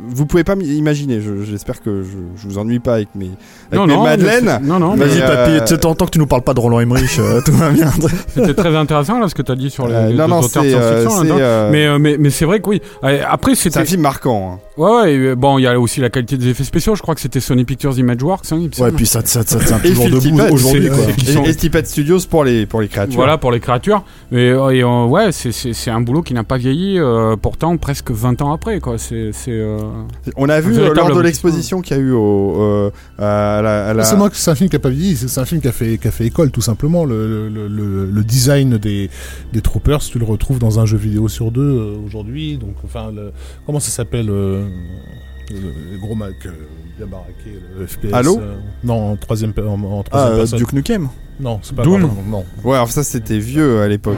vous 0.09 0.25
pouvez 0.25 0.43
pas 0.43 0.55
m'imaginer. 0.55 1.21
Je- 1.21 1.43
j'espère 1.43 1.81
que 1.81 2.03
je, 2.03 2.09
je 2.41 2.47
vous 2.47 2.57
ennuie 2.57 2.79
pas 2.79 2.95
avec 2.95 3.09
mes, 3.15 3.25
avec 3.71 3.79
Non, 3.79 3.85
mes 3.87 3.93
non, 3.95 4.03
madeleines. 4.03 4.59
non, 4.63 4.95
mais 4.95 5.05
Vas-y, 5.05 5.21
euh, 5.21 5.59
papy, 5.59 5.79
tant 5.79 5.93
que 6.05 6.11
tu 6.11 6.19
nous 6.19 6.27
parles 6.27 6.41
pas 6.41 6.53
de 6.53 6.59
Roland 6.59 6.79
Emmerich, 6.79 7.17
euh, 7.19 7.41
tout 7.45 7.51
va 7.53 7.69
bien. 7.69 7.89
c'était 8.27 8.53
très 8.53 8.75
intéressant 8.75 9.19
là 9.19 9.27
ce 9.29 9.35
que 9.35 9.41
tu 9.41 9.51
as 9.51 9.55
dit 9.55 9.69
sur 9.69 9.87
les, 9.87 9.93
Euh, 9.93 10.07
les 10.09 10.15
non, 10.15 10.25
deux 10.25 10.29
non, 10.31 10.39
auteurs 10.41 10.63
euh, 10.65 11.01
science-fiction. 11.07 11.37
euh, 11.39 11.69
Mais, 11.71 11.85
euh, 11.85 11.99
mais, 11.99 12.17
mais 12.19 12.29
c'est 12.29 12.45
vrai 12.45 12.59
que 12.59 12.69
oui. 12.69 12.81
Euh, 13.03 13.21
Après, 13.29 13.55
c'est 13.55 13.69
un 13.69 13.71
c'était. 13.81 13.85
film 13.85 14.01
marquant. 14.01 14.53
hein. 14.55 14.59
Ouais, 14.75 14.91
ouais, 14.91 15.13
et, 15.13 15.35
bon, 15.35 15.59
il 15.59 15.63
y 15.63 15.67
a 15.67 15.79
aussi 15.79 15.99
la 16.01 16.09
qualité 16.09 16.35
des 16.37 16.47
effets 16.49 16.63
spéciaux. 16.63 16.95
Je 16.95 17.01
crois 17.01 17.13
que 17.15 17.21
c'était 17.21 17.39
Sony 17.39 17.63
Pictures 17.63 17.97
Imageworks. 17.97 18.51
Hein, 18.51 18.59
Ouais, 18.79 18.91
puis 18.91 19.05
ça, 19.05 19.21
ça, 19.23 19.43
ça 19.43 19.59
tient 19.59 19.77
toujours 19.79 20.09
debout 20.09 20.41
aujourd'hui, 20.51 20.87
Et, 21.19 21.31
sont- 21.31 21.43
et 21.43 21.53
Tippett 21.55 21.85
Studios 21.87 22.19
pour 22.29 22.43
les, 22.43 22.65
pour 22.65 22.81
les 22.81 22.87
créatures. 22.87 23.15
Voilà 23.15 23.37
pour 23.37 23.51
les 23.51 23.59
créatures. 23.59 24.03
Et, 24.31 24.35
euh, 24.49 24.69
et, 24.71 24.81
euh, 24.83 25.05
ouais, 25.05 25.31
c'est- 25.31 25.51
c'est 25.51 25.73
c'est 25.73 25.91
un 25.91 26.01
boulot 26.01 26.23
qui 26.23 26.33
n'a 26.33 26.43
pas 26.43 26.57
vieilli, 26.57 26.97
euh, 26.99 27.35
pourtant 27.35 27.77
presque 27.77 28.09
20 28.11 28.41
ans 28.41 28.51
après. 28.51 28.79
quoi. 28.79 28.97
C'est 28.97 29.29
c'est, 29.31 29.51
euh, 29.51 29.77
On 30.37 30.49
a 30.49 30.59
vu 30.61 30.77
euh, 30.77 30.93
lors 30.93 31.13
de 31.15 31.21
l'exposition 31.21 31.81
qu'il 31.81 31.97
y 31.97 31.99
a 31.99 32.03
eu 32.03 32.11
au, 32.11 32.61
euh, 32.61 32.91
à 33.17 33.61
la, 33.61 33.87
à 33.89 33.93
la- 33.93 34.03
C'est 34.03 34.15
moi 34.15 34.29
que 34.29 34.35
c'est 34.35 34.51
un 34.51 34.55
film 34.55 34.69
qui 34.69 34.75
a 34.75 34.79
pas 34.79 34.89
vieilli, 34.89 35.15
c'est 35.15 35.39
un 35.39 35.45
film 35.45 35.61
qui 35.61 35.67
a 35.67 35.71
fait 35.71 35.97
qui 35.97 36.07
a 36.07 36.11
fait 36.11 36.25
école 36.25 36.51
tout 36.51 36.61
simplement. 36.61 37.05
Le, 37.05 37.49
le, 37.49 37.67
le, 37.67 38.05
le 38.05 38.23
design 38.23 38.77
des 38.77 39.09
des 39.51 39.61
troopers, 39.61 39.99
tu 39.99 40.19
le 40.19 40.25
retrouves 40.25 40.59
dans 40.59 40.79
un 40.79 40.85
jeu 40.85 40.97
vidéo 40.97 41.27
sur 41.27 41.51
deux 41.51 41.61
euh, 41.61 41.95
aujourd'hui. 42.05 42.57
Donc 42.57 42.75
enfin, 42.83 43.11
le, 43.13 43.31
comment 43.65 43.79
ça 43.79 43.91
s'appelle 43.91 44.29
euh, 44.29 44.67
le, 45.49 45.57
le 45.93 45.99
gros 45.99 46.15
Mac 46.15 46.33
euh, 46.45 46.51
bien 46.97 47.07
baraqué, 47.07 47.59
le 47.79 47.85
FPS. 47.87 48.13
Euh, 48.39 48.55
Non, 48.83 49.11
en 49.11 49.15
troisième 49.17 49.53
pe- 49.53 49.67
en, 49.67 49.73
en 49.83 49.99
Ah, 50.01 50.03
troisième 50.03 50.33
euh, 50.33 50.37
personne. 50.37 50.59
Duke 50.59 50.73
Nukem. 50.73 51.09
Non, 51.39 51.59
c'est 51.63 51.75
pas 51.75 51.83
Doom. 51.83 52.01
vraiment- 52.01 52.15
Non. 52.29 52.45
Ouais, 52.63 52.75
alors 52.75 52.91
ça 52.91 53.03
c'était 53.03 53.39
vieux 53.39 53.81
à 53.81 53.87
l'époque. 53.87 54.17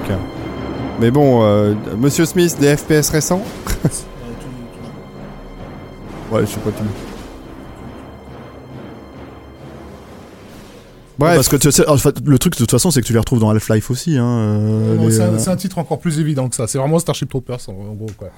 Mais 1.00 1.12
bon, 1.12 1.42
euh, 1.44 1.74
Monsieur 1.98 2.26
Smith, 2.26 2.56
des 2.60 2.76
FPS 2.78 3.10
récents 3.10 3.42
Ouais, 6.32 6.42
je 6.42 6.46
sais 6.52 6.60
pas. 6.60 6.72
Tu... 6.72 6.84
Bref, 11.18 11.36
Parce 11.36 11.48
que 11.50 11.56
tu 11.56 11.72
sais, 11.72 11.88
en 11.88 11.96
fait, 11.98 12.16
le 12.26 12.38
truc 12.38 12.54
de 12.54 12.58
toute 12.58 12.72
façon, 12.72 12.92
c'est 12.92 13.02
que 13.02 13.06
tu 13.08 13.14
les 13.14 13.20
retrouves 13.20 13.40
dans 13.40 13.50
Half-Life 13.50 13.90
aussi. 13.90 14.18
Hein, 14.18 14.26
euh, 14.26 14.98
les, 15.00 15.12
c'est 15.12 15.22
un, 15.22 15.28
euh, 15.34 15.38
c'est 15.38 15.50
un 15.50 15.56
titre 15.56 15.78
encore 15.78 16.00
plus 16.00 16.20
évident 16.20 16.50
que 16.50 16.56
ça. 16.56 16.68
C'est 16.68 16.78
vraiment 16.78 17.00
Starship 17.00 17.30
Troopers 17.30 17.60
en, 17.70 17.72
en 17.72 17.94
gros. 17.94 18.10
Quoi. 18.18 18.30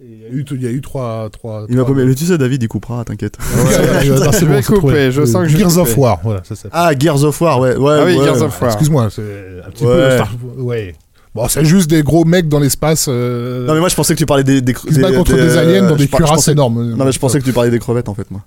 Il 0.00 0.18
y, 0.20 0.24
a 0.24 0.28
eu, 0.30 0.44
il 0.52 0.62
y 0.62 0.66
a 0.66 0.70
eu 0.70 0.80
trois. 0.80 1.28
trois 1.30 1.66
Il 1.68 1.76
m'a 1.76 1.84
pas 1.84 1.92
mais 1.92 2.14
tu 2.14 2.24
sais, 2.24 2.38
David, 2.38 2.62
il 2.62 2.68
coupera, 2.68 3.04
t'inquiète. 3.04 3.36
Ouais, 3.54 3.62
ouais, 3.62 3.78
ouais, 3.78 4.00
Je 4.04 4.12
non, 4.12 4.18
vais 4.20 4.24
bon, 4.26 4.32
c'est 4.62 4.64
couper, 4.64 5.12
je 5.12 5.24
sens 5.26 5.42
que 5.42 5.48
je 5.48 5.56
vais 5.58 5.62
Gears 5.62 5.78
of. 5.78 5.96
War, 5.98 6.20
voilà, 6.24 6.42
ça 6.42 6.56
s'appelle. 6.56 6.70
Ah, 6.72 6.92
Gears 6.98 7.22
of 7.22 7.38
War, 7.40 7.60
ouais. 7.60 7.76
ouais 7.76 7.98
Ah 8.00 8.04
oui, 8.06 8.16
ouais. 8.16 8.24
Gears 8.24 8.42
of 8.42 8.60
War. 8.60 8.70
Excuse-moi, 8.70 9.10
c'est 9.10 9.22
un 9.66 9.70
petit 9.70 9.84
Ouais. 9.84 9.94
peu. 9.94 10.14
Star- 10.16 10.34
Ouais. 10.56 10.94
Bon, 11.34 11.48
c'est 11.48 11.64
juste 11.64 11.88
des 11.88 12.02
gros 12.02 12.24
mecs 12.24 12.48
dans 12.48 12.58
l'espace. 12.58 13.06
Euh... 13.08 13.66
Non, 13.66 13.74
mais 13.74 13.80
moi, 13.80 13.88
je 13.88 13.94
pensais 13.94 14.14
que 14.14 14.18
tu 14.18 14.26
parlais 14.26 14.44
des. 14.44 14.60
des, 14.60 14.74
se 14.74 15.00
battent 15.00 15.14
contre 15.14 15.34
des, 15.34 15.56
aliens 15.56 15.88
dans 15.88 15.96
des 15.96 16.08
cuirasses 16.08 16.48
énormes. 16.48 16.94
Non, 16.94 17.04
mais 17.04 17.12
je 17.12 17.18
pensais 17.18 17.38
que 17.40 17.44
tu 17.44 17.52
parlais 17.52 17.70
des 17.70 17.78
crevettes, 17.78 18.08
en 18.08 18.14
fait, 18.14 18.30
moi. 18.30 18.42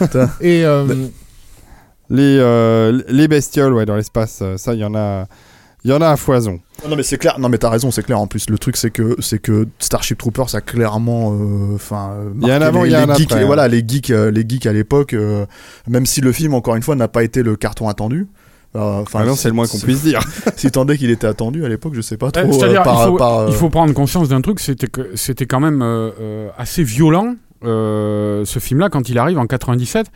Et 0.40 0.64
euh, 0.64 0.84
les, 2.10 2.38
euh, 2.38 3.02
les 3.08 3.28
bestioles 3.28 3.72
ouais, 3.72 3.86
dans 3.86 3.96
l'espace, 3.96 4.40
euh, 4.42 4.56
ça, 4.56 4.74
il 4.74 4.80
y 4.80 4.84
en 4.84 4.94
a. 4.94 5.26
Il 5.86 5.90
y 5.90 5.92
en 5.92 6.00
a 6.00 6.08
à 6.08 6.16
foison. 6.16 6.58
Non 6.88 6.96
mais 6.96 7.04
c'est 7.04 7.16
clair, 7.16 7.38
non 7.38 7.48
mais 7.48 7.58
t'as 7.58 7.70
raison, 7.70 7.92
c'est 7.92 8.02
clair 8.02 8.18
en 8.18 8.26
plus. 8.26 8.50
Le 8.50 8.58
truc 8.58 8.76
c'est 8.76 8.90
que 8.90 9.14
c'est 9.20 9.38
que 9.38 9.68
Starship 9.78 10.18
Troopers 10.18 10.52
a 10.56 10.60
clairement, 10.60 11.32
euh, 11.32 11.76
enfin, 11.76 12.10
euh, 12.10 12.30
Il 12.40 12.48
y 12.48 12.50
a 12.50 12.56
un 12.56 12.58
marqué 12.58 12.66
avant, 12.66 12.82
les, 12.82 12.88
il 12.88 12.92
y 12.92 12.96
a 12.96 13.02
un 13.02 13.14
geeks, 13.14 13.30
après, 13.30 13.40
et 13.40 13.44
hein. 13.44 13.46
voilà 13.46 13.68
les 13.68 13.84
geeks, 13.86 14.10
euh, 14.10 14.32
les 14.32 14.44
geeks 14.48 14.66
à 14.66 14.72
l'époque, 14.72 15.12
euh, 15.12 15.46
même 15.86 16.04
si 16.04 16.20
le 16.20 16.32
film 16.32 16.54
encore 16.54 16.74
une 16.74 16.82
fois 16.82 16.96
n'a 16.96 17.06
pas 17.06 17.22
été 17.22 17.44
le 17.44 17.54
carton 17.54 17.88
attendu. 17.88 18.26
Euh, 18.74 19.00
Enfin, 19.02 19.20
Ah 19.22 19.26
non, 19.26 19.34
c'est 19.36 19.48
le 19.48 19.54
moins 19.54 19.66
qu'on 19.66 19.78
puisse 19.78 20.02
dire. 20.02 20.20
Si 20.56 20.70
tant 20.70 20.86
est 20.88 20.96
qu'il 20.98 21.10
était 21.10 21.26
attendu 21.26 21.64
à 21.64 21.68
l'époque, 21.68 21.94
je 21.94 22.00
sais 22.00 22.16
pas 22.16 22.30
trop. 22.30 22.42
Euh, 22.42 22.68
euh, 22.68 22.82
par- 22.82 23.02
il, 23.02 23.06
faut, 23.10 23.16
par, 23.16 23.38
euh, 23.38 23.46
il 23.48 23.54
faut 23.54 23.68
prendre 23.70 23.92
conscience 23.94 24.28
d'un 24.28 24.40
truc, 24.40 24.60
c'était 24.60 24.86
que 24.88 25.10
c'était 25.14 25.46
quand 25.46 25.60
même 25.60 25.82
euh, 25.82 26.10
euh, 26.20 26.48
assez 26.58 26.82
violent. 26.82 27.34
euh, 27.64 28.44
ce 28.44 28.58
film-là, 28.58 28.88
quand 28.90 29.08
il 29.08 29.18
arrive 29.18 29.38
en 29.38 29.46
97, 29.46 30.06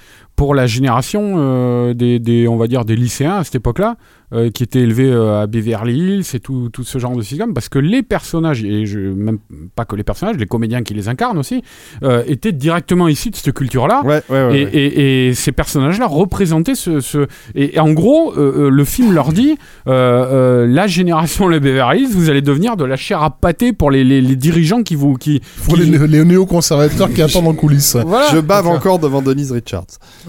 pour 0.41 0.55
la 0.55 0.67
génération 0.67 1.35
euh, 1.37 1.93
des, 1.93 2.19
des, 2.19 2.49
on 2.49 2.57
va 2.57 2.67
dire, 2.67 2.87
des 2.87 2.97
lycéens 2.97 3.37
à 3.37 3.45
cette 3.45 3.57
époque-là, 3.57 3.97
euh, 4.33 4.49
qui 4.49 4.63
étaient 4.63 4.79
élevés 4.81 5.11
euh, 5.11 5.43
à 5.43 5.47
Beverly 5.47 5.99
Hills 5.99 6.25
et 6.33 6.41
tout, 6.41 6.71
tout 6.73 6.83
ce 6.83 6.97
genre 6.99 7.15
de 7.15 7.21
système, 7.21 7.53
parce 7.53 7.69
que 7.69 7.79
les 7.79 8.03
personnages, 8.03 8.65
et 8.65 8.87
je, 8.87 8.99
même 9.01 9.39
pas 9.77 9.85
que 9.85 9.97
les 9.97 10.03
personnages, 10.05 10.37
les 10.37 10.47
comédiens 10.47 10.83
qui 10.83 10.95
les 10.95 11.09
incarnent 11.09 11.37
aussi, 11.37 11.63
euh, 12.03 12.23
étaient 12.27 12.53
directement 12.53 13.07
issus 13.07 13.29
de 13.29 13.37
cette 13.37 13.53
culture-là. 13.53 14.01
Ouais, 14.03 14.23
ouais, 14.31 14.47
ouais. 14.47 14.59
Et, 14.61 14.65
ouais. 14.65 14.71
et- 14.73 15.29
et 15.29 15.35
ces 15.35 15.53
personnages-là 15.53 16.07
représentaient 16.07 16.75
ce, 16.75 17.01
ce- 17.01 17.27
et, 17.55 17.77
et 17.77 17.81
en 17.81 17.93
gros, 17.93 18.33
le 18.37 18.85
film 18.85 19.13
leur 19.13 19.33
dit 19.35 19.59
euh, 19.89 19.93
euh, 19.93 20.67
la 20.67 20.87
génération 20.87 21.49
les 21.49 21.61
Beverly 21.61 22.05
Hills, 22.05 22.13
vous 22.15 22.31
allez 22.31 22.41
devenir 22.41 22.79
de 22.79 22.85
la 22.87 22.97
chair 22.97 23.23
à 23.23 23.29
pâté 23.29 23.75
pour 23.75 23.91
les, 23.91 24.05
les- 24.05 24.23
les 24.23 24.37
dirigeants 24.37 24.83
qui 24.83 24.95
vous 24.95 25.15
qui. 25.17 25.43
pour 25.67 25.75
qui- 25.75 25.85
les, 25.85 26.07
les 26.07 26.25
néo-conservateurs 26.25 27.13
qui 27.13 27.21
attendent 27.21 27.49
en 27.49 27.53
coulisses. 27.53 27.97
Voilà. 28.07 28.29
Je 28.33 28.39
bave 28.39 28.69
encore 28.69 28.99
devant 29.01 29.21
Denise 29.21 29.53
Richards. 29.53 29.85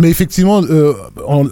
Mais 0.00 0.10
effectivement, 0.10 0.62
euh, 0.62 0.92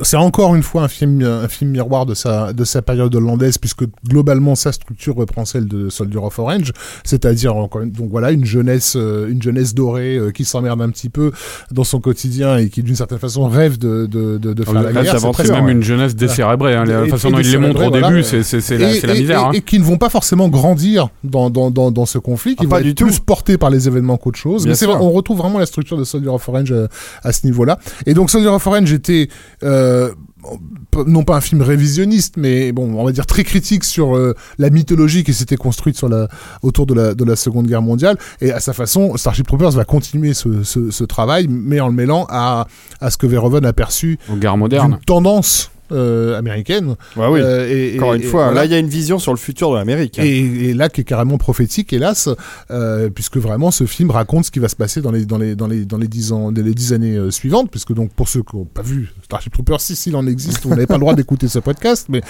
c'est 0.02 0.16
encore 0.16 0.54
une 0.54 0.62
fois 0.62 0.82
un 0.84 0.88
film, 0.88 1.22
un 1.22 1.48
film 1.48 1.70
miroir 1.70 2.06
de 2.06 2.14
sa, 2.14 2.52
de 2.52 2.64
sa 2.64 2.80
période 2.82 3.14
hollandaise, 3.14 3.58
puisque 3.58 3.84
globalement 4.08 4.54
sa 4.54 4.70
structure 4.72 5.16
reprend 5.16 5.44
celle 5.44 5.66
de 5.66 5.88
Soldier 5.88 6.18
of 6.18 6.38
Orange, 6.38 6.72
c'est-à-dire 7.04 7.54
donc 7.54 8.10
voilà 8.10 8.30
une 8.30 8.44
jeunesse, 8.44 8.94
euh, 8.96 9.28
une 9.28 9.42
jeunesse 9.42 9.74
dorée 9.74 10.16
euh, 10.16 10.30
qui 10.30 10.44
s'emmerde 10.44 10.80
un 10.80 10.90
petit 10.90 11.08
peu 11.08 11.32
dans 11.72 11.82
son 11.84 12.00
quotidien 12.00 12.56
et 12.58 12.68
qui 12.68 12.82
d'une 12.82 12.94
certaine 12.96 13.18
façon 13.18 13.48
rêve 13.48 13.78
de, 13.78 14.06
de, 14.06 14.38
de, 14.38 14.52
de 14.52 14.64
faire 14.64 14.74
la 14.74 14.92
guerre. 14.92 15.18
C'est 15.20 15.50
même 15.50 15.64
ouais. 15.66 15.72
une 15.72 15.82
jeunesse 15.82 16.14
décérébrée. 16.14 16.74
hein, 16.76 16.84
la 16.84 17.06
façon 17.06 17.30
dont 17.30 17.38
il 17.38 17.50
les 17.50 17.58
montre 17.58 17.84
au 17.84 17.90
début, 17.90 18.22
c'est 18.22 18.42
c'est- 18.42 18.60
c'est 18.60 18.78
la, 18.78 18.94
Et- 18.94 19.00
la 19.00 19.14
et- 19.14 19.20
misère. 19.20 19.40
et- 19.40 19.44
hein. 19.44 19.50
et 19.54 19.60
qui 19.60 19.78
ne 19.78 19.84
vont 19.84 19.98
pas 19.98 20.08
forcément 20.08 20.48
grandir 20.48 21.08
dans, 21.24 21.50
dans, 21.50 21.70
dans, 21.70 21.90
dans 21.90 22.06
ce 22.06 22.18
conflit, 22.18 22.52
qui 22.54 22.58
Ah, 22.60 22.64
vont 22.64 22.70
pas 22.70 22.78
être 22.80 22.84
du 22.86 22.94
tout. 22.94 23.04
plus 23.06 23.18
portés 23.18 23.58
par 23.58 23.70
les 23.70 23.88
événements 23.88 24.16
qu'autre 24.16 24.38
chose. 24.38 24.64
Bien 24.66 24.74
Mais 24.80 24.86
on 24.86 25.10
retrouve 25.10 25.38
vraiment 25.38 25.58
la 25.58 25.66
structure 25.66 25.96
de 25.96 26.04
Soldier 26.04 26.28
of 26.30 26.48
Orange 26.48 26.70
euh, 26.72 26.86
à 27.22 27.32
ce 27.32 27.44
niveau-là. 27.46 27.78
Et 28.06 28.14
donc 28.16 28.30
Soldier 28.30 28.48
of 28.48 28.66
Orange 28.66 28.92
était 28.92 29.28
euh, 29.62 30.10
non 31.06 31.22
pas 31.22 31.36
un 31.36 31.40
film 31.40 31.62
révisionniste, 31.62 32.36
mais 32.36 32.72
bon, 32.72 32.94
on 32.98 33.04
va 33.04 33.12
dire 33.12 33.26
très 33.26 33.44
critique 33.44 33.84
sur 33.84 34.16
euh, 34.16 34.34
la 34.58 34.70
mythologie 34.70 35.22
qui 35.22 35.34
s'était 35.34 35.56
construite 35.56 35.96
sur 35.96 36.08
la, 36.08 36.28
autour 36.62 36.86
de 36.86 36.94
la, 36.94 37.14
de 37.14 37.24
la 37.24 37.36
Seconde 37.36 37.66
Guerre 37.66 37.82
mondiale. 37.82 38.16
Et 38.40 38.52
à 38.52 38.60
sa 38.60 38.72
façon, 38.72 39.16
Starship 39.16 39.46
Troopers 39.46 39.72
va 39.72 39.84
continuer 39.84 40.34
ce, 40.34 40.62
ce, 40.62 40.90
ce 40.90 41.04
travail, 41.04 41.46
mais 41.48 41.78
en 41.80 41.88
le 41.88 41.94
mêlant 41.94 42.26
à, 42.30 42.66
à 43.00 43.10
ce 43.10 43.16
que 43.18 43.26
Verhoeven 43.26 43.64
a 43.66 43.72
perçu 43.72 44.18
Aux 44.32 44.36
guerres 44.36 44.56
modernes. 44.56 44.98
tendance 45.06 45.70
euh, 45.92 46.38
américaine. 46.38 46.96
Ouais, 47.16 47.26
oui. 47.28 47.40
Euh, 47.42 47.68
et- 47.68 47.96
Encore 47.98 48.14
et- 48.14 48.18
une 48.18 48.22
et 48.22 48.26
fois, 48.26 48.44
voilà. 48.46 48.60
là, 48.60 48.64
il 48.66 48.72
y 48.72 48.74
a 48.74 48.78
une 48.78 48.88
vision 48.88 49.18
sur 49.18 49.32
le 49.32 49.38
futur 49.38 49.70
de 49.72 49.76
l'Amérique. 49.76 50.18
hein. 50.18 50.22
Et, 50.24 50.74
là, 50.74 50.88
qui 50.88 51.00
est 51.00 51.04
carrément 51.04 51.38
prophétique, 51.38 51.92
hélas, 51.92 52.28
euh, 52.70 53.08
puisque 53.10 53.36
vraiment 53.38 53.70
ce 53.70 53.84
film 53.86 54.10
raconte 54.10 54.44
ce 54.46 54.50
qui 54.50 54.58
va 54.58 54.68
se 54.68 54.76
passer 54.76 55.00
dans 55.00 55.10
les 55.12 55.24
dans 55.24 55.38
les 55.38 55.54
dans 55.54 55.66
les 55.66 55.84
dans 55.84 55.98
les 55.98 56.08
dix 56.08 56.32
ans, 56.32 56.50
les 56.50 56.74
dix 56.74 56.92
années 56.92 57.18
suivantes, 57.30 57.70
puisque 57.70 57.92
donc 57.92 58.10
pour 58.12 58.28
ceux 58.28 58.42
qui 58.42 58.56
n'ont 58.56 58.64
pas 58.64 58.82
vu 58.82 59.12
Starship 59.24 59.52
Troopers, 59.52 59.80
si 59.80 59.96
s'il 59.96 60.16
en 60.16 60.26
existe, 60.26 60.62
vous 60.64 60.70
n'avez 60.70 60.86
pas 60.86 60.94
le 60.94 61.00
droit 61.00 61.14
d'écouter 61.14 61.48
ce 61.48 61.58
podcast, 61.58 62.06
mais 62.08 62.20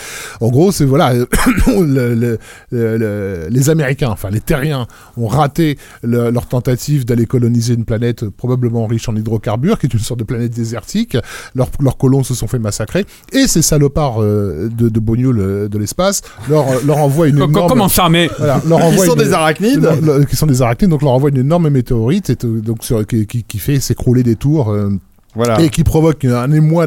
en 0.41 0.49
gros, 0.49 0.73
c'est 0.73 0.85
voilà, 0.85 1.13
le- 1.67 2.15
le- 2.15 2.39
le- 2.71 2.97
le- 2.99 3.47
les 3.51 3.71
Américains, 3.71 4.11
enfin 4.11 4.31
les 4.31 4.41
Terriens, 4.41 4.87
ont 5.17 5.27
raté 5.29 5.79
le- 6.03 6.31
leur 6.31 6.47
tentative 6.47 7.05
d'aller 7.05 7.27
coloniser 7.27 7.75
une 7.75 7.85
planète 7.85 8.29
probablement 8.29 8.87
riche 8.87 9.09
en 9.09 9.17
hydrocarbures, 9.17 9.79
qui 9.79 9.87
est 9.87 9.95
une 9.95 10.01
sorte 10.01 10.21
de 10.21 10.25
planète 10.25 10.53
désertique. 10.55 11.17
Leurs 11.55 11.69
leurs 11.81 11.97
colons 11.97 12.23
se 12.23 12.35
sont 12.35 12.47
fait 12.47 12.59
massacrer, 12.59 13.05
et 13.33 13.46
ces 13.47 13.63
salopards 13.63 14.23
euh, 14.23 14.69
de, 14.77 14.89
de 14.89 15.01
Bognoul 15.01 15.39
euh, 15.41 15.69
de 15.69 15.79
l'espace 15.79 16.23
leur 16.49 16.65
leur 16.85 16.99
envoient 16.99 17.29
une 17.29 17.37
énorme 17.37 17.69
Comment 17.69 17.89
ça 17.89 18.09
Mais 18.09 18.29
voilà, 18.39 18.61
leur 18.69 18.79
Ils 18.81 18.83
envoie 18.85 19.07
sont 19.07 19.15
une- 19.15 19.23
des 19.25 19.33
arachnides. 19.33 19.81
leur- 19.83 20.01
leur- 20.01 20.27
qui 20.27 20.37
sont 20.37 20.47
des 20.47 20.63
arachnides, 20.63 20.91
donc 20.91 21.03
leur 21.03 21.13
envoie 21.13 21.31
une 21.31 21.39
énorme 21.39 21.69
météorite 21.71 22.31
et 22.31 22.37
donc 22.37 22.85
sur- 22.85 23.07
qui, 23.07 23.27
qui, 23.27 23.43
qui 23.45 23.59
fait 23.59 23.81
s'écrouler 23.81 24.23
des 24.23 24.37
tours 24.37 24.71
euh, 24.71 24.91
Voilà. 25.37 25.61
et 25.61 25.69
qui 25.69 25.85
provoque 25.85 26.25
un 26.25 26.51
émoi 26.51 26.87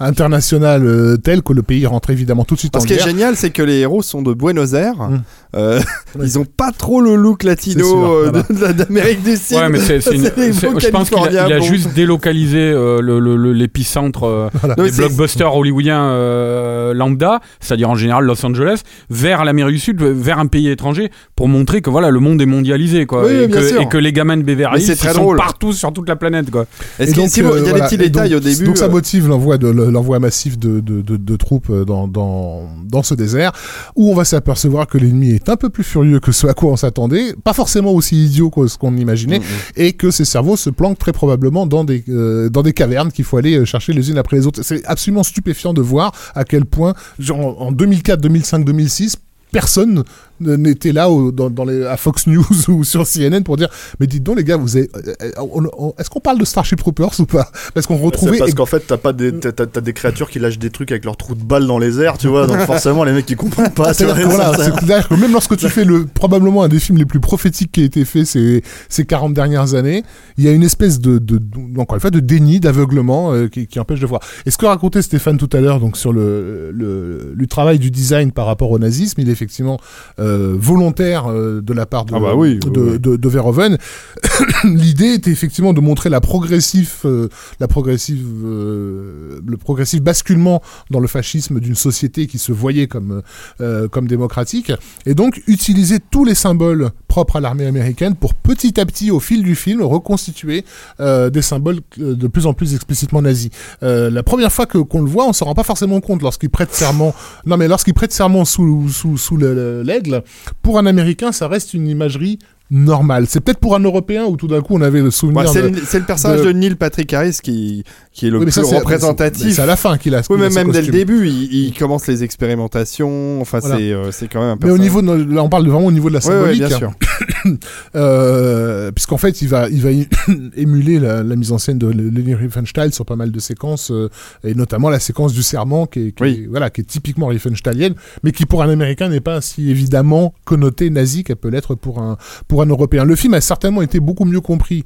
international 0.00 0.82
euh, 0.84 1.16
tel 1.16 1.42
que 1.42 1.52
le 1.52 1.62
pays 1.62 1.86
rentre 1.86 2.10
évidemment 2.10 2.44
tout 2.44 2.54
de 2.54 2.60
suite 2.60 2.76
en 2.76 2.80
ce 2.80 2.86
qui 2.86 2.92
est 2.92 2.96
guerre. 2.96 3.06
génial, 3.06 3.36
c'est 3.36 3.50
que 3.50 3.62
les 3.62 3.78
héros 3.78 4.02
sont 4.02 4.22
de 4.22 4.34
Buenos 4.34 4.72
Aires. 4.74 4.96
Mm. 4.96 5.22
Euh, 5.56 5.80
Ouais. 6.16 6.26
Ils 6.26 6.38
ont 6.38 6.44
pas 6.44 6.70
trop 6.70 7.00
le 7.00 7.16
look 7.16 7.42
latino 7.42 7.84
sûr, 7.84 8.08
euh, 8.08 8.30
voilà. 8.56 8.72
d'Amérique 8.72 9.24
du 9.24 9.36
Sud. 9.36 9.56
Ouais, 9.56 9.68
mais 9.68 9.80
c'est, 9.80 9.96
une- 10.14 10.22
je 10.52 10.88
pense 10.90 11.10
qu'il 11.10 11.18
a, 11.36 11.58
juste 11.60 11.92
délocalisé 11.92 12.58
euh, 12.60 13.00
le, 13.00 13.18
le- 13.18 13.34
le- 13.34 13.52
l'épicentre 13.52 14.22
euh, 14.24 14.48
mais 14.78 14.90
des 14.90 14.96
blockbusters 14.96 15.52
hollywoodiens 15.56 16.04
euh, 16.04 16.94
lambda, 16.94 17.40
c'est-à-dire 17.58 17.90
en 17.90 17.96
général 17.96 18.24
Los 18.26 18.46
Angeles, 18.46 18.82
vers 19.10 19.44
l'Amérique 19.44 19.74
du 19.74 19.80
Sud, 19.80 20.00
vers 20.02 20.38
un 20.38 20.46
pays 20.46 20.68
étranger, 20.68 21.10
pour 21.34 21.48
montrer 21.48 21.80
que 21.80 21.90
voilà 21.90 22.10
le 22.12 22.20
monde 22.20 22.40
est 22.40 22.46
mondialisé, 22.46 23.06
quoi, 23.06 23.24
Oui, 23.26 23.32
et, 23.32 23.48
que, 23.50 23.82
et 23.82 23.88
que 23.88 23.98
les 23.98 24.12
gamins 24.12 24.36
de 24.36 24.42
Beverly 24.42 24.82
sont 24.86 25.12
drôle. 25.14 25.36
partout 25.36 25.72
sur 25.72 25.92
toute 25.92 26.08
la 26.08 26.14
planète, 26.14 26.48
quoi. 26.52 26.66
Est-ce 27.00 27.12
qu'il 27.12 27.22
y 27.22 27.24
a- 27.24 27.28
des 27.28 27.70
voilà. 27.70 27.83
Petits 27.86 27.94
Et 27.96 27.98
détails 27.98 28.30
donc- 28.30 28.38
au 28.38 28.40
début. 28.40 28.64
Donc 28.64 28.76
ça 28.78 28.86
euh, 28.86 28.90
motive 28.90 29.28
l'envoi 29.28 29.58
de 29.58 29.68
l'envoi 29.68 30.18
massif 30.18 30.58
de, 30.58 30.80
de, 30.80 31.00
de, 31.02 31.16
de 31.16 31.36
troupes 31.36 31.70
euh, 31.70 31.84
dans, 31.84 32.08
dans, 32.08 32.68
dans 32.84 33.02
ce 33.02 33.14
désert, 33.14 33.52
où 33.96 34.10
on 34.10 34.14
va 34.14 34.24
s'apercevoir 34.24 34.86
que 34.86 34.98
l'ennemi 34.98 35.30
est 35.30 35.48
un 35.48 35.56
peu 35.56 35.68
plus 35.70 35.84
furieux 35.84 36.20
que 36.20 36.32
ce 36.32 36.46
à 36.46 36.54
quoi 36.54 36.70
on 36.72 36.76
s'attendait, 36.76 37.34
pas 37.44 37.52
forcément 37.52 37.92
aussi 37.92 38.24
idiot 38.24 38.50
que 38.50 38.66
ce 38.66 38.78
qu'on 38.78 38.96
imaginait, 38.96 39.40
et 39.76 39.92
que 39.92 40.10
ces 40.10 40.24
cerveaux 40.24 40.56
se 40.56 40.70
planquent 40.70 40.98
très 40.98 41.12
probablement 41.12 41.66
dans 41.66 41.84
des, 41.84 42.04
euh, 42.08 42.48
dans 42.50 42.62
des 42.62 42.72
cavernes 42.72 43.10
qu'il 43.12 43.24
faut 43.24 43.36
aller 43.36 43.64
chercher 43.66 43.92
les 43.92 44.10
unes 44.10 44.18
après 44.18 44.36
les 44.36 44.46
autres. 44.46 44.60
C'est 44.62 44.84
absolument 44.86 45.22
stupéfiant 45.22 45.72
de 45.72 45.80
voir 45.80 46.12
à 46.34 46.44
quel 46.44 46.64
point, 46.64 46.94
genre, 47.18 47.60
en 47.60 47.72
2004, 47.72 48.20
2005, 48.20 48.64
2006, 48.64 49.16
personne 49.52 50.02
n'était 50.40 50.92
là 50.92 51.08
au- 51.10 51.32
dans, 51.32 51.50
dans 51.50 51.64
les, 51.64 51.84
à 51.86 51.96
Fox 51.96 52.26
News 52.26 52.44
ou 52.68 52.84
sur 52.84 53.06
CNN 53.06 53.42
pour 53.42 53.56
dire 53.56 53.68
mais 54.00 54.06
dites 54.06 54.22
donc 54.22 54.36
les 54.36 54.44
gars 54.44 54.56
vous 54.56 54.76
avez 54.76 54.90
euh, 54.96 55.12
euh, 55.38 55.90
est-ce 55.98 56.10
qu'on 56.10 56.20
parle 56.20 56.38
de 56.38 56.44
Starship 56.44 56.78
Troopers 56.78 57.12
ou 57.20 57.24
pas? 57.26 57.50
Parce 57.74 57.86
qu'on 57.86 57.96
C'est 57.98 58.04
retrouvait 58.04 58.38
parce 58.38 58.54
qu'en 58.54 58.66
fait, 58.66 58.80
t'as 58.86 58.96
pas 58.96 59.12
des, 59.12 59.32
t'as, 59.32 59.52
t'as- 59.52 59.80
des 59.80 59.92
créatures 59.92 60.28
qui 60.30 60.38
lâchent 60.38 60.58
des 60.58 60.70
trucs 60.70 60.90
avec 60.90 61.04
leurs 61.04 61.16
trous 61.16 61.34
de 61.34 61.42
balles 61.44 61.66
dans 61.66 61.78
les 61.78 62.00
airs, 62.00 62.18
tu 62.18 62.26
vois. 62.28 62.46
Donc 62.46 62.58
forcément, 62.60 63.04
les 63.04 63.12
mecs 63.12 63.28
ils 63.30 63.36
comprennent 63.36 63.72
pas. 63.72 63.84
vois, 63.84 63.94
C'est-à-dire 63.94 64.24
que, 64.24 64.28
voilà, 64.28 64.52
ça- 64.56 64.64
c'est-à-dire 64.64 65.08
que 65.08 65.14
même 65.14 65.32
lorsque 65.32 65.56
tu 65.56 65.68
fais 65.68 65.84
le, 65.84 66.06
probablement 66.06 66.62
un 66.62 66.68
des 66.68 66.78
films 66.80 66.98
les 66.98 67.04
plus 67.06 67.20
prophétiques 67.20 67.72
qui 67.72 67.82
a 67.82 67.84
été 67.84 68.04
fait 68.04 68.24
ces, 68.24 68.62
ces 68.88 69.04
40 69.04 69.34
dernières 69.34 69.74
années, 69.74 70.02
il 70.38 70.44
y 70.44 70.48
a 70.48 70.52
une 70.52 70.62
espèce 70.62 70.98
de, 71.00 71.18
de, 71.18 71.38
de- 71.38 71.80
encore 71.80 71.96
une 71.96 72.00
fois, 72.00 72.10
de 72.10 72.20
déni, 72.20 72.60
d'aveuglement 72.60 73.32
euh, 73.32 73.48
qui, 73.48 73.66
qui 73.66 73.78
empêche 73.80 74.00
de 74.00 74.06
voir. 74.06 74.20
Et 74.46 74.50
ce 74.50 74.58
que 74.58 74.66
racontait 74.66 75.02
Stéphane 75.02 75.36
tout 75.38 75.50
à 75.52 75.60
l'heure, 75.60 75.80
donc 75.80 75.96
sur 75.96 76.12
le, 76.12 76.70
le, 76.72 77.32
le 77.36 77.46
travail 77.46 77.78
du 77.78 77.90
design 77.90 78.32
par 78.32 78.46
rapport 78.46 78.70
au 78.70 78.78
nazisme, 78.78 79.20
il 79.20 79.28
est 79.28 79.32
effectivement 79.32 79.78
euh, 80.18 80.23
volontaire 80.58 81.26
euh, 81.30 81.60
de 81.60 81.72
la 81.72 81.86
part 81.86 82.04
de, 82.04 82.14
Ah 82.14 82.20
bah 82.20 82.34
oui, 82.36 82.58
de, 82.58 82.68
oui, 82.80 82.88
oui. 82.92 82.98
de, 82.98 83.16
de 83.16 83.28
Verhoeven. 83.28 83.78
L'idée 84.64 85.14
était 85.14 85.30
effectivement 85.30 85.72
de 85.72 85.80
montrer 85.80 86.10
la 86.10 86.20
progressive, 86.20 86.92
euh, 87.04 87.28
la 87.60 87.68
progressive, 87.68 88.24
euh, 88.44 89.40
le 89.46 89.56
progressif 89.56 90.02
basculement 90.02 90.62
dans 90.90 91.00
le 91.00 91.08
fascisme 91.08 91.60
d'une 91.60 91.74
société 91.74 92.26
qui 92.26 92.38
se 92.38 92.52
voyait 92.52 92.86
comme 92.86 93.22
euh, 93.60 93.88
comme 93.88 94.06
démocratique, 94.06 94.72
et 95.06 95.14
donc 95.14 95.42
utiliser 95.46 95.98
tous 96.10 96.24
les 96.24 96.34
symboles 96.34 96.90
propre 97.08 97.36
à 97.36 97.40
l'armée 97.40 97.66
américaine 97.66 98.14
pour 98.16 98.34
petit 98.34 98.80
à 98.80 98.86
petit, 98.86 99.10
au 99.10 99.20
fil 99.20 99.42
du 99.42 99.54
film, 99.54 99.82
reconstituer 99.82 100.64
euh, 101.00 101.30
des 101.30 101.42
symboles 101.42 101.78
euh, 102.00 102.14
de 102.16 102.26
plus 102.26 102.46
en 102.46 102.54
plus 102.54 102.74
explicitement 102.74 103.22
nazis. 103.22 103.50
Euh, 103.82 104.10
la 104.10 104.22
première 104.22 104.50
fois 104.52 104.66
que 104.66 104.78
qu'on 104.78 105.00
le 105.02 105.08
voit, 105.08 105.26
on 105.28 105.32
s'en 105.32 105.44
rend 105.46 105.54
pas 105.54 105.62
forcément 105.62 106.00
compte 106.00 106.22
lorsqu'il 106.22 106.50
prête 106.50 106.72
serment. 106.74 107.14
Non, 107.46 107.56
mais 107.56 107.68
lorsqu'il 107.68 107.94
prête 107.94 108.12
serment 108.12 108.44
sous 108.44 108.88
sous 108.88 109.16
sous 109.16 109.36
le- 109.36 109.54
le- 109.54 109.82
l'aigle, 109.82 110.13
pour 110.62 110.78
un 110.78 110.86
Américain, 110.86 111.32
ça 111.32 111.48
reste 111.48 111.74
une 111.74 111.88
imagerie 111.88 112.38
normale. 112.70 113.26
C'est 113.28 113.40
peut-être 113.40 113.58
pour 113.60 113.74
un 113.76 113.80
Européen 113.80 114.24
où 114.24 114.36
tout 114.36 114.48
d'un 114.48 114.60
coup 114.62 114.74
on 114.76 114.80
avait 114.80 115.00
le 115.02 115.10
souvenir. 115.10 115.42
Ouais, 115.42 115.46
c'est 115.52 115.62
de- 115.70 115.76
le, 115.76 115.82
c'est 115.86 115.98
le 115.98 116.04
personnage 116.06 116.40
de- 116.40 116.46
de... 116.46 116.52
Neil 116.52 116.74
Patrick 116.76 117.12
Harris 117.12 117.38
qui, 117.42 117.84
qui 118.12 118.26
est 118.26 118.30
le 118.30 118.38
Oui, 118.38 118.46
mais 118.46 118.52
plus 118.52 118.60
ça, 118.62 118.64
c'est- 118.64 118.78
représentatif. 118.78 119.54
C'est 119.54 119.62
à 119.62 119.66
la 119.66 119.76
fin 119.76 119.98
qu'il 119.98 120.14
a. 120.14 120.22
Oui, 120.30 120.36
mais 120.40 120.48
même 120.50 120.70
dès 120.72 120.82
le 120.82 120.88
début, 120.92 121.28
il, 121.28 121.52
il 121.66 121.74
commence 121.78 122.06
les 122.06 122.24
expérimentations. 122.24 123.40
Enfin, 123.40 123.58
Voilà. 123.60 123.76
c'est 123.76 123.92
euh, 123.92 124.10
c'est 124.12 124.28
quand 124.28 124.40
même 124.40 124.50
un 124.50 124.58
Mais 124.66 124.70
au 124.72 124.78
niveau, 124.78 125.02
de- 125.02 125.34
là, 125.34 125.42
on 125.42 125.48
parle 125.48 125.66
vraiment 125.68 125.86
au 125.86 125.92
niveau 125.92 126.08
de 126.08 126.14
la 126.14 126.20
Ouais, 126.20 126.32
ouais, 126.34 126.40
symbolique. 126.54 126.66
bien 126.66 126.78
sûr. 126.78 126.92
Euh, 127.96 128.90
puisqu'en 128.92 129.18
fait, 129.18 129.42
il 129.42 129.48
va, 129.48 129.68
il 129.68 129.82
va 129.82 129.90
émuler 130.56 130.98
la, 130.98 131.22
la 131.22 131.36
mise 131.36 131.52
en 131.52 131.58
scène 131.58 131.78
de 131.78 131.86
Leni 131.86 132.34
Riefenstahl 132.34 132.92
sur 132.92 133.04
pas 133.04 133.16
mal 133.16 133.30
de 133.30 133.38
séquences, 133.38 133.90
euh, 133.90 134.08
et 134.42 134.54
notamment 134.54 134.90
la 134.90 134.98
séquence 135.00 135.32
du 135.32 135.42
serment, 135.42 135.86
qui 135.86 136.08
est, 136.08 136.12
qui 136.12 136.22
Oui. 136.22 136.42
est- 136.44 136.46
voilà, 136.48 136.70
qui 136.70 136.80
est 136.80 136.84
typiquement 136.84 137.26
Riefenstahlienne, 137.28 137.94
mais 138.22 138.32
qui 138.32 138.46
pour 138.46 138.62
un 138.62 138.68
Américain 138.68 139.08
n'est 139.08 139.20
pas 139.20 139.40
si 139.40 139.70
évidemment 139.70 140.34
connotée 140.44 140.90
nazie 140.90 141.24
qu'elle 141.24 141.36
peut 141.36 141.48
l'être 141.50 141.74
pour 141.74 142.00
un, 142.00 142.16
pour 142.48 142.53
un 142.62 142.66
Européen. 142.66 143.04
Le 143.04 143.16
film 143.16 143.34
a 143.34 143.40
certainement 143.40 143.82
été 143.82 144.00
beaucoup 144.00 144.24
mieux 144.24 144.40
compris 144.40 144.84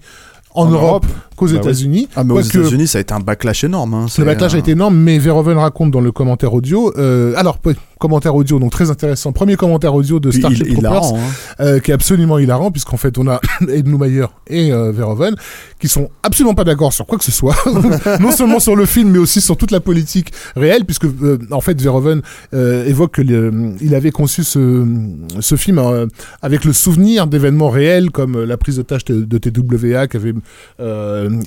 en, 0.55 0.67
En 0.67 0.71
Europe, 0.71 1.07
qu'aux 1.37 1.47
Bah 1.47 1.53
oui. 1.53 1.59
États-Unis. 1.59 2.09
Ah, 2.17 2.25
mais 2.25 2.33
aux 2.35 2.41
États-Unis, 2.41 2.87
ça 2.87 2.99
a 2.99 3.01
été 3.01 3.13
un 3.13 3.21
backlash 3.21 3.65
énorme. 3.65 3.95
Hein. 3.95 4.03
le 4.05 4.09
C'est, 4.09 4.25
backlash 4.25 4.55
a 4.55 4.57
euh, 4.57 4.61
été 4.61 4.73
énorme, 4.73 4.97
mais 4.97 5.19
Verhoeven 5.19 5.59
raconte 5.59 5.91
dans 5.91 6.01
le 6.01 6.11
commentaire 6.11 6.55
audio. 6.55 6.93
Euh, 6.97 7.35
alors, 7.37 7.59
commentaire 7.99 8.35
audio, 8.35 8.59
donc 8.59 8.71
très 8.71 8.91
intéressant. 8.91 9.33
Premier 9.33 9.57
commentaire 9.57 9.95
audio 9.95 10.21
de 10.21 10.31
Starship 10.31 10.67
il, 10.67 10.73
il 10.73 10.73
Troopers, 10.75 11.15
hein. 11.15 11.19
euh, 11.61 11.81
qui 11.81 11.91
est 11.91 11.95
absolument 11.95 12.39
hilarant, 12.39 12.71
puisqu'en 12.71 12.97
fait, 12.97 13.19
on 13.19 13.27
a 13.29 13.41
Ed 13.69 13.87
Neumayer 13.89 14.27
et 14.49 14.73
euh, 14.73 14.93
Verhoeven 14.93 15.35
qui 15.81 15.89
sont 15.89 16.09
absolument 16.23 16.55
pas 16.55 16.65
d'accord 16.65 16.93
sur 16.93 17.07
quoi 17.07 17.19
que 17.19 17.25
ce 17.25 17.31
soit, 17.33 17.55
non 18.21 18.33
seulement 18.33 18.59
sur 18.61 18.75
le 18.77 18.85
film, 18.87 19.11
mais 19.11 19.19
aussi 19.19 19.41
sur 19.41 19.57
toute 19.57 19.71
la 19.71 19.81
politique 19.81 20.33
réelle, 20.57 20.85
puisque 20.85 21.05
euh, 21.05 21.39
en 21.53 21.61
fait, 21.61 21.81
Verhoeven 21.81 22.21
évoque 22.53 23.13
que 23.13 23.23
le- 23.23 23.73
il 23.81 23.95
avait 23.95 24.11
conçu 24.11 24.43
ce, 24.45 24.85
ce 25.41 25.57
film 25.57 25.81
avec 26.43 26.65
le 26.65 26.73
souvenir 26.73 27.27
d'événements 27.27 27.71
réels, 27.71 28.11
comme 28.11 28.43
la 28.43 28.57
prise 28.57 28.77
de, 28.77 29.25
de 29.25 29.39
TWA 29.39 30.07
qui 30.09 30.17
avait 30.17 30.35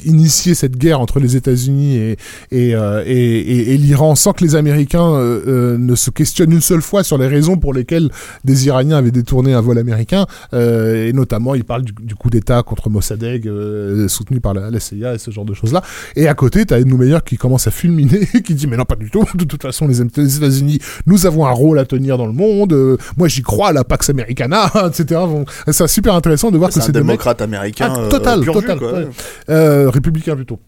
initié 0.05 0.53
cette 0.55 0.77
guerre 0.77 0.99
entre 1.01 1.19
les 1.19 1.35
États-Unis 1.35 1.95
et, 1.97 2.17
et, 2.51 2.69
et, 2.71 2.75
et- 3.05 3.73
et 3.73 3.77
l'Iran, 3.77 4.15
sans 4.15 4.33
que 4.33 4.43
les 4.43 4.55
Américains 4.55 5.11
ne 5.45 5.95
se 5.95 6.09
questionnent 6.09 6.40
une 6.49 6.61
seule 6.61 6.81
fois 6.81 7.03
sur 7.03 7.17
les 7.17 7.27
raisons 7.27 7.57
pour 7.57 7.73
lesquelles 7.73 8.09
des 8.43 8.67
Iraniens 8.67 8.97
avaient 8.97 9.11
détourné 9.11 9.53
un 9.53 9.61
vol 9.61 9.77
américain. 9.77 10.25
Euh, 10.53 11.07
et 11.07 11.13
notamment, 11.13 11.55
il 11.55 11.63
parle 11.63 11.83
du, 11.83 11.93
du 12.01 12.15
coup 12.15 12.29
d'État 12.29 12.63
contre 12.63 12.89
Mossadegh, 12.89 13.47
euh, 13.47 14.07
soutenu 14.07 14.39
par 14.39 14.53
la, 14.53 14.69
la 14.69 14.79
CIA 14.79 15.15
et 15.15 15.17
ce 15.17 15.31
genre 15.31 15.45
de 15.45 15.53
choses-là. 15.53 15.81
Et 16.15 16.27
à 16.27 16.33
côté, 16.33 16.65
t'as 16.65 16.79
Ed 16.79 16.87
Neumayer 16.87 17.19
qui 17.25 17.37
commence 17.37 17.67
à 17.67 17.71
fulminer, 17.71 18.27
qui 18.45 18.55
dit 18.55 18.67
mais 18.67 18.77
non 18.77 18.85
pas 18.85 18.95
du 18.95 19.09
tout. 19.09 19.25
De 19.35 19.45
toute 19.45 19.61
façon, 19.61 19.87
les, 19.87 20.01
États-Unis, 20.01 20.79
nous 21.05 21.25
avons 21.25 21.45
un 21.45 21.51
rôle 21.51 21.79
à 21.79 21.85
tenir 21.85 22.17
dans 22.17 22.27
le 22.27 22.33
monde. 22.33 22.73
Euh, 22.73 22.97
moi, 23.17 23.27
j'y 23.27 23.41
crois 23.41 23.69
à 23.69 23.73
la 23.73 23.83
Pax 23.83 24.09
Americana, 24.09 24.71
etc. 24.87 25.21
Bon, 25.25 25.45
c'est 25.67 25.87
super 25.87 26.15
intéressant 26.15 26.51
de 26.51 26.57
voir 26.57 26.69
que 26.69 26.75
C'est 26.75 26.81
un 26.81 26.85
mecs 26.87 26.93
démocrate 26.93 27.41
américain. 27.41 27.93
Ah, 27.95 28.07
total, 28.09 28.45
total, 28.45 28.79
jus, 28.79 29.87
républicains 29.89 30.35
plutôt. 30.35 30.59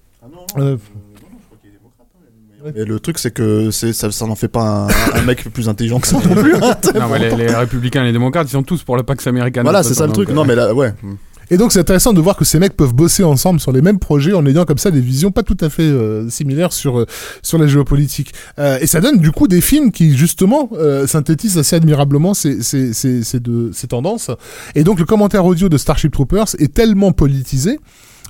Euh, 0.57 0.77
Et 2.75 2.85
le 2.85 2.99
truc, 2.99 3.19
c'est 3.19 3.31
que 3.31 3.71
ça, 3.71 4.11
ça 4.11 4.25
n'en 4.25 4.35
fait 4.35 4.47
pas 4.47 4.87
un, 5.13 5.19
un 5.19 5.21
mec 5.23 5.43
plus 5.53 5.69
intelligent 5.69 5.99
que 5.99 6.07
ça 6.07 6.17
non 6.17 6.35
plus. 6.35 6.55
hein. 6.55 6.75
Non, 6.95 7.07
mais 7.11 7.19
les, 7.19 7.35
les 7.35 7.53
républicains 7.53 8.03
et 8.03 8.07
les 8.07 8.11
démocrates, 8.13 8.47
ils 8.47 8.51
sont 8.51 8.63
tous 8.63 8.83
pour 8.83 8.97
la 8.97 9.03
Pax 9.03 9.25
Americana. 9.27 9.63
voilà, 9.63 9.83
c'est 9.83 9.93
ça 9.93 10.07
le 10.07 10.13
truc. 10.13 10.29
Non, 10.29 10.45
mais 10.45 10.55
là, 10.55 10.73
ouais. 10.73 10.93
Et 11.51 11.57
donc 11.57 11.73
c'est 11.73 11.79
intéressant 11.79 12.13
de 12.13 12.21
voir 12.21 12.37
que 12.37 12.45
ces 12.45 12.57
mecs 12.57 12.75
peuvent 12.75 12.93
bosser 12.93 13.21
ensemble 13.23 13.59
sur 13.59 13.73
les 13.73 13.81
mêmes 13.81 13.99
projets 13.99 14.31
en 14.31 14.45
ayant 14.45 14.63
comme 14.63 14.77
ça 14.77 14.91
des 14.91 15.01
visions 15.01 15.29
pas 15.29 15.43
tout 15.43 15.57
à 15.59 15.69
fait 15.69 15.83
euh, 15.83 16.27
similaires 16.29 16.71
sur 16.71 16.99
euh, 16.99 17.05
sur 17.41 17.57
la 17.57 17.67
géopolitique. 17.67 18.33
Euh, 18.59 18.77
et 18.79 18.87
ça 18.87 19.01
donne 19.01 19.17
du 19.17 19.29
coup 19.31 19.49
des 19.49 19.59
films 19.59 19.91
qui 19.91 20.15
justement 20.17 20.69
euh, 20.73 21.05
synthétisent 21.05 21.57
assez 21.57 21.75
admirablement 21.75 22.33
ces 22.33 22.63
ces 22.63 22.93
ces 22.93 23.23
ces, 23.23 23.41
deux, 23.41 23.71
ces 23.73 23.87
tendances. 23.87 24.31
Et 24.73 24.85
donc 24.85 24.99
le 24.99 25.05
commentaire 25.05 25.45
audio 25.45 25.67
de 25.67 25.77
Starship 25.77 26.13
Troopers 26.13 26.47
est 26.59 26.73
tellement 26.73 27.11
politisé. 27.11 27.77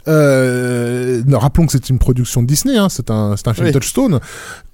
Euh, 0.08 1.24
rappelons 1.34 1.66
que 1.66 1.72
c'est 1.72 1.90
une 1.90 2.00
production 2.00 2.42
de 2.42 2.48
Disney, 2.48 2.78
hein, 2.78 2.90
c'est 2.90 3.10
un, 3.10 3.36
c'est 3.38 3.48
un 3.48 3.54
film 3.54 3.68
Oui. 3.68 3.74
Touchstone, 3.74 4.20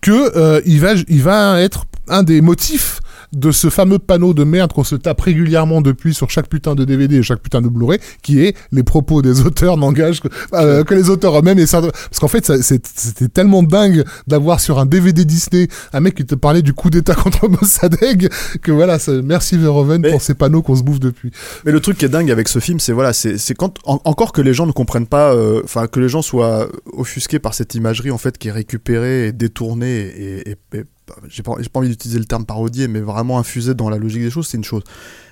que 0.02 0.36
euh, 0.38 0.62
il 0.66 0.80
va, 0.80 0.94
il 1.08 1.22
va 1.22 1.62
être 1.62 1.86
un 2.08 2.24
des 2.24 2.42
motifs 2.42 3.00
de 3.34 3.52
ce 3.52 3.70
fameux 3.70 4.00
panneau 4.00 4.34
de 4.34 4.44
merde 4.44 4.74
qu'on 4.74 4.84
se 4.84 4.96
tape 4.96 5.22
régulièrement 5.22 5.82
depuis 5.82 6.14
sur 6.14 6.30
chaque 6.30 6.48
putain 6.50 6.76
de 6.76 6.84
DVD 6.86 7.18
et 7.18 7.24
chaque 7.24 7.42
putain 7.42 7.62
de 7.62 7.68
Blu-ray, 7.70 8.00
qui 8.24 8.44
est 8.44 8.56
les 8.72 8.84
propos 8.84 9.22
des 9.22 9.42
auteurs 9.46 9.78
n'engagent 9.78 10.22
que, 10.22 10.28
euh, 10.54 10.84
que 10.84 10.94
les 10.96 11.10
auteurs 11.10 11.38
eux-mêmes. 11.38 11.60
Et 11.60 11.66
ça, 11.68 11.82
parce 11.82 12.20
qu'en 12.20 12.28
fait, 12.28 12.52
c'était 12.62 13.28
tellement 13.28 13.62
dingue 13.64 14.04
d'avoir 14.28 14.60
sur 14.60 14.80
un 14.80 14.86
DVD 14.86 15.26
Disney 15.26 15.68
un 15.94 16.00
mec 16.00 16.16
qui 16.16 16.26
te 16.26 16.36
parlait 16.36 16.62
du 16.62 16.74
coup 16.74 16.90
d'état 16.90 17.16
contre 17.24 17.48
Mossadegh 17.50 18.30
que 18.62 18.72
voilà, 18.72 19.00
ça- 19.00 19.22
merci 19.24 19.58
Verhoeven 19.58 20.02
Mais- 20.02 20.12
pour 20.12 20.22
ces 20.22 20.34
panneaux 20.34 20.62
qu'on 20.62 20.76
se 20.76 20.84
bouffe 20.84 21.00
depuis. 21.00 21.32
Mais 21.66 21.72
le 21.72 21.80
truc 21.80 21.98
qui 21.98 22.06
est 22.06 22.10
dingue 22.10 22.32
avec 22.32 22.48
ce 22.48 22.60
film, 22.60 22.80
c'est 22.80 22.94
voilà, 22.94 23.14
c'est 23.14 23.38
c'est 23.38 23.54
quand 23.54 23.76
en- 23.86 24.02
encore 24.06 24.32
que 24.32 24.42
les 24.42 24.54
gens 24.54 24.66
ne 24.66 24.72
comprennent 24.72 25.08
pas, 25.08 25.34
euh, 25.34 25.62
enfin 25.64 25.88
que 25.88 26.00
les 26.00 26.10
gens 26.10 26.22
soient 26.22 26.68
offusqués 26.94 27.40
par 27.40 27.54
cette 27.54 27.76
imagerie 27.76 28.12
en 28.12 28.18
fait 28.18 28.38
qui 28.38 28.48
est 28.48 28.52
récupérée 28.52 29.28
et 29.28 29.32
détournée 29.32 30.00
et, 30.00 30.50
et- 30.52 30.56
et- 30.78 30.84
j'ai 31.28 31.44
pas, 31.44 31.56
pas 31.56 31.80
envie 31.80 31.90
d'utiliser 31.90 32.20
le 32.20 32.26
terme 32.26 32.46
parodier, 32.46 32.88
mais 32.88 33.00
vraiment 33.00 33.40
infusée 33.40 33.74
dans 33.74 33.90
la 33.90 33.98
logique 33.98 34.22
des 34.22 34.32
choses, 34.32 34.48
c'est 34.48 34.58
une 34.58 34.64
chose. 34.64 34.84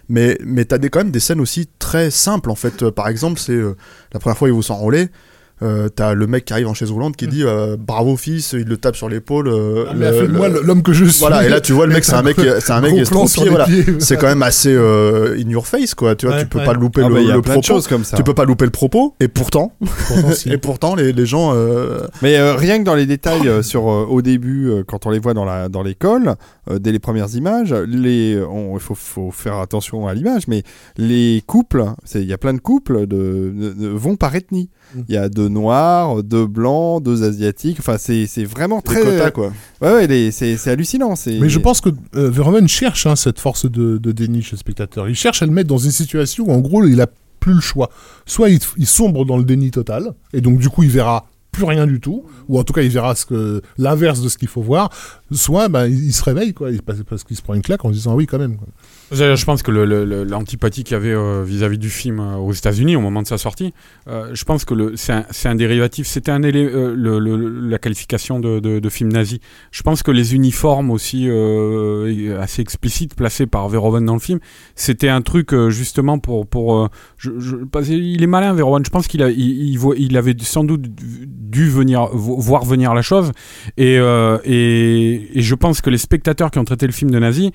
Mais 0.09 0.37
mais 0.43 0.65
t'as 0.65 0.77
des 0.77 0.89
quand 0.89 0.99
même 0.99 1.11
des 1.11 1.19
scènes 1.19 1.41
aussi 1.41 1.67
très 1.79 2.11
simples 2.11 2.49
en 2.49 2.55
fait. 2.55 2.83
Euh, 2.83 2.91
par 2.91 3.07
exemple, 3.07 3.39
c'est 3.39 3.53
euh, 3.53 3.75
la 4.13 4.19
première 4.19 4.37
fois 4.37 4.47
ils 4.47 4.53
vont 4.53 4.61
s'enrôler. 4.61 5.09
Euh, 5.63 5.89
t'as 5.89 6.13
le 6.13 6.27
mec 6.27 6.45
qui 6.45 6.53
arrive 6.53 6.67
en 6.67 6.75
chaise 6.75 6.91
roulante 6.91 7.15
qui 7.15 7.25
dit 7.27 7.41
euh, 7.43 7.77
bravo 7.79 8.15
fils, 8.15 8.53
il 8.53 8.65
le 8.67 8.77
tape 8.77 8.95
sur 8.95 9.09
l'épaule. 9.09 9.47
euh, 9.47 9.85
Ah, 9.89 9.93
le- 9.93 10.27
moi 10.27 10.49
l'homme 10.49 10.83
que 10.83 10.93
je 10.93 11.05
suis. 11.05 11.19
voilà, 11.19 11.43
et 11.45 11.49
là 11.49 11.59
tu 11.61 11.73
vois 11.73 11.87
le 11.87 11.93
mec, 11.93 12.05
c'est 12.05 12.13
un 12.13 12.21
mec, 12.21 12.37
c'est 12.59 12.71
un 12.71 12.79
mec 12.81 12.93
estropié, 12.93 13.49
voilà. 13.49 13.65
C'est 13.97 14.17
quand 14.17 14.27
même 14.27 14.43
assez 14.43 14.71
euh, 14.71 15.35
in 15.43 15.49
your 15.49 15.65
face, 15.65 15.95
quoi. 15.95 16.15
Tu 16.15 16.27
vois, 16.27 16.35
Ouais, 16.35 16.41
tu 16.43 16.47
peux 16.47 16.59
ouais. 16.59 16.65
pas 16.65 16.73
louper 16.73 17.01
Ah 17.03 17.09
le, 17.09 17.15
bah, 17.15 17.21
il 17.21 17.27
y 17.27 17.31
a 17.31 17.35
le 17.35 17.41
plein 17.41 17.53
propos. 17.53 17.61
de 17.61 17.65
choses 17.65 17.87
comme 17.87 18.03
ça. 18.03 18.15
Tu 18.17 18.23
peux 18.23 18.35
pas 18.35 18.45
louper 18.45 18.65
le 18.65 18.71
propos. 18.71 19.15
Et 19.19 19.27
pourtant, 19.27 19.73
Pourtant, 19.79 20.31
si. 20.33 20.49
et 20.53 20.57
pourtant, 20.59 20.93
les, 20.93 21.11
les 21.11 21.25
gens. 21.25 21.53
euh, 21.55 22.01
Mais 22.21 22.37
euh, 22.37 22.53
rien 22.55 22.77
que 22.77 22.83
dans 22.83 22.93
les 22.95 23.07
détails 23.07 23.47
euh, 23.47 23.63
sur 23.63 23.89
euh, 23.89 24.05
au 24.07 24.21
début, 24.21 24.69
euh, 24.69 24.83
quand 24.87 25.07
on 25.07 25.09
les 25.09 25.17
voit 25.19 25.33
dans 25.33 25.45
la 25.45 25.69
dans 25.69 25.81
l'école, 25.81 26.35
euh, 26.69 26.77
dès 26.77 26.91
les 26.91 26.99
premières 26.99 27.33
images, 27.35 27.73
les 27.73 28.33
il 28.39 28.79
faut, 28.79 28.93
faut 28.93 29.31
faire 29.31 29.55
attention 29.55 30.07
à 30.07 30.13
l'image, 30.13 30.47
mais 30.47 30.61
les 30.97 31.41
couples, 31.47 31.83
il 32.13 32.25
y 32.25 32.33
a 32.33 32.37
plein 32.37 32.53
de 32.53 32.59
couples 32.59 33.07
de, 33.07 33.51
de- 33.55 33.73
de- 33.73 33.87
vont 33.87 34.15
par 34.17 34.35
ethnie. 34.35 34.69
Mm. 34.95 34.99
Il 35.09 35.15
y 35.15 35.17
a 35.17 35.29
deux 35.29 35.49
noirs, 35.49 36.23
deux 36.23 36.45
blancs, 36.47 37.03
deux 37.03 37.23
asiatiques. 37.23 37.77
Enfin, 37.79 37.97
c'est 37.99 38.25
c'est 38.25 38.45
vraiment 38.45 38.77
les 38.77 38.83
très 38.83 39.01
quotas, 39.01 39.31
quoi. 39.31 39.51
Ouais, 39.81 39.93
ouais, 39.93 40.07
les- 40.07 40.31
c'est 40.31 40.57
c'est 40.57 40.71
hallucinant. 40.71 41.15
c'est- 41.15 41.39
Mais 41.39 41.49
je 41.49 41.59
pense 41.59 41.81
que 41.81 41.89
euh, 42.15 42.29
Verhoeven 42.29 42.67
cherche 42.67 43.05
hein, 43.05 43.15
cette 43.15 43.39
force 43.39 43.69
de, 43.69 43.97
de 43.97 44.11
déni 44.11 44.41
chez 44.41 44.53
le 44.53 44.59
spectateur. 44.59 45.09
Il 45.09 45.15
cherche 45.15 45.41
à 45.41 45.45
le 45.45 45.51
mettre 45.51 45.67
dans 45.69 45.77
une 45.77 45.91
situation 45.91 46.45
où, 46.47 46.51
en 46.51 46.59
gros, 46.59 46.83
il 46.85 47.01
a 47.01 47.07
plus 47.39 47.53
le 47.55 47.61
choix. 47.61 47.89
Soit 48.25 48.49
il, 48.49 48.59
il 48.77 48.87
sombre 48.87 49.25
dans 49.25 49.37
le 49.37 49.43
déni 49.43 49.71
total, 49.71 50.13
et 50.33 50.41
donc 50.41 50.59
du 50.59 50.69
coup, 50.69 50.83
il 50.83 50.89
verra 50.89 51.27
plus 51.51 51.63
rien 51.65 51.87
du 51.87 51.99
tout, 51.99 52.23
ou 52.49 52.59
en 52.59 52.63
tout 52.63 52.71
cas, 52.73 52.81
il 52.83 52.89
verra 52.89 53.15
ce 53.15 53.25
que 53.25 53.61
l'inverse 53.79 54.21
de 54.21 54.29
ce 54.29 54.37
qu'il 54.37 54.47
faut 54.47 54.61
voir. 54.61 54.89
Soit, 55.31 55.67
ben, 55.67 55.87
il, 55.87 56.05
il 56.05 56.13
se 56.13 56.23
réveille, 56.23 56.53
quoi, 56.53 56.71
il- 56.71 56.81
parce, 56.81 57.23
qu'il 57.23 57.35
se 57.35 57.41
prend 57.41 57.53
une 57.53 57.61
claque 57.61 57.83
en 57.83 57.89
se 57.89 57.93
disant 57.93 58.15
oui, 58.15 58.25
quand 58.25 58.39
même. 58.39 58.57
Je 59.11 59.45
pense 59.45 59.61
que 59.63 59.71
l'antipathie 59.71 60.83
qu'il 60.83 60.93
y 60.93 60.95
avait 60.95 61.13
euh, 61.13 61.43
vis-à-vis 61.43 61.77
du 61.77 61.89
film 61.89 62.19
euh, 62.19 62.35
aux 62.35 62.53
États-Unis 62.53 62.95
au 62.95 63.01
moment 63.01 63.21
de 63.21 63.27
sa 63.27 63.37
sortie, 63.37 63.73
euh, 64.07 64.29
je 64.33 64.43
pense 64.43 64.65
que 64.65 64.95
c'est 64.95 65.47
un, 65.47 65.55
dérivatif. 65.55 66.07
C'était 66.07 66.31
un 66.31 66.39
la 66.39 67.77
qualification 67.77 68.39
de, 68.39 68.89
film 68.89 69.11
nazi. 69.11 69.39
Je 69.71 69.83
pense 69.83 70.03
que 70.03 70.11
les 70.11 70.33
uniformes 70.35 70.91
aussi 70.91 71.29
assez 72.39 72.61
explicites 72.61 73.15
placés 73.15 73.47
par 73.47 73.67
Verhoeven 73.69 74.05
dans 74.05 74.13
le 74.13 74.19
film, 74.19 74.39
c'était 74.75 75.09
un 75.09 75.21
truc 75.21 75.53
justement 75.69 76.19
pour 76.19 76.47
pour. 76.47 76.89
qu'il 77.19 78.23
est 78.23 78.27
malin 78.27 78.53
Verhoeven. 78.53 78.85
Je 78.85 78.89
pense 78.89 79.07
qu'il 79.07 79.21
il, 79.21 79.73
il 79.73 79.79
il 79.97 80.17
avait 80.17 80.35
sans 80.39 80.63
doute 80.63 80.81
dû 80.81 81.69
venir 81.69 82.07
vo- 82.13 82.37
voir 82.37 82.63
venir 82.65 82.93
la 82.93 83.01
chose 83.01 83.31
et, 83.77 83.97
et 85.33 85.39
et 85.39 85.41
je 85.41 85.55
pense 85.55 85.81
que 85.81 85.89
les 85.89 85.97
spectateurs 85.97 86.51
qui 86.51 86.59
ont 86.59 86.65
traité 86.65 86.85
le 86.87 86.93
film 86.93 87.11
de 87.11 87.19
nazi 87.19 87.51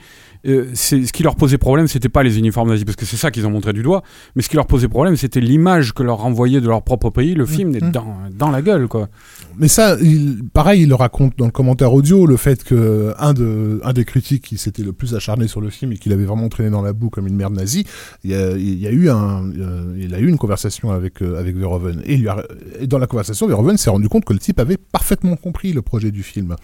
euh, 0.46 0.66
c'est 0.74 1.04
ce 1.06 1.12
qui 1.12 1.22
leur 1.22 1.36
posait 1.36 1.58
problème, 1.58 1.86
c'était 1.86 2.08
pas 2.08 2.22
les 2.24 2.36
uniformes 2.38 2.68
nazis, 2.70 2.84
parce 2.84 2.96
que 2.96 3.04
c'est 3.06 3.16
ça 3.16 3.30
qu'ils 3.30 3.46
ont 3.46 3.50
montré 3.50 3.72
du 3.72 3.82
doigt, 3.82 4.02
mais 4.34 4.42
ce 4.42 4.48
qui 4.48 4.56
leur 4.56 4.66
posait 4.66 4.88
problème, 4.88 5.16
c'était 5.16 5.40
l'image 5.40 5.92
que 5.94 6.02
leur 6.02 6.18
renvoyait 6.18 6.60
de 6.60 6.66
leur 6.68 6.82
propre 6.82 7.10
pays, 7.10 7.34
le 7.34 7.46
film 7.46 7.74
est 7.76 7.80
Mhm. 7.82 7.92
dans, 7.92 8.16
dans 8.36 8.50
la 8.50 8.60
gueule, 8.62 8.88
quoi. 8.88 9.08
Mais 9.56 9.68
ça, 9.68 9.96
il, 10.02 10.42
pareil, 10.52 10.82
il 10.82 10.88
le 10.88 10.96
raconte 10.96 11.38
dans 11.38 11.44
le 11.46 11.52
commentaire 11.52 11.92
audio, 11.92 12.26
le 12.26 12.36
fait 12.36 12.64
que 12.64 13.14
un, 13.18 13.32
de, 13.34 13.80
un 13.84 13.92
des 13.92 14.04
critiques 14.04 14.42
qui 14.44 14.58
s'était 14.58 14.82
le 14.82 14.92
plus 14.92 15.14
acharné 15.14 15.46
sur 15.46 15.60
le 15.60 15.70
film 15.70 15.92
et 15.92 15.96
qu'il 15.96 16.12
avait 16.12 16.24
vraiment 16.24 16.48
traîné 16.48 16.70
dans 16.70 16.82
la 16.82 16.92
boue 16.92 17.10
comme 17.10 17.28
une 17.28 17.36
merde 17.36 17.54
nazie, 17.54 17.84
il 18.24 18.30
y 18.30 18.34
a, 18.34 18.50
il 18.56 18.78
y 18.80 18.86
a 18.88 18.90
eu 18.90 19.08
un, 19.10 19.44
euh, 19.56 19.96
il 19.98 20.12
a 20.14 20.18
eu 20.18 20.26
une 20.28 20.38
conversation 20.38 20.90
avec 20.90 21.22
euh, 21.22 21.38
avec 21.38 21.54
Verhoeven 21.56 22.02
et, 22.04 22.14
il 22.14 22.20
lui 22.22 22.28
a- 22.28 22.44
et 22.80 22.86
dans 22.88 22.98
la 22.98 23.06
conversation, 23.06 23.46
Verhoeven 23.46 23.62
Verhoeven 23.62 23.78
s'est 23.78 23.90
rendu 23.90 24.08
compte 24.08 24.24
que 24.24 24.32
le 24.32 24.40
type 24.40 24.58
avait 24.58 24.76
parfaitement 24.78 25.36
compris 25.36 25.72
le 25.72 25.82
projet 25.82 26.10
du 26.10 26.24
film. 26.24 26.56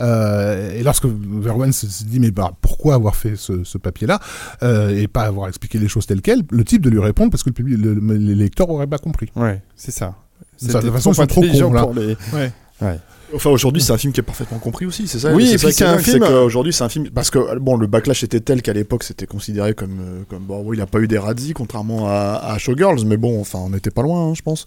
Euh, 0.00 0.37
et 0.74 0.82
lorsque 0.82 1.06
Verhoeven 1.06 1.72
se 1.72 1.86
dit 2.04 2.20
mais 2.20 2.30
bah, 2.30 2.52
pourquoi 2.60 2.94
avoir 2.94 3.16
fait 3.16 3.36
ce, 3.36 3.64
ce 3.64 3.78
papier-là 3.78 4.20
euh, 4.62 4.88
et 4.96 5.08
pas 5.08 5.22
avoir 5.22 5.48
expliqué 5.48 5.78
les 5.78 5.88
choses 5.88 6.06
telles 6.06 6.22
quelles, 6.22 6.42
le 6.50 6.64
type 6.64 6.82
de 6.82 6.90
lui 6.90 7.00
répondre 7.00 7.30
parce 7.30 7.42
que 7.42 7.50
le 7.50 7.54
public, 7.54 7.78
le- 7.78 7.94
le- 7.94 8.16
les 8.16 8.34
lecteurs 8.34 8.68
auraient 8.70 8.86
pas 8.86 8.98
compris. 8.98 9.30
Ouais, 9.36 9.62
c'est 9.76 9.90
ça. 9.92 10.14
De 10.62 10.72
toute 10.80 10.90
façon, 10.92 11.10
ils 11.12 11.14
sont 11.14 11.26
trop 11.26 11.40
cons, 11.52 11.72
là. 11.72 11.80
pour 11.82 11.94
les- 11.94 12.16
Ouais. 12.34 12.52
Ouais. 12.80 12.98
Enfin, 13.34 13.50
aujourd'hui, 13.50 13.82
c'est 13.82 13.92
un 13.92 13.98
film 13.98 14.12
qui 14.12 14.20
est 14.20 14.22
parfaitement 14.22 14.58
compris 14.58 14.86
aussi, 14.86 15.06
c'est 15.06 15.18
ça? 15.18 15.32
Oui, 15.32 15.46
c'est 15.46 15.54
et 15.54 15.58
puis 15.58 15.72
c'est 15.72 15.84
un 15.84 15.98
film- 15.98 16.20
qu'aujourd'hui, 16.20 16.72
c'est 16.72 16.84
un 16.84 16.88
film. 16.88 17.08
Parce 17.10 17.30
que, 17.30 17.58
bon, 17.58 17.76
le 17.76 17.86
backlash 17.86 18.24
était 18.24 18.40
tel 18.40 18.62
qu'à 18.62 18.72
l'époque, 18.72 19.02
c'était 19.04 19.26
considéré 19.26 19.74
comme. 19.74 19.98
euh, 20.00 20.22
comme 20.28 20.44
bon, 20.44 20.62
oui, 20.64 20.76
il 20.76 20.80
n'a 20.80 20.86
pas 20.86 20.98
eu 21.00 21.08
des 21.08 21.18
radis, 21.18 21.52
contrairement 21.52 22.08
à, 22.08 22.40
à 22.42 22.58
Showgirls, 22.58 23.04
mais 23.06 23.16
bon, 23.16 23.40
enfin, 23.40 23.58
on 23.60 23.70
n'était 23.70 23.90
pas 23.90 24.02
loin, 24.02 24.28
hein, 24.28 24.34
je 24.34 24.42
pense. 24.42 24.66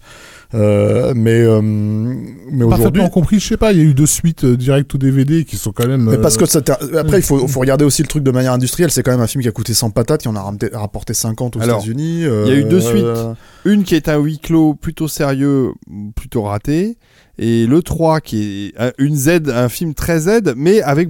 Euh, 0.54 1.12
mais 1.16 1.40
euh, 1.40 1.60
mais 1.62 2.64
aujourd'hui. 2.64 2.68
Parfaitement 2.68 3.08
compris, 3.08 3.40
je 3.40 3.48
sais 3.48 3.56
pas, 3.56 3.72
il 3.72 3.78
y 3.78 3.80
a 3.80 3.84
eu 3.84 3.94
deux 3.94 4.06
suites 4.06 4.44
euh, 4.44 4.56
direct 4.56 4.92
ou 4.94 4.98
DVD 4.98 5.44
qui 5.44 5.56
sont 5.56 5.72
quand 5.72 5.86
même. 5.86 6.02
Mais 6.08 6.18
parce 6.18 6.36
euh, 6.36 6.60
que 6.60 6.96
après, 6.96 7.18
il 7.18 7.22
faut, 7.22 7.46
faut 7.48 7.60
regarder 7.60 7.84
aussi 7.84 8.02
le 8.02 8.08
truc 8.08 8.22
de 8.22 8.30
manière 8.30 8.52
industrielle. 8.52 8.90
C'est 8.90 9.02
quand 9.02 9.12
même 9.12 9.20
un 9.20 9.26
film 9.26 9.42
qui 9.42 9.48
a 9.48 9.52
coûté 9.52 9.74
100 9.74 9.90
patates, 9.90 10.22
qui 10.22 10.28
en 10.28 10.36
a 10.36 10.54
rapporté 10.74 11.14
50 11.14 11.56
aux 11.56 11.60
États-Unis. 11.60 12.20
il 12.22 12.48
y 12.48 12.50
a 12.50 12.54
eu 12.54 12.64
deux 12.64 12.80
euh, 12.86 13.34
Une 13.64 13.84
qui 13.84 13.94
est 13.94 14.08
un 14.08 14.18
huis 14.18 14.38
clos 14.38 14.74
plutôt 14.74 15.08
sérieux, 15.08 15.72
plutôt 16.14 16.42
raté, 16.42 16.96
et 17.38 17.66
le 17.66 17.82
3 17.82 18.20
qui 18.20 18.72
est 18.76 18.80
un- 18.82 18.92
une 18.98 19.16
Z, 19.16 19.42
un 19.48 19.68
film 19.68 19.94
très 19.94 20.20
Z, 20.20 20.54
mais 20.56 20.82
avec 20.82 21.08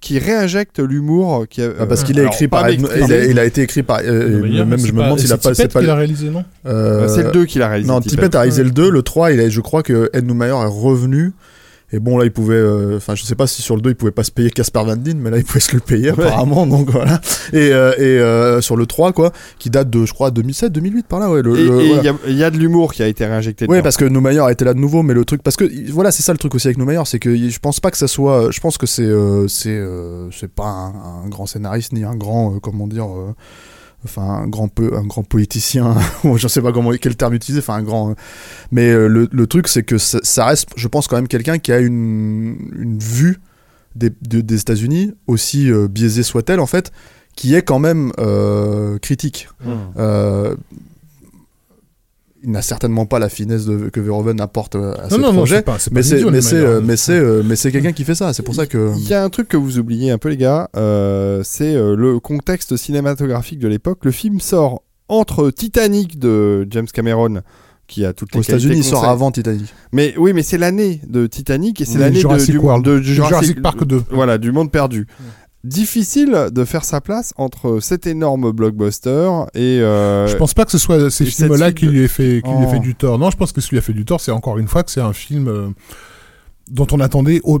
qui 0.00 0.18
réinjecte 0.18 0.78
l'humour 0.78 1.44
qui 1.50 1.60
a- 1.62 1.70
ah, 1.78 1.86
parce 1.86 2.02
qu'il 2.02 2.16
est 2.16 2.22
alors, 2.22 2.32
écrit 2.32 2.48
par. 2.48 2.66
Ed- 2.66 2.80
il, 2.80 3.12
a, 3.12 3.24
il 3.26 3.38
a 3.38 3.44
été 3.44 3.60
écrit 3.62 3.82
par. 3.82 4.00
euh, 4.02 4.40
hier, 4.46 4.64
même, 4.64 4.78
c'est 4.78 4.86
je 4.88 4.92
me 4.92 5.02
demande 5.02 5.18
s'il 5.18 5.30
a 5.32 5.36
pas. 5.36 5.52
C'est 5.54 5.70
pas. 5.70 5.80
qui 5.80 5.86
l'a 5.86 5.94
réalisé, 5.94 6.30
non? 6.30 6.44
Euh, 6.64 7.08
c'est 7.08 7.24
le 7.24 7.30
2 7.30 7.44
qu'il 7.44 7.60
a 7.60 7.68
réalisé. 7.68 7.90
Non, 7.92 8.00
Tippett. 8.00 8.34
A 8.34 8.38
réalisé 8.40 8.64
le 8.64 8.70
2, 8.70 8.90
le 8.90 9.02
3, 9.02 9.32
il 9.32 9.40
a, 9.40 9.48
je 9.50 9.60
crois 9.60 9.82
que 9.82 10.08
Ed 10.14 10.24
Neumayer 10.26 10.52
est 10.52 10.64
revenu. 10.66 11.32
Et 11.92 11.98
bon, 11.98 12.16
là, 12.18 12.24
il 12.24 12.30
pouvait, 12.32 12.54
euh, 12.54 12.96
enfin, 12.96 13.14
je 13.14 13.22
sais 13.24 13.34
pas 13.34 13.46
si 13.46 13.60
sur 13.60 13.76
le 13.76 13.82
2, 13.82 13.90
il 13.90 13.94
pouvait 13.96 14.12
pas 14.12 14.24
se 14.24 14.30
payer 14.30 14.50
Casper 14.50 14.82
Van 14.84 14.96
Dien, 14.96 15.14
mais 15.16 15.30
là, 15.30 15.36
il 15.38 15.44
pouvait 15.44 15.60
se 15.60 15.74
le 15.74 15.80
payer, 15.80 16.08
apparemment, 16.10 16.66
donc 16.66 16.90
voilà. 16.90 17.20
Et, 17.52 17.72
euh, 17.72 17.92
et 17.98 18.02
euh, 18.18 18.60
sur 18.62 18.76
le 18.76 18.86
3, 18.86 19.12
quoi, 19.12 19.32
qui 19.58 19.68
date 19.70 19.90
de, 19.90 20.06
je 20.06 20.12
crois, 20.14 20.30
2007, 20.30 20.72
2008, 20.72 21.06
par 21.06 21.20
là, 21.20 21.30
ouais. 21.30 21.42
Le, 21.42 21.56
Et 21.58 21.62
il 21.62 21.68
voilà. 21.68 22.02
y 22.02 22.08
a- 22.08 22.30
y, 22.30 22.44
a 22.44 22.50
de 22.50 22.56
l'humour 22.56 22.94
qui 22.94 23.02
a 23.02 23.06
été 23.08 23.26
réinjecté. 23.26 23.66
Oui, 23.68 23.82
parce 23.82 23.96
que 23.96 24.04
Neumayer 24.06 24.42
était 24.50 24.64
là 24.64 24.74
de 24.74 24.78
nouveau, 24.80 25.02
mais 25.02 25.14
le 25.14 25.24
truc, 25.24 25.42
parce 25.42 25.56
que 25.56 25.64
voilà, 25.92 26.10
c'est 26.12 26.22
ça 26.22 26.32
le 26.32 26.38
truc 26.38 26.54
aussi 26.54 26.66
avec 26.68 26.78
Neumayer, 26.78 27.02
c'est 27.04 27.18
que 27.18 27.34
je 27.36 27.58
pense 27.58 27.78
pas 27.80 27.90
que 27.90 27.98
ça 27.98 28.08
soit, 28.08 28.50
je 28.50 28.60
pense 28.60 28.78
que 28.78 28.86
c'est, 28.86 29.02
euh, 29.02 29.46
c'est, 29.48 29.68
euh, 29.70 30.30
c'est 30.30 30.50
pas 30.50 30.64
un, 30.68 31.24
un 31.24 31.28
grand 31.28 31.46
scénariste 31.46 31.92
ni 31.92 32.04
un 32.04 32.16
grand, 32.16 32.54
euh, 32.54 32.58
comment 32.60 32.86
dire, 32.86 33.04
euh, 33.06 33.34
enfin 34.04 34.22
un 34.22 34.48
grand 34.48 34.68
peu, 34.68 34.96
un 34.96 35.04
grand 35.04 35.22
politicien, 35.22 35.96
ou 36.24 36.36
je 36.38 36.48
sais 36.48 36.60
pas 36.62 36.72
comment 36.72 36.90
quel 37.00 37.16
terme 37.16 37.34
utiliser, 37.34 37.60
enfin 37.60 37.74
un 37.74 37.82
grand, 37.82 38.14
mais 38.70 38.90
euh, 38.90 39.06
le, 39.06 39.28
le 39.30 39.46
truc 39.46 39.68
c'est 39.68 39.82
que 39.82 39.98
ça, 39.98 40.18
ça 40.22 40.46
reste, 40.46 40.68
je 40.76 40.88
pense 40.88 41.06
quand 41.08 41.16
même 41.16 41.28
quelqu'un 41.28 41.58
qui 41.58 41.72
a 41.72 41.78
une, 41.78 42.56
une 42.76 42.98
vue 42.98 43.38
des, 43.94 44.10
de- 44.10 44.40
des 44.40 44.60
États-Unis 44.60 45.12
aussi 45.26 45.70
euh, 45.70 45.86
biaisée 45.88 46.22
soit-elle 46.22 46.60
en 46.60 46.66
fait, 46.66 46.90
qui 47.36 47.54
est 47.54 47.62
quand 47.62 47.78
même 47.78 48.12
euh, 48.18 48.98
critique. 48.98 49.48
Mmh. 49.64 49.70
Euh, 52.42 52.44
il 52.44 52.50
n'a 52.50 52.62
certainement 52.62 53.06
pas 53.06 53.18
la 53.18 53.28
finesse 53.28 53.64
de- 53.66 53.88
que 53.88 54.00
Verhoeven 54.00 54.40
apporte 54.40 54.74
euh, 54.74 54.94
à 55.02 55.08
ce 55.10 55.14
non, 55.14 55.28
non, 55.28 55.32
projet. 55.34 55.62
pas, 55.62 55.78
mais 55.90 56.02
c'est 56.02 56.16
idiot, 56.16 56.30
mais 56.30 56.40
c'est 56.40 56.56
euh, 56.56 56.80
mais 56.82 56.96
c'est 56.96 57.12
euh, 57.18 57.42
mais 57.44 57.56
c'est 57.56 57.70
quelqu'un 57.72 57.92
qui 57.92 58.04
fait 58.04 58.14
ça. 58.14 58.32
C'est 58.32 58.42
pour 58.42 58.54
ça 58.54 58.66
que 58.66 58.92
Il 58.96 59.08
y 59.08 59.14
a 59.14 59.22
un 59.24 59.30
truc 59.30 59.48
que 59.48 59.56
vous 59.56 59.78
oubliez 59.78 60.10
un 60.10 60.18
peu, 60.18 60.28
les 60.28 60.36
gars, 60.36 60.68
euh, 60.76 61.42
c'est 61.44 61.74
euh, 61.74 61.94
le 61.96 62.18
contexte 62.20 62.76
cinématographique 62.76 63.58
de 63.58 63.68
l'époque. 63.68 64.00
Le 64.04 64.10
film 64.10 64.40
sort 64.40 64.82
entre 65.08 65.50
Titanic 65.50 66.18
de 66.18 66.66
James 66.70 66.86
Cameron, 66.92 67.42
qui 67.86 68.04
a 68.04 68.12
toutes 68.12 68.32
les 68.34 68.40
aux 68.40 68.42
États-Unis, 68.42 68.82
sort 68.82 69.04
avant 69.04 69.30
Titanic. 69.30 69.72
Mais 69.92 70.14
oui, 70.16 70.32
mais 70.32 70.42
c'est 70.42 70.58
l'année 70.58 71.00
de 71.06 71.26
Titanic 71.26 71.80
et 71.80 71.84
c'est 71.84 71.94
Oui, 71.94 72.00
l'année 72.00 72.16
de, 72.16 72.20
Jurassic 72.20 72.54
du, 72.58 72.82
de 72.82 73.02
Jurassic 73.02 73.62
Park 73.62 73.84
2. 73.84 74.02
Voilà, 74.10 74.38
du 74.38 74.50
monde 74.52 74.70
perdu. 74.70 75.06
Difficile 75.64 76.48
de 76.52 76.64
faire 76.64 76.84
sa 76.84 77.00
place 77.00 77.32
entre 77.36 77.78
cet 77.80 78.06
énorme 78.08 78.50
blockbuster 78.50 79.30
et. 79.54 79.80
euh, 79.80 80.26
Je 80.26 80.36
pense 80.36 80.54
pas 80.54 80.64
que 80.64 80.72
ce 80.72 80.78
soit 80.78 81.08
ces 81.10 81.24
films-là 81.24 81.70
qui 81.72 81.86
lui 81.86 82.02
aient 82.02 82.08
fait, 82.08 82.42
qui 82.44 82.50
lui 82.50 82.64
Oh. 82.66 82.70
fait 82.70 82.80
du 82.80 82.94
tort. 82.96 83.16
Non, 83.18 83.30
je 83.30 83.36
pense 83.36 83.52
que 83.52 83.60
ce 83.60 83.68
qui 83.68 83.74
lui 83.76 83.78
a 83.78 83.82
fait 83.82 83.92
du 83.92 84.04
tort, 84.04 84.20
c'est 84.20 84.32
encore 84.32 84.58
une 84.58 84.66
fois 84.66 84.82
que 84.82 84.90
c'est 84.90 85.00
un 85.00 85.12
film 85.12 85.46
euh, 85.46 85.68
dont 86.68 86.86
on 86.90 86.98
attendait. 86.98 87.40
au- 87.44 87.60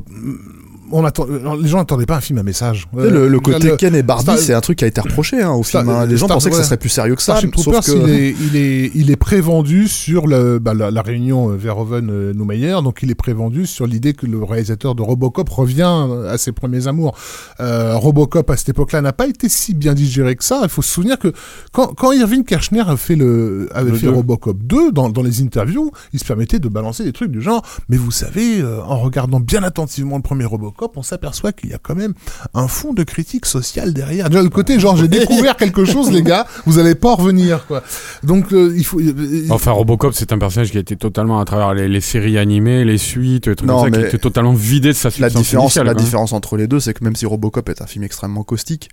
On 0.92 1.04
attend... 1.04 1.26
Les 1.60 1.68
gens 1.68 1.78
n'attendaient 1.78 2.06
pas 2.06 2.16
un 2.16 2.20
film 2.20 2.38
à 2.38 2.42
message. 2.42 2.86
Le, 2.96 3.28
le 3.28 3.40
côté 3.40 3.68
le- 3.70 3.76
Ken 3.76 3.94
et 3.94 4.02
Barbie, 4.02 4.36
c'est 4.38 4.54
un 4.54 4.60
truc 4.60 4.78
qui 4.78 4.84
a 4.84 4.88
été 4.88 5.00
reproché 5.00 5.42
hein, 5.42 5.52
au 5.52 5.64
Star- 5.64 5.82
film. 5.82 5.94
hein. 5.94 6.06
Les 6.06 6.16
gens 6.16 6.26
Star- 6.26 6.36
pensaient 6.36 6.50
que 6.50 6.56
ça 6.56 6.64
serait 6.64 6.76
plus 6.76 6.88
sérieux 6.88 7.14
que 7.16 7.22
ça. 7.22 7.32
Starship 7.36 7.54
sauf 7.56 7.64
Troopers, 7.64 7.82
que 7.84 8.08
il, 8.08 8.10
est, 8.10 8.34
il, 8.40 8.56
est, 8.56 8.90
il 8.94 9.10
est 9.10 9.16
prévendu 9.16 9.88
sur 9.88 10.26
le, 10.26 10.58
bah, 10.58 10.74
la, 10.74 10.90
la 10.90 11.02
réunion 11.02 11.50
euh, 11.50 11.56
Verhoeven-Neumayer, 11.56 12.82
donc 12.82 13.00
il 13.02 13.10
est 13.10 13.14
prévendu 13.14 13.66
sur 13.66 13.86
l'idée 13.86 14.12
que 14.12 14.26
le 14.26 14.42
réalisateur 14.42 14.94
de 14.94 15.02
Robocop 15.02 15.48
revient 15.48 16.06
à 16.28 16.38
ses 16.38 16.52
premiers 16.52 16.86
amours. 16.88 17.16
Euh, 17.60 17.96
Robocop, 17.96 18.50
à 18.50 18.56
cette 18.56 18.70
époque-là, 18.70 19.00
n'a 19.00 19.12
pas 19.12 19.26
été 19.26 19.48
si 19.48 19.74
bien 19.74 19.94
digéré 19.94 20.36
que 20.36 20.44
ça. 20.44 20.60
Il 20.62 20.68
faut 20.68 20.82
se 20.82 20.90
souvenir 20.90 21.18
que 21.18 21.32
quand, 21.72 21.88
quand 21.94 22.12
Irving 22.12 22.44
Kershner 22.44 22.82
a 22.86 22.96
fait 22.96 23.16
le, 23.16 23.68
avait 23.74 23.90
Le 23.90 23.96
fait. 23.96 24.08
Robocop 24.08 24.58
2, 24.62 24.92
dans, 24.92 25.08
dans 25.08 25.22
les 25.22 25.40
interviews, 25.42 25.90
il 26.12 26.18
se 26.18 26.24
permettait 26.24 26.58
de 26.58 26.68
balancer 26.68 27.04
des 27.04 27.12
trucs 27.12 27.30
du 27.30 27.40
genre, 27.40 27.62
mais 27.88 27.96
vous 27.96 28.10
savez, 28.10 28.60
euh, 28.60 28.80
en 28.82 28.98
regardant 28.98 29.40
bien 29.40 29.62
attentivement 29.62 30.16
le 30.16 30.22
premier 30.22 30.44
Robocop, 30.44 30.81
on 30.96 31.02
s'aperçoit 31.02 31.52
qu'il 31.52 31.70
y 31.70 31.74
a 31.74 31.78
quand 31.78 31.94
même 31.94 32.14
un 32.54 32.68
fond 32.68 32.92
de 32.92 33.02
critique 33.02 33.46
sociale 33.46 33.92
derrière. 33.92 34.30
De 34.30 34.36
l'autre 34.38 34.50
côté, 34.50 34.78
genre, 34.80 34.96
j'ai 34.96 35.08
découvert 35.08 35.56
quelque 35.56 35.84
chose, 35.84 36.10
les 36.10 36.22
gars, 36.22 36.46
vous 36.66 36.78
allez 36.78 36.94
pas 36.94 37.10
en 37.12 37.16
revenir, 37.16 37.66
quoi. 37.66 37.82
Donc, 38.22 38.52
euh, 38.52 38.72
il 38.76 38.84
faut... 38.84 39.00
euh, 39.00 39.46
Enfin, 39.50 39.72
Robocop, 39.72 40.14
c'est 40.14 40.32
un 40.32 40.38
personnage 40.38 40.70
qui 40.70 40.76
a 40.76 40.80
été 40.80 40.96
totalement 40.96 41.40
à 41.40 41.44
travers 41.44 41.74
les, 41.74 41.88
les 41.88 42.00
séries 42.00 42.38
animées, 42.38 42.84
les 42.84 42.98
suites, 42.98 43.44
trucs 43.56 43.62
Non, 43.68 43.84
ça, 43.84 43.90
qui 43.90 43.98
mais 43.98 44.06
était 44.08 44.18
totalement 44.18 44.54
vidé 44.54 44.88
de 44.88 44.92
sa 44.94 45.08
la 45.08 45.12
substance 45.12 45.42
différence, 45.42 45.64
initiale, 45.64 45.86
la 45.86 45.94
quoi. 45.94 46.02
différence 46.02 46.32
entre 46.32 46.56
les 46.56 46.66
deux, 46.66 46.80
c'est 46.80 46.94
que 46.94 47.04
même 47.04 47.16
si 47.16 47.26
Robocop 47.26 47.68
est 47.68 47.82
un 47.82 47.86
film 47.86 48.04
extrêmement 48.04 48.44
caustique, 48.44 48.88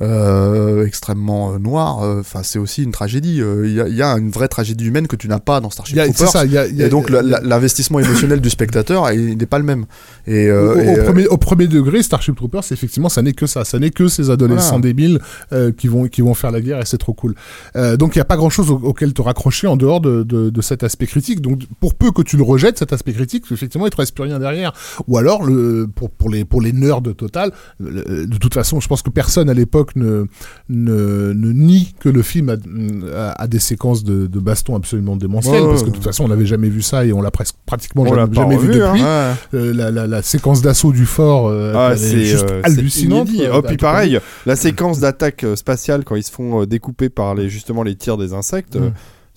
euh, 0.00 0.86
extrêmement 0.86 1.52
euh, 1.54 1.58
noir, 1.58 2.02
euh, 2.02 2.20
enfin 2.20 2.42
c'est 2.42 2.58
aussi 2.58 2.82
une 2.82 2.92
tragédie. 2.92 3.42
Il 3.64 3.72
y, 3.72 3.80
a, 3.80 3.88
il 3.88 3.94
y 3.94 4.00
a 4.02 4.12
une 4.16 4.30
vraie 4.30 4.48
tragédie 4.48 4.86
humaine 4.86 5.06
que 5.06 5.16
tu 5.16 5.28
n'as 5.28 5.38
pas 5.38 5.60
dans 5.60 5.68
Starship 5.68 5.98
a- 5.98 6.04
Troopers. 6.04 6.28
ça, 6.30 6.44
il 6.46 6.52
y 6.52 6.56
a, 6.58 6.66
y 6.66 6.82
a- 6.82 6.86
Et 6.86 6.88
donc 6.88 7.10
l'investissement 7.10 7.98
émotionnel 8.00 8.40
du 8.40 8.48
spectateur, 8.48 9.10
il 9.12 9.36
n'est 9.36 9.46
pas 9.46 9.58
le 9.58 9.64
même. 9.64 9.84
Et, 10.26 10.50
au, 10.50 10.76
et, 10.78 10.98
au 11.00 11.04
premier, 11.04 11.26
au 11.26 11.36
premier 11.36 11.66
degré, 11.66 12.02
Starship 12.02 12.34
Troopers, 12.36 12.64
effectivement, 12.70 13.10
ça 13.10 13.20
n'est 13.20 13.34
que 13.34 13.46
ça. 13.46 13.64
Ça 13.64 13.78
n'est 13.78 13.90
que 13.90 14.08
ces 14.08 14.30
adolescents 14.30 14.78
Voilà. 14.78 14.82
débiles 14.82 15.20
qui 15.76 15.88
vont 15.88 16.06
qui 16.08 16.22
vont 16.22 16.34
faire 16.34 16.50
la 16.52 16.60
guerre 16.62 16.80
et 16.80 16.86
c'est 16.86 16.98
trop 16.98 17.12
cool. 17.12 17.34
Donc 17.74 18.14
il 18.14 18.18
n'y 18.18 18.22
a 18.22 18.26
pas 18.26 18.36
grand-chose 18.36 18.70
au- 18.70 18.78
auquel 18.82 19.12
te 19.12 19.20
raccrocher 19.22 19.66
en 19.66 19.76
dehors 19.76 20.00
de, 20.00 20.22
de, 20.22 20.48
de 20.48 20.60
cet 20.62 20.82
aspect 20.84 21.06
critique. 21.06 21.40
Donc 21.42 21.60
pour 21.80 21.94
peu 21.94 22.12
que 22.12 22.22
tu 22.22 22.36
le 22.38 22.42
rejettes, 22.44 22.78
cet 22.78 22.92
aspect 22.94 23.12
critique, 23.12 23.44
effectivement, 23.50 23.86
il 23.86 23.90
te 23.90 23.96
reste 23.96 24.14
plus 24.14 24.24
rien 24.24 24.38
derrière. 24.38 24.72
Ou 25.06 25.18
alors 25.18 25.44
le 25.44 25.86
pour 25.94 26.10
pour 26.10 26.30
les 26.30 26.44
pour 26.46 26.62
les 26.62 26.72
nerds 26.72 27.02
total, 27.16 27.52
le- 27.78 28.26
de 28.26 28.36
toute 28.38 28.54
façon, 28.54 28.80
je 28.80 28.88
pense 28.88 29.02
que 29.02 29.10
personne 29.10 29.50
à 29.50 29.54
l'époque 29.54 29.81
ne 29.96 30.26
ne, 30.68 31.32
ne 31.34 31.52
nie 31.52 31.94
que 32.00 32.08
le 32.08 32.22
film 32.22 32.48
a, 32.48 32.56
a, 33.16 33.42
a 33.42 33.46
des 33.46 33.58
séquences 33.58 34.04
de, 34.04 34.26
de 34.26 34.38
baston 34.40 34.76
absolument 34.76 35.16
démentielles 35.16 35.62
Ouais, 35.62 35.68
parce 35.68 35.82
que 35.82 35.88
de 35.90 35.94
toute 35.94 36.04
façon 36.04 36.24
on 36.24 36.28
l'avait 36.28 36.46
jamais 36.46 36.68
vu 36.68 36.82
ça 36.82 37.04
et 37.04 37.12
on 37.12 37.20
l'a 37.22 37.30
presque 37.30 37.56
pratiquement 37.66 38.02
On 38.02 38.14
jamais, 38.32 38.56
vu 38.56 38.68
depuis. 38.68 39.02
hein. 39.02 39.36
Euh, 39.54 39.72
la, 39.74 39.90
la, 39.90 40.06
la 40.06 40.22
séquence 40.22 40.62
d'assaut 40.62 40.92
du 40.92 41.06
fort 41.06 41.48
euh, 41.48 41.72
Ah, 41.76 41.96
c'est 41.96 42.24
juste 42.24 42.50
euh, 42.50 42.60
hallucinante. 42.64 43.28
Oh, 43.52 43.62
puis 43.62 43.76
pareil, 43.76 44.18
la 44.46 44.56
séquence 44.56 45.00
d'attaque 45.00 45.44
euh, 45.44 45.56
spatiale 45.56 46.04
quand 46.04 46.16
ils 46.16 46.22
se 46.22 46.30
font 46.32 46.62
euh, 46.62 46.66
découper 46.66 47.08
par 47.08 47.34
les 47.34 47.48
justement 47.48 47.82
les 47.82 47.94
tirs 47.96 48.16
des 48.16 48.32
insectes. 48.32 48.76
euh, 48.76 48.88
Mm. 48.88 48.92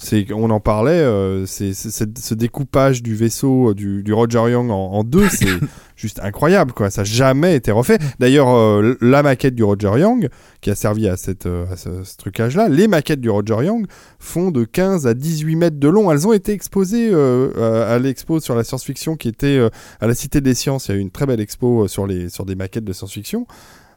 C'est, 0.06 0.32
on 0.32 0.49
en 0.52 0.60
parlait, 0.60 0.91
euh, 0.91 1.45
c'est, 1.45 1.73
c'est- 1.73 1.90
c'est- 1.90 2.18
ce 2.18 2.34
découpage 2.36 3.02
du 3.03 3.15
vaisseau 3.15 3.72
euh, 3.72 3.73
du, 3.73 4.03
du 4.03 4.14
Roger 4.14 4.52
Young 4.52 4.69
en, 4.69 4.91
en 4.91 5.03
deux, 5.03 5.27
c'est 5.30 5.48
juste 5.95 6.19
incroyable, 6.23 6.72
quoi. 6.73 6.90
Ça 6.90 7.02
n'a 7.02 7.06
jamais 7.06 7.56
été 7.56 7.72
refait. 7.72 7.98
D'ailleurs, 8.19 8.49
euh, 8.56 8.95
la 9.02 9.23
maquette 9.23 9.56
du 9.56 9.64
Roger 9.64 9.91
Young, 9.99 10.30
qui 10.61 10.69
a 10.69 10.76
servi 10.76 11.07
à, 11.07 11.18
cette, 11.18 11.45
à 11.48 11.76
ce, 11.76 12.03
ce 12.03 12.18
trucage-là, 12.18 12.69
les 12.69 12.88
maquettes 12.88 13.19
du 13.22 13.30
Roger 13.30 13.65
Young 13.65 13.88
font 14.19 14.52
de 14.52 14.64
15 14.64 15.07
à 15.07 15.14
18 15.14 15.56
mètres 15.56 15.80
de 15.80 15.88
long. 15.88 16.11
Elles 16.11 16.27
ont 16.27 16.34
été 16.34 16.52
exposées 16.52 17.10
euh, 17.11 17.94
à 17.94 17.98
l'expo 17.99 18.40
sur 18.40 18.56
la 18.56 18.64
science-fiction 18.64 19.15
qui 19.15 19.27
était 19.27 19.60
à 19.99 20.07
la 20.07 20.14
Cité 20.14 20.40
des 20.41 20.53
Sciences. 20.53 20.88
Il 20.88 20.91
y 20.91 20.95
a 20.95 20.98
eu 20.98 21.02
une 21.02 21.11
très 21.11 21.26
belle 21.26 21.40
expo 21.41 21.88
sur, 21.88 22.06
les, 22.07 22.30
sur 22.30 22.45
des 22.45 22.56
maquettes 22.56 22.86
de 22.86 22.94
science-fiction. 22.94 23.48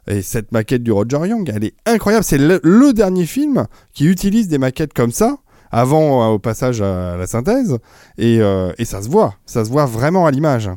Et 0.07 0.21
cette 0.23 0.51
maquette 0.51 0.81
du 0.81 0.91
Roger 0.91 1.27
Young, 1.27 1.51
elle 1.55 1.63
est 1.65 1.75
incroyable. 1.85 2.23
C'est 2.23 2.39
le, 2.39 2.59
le 2.63 2.93
dernier 2.93 3.27
film 3.27 3.67
qui 3.93 4.05
utilise 4.05 4.47
des 4.47 4.57
maquettes 4.57 4.93
comme 4.93 5.11
ça, 5.11 5.37
avant 5.71 6.23
euh, 6.23 6.33
au 6.33 6.39
passage 6.39 6.81
à 6.81 7.15
la 7.17 7.27
synthèse. 7.27 7.77
Et, 8.17 8.39
euh, 8.41 8.71
et 8.77 8.85
ça 8.85 9.01
se 9.01 9.09
voit. 9.09 9.35
Ça 9.45 9.65
se 9.65 9.69
voit 9.69 9.85
vraiment 9.85 10.25
à 10.25 10.31
l'image. 10.31 10.69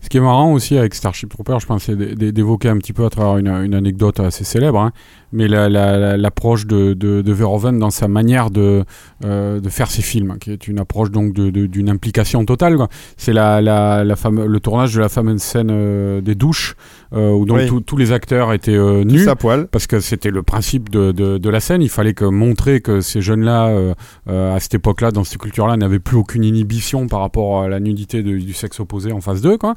Ce 0.00 0.08
qui 0.08 0.16
est 0.16 0.20
marrant 0.20 0.52
aussi 0.52 0.76
avec 0.76 0.94
Starship 0.94 1.28
Trooper, 1.30 1.56
je 1.60 1.66
pense, 1.66 1.84
c'est 1.84 1.96
d'évoquer 1.96 2.68
un 2.68 2.78
petit 2.78 2.92
peu 2.92 3.04
à 3.04 3.10
travers 3.10 3.36
une, 3.38 3.48
une 3.48 3.74
anecdote 3.74 4.18
assez 4.20 4.44
célèbre, 4.44 4.80
hein, 4.80 4.92
mais 5.32 5.46
la- 5.48 5.68
la- 5.68 5.96
la- 5.98 6.16
l'approche 6.16 6.66
de, 6.66 6.94
de, 6.94 7.22
de 7.22 7.32
Verhoeven 7.32 7.78
dans 7.78 7.90
sa 7.90 8.08
manière 8.08 8.50
de, 8.50 8.84
euh, 9.24 9.60
de 9.60 9.68
faire 9.68 9.90
ses 9.90 10.02
films, 10.02 10.32
hein, 10.32 10.36
qui 10.40 10.50
est 10.50 10.66
une 10.68 10.78
approche 10.80 11.10
donc 11.10 11.32
d'une 11.32 11.88
implication 11.90 12.44
totale. 12.44 12.76
C'est 13.16 13.32
la, 13.32 13.60
la, 13.60 14.02
la 14.04 14.16
fame- 14.16 14.44
le 14.46 14.60
tournage 14.60 14.94
de 14.94 15.00
la 15.00 15.08
fameuse 15.08 15.40
scène 15.40 15.68
euh, 15.70 16.20
des 16.20 16.34
douches, 16.34 16.74
euh, 17.12 17.30
où 17.32 17.44
donc 17.46 17.58
Oui. 17.58 17.82
tous- 17.84 17.96
les 17.96 18.12
acteurs 18.12 18.52
étaient 18.52 18.78
nus. 19.04 19.28
À 19.28 19.36
poil. 19.36 19.66
Parce 19.68 19.86
que 19.86 20.00
c'était 20.00 20.30
le 20.30 20.42
principe 20.42 20.88
de, 20.90 21.48
la 21.50 21.60
scène. 21.60 21.82
Il 21.82 21.90
fallait 21.90 22.14
que 22.14 22.24
montrer 22.24 22.80
que 22.80 23.00
ces 23.00 23.20
jeunes-là, 23.20 23.94
à 24.26 24.58
cette 24.60 24.74
époque-là, 24.74 25.10
dans 25.10 25.24
cette 25.24 25.38
culture-là, 25.38 25.76
n'avaient 25.76 25.98
plus 25.98 26.16
aucune 26.16 26.44
inhibition 26.44 27.06
par 27.08 27.20
rapport 27.20 27.62
à 27.62 27.68
la 27.68 27.78
nudité 27.80 28.22
du 28.22 28.52
sexe 28.54 28.80
opposé 28.80 29.12
en 29.12 29.20
face 29.20 29.40
d'eux. 29.42 29.58
Quoi. 29.60 29.74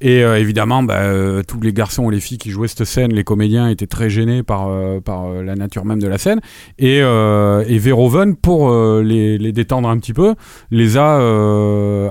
Et 0.00 0.22
euh, 0.24 0.38
évidemment, 0.38 0.82
bah, 0.82 0.96
euh, 0.98 1.42
tous 1.46 1.60
les 1.60 1.72
garçons 1.72 2.10
et 2.10 2.14
les 2.14 2.20
filles 2.20 2.38
qui 2.38 2.50
jouaient 2.50 2.68
cette 2.68 2.84
scène, 2.84 3.12
les 3.14 3.24
comédiens 3.24 3.68
étaient 3.68 3.86
très 3.86 4.10
gênés 4.10 4.42
par, 4.42 4.68
euh, 4.68 5.00
par 5.00 5.30
la 5.32 5.54
nature 5.54 5.84
même 5.84 6.00
de 6.00 6.08
la 6.08 6.18
scène. 6.18 6.40
Et, 6.78 6.98
et 6.98 7.78
Verhoeven, 7.78 8.36
pour 8.36 8.70
les, 9.02 9.38
les 9.38 9.52
détendre 9.52 9.88
un 9.88 9.98
petit 9.98 10.12
peu, 10.12 10.34
les 10.70 10.96
a, 10.98 11.16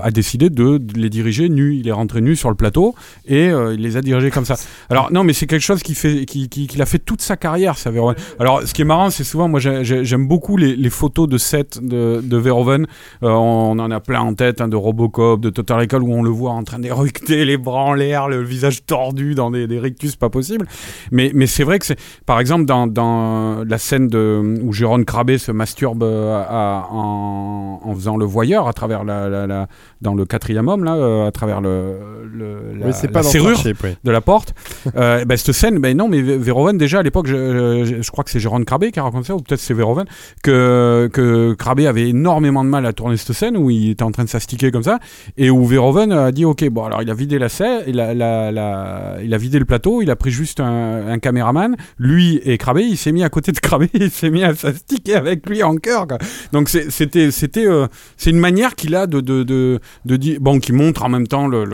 a 0.02 0.10
décidé 0.10 0.50
de, 0.50 0.78
de 0.78 0.98
les 0.98 1.10
diriger 1.10 1.48
nus. 1.48 1.76
Il 1.76 1.86
est 1.88 1.92
rentré 1.92 2.20
nu 2.20 2.34
sur 2.34 2.48
le 2.48 2.56
plateau 2.56 2.94
et 3.26 3.46
il 3.48 3.80
les 3.80 3.96
a 3.96 4.00
dirigés 4.00 4.30
comme 4.30 4.44
ça. 4.44 4.56
Alors 4.90 5.12
non, 5.12 5.22
mais 5.24 5.32
c'est 5.34 5.46
quelque 5.46 5.60
chose 5.62 5.82
qui 5.82 5.94
fait, 5.94 6.24
qui, 6.24 6.48
qui, 6.48 6.66
qu'il 6.66 6.80
a 6.82 6.86
fait 6.86 6.98
toute 6.98 7.20
sa 7.22 7.36
carrière, 7.36 7.76
ça 7.78 7.90
Verhoeven. 7.90 8.16
Alors 8.38 8.62
ce 8.62 8.72
qui 8.74 8.82
est 8.82 8.86
marrant, 8.86 9.10
c'est 9.10 9.24
souvent, 9.24 9.48
moi 9.48 9.60
j'ai- 9.60 9.84
j'ai- 9.84 10.04
j'aime 10.04 10.26
beaucoup 10.26 10.56
les, 10.56 10.74
les 10.76 10.90
photos 10.90 11.28
de 11.28 11.36
set 11.38 11.78
de, 11.82 12.20
de 12.22 12.36
Verhoeven. 12.36 12.86
On 13.20 13.78
en 13.78 13.90
a 13.90 14.00
plein 14.00 14.20
en 14.20 14.34
tête, 14.34 14.60
hein, 14.60 14.68
de 14.68 14.76
Robocop, 14.76 15.40
de 15.40 15.50
Total 15.50 15.80
Recall, 15.80 16.02
où 16.02 16.12
on 16.14 16.22
le 16.22 16.30
voit 16.30 16.52
en 16.52 16.62
train 16.64 16.78
d'éructer 16.94 17.44
les 17.44 17.56
bras 17.56 17.82
en 17.84 17.94
l'air, 17.94 18.28
le 18.28 18.42
visage 18.42 18.84
tordu 18.84 19.34
dans 19.34 19.50
des, 19.50 19.66
des 19.66 19.78
rictus 19.78 20.16
pas 20.16 20.30
possibles. 20.30 20.66
Mais, 21.10 21.30
mais 21.34 21.46
c'est 21.46 21.64
vrai 21.64 21.78
que 21.78 21.86
c'est, 21.86 21.98
par 22.26 22.40
exemple, 22.40 22.64
dans, 22.64 22.86
dans 22.86 23.64
la 23.66 23.78
scène 23.78 24.08
de, 24.08 24.58
où 24.62 24.72
Jérôme 24.72 25.04
Crabé 25.04 25.38
se 25.38 25.52
masturbe 25.52 26.02
euh, 26.02 26.42
à- 26.48 26.86
en, 26.90 27.80
en 27.84 27.94
faisant 27.94 28.16
le 28.16 28.24
voyeur 28.24 28.68
à 28.68 28.72
travers 28.72 29.04
la, 29.04 29.28
la- 29.28 29.46
la- 29.46 29.66
dans 30.00 30.14
le 30.14 30.24
quatrième 30.24 30.68
homme 30.68 30.84
là, 30.84 30.94
euh, 30.96 31.26
à 31.26 31.30
travers 31.32 31.60
le, 31.60 31.94
le 32.32 32.78
la, 32.78 32.86
oui, 32.86 33.08
pas 33.12 33.22
serrure 33.22 33.60
oui. 33.64 33.90
de 34.04 34.10
la 34.10 34.20
porte. 34.20 34.54
Euh, 34.96 35.24
ben, 35.26 35.36
cette 35.36 35.54
scène, 35.54 35.78
ben 35.78 35.96
non, 35.96 36.08
mais 36.08 36.20
Vé- 36.20 36.36
Verhoeven, 36.38 36.76
déjà 36.78 36.98
à 37.00 37.02
l'époque, 37.02 37.26
je, 37.26 37.84
je, 37.84 38.02
je 38.02 38.10
crois 38.10 38.24
que 38.24 38.30
c'est 38.30 38.40
Jérôme 38.40 38.64
Crabé 38.64 38.90
qui 38.92 38.98
a 39.00 39.02
raconté 39.04 39.28
ça, 39.28 39.34
ou 39.34 39.40
peut-être 39.40 39.60
c'est 39.60 39.74
Verhoeven, 39.74 40.04
que, 40.42 41.08
que 41.12 41.54
Crabé 41.54 41.86
avait 41.86 42.08
énormément 42.08 42.64
de 42.64 42.68
mal 42.70 42.86
à 42.86 42.92
tourner 42.92 43.16
cette 43.16 43.32
scène 43.36 43.56
où 43.56 43.70
il 43.70 43.90
était 43.90 44.02
en 44.02 44.10
train 44.12 44.24
de 44.24 44.28
s'astiquer 44.28 44.70
comme 44.70 44.82
ça, 44.82 44.98
et 45.36 45.50
où 45.50 45.64
Verhoeven 45.64 46.12
a 46.12 46.32
dit 46.32 46.44
Ok, 46.44 46.68
bon, 46.68 46.81
alors 46.84 47.02
il 47.02 47.10
a 47.10 47.14
vidé 47.14 47.38
la 47.38 47.48
scène, 47.48 47.82
il 47.86 48.00
a, 48.00 48.14
la- 48.14 48.50
la- 48.52 49.16
il 49.22 49.32
a 49.34 49.38
vidé 49.38 49.58
le 49.58 49.64
plateau, 49.64 50.02
il 50.02 50.10
a 50.10 50.16
pris 50.16 50.30
juste 50.30 50.60
un, 50.60 51.06
un 51.08 51.18
caméraman, 51.18 51.76
lui 51.98 52.40
et 52.44 52.58
Crabé, 52.58 52.82
il 52.82 52.96
s'est 52.96 53.12
mis 53.12 53.22
à 53.24 53.28
côté 53.28 53.52
de 53.52 53.58
Crabé, 53.58 53.88
il 53.94 54.10
s'est 54.10 54.30
mis 54.30 54.44
à 54.44 54.54
s'astiquer 54.54 55.14
avec 55.14 55.48
lui 55.48 55.62
en 55.62 55.76
quoi. 55.76 56.18
Donc 56.52 56.68
c'était, 56.68 57.30
c'était, 57.30 57.66
euh, 57.66 57.86
c'est 58.16 58.30
une 58.30 58.38
manière 58.38 58.74
qu'il 58.74 58.94
a 58.94 59.06
de, 59.06 59.20
de, 59.20 59.42
de, 59.42 59.80
de 60.04 60.16
dire, 60.16 60.38
bon, 60.40 60.58
qui 60.60 60.72
montre 60.72 61.02
en 61.04 61.08
même 61.08 61.26
temps 61.26 61.46
le, 61.46 61.64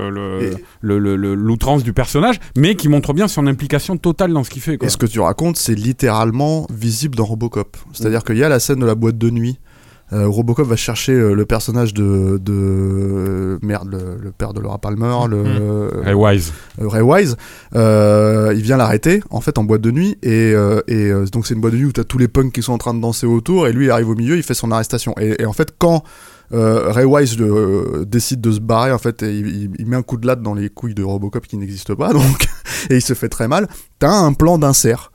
l'outrance 1.34 1.82
du 1.82 1.92
personnage, 1.92 2.36
mais 2.56 2.74
qui 2.74 2.88
montre 2.88 3.12
bien 3.12 3.28
son 3.28 3.46
implication 3.46 3.96
totale 3.96 4.32
dans 4.32 4.44
ce 4.44 4.50
qu'il 4.50 4.62
fait. 4.62 4.76
Quoi. 4.76 4.86
Et 4.86 4.90
ce 4.90 4.96
que 4.96 5.06
tu 5.06 5.20
racontes, 5.20 5.56
c'est 5.56 5.74
littéralement 5.74 6.66
visible 6.72 7.14
dans 7.16 7.24
Robocop. 7.24 7.76
C'est-à-dire 7.92 8.24
qu'il 8.24 8.36
y 8.38 8.44
a 8.44 8.48
la 8.48 8.60
scène 8.60 8.80
de 8.80 8.86
la 8.86 8.94
boîte 8.94 9.18
de 9.18 9.30
nuit. 9.30 9.58
Euh, 10.12 10.26
Robocop 10.26 10.66
va 10.66 10.76
chercher 10.76 11.12
euh, 11.12 11.34
le 11.34 11.44
personnage 11.44 11.92
de, 11.92 12.38
de 12.42 13.58
merde, 13.62 13.88
le, 13.90 14.16
le 14.22 14.30
père 14.32 14.54
de 14.54 14.60
Laura 14.60 14.78
Palmer, 14.78 15.14
le 15.28 15.42
Ray 16.02 16.14
Wise. 16.14 16.52
euh, 16.80 16.88
Ray 16.88 17.02
Wise. 17.02 17.36
Euh, 17.74 18.52
il 18.56 18.62
vient 18.62 18.76
l'arrêter 18.78 19.22
en 19.30 19.40
fait 19.40 19.58
en 19.58 19.64
boîte 19.64 19.82
de 19.82 19.90
nuit 19.90 20.16
et, 20.22 20.52
euh, 20.54 20.80
et 20.88 20.94
euh, 21.10 21.26
donc 21.26 21.46
c'est 21.46 21.54
une 21.54 21.60
boîte 21.60 21.74
de 21.74 21.78
nuit 21.78 21.86
où 21.86 21.92
t'as 21.92 22.04
tous 22.04 22.18
les 22.18 22.28
punks 22.28 22.52
qui 22.52 22.62
sont 22.62 22.72
en 22.72 22.78
train 22.78 22.94
de 22.94 23.00
danser 23.00 23.26
autour 23.26 23.66
et 23.66 23.72
lui 23.72 23.86
il 23.86 23.90
arrive 23.90 24.08
au 24.08 24.14
milieu, 24.14 24.36
il 24.36 24.42
fait 24.42 24.54
son 24.54 24.70
arrestation. 24.70 25.14
Et, 25.20 25.42
et 25.42 25.46
en 25.46 25.52
fait 25.52 25.74
quand 25.78 26.02
euh, 26.54 26.90
Ray 26.90 27.04
Wise 27.04 27.36
euh, 27.40 28.06
décide 28.06 28.40
de 28.40 28.52
se 28.52 28.60
barrer 28.60 28.92
en 28.92 28.98
fait 28.98 29.22
et 29.22 29.36
il, 29.38 29.46
il- 29.48 29.70
il 29.78 29.86
met 29.86 29.96
un 29.96 30.02
coup 30.02 30.16
de 30.16 30.26
latte 30.26 30.40
dans 30.40 30.54
les 30.54 30.70
couilles 30.70 30.94
de 30.94 31.02
Robocop 31.04 31.46
qui 31.46 31.58
n'existe 31.58 31.94
pas 31.94 32.12
donc 32.14 32.46
et 32.88 32.96
il 32.96 33.02
se 33.02 33.12
fait 33.12 33.28
très 33.28 33.48
mal. 33.48 33.68
T'as 33.98 34.12
un 34.14 34.32
plan 34.32 34.56
d'insert 34.56 35.12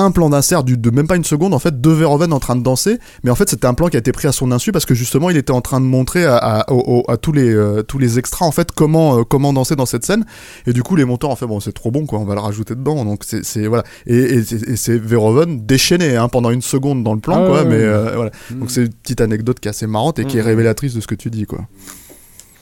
un 0.00 0.10
plan 0.10 0.30
d'insert 0.30 0.64
de 0.64 0.90
même 0.90 1.06
pas 1.06 1.16
une 1.16 1.24
seconde 1.24 1.54
en 1.54 1.58
fait 1.58 1.80
de 1.80 1.90
Verhoeven 1.90 2.32
en 2.32 2.40
train 2.40 2.56
de 2.56 2.62
danser. 2.62 2.98
Mais 3.24 3.30
en 3.30 3.34
fait 3.34 3.48
c'était 3.48 3.66
un 3.66 3.74
plan 3.74 3.88
qui 3.88 3.96
a 3.96 4.00
été 4.00 4.12
pris 4.12 4.28
à 4.28 4.32
son 4.32 4.52
insu 4.52 4.72
parce 4.72 4.84
que 4.86 4.94
justement 4.94 5.30
il 5.30 5.36
était 5.36 5.52
en 5.52 5.60
train 5.60 5.80
de 5.80 5.86
montrer 5.86 6.24
à, 6.24 6.36
à- 6.36 6.72
au- 6.72 6.98
au- 7.06 7.10
à 7.10 7.16
tous 7.16 7.32
les 7.32 7.48
euh, 7.54 7.82
tous 7.82 7.98
les 7.98 8.18
extras 8.18 8.46
en 8.46 8.52
fait 8.52 8.72
comment 8.72 9.18
euh, 9.18 9.22
comment 9.24 9.52
danser 9.52 9.76
dans 9.76 9.86
cette 9.86 10.04
scène. 10.04 10.24
Et 10.66 10.72
du 10.72 10.82
coup 10.82 10.96
les 10.96 11.04
monteurs 11.04 11.30
ont 11.30 11.36
fait 11.36 11.46
bon 11.46 11.60
c'est 11.60 11.72
trop 11.72 11.90
bon 11.90 12.06
quoi 12.06 12.18
on 12.18 12.24
va 12.24 12.34
le 12.34 12.40
rajouter 12.40 12.74
dedans. 12.74 13.04
Donc 13.04 13.22
c'est 13.24 13.66
voilà. 13.66 13.84
Et, 14.06 14.16
et, 14.16 14.42
c'est- 14.44 14.68
et 14.68 14.76
c'est 14.76 14.98
Verhoeven 14.98 15.64
déchaîné 15.66 16.16
hein, 16.16 16.28
pendant 16.28 16.50
une 16.50 16.62
seconde 16.62 17.02
dans 17.04 17.14
le 17.14 17.20
plan 17.20 17.44
Ah 17.44 17.48
quoi. 17.48 17.64
mais 17.64 17.76
euh, 17.76 18.12
voilà. 18.14 18.30
Donc 18.50 18.70
c'est 18.70 18.82
une 18.82 18.92
petite 18.92 19.20
anecdote 19.20 19.60
qui 19.60 19.68
est 19.68 19.70
assez 19.70 19.86
marrante 19.86 20.18
et 20.18 20.24
qui 20.24 20.36
est 20.38 20.40
Mhm. 20.40 20.46
révélatrice 20.46 20.94
de 20.94 21.00
ce 21.00 21.06
que 21.06 21.14
tu 21.14 21.30
dis 21.30 21.46
quoi. 21.46 21.60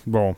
Bon. 0.07 0.35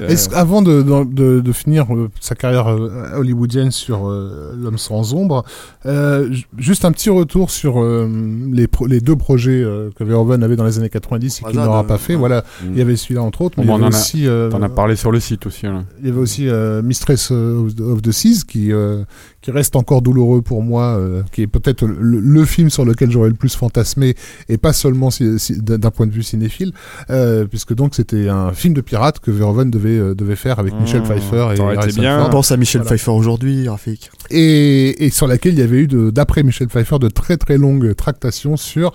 Euh, 0.00 0.08
Est-ce- 0.08 0.34
avant 0.34 0.62
de, 0.62 0.82
de, 0.82 1.04
de- 1.04 1.40
de 1.40 1.52
finir 1.52 1.92
euh, 1.94 2.08
sa 2.20 2.34
carrière 2.34 2.68
euh, 2.68 2.90
hollywoodienne 3.16 3.70
sur 3.70 4.08
euh, 4.08 4.52
L'homme 4.56 4.78
sans 4.78 5.14
ombre, 5.14 5.44
euh, 5.86 6.30
ju- 6.32 6.44
juste 6.56 6.84
un 6.84 6.92
petit 6.92 7.10
retour 7.10 7.50
sur 7.50 7.80
euh, 7.82 8.08
les, 8.52 8.66
pro- 8.68 8.86
les 8.86 9.00
deux 9.00 9.16
projets 9.16 9.62
euh, 9.62 9.90
que 9.96 10.04
Verhoeven 10.04 10.42
avait 10.42 10.56
dans 10.56 10.64
les 10.64 10.78
années 10.78 10.88
90 10.88 11.38
et 11.40 11.40
qu'il 11.40 11.48
Hazard, 11.50 11.64
n'aura 11.66 11.84
pas 11.84 11.98
fait. 11.98 12.14
ouais. 12.14 12.18
Voilà, 12.20 12.44
Mm. 12.62 12.66
il 12.72 12.78
y 12.78 12.80
avait 12.80 12.96
celui-là 12.96 13.22
entre 13.22 13.42
autres, 13.42 13.56
mais 13.58 13.64
Bon, 13.66 13.76
il 13.76 13.80
y 13.80 13.82
on 13.82 13.86
avait 13.86 13.94
en 13.94 13.98
a- 13.98 14.00
aussi, 14.00 14.26
T'en 14.50 14.62
as 14.62 14.68
parlé 14.68 14.96
sur 14.96 15.10
le 15.10 15.20
site 15.20 15.46
aussi. 15.46 15.66
hein. 15.66 15.72
Là. 15.72 15.84
il 16.00 16.06
y 16.06 16.10
avait 16.10 16.20
aussi 16.20 16.48
euh, 16.48 16.80
Mistress 16.82 17.30
of 17.30 17.74
the, 17.74 17.80
of 17.80 18.02
the 18.02 18.12
Seas 18.12 18.44
qui, 18.46 18.72
euh, 18.72 19.02
qui 19.42 19.50
reste 19.50 19.76
encore 19.76 20.00
douloureux 20.02 20.40
pour 20.40 20.62
moi, 20.62 20.96
euh, 20.96 21.22
qui 21.32 21.42
est 21.42 21.46
peut-être 21.46 21.84
le, 21.84 22.20
le 22.20 22.44
film 22.44 22.70
sur 22.70 22.84
lequel 22.84 23.10
j'aurais 23.10 23.28
le 23.28 23.34
plus 23.34 23.54
fantasmé 23.56 24.14
et 24.48 24.56
pas 24.56 24.72
seulement 24.72 25.10
si- 25.10 25.38
si- 25.38 25.60
d'un 25.60 25.90
point 25.90 26.06
de 26.06 26.12
vue 26.12 26.22
cinéphile, 26.22 26.72
euh, 27.10 27.44
puisque 27.44 27.74
donc 27.74 27.94
c'était 27.94 28.28
un 28.28 28.52
film 28.52 28.72
de 28.72 28.80
pirate 28.80 29.18
que 29.18 29.30
Verhoeven 29.32 29.70
devait, 29.70 29.98
euh, 29.98 30.14
devait 30.14 30.36
faire 30.36 30.58
avec 30.60 30.72
Michel 30.80 31.00
Mmh, 31.02 31.04
Pfeiffer 31.06 31.48
et 31.56 31.60
Harrison 31.60 32.00
bien. 32.00 32.18
Ford. 32.20 32.30
pense 32.30 32.52
à 32.52 32.56
Michel 32.56 32.82
Voilà. 32.82 32.96
Pfeiffer 32.96 33.10
aujourd'hui 33.10 33.68
Rafik? 33.68 34.10
Et, 34.30 35.04
et 35.04 35.10
sur 35.10 35.26
laquelle 35.26 35.54
il 35.54 35.58
y 35.58 35.62
avait 35.62 35.78
eu, 35.80 35.86
de- 35.88 36.10
d'après 36.10 36.42
Michel 36.44 36.68
Pfeiffer, 36.68 36.98
de 37.00 37.08
très 37.08 37.36
très 37.36 37.58
longues 37.58 37.94
tractations 37.96 38.56
sur 38.56 38.92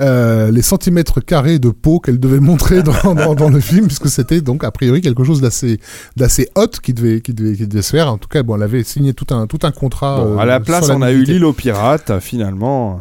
euh, 0.00 0.50
les 0.50 0.62
centimètres 0.62 1.20
carrés 1.20 1.58
de 1.58 1.70
peau 1.70 2.00
qu'elle 2.00 2.18
devait 2.20 2.40
montrer 2.40 2.82
dans, 2.82 3.14
dans, 3.14 3.34
dans 3.34 3.48
le 3.50 3.60
film, 3.60 3.86
puisque 3.86 4.08
c'était 4.08 4.40
donc 4.40 4.64
a 4.64 4.70
priori 4.70 5.00
quelque 5.00 5.24
chose 5.24 5.40
d'assez 5.40 5.80
d'assez 6.16 6.48
hot 6.56 6.68
qui 6.82 6.94
devait, 6.94 7.20
qui, 7.20 7.34
devait, 7.34 7.56
qui 7.56 7.66
devait 7.66 7.82
se 7.82 7.90
faire. 7.90 8.10
En 8.10 8.18
tout 8.18 8.28
cas, 8.28 8.42
bon, 8.42 8.56
elle 8.56 8.62
avait 8.62 8.84
signé 8.84 9.14
tout 9.14 9.26
un, 9.34 9.46
tout 9.46 9.60
un 9.62 9.70
contrat. 9.72 10.22
bon, 10.24 10.36
euh, 10.36 10.38
à 10.38 10.46
la 10.46 10.60
place, 10.60 10.88
on 10.90 11.02
a 11.02 11.12
eu 11.12 11.22
l'île 11.24 11.44
aux 11.44 11.52
pirates, 11.52 12.20
finalement. 12.20 13.00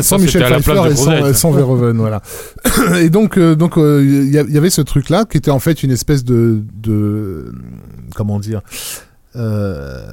sans 0.00 0.02
Ça, 0.02 0.18
Michel 0.18 0.42
Pfeiffer 0.44 0.90
et 0.90 0.96
sans, 0.96 1.10
euh, 1.12 1.32
sans 1.32 1.50
Verhoeven, 1.50 1.98
voilà. 1.98 2.22
et 3.00 3.10
donc, 3.10 3.36
euh, 3.36 3.54
donc, 3.54 3.76
euh, 3.76 4.02
il 4.02 4.28
y, 4.28 4.54
y 4.54 4.58
avait 4.58 4.70
ce 4.70 4.80
truc-là 4.80 5.24
qui 5.30 5.36
était 5.36 5.50
en 5.50 5.58
fait 5.58 5.82
une 5.82 5.90
espèce 5.90 6.24
de, 6.24 6.62
de 6.74 7.52
comment 8.14 8.40
dire, 8.40 8.62
euh, 9.36 10.10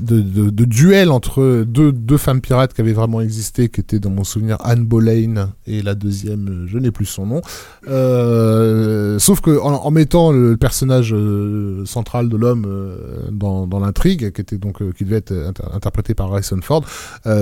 de, 0.00 0.64
duel 0.64 1.10
entre 1.10 1.64
deux, 1.66 1.92
deux 1.92 2.18
femmes 2.18 2.40
pirates 2.40 2.74
qui 2.74 2.80
avaient 2.80 2.92
vraiment 2.92 3.20
existé, 3.20 3.68
qui 3.68 3.80
étaient 3.80 3.98
dans 3.98 4.10
mon 4.10 4.24
souvenir 4.24 4.58
Anne 4.60 4.84
Boleyn 4.84 5.50
et 5.66 5.82
la 5.82 5.94
deuxième, 5.94 6.48
euh, 6.48 6.66
je 6.66 6.78
n'ai 6.78 6.90
plus 6.90 7.06
son 7.06 7.26
nom. 7.26 7.40
Euh, 7.88 9.18
sauf 9.18 9.40
que 9.40 9.58
en, 9.58 9.90
mettant 9.90 10.30
le 10.30 10.56
personnage 10.56 11.14
central 11.84 12.28
de 12.28 12.36
l'homme 12.36 12.66
dans, 13.32 13.66
dans 13.66 13.80
l'intrigue, 13.80 14.30
qui 14.32 14.40
était 14.40 14.58
donc 14.58 14.78
qui 14.94 15.04
devait 15.04 15.16
être 15.16 15.32
inter- 15.32 15.64
interprété 15.72 16.14
par 16.14 16.32
Harrison 16.32 16.60
Ford, 16.62 16.84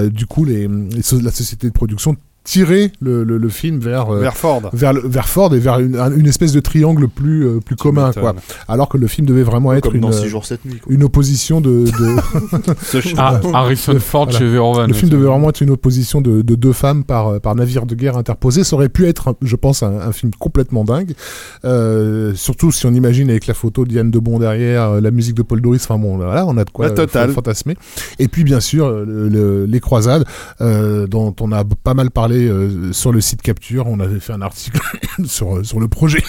du 0.06 0.26
coup 0.26 0.44
les, 0.44 0.68
la 0.68 1.30
société 1.30 1.68
de 1.68 1.72
production 1.72 2.16
tirait 2.48 2.92
le, 3.02 3.24
le, 3.24 3.36
le 3.36 3.48
film 3.50 3.78
vers 3.78 4.08
euh, 4.10 4.20
Vers 4.20 4.34
Ford. 4.34 4.62
vers, 4.72 4.94
vers 5.04 5.28
Ford 5.28 5.54
et 5.54 5.58
vers 5.58 5.80
une, 5.80 5.96
un- 5.96 6.16
une 6.16 6.26
espèce 6.26 6.52
de 6.52 6.60
triangle 6.60 7.06
plus 7.06 7.44
euh, 7.46 7.60
plus 7.60 7.76
commun 7.76 8.10
quoi 8.12 8.34
alors 8.68 8.88
que 8.88 8.96
le 8.96 9.06
film 9.06 9.26
devait 9.26 9.42
vraiment 9.42 9.74
être 9.74 9.84
comme 9.88 9.96
une, 9.96 10.00
dans 10.00 10.08
euh, 10.08 10.22
6 10.22 10.28
jours 10.28 10.46
cette 10.46 10.64
nuit 10.64 10.78
quoi. 10.78 10.90
une 10.90 11.04
opposition 11.04 11.60
de, 11.60 11.84
de 11.84 12.16
Ah, 13.18 13.38
Harrison 13.52 13.98
Ford 14.00 14.24
Voilà. 14.24 14.38
chez 14.38 14.46
Verhoeven. 14.48 14.86
le 14.88 14.94
film 14.94 15.10
devait 15.10 15.26
vraiment 15.26 15.50
être 15.50 15.60
une 15.60 15.68
opposition 15.70 16.22
de, 16.22 16.40
de 16.40 16.54
deux 16.54 16.72
femmes 16.72 17.04
par 17.04 17.38
par 17.40 17.54
navire 17.54 17.84
de 17.84 17.94
guerre 17.94 18.16
interposé 18.16 18.64
ça 18.64 18.76
aurait 18.76 18.88
pu 18.88 19.06
être 19.06 19.36
je 19.42 19.56
pense 19.56 19.82
un, 19.82 20.00
un 20.00 20.12
film 20.12 20.32
complètement 20.38 20.84
dingue 20.84 21.12
euh, 21.66 22.32
surtout 22.34 22.72
si 22.72 22.86
on 22.86 22.92
imagine 22.94 23.28
avec 23.28 23.46
la 23.46 23.52
photo 23.54 23.84
de 23.84 23.90
Diane 23.90 24.10
Debon 24.10 24.38
derrière 24.38 24.84
euh, 24.92 25.00
la 25.02 25.10
musique 25.10 25.34
de 25.36 25.42
Paul 25.42 25.60
Doris 25.60 25.82
enfin 25.84 25.98
bon 25.98 26.16
voilà 26.16 26.46
on 26.46 26.56
a 26.56 26.64
de 26.64 26.70
quoi 26.70 26.88
fantasmer 27.34 27.76
et 28.18 28.28
puis 28.28 28.44
bien 28.44 28.60
sûr 28.60 28.88
le- 28.90 29.28
le- 29.28 29.66
les 29.66 29.80
croisades 29.80 30.24
euh, 30.62 31.06
dont 31.06 31.34
on 31.40 31.52
a 31.52 31.62
pas 31.64 31.92
mal 31.94 32.10
parlé 32.10 32.37
euh, 32.46 32.92
sur 32.92 33.12
le 33.12 33.20
site 33.20 33.42
Capture 33.42 33.86
on 33.86 33.98
avait 34.00 34.20
fait 34.20 34.32
un 34.32 34.42
article 34.42 34.80
sur 35.24 35.56
euh, 35.58 35.64
sur 35.64 35.80
le 35.80 35.88
projet 35.88 36.22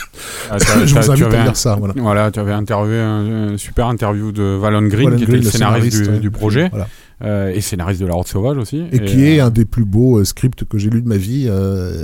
Ah, 0.50 0.58
je 0.86 0.96
vous 0.96 1.12
invite 1.12 1.34
à 1.34 1.44
lire 1.44 1.56
ça 1.56 1.76
voilà 1.76 1.94
Voilà, 1.98 2.32
tu 2.32 2.40
avais 2.40 2.54
interviewé 2.54 3.00
un, 3.00 3.52
un 3.54 3.58
super 3.58 3.88
interview 3.88 4.32
de 4.32 4.44
Valon 4.60 4.82
Green, 4.88 5.06
Valon 5.10 5.18
qui 5.18 5.24
était 5.24 5.34
le 5.38 5.42
scénariste 5.44 6.02
du, 6.04 6.10
ouais. 6.10 6.20
du 6.20 6.32
projet. 6.32 6.70
Voilà. 6.70 6.88
euh, 7.24 7.50
et 7.54 7.60
scénariste 7.62 8.00
de 8.02 8.06
La 8.08 8.14
Horde 8.14 8.28
Sauvage 8.28 8.58
aussi. 8.58 8.84
Et, 8.92 9.00
qui 9.04 9.22
euh, 9.24 9.36
est 9.36 9.40
un 9.42 9.50
des 9.50 9.66
plus 9.66 9.86
beaux 9.86 10.20
euh, 10.20 10.24
scripts 10.26 10.64
que 10.66 10.78
j'ai 10.78 10.90
lu 10.90 11.02
de 11.02 11.08
ma 11.08 11.18
vie, 11.18 11.48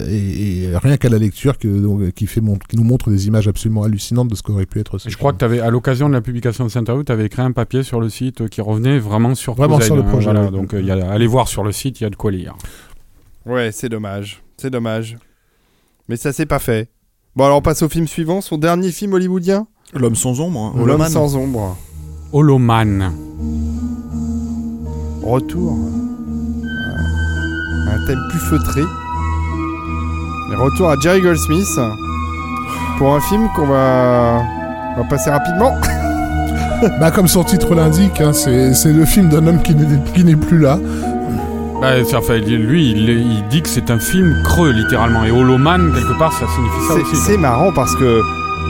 et, 0.10 0.64
et 0.66 0.78
rien 0.78 0.98
qu'à 0.98 1.10
la 1.10 1.18
lecture, 1.18 1.58
que, 1.58 1.68
donc, 1.68 2.12
qui, 2.12 2.28
fait 2.28 2.42
mon- 2.42 2.58
qui 2.58 2.76
nous 2.78 2.84
montre 2.84 3.10
des 3.10 3.28
images 3.28 3.48
absolument 3.48 3.84
hallucinantes 3.84 4.28
de 4.30 4.36
ce 4.36 4.44
qu'aurait 4.44 4.66
pu 4.66 4.80
être 4.80 4.98
ce 4.98 5.08
Et 5.08 5.12
je 5.12 5.18
crois 5.18 5.32
que 5.34 5.38
tu 5.38 5.46
avais, 5.46 5.60
à 5.62 5.70
l'occasion 5.70 6.10
de 6.10 6.14
la 6.14 6.22
publication 6.22 6.66
de 6.66 6.70
cette 6.70 6.82
interview, 6.82 7.04
tu 7.04 7.12
avais 7.12 7.26
écrit 7.26 7.42
un 7.42 7.52
papier 7.52 7.84
sur 7.84 8.00
le 8.02 8.10
site 8.10 8.50
qui 8.50 8.62
revenait 8.62 9.00
vraiment 9.00 9.36
sur 9.36 9.54
Vraiment 9.56 9.80
sur 9.80 9.96
le 9.96 10.02
hein, 10.02 10.06
projet, 10.06 10.32
voilà. 10.32 10.50
donc, 10.52 10.76
il 10.78 10.86
y 10.86 10.92
a- 10.92 11.10
allez 11.12 11.28
voir 11.28 11.48
sur 11.48 11.64
le 11.64 11.72
site, 11.72 12.02
il 12.02 12.04
y 12.04 12.08
a 12.08 12.10
de 12.10 12.16
quoi 12.16 12.32
lire. 12.32 12.56
Ouais, 13.46 13.72
c'est 13.72 13.90
dommage. 13.90 14.42
C'est 14.58 14.70
dommage. 14.70 15.18
Mais 16.08 16.18
ça 16.18 16.34
s'est 16.34 16.46
pas 16.46 16.60
fait. 16.60 16.90
Bon, 17.36 17.46
alors 17.46 17.58
on 17.58 17.62
passe 17.62 17.82
au 17.82 17.90
film 17.90 18.08
suivant, 18.08 18.42
son 18.42 18.58
dernier 18.58 18.92
film 18.92 19.14
hollywoodien 19.14 19.68
L'homme 19.94 20.16
sans 20.16 20.40
ombre, 20.42 20.74
hein, 20.76 20.84
L'homme 20.86 21.08
sans 21.08 21.36
ombre. 21.36 21.78
Holoman. 22.34 23.12
Retour. 25.24 25.74
Euh, 25.74 27.92
Un 27.92 28.06
thème 28.08 28.20
plus 28.30 28.40
feutré. 28.40 28.82
Et 28.82 30.56
retour 30.56 30.90
à 30.90 30.96
Jerry 31.02 31.22
Goldsmith. 31.22 31.80
Pour 32.98 33.14
un 33.16 33.22
film 33.22 33.48
qu'on 33.56 33.68
va... 33.68 34.42
On 34.98 35.02
va 35.02 35.08
passer 35.10 35.30
rapidement. 35.30 35.74
Bah, 37.00 37.12
comme 37.12 37.28
son 37.28 37.44
titre 37.44 37.74
l'indique, 37.76 38.22
hein, 38.22 38.34
c'est 38.34 38.74
c'est 38.74 38.92
le 38.94 39.06
film 39.06 39.30
d'un 39.30 39.48
homme 39.48 39.62
qui 39.62 39.74
n'est 39.74 40.00
qui 40.14 40.24
n'est 40.24 40.36
plus 40.36 40.60
là. 40.60 40.78
Bah, 41.82 41.96
lui, 42.38 42.92
il, 42.92 43.10
il 43.10 43.48
dit 43.50 43.62
que 43.62 43.70
c'est 43.70 43.92
un 43.92 44.00
film 44.00 44.36
creux, 44.44 44.72
littéralement. 44.72 45.24
Et 45.26 45.32
Holoman, 45.32 45.92
quelque 45.94 46.18
part, 46.18 46.34
ça 46.34 46.46
signifie 46.56 46.88
ça 46.88 46.94
C'est- 46.96 47.02
aussi. 47.02 47.16
C'est 47.16 47.38
marrant 47.38 47.72
parce 47.74 47.96
que 47.96 48.22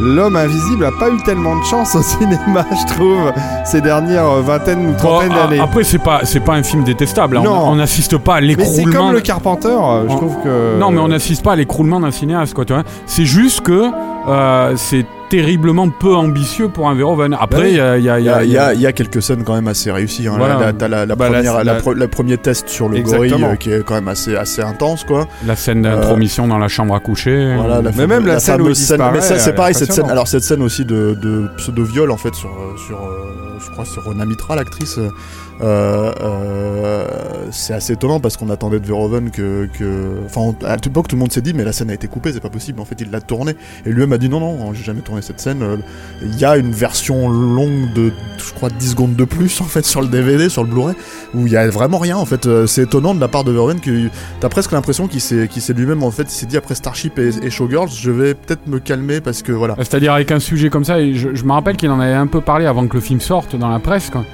l'homme 0.02 0.36
invisible 0.36 0.84
a 0.86 0.92
pas 1.00 1.10
eu 1.10 1.18
tellement 1.24 1.56
de 1.58 1.64
chance 1.64 1.96
au 1.96 2.02
cinéma, 2.04 2.66
je 2.72 2.94
trouve, 2.94 3.32
ces 3.64 3.80
dernières 3.82 4.26
euh, 4.30 4.42
vingtaines 4.42 4.88
ou 4.90 4.94
trentaines 4.98 5.32
a- 5.32 5.48
d'années. 5.48 5.60
après, 5.60 5.84
c'est 5.84 6.00
pas, 6.00 6.22
c'est 6.24 6.42
pas 6.42 6.54
un 6.56 6.64
film 6.64 6.84
détestable. 6.84 7.38
hein. 7.38 7.42
Non. 7.46 7.70
On- 7.70 7.76
n'assiste 7.76 8.18
pas 8.18 8.36
à 8.36 8.42
Mais 8.42 8.56
c'est 8.60 8.78
l'écroulement. 8.82 9.06
comme 9.06 9.14
le 9.14 9.22
Carpenter, 9.22 9.70
euh, 9.70 10.06
je 10.08 10.14
En- 10.14 10.18
trouve 10.18 10.36
que. 10.44 10.78
Non, 10.80 10.92
mais 10.92 11.00
on 11.00 11.08
n'assiste 11.08 11.44
pas 11.44 11.54
à 11.54 11.56
l'écroulement 11.56 12.00
d'un 12.00 12.12
cinéaste, 12.12 12.54
quoi. 12.54 12.66
tu 12.66 12.74
vois. 12.74 12.84
C'est 13.06 13.26
juste 13.26 13.62
que 13.62 13.86
euh, 14.28 14.74
c'est 14.76 15.06
terriblement 15.30 15.90
peu 15.90 16.16
ambitieux 16.16 16.68
pour 16.70 16.90
un 16.90 16.96
Verhoeven. 16.96 17.36
Après, 17.40 17.62
Ouais. 17.62 17.72
il 17.72 17.76
y 17.78 17.80
a, 17.80 17.98
il 17.98 18.04
y 18.06 18.10
a- 18.10 18.20
y, 18.20 18.24
y 18.24 18.30
a- 18.30 18.44
y 18.44 18.58
a- 18.58 18.74
il 18.74 18.82
y 18.82 18.86
a 18.88 18.92
quelques 18.94 19.22
scènes 19.22 19.44
quand 19.44 19.54
même 19.56 19.68
assez 19.68 19.92
réussies. 19.92 20.28
Hein. 20.28 20.36
Voilà. 20.38 20.74
T'as 20.74 20.88
la, 20.88 21.06
la 21.06 21.16
Bah, 21.16 21.26
la- 21.30 21.36
première, 21.36 21.54
la, 21.64 21.64
la- 21.64 21.94
le 21.94 22.08
premier 22.08 22.38
test 22.38 22.70
sur 22.70 22.90
le 22.90 22.98
Exactement. 22.98 23.30
gorille 23.40 23.54
euh, 23.54 23.56
qui 23.56 23.72
est 23.72 23.84
quand 23.84 23.96
même 23.96 24.08
assez, 24.08 24.36
assez 24.36 24.62
intense, 24.62 25.04
quoi. 25.04 25.28
la 25.46 25.56
scène 25.56 25.82
d'intromission 25.84 26.48
dans 26.48 26.58
la 26.58 26.68
chambre 26.68 26.96
à 26.96 27.00
coucher. 27.00 27.56
Voilà, 27.56 27.82
la 27.82 27.92
Mais 27.96 28.08
même 28.08 28.26
la 28.26 28.40
scène 28.40 28.62
où 28.62 28.70
il 28.70 28.76
scène. 28.76 29.02
Mais 29.14 29.22
ça, 29.22 29.38
c'est 29.40 29.54
pareil, 29.54 29.74
cette 29.76 29.92
scène. 29.94 30.10
Alors 30.10 30.28
cette 30.28 30.44
scène 30.44 30.62
aussi 30.62 30.86
de, 30.86 31.18
de 31.22 31.48
pseudo 31.58 31.84
viol 31.84 32.12
en 32.12 32.18
fait 32.18 32.34
sur 32.36 32.50
euh, 32.50 32.78
sur 32.88 32.98
euh, 32.98 33.58
je 33.60 33.70
crois 33.72 33.86
sur 33.86 34.04
Rona 34.04 34.26
Mitra 34.26 34.56
l'actrice. 34.56 35.00
Euh, 35.62 36.12
euh, 36.20 37.08
c'est 37.52 37.74
assez 37.74 37.94
étonnant 37.94 38.20
parce 38.20 38.36
qu'on 38.36 38.50
attendait 38.50 38.80
de 38.80 38.86
Verhoeven 38.86 39.32
que 39.32 39.70
que 39.78 40.18
enfin 40.26 40.54
à 40.66 40.76
toute 40.76 40.88
époque 40.88 41.08
tout 41.08 41.16
le 41.16 41.22
monde 41.22 41.32
s'est 41.32 41.42
dit 41.42 41.54
mais 41.54 41.64
la 41.64 41.72
scène 41.72 41.90
a 41.90 41.94
été 41.94 42.08
coupée 42.08 42.34
c'est 42.34 42.42
pas 42.42 42.50
possible. 42.50 42.80
En 42.82 42.86
fait 42.86 43.00
il 43.00 43.12
l'a 43.12 43.22
tournée. 43.22 43.56
Et 43.86 43.90
lui-même 43.90 44.14
a 44.14 44.18
dit 44.18 44.30
non 44.30 44.40
non 44.40 44.74
j'ai 44.74 44.84
jamais 44.84 45.02
tourné 45.02 45.22
cette 45.22 45.40
scène. 45.40 45.62
Euh, 45.62 45.78
il 46.22 46.38
y 46.38 46.46
a 46.46 46.58
une 46.58 46.72
version 46.72 47.30
longue 47.30 47.94
de 47.94 48.12
je 48.38 48.54
crois 48.54 48.70
10 48.70 48.92
secondes 48.92 49.16
de 49.16 49.26
plus 49.26 49.62
en 49.62 49.66
fait 49.66 49.86
sur 49.86 50.02
le 50.02 50.08
DVD 50.08 50.50
sur 50.50 50.64
le 50.64 50.70
Blu-ray 50.70 50.96
où 51.34 51.48
il 51.48 51.54
y 51.54 51.58
a 51.58 51.68
vraiment 51.70 52.00
rien 52.00 52.18
en 52.18 52.26
fait. 52.26 52.48
C'est 52.68 52.84
étonnant 52.84 53.16
de 53.16 53.22
la 53.22 53.28
part 53.28 53.44
de 53.44 53.52
Verhoeven 53.52 53.80
que 53.80 54.10
t'as 54.40 54.50
presque 54.50 54.72
l'impression 54.72 55.08
qu'il 55.08 55.22
s'est 55.22 55.48
s'est 55.56 55.74
lui-même 55.74 56.04
en 56.04 56.12
fait 56.12 56.24
il 56.24 56.30
s'est 56.30 56.46
dit 56.46 56.58
après 56.58 56.76
Starship 56.76 57.18
et, 57.18 57.30
et 57.42 57.50
Showgirls 57.50 57.90
je 57.92 58.12
vais 58.12 58.34
peut-être 58.34 58.68
me 58.68 58.80
calmer 58.80 59.22
parce 59.22 59.42
que 59.42 59.52
voilà. 59.52 59.76
C'est-à-dire 59.78 60.14
avec 60.14 60.32
un 60.32 60.40
sujet 60.40 60.70
comme 60.70 60.84
ça, 60.84 61.00
et 61.00 61.14
je, 61.14 61.34
je 61.34 61.44
me 61.44 61.52
rappelle 61.52 61.78
qu'il 61.78 61.90
en 61.90 62.00
avait 62.00 62.14
un 62.14 62.28
peu 62.28 62.42
parlé 62.42 62.66
avant 62.66 62.88
que 62.88 62.96
le 62.96 63.02
film 63.02 63.20
sorte 63.20 63.56
dans 63.56 63.70
la 63.70 63.80
presse, 63.80 64.10
quoi. 64.10 64.26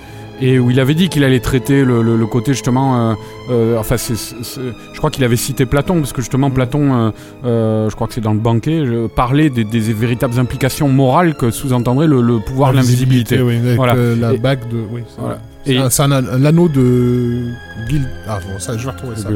Et 0.41 0.57
où 0.57 0.71
il 0.71 0.79
avait 0.79 0.95
dit 0.95 1.07
qu'il 1.09 1.23
allait 1.23 1.39
traiter 1.39 1.85
le, 1.85 2.01
le- 2.01 2.17
le 2.17 2.25
côté 2.25 2.53
justement, 2.53 3.11
euh, 3.11 3.13
euh, 3.51 3.77
enfin, 3.77 3.97
c'est- 3.97 4.15
c'est- 4.15 4.59
je 4.93 4.97
crois 4.97 5.11
qu'il 5.11 5.23
avait 5.23 5.35
cité 5.35 5.65
Platon 5.67 5.99
parce 5.99 6.13
que 6.13 6.21
justement 6.21 6.49
Platon, 6.49 7.11
euh, 7.45 7.89
je 7.89 7.95
crois 7.95 8.07
que 8.07 8.13
c'est 8.15 8.21
dans 8.21 8.33
le 8.33 8.39
banquet, 8.39 8.83
parlait 9.15 9.49
des, 9.51 9.63
des 9.63 9.79
véritables 9.93 10.39
implications 10.39 10.89
morales 10.89 11.35
que 11.35 11.51
sous-entendrait 11.51 12.07
le, 12.07 12.21
le 12.21 12.39
pouvoir 12.39 12.71
de 12.71 12.77
l'invisibilité. 12.77 13.39
Oui, 13.41 13.59
Voilà. 13.75 13.93
la 13.95 14.33
Et- 14.33 14.37
bague 14.37 14.67
de. 14.69 14.77
Oui, 14.91 15.01
c'est 15.07 15.21
Voilà. 15.21 15.39
C'est 15.63 15.73
Et- 15.75 15.77
un- 15.77 16.11
un, 16.11 16.27
un 16.27 16.45
anneau 16.45 16.67
de. 16.69 17.51
Guild. 17.87 18.07
Ah 18.27 18.39
bon, 18.39 18.57
ça, 18.59 18.75
je 18.77 18.83
vais 18.85 18.91
retrouver 18.91 19.15
ça. 19.15 19.29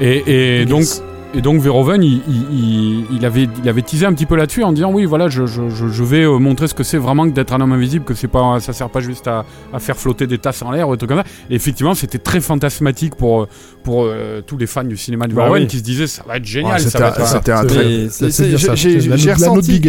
Et, 0.00 0.60
et 0.60 0.66
donc. 0.66 0.84
Et 1.34 1.40
donc 1.42 1.60
Verhoeven, 1.60 2.02
il, 2.02 2.20
il- 2.28 3.04
il- 3.12 3.24
avait, 3.26 3.48
il 3.62 3.68
avait 3.68 3.82
teasé 3.82 4.04
un 4.06 4.12
petit 4.12 4.26
peu 4.26 4.36
là-dessus 4.36 4.62
en 4.64 4.72
disant 4.72 4.92
oui, 4.92 5.04
voilà, 5.04 5.28
je, 5.28 5.46
je- 5.46 5.68
je- 5.68 5.88
je 5.88 6.04
vais 6.04 6.22
euh, 6.24 6.38
montrer 6.38 6.66
ce 6.68 6.74
que 6.74 6.82
c'est 6.82 6.96
vraiment 6.98 7.28
que 7.28 7.34
d'être 7.34 7.52
un 7.52 7.60
homme 7.60 7.72
invisible, 7.72 8.04
que 8.04 8.14
c'est 8.14 8.28
pas, 8.28 8.58
ça 8.60 8.72
sert 8.72 8.90
pas 8.90 9.00
juste 9.00 9.28
à, 9.28 9.44
à 9.72 9.78
faire 9.78 9.96
flotter 9.96 10.26
des 10.26 10.38
tasses 10.38 10.62
en 10.62 10.70
l'air 10.70 10.88
ou 10.88 10.92
des 10.92 10.98
trucs 10.98 11.10
comme 11.10 11.18
ça. 11.20 11.24
Et 11.50 11.54
effectivement, 11.54 11.94
c'était 11.94 12.18
très 12.18 12.40
fantasmatique 12.40 13.14
pour, 13.14 13.42
euh, 13.42 13.48
pour 13.84 14.04
euh, 14.04 14.40
tous 14.46 14.56
les 14.58 14.66
fans 14.66 14.84
du 14.84 14.96
cinéma 14.96 15.26
de 15.26 15.34
Bah 15.34 15.42
Verhoeven 15.42 15.62
oui. 15.64 15.68
qui 15.68 15.78
se 15.78 15.82
disaient 15.82 16.06
ça 16.06 16.22
va 16.26 16.36
être 16.36 16.44
génial, 16.44 16.74
Ouais, 16.74 16.78
ça 16.80 16.98
va 16.98 17.26
c'était 17.26 17.52
un 17.52 17.64
très 17.64 18.08
j'ai- 19.16 19.32
ressenti-. 19.32 19.80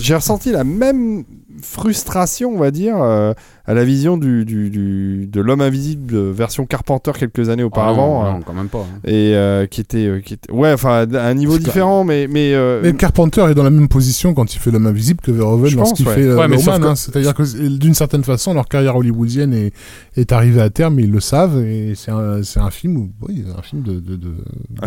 J'ai 0.00 0.14
ressenti 0.14 0.52
la 0.52 0.64
même 0.64 1.24
frustration, 1.62 2.52
on 2.54 2.58
va 2.58 2.70
dire, 2.70 2.96
euh, 3.00 3.32
à 3.66 3.74
la 3.74 3.84
vision 3.84 4.16
du, 4.16 4.44
du- 4.44 4.70
du- 4.70 5.26
de 5.26 5.40
l'homme 5.40 5.60
invisible 5.60 6.30
version 6.30 6.66
Carpenter 6.66 7.12
quelques 7.18 7.48
années 7.48 7.62
Ah 7.62 7.66
auparavant. 7.66 8.22
non, 8.24 8.28
euh, 8.28 8.32
non, 8.32 8.40
quand 8.44 8.52
même 8.54 8.68
pas. 8.68 8.78
hein. 8.80 8.98
et 9.04 9.34
euh, 9.34 9.66
qui 9.66 9.80
était, 9.80 10.06
euh, 10.06 10.20
qui 10.20 10.34
était, 10.34 10.50
ouais, 10.52 10.72
enfin, 10.72 11.06
à 11.14 11.26
un 11.26 11.34
niveau 11.34 11.58
différent, 11.58 12.02
mais, 12.04 12.26
mais, 12.28 12.54
euh, 12.54 12.80
Mais 12.82 12.92
Carpenter 12.94 13.42
est 13.50 13.54
dans 13.54 13.62
la 13.62 13.70
même 13.70 13.88
position 13.88 14.34
quand 14.34 14.54
il 14.54 14.58
fait 14.58 14.70
l'homme 14.70 14.86
invisible 14.86 15.20
que 15.20 15.30
Verhoeven 15.30 15.74
lorsqu'il 15.76 16.06
ouais. 16.08 16.14
fait 16.14 16.34
Ouais, 16.34 16.48
mais 16.48 16.56
hein. 16.68 16.94
C'est-à-dire 16.96 17.34
que 17.34 17.68
d'une 17.76 17.94
certaine 17.94 18.24
façon, 18.24 18.54
leur 18.54 18.66
carrière 18.66 18.96
hollywoodienne 18.96 19.52
est, 19.54 19.72
est 20.16 20.32
arrivée 20.32 20.60
à 20.62 20.70
terme, 20.70 20.98
ils 20.98 21.10
le 21.10 21.20
savent, 21.20 21.58
et 21.64 21.94
c'est 21.94 22.10
un, 22.10 22.42
c'est 22.42 22.60
un 22.60 22.70
film 22.70 22.96
où, 22.96 23.10
oui, 23.28 23.44
un 23.56 23.62
film 23.62 23.82
de, 23.82 23.94
de, 24.00 24.16
de, 24.16 24.34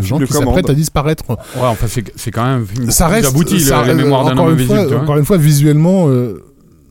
film 0.00 0.04
gens 0.04 0.18
de 0.18 0.26
qui 0.26 0.32
s'apprêtent 0.32 0.70
à 0.70 0.74
disparaître. 0.74 1.24
Ouais, 1.28 1.36
enfin, 1.62 1.86
c'est 1.88 2.04
c'est 2.16 2.30
quand 2.30 2.44
même 2.44 2.62
un 2.62 2.66
film 2.66 2.90
Ça 2.90 3.08
reste, 3.08 3.28
abouti, 3.28 3.60
ça- 3.60 3.82
le- 3.82 3.92
les 3.94 4.00
euh, 4.00 4.04
mémoires 4.04 4.24
d'un 4.24 4.32
encore 4.32 4.46
homme 4.46 4.54
une 4.54 4.60
invisible. 4.60 4.88
fois, 4.90 5.00
encore 5.00 5.16
une 5.18 5.24
fois, 5.24 5.36
visuellement, 5.38 6.08
euh, 6.08 6.42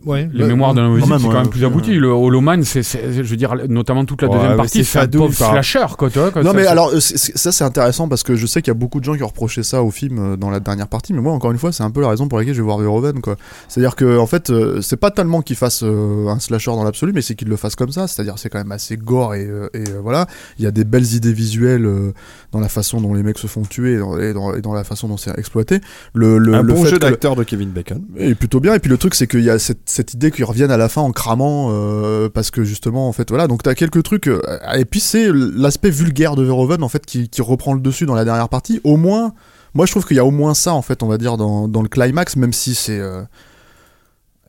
ouais. 0.05 0.29
Les 0.33 0.41
bah, 0.41 0.47
mémoires 0.47 0.73
d'un 0.73 0.83
invisible, 0.85 1.17
c'est 1.19 1.27
quand 1.27 1.33
même 1.33 1.49
plus 1.49 1.61
ouais. 1.61 1.65
abouti. 1.67 1.93
Le 1.95 2.07
Holoman, 2.09 2.63
c'est, 2.63 2.83
c'est- 2.83 3.13
je 3.13 3.21
veux 3.23 3.35
dire, 3.37 3.55
notamment 3.69 4.05
toute 4.05 4.21
la 4.21 4.27
Ouais, 4.29 4.35
deuxième 4.37 4.57
partie, 4.57 4.83
c'est 4.83 4.99
c'est 4.99 4.99
un 4.99 5.07
pauvre 5.07 5.29
enfin. 5.29 5.51
slasher, 5.51 5.85
quoi, 5.97 6.09
tu 6.09 6.19
vois. 6.19 6.31
quoi, 6.31 6.43
Non 6.43 6.51
ça, 6.51 6.55
mais 6.55 6.63
c'est- 6.63 6.67
alors 6.69 6.89
euh, 6.89 6.99
c'est- 6.99 7.17
c'est- 7.17 7.37
ça 7.37 7.51
c'est 7.51 7.63
intéressant 7.63 8.07
parce 8.07 8.23
que 8.23 8.35
je 8.35 8.45
sais 8.45 8.61
qu'il 8.61 8.69
y 8.71 8.75
a 8.75 8.79
beaucoup 8.79 8.99
de 8.99 9.05
gens 9.05 9.15
qui 9.15 9.23
reprochaient 9.23 9.63
ça 9.63 9.83
au 9.83 9.91
film 9.91 10.19
euh, 10.19 10.35
dans 10.37 10.49
la 10.49 10.59
dernière 10.59 10.87
partie 10.87 11.13
mais 11.13 11.21
moi 11.21 11.33
encore 11.33 11.51
une 11.51 11.57
fois 11.57 11.71
c'est 11.71 11.83
un 11.83 11.91
peu 11.91 12.01
la 12.01 12.09
raison 12.09 12.27
pour 12.27 12.37
laquelle 12.37 12.53
je 12.53 12.59
vais 12.61 12.65
voir 12.65 12.77
Verhoeven 12.77 13.21
quoi. 13.21 13.35
C'est-à-dire 13.67 13.95
que 13.95 14.17
en 14.17 14.27
fait 14.27 14.49
euh, 14.49 14.81
c'est 14.81 14.97
pas 14.97 15.11
tellement 15.11 15.41
qu'il 15.41 15.55
fasse 15.55 15.81
euh, 15.83 16.27
un 16.27 16.39
slasher 16.39 16.71
dans 16.71 16.83
l'absolu 16.83 17.11
mais 17.13 17.21
c'est 17.21 17.35
qu'il 17.35 17.47
le 17.49 17.55
fasse 17.57 17.75
comme 17.75 17.91
ça, 17.91 18.07
c'est-à-dire 18.07 18.35
c'est 18.37 18.49
quand 18.49 18.59
même 18.59 18.71
assez 18.71 18.97
gore 18.97 19.35
et, 19.35 19.43
et, 19.43 19.47
euh, 19.47 19.69
voilà, 20.01 20.27
il 20.59 20.63
y 20.65 20.67
a 20.67 20.71
des 20.71 20.83
belles 20.83 21.13
idées 21.13 21.33
visuelles 21.33 21.85
euh, 21.85 22.11
dans 22.53 22.61
la 22.61 22.69
façon 22.69 23.01
dont 23.01 23.13
les 23.13 23.23
mecs 23.23 23.37
se 23.37 23.47
font 23.47 23.63
tuer 23.63 23.95
et 23.95 23.97
dans, 23.97 24.17
et 24.17 24.31
dans- 24.33 24.53
et 24.55 24.61
dans 24.61 24.73
la 24.73 24.85
façon 24.85 25.09
dont 25.09 25.17
c'est 25.17 25.37
exploité. 25.37 25.81
Le, 26.13 26.37
le, 26.37 26.53
un 26.53 26.61
le 26.61 26.71
bon 26.73 26.85
jeu 26.85 26.99
d'acteur 26.99 27.35
de 27.35 27.43
Kevin 27.43 27.69
Bacon. 27.71 28.01
et 28.17 28.35
plutôt 28.35 28.59
bien. 28.61 28.73
Et 28.75 28.79
puis 28.79 28.89
le 28.89 28.97
truc, 28.97 29.15
c'est 29.15 29.27
qu'il 29.27 29.41
y 29.43 29.49
a 29.49 29.59
cette, 29.59 29.81
cette 29.85 30.13
idée 30.13 30.31
qu'ils 30.31 30.45
reviennent 30.45 30.71
à 30.71 30.77
la 30.77 30.87
fin 30.87 31.01
en 31.01 31.11
cramant, 31.11 31.69
euh, 31.73 32.29
parce 32.29 32.51
que 32.51 32.63
justement, 32.63 33.09
en 33.09 33.11
fait, 33.11 33.29
voilà. 33.29 33.47
Donc 33.47 33.63
t'as 33.63 33.73
quelques 33.75 34.03
trucs. 34.03 34.27
euh, 34.27 34.39
et 34.77 34.85
puis 34.85 34.99
c'est 35.01 35.29
l'aspect 35.33 35.89
vulgaire 35.89 36.35
de 36.35 36.43
Verhoeven, 36.43 36.83
en 36.83 36.89
fait, 36.89 37.05
qui, 37.05 37.27
qui 37.27 37.41
reprend 37.41 37.73
le 37.73 37.81
dessus 37.81 38.05
dans 38.05 38.15
la 38.15 38.23
dernière 38.23 38.47
partie. 38.49 38.79
Au 38.85 38.95
moins, 38.95 39.33
moi, 39.73 39.85
je 39.87 39.91
trouve 39.91 40.05
qu'il 40.05 40.15
y 40.17 40.19
a 40.19 40.25
au 40.25 40.31
moins 40.31 40.53
ça, 40.53 40.73
en 40.73 40.83
fait, 40.83 41.01
on 41.01 41.07
va 41.07 41.17
dire, 41.17 41.35
dans, 41.37 41.67
dans 41.67 41.81
le 41.81 41.89
climax, 41.89 42.35
même 42.35 42.53
si 42.53 42.75
c'est 42.75 42.99
euh, 42.99 43.23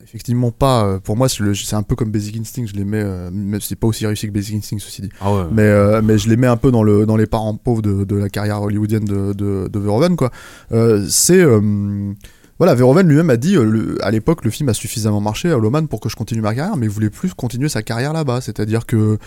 effectivement 0.05 0.51
pas. 0.53 0.85
euh, 0.85 0.99
pour 1.01 1.17
moi, 1.17 1.29
c'est 1.29 1.75
un 1.75 1.83
peu 1.83 1.97
comme 1.97 2.11
Basic 2.11 2.37
Instinct. 2.39 2.67
Je 2.67 2.75
les 2.75 2.85
mets, 2.85 3.03
euh, 3.03 3.31
même 3.33 3.61
si 3.61 3.69
c'est 3.69 3.77
pas 3.77 3.87
aussi 3.87 4.07
réussi 4.07 4.27
que 4.29 4.33
Basic 4.33 4.57
Instinct, 4.57 4.79
ceci 4.79 5.03
dit. 5.03 5.09
Ah 5.21 5.35
ouais. 5.35 5.45
Mais, 5.51 5.63
euh, 5.63 6.03
mais 6.03 6.19
je 6.19 6.29
les 6.29 6.37
mets 6.37 6.47
un 6.47 6.57
peu 6.57 6.71
dans, 6.71 6.83
le, 6.83 7.07
dans 7.07 7.17
les 7.17 7.27
parents 7.27 7.55
pauvres 7.57 7.83
de, 7.83 8.05
de 8.05 8.17
la 8.17 8.29
carrière 8.29 8.63
hollywoodienne 8.63 9.05
de, 9.05 9.33
de, 9.33 9.69
de 9.69 9.79
Verhoeven, 9.79 10.17
quoi. 10.17 10.31
Euh, 10.73 11.05
c'est. 11.09 11.41
euh, 11.41 12.13
voilà, 12.59 12.75
Verhoeven 12.77 13.09
lui-même 13.09 13.31
a 13.31 13.37
dit, 13.37 13.55
le- 13.55 13.97
à 14.05 14.11
l'époque, 14.13 14.45
le 14.45 14.51
film 14.51 14.69
a 14.69 14.75
suffisamment 14.75 15.21
marché 15.21 15.51
à 15.51 15.57
Holoman 15.57 15.89
pour 15.89 15.99
que 16.01 16.09
je 16.09 16.15
continue 16.15 16.41
ma 16.41 16.55
carrière, 16.55 16.77
mais 16.77 16.87
il 16.87 16.91
voulait 16.91 17.11
plus 17.11 17.35
continuer 17.35 17.69
sa 17.69 17.83
carrière 17.83 18.13
là-bas. 18.13 18.41
C'est-à-dire 18.41 18.87
que 18.87 19.19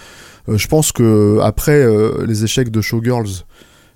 je 0.47 0.67
pense 0.67 0.93
que 0.93 1.39
après 1.41 1.85
les 2.25 2.43
échecs 2.45 2.71
de 2.71 2.79
Showgirls 2.79 3.43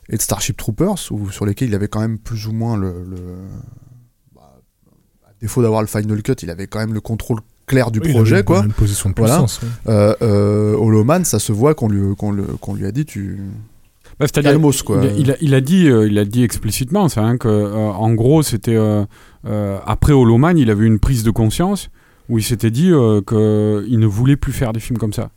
et 0.10 0.18
de 0.18 0.22
Starship 0.22 0.58
Troopers, 0.58 0.98
où, 1.12 1.32
sur 1.32 1.46
lesquels 1.46 1.70
il 1.70 1.76
avait 1.76 1.88
quand 1.88 2.02
même 2.02 2.18
plus 2.18 2.46
ou 2.48 2.52
moins 2.52 2.76
le. 2.76 2.94
Défaut 5.42 5.62
d'avoir 5.62 5.82
le 5.82 5.88
final 5.88 6.22
cut, 6.24 6.34
il 6.44 6.50
avait 6.50 6.68
quand 6.68 6.80
même 6.80 6.94
le 6.94 7.02
contrôle 7.02 7.40
clair 7.68 7.92
du 7.92 8.00
oui, 8.00 8.08
il 8.10 8.14
projet, 8.14 8.36
avait 8.36 8.44
quoi. 8.44 8.64
Une 8.66 8.74
position 8.74 9.10
de 9.10 9.16
Voilà. 9.18 9.36
puissance. 9.36 9.60
oui. 9.64 9.70
Euh, 9.88 10.14
euh, 10.22 10.76
Holoman, 10.76 11.24
ça 11.26 11.40
se 11.40 11.52
voit 11.52 11.74
qu'on 11.76 11.88
lui, 11.90 12.16
qu'on 12.16 12.32
le- 12.32 12.44
qu'on 12.60 12.74
lui 12.76 12.86
a 12.86 12.92
dit, 12.92 13.06
tu. 13.06 13.38
Bah, 14.20 14.28
c'est-à-dire, 14.28 14.52
Calmos, 14.52 14.84
quoi. 14.84 15.02
Il, 15.04 15.08
a- 15.10 15.14
il 15.18 15.32
a, 15.32 15.36
il 15.42 15.54
a 15.56 15.62
dit, 15.62 15.88
euh, 15.90 16.08
il 16.08 16.18
a 16.20 16.26
dit 16.26 16.44
explicitement 16.44 17.08
ça, 17.10 17.22
hein, 17.22 17.38
que 17.38 17.48
euh, 17.48 17.76
en 17.76 18.14
gros, 18.14 18.44
c'était 18.44 18.76
euh, 18.76 19.04
euh, 19.48 19.78
après 19.86 20.14
Holoman, 20.14 20.58
il 20.58 20.70
avait 20.70 20.86
une 20.86 21.00
prise 21.00 21.24
de 21.24 21.32
conscience 21.32 21.90
où 22.30 22.38
il 22.38 22.44
s'était 22.44 22.72
dit 22.72 22.92
euh, 22.92 23.22
qu'il 23.22 24.00
ne 24.00 24.06
voulait 24.06 24.36
plus 24.38 24.54
faire 24.54 24.74
des 24.74 24.80
films 24.80 24.98
comme 25.00 25.14
ça. 25.14 25.30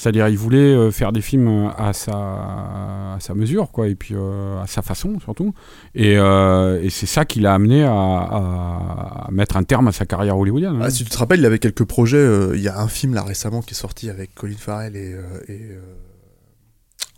C'est-à-dire, 0.00 0.28
il 0.28 0.38
voulait 0.38 0.58
euh, 0.74 0.92
faire 0.92 1.10
des 1.12 1.20
films 1.20 1.48
euh, 1.48 1.68
à 1.76 1.92
sa, 1.92 2.12
à 2.14 3.16
sa 3.18 3.34
mesure, 3.34 3.72
quoi, 3.72 3.88
et 3.88 3.96
puis 3.96 4.14
euh, 4.14 4.60
à 4.62 4.66
sa 4.68 4.80
façon 4.80 5.18
surtout. 5.18 5.52
Et, 5.96 6.16
euh, 6.16 6.80
et 6.80 6.88
c'est 6.88 7.06
ça 7.06 7.24
qui 7.24 7.40
l'a 7.40 7.52
amené 7.54 7.82
à, 7.82 7.90
à- 7.92 9.24
à 9.26 9.28
mettre 9.32 9.56
un 9.56 9.64
terme 9.64 9.88
à 9.88 9.92
sa 9.92 10.06
carrière 10.06 10.38
hollywoodienne. 10.38 10.76
hein. 10.76 10.82
Ah, 10.84 10.90
si 10.90 11.02
tu 11.02 11.10
te 11.10 11.18
rappelles, 11.18 11.40
il 11.40 11.46
avait 11.46 11.58
quelques 11.58 11.82
projets. 11.84 12.16
euh, 12.16 12.52
Il 12.54 12.62
y 12.62 12.68
a 12.68 12.78
un 12.80 12.86
film 12.86 13.12
là 13.14 13.24
récemment 13.24 13.60
qui 13.60 13.72
est 13.74 13.76
sorti 13.76 14.08
avec 14.08 14.34
Colin 14.36 14.54
Farrell 14.56 14.94
et, 14.94 15.16
et, 15.48 15.76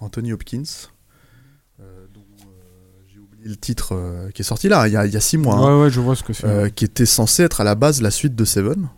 Anthony 0.01 0.33
Hopkins. 0.33 0.63
dont 2.15 2.25
j'ai 3.13 3.19
oublié 3.19 3.45
le 3.47 3.57
titre 3.57 4.31
qui 4.35 4.41
est 4.41 4.45
sorti 4.45 4.69
là, 4.71 4.89
il 4.89 4.93
y 4.95 4.97
a, 4.97 5.05
il 5.05 5.13
y 5.13 5.17
a 5.19 5.21
six 5.21 5.37
mois. 5.37 5.57
hein, 5.57 5.77
ouais, 5.77 5.83
ouais, 5.85 5.91
je 5.91 6.01
vois 6.01 6.17
ce 6.17 6.23
que 6.23 6.33
c'est. 6.33 6.75
qui 6.75 6.87
était 6.87 7.05
censé 7.07 7.43
être 7.43 7.61
à 7.61 7.65
la 7.65 7.75
base 7.75 8.01
la 8.01 8.11
suite 8.11 8.35
de 8.35 8.45
Seven. 8.47 8.89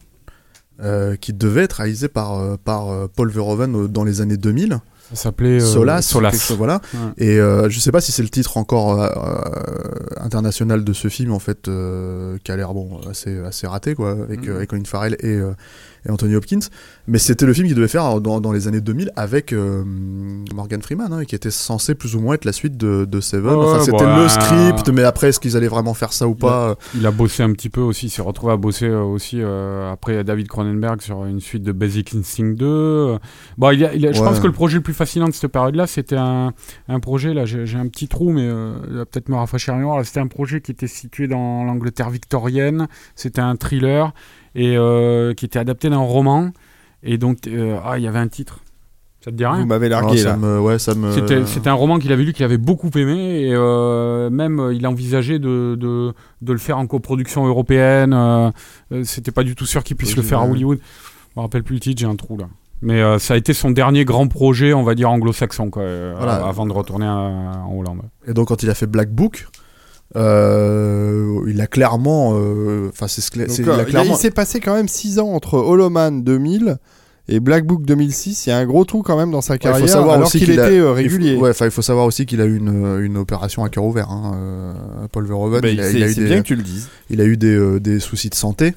Euh, 0.80 1.16
qui 1.16 1.32
devait 1.32 1.64
être 1.64 1.74
réalisé 1.74 2.08
par, 2.08 2.38
euh, 2.38 2.56
par 2.62 2.90
euh, 2.90 3.06
Paul 3.14 3.30
Verhoeven 3.30 3.86
dans 3.88 4.04
les 4.04 4.20
années 4.20 4.36
2000. 4.36 4.80
ça 5.10 5.16
s'appelait 5.16 5.60
Solas, 5.60 6.02
Solas. 6.02 6.32
chose, 6.32 6.56
voilà. 6.56 6.80
Ouais. 6.94 7.26
Et 7.26 7.36
je 7.36 7.78
sais 7.78 7.92
pas 7.92 8.00
si 8.00 8.10
c'est 8.12 8.22
le 8.22 8.30
titre 8.30 8.56
encore 8.56 9.00
international 10.18 10.84
de 10.84 10.92
ce 10.92 11.08
film 11.08 11.32
en 11.32 11.38
fait, 11.38 11.62
qui 11.62 12.52
a 12.52 12.56
l'air 12.56 12.72
bon 12.74 13.00
assez 13.08 13.38
assez 13.40 13.66
raté 13.66 13.94
quoi, 13.94 14.12
avec, 14.12 14.48
euh, 14.48 14.56
avec 14.56 14.70
Colin 14.70 14.84
Farrell 14.84 15.16
et, 15.20 15.38
et 16.06 16.10
Anthony 16.10 16.34
Hopkins. 16.36 16.60
Mais 17.06 17.18
c'était 17.18 17.46
le 17.46 17.52
film 17.52 17.66
qu'il 17.66 17.76
devait 17.76 17.88
faire 17.88 18.20
dans, 18.20 18.40
dans 18.40 18.52
les 18.52 18.68
années 18.68 18.80
2000 18.80 19.10
avec 19.16 19.52
euh, 19.52 19.82
Morgan 20.54 20.80
Freeman, 20.82 21.12
hein, 21.12 21.24
qui 21.24 21.34
était 21.34 21.50
censé 21.50 21.94
plus 21.94 22.14
ou 22.16 22.20
moins 22.20 22.34
être 22.34 22.44
la 22.44 22.52
suite 22.52 22.76
de, 22.76 23.04
de 23.04 23.20
Seven. 23.20 23.54
Enfin, 23.54 23.80
c'était 23.80 24.04
bah, 24.04 24.22
le 24.22 24.28
script, 24.28 24.88
mais 24.90 25.02
après 25.04 25.28
est-ce 25.28 25.40
qu'ils 25.40 25.56
allaient 25.56 25.68
vraiment 25.68 25.94
faire 25.94 26.12
ça 26.12 26.28
ou 26.28 26.34
pas 26.34 26.70
euh, 26.70 26.74
Il 26.96 27.06
a 27.06 27.10
bossé 27.10 27.42
un 27.42 27.52
petit 27.52 27.68
peu 27.70 27.80
aussi, 27.80 28.06
il 28.06 28.10
s'est 28.10 28.22
retrouvé 28.22 28.52
à 28.52 28.56
bosser 28.56 28.86
euh, 28.86 29.02
aussi 29.02 29.38
euh, 29.40 29.90
après 29.92 30.22
David 30.24 30.48
Cronenberg 30.48 31.00
sur 31.00 31.24
une 31.24 31.40
suite 31.40 31.62
de 31.62 31.72
Basic 31.72 32.14
Instinct 32.14 32.54
2. 32.56 32.64
euh. 32.66 33.18
Bon, 33.58 33.70
il 33.70 33.84
a- 33.84 33.94
il 33.94 34.12
je 34.14 34.22
pense 34.22 34.40
que 34.40 34.46
le 34.46 34.52
projet 34.52 34.76
le 34.76 34.82
plus 34.82 34.94
fascinant 34.94 35.26
de 35.28 35.32
cette 35.32 35.50
période-là, 35.52 35.86
c'était 35.86 36.16
un, 36.16 36.52
un 36.88 37.00
projet, 37.00 37.34
là 37.34 37.44
j'ai 37.46 37.76
un 37.76 37.88
petit 37.88 38.08
trou, 38.08 38.30
mais 38.32 38.42
euh, 38.46 38.74
il 38.88 38.96
va 38.96 39.06
peut-être 39.06 39.28
me 39.28 39.36
rafraîchir 39.36 39.74
la 39.74 39.80
mémoire. 39.80 39.98
Là, 39.98 40.04
C'était 40.04 40.20
un 40.20 40.26
projet 40.26 40.60
qui 40.60 40.70
était 40.72 40.86
situé 40.86 41.28
dans 41.28 41.64
l'Angleterre 41.64 42.10
victorienne, 42.10 42.88
c'était 43.16 43.40
un 43.40 43.56
thriller, 43.56 44.12
et 44.54 44.76
euh, 44.76 45.34
qui 45.34 45.44
était 45.44 45.58
adapté 45.58 45.88
d'un 45.90 45.98
roman. 45.98 46.50
Et 47.02 47.18
donc, 47.18 47.46
euh, 47.46 47.78
ah, 47.84 47.98
il 47.98 48.04
y 48.04 48.08
avait 48.08 48.18
un 48.18 48.28
titre. 48.28 48.60
Ça 49.24 49.30
te 49.30 49.36
dit 49.36 49.46
rien 49.46 49.60
Vous 49.60 49.66
m'avez 49.66 49.86
alors, 49.86 50.00
largué 50.02 50.18
ça 50.18 50.30
là. 50.30 50.36
me, 50.36 50.58
ouais, 50.60 50.78
ça 50.80 50.94
me. 50.94 51.12
C'était, 51.12 51.46
c'était 51.46 51.68
un 51.68 51.74
roman 51.74 51.98
qu'il 52.00 52.10
avait 52.12 52.24
lu, 52.24 52.32
qu'il 52.32 52.44
avait 52.44 52.58
beaucoup 52.58 52.90
aimé, 52.96 53.42
et 53.42 53.52
euh, 53.54 54.30
même 54.30 54.70
il 54.72 54.84
envisageait 54.86 55.38
de, 55.38 55.76
de, 55.78 56.12
de 56.42 56.52
le 56.52 56.58
faire 56.58 56.78
en 56.78 56.86
coproduction 56.88 57.46
européenne. 57.46 58.12
euh, 58.14 58.50
c'était 59.04 59.30
pas 59.30 59.44
du 59.44 59.54
tout 59.54 59.64
sûr 59.66 59.84
qu'il 59.84 59.96
puisse 59.96 60.16
le 60.16 60.22
faire 60.22 60.40
à. 60.40 60.46
Hollywood. 60.46 60.78
Je 61.34 61.40
me 61.40 61.42
rappelle 61.42 61.62
plus 61.62 61.74
le 61.74 61.80
titre, 61.80 62.00
j'ai 62.00 62.06
un 62.06 62.16
trou 62.16 62.36
là. 62.36 62.46
Mais 62.84 63.00
euh, 63.00 63.20
ça 63.20 63.34
a 63.34 63.36
été 63.36 63.52
son 63.52 63.70
dernier 63.70 64.04
grand 64.04 64.26
projet, 64.26 64.74
on 64.74 64.82
va 64.82 64.96
dire 64.96 65.08
anglo-saxon, 65.08 65.70
quoi, 65.70 65.84
euh, 65.84 66.14
Voilà. 66.16 66.44
avant 66.44 66.66
de 66.66 66.72
retourner 66.72 67.06
à- 67.06 67.62
en 67.64 67.72
Hollande. 67.78 68.00
Et 68.26 68.34
donc 68.34 68.48
quand 68.48 68.64
il 68.64 68.70
a 68.70 68.74
fait 68.74 68.86
Black 68.88 69.10
Book. 69.12 69.46
Euh, 70.16 71.40
il 71.46 71.60
a 71.60 71.66
clairement, 71.66 72.32
euh, 72.36 72.88
enfin 72.88 73.08
c'est 73.08 73.20
ce 73.20 73.30
euh, 73.38 73.46
il 73.48 73.70
a 73.70 73.84
clairement, 73.84 74.14
il 74.14 74.16
s'est 74.16 74.30
passé 74.30 74.60
quand 74.60 74.74
même 74.74 74.88
6 74.88 75.18
ans 75.18 75.28
entre 75.30 75.54
Holoman 75.58 76.22
2000 76.22 76.76
et 77.28 77.40
Black 77.40 77.64
Book 77.66 77.84
2006. 77.84 78.46
Il 78.46 78.50
y 78.50 78.52
a 78.52 78.58
un 78.58 78.66
gros 78.66 78.84
trou 78.84 79.02
quand 79.02 79.16
même 79.16 79.30
dans 79.30 79.40
sa 79.40 79.54
Ouais, 79.54 79.58
il 79.62 79.66
faut 79.66 79.72
carrière, 79.72 79.88
savoir 79.88 80.14
alors 80.16 80.26
aussi 80.26 80.38
qu'il 80.40 80.58
a- 80.58 80.66
était 80.66 80.76
il 80.76 80.82
faut- 80.82 80.92
régulier. 80.92 81.36
ouais, 81.36 81.52
il 81.60 81.70
faut 81.70 81.82
savoir 81.82 82.06
aussi 82.06 82.26
qu'il 82.26 82.40
a 82.40 82.44
eu 82.46 82.56
une, 82.56 83.00
une 83.02 83.16
opération 83.16 83.64
à 83.64 83.68
cœur 83.68 83.84
ouvert. 83.84 84.10
Hein, 84.10 84.74
Paul 85.12 85.26
Verhoeven, 85.26 85.60
Bah, 85.60 85.68
il, 85.68 85.80
a, 85.80 85.84
c'est- 85.90 85.96
il 85.96 86.02
a 86.02 86.08
eu 86.08 86.14
c'est 86.14 86.20
des, 86.22 86.26
bien 86.26 86.42
que 86.42 86.46
tu 86.46 86.56
le 86.56 86.62
dises. 86.62 86.88
il 87.10 87.20
a 87.20 87.24
eu 87.24 87.36
des, 87.36 87.54
euh, 87.54 87.80
des 87.80 88.00
soucis 88.00 88.28
de 88.30 88.34
santé. 88.34 88.74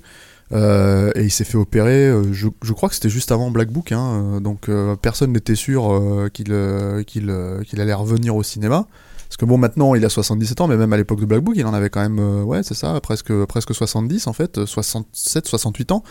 euh, 0.52 1.12
et 1.16 1.24
il 1.24 1.32
s'est 1.32 1.44
fait 1.44 1.58
opérer, 1.58 2.08
euh, 2.08 2.32
je, 2.32 2.48
je 2.62 2.72
crois 2.72 2.88
que 2.88 2.94
c'était 2.94 3.10
juste 3.10 3.32
avant 3.32 3.50
Black 3.50 3.72
Book, 3.72 3.92
hein, 3.92 4.36
euh, 4.36 4.40
donc 4.40 4.70
euh, 4.70 4.96
personne 4.96 5.32
n'était 5.34 5.56
sûr 5.56 5.92
euh, 5.92 6.30
qu'il 6.32 6.52
euh, 6.52 7.02
qu'il 7.02 7.32
euh, 7.32 7.64
qu'il 7.64 7.82
allait 7.82 7.96
revenir 7.96 8.36
au 8.36 8.44
cinéma. 8.44 8.86
Parce 9.28 9.38
que 9.38 9.46
bon, 9.46 9.58
maintenant 9.58 9.96
il 9.96 10.06
a 10.06 10.10
77 10.10 10.62
ans, 10.62 10.68
mais 10.68 10.78
même 10.78 10.94
à 10.94 10.98
l'époque 10.98 11.20
de 11.20 11.26
Black 11.26 11.42
Book, 11.42 11.56
il 11.58 11.66
en 11.66 11.74
avait 11.74 11.90
quand 11.90 12.02
même, 12.02 12.20
euh, 12.20 12.44
ouais, 12.44 12.64
c'est 12.64 12.74
ça, 12.76 13.00
presque, 13.02 13.34
presque 13.46 13.74
70 13.74 14.28
en 14.28 14.34
fait, 14.34 14.58
euh, 14.60 14.66
67, 14.66 15.48
68 15.48 15.92
ans. 15.92 16.04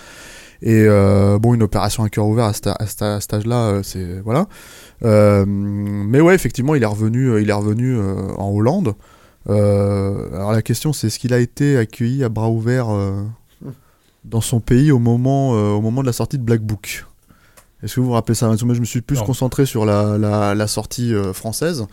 Et 0.63 0.85
euh, 0.87 1.39
bon, 1.39 1.55
une 1.55 1.63
opération 1.63 2.05
à 2.05 2.09
cœur 2.09 2.27
ouvert 2.27 2.47
à, 2.47 2.53
cet- 2.53 2.67
à 2.69 2.77
cet- 2.87 3.03
à 3.03 3.21
cet 3.21 3.35
âge-là, 3.35 3.57
euh, 3.69 3.83
c'est 3.83 4.21
voilà. 4.21 4.47
Euh, 5.05 5.45
mais 5.47 6.21
ouais, 6.21 6.35
effectivement, 6.35 6.75
il 6.75 6.83
est 6.83 6.87
revenu, 6.87 7.29
euh, 7.31 7.41
il 7.43 7.51
est 7.51 7.55
revenu 7.55 7.97
euh, 7.97 8.33
en 8.39 8.51
Hollande. 8.51 8.95
Euh, 9.51 10.35
alors 10.35 10.53
la 10.53 10.63
question, 10.63 10.93
c'est 10.93 11.09
est-ce 11.09 11.19
qu'il 11.19 11.35
a 11.35 11.39
été 11.39 11.77
accueilli 11.77 12.25
à 12.25 12.29
bras 12.31 12.49
ouverts 12.51 12.89
euh, 12.91 13.23
dans 14.25 14.41
son 14.41 14.61
pays 14.61 14.91
au 14.91 14.99
moment, 14.99 15.55
euh, 15.55 15.71
au 15.73 15.81
moment 15.83 16.01
de 16.01 16.07
la 16.07 16.13
sortie 16.15 16.39
de 16.39 16.43
Black 16.45 16.63
Book? 16.63 17.05
Est-ce 17.85 17.97
que 17.97 18.01
vous 18.01 18.07
vous 18.07 18.13
rappelez 18.13 18.35
ça 18.35 18.51
je 18.57 18.65
me 18.65 18.85
suis 18.85 19.03
plus 19.03 19.19
Non. 19.19 19.25
concentré 19.25 19.67
sur 19.67 19.85
la, 19.85 20.17
la, 20.17 20.55
la 20.55 20.67
sortie 20.67 21.15
euh, 21.15 21.33
française. 21.35 21.85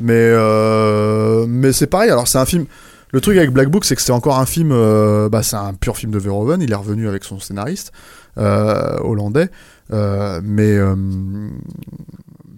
Mais, 0.00 0.12
euh, 0.16 1.46
mais 1.48 1.72
c'est 1.72 1.86
pareil. 1.86 2.10
Alors, 2.10 2.26
c'est 2.26 2.38
un 2.38 2.44
film. 2.46 2.66
Le 3.12 3.20
truc 3.20 3.36
avec 3.38 3.50
Black 3.52 3.68
Book, 3.68 3.84
c'est 3.84 3.94
que 3.96 4.02
c'est 4.02 4.12
encore 4.12 4.38
un 4.38 4.46
film. 4.46 4.70
euh, 4.72 5.28
bah, 5.28 5.42
c'est 5.42 5.56
un 5.56 5.74
pur 5.74 5.96
film 5.96 6.10
de 6.12 6.18
Verhoeven. 6.18 6.60
Il 6.62 6.72
est 6.72 6.76
revenu 6.76 7.08
avec 7.08 7.22
son 7.24 7.38
scénariste 7.38 7.92
hollandais. 8.36 9.50
Mais. 9.90 10.78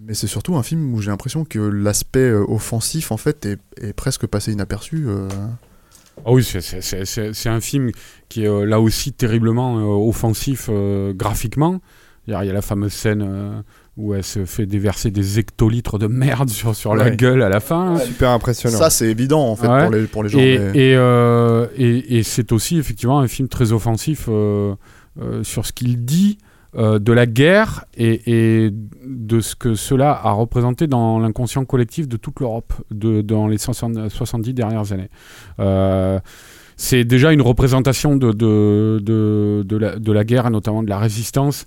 mais 0.04 0.14
c'est 0.14 0.26
surtout 0.26 0.56
un 0.56 0.62
film 0.62 0.94
où 0.94 1.00
j'ai 1.00 1.10
l'impression 1.10 1.44
que 1.44 1.58
l'aspect 1.58 2.32
offensif 2.32 3.12
en 3.12 3.16
fait 3.16 3.46
est, 3.46 3.58
est 3.80 3.92
presque 3.92 4.26
passé 4.26 4.52
inaperçu. 4.52 5.06
Ah 6.24 6.32
oui, 6.32 6.44
c'est- 6.44 7.48
un 7.48 7.60
film 7.60 7.90
qui 8.28 8.44
est 8.44 8.66
là 8.66 8.80
aussi 8.80 9.12
terriblement 9.12 9.76
offensif 10.08 10.68
graphiquement. 11.14 11.80
Il 12.28 12.32
y, 12.32 12.34
a 12.36 12.44
la 12.44 12.62
fameuse 12.62 12.92
scène 12.92 13.24
euh, 13.26 13.60
où 13.96 14.14
elle 14.14 14.22
se 14.22 14.44
fait 14.44 14.64
déverser 14.64 15.10
des 15.10 15.40
hectolitres 15.40 15.98
de 15.98 16.06
merde 16.06 16.48
sur, 16.58 16.74
sur 16.76 16.94
la 16.94 17.10
gueule 17.10 17.42
à 17.42 17.48
la 17.48 17.58
fin. 17.60 17.98
Super 17.98 18.30
impressionnant. 18.30 18.78
Ça 18.78 18.90
c'est 18.90 19.08
évident 19.08 19.40
en 19.48 19.56
fait 19.56 19.66
Ouais. 19.66 19.82
pour 19.82 19.92
les 19.92 20.02
pour 20.06 20.22
les 20.22 20.28
gens. 20.28 20.38
Et, 20.38 20.58
mais- 20.58 20.78
et, 20.78 20.96
euh, 20.96 21.66
et- 21.76 22.18
et 22.18 22.22
c'est 22.22 22.52
aussi 22.52 22.78
effectivement 22.78 23.18
un 23.18 23.26
film 23.28 23.48
très 23.48 23.72
offensif 23.72 24.26
euh, 24.28 24.74
euh, 25.20 25.42
sur 25.42 25.66
ce 25.66 25.72
qu'il 25.72 26.04
dit 26.04 26.38
euh, 26.76 26.98
de 27.00 27.12
la 27.12 27.26
guerre 27.26 27.84
et, 27.96 28.22
et 28.66 28.70
de 29.04 29.40
ce 29.40 29.54
que 29.56 29.74
cela 29.74 30.12
a 30.12 30.30
représenté 30.30 30.86
dans 30.86 31.18
l'inconscient 31.18 31.64
collectif 31.66 32.08
de 32.08 32.16
toute 32.16 32.38
l'Europe 32.40 32.72
de, 32.92 33.20
dans 33.20 33.46
les 33.48 33.58
60 33.58 34.08
70 34.08 34.54
dernières 34.54 34.92
années. 34.92 35.10
Euh, 35.60 36.18
c'est 36.76 37.04
déjà 37.04 37.32
une 37.32 37.42
représentation 37.42 38.16
de, 38.16 38.32
de, 38.32 39.00
de, 39.02 39.62
de 39.66 39.76
la, 39.76 39.96
de 39.98 40.12
la 40.12 40.24
guerre 40.24 40.46
et 40.46 40.50
notamment 40.50 40.82
de 40.82 40.88
la 40.88 40.98
résistance 40.98 41.66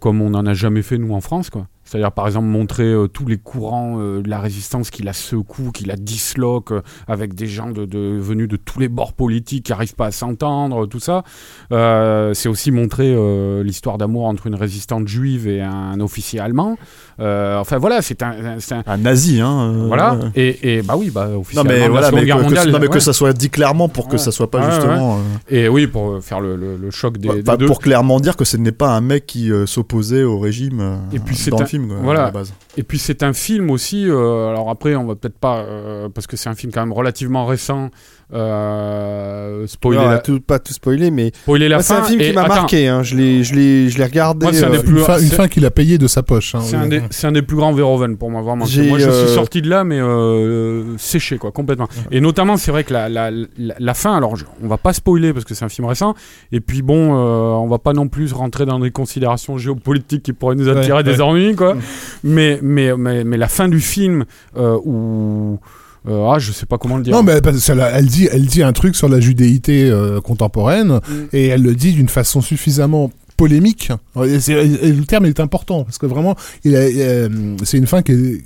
comme 0.00 0.20
on 0.20 0.30
n'en 0.30 0.46
a 0.46 0.54
jamais 0.54 0.82
fait 0.82 0.98
nous 0.98 1.14
en 1.14 1.20
France. 1.20 1.50
quoi. 1.50 1.66
C'est-à-dire 1.84 2.12
par 2.12 2.26
exemple 2.26 2.46
montrer 2.46 2.84
euh, 2.84 3.06
tous 3.08 3.26
les 3.26 3.36
courants 3.36 3.96
euh, 4.00 4.22
de 4.22 4.28
la 4.30 4.40
résistance 4.40 4.90
qui 4.90 5.02
la 5.02 5.12
secouent, 5.12 5.70
qui 5.72 5.84
la 5.84 5.96
disloquent, 5.96 6.74
euh, 6.76 6.80
avec 7.08 7.34
des 7.34 7.46
gens 7.46 7.70
de, 7.70 7.84
de- 7.84 8.18
venus 8.18 8.48
de 8.48 8.56
tous 8.56 8.78
les 8.80 8.88
bords 8.88 9.12
politiques 9.12 9.66
qui 9.66 9.72
n'arrivent 9.72 9.94
pas 9.94 10.06
à 10.06 10.10
s'entendre, 10.10 10.86
tout 10.86 11.00
ça. 11.00 11.22
C'est 11.70 12.48
aussi 12.48 12.70
montrer 12.70 13.14
l'histoire 13.62 13.98
d'amour 13.98 14.24
entre 14.26 14.46
une 14.46 14.54
résistante 14.54 15.08
juive 15.08 15.46
et 15.48 15.60
un 15.62 16.00
officier 16.00 16.40
allemand. 16.40 16.76
Enfin 17.18 17.78
voilà, 17.78 18.02
c'est 18.02 18.22
un, 18.22 18.32
un- 18.56 18.82
un 18.86 18.96
nazi 18.98 19.40
hein. 19.40 19.84
voilà. 19.86 20.18
Et, 20.34 20.78
et 20.78 20.82
bah 20.82 20.94
oui, 20.96 21.10
bah 21.10 21.28
officier 21.36 21.62
Non 21.62 21.68
mais 21.68 21.88
voilà, 21.88 22.10
mais, 22.10 22.24
Guerre 22.24 22.36
que, 22.36 22.40
que- 22.42 22.46
mondiale. 22.46 22.70
non, 22.70 22.78
mais 22.78 22.86
ouais. 22.86 22.92
que 22.92 23.00
ça 23.00 23.12
soit 23.12 23.32
dit 23.32 23.50
clairement 23.50 23.88
pour 23.88 24.06
que 24.08 24.12
Ouais. 24.12 24.18
ça 24.18 24.30
soit 24.32 24.50
pas 24.50 24.60
Ouais, 24.60 24.70
justement. 24.72 25.18
Et 25.48 25.68
oui, 25.68 25.86
pour 25.86 26.22
faire 26.22 26.40
le, 26.40 26.56
le- 26.56 26.76
le 26.76 26.90
choc 26.90 27.18
des, 27.18 27.42
des 27.42 27.56
deux. 27.56 27.66
pour 27.66 27.80
clairement 27.80 28.20
dire 28.20 28.36
que 28.36 28.44
ce 28.44 28.56
n'est 28.56 28.72
pas 28.72 28.90
un 28.94 29.00
mec 29.00 29.26
qui 29.26 29.50
s'opposait 29.66 30.22
au 30.24 30.38
régime 30.38 31.00
Et 31.12 31.18
puis 31.18 31.36
c'est 31.36 31.50
film 31.74 31.88
quoi, 31.88 31.96
voilà. 32.02 32.22
à 32.22 32.24
la 32.26 32.30
base. 32.30 32.54
Et 32.76 32.82
puis 32.82 32.98
c'est 32.98 33.22
un 33.22 33.32
film 33.32 33.70
aussi. 33.70 34.08
euh, 34.08 34.48
alors 34.48 34.70
après, 34.70 34.94
on 34.94 35.06
va 35.06 35.14
peut-être 35.14 35.38
pas 35.38 35.58
euh, 35.58 36.08
parce 36.08 36.26
que 36.26 36.36
c'est 36.36 36.48
un 36.48 36.54
film 36.54 36.72
quand 36.72 36.80
même 36.80 36.92
relativement 36.92 37.46
récent. 37.46 37.90
Euh, 38.32 39.66
spoiler, 39.66 40.04
la, 40.04 40.18
tout- 40.18 40.40
pas 40.40 40.58
tout 40.58 40.72
spoiler, 40.72 41.10
mais 41.10 41.32
spoiler 41.42 41.68
la 41.68 41.76
Moi, 41.76 41.82
c'est 41.82 41.94
un 41.94 42.04
film 42.04 42.20
et 42.20 42.28
qui 42.28 42.32
m'a 42.32 42.46
marqué. 42.48 42.88
Hein. 42.88 43.02
Je 43.02 43.16
l'ai, 43.16 43.44
je 43.44 43.54
l'ai, 43.54 43.88
je 43.88 43.98
l'ai 43.98 44.04
regardé. 44.04 44.46
Moi, 44.46 44.52
c'est 44.52 44.64
un 44.64 44.68
euh, 44.72 44.76
des 44.78 44.82
plus- 44.82 44.98
Une 44.98 45.04
fin, 45.04 45.18
une 45.18 45.26
c'est- 45.28 45.36
fin 45.36 45.48
qu'il 45.48 45.64
a 45.66 45.70
payée 45.70 45.98
de 45.98 46.06
sa 46.06 46.22
poche. 46.22 46.54
hein. 46.54 46.60
C'est 46.62 46.76
un, 46.76 46.86
des, 46.86 47.02
c'est 47.10 47.26
un 47.26 47.32
des 47.32 47.42
plus 47.42 47.56
grands 47.56 47.72
Verhoeven 47.72 48.16
pour 48.16 48.30
moi, 48.30 48.40
vraiment. 48.42 48.64
Moi, 48.64 48.66
je 48.66 48.80
euh, 49.08 49.26
suis 49.26 49.34
sorti 49.34 49.62
de 49.62 49.68
là, 49.68 49.84
mais 49.84 50.00
euh, 50.00 50.96
séché, 50.98 51.38
quoi, 51.38 51.52
complètement. 51.52 51.88
Et 52.10 52.20
notamment, 52.20 52.56
c'est 52.56 52.70
vrai 52.70 52.84
que 52.84 52.92
la, 52.92 53.08
la, 53.08 53.30
la, 53.30 53.44
la 53.78 53.94
fin, 53.94 54.16
alors, 54.16 54.36
je- 54.36 54.44
on 54.62 54.68
va 54.68 54.78
pas 54.78 54.92
spoiler 54.92 55.32
parce 55.32 55.44
que 55.44 55.54
c'est 55.54 55.64
un 55.64 55.68
film 55.68 55.86
récent. 55.86 56.14
Et 56.52 56.60
puis, 56.60 56.82
bon, 56.82 57.14
euh, 57.14 57.52
on 57.56 57.68
va 57.68 57.78
pas 57.78 57.92
non 57.92 58.08
plus 58.08 58.32
rentrer 58.32 58.66
dans 58.66 58.78
des 58.78 58.90
considérations 58.90 59.58
géopolitiques 59.58 60.22
qui 60.22 60.32
pourraient 60.32 60.56
nous 60.56 60.68
attirer 60.68 60.98
Ouais, 60.98 61.02
des 61.02 61.16
ouais. 61.16 61.20
ennuis, 61.22 61.54
quoi. 61.56 61.76
Mais, 62.22 62.58
mais, 62.62 62.96
mais, 62.96 63.24
mais 63.24 63.36
la 63.36 63.48
fin 63.48 63.68
du 63.68 63.80
film, 63.80 64.24
euh, 64.56 64.78
où. 64.84 65.58
Euh, 66.08 66.28
ah, 66.30 66.38
je 66.38 66.52
sais 66.52 66.66
pas 66.66 66.78
comment 66.78 66.96
le 66.98 67.02
dire. 67.02 67.14
Non, 67.14 67.22
mais 67.22 67.40
ça, 67.58 67.74
elle 67.94 68.06
dit, 68.06 68.28
elle 68.30 68.46
dit 68.46 68.62
un 68.62 68.72
truc 68.72 68.94
sur 68.96 69.08
la 69.08 69.20
judéité 69.20 69.90
euh, 69.90 70.20
contemporaine 70.20 71.00
Mm. 71.08 71.12
et 71.32 71.46
elle 71.48 71.62
le 71.62 71.74
dit 71.74 71.92
d'une 71.92 72.08
façon 72.08 72.40
suffisamment 72.40 73.10
polémique. 73.36 73.90
Et, 74.24 74.38
c'est- 74.40 74.52
et 74.52 74.92
le 74.92 75.04
terme 75.04 75.26
est 75.26 75.40
important 75.40 75.82
parce 75.84 75.98
que 75.98 76.06
vraiment, 76.06 76.36
euh, 76.66 77.28
c'est 77.64 77.78
une 77.78 77.86
fin 77.86 78.02
qui 78.02 78.12
est- 78.12 78.42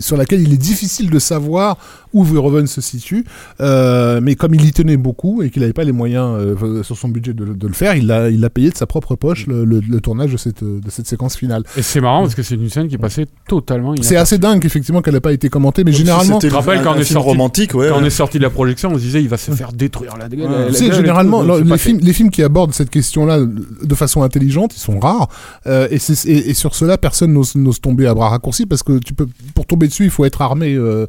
sur 0.00 0.16
laquelle 0.16 0.42
il 0.42 0.52
est 0.52 0.56
difficile 0.58 1.10
de 1.10 1.18
savoir 1.20 1.78
où 2.16 2.24
Verhoeven 2.24 2.66
se 2.66 2.80
situe. 2.80 3.24
Euh, 3.60 4.20
mais 4.22 4.34
comme 4.34 4.54
il 4.54 4.64
y 4.64 4.72
tenait 4.72 4.96
beaucoup 4.96 5.42
et 5.42 5.50
qu'il 5.50 5.60
n'avait 5.62 5.72
pas 5.72 5.84
les 5.84 5.92
moyens 5.92 6.26
euh, 6.38 6.82
sur 6.82 6.96
son 6.96 7.08
budget 7.08 7.32
de, 7.32 7.44
de 7.44 7.66
le 7.66 7.72
faire, 7.74 7.94
il 7.96 8.06
l'a 8.06 8.28
il 8.30 8.44
a 8.44 8.50
payé 8.50 8.70
de 8.70 8.76
sa 8.76 8.86
propre 8.86 9.14
poche 9.16 9.46
le, 9.46 9.64
le- 9.64 9.80
le 9.88 10.00
tournage 10.00 10.32
de 10.32 10.36
cette, 10.36 10.64
de 10.64 10.90
cette 10.90 11.06
séquence 11.06 11.36
finale. 11.36 11.62
Et 11.76 11.82
c'est 11.82 12.00
marrant 12.00 12.22
parce 12.22 12.34
que 12.34 12.42
c'est 12.42 12.54
une 12.56 12.68
scène 12.70 12.88
qui 12.88 12.94
est 12.96 12.98
passée 12.98 13.26
totalement 13.48 13.94
C'est 14.02 14.16
assez 14.16 14.38
dingue 14.38 14.64
effectivement 14.64 15.02
qu'elle 15.02 15.14
n'a 15.14 15.20
pas 15.20 15.32
été 15.32 15.48
commentée, 15.48 15.84
mais 15.84 15.90
Comme 15.92 15.96
si 15.98 16.04
généralement, 16.04 16.34
c'était 16.40 16.48
Je 16.48 16.52
te 16.52 16.56
rappelle 16.58 16.82
quand 16.82 16.94
on 16.94 16.98
est 16.98 17.04
sorti- 17.04 17.28
romantique, 17.28 17.74
ouais. 17.74 17.88
Quand 17.90 18.00
on 18.00 18.04
est 18.04 18.10
sorti 18.10 18.38
de 18.38 18.42
la 18.42 18.50
projection, 18.50 18.90
on 18.92 18.94
se 18.94 19.00
disait 19.00 19.22
il 19.22 19.28
va 19.28 19.36
se 19.36 19.50
faire 19.52 19.72
détruire 19.72 20.16
la 20.18 20.28
gueule. 20.28 20.50
la 20.50 20.66
Tu 20.68 20.74
sais, 20.74 20.84
gueule 20.86 20.92
et 20.94 20.96
généralement, 20.96 21.42
tout. 21.44 21.52
C'est 21.58 21.64
les 21.64 21.78
films, 21.78 21.98
fait. 22.00 22.04
les 22.06 22.12
films 22.12 22.30
qui 22.30 22.42
abordent 22.42 22.72
cette 22.72 22.90
question-là 22.90 23.38
de 23.40 23.94
façon 23.94 24.22
intelligente, 24.22 24.74
ils 24.76 24.80
sont 24.80 24.98
rares. 24.98 25.28
Euh, 25.66 25.88
et, 25.90 25.98
c'est- 25.98 26.26
et, 26.28 26.50
et 26.50 26.54
sur 26.54 26.74
cela, 26.74 26.98
personne 26.98 27.32
n'ose 27.32 27.54
n'ose 27.56 27.80
tomber 27.80 28.06
à 28.06 28.14
bras 28.14 28.28
raccourcis 28.30 28.66
parce 28.66 28.82
que 28.82 28.98
tu 28.98 29.14
peux, 29.14 29.26
pour 29.54 29.66
tomber 29.66 29.86
dessus, 29.88 30.04
il 30.04 30.10
faut 30.10 30.24
être 30.24 30.40
armé 30.42 30.74
euh, 30.74 31.06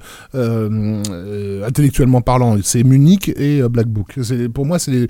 euh, 1.11 1.65
intellectuellement 1.67 2.21
parlant. 2.21 2.57
C'est 2.63 2.83
Munich 2.83 3.29
et 3.35 3.61
euh, 3.61 3.69
Black 3.69 3.87
Book. 3.87 4.15
Pour 4.53 4.65
moi, 4.65 4.79
c'est 4.79 4.91
les- 4.91 5.07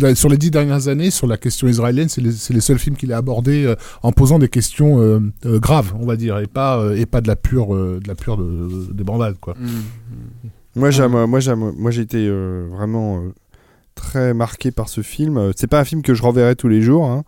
la- 0.00 0.14
sur 0.14 0.28
les 0.28 0.36
dix 0.36 0.50
dernières 0.50 0.88
années, 0.88 1.10
sur 1.10 1.26
la 1.26 1.36
question 1.38 1.66
israélienne, 1.68 2.08
c'est 2.08 2.20
les, 2.20 2.32
c'est 2.32 2.52
les 2.52 2.60
seuls 2.60 2.78
films 2.78 2.96
qu'il 2.96 3.12
a 3.12 3.16
abordés 3.16 3.64
euh, 3.64 3.74
en 4.02 4.12
posant 4.12 4.38
des 4.38 4.48
questions 4.48 5.00
euh, 5.00 5.20
euh, 5.46 5.58
graves, 5.58 5.94
on 5.98 6.04
va 6.06 6.16
dire, 6.16 6.38
et 6.38 6.46
pas, 6.46 6.78
euh, 6.78 6.96
et 6.96 7.06
pas 7.06 7.20
de 7.20 7.28
la 7.28 7.36
pure, 7.36 7.74
euh, 7.74 7.98
de 8.02 8.08
la 8.08 8.14
pure 8.14 8.36
de, 8.36 8.92
des 8.92 9.04
bandades, 9.04 9.36
quoi. 9.40 9.54
Moi, 10.76 10.90
j'aime, 10.90 11.24
moi, 11.26 11.40
j'aime, 11.40 11.72
moi, 11.78 11.90
j'ai 11.90 12.02
été 12.02 12.26
euh, 12.28 12.66
vraiment 12.70 13.18
euh, 13.18 13.28
très 13.94 14.34
marqué 14.34 14.70
par 14.72 14.88
ce 14.88 15.02
film. 15.02 15.52
C'est 15.56 15.68
pas 15.68 15.78
un 15.80 15.84
film 15.84 16.02
que 16.02 16.14
je 16.14 16.22
reverrai 16.22 16.56
tous 16.56 16.68
les 16.68 16.82
jours. 16.82 17.06
hein. 17.06 17.22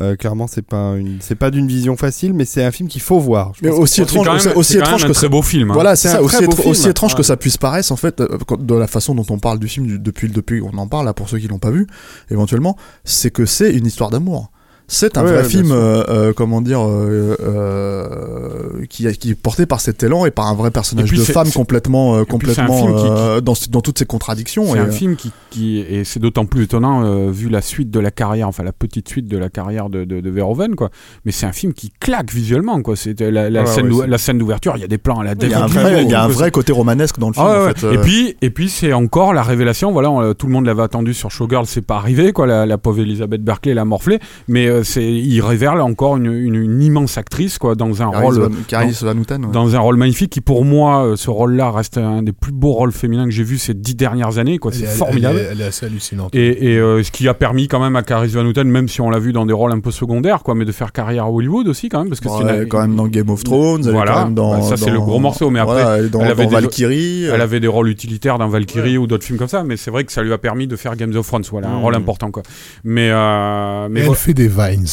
Euh, 0.00 0.16
clairement, 0.16 0.46
c'est 0.46 0.62
pas 0.62 0.94
une, 0.96 1.18
c'est 1.20 1.34
pas 1.34 1.50
d'une 1.50 1.66
vision 1.66 1.96
facile, 1.98 2.32
mais 2.32 2.46
c'est 2.46 2.64
un 2.64 2.70
film 2.70 2.88
qu'il 2.88 3.02
faut 3.02 3.18
voir. 3.20 3.52
Je 3.54 3.60
Mais 3.62 3.68
pense 3.70 3.78
aussi 3.80 3.94
C'est 3.96 4.02
étrange, 4.04 4.26
quand 4.26 4.44
même- 4.48 4.56
aussi, 4.56 4.78
étrange 4.78 5.02
que 5.02 5.10
un 5.10 5.12
très 5.12 5.20
ça- 5.20 5.28
beau 5.28 5.42
film. 5.42 5.70
hein. 5.70 5.74
Voilà, 5.74 5.96
c'est 5.96 6.16
Aussi, 6.18 6.36
très 6.36 6.46
beau 6.46 6.52
étr- 6.52 6.66
aussi 6.68 6.88
étrange 6.88 7.14
que 7.14 7.22
ça 7.22 7.36
puisse 7.36 7.58
paraître, 7.58 7.92
en 7.92 7.96
fait, 7.96 8.20
euh, 8.22 8.38
de 8.58 8.74
la 8.74 8.86
façon 8.86 9.14
dont 9.14 9.26
on 9.28 9.38
parle 9.38 9.58
du 9.58 9.68
film 9.68 9.86
du- 9.86 9.98
depuis, 9.98 10.28
depuis 10.30 10.62
on 10.62 10.78
en 10.78 10.86
parle, 10.88 11.04
là, 11.04 11.12
pour 11.12 11.28
ceux 11.28 11.38
qui 11.38 11.46
l'ont 11.48 11.58
pas 11.58 11.70
vu, 11.70 11.86
éventuellement, 12.30 12.76
c'est 13.04 13.30
que 13.30 13.44
c'est 13.44 13.74
une 13.74 13.84
histoire 13.86 14.08
d'amour. 14.08 14.50
C'est 14.88 15.16
un 15.16 15.24
Ouais, 15.24 15.32
vrai 15.32 15.44
film, 15.44 15.70
euh, 15.72 16.04
euh, 16.08 16.32
comment 16.34 16.60
dire, 16.60 16.80
euh, 16.86 17.34
euh, 17.40 18.84
qui, 18.88 19.06
est- 19.06 19.16
qui 19.16 19.30
est 19.30 19.34
porté 19.34 19.66
par 19.66 19.80
cet 19.80 20.02
élan 20.02 20.26
et 20.26 20.30
par 20.30 20.46
un 20.48 20.54
vrai 20.54 20.70
personnage 20.70 21.10
de 21.10 21.22
femme 21.22 21.50
complètement, 21.50 22.16
euh, 22.16 22.24
complètement 22.24 22.92
qui- 22.94 23.42
dans, 23.42 23.54
dans 23.70 23.80
toutes 23.80 23.98
ses 23.98 24.04
contradictions. 24.06 24.66
C'est 24.72 24.78
un 24.78 24.86
euh, 24.88 24.90
film 24.90 25.16
qui, 25.16 25.32
qui 25.50 25.78
et 25.78 26.04
c'est 26.04 26.20
d'autant 26.20 26.44
plus 26.46 26.64
étonnant 26.64 27.04
euh, 27.04 27.30
vu 27.30 27.48
la 27.48 27.62
suite 27.62 27.90
de 27.90 28.00
la 28.00 28.10
carrière, 28.10 28.48
enfin 28.48 28.62
la 28.62 28.72
petite 28.72 29.08
suite 29.08 29.26
de 29.28 29.38
la 29.38 29.48
carrière 29.48 29.88
de, 29.88 30.04
de, 30.04 30.20
de 30.20 30.30
Verhoeven, 30.30 30.74
quoi. 30.74 30.90
Mais 31.24 31.32
c'est 31.32 31.46
un 31.46 31.52
film 31.52 31.72
qui 31.72 31.90
claque 32.00 32.30
visuellement, 32.32 32.80
quoi. 32.82 32.96
C'était 32.96 33.30
la, 33.30 33.48
la 33.50 33.60
Ouais, 33.62 33.66
scène, 33.66 33.84
ouais, 33.84 33.90
d'ou- 33.90 34.00
c'est- 34.02 34.06
la 34.08 34.18
scène 34.18 34.38
d'ouverture, 34.38 34.74
il 34.76 34.80
y 34.80 34.84
a 34.84 34.88
des 34.88 34.98
plans 34.98 35.20
à 35.20 35.24
la 35.24 35.32
il 35.40 35.48
y 35.50 35.54
a 35.54 35.62
un 35.62 35.66
vrai, 35.66 35.92
Lynch, 35.92 36.04
il 36.04 36.10
y 36.10 36.14
a 36.14 36.22
un 36.24 36.28
que 36.28 36.32
vrai 36.32 36.50
côté 36.50 36.72
romanesque 36.72 37.18
dans 37.18 37.28
le 37.28 37.34
film. 37.34 37.46
Ah 37.48 37.52
ouais, 37.52 37.58
en 37.58 37.66
ouais. 37.68 37.74
fait, 37.74 37.86
euh. 37.86 37.92
Et 37.94 37.98
puis, 37.98 38.36
et 38.42 38.50
puis 38.50 38.68
c'est 38.68 38.92
encore 38.92 39.32
la 39.32 39.42
révélation. 39.42 39.90
Voilà, 39.92 40.10
on- 40.10 40.34
tout 40.34 40.46
le 40.46 40.52
monde 40.52 40.66
l'avait 40.66 40.82
attendu 40.82 41.14
sur 41.14 41.30
Showgirl, 41.30 41.66
c'est 41.66 41.82
pas 41.82 41.96
arrivé, 41.96 42.32
quoi. 42.32 42.46
La, 42.46 42.66
la 42.66 42.78
pauvre 42.78 43.00
Elisabeth 43.00 43.42
Berkley 43.42 43.74
l'a 43.74 43.84
morflé, 43.84 44.18
mais 44.48 44.68
euh, 44.72 44.82
c'est, 44.84 45.04
il 45.04 45.40
révèle 45.40 45.80
encore 45.80 46.16
une, 46.16 46.26
une, 46.32 46.54
une 46.54 46.82
immense 46.82 47.18
actrice, 47.18 47.58
quoi, 47.58 47.74
dans 47.74 48.02
un 48.02 48.10
Caris 48.10 48.24
rôle, 48.24 48.38
Van- 48.40 48.48
Caris 48.66 48.98
Van 49.02 49.16
Houten, 49.16 49.44
ouais. 49.46 49.52
dans 49.52 49.74
un 49.76 49.78
rôle 49.78 49.96
magnifique 49.96 50.30
qui, 50.30 50.40
pour 50.40 50.64
moi, 50.64 51.04
euh, 51.06 51.16
ce 51.16 51.30
rôle-là 51.30 51.70
reste 51.70 51.98
un 51.98 52.22
des 52.22 52.32
plus 52.32 52.52
beaux 52.52 52.72
rôles 52.72 52.92
féminins 52.92 53.24
que 53.24 53.30
j'ai 53.30 53.44
vu 53.44 53.58
ces 53.58 53.74
dix 53.74 53.94
dernières 53.94 54.38
années, 54.38 54.58
quoi. 54.58 54.72
C'est 54.72 54.84
Elle 54.84 54.88
formidable. 54.90 55.38
Elle 55.38 55.46
est, 55.46 55.48
elle 55.52 55.60
est 55.60 55.64
assez 55.64 55.86
hallucinante. 55.86 56.34
Et, 56.34 56.72
et, 56.72 56.78
euh, 56.78 57.02
ce 57.02 57.10
qui 57.10 57.28
a 57.28 57.34
permis 57.34 57.68
quand 57.68 57.80
même 57.80 57.96
à 57.96 58.02
Caris 58.02 58.28
Van 58.28 58.44
Houten, 58.44 58.68
même 58.68 58.88
si 58.88 59.00
on 59.00 59.10
l'a 59.10 59.18
vu 59.18 59.32
dans 59.32 59.46
des 59.46 59.52
rôles 59.52 59.72
un 59.72 59.80
peu 59.80 59.90
secondaires, 59.90 60.42
quoi, 60.42 60.54
mais 60.54 60.64
de 60.64 60.72
faire 60.72 60.92
carrière 60.92 61.24
à 61.24 61.30
Hollywood 61.30 61.68
aussi 61.68 61.88
quand 61.88 61.98
même, 62.00 62.08
parce 62.08 62.20
que 62.20 62.28
Bon, 62.28 62.38
c'est 62.38 62.44
elle 62.48 62.54
est 62.54 62.62
une- 62.62 62.68
quand 62.68 62.80
même 62.80 62.96
dans 62.96 63.06
Game 63.08 63.30
of 63.30 63.44
Thrones, 63.44 63.82
elle 63.84 63.88
est 63.90 63.92
Voilà. 63.92 64.12
quand 64.12 64.24
même 64.24 64.34
dans. 64.34 64.52
Bah, 64.58 64.62
ça, 64.62 64.76
c'est 64.76 64.86
dans- 64.86 64.92
le 64.92 65.00
gros 65.00 65.18
morceau, 65.18 65.50
mais 65.50 65.60
après, 65.60 65.82
voilà, 65.82 66.08
dans, 66.08 66.20
elle 66.20 66.30
avait 66.30 66.44
dans 66.44 66.50
des- 66.50 66.54
Valkyrie. 66.56 67.24
Elle 67.24 67.40
avait 67.40 67.60
des 67.60 67.68
rôles 67.68 67.88
utilitaires 67.88 68.38
dans 68.38 68.48
Valkyrie 68.48 68.98
ou 68.98 69.06
d'autres 69.06 69.24
films 69.24 69.38
comme 69.38 69.48
ça, 69.48 69.62
mais 69.64 69.76
c'est 69.76 69.90
vrai 69.90 70.04
que 70.04 70.12
ça 70.12 70.22
lui 70.22 70.32
a 70.32 70.38
permis 70.38 70.66
de 70.66 70.76
faire 70.76 70.96
Games 70.96 71.14
of 71.16 71.26
Thrones, 71.26 71.42
voilà, 71.50 71.68
un 71.68 71.78
Mm. 71.78 71.82
rôle 71.82 71.94
important 71.94 72.30
quoi. 72.30 72.42
Mais 72.84 73.10
euh, 73.10 73.88
mais 73.90 74.00
elle 74.00 74.14
fait 74.14 74.34
des 74.34 74.48
vines. 74.70 74.86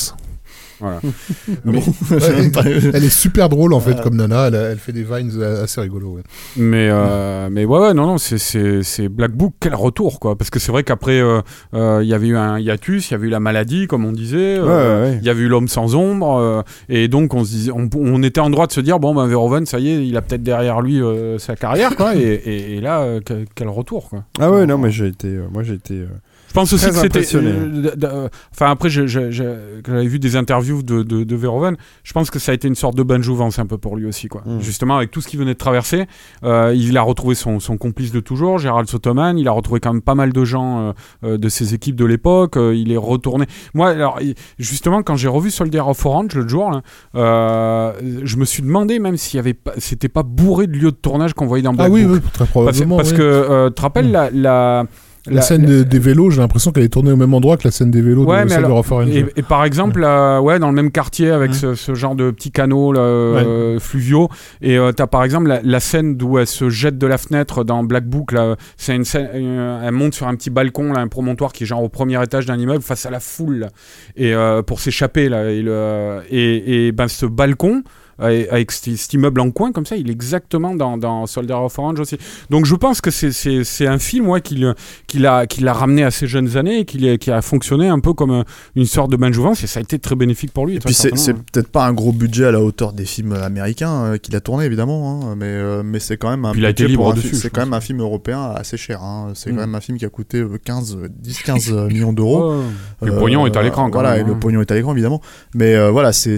voilà. 0.79 1.01
Bon, 1.65 1.81
Elle 2.93 3.03
est 3.03 3.09
super 3.09 3.49
drôle 3.49 3.73
en 3.73 3.79
fait 3.81 3.99
comme 4.01 4.15
Nana, 4.15 4.47
elle, 4.47 4.55
elle 4.55 4.77
fait 4.77 4.93
des 4.93 5.03
vines 5.03 5.31
euh, 5.35 5.63
assez 5.65 5.81
rigolo. 5.81 6.13
ouais. 6.15 6.21
Mais 6.55 6.87
euh, 6.89 7.49
mais 7.51 7.65
ouais 7.65 7.79
ouais 7.79 7.93
non 7.93 8.05
non 8.07 8.17
c'est 8.17 9.09
Black 9.09 9.31
Book 9.31 9.53
quel 9.59 9.75
retour 9.75 10.19
quoi 10.21 10.37
parce 10.37 10.49
que 10.49 10.59
c'est 10.59 10.71
vrai 10.71 10.83
qu'après 10.83 11.19
euh, 11.19 11.41
euh, 11.73 11.99
il 12.01 12.07
y 12.07 12.13
avait 12.13 12.27
eu 12.27 12.37
un 12.37 12.59
hiatus, 12.59 13.09
il 13.09 13.11
y 13.11 13.15
avait 13.15 13.27
eu 13.27 13.29
la 13.29 13.39
maladie 13.41 13.87
comme 13.87 14.05
on 14.05 14.11
disait, 14.13 14.57
euh, 14.57 15.03
Ouais, 15.11 15.17
il 15.21 15.25
y 15.25 15.29
avait 15.29 15.41
eu 15.41 15.47
l'homme 15.49 15.67
sans 15.67 15.95
ombre 15.95 16.37
euh, 16.37 16.61
et 16.87 17.07
donc 17.09 17.33
on 17.33 17.43
se 17.43 17.49
disait 17.51 17.71
on, 17.71 17.89
on 17.97 18.23
était 18.23 18.39
en 18.39 18.49
droit 18.49 18.67
de 18.67 18.71
se 18.71 18.81
dire 18.81 18.99
bon 18.99 19.13
ben 19.13 19.27
Verhoeven 19.27 19.65
ça 19.65 19.79
y 19.79 19.89
est 19.89 20.07
il 20.07 20.15
a 20.15 20.21
peut-être 20.21 20.43
derrière 20.43 20.79
lui 20.81 21.01
euh, 21.01 21.37
sa 21.39 21.55
carrière 21.57 21.95
quoi 21.97 22.15
et, 22.15 22.19
et, 22.21 22.77
et 22.77 22.81
là 22.81 23.01
euh, 23.01 23.19
quel, 23.25 23.45
quel 23.53 23.67
retour 23.67 24.09
quoi. 24.09 24.23
Ah 24.39 24.49
ouais, 24.49 24.65
non, 24.65 24.77
mais 24.77 24.91
j'ai 24.91 25.07
été, 25.07 25.27
euh, 25.27 25.47
moi 25.51 25.63
j'ai 25.63 25.73
été. 25.73 26.03
Je 26.49 26.53
pense 26.53 26.73
aussi 26.73 26.87
que 26.87 26.95
c'était. 26.95 27.35
euh, 27.35 27.91
euh, 28.03 28.27
Enfin, 28.51 28.69
après, 28.71 28.89
j'avais 28.89 30.05
vu 30.07 30.19
des 30.19 30.35
interviews 30.35 30.83
de, 30.83 31.03
de, 31.03 31.23
de 31.23 31.35
Verhoeven. 31.35 31.77
Je 32.03 32.13
pense 32.13 32.29
que 32.29 32.39
ça 32.39 32.51
a 32.51 32.55
été 32.55 32.67
une 32.67 32.75
sorte 32.75 32.95
de 32.95 33.03
bonne 33.03 33.23
jouvence 33.23 33.59
un 33.59 33.65
peu 33.65 33.77
pour 33.77 33.95
lui 33.95 34.05
aussi, 34.05 34.27
quoi. 34.27 34.41
Mm. 34.45 34.59
Justement, 34.59 34.97
avec 34.97 35.11
tout 35.11 35.21
ce 35.21 35.27
qu'il 35.27 35.39
venait 35.39 35.53
de 35.53 35.57
traverser, 35.59 36.05
euh, 36.43 36.73
il 36.75 36.97
a 36.97 37.01
retrouvé 37.01 37.35
son, 37.35 37.59
son 37.59 37.77
complice 37.77 38.11
de 38.11 38.19
toujours, 38.19 38.57
Gérald 38.57 38.89
Sotoman. 38.89 39.37
Il 39.37 39.47
a 39.47 39.51
retrouvé 39.51 39.79
quand 39.79 39.93
même 39.93 40.01
pas 40.01 40.15
mal 40.15 40.33
de 40.33 40.43
gens 40.43 40.79
euh, 40.89 40.91
euh, 41.23 41.37
de 41.37 41.49
ses 41.49 41.73
équipes 41.73 41.95
de 41.95 42.05
l'époque. 42.05 42.57
Euh, 42.57 42.75
il 42.75 42.91
est 42.91 42.97
retourné. 42.97 43.45
Moi, 43.73 43.89
alors, 43.89 44.19
justement, 44.57 45.03
quand 45.03 45.15
j'ai 45.15 45.27
revu 45.29 45.51
Soldier 45.51 45.81
of 45.81 46.05
Orange 46.05 46.33
l'autre 46.35 46.49
jour, 46.49 46.71
là, 46.71 46.81
euh, 47.15 47.93
je 48.23 48.37
me 48.37 48.45
suis 48.45 48.63
demandé 48.63 48.99
même 48.99 49.17
s'il 49.17 49.37
y 49.37 49.39
avait 49.39 49.53
pas, 49.53 49.73
c'était 49.77 50.09
pas 50.09 50.23
bourré 50.23 50.67
de 50.67 50.73
lieux 50.77 50.91
de 50.91 50.95
tournage 50.97 51.33
qu'on 51.33 51.45
voyait 51.45 51.63
dans 51.63 51.73
Black 51.73 51.87
Ah 51.89 51.91
oui, 51.91 52.05
Book. 52.05 52.15
oui, 52.15 52.29
très 52.33 52.39
Parce, 52.39 52.49
probablement. 52.49 52.97
parce 52.97 53.11
oui. 53.11 53.17
que 53.17 53.21
euh, 53.23 53.69
tu 53.69 53.75
te 53.75 53.81
rappelles 53.81 54.11
la, 54.11 54.29
la 54.31 54.85
La, 55.27 55.41
scène 55.41 55.63
de- 55.65 55.83
des 55.83 55.99
vélos, 55.99 56.29
j'ai 56.31 56.39
l'impression 56.41 56.71
qu'elle 56.71 56.83
est 56.83 56.89
tournée 56.93 57.11
au 57.11 57.15
même 57.17 57.33
endroit 57.33 57.57
que 57.57 57.65
la 57.65 57.71
scène 57.71 57.91
des 57.91 58.01
vélos 58.01 58.25
Ouais, 58.25 58.43
de 58.43 58.49
mais 58.49 58.55
alors, 58.55 58.77
of 58.77 58.91
Orange. 58.91 59.09
Et, 59.09 59.25
et 59.35 59.41
par 59.41 59.65
exemple, 59.65 60.01
euh, 60.03 60.39
ouais, 60.39 60.59
dans 60.59 60.69
le 60.69 60.73
même 60.75 60.91
quartier 60.91 61.29
avec 61.29 61.49
Mhm. 61.51 61.55
ce, 61.57 61.75
ce 61.75 61.93
genre 61.93 62.15
de 62.15 62.31
petits 62.31 62.51
canaux 62.51 62.93
là, 62.93 63.01
euh, 63.01 63.79
fluviaux, 63.79 64.29
et 64.61 64.77
euh, 64.77 64.91
t'as 64.91 65.07
par 65.07 65.23
exemple 65.23 65.47
la, 65.49 65.61
la 65.63 65.79
scène 65.79 66.15
d'où 66.15 66.37
elle 66.39 66.47
se 66.47 66.69
jette 66.69 66.97
de 66.97 67.05
la 67.07 67.17
fenêtre 67.17 67.63
dans 67.63 67.83
Black 67.83 68.05
Book. 68.05 68.31
Là, 68.31 68.55
c'est 68.77 68.95
une 68.95 69.03
scène, 69.05 69.27
euh, 69.35 69.81
elle 69.85 69.91
monte 69.93 70.13
sur 70.13 70.27
un 70.27 70.35
petit 70.35 70.49
balcon, 70.49 70.93
là, 70.93 71.01
un 71.01 71.07
promontoire 71.07 71.51
qui 71.51 71.63
est 71.63 71.67
genre 71.67 71.83
au 71.83 71.89
premier 71.89 72.21
étage 72.23 72.45
d'un 72.45 72.57
immeuble 72.57 72.81
face 72.83 73.05
à 73.05 73.09
la 73.09 73.19
foule, 73.19 73.59
là, 73.59 73.67
et 74.15 74.33
euh, 74.33 74.61
pour 74.61 74.79
s'échapper 74.79 75.27
là, 75.29 75.49
et, 75.51 75.61
le, 75.61 76.19
et, 76.31 76.87
et 76.87 76.91
ben 76.91 77.07
ce 77.07 77.25
balcon. 77.25 77.83
Avec 78.19 78.71
cet, 78.71 79.13
immeuble 79.13 79.39
en 79.41 79.51
coin 79.51 79.71
comme 79.71 79.85
ça, 79.85 79.95
il 79.95 80.09
est 80.09 80.11
exactement 80.13 80.75
dans, 80.75 80.97
dans 80.97 81.25
Soldier 81.25 81.53
of 81.55 81.77
Orange 81.79 81.99
aussi. 81.99 82.17
Donc 82.49 82.65
je 82.65 82.75
pense 82.75 83.01
que 83.01 83.11
c'est- 83.11 83.87
un 83.87 83.97
film 83.99 84.27
ouais, 84.27 84.41
qui 84.41 84.55
l'a 84.57 85.45
qui 85.47 85.65
ramené 85.67 86.03
à 86.03 86.11
ses 86.11 86.27
jeunes 86.27 86.57
années 86.57 86.79
et 86.79 86.85
qui, 86.85 87.31
a 87.31 87.41
fonctionné 87.41 87.87
un 87.87 87.99
peu 87.99 88.13
comme 88.13 88.31
euh, 88.31 88.43
une 88.75 88.85
sorte 88.85 89.11
de 89.11 89.15
bain 89.15 89.29
de 89.29 89.33
jouvence 89.33 89.63
et 89.63 89.67
ça 89.67 89.79
a 89.79 89.83
été 89.83 89.99
très 89.99 90.15
bénéfique 90.15 90.51
pour 90.51 90.65
lui. 90.65 90.75
Et 90.75 90.79
puis 90.79 90.93
c'est 90.93 91.13
hein. 91.13 91.35
peut-être 91.51 91.69
pas 91.69 91.85
un 91.85 91.93
gros 91.93 92.11
budget 92.11 92.45
à 92.45 92.51
la 92.51 92.61
hauteur 92.61 92.93
des 92.93 93.05
films 93.05 93.33
américains 93.33 94.03
euh, 94.03 94.17
qu'il 94.17 94.35
a 94.35 94.41
tourné 94.41 94.65
évidemment, 94.65 95.21
hein, 95.31 95.35
mais 95.37 95.45
euh, 95.47 95.81
mais 95.83 95.99
c'est 95.99 96.17
quand 96.17 96.29
même 96.29 96.45
un 96.45 96.51
Puis 96.51 96.61
il 96.61 96.65
a 96.65 96.69
été 96.69 96.83
budget 96.83 96.95
pour 96.97 97.05
libre 97.13 97.19
un 97.19 97.21
dessus, 97.23 97.35
C'est 97.35 97.49
quand 97.49 97.61
même 97.61 97.73
un 97.73 97.81
film 97.81 97.99
européen 98.01 98.51
assez 98.55 98.77
cher. 98.77 99.01
hein. 99.01 99.31
C'est 99.35 99.51
Mm. 99.51 99.55
quand 99.55 99.61
même 99.61 99.75
un 99.75 99.81
film 99.81 99.97
qui 99.97 100.05
a 100.05 100.09
coûté 100.09 100.39
euh, 100.39 100.57
15, 100.63 100.95
euh, 100.97 101.07
10, 101.09 101.41
15 101.43 101.71
millions 101.87 102.13
d'euros. 102.13 102.53
Ouais. 103.01 103.07
Le 103.09 103.15
pognon 103.17 103.45
est 103.47 103.55
à 103.55 103.61
l'écran 103.63 103.89
Voilà, 103.91 104.17
même, 104.17 104.25
et 104.25 104.29
le 104.29 104.37
pognon 104.37 104.61
est 104.61 104.71
à 104.71 104.75
l'écran 104.75 104.91
évidemment. 104.93 105.21
Mais 105.55 105.89
voilà, 105.89 106.11
c'est 106.13 106.37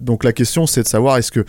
donc 0.00 0.24
la 0.24 0.32
question 0.32 0.66
c'est 0.66 0.82
de 0.82 0.88
savoir 0.88 1.16
est-ce 1.18 1.30
que 1.32 1.44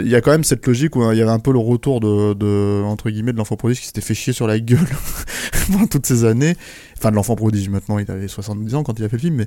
il 0.00 0.08
y 0.08 0.14
a 0.14 0.20
quand 0.20 0.30
même 0.30 0.44
cette 0.44 0.66
logique 0.66 0.96
où 0.96 1.02
hein, 1.02 1.12
il 1.12 1.18
y 1.18 1.22
avait 1.22 1.30
un 1.30 1.38
peu 1.38 1.52
le 1.52 1.58
retour 1.58 2.00
de, 2.00 2.34
de 2.34 2.82
entre 2.84 3.10
guillemets 3.10 3.32
de 3.32 3.38
l'enfant 3.38 3.56
prodige 3.56 3.80
qui 3.80 3.86
s'était 3.86 4.00
fait 4.00 4.14
chier 4.14 4.32
sur 4.32 4.46
la 4.46 4.58
gueule 4.58 4.78
pendant 5.72 5.86
toutes 5.86 6.06
ces 6.06 6.24
années. 6.24 6.56
Enfin 6.98 7.10
de 7.10 7.16
l'enfant 7.16 7.36
prodige 7.36 7.68
maintenant 7.68 7.98
il 7.98 8.10
avait 8.10 8.28
70 8.28 8.74
ans 8.74 8.82
quand 8.82 8.98
il 8.98 9.04
a 9.04 9.08
fait 9.08 9.16
le 9.16 9.20
film 9.20 9.36
mais 9.36 9.46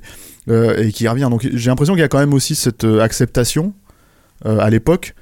euh, 0.52 0.82
et 0.84 0.92
qui 0.92 1.06
revient. 1.08 1.28
Donc 1.30 1.48
j'ai 1.52 1.70
l'impression 1.70 1.94
qu'il 1.94 2.00
y 2.00 2.04
a 2.04 2.08
quand 2.08 2.18
même 2.20 2.32
aussi 2.34 2.54
cette 2.54 2.84
euh, 2.84 3.00
acceptation 3.00 3.74
euh, 4.46 4.58
à 4.58 4.70
l'époque. 4.70 5.14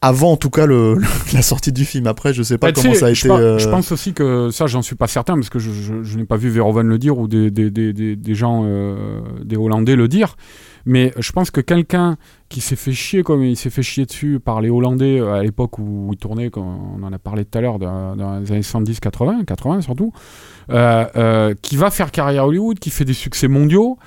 Avant 0.00 0.30
en 0.30 0.36
tout 0.36 0.50
cas 0.50 0.64
le, 0.66 0.96
la 1.32 1.42
sortie 1.42 1.72
du 1.72 1.84
film. 1.84 2.06
Après 2.06 2.32
je 2.32 2.42
sais 2.44 2.56
pas 2.56 2.68
Bah, 2.70 2.72
comment 2.80 2.94
ça 2.94 3.06
a 3.06 3.12
je 3.12 3.26
été. 3.26 3.30
euh, 3.34 3.58
Je 3.58 3.68
pense 3.68 3.90
aussi 3.90 4.12
que 4.12 4.48
ça, 4.52 4.66
j'en 4.68 4.80
suis 4.82 4.94
pas 4.94 5.08
certain 5.08 5.34
parce 5.34 5.50
que 5.50 5.58
je, 5.58 5.72
je- 5.72 6.02
je 6.04 6.16
n'ai 6.18 6.24
pas 6.24 6.36
vu 6.36 6.50
Verhoeven 6.50 6.86
le 6.86 6.98
dire 6.98 7.18
ou 7.18 7.26
des, 7.26 7.50
des, 7.50 7.70
des, 7.70 7.92
des, 7.92 8.14
des 8.14 8.34
gens, 8.36 8.62
euh, 8.64 9.20
des 9.44 9.56
Hollandais 9.56 9.96
le 9.96 10.06
dire. 10.06 10.36
Mais 10.86 11.12
je 11.18 11.32
pense 11.32 11.50
que 11.50 11.60
quelqu'un 11.60 12.16
qui 12.48 12.60
s'est 12.62 12.76
fait 12.76 12.92
chier 12.92 13.22
comme 13.22 13.44
il 13.44 13.56
s'est 13.56 13.68
fait 13.68 13.82
chier 13.82 14.06
dessus 14.06 14.40
par 14.42 14.62
les 14.62 14.70
Hollandais 14.70 15.20
euh, 15.20 15.34
à 15.34 15.42
l'époque 15.42 15.78
où 15.78 16.08
il 16.12 16.16
tournait, 16.18 16.48
comme 16.48 16.64
on 16.98 17.02
en 17.02 17.12
a 17.12 17.18
parlé 17.18 17.44
tout 17.44 17.58
à 17.58 17.60
l'heure, 17.60 17.78
dans, 17.78 18.14
les 18.40 18.50
années 18.52 18.62
70, 18.62 19.00
80, 19.00 19.44
80 19.46 19.82
surtout, 19.82 20.12
euh, 20.70 21.04
euh, 21.16 21.54
qui 21.60 21.76
va 21.76 21.90
faire 21.90 22.10
carrière 22.10 22.44
à 22.44 22.46
Hollywood, 22.46 22.78
qui 22.78 22.88
fait 22.90 23.04
des 23.04 23.12
succès 23.12 23.48
mondiaux 23.48 23.98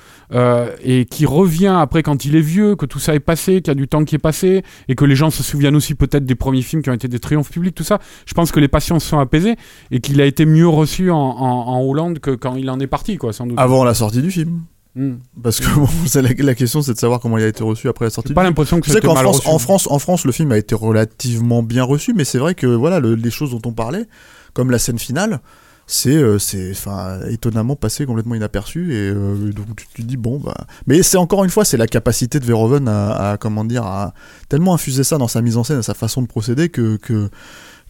et 0.83 1.05
qui 1.05 1.25
revient 1.25 1.75
après 1.77 2.03
quand 2.03 2.23
il 2.25 2.35
est 2.37 2.41
vieux, 2.41 2.75
que 2.77 2.85
tout 2.85 2.99
ça 2.99 3.13
est 3.13 3.19
passé, 3.19 3.55
qu'il 3.61 3.67
y 3.67 3.71
a 3.71 3.75
du 3.75 3.87
temps 3.87 4.05
qui 4.05 4.15
est 4.15 4.19
passé 4.19 4.63
et 4.87 4.95
que 4.95 5.03
les 5.05 5.15
gens 5.15 5.29
se 5.29 5.43
souviennent 5.43 5.75
aussi 5.75 5.93
peut-être 5.93 6.25
des 6.25 6.35
premiers 6.35 6.61
films 6.61 6.81
qui 6.81 6.89
ont 6.89 6.93
été 6.93 7.09
des 7.09 7.19
triomphes 7.19 7.51
publics, 7.51 7.75
tout 7.75 7.83
ça. 7.83 7.99
Je 8.25 8.33
pense 8.33 8.51
que 8.51 8.59
les 8.61 8.69
passions 8.69 8.99
se 8.99 9.07
sont 9.09 9.19
apaisées 9.19 9.55
et 9.91 9.99
qu'il 9.99 10.21
a 10.21 10.25
été 10.25 10.45
mieux 10.45 10.67
reçu 10.69 11.11
en, 11.11 11.17
en- 11.17 11.67
en 11.67 11.81
Hollande 11.81 12.19
que 12.19 12.31
quand 12.31 12.55
il 12.55 12.69
en 12.69 12.79
est 12.79 12.87
parti, 12.87 13.17
quoi, 13.17 13.33
sans 13.33 13.45
doute. 13.45 13.59
Avant 13.59 13.83
la 13.83 13.93
sortie 13.93 14.21
du 14.21 14.31
film. 14.31 14.61
Hmm. 14.95 15.15
Parce 15.41 15.59
que 15.61 15.73
bon, 15.73 15.87
c'est 16.05 16.21
la, 16.21 16.29
la 16.37 16.55
question, 16.55 16.81
c'est 16.81 16.93
de 16.93 16.99
savoir 16.99 17.19
comment 17.21 17.37
il 17.37 17.43
a 17.43 17.47
été 17.47 17.63
reçu 17.63 17.87
après 17.87 18.05
la 18.05 18.11
sortie. 18.11 18.33
Pas 18.33 18.43
l'impression 18.43 18.79
que 18.81 18.87
c'était 18.87 19.07
qu'en 19.07 19.15
France, 19.15 19.37
reçu. 19.37 19.47
en 19.49 19.57
France, 19.59 19.87
en 19.89 19.99
France, 19.99 20.25
le 20.25 20.31
film 20.33 20.51
a 20.51 20.57
été 20.57 20.75
relativement 20.75 21.63
bien 21.63 21.83
reçu, 21.83 22.13
mais 22.13 22.25
c'est 22.25 22.39
vrai 22.39 22.55
que 22.55 22.67
voilà, 22.67 22.99
le- 22.99 23.15
les 23.15 23.31
choses 23.31 23.51
dont 23.51 23.61
on 23.65 23.71
parlait, 23.73 24.05
comme 24.53 24.69
la 24.69 24.79
scène 24.79 24.99
finale, 24.99 25.39
c'est, 25.87 26.15
euh, 26.15 26.39
c'est, 26.39 26.71
enfin, 26.71 27.19
étonnamment 27.29 27.75
passé 27.75 28.05
complètement 28.05 28.35
inaperçu 28.35 28.93
et 28.93 29.09
euh, 29.09 29.51
donc 29.51 29.75
tu 29.75 29.87
te 29.87 30.01
dis 30.01 30.15
bon 30.15 30.39
bah, 30.39 30.53
mais 30.87 31.03
c'est 31.03 31.17
encore 31.17 31.43
une 31.43 31.49
fois, 31.49 31.65
c'est 31.65 31.75
la 31.77 31.87
capacité 31.87 32.39
de 32.39 32.45
Verhoeven 32.45 32.87
à, 32.87 33.31
à, 33.31 33.37
comment 33.37 33.65
dire, 33.65 33.83
à 33.85 34.13
tellement 34.47 34.73
infuser 34.73 35.03
ça 35.03 35.17
dans 35.17 35.27
sa 35.27 35.41
mise 35.41 35.57
en 35.57 35.63
scène, 35.65 35.79
à 35.79 35.83
sa 35.83 35.93
façon 35.93 36.21
de 36.21 36.27
procéder 36.27 36.69
que 36.69 36.95
que 36.97 37.29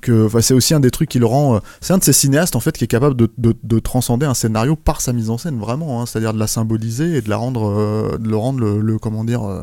que 0.01 0.25
enfin, 0.25 0.41
c'est 0.41 0.53
aussi 0.53 0.73
un 0.73 0.79
des 0.81 0.91
trucs 0.91 1.09
qui 1.09 1.19
le 1.19 1.25
rend. 1.25 1.55
euh, 1.55 1.59
c'est 1.79 1.93
un 1.93 1.97
de 1.99 2.03
ces 2.03 2.13
cinéastes 2.13 2.55
en 2.55 2.59
fait 2.59 2.77
qui 2.77 2.83
est 2.83 2.87
capable 2.87 3.15
de, 3.15 3.29
de, 3.37 3.55
de 3.63 3.79
transcender 3.79 4.25
un 4.25 4.33
scénario 4.33 4.75
par 4.75 4.99
sa 5.01 5.13
mise 5.13 5.29
en 5.29 5.37
scène 5.37 5.59
vraiment, 5.59 6.01
hein, 6.01 6.05
c'est-à-dire 6.05 6.33
de 6.33 6.39
la 6.39 6.47
symboliser 6.47 7.15
et 7.17 7.21
de 7.21 7.29
la 7.29 7.37
rendre, 7.37 7.69
euh, 7.69 8.17
de 8.17 8.27
le 8.27 8.35
rendre 8.35 8.59
le, 8.59 8.81
le- 8.81 8.97
comment 8.99 9.23
dire. 9.23 9.43
euh, 9.49 9.61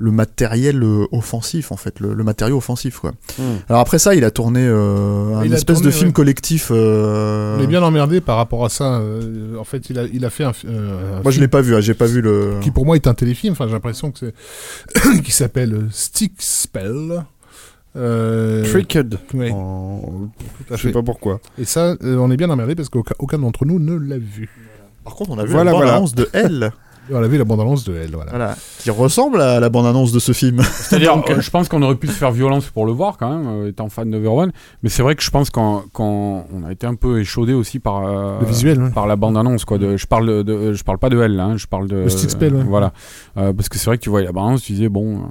le 0.00 0.12
matériel 0.12 0.80
offensif 1.10 1.72
en 1.72 1.76
fait, 1.76 1.98
le, 1.98 2.14
le 2.14 2.22
matériau 2.22 2.58
offensif 2.58 3.00
quoi. 3.00 3.14
Alors 3.68 3.80
après 3.80 3.98
ça, 3.98 4.14
il 4.14 4.22
a 4.22 4.30
tourné 4.30 4.60
euh, 4.64 5.34
un 5.34 5.50
espèce 5.50 5.82
de 5.82 5.90
film 5.90 6.10
ouais. 6.10 6.12
collectif. 6.12 6.68
euh, 6.70 7.58
On 7.58 7.62
est 7.64 7.66
bien 7.66 7.82
emmerdé 7.82 8.20
par 8.20 8.36
rapport 8.36 8.64
à 8.64 8.68
ça. 8.68 8.98
euh, 9.00 9.56
en 9.58 9.64
fait, 9.64 9.90
il 9.90 9.98
a, 9.98 10.04
il 10.04 10.24
a 10.24 10.30
fait 10.30 10.44
un, 10.44 10.52
euh, 10.66 11.18
un 11.18 11.22
Moi 11.22 11.32
je 11.32 11.38
film 11.38 11.40
l'ai 11.42 11.48
pas 11.48 11.62
vu, 11.62 11.74
hein, 11.74 11.80
j'ai 11.80 11.94
pas 11.94 12.06
vu 12.06 12.20
le. 12.20 12.60
qui 12.62 12.70
pour 12.70 12.86
moi 12.86 12.94
est 12.94 13.08
un 13.08 13.14
téléfilm. 13.14 13.54
Enfin, 13.54 13.66
j'ai 13.66 13.72
l'impression 13.72 14.12
que 14.12 14.20
c'est 14.94 15.22
qui 15.24 15.32
s'appelle 15.32 15.88
Stick 15.90 16.34
Spell. 16.38 17.24
Euh, 17.98 18.64
Tricked. 18.64 19.18
ouais, 19.34 19.50
En- 19.50 20.28
Je 20.70 20.76
sais 20.76 20.92
pas 20.92 21.02
pourquoi. 21.02 21.40
Et 21.58 21.64
ça, 21.64 21.96
euh, 22.02 22.16
on 22.18 22.30
est 22.30 22.36
bien 22.36 22.48
emmerdé 22.50 22.74
parce 22.74 22.88
qu'aucun 22.88 23.14
aucun 23.18 23.38
d'entre 23.38 23.64
nous 23.64 23.78
ne 23.78 23.96
l'a 23.96 24.18
vu. 24.18 24.48
Par 25.04 25.14
contre, 25.14 25.30
on 25.30 25.38
a 25.38 25.44
vu 25.44 25.50
Voilà, 25.50 25.64
la 25.64 25.76
voilà. 25.76 25.86
bande-annonce 25.92 26.14
de 26.14 26.28
Elle, 26.34 26.70
on 27.10 27.16
a 27.22 27.26
vu 27.26 27.38
la 27.38 27.44
bande-annonce 27.44 27.84
de 27.84 27.94
elle, 27.96 28.10
voilà. 28.10 28.30
voilà, 28.32 28.56
qui 28.80 28.90
ressemble 28.90 29.40
à 29.40 29.60
la 29.60 29.70
bande-annonce 29.70 30.12
de 30.12 30.18
ce 30.18 30.32
film. 30.32 30.60
C'est-à-dire, 30.62 31.16
euh, 31.26 31.40
je 31.40 31.48
pense 31.50 31.66
qu'on 31.70 31.80
aurait 31.80 31.94
pu 31.94 32.06
se 32.06 32.12
faire 32.12 32.30
violence 32.32 32.66
pour 32.66 32.84
le 32.84 32.92
voir 32.92 33.16
quand 33.16 33.30
même, 33.34 33.46
euh, 33.48 33.68
étant 33.70 33.88
fan 33.88 34.10
de 34.10 34.18
Verhoeven. 34.18 34.52
Mais 34.82 34.90
c'est 34.90 35.02
vrai 35.02 35.14
que 35.14 35.22
je 35.22 35.30
pense 35.30 35.48
qu'on 35.48 35.84
qu'on- 35.94 36.44
on 36.52 36.64
a 36.66 36.70
été 36.72 36.86
un 36.86 36.96
peu 36.96 37.18
échaudé 37.18 37.54
aussi 37.54 37.78
par 37.78 38.06
euh, 38.06 38.40
Le 38.40 38.46
visuel, 38.46 38.82
ouais. 38.82 38.90
par 38.90 39.06
la 39.06 39.16
bande-annonce 39.16 39.64
quoi. 39.64 39.78
De, 39.78 39.96
je 39.96 40.06
parle 40.06 40.26
de, 40.26 40.42
de- 40.42 40.72
je 40.74 40.84
parle 40.84 40.98
pas 40.98 41.08
de 41.08 41.18
elle, 41.18 41.40
hein, 41.40 41.56
je 41.56 41.66
parle 41.66 41.88
de. 41.88 41.96
Le 41.96 42.08
Spell, 42.10 42.54
ouais. 42.54 42.64
Voilà, 42.64 42.92
Euh, 43.38 43.54
parce 43.54 43.70
que 43.70 43.78
c'est 43.78 43.86
vrai 43.86 43.96
que 43.96 44.02
tu 44.02 44.10
vois 44.10 44.20
la 44.20 44.30
bande-annonce, 44.32 44.62
tu 44.64 44.72
disais 44.74 44.90
bon, 44.90 45.22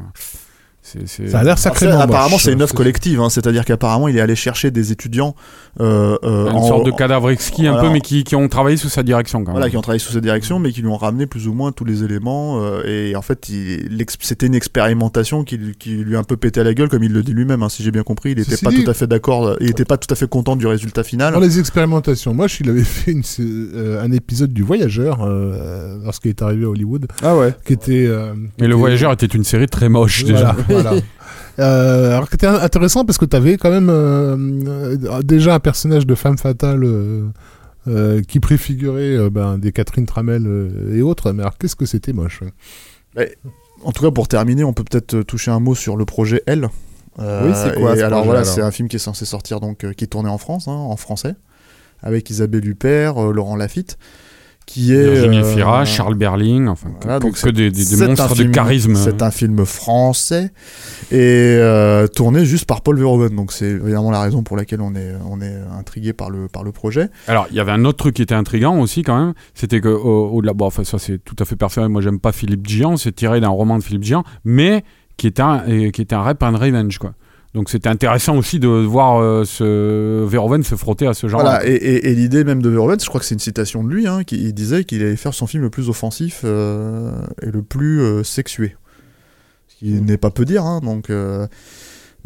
c'est 0.90 1.08
c'est- 1.08 1.28
Ça 1.30 1.40
a 1.40 1.44
l'air 1.44 1.58
sacrément 1.58 2.00
apparemment, 2.00 2.38
c'est 2.38 2.54
une 2.54 2.62
œuvre 2.62 2.74
collective, 2.74 3.20
hein, 3.20 3.30
c'est-à-dire 3.30 3.66
qu'apparemment, 3.66 4.08
il 4.08 4.18
est 4.18 4.22
allé 4.22 4.36
chercher 4.36 4.72
des 4.72 4.92
étudiants 4.92 5.36
euh, 5.80 6.18
euh, 6.24 6.50
une 6.50 6.56
en- 6.58 6.68
sorte 6.68 6.86
de 6.86 6.92
cadavre 6.92 7.30
exquis 7.30 7.68
un 7.68 7.72
voilà. 7.74 7.88
peu, 7.88 7.94
mais 7.94 8.02
qui, 8.02 8.24
qui 8.24 8.36
ont 8.36 8.48
travaillé 8.48 8.78
sous 8.78 8.90
sa 8.90 9.04
direction 9.04 9.40
quand 9.40 9.52
même. 9.52 9.58
Voilà, 9.58 9.70
qui 9.70 9.78
ont 9.78 9.82
travaillé 9.82 10.00
sous 10.00 10.12
cette 10.14 10.24
direction, 10.24 10.60
mais 10.60 10.72
qui 10.72 10.82
lui 10.82 10.88
ont 10.88 10.98
ramené 10.98 11.26
plus 11.28 11.48
ou 11.48 11.54
moins 11.54 11.72
tous 11.72 11.86
les 11.86 12.04
éléments. 12.04 12.62
euh, 12.64 12.84
et 12.86 13.16
en 13.16 13.22
fait, 13.22 13.46
c'était 14.22 14.46
une 14.48 14.56
expérimentation 14.56 15.44
qui, 15.44 15.60
qui 15.78 15.98
lui 15.98 16.16
a 16.16 16.20
un 16.20 16.24
peu 16.24 16.38
pété 16.38 16.62
à 16.62 16.64
la 16.64 16.74
gueule, 16.74 16.90
comme 16.90 17.04
il 17.04 17.12
le 17.14 17.22
dit 17.24 17.34
lui-même, 17.34 17.64
hein, 17.64 17.70
si 17.70 17.84
j'ai 17.84 17.92
bien 17.92 18.04
compris. 18.04 18.32
Il 18.32 18.38
n'était 18.38 18.58
pas 18.58 18.70
dit- 18.72 18.84
tout 18.84 18.90
à 18.90 18.94
fait 18.94 19.08
d'accord, 19.08 19.56
il 19.60 19.68
n'était 19.68 19.86
pas 19.86 19.98
tout 19.98 20.12
à 20.12 20.16
fait 20.16 20.28
content 20.30 20.56
du 20.56 20.68
résultat 20.68 21.04
final. 21.04 21.34
Dans 21.34 21.40
les 21.40 21.60
expérimentations, 21.60 22.34
moi, 22.34 22.48
il 22.60 22.70
avait 22.70 22.84
fait 22.84 23.12
une, 23.12 23.24
euh, 23.40 24.02
un 24.04 24.12
épisode 24.12 24.54
du 24.54 24.64
Voyageur 24.64 25.22
euh, 25.24 25.98
lorsqu'il 26.04 26.30
est 26.30 26.42
arrivé 26.42 26.66
à 26.66 26.70
Hollywood, 26.70 27.08
Ah 27.22 27.36
ouais. 27.38 27.54
qui 27.66 27.74
était. 27.74 28.06
euh, 28.08 28.34
qui 28.34 28.62
Mais 28.62 28.68
Le 28.68 28.76
Voyageur 28.76 29.12
était 29.12 29.26
une 29.28 29.44
série 29.44 29.68
très 29.68 29.90
moche 29.90 30.24
déjà. 30.24 30.56
Voilà. 30.82 31.02
Euh, 31.60 32.12
alors, 32.12 32.30
qui 32.30 32.36
était 32.36 32.46
intéressant 32.46 33.04
parce 33.04 33.18
que 33.18 33.26
tu 33.26 33.36
avais 33.36 33.58
quand 33.58 33.72
même 33.72 33.90
euh, 33.90 34.38
euh, 34.68 35.22
déjà 35.24 35.56
un 35.56 35.60
personnage 35.60 36.06
de 36.06 36.14
femme 36.14 36.38
fatale 36.38 36.84
euh, 36.84 37.26
euh, 37.88 38.22
qui 38.22 38.40
préfigurait 38.40 39.18
euh, 39.18 39.32
ben, 39.32 39.58
des 39.58 39.72
Catherine 39.72 40.06
Tramel 40.06 40.44
euh, 40.46 40.96
et 40.96 41.02
autres. 41.02 41.32
Mais 41.32 41.42
alors, 41.42 41.58
qu'est-ce 41.58 41.76
que 41.76 41.88
c'était 41.88 42.14
moche 42.14 42.42
ouais. 43.16 43.36
En 43.84 43.92
tout 43.92 44.04
cas, 44.04 44.12
pour 44.12 44.28
terminer, 44.28 44.64
on 44.64 44.74
peut 44.74 44.84
peut-être 44.84 45.24
toucher 45.24 45.50
un 45.50 45.60
mot 45.60 45.74
sur 45.74 45.98
le 45.98 46.06
projet 46.06 46.44
Elle. 46.46 46.70
Euh, 47.20 47.48
Oui, 47.48 47.54
c'est 47.56 47.80
quoi, 47.80 47.96
ce 47.96 48.02
Alors 48.02 48.24
voilà, 48.24 48.44
c'est 48.44 48.62
un 48.62 48.72
film 48.72 48.88
qui 48.88 48.98
est 48.98 49.00
censé 49.00 49.26
sortir 49.26 49.60
donc, 49.60 49.84
euh, 49.84 49.94
qui 49.94 50.04
est 50.04 50.08
tourné 50.08 50.30
en 50.30 50.38
France, 50.38 50.68
hein, 50.68 50.74
en 50.74 50.96
français, 50.96 51.34
avec 52.04 52.30
Isabelle 52.30 52.68
Huppert, 52.68 53.18
euh, 53.18 53.34
Laurent 53.34 53.56
Lafitte, 53.56 53.98
qui 54.68 54.94
est 54.94 55.12
Virginie 55.12 55.40
euh, 55.40 55.56
Fira, 55.56 55.86
Charles 55.86 56.14
Berling, 56.16 56.68
enfin 56.68 56.90
voilà, 57.02 57.20
que, 57.20 57.50
des, 57.50 57.72
des- 57.72 57.84
monstres 58.06 58.36
de 58.36 58.42
film- 58.42 58.52
charisme. 58.52 58.96
C'est 58.96 59.22
un 59.24 59.32
film 59.32 59.66
français 59.66 60.52
et 61.12 61.16
euh, 61.60 62.06
tourné 62.08 62.46
juste 62.46 62.66
par 62.66 62.82
Paul 62.82 62.98
Verhoeven. 63.00 63.36
Donc 63.36 63.52
c'est 63.54 63.66
évidemment 63.70 64.12
la 64.12 64.22
raison 64.22 64.44
pour 64.44 64.58
laquelle 64.58 64.82
on 64.82 64.94
est 64.94 65.14
on 65.28 65.40
est 65.42 65.56
intrigué 65.80 66.12
par 66.14 66.30
le 66.30 66.48
par 66.50 66.64
le 66.64 66.72
projet. 66.72 67.10
Alors, 67.28 67.48
il 67.50 67.56
y 67.56 67.60
avait 67.60 67.72
un 67.72 67.86
autre 67.86 67.98
truc 67.98 68.16
qui 68.16 68.22
était 68.22 68.36
intriguant 68.36 68.78
aussi 68.80 69.04
quand 69.04 69.18
même, 69.18 69.34
c'était 69.54 69.80
que 69.82 69.88
au- 69.90 70.30
au-delà, 70.32 70.54
bon, 70.54 70.66
enfin 70.66 70.84
ça 70.84 71.00
c'est 71.00 71.18
tout 71.24 71.36
à 71.40 71.46
fait 71.46 71.56
personnel. 71.56 71.90
Moi, 71.90 72.02
j'aime 72.02 72.20
pas 72.20 72.32
Philippe 72.34 72.68
Gian, 72.68 72.98
c'est 72.98 73.14
tiré 73.16 73.40
d'un 73.40 73.48
roman 73.50 73.78
de 73.78 73.84
Philippe 73.84 74.04
Gian, 74.04 74.24
mais 74.44 74.84
qui 75.16 75.28
était 75.28 75.42
un, 75.42 75.62
qui 75.92 76.02
était 76.02 76.14
un 76.14 76.22
rap 76.22 76.44
and 76.44 76.58
revenge 76.58 76.98
quoi. 77.00 77.14
Donc 77.58 77.72
c'était 77.72 77.90
intéressant 77.90 78.38
aussi 78.38 78.60
de 78.60 78.68
voir 78.68 79.20
euh, 79.20 79.44
ce 79.44 80.24
Verhoeven 80.26 80.62
se 80.64 80.76
frotter 80.76 81.08
à 81.08 81.16
ce 81.16 81.28
genre. 81.28 81.42
Voilà, 81.42 81.66
et, 81.68 81.72
et- 81.74 82.10
et 82.12 82.14
l'idée 82.14 82.44
même 82.44 82.62
de 82.62 82.70
Verhoeven, 82.70 83.00
je 83.00 83.08
crois 83.08 83.20
que 83.20 83.26
c'est 83.26 83.34
une 83.34 83.40
citation 83.40 83.84
de 83.84 83.90
lui, 83.90 84.06
hein, 84.08 84.24
qui 84.24 84.36
il 84.36 84.54
disait 84.54 84.84
qu'il 84.84 85.02
allait 85.02 85.16
faire 85.16 85.34
son 85.34 85.48
film 85.48 85.64
le 85.64 85.72
plus 85.72 85.90
offensif 85.90 86.42
euh, 86.44 87.12
et 87.42 87.50
le 87.50 87.64
plus 87.64 88.00
euh, 88.02 88.24
sexué. 88.24 88.76
Ce 89.70 89.76
qui 89.78 89.92
n'est 90.02 90.18
pas 90.18 90.30
peu 90.30 90.46
dire, 90.46 90.64
hein, 90.66 90.82
donc 90.84 91.10
euh, 91.10 91.48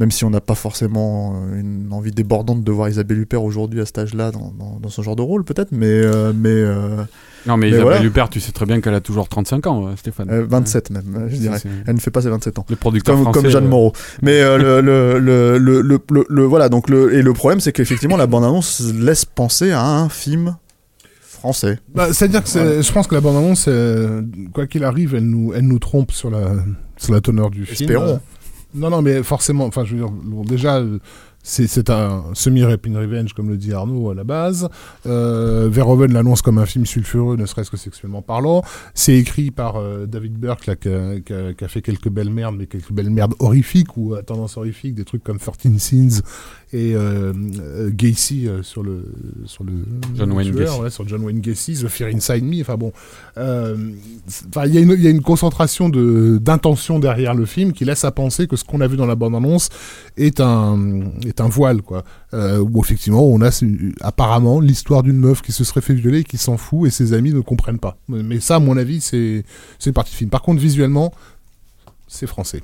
même 0.02 0.12
si 0.12 0.26
on 0.26 0.30
n'a 0.32 0.42
pas 0.42 0.56
forcément 0.56 1.36
euh, 1.54 1.60
une 1.62 1.88
envie 1.94 2.12
débordante 2.12 2.64
de 2.64 2.72
voir 2.72 2.90
Isabelle 2.90 3.20
Huppert 3.20 3.44
aujourd'hui 3.44 3.80
à 3.80 3.86
cet 3.86 4.00
âge-là 4.00 4.32
dans, 4.32 4.52
dans, 4.60 4.80
dans 4.82 4.90
ce 4.90 5.02
genre 5.02 5.16
de 5.16 5.22
rôle, 5.22 5.44
peut-être, 5.46 5.72
mais, 5.72 5.86
euh, 5.88 6.34
mais 6.36 6.50
euh, 6.50 6.98
non 7.46 7.56
mais, 7.56 7.68
mais 7.68 7.68
Isabelle 7.70 7.84
voilà. 7.84 8.04
Huppert, 8.04 8.30
tu 8.30 8.40
sais 8.40 8.52
très 8.52 8.66
bien 8.66 8.82
qu'elle 8.82 8.94
a 8.96 9.00
toujours 9.00 9.30
35 9.30 9.68
ans, 9.68 9.96
Stéphane. 9.96 10.30
euh, 10.32 10.46
27 10.50 10.90
même, 10.90 11.28
je 11.30 11.36
Ça, 11.36 11.42
dirais. 11.42 11.60
Elle 11.88 11.96
ne 11.96 12.00
fait 12.00 12.12
pas 12.12 12.22
ses 12.24 12.30
27 12.30 12.60
ans. 12.60 12.66
Le 12.70 12.76
producteur 12.76 13.16
comme, 13.16 13.24
français. 13.26 13.42
comme 13.42 13.50
Jeanne 13.52 13.66
euh, 13.66 13.70
Moreau. 13.70 13.94
Mais 14.24 14.42
euh, 14.42 14.58
le, 14.58 14.82
le, 14.82 15.20
le, 15.20 15.58
le, 15.60 15.82
le, 15.82 16.00
le- 16.12 16.26
le- 16.28 16.44
voilà 16.46 16.68
donc 16.68 16.90
le 16.90 17.14
et 17.14 17.22
le 17.22 17.34
problème 17.34 17.60
c'est 17.60 17.72
qu'effectivement 17.72 18.18
la 18.18 18.28
bande 18.28 18.44
annonce 18.44 18.82
laisse 18.94 19.24
penser 19.26 19.72
à 19.72 19.86
un 19.86 20.10
film 20.10 20.56
français. 21.20 21.80
Bah, 21.94 22.14
C'est-à-dire 22.14 22.44
que 22.44 22.50
je 22.82 22.92
pense 22.92 23.08
que 23.08 23.16
la 23.16 23.22
bande-annonce, 23.22 23.66
euh, 23.68 24.22
quoi 24.54 24.68
qu'il 24.68 24.84
arrive, 24.84 25.16
elle 25.16 25.26
nous, 25.28 25.54
elle 25.56 25.66
nous 25.68 25.80
trompe 25.80 26.12
sur 26.12 26.30
la, 26.30 26.52
sur 26.98 27.14
la 27.14 27.22
teneur 27.22 27.50
du 27.50 27.66
film. 27.66 27.90
Espérons. 27.90 28.20
Non, 28.74 28.90
non, 28.90 29.02
mais 29.02 29.22
forcément, 29.24 29.66
enfin, 29.66 29.84
je 29.84 29.96
veux 29.96 30.02
dire, 30.02 30.10
bon, 30.10 30.44
déjà, 30.44 30.78
euh, 30.78 31.00
c'est 31.44 31.90
un 31.90 32.24
semi-rap 32.34 32.86
in 32.88 32.98
revenge, 32.98 33.34
comme 33.34 33.50
le 33.50 33.58
dit 33.58 33.74
Arnaud 33.74 34.12
à 34.12 34.16
la 34.16 34.24
base. 34.24 34.70
Euh, 35.08 35.68
Verhoeven 35.72 36.14
l'annonce 36.14 36.42
comme 36.42 36.58
un 36.58 36.66
film 36.66 36.86
sulfureux, 36.86 37.36
ne 37.36 37.46
serait-ce 37.46 37.70
que 37.72 37.78
sexuellement 37.78 38.22
parlant. 38.22 38.64
C'est 38.94 39.16
écrit 39.18 39.52
par 39.52 39.76
euh, 39.78 40.06
David 40.06 40.38
Burke, 40.38 40.62
qui 40.64 40.70
a, 40.70 40.76
qui 40.76 40.90
a- 41.34 41.54
qui 41.54 41.64
a 41.64 41.68
fait 41.68 41.82
quelques 41.82 42.10
belles 42.10 42.30
merdes, 42.30 42.56
mais 42.58 42.68
quelques 42.68 42.92
belles 42.92 43.10
merdes 43.10 43.34
horrifiques 43.40 43.98
ou 43.98 44.14
à 44.14 44.24
tendance 44.24 44.56
horrifique, 44.56 44.94
des 44.96 45.04
trucs 45.06 45.24
comme 45.24 45.40
13 45.40 45.78
Sins 45.78 46.22
et 46.74 46.96
euh, 46.96 47.34
euh, 47.60 47.90
Gacy 47.94 48.48
euh, 48.48 48.64
sur 48.64 48.82
le 48.84 49.04
sur 49.46 49.64
le 49.64 49.74
John 50.16 50.32
Wayne 50.32 50.52
tueur, 50.54 50.68
Gacy. 50.70 50.82
ouais, 50.82 50.90
sur 50.90 51.08
John 51.08 51.24
Wayne 51.24 51.42
Gacy, 51.42 51.74
The 51.74 51.88
Fear 51.88 52.10
Inside 52.16 52.44
Me. 52.44 52.62
Enfin 52.62 52.78
bon, 52.78 52.94
il 53.38 54.74
y, 54.74 54.78
a 54.78 54.82
une- 54.82 54.92
il 54.92 55.02
y 55.02 55.08
a 55.08 55.10
une 55.10 55.22
concentration 55.22 55.90
de 55.90 56.38
d'intention 56.42 57.00
derrière 57.00 57.34
le 57.34 57.46
film 57.46 57.74
qui 57.74 57.86
laisse 57.86 58.04
à 58.06 58.12
penser 58.12 58.48
que 58.48 58.56
ce 58.56 58.64
qu'on 58.64 58.82
a 58.82 58.88
vu 58.88 58.98
dans 58.98 59.06
la 59.06 59.16
bande-annonce 59.16 59.70
est 60.18 60.40
un 60.40 61.02
est 61.26 61.42
un 61.42 61.50
voile 61.50 61.82
quoi. 61.82 62.04
Où 62.34 62.82
effectivement 62.82 63.26
on 63.26 63.42
a 63.42 63.50
apparemment 64.02 64.60
l'histoire 64.60 65.04
d'une 65.04 65.18
meuf 65.20 65.42
qui 65.42 65.52
se 65.52 65.64
serait 65.64 65.82
fait 65.82 65.94
violer 65.94 66.20
et 66.20 66.24
qui 66.24 66.38
s'en 66.38 66.58
fout 66.58 66.88
et 66.88 66.92
ses 66.92 67.14
amis 67.14 67.34
ne 67.34 67.42
comprennent 67.42 67.80
pas. 67.80 67.98
Mais 68.08 68.40
ça, 68.40 68.56
à 68.56 68.60
mon 68.60 68.78
avis, 68.78 69.02
c'est 69.02 69.44
c'est 69.80 69.90
une 69.90 69.94
partie 69.94 70.12
du 70.12 70.18
film. 70.18 70.30
Par 70.30 70.42
contre, 70.42 70.62
visuellement. 70.62 71.12
C'est 72.14 72.28
français. 72.28 72.62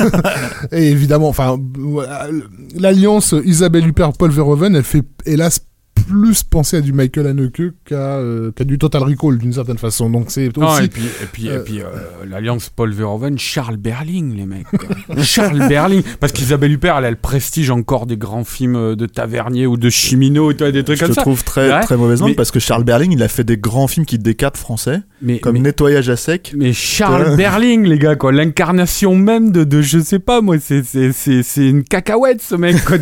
et 0.72 0.90
évidemment, 0.90 1.28
enfin, 1.28 1.56
voilà, 1.78 2.26
l'alliance 2.74 3.32
Isabelle 3.44 3.86
Huppert 3.86 4.12
Paul 4.12 4.32
Verhoeven, 4.32 4.74
elle 4.74 4.82
fait 4.82 5.04
hélas 5.24 5.60
plus 6.08 6.42
penser 6.42 6.76
à 6.78 6.80
du 6.80 6.92
Michael 6.92 7.26
Haneke 7.26 7.62
qu'à 7.84 8.16
euh, 8.18 8.50
qu'à 8.52 8.64
du 8.64 8.78
Total 8.78 9.02
Recall 9.02 9.38
d'une 9.38 9.52
certaine 9.52 9.78
façon. 9.78 10.08
Donc 10.10 10.26
c'est 10.28 10.56
Non, 10.56 10.68
aussi 10.68 10.84
et 10.84 10.88
puis, 10.88 11.02
et 11.04 11.26
puis, 11.32 11.48
euh, 11.48 11.60
et 11.60 11.64
puis 11.64 11.80
euh, 11.80 11.86
l'alliance 12.28 12.70
Paul 12.74 12.92
Verhoeven, 12.92 13.38
Charles 13.38 13.76
Berling, 13.76 14.34
les 14.36 14.46
mecs. 14.46 14.66
quoi. 14.66 15.22
Charles 15.22 15.66
Berling. 15.68 16.02
Parce 16.20 16.32
qu'Isabelle 16.32 16.72
Huppert, 16.72 16.96
elle 16.98 17.04
a 17.04 17.10
le 17.10 17.16
prestige 17.16 17.70
encore 17.70 18.06
des 18.06 18.16
grands 18.16 18.44
films 18.44 18.76
euh, 18.76 18.96
de 18.96 19.06
Tavernier 19.06 19.66
ou 19.66 19.76
de 19.76 19.90
Chimino, 19.90 20.52
vois, 20.52 20.72
des 20.72 20.84
trucs 20.84 20.98
Je 20.98 21.04
comme 21.04 21.14
ça. 21.14 21.22
trouve 21.22 21.42
très 21.44 21.72
Ouais, 21.72 21.80
très 21.80 21.96
mauvaise 21.96 22.20
langue 22.20 22.30
mais- 22.30 22.34
parce 22.34 22.50
que 22.50 22.60
Charles 22.60 22.84
Berling 22.84 23.12
il 23.12 23.22
a 23.22 23.28
fait 23.28 23.44
des 23.44 23.56
grands 23.56 23.86
films 23.88 24.06
qui 24.06 24.18
décapent 24.18 24.56
français 24.56 25.00
Mais, 25.22 25.38
comme 25.38 25.54
mais, 25.54 25.60
Nettoyage 25.60 26.08
à 26.08 26.16
sec. 26.16 26.52
mais 26.56 26.72
Charles. 26.72 27.36
Berling, 27.36 27.84
les 27.84 27.98
gars, 27.98 28.16
quoi. 28.16 28.32
L'incarnation 28.32 29.14
même 29.16 29.50
de, 29.52 29.64
de, 29.64 29.82
je 29.82 29.98
sais 29.98 30.18
pas, 30.18 30.40
moi, 30.40 30.56
c'est, 30.60 30.82
c'est, 30.84 31.68
une 31.68 31.82
cacahuète, 31.84 32.40
ce 32.42 32.54
mec, 32.54 32.82
quoi. 32.84 32.96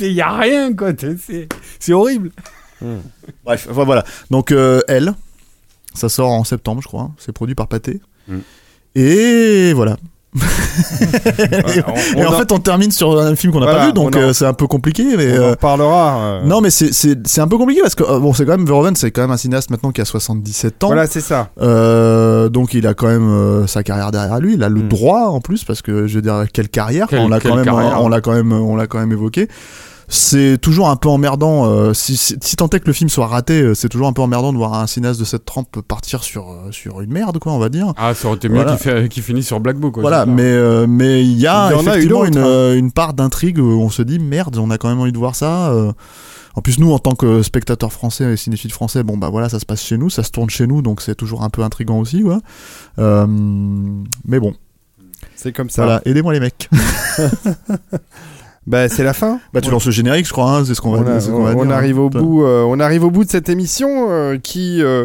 Il 0.00 0.12
y 0.12 0.20
a 0.20 0.36
rien, 0.36 0.72
quoi. 0.74 0.92
C'est, 0.98 1.48
c'est 1.78 1.92
horrible. 2.26 3.02
Bref, 3.44 3.68
enfin, 3.70 3.84
voilà. 3.84 4.04
Donc 4.30 4.52
euh, 4.52 4.80
Elle, 4.88 5.14
ça 5.94 6.08
sort 6.08 6.30
en 6.30 6.44
septembre 6.44 6.82
je 6.82 6.88
crois. 6.88 7.10
C'est 7.18 7.32
produit 7.32 7.54
par 7.54 7.68
Pathé. 7.68 8.00
Mm. 8.28 8.38
Et 8.96 9.72
voilà. 9.74 9.96
on- 10.36 12.18
et 12.18 12.26
en 12.26 12.32
fait, 12.32 12.50
on 12.50 12.58
termine 12.58 12.90
sur 12.90 13.18
un 13.20 13.36
film 13.36 13.52
qu'on 13.52 13.60
n'a 13.60 13.66
Voilà, 13.66 13.78
pas 13.80 13.86
vu, 13.86 13.92
donc 13.92 14.16
euh, 14.16 14.32
c'est 14.32 14.46
un 14.46 14.52
peu 14.52 14.66
compliqué. 14.66 15.04
Mais 15.16 15.38
on 15.38 15.42
en 15.42 15.46
euh, 15.50 15.54
parlera. 15.54 16.18
euh. 16.18 16.42
non, 16.44 16.60
mais 16.60 16.70
c'est- 16.70 17.38
un 17.38 17.46
peu 17.48 17.56
compliqué 17.56 17.80
parce 17.82 17.94
que 17.94 18.02
euh, 18.02 18.18
bon, 18.18 18.32
c'est 18.34 18.44
quand 18.44 18.56
même 18.56 18.66
Verhoeven, 18.66 18.96
c'est 18.96 19.10
quand 19.12 19.22
même 19.22 19.30
un 19.30 19.36
cinéaste 19.36 19.70
maintenant 19.70 19.92
qui 19.92 20.00
a 20.00 20.04
77 20.04 20.82
ans. 20.84 20.88
Voilà, 20.88 21.06
c'est 21.06 21.20
ça. 21.20 21.50
Euh, 21.60 22.48
donc 22.48 22.74
il 22.74 22.86
a 22.86 22.94
quand 22.94 23.06
même 23.06 23.28
euh, 23.30 23.66
sa 23.68 23.82
carrière 23.84 24.10
derrière 24.10 24.40
lui. 24.40 24.54
Il 24.54 24.62
a 24.64 24.68
le 24.68 24.82
Mm. 24.82 24.88
droit 24.88 25.20
en 25.28 25.40
plus 25.40 25.62
parce 25.64 25.82
que 25.82 26.06
je 26.08 26.16
veux 26.16 26.22
dire 26.22 26.44
quelle 26.52 26.68
carrière. 26.68 27.06
Quelle- 27.08 27.20
on 27.20 27.28
l'a 27.28 27.38
quand 27.40 27.54
même, 27.54 27.64
carrière. 27.64 28.02
on 28.02 28.08
l'a 28.08 28.20
quand 28.20 28.32
même, 28.32 28.52
on 28.52 28.74
l'a 28.76 28.86
quand 28.88 28.98
même 28.98 29.12
évoqué. 29.12 29.48
C'est 30.08 30.58
toujours 30.60 30.88
un 30.90 30.96
peu 30.96 31.08
emmerdant. 31.08 31.66
euh, 31.66 31.94
si, 31.94 32.16
si, 32.16 32.36
si 32.42 32.56
tant 32.56 32.68
est 32.68 32.80
que 32.80 32.86
le 32.86 32.92
film 32.92 33.08
soit 33.08 33.26
raté, 33.26 33.60
euh, 33.62 33.74
c'est 33.74 33.88
toujours 33.88 34.06
un 34.08 34.12
peu 34.12 34.22
emmerdant 34.22 34.52
de 34.52 34.58
voir 34.58 34.74
un 34.74 34.86
cinéaste 34.86 35.18
de 35.20 35.24
cette 35.24 35.44
trempe 35.44 35.80
partir 35.80 36.22
sur 36.22 36.50
euh, 36.50 36.70
sur 36.72 37.00
une 37.00 37.12
merde, 37.12 37.38
quoi, 37.38 37.52
on 37.52 37.58
va 37.58 37.68
dire. 37.68 37.92
Ah, 37.96 38.14
ça 38.14 38.28
aurait 38.28 38.36
été 38.36 38.48
mieux 38.48 38.62
Voilà. 38.62 39.08
qu'il 39.08 39.22
finisse 39.22 39.46
sur 39.46 39.60
Black 39.60 39.76
Book. 39.78 39.94
quoi, 39.94 40.02
Voilà, 40.02 40.26
mais 40.26 40.42
euh, 40.42 40.86
mais 40.88 41.22
il 41.24 41.38
y 41.38 41.46
a 41.46 41.70
Il 41.70 41.76
y 41.76 41.78
a 41.78 41.80
effectivement 41.80 42.24
une, 42.24 42.38
hein. 42.38 42.74
une 42.74 42.92
part 42.92 43.14
d'intrigue 43.14 43.58
où 43.58 43.80
on 43.80 43.90
se 43.90 44.02
dit 44.02 44.18
merde, 44.18 44.56
on 44.58 44.70
a 44.70 44.78
quand 44.78 44.88
même 44.88 45.00
envie 45.00 45.12
de 45.12 45.18
voir 45.18 45.34
ça. 45.34 45.72
En 46.56 46.60
plus, 46.60 46.78
nous, 46.78 46.92
en 46.92 47.00
tant 47.00 47.16
que 47.16 47.42
spectateurs 47.42 47.92
français 47.92 48.32
et 48.32 48.36
cinéphiles 48.36 48.70
français, 48.72 49.02
bon 49.02 49.16
bah 49.16 49.28
voilà, 49.28 49.48
ça 49.48 49.58
se 49.58 49.66
passe 49.66 49.82
chez 49.82 49.98
nous, 49.98 50.08
ça 50.08 50.22
se 50.22 50.30
tourne 50.30 50.48
chez 50.50 50.68
nous, 50.68 50.82
donc 50.82 51.00
c'est 51.00 51.16
toujours 51.16 51.42
un 51.42 51.50
peu 51.50 51.62
intrigant 51.64 51.98
aussi, 51.98 52.22
quoi. 52.22 52.38
Euh, 53.00 53.26
mais 54.24 54.38
bon, 54.38 54.54
C'est 55.34 55.50
comme 55.52 55.68
ça. 55.68 55.82
voilà, 55.84 56.02
aidez-moi 56.04 56.32
les 56.32 56.38
mecs. 56.38 56.68
Bah, 58.66 58.88
c'est 58.88 59.04
la 59.04 59.12
fin. 59.12 59.40
Bah 59.52 59.60
tu 59.60 59.70
lances 59.70 59.84
le 59.86 59.92
générique, 59.92 60.26
je 60.26 60.32
crois, 60.32 60.50
hein, 60.50 60.64
c'est 60.64 60.74
ce 60.74 60.80
qu'on 60.80 60.92
va, 60.92 60.98
on, 60.98 61.06
a- 61.06 61.20
c'est 61.20 61.26
ce 61.26 61.30
qu'on 61.32 61.42
va 61.44 61.50
on 61.56 61.64
dire. 61.64 61.72
hein. 61.72 61.76
arrive 61.76 61.98
au 61.98 62.08
Toi. 62.08 62.20
bout. 62.20 62.44
euh, 62.44 62.64
on 62.66 62.80
arrive 62.80 63.04
au 63.04 63.10
bout 63.10 63.24
de 63.24 63.30
cette 63.30 63.48
émission 63.50 64.06
euh, 64.10 64.38
qui 64.38 64.82
euh, 64.82 65.04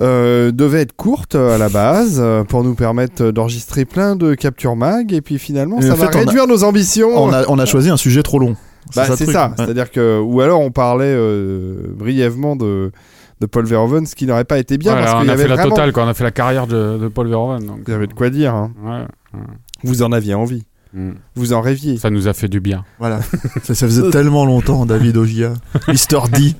euh, 0.00 0.50
devait 0.52 0.82
être 0.82 0.94
courte 0.94 1.34
à 1.34 1.58
la 1.58 1.68
base 1.68 2.18
euh, 2.22 2.44
pour 2.44 2.62
nous 2.64 2.74
permettre 2.74 3.30
d'enregistrer 3.32 3.84
plein 3.84 4.14
de 4.16 4.34
captures 4.34 4.76
mag 4.76 5.12
et 5.12 5.20
puis 5.20 5.38
finalement 5.38 5.78
Et 5.78 5.82
ça 5.82 5.94
va 5.94 6.08
fait, 6.08 6.16
a- 6.16 6.20
réduire 6.20 6.46
nos 6.46 6.64
ambitions. 6.64 7.10
On 7.22 7.32
a, 7.32 7.44
on 7.48 7.58
a 7.58 7.66
choisi 7.66 7.90
un 7.90 7.96
sujet 7.96 8.22
trop 8.22 8.38
long. 8.38 8.54
Bah, 8.96 9.04
c'est 9.08 9.24
truc. 9.24 9.32
ça. 9.32 9.48
Ouais. 9.48 9.54
C'est-à-dire 9.58 9.90
que 9.90 10.18
ou 10.20 10.40
alors 10.40 10.60
on 10.60 10.70
parlait 10.70 11.04
euh, 11.12 11.74
brièvement 11.94 12.56
de 12.56 12.92
de 13.40 13.46
Paul 13.46 13.66
Verhoeven, 13.66 14.04
ce 14.04 14.16
qui 14.16 14.26
n'aurait 14.26 14.42
pas 14.44 14.58
été 14.58 14.78
bien 14.78 14.92
Voilà, 14.92 15.06
parce 15.06 15.18
qu'il 15.20 15.28
y 15.28 15.30
a 15.30 15.34
avait 15.34 15.42
fait 15.44 15.48
la 15.48 15.54
vraiment 15.54 15.70
totale, 15.76 15.92
quoi. 15.92 16.02
On 16.04 16.08
a 16.08 16.14
fait 16.14 16.24
la 16.24 16.32
carrière 16.32 16.66
de, 16.66 16.98
de 16.98 17.06
Paul 17.06 17.28
Verhoeven. 17.28 17.64
Donc, 17.66 17.78
il 17.86 17.90
y 17.92 17.94
avait 17.94 18.08
de 18.08 18.12
quoi 18.12 18.30
dire. 18.30 18.52
hein. 18.52 18.72
ouais. 18.84 19.38
Vous 19.84 20.02
en 20.02 20.10
aviez 20.10 20.34
envie. 20.34 20.64
Mm. 20.94 21.10
Vous 21.36 21.52
en 21.52 21.60
rêviez. 21.60 21.98
Ça 21.98 22.08
nous 22.10 22.28
a 22.28 22.32
fait 22.32 22.48
du 22.48 22.60
bien. 22.60 22.84
Voilà. 22.98 23.20
ça, 23.62 23.74
ça 23.74 23.86
faisait 23.86 24.08
tellement 24.10 24.44
longtemps, 24.46 24.86
David 24.86 25.16
Ogia, 25.18 25.52
Mister 25.88 26.18
D, 26.32 26.54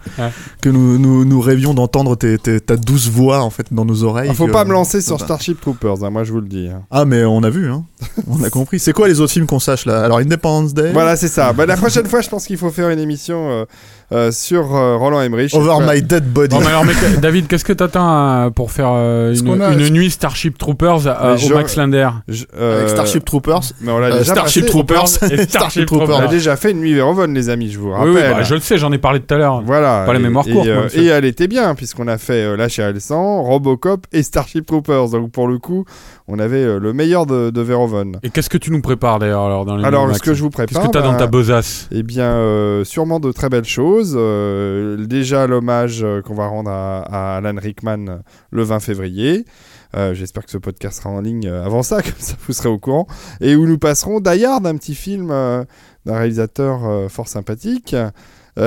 que 0.60 0.68
nous, 0.68 0.98
nous, 0.98 1.24
nous 1.24 1.40
rêvions 1.40 1.72
d'entendre 1.74 2.14
tes, 2.16 2.36
tes- 2.38 2.60
ta 2.60 2.76
douce 2.76 3.08
voix 3.08 3.40
en 3.42 3.50
fait 3.50 3.66
dans 3.72 3.84
nos 3.84 4.04
oreilles. 4.04 4.28
Il 4.30 4.36
faut 4.36 4.46
que- 4.46 4.52
pas 4.52 4.64
me 4.64 4.72
lancer 4.72 5.00
sur 5.00 5.16
Bah. 5.18 5.24
Starship 5.24 5.60
Troopers, 5.60 6.04
hein, 6.04 6.10
moi 6.10 6.24
je 6.24 6.32
vous 6.32 6.40
le 6.40 6.48
dis. 6.48 6.68
hein. 6.68 6.82
Ah 6.90 7.04
mais 7.04 7.24
on 7.24 7.42
a 7.42 7.50
vu, 7.50 7.70
hein. 7.70 7.84
on 8.26 8.42
a 8.44 8.50
compris. 8.50 8.78
C'est 8.78 8.92
quoi 8.92 9.08
les 9.08 9.20
autres 9.20 9.32
films 9.32 9.46
qu'on 9.46 9.58
sache 9.60 9.86
là? 9.86 10.04
Alors 10.04 10.18
Independence 10.18 10.74
Day, 10.74 10.92
Voilà, 10.92 11.16
c'est 11.16 11.28
ça. 11.28 11.52
Bah, 11.52 11.64
la 11.66 11.76
prochaine 11.76 12.06
fois, 12.06 12.20
je 12.20 12.28
pense 12.28 12.46
qu'il 12.46 12.58
faut 12.58 12.70
faire 12.70 12.90
une 12.90 12.98
émission 12.98 13.48
euh, 13.50 13.64
euh, 14.12 14.30
sur 14.32 14.74
euh, 14.74 14.96
Roland 14.96 15.20
Emmerich. 15.20 15.52
Over. 15.54 15.84
My 15.86 16.00
Dead 16.02 16.24
Body. 16.32 16.56
Mais 16.58 16.66
alors, 16.66 16.84
David, 17.20 17.46
qu'est-ce 17.46 17.64
que 17.64 17.72
t'attends 17.72 18.46
euh, 18.46 18.50
pour 18.50 18.70
faire 18.72 18.90
euh, 18.92 19.34
une, 19.34 19.44
qu'on 19.44 19.60
a- 19.60 19.72
une 19.72 19.90
nuit 19.90 20.10
Starship 20.10 20.56
Troopers 20.56 21.06
euh, 21.06 21.34
au 21.34 21.36
je- 21.36 21.52
Max 21.54 21.76
Linder? 21.76 22.08
Je- 22.28 22.44
euh, 22.58 22.78
Avec 22.78 22.88
Starship 22.90 23.24
Troopers. 23.24 23.60
Mais 23.80 23.92
on 23.92 23.98
l'a 23.98 24.08
Euh, 24.08 24.18
déjà 24.20 24.32
Starship 24.32 24.62
passé. 24.62 24.70
Troopers 24.72 25.02
et 25.04 25.06
Starship 25.06 25.50
Starship 25.50 25.86
Troopers. 25.86 26.16
On 26.16 26.20
a 26.20 26.26
déjà 26.28 26.56
fait 26.56 26.70
une 26.70 26.80
nuit 26.80 26.94
Verhoeven, 26.94 27.34
les 27.34 27.48
amis, 27.50 27.70
je 27.70 27.78
vous 27.78 27.88
Oui, 27.88 27.94
rappelle. 27.94 28.10
oui, 28.12 28.20
bah, 28.36 28.42
je 28.42 28.54
le 28.54 28.60
sais, 28.60 28.78
j'en 28.78 28.92
ai 28.92 28.98
parlé 28.98 29.20
tout 29.20 29.34
à 29.34 29.38
l'heure. 29.38 29.62
Voilà. 29.64 30.04
Pas 30.06 30.12
la 30.14 30.18
Et- 30.18 30.22
mémoire 30.22 30.46
et, 30.48 30.52
euh, 30.52 30.74
moi, 30.74 30.84
et 30.94 31.04
elle 31.06 31.24
était 31.26 31.48
bien, 31.48 31.74
puisqu'on 31.74 32.08
a 32.08 32.16
fait 32.18 32.44
euh, 32.44 32.56
La 32.56 32.68
Chair 32.68 32.92
sang, 33.00 33.42
Robocop 33.42 34.06
et 34.12 34.22
Starship 34.22 34.64
Troopers. 34.66 35.10
Donc 35.10 35.32
pour 35.32 35.48
le 35.48 35.58
coup, 35.58 35.84
on 36.28 36.38
avait 36.38 36.56
euh, 36.64 36.78
le 36.78 36.92
meilleur 36.92 37.26
de, 37.26 37.50
de 37.50 37.60
Verhoeven. 37.60 38.16
Et 38.22 38.30
qu'est-ce 38.30 38.48
que 38.50 38.58
tu 38.58 38.70
nous 38.70 38.80
prépares 38.80 39.18
d'ailleurs 39.18 39.42
alors 39.44 39.64
dans 39.66 39.76
les 39.76 39.84
Alors, 39.84 40.14
ce 40.14 40.20
que 40.22 40.32
je 40.34 40.42
vous 40.42 40.48
Qu'est-ce 40.50 40.66
prépare. 40.72 40.86
que 40.90 40.92
t'as 40.92 41.02
dans 41.02 41.12
bah, 41.12 41.18
ta 41.18 41.26
besace? 41.26 41.88
Eh 41.92 42.02
bien, 42.02 42.24
euh, 42.32 42.84
sûrement 42.84 43.20
de 43.20 43.32
très 43.32 43.48
belles 43.48 43.64
choses. 43.64 43.97
Euh, 44.14 45.06
déjà, 45.06 45.46
l'hommage 45.46 46.02
euh, 46.02 46.22
qu'on 46.22 46.34
va 46.34 46.46
rendre 46.46 46.70
à, 46.70 47.36
Alan 47.36 47.56
Rickman 47.56 48.06
euh, 48.08 48.18
le 48.50 48.62
20 48.62 48.80
février. 48.80 49.44
J'espère 50.12 50.44
que 50.44 50.50
ce 50.50 50.58
podcast 50.58 50.98
sera 50.98 51.08
en 51.08 51.20
ligne 51.22 51.48
avant 51.48 51.82
ça, 51.82 52.02
comme 52.02 52.12
ça 52.18 52.34
vous 52.46 52.52
serez 52.52 52.68
au 52.68 52.78
courant. 52.78 53.06
Et 53.40 53.56
où 53.56 53.66
nous 53.66 53.78
passerons 53.78 54.20
Die 54.20 54.44
Hard, 54.44 54.66
un 54.66 54.76
petit 54.76 54.94
film 54.94 55.28
d'un 55.28 56.18
réalisateur 56.18 57.10
fort 57.10 57.26
sympathique. 57.26 57.96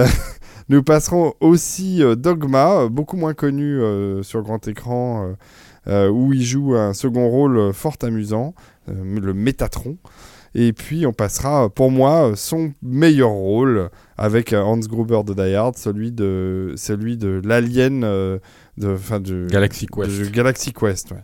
Nous 0.69 0.84
passerons 0.84 1.34
aussi 1.42 2.01
Dogma, 2.18 2.88
beaucoup 2.90 3.18
moins 3.18 3.35
connu 3.35 3.80
sur 4.24 4.42
grand 4.42 4.68
écran, 4.68 5.35
où 5.88 6.34
il 6.34 6.43
joue 6.43 6.76
un 6.76 6.93
second 6.93 7.30
rôle 7.30 7.72
fort 7.72 7.98
amusant, 8.01 8.56
le 8.88 9.34
Métatron. 9.34 9.98
Et 10.54 10.74
puis 10.74 11.06
on 11.06 11.14
passera, 11.14 11.66
euh, 11.66 11.70
pour 11.70 11.92
moi, 11.92 12.32
euh, 12.32 12.36
son 12.36 12.74
meilleur 12.82 13.30
rôle 13.30 13.90
avec 14.18 14.52
euh, 14.54 14.62
Hans 14.62 14.78
Gruber 14.80 15.22
de 15.26 15.34
Die 15.34 15.56
Hard, 15.56 15.78
celui 15.78 16.12
de, 16.12 16.74
celui 16.76 17.18
de 17.18 17.42
l'Alien 17.46 18.04
euh, 18.04 18.38
de, 18.78 19.48
Galaxy 19.50 19.88
Quest. 19.88 20.32
Galaxy 20.32 20.74
Quest. 20.74 21.12
ouais. 21.12 21.24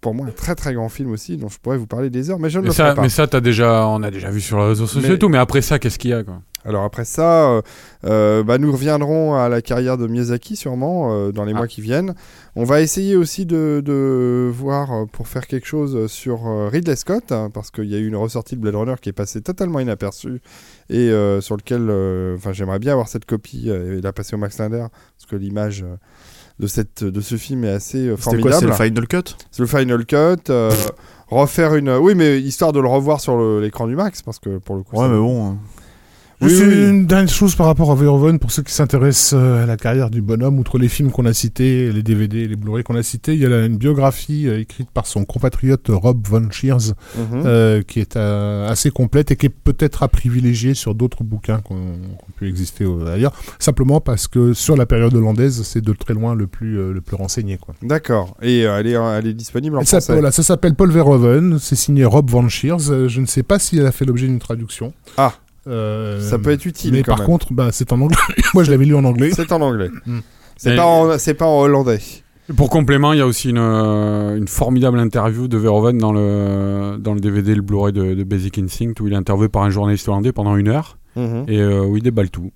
Pour 0.00 0.14
moi, 0.14 0.26
un 0.26 0.30
très 0.30 0.54
très 0.54 0.74
grand 0.74 0.88
film 0.88 1.10
aussi, 1.12 1.36
dont 1.36 1.48
je 1.48 1.58
pourrais 1.58 1.78
vous 1.78 1.86
parler 1.86 2.10
des 2.10 2.30
heures, 2.30 2.38
mais 2.38 2.50
je 2.50 2.58
ne 2.58 2.64
Mais 2.64 2.68
le 2.68 2.74
ça, 2.74 2.84
ferai 2.84 2.96
pas. 2.96 3.02
mais 3.02 3.08
ça, 3.08 3.26
t'as 3.26 3.40
déjà, 3.40 3.86
on 3.88 4.02
a 4.02 4.10
déjà 4.10 4.30
vu 4.30 4.40
sur 4.40 4.58
les 4.58 4.66
réseaux 4.68 4.86
sociaux 4.86 5.14
et 5.14 5.18
tout. 5.18 5.28
Mais 5.28 5.38
après 5.38 5.62
ça, 5.62 5.78
qu'est-ce 5.78 5.98
qu'il 5.98 6.10
y 6.10 6.14
a 6.14 6.22
quoi? 6.22 6.40
Alors 6.64 6.84
après 6.84 7.04
ça, 7.04 7.50
euh, 7.50 7.62
euh, 8.06 8.42
bah, 8.42 8.58
nous 8.58 8.72
reviendrons 8.72 9.34
à 9.34 9.48
la 9.48 9.60
carrière 9.60 9.98
de 9.98 10.06
Miyazaki 10.06 10.56
sûrement 10.56 11.12
euh, 11.12 11.30
dans 11.32 11.44
les 11.44 11.52
Ah. 11.52 11.56
mois 11.58 11.66
qui 11.66 11.80
viennent. 11.82 12.14
On 12.56 12.64
va 12.64 12.80
essayer 12.80 13.16
aussi 13.16 13.44
de, 13.46 13.82
de 13.84 14.50
voir 14.52 15.06
pour 15.12 15.28
faire 15.28 15.46
quelque 15.46 15.66
chose 15.66 16.06
sur 16.10 16.40
Ridley 16.70 16.96
Scott, 16.96 17.32
hein, 17.32 17.50
parce 17.52 17.70
qu'il 17.70 17.84
y 17.90 17.94
a 17.94 17.98
eu 17.98 18.06
une 18.06 18.16
ressortie 18.16 18.56
de 18.56 18.60
Blade 18.60 18.76
Runner 18.76 18.94
qui 19.00 19.08
est 19.08 19.12
passée 19.12 19.40
totalement 19.42 19.80
inaperçue 19.80 20.40
et 20.88 21.10
euh, 21.10 21.40
sur 21.40 21.56
lequel 21.56 21.90
j'aimerais 22.52 22.78
bien 22.78 22.92
avoir 22.92 23.08
cette 23.08 23.24
copie 23.26 23.68
et 23.68 24.00
la 24.00 24.12
passer 24.12 24.34
au 24.36 24.38
Max 24.38 24.58
Linder, 24.58 24.86
parce 25.18 25.28
que 25.28 25.36
l'image 25.36 25.84
de, 26.60 26.66
cette, 26.68 27.02
de 27.02 27.20
ce 27.20 27.34
film 27.36 27.64
est 27.64 27.70
assez 27.72 28.16
formidable. 28.16 28.54
C'est 28.60 28.66
le 28.66 28.72
Final 28.72 29.06
Cut? 29.08 29.36
C'est 29.50 29.62
le 29.62 29.66
Final 29.66 30.06
Cut. 30.06 30.52
refaire 31.28 31.74
une. 31.74 31.90
Oui, 31.90 32.14
mais 32.14 32.40
histoire 32.40 32.72
de 32.72 32.80
le 32.80 32.86
revoir 32.88 33.20
sur 33.20 33.36
l'écran 33.60 33.86
du 33.88 33.96
Max, 33.96 34.22
parce 34.22 34.38
que 34.38 34.58
pour 34.58 34.76
le 34.76 34.82
coup. 34.82 34.96
Ouais 34.96 35.08
mais 35.08 35.18
bon. 35.18 35.50
hein. 35.52 35.56
Oui, 36.40 36.48
Juste 36.50 36.62
oui. 36.66 36.88
une 36.90 37.06
dernière 37.06 37.28
chose 37.32 37.54
par 37.54 37.66
rapport 37.66 37.90
à 37.92 37.94
Verhoeven, 37.94 38.38
pour 38.38 38.50
ceux 38.50 38.62
qui 38.62 38.72
s'intéressent 38.72 39.34
euh, 39.34 39.62
à 39.62 39.66
la 39.66 39.76
carrière 39.76 40.10
du 40.10 40.20
bonhomme, 40.20 40.58
outre 40.58 40.78
les 40.78 40.88
films 40.88 41.10
qu'on 41.12 41.26
a 41.26 41.32
cités, 41.32 41.92
les 41.92 42.02
DVD, 42.02 42.48
les 42.48 42.56
Blu-ray 42.56 42.82
qu'on 42.82 42.96
a 42.96 43.02
cités, 43.04 43.34
il 43.34 43.40
y 43.40 43.46
a 43.46 43.64
une 43.64 43.76
biographie 43.76 44.48
euh, 44.48 44.58
écrite 44.60 44.90
par 44.90 45.06
son 45.06 45.24
compatriote 45.24 45.86
Rob 45.88 46.26
Von 46.26 46.50
Shears, 46.50 46.94
Mhm. 47.16 47.42
euh, 47.46 47.82
qui 47.82 48.00
est 48.00 48.16
euh, 48.16 48.68
assez 48.68 48.90
complète 48.90 49.30
et 49.30 49.36
qui 49.36 49.46
est 49.46 49.48
peut-être 49.48 50.02
à 50.02 50.08
privilégier 50.08 50.74
sur 50.74 50.94
d'autres 50.94 51.22
bouquins 51.22 51.60
qui 51.60 51.72
ont 51.72 51.98
pu 52.36 52.48
exister 52.48 52.84
ailleurs, 53.12 53.32
simplement 53.60 54.00
parce 54.00 54.26
que 54.26 54.52
sur 54.54 54.76
la 54.76 54.86
période 54.86 55.14
hollandaise, 55.14 55.62
c'est 55.62 55.82
de 55.82 55.92
très 55.92 56.14
loin 56.14 56.34
le 56.34 56.46
plus, 56.48 56.78
euh, 56.78 56.92
le 56.92 57.00
plus 57.00 57.14
renseigné. 57.16 57.58
D'accord. 57.82 58.36
Et 58.42 58.60
elle, 58.60 58.86
est, 58.88 58.92
elle 59.18 59.26
est 59.28 59.34
disponible 59.34 59.76
en 59.76 59.80
Elle 59.80 59.86
français. 59.86 60.12
voilà, 60.12 60.32
ça 60.32 60.42
s'appelle 60.42 60.74
Paul 60.74 60.90
Verhoeven, 60.90 61.58
c'est 61.60 61.76
signé 61.76 62.04
Rob 62.04 62.28
Von 62.28 62.48
Shears, 62.48 63.08
je 63.08 63.20
ne 63.20 63.26
sais 63.26 63.42
pas 63.44 63.58
si 63.60 63.78
elle 63.78 63.86
a 63.86 63.92
fait 63.92 64.04
l'objet 64.04 64.26
d'une 64.26 64.40
traduction. 64.40 64.92
Ah. 65.16 65.32
Euh, 65.66 66.20
Ça 66.20 66.38
peut 66.38 66.50
être 66.50 66.66
utile 66.66 66.92
Mais 66.92 67.02
quand 67.02 67.12
par 67.12 67.18
même. 67.20 67.26
contre, 67.26 67.52
bah, 67.52 67.68
c'est 67.72 67.92
en 67.92 68.00
anglais. 68.00 68.16
Moi, 68.54 68.64
je 68.64 68.70
l'avais 68.70 68.84
lu 68.84 68.94
en 68.94 69.04
anglais. 69.04 69.30
C'est 69.34 69.50
en 69.52 69.60
anglais. 69.60 69.90
Mm. 70.06 70.18
C'est 70.56 70.76
pas, 70.76 70.84
en- 70.86 71.18
c'est 71.18 71.34
pas 71.34 71.46
en 71.46 71.60
hollandais. 71.60 71.98
Pour 72.56 72.68
complément, 72.68 73.12
il 73.14 73.18
y 73.18 73.22
a 73.22 73.26
aussi 73.26 73.48
une, 73.50 73.58
euh, 73.58 74.36
une 74.36 74.48
formidable 74.48 74.98
interview 74.98 75.48
de 75.48 75.56
Verhoeven 75.56 75.96
dans 75.96 76.12
le, 76.12 76.98
dans 77.00 77.14
le 77.14 77.20
DVD 77.20 77.54
le 77.54 77.62
Blu-ray 77.62 77.92
de, 77.92 78.14
de 78.14 78.22
Basic 78.24 78.58
Instinct 78.58 78.92
où 79.00 79.06
il 79.06 79.14
est 79.14 79.16
interviewé 79.16 79.48
par 79.48 79.62
un 79.62 79.70
journaliste 79.70 80.06
hollandais 80.08 80.32
pendant 80.32 80.56
une 80.56 80.68
heure 80.68 80.98
Mhm. 81.16 81.44
et 81.48 81.58
euh, 81.60 81.84
où 81.84 81.96
il 81.96 82.02
déballe 82.02 82.28
tout. 82.28 82.50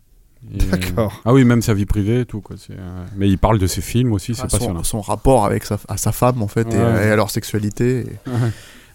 Euh, 0.53 0.59
D'accord. 0.71 1.23
ah 1.25 1.33
oui, 1.33 1.45
même 1.45 1.63
sa 1.63 1.75
vie 1.75 1.87
privée 1.87 2.21
et 2.21 2.25
tout. 2.27 2.41
Quoi. 2.43 2.57
euh, 2.71 3.05
Mais 3.17 3.29
il 3.29 3.39
parle 3.39 3.59
de 3.59 3.67
ses 3.67 3.81
films 3.81 4.13
aussi, 4.13 4.35
c'est 4.35 4.43
Ah, 4.45 4.49
passionnant. 4.49 4.83
son, 4.85 5.01
son 5.01 5.01
rapport 5.01 5.47
avec 5.47 5.65
sa, 5.65 5.79
à 5.89 5.97
sa 5.97 6.13
femme 6.13 6.43
en 6.43 6.49
fait 6.49 6.67
et, 6.75 6.77
Ouais. 6.77 7.07
et 7.07 7.11
à 7.11 7.17
leur 7.17 7.31
sexualité. 7.31 8.01
et- 8.01 8.31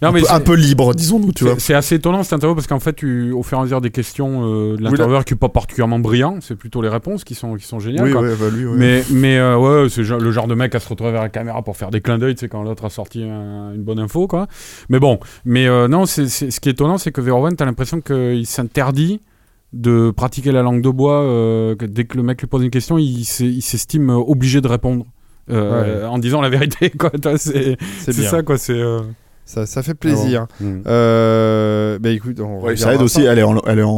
Non, 0.03 0.09
un, 0.09 0.11
mais 0.11 0.19
peu, 0.21 0.25
c'est- 0.27 0.33
un 0.33 0.39
peu 0.41 0.53
libre, 0.53 0.93
disons-nous, 0.93 1.31
tu 1.31 1.43
vois. 1.45 1.55
C'est 1.57 1.73
assez 1.73 1.95
étonnant 1.95 2.21
cette 2.23 2.33
interview 2.33 2.53
parce 2.55 2.67
qu'en 2.67 2.79
fait, 2.79 2.93
tu, 2.93 3.31
au 3.31 3.41
fur 3.43 3.57
et 3.57 3.61
à 3.61 3.63
mesure 3.63 3.81
des 3.81 3.89
questions 3.89 4.43
euh, 4.43 4.75
de 4.77 4.83
l'intervieweur 4.83 5.25
qui 5.25 5.33
n'est 5.33 5.39
pas 5.39 5.49
particulièrement 5.49 5.99
brillant, 5.99 6.37
c'est 6.41 6.55
plutôt 6.55 6.81
les 6.81 6.89
réponses 6.89 7.23
qui 7.23 7.33
sont, 7.35 7.55
qui 7.55 7.65
sont 7.65 7.79
géniales. 7.79 8.05
Oui, 8.05 8.11
quoi. 8.11 8.21
ouais, 8.21 8.35
bah, 8.39 8.45
lui, 8.53 8.65
ouais. 8.65 8.75
Mais, 8.77 9.03
mais 9.11 9.37
euh, 9.37 9.57
ouais, 9.57 9.89
c'est 9.89 10.01
le 10.03 10.31
genre 10.31 10.47
de 10.47 10.55
mec 10.55 10.75
à 10.75 10.79
se 10.79 10.87
retrouver 10.89 11.11
vers 11.11 11.21
la 11.23 11.29
caméra 11.29 11.61
pour 11.63 11.75
faire 11.77 11.89
des 11.89 12.01
clins 12.01 12.17
d'œil, 12.17 12.35
tu 12.35 12.41
sais, 12.41 12.47
quand 12.49 12.63
l'autre 12.63 12.85
a 12.85 12.89
sorti 12.89 13.23
un- 13.23 13.73
une 13.73 13.83
bonne 13.83 13.99
info, 13.99 14.27
quoi. 14.27 14.47
Mais 14.89 14.99
bon, 14.99 15.19
mais 15.45 15.67
euh, 15.67 15.87
non, 15.87 16.05
c'est 16.05 16.27
ce 16.27 16.59
qui 16.59 16.69
est 16.69 16.73
étonnant, 16.73 16.97
c'est 16.97 17.11
que 17.11 17.21
Verhoeven, 17.21 17.55
t'as 17.55 17.65
l'impression 17.65 18.01
qu'il 18.01 18.45
s'interdit 18.45 19.21
de 19.73 20.11
pratiquer 20.11 20.51
la 20.51 20.61
langue 20.61 20.81
de 20.81 20.89
bois. 20.89 21.21
euh, 21.23 21.75
que 21.75 21.85
dès 21.85 22.03
que 22.05 22.15
le 22.17 22.23
mec 22.23 22.39
lui 22.41 22.47
pose 22.47 22.63
une 22.63 22.69
question, 22.69 22.97
il 22.99 23.23
s'est- 23.25 23.45
il 23.45 23.61
s'estime 23.63 24.09
obligé 24.09 24.61
de 24.61 24.67
répondre. 24.67 25.05
En 25.49 26.19
disant 26.19 26.41
la 26.41 26.49
vérité, 26.49 26.89
quoi. 26.97 27.09
C'est 27.39 27.77
ça, 28.29 28.43
quoi. 28.43 28.57
C'est. 28.57 28.79
Ça, 29.45 29.65
ça 29.65 29.83
fait 29.83 29.93
plaisir. 29.93 30.47
mm. 30.61 30.81
Euh, 30.87 31.99
bah 31.99 32.09
écoute, 32.09 32.39
on 32.39 32.61
Ouais, 32.61 32.75
ça 32.75 32.93
aide 32.93 33.01
aussi, 33.01 33.21
elle 33.23 33.39
est 33.39 33.43
en, 33.43 33.57
elle 33.67 33.79
est 33.79 33.83
en, 33.83 33.89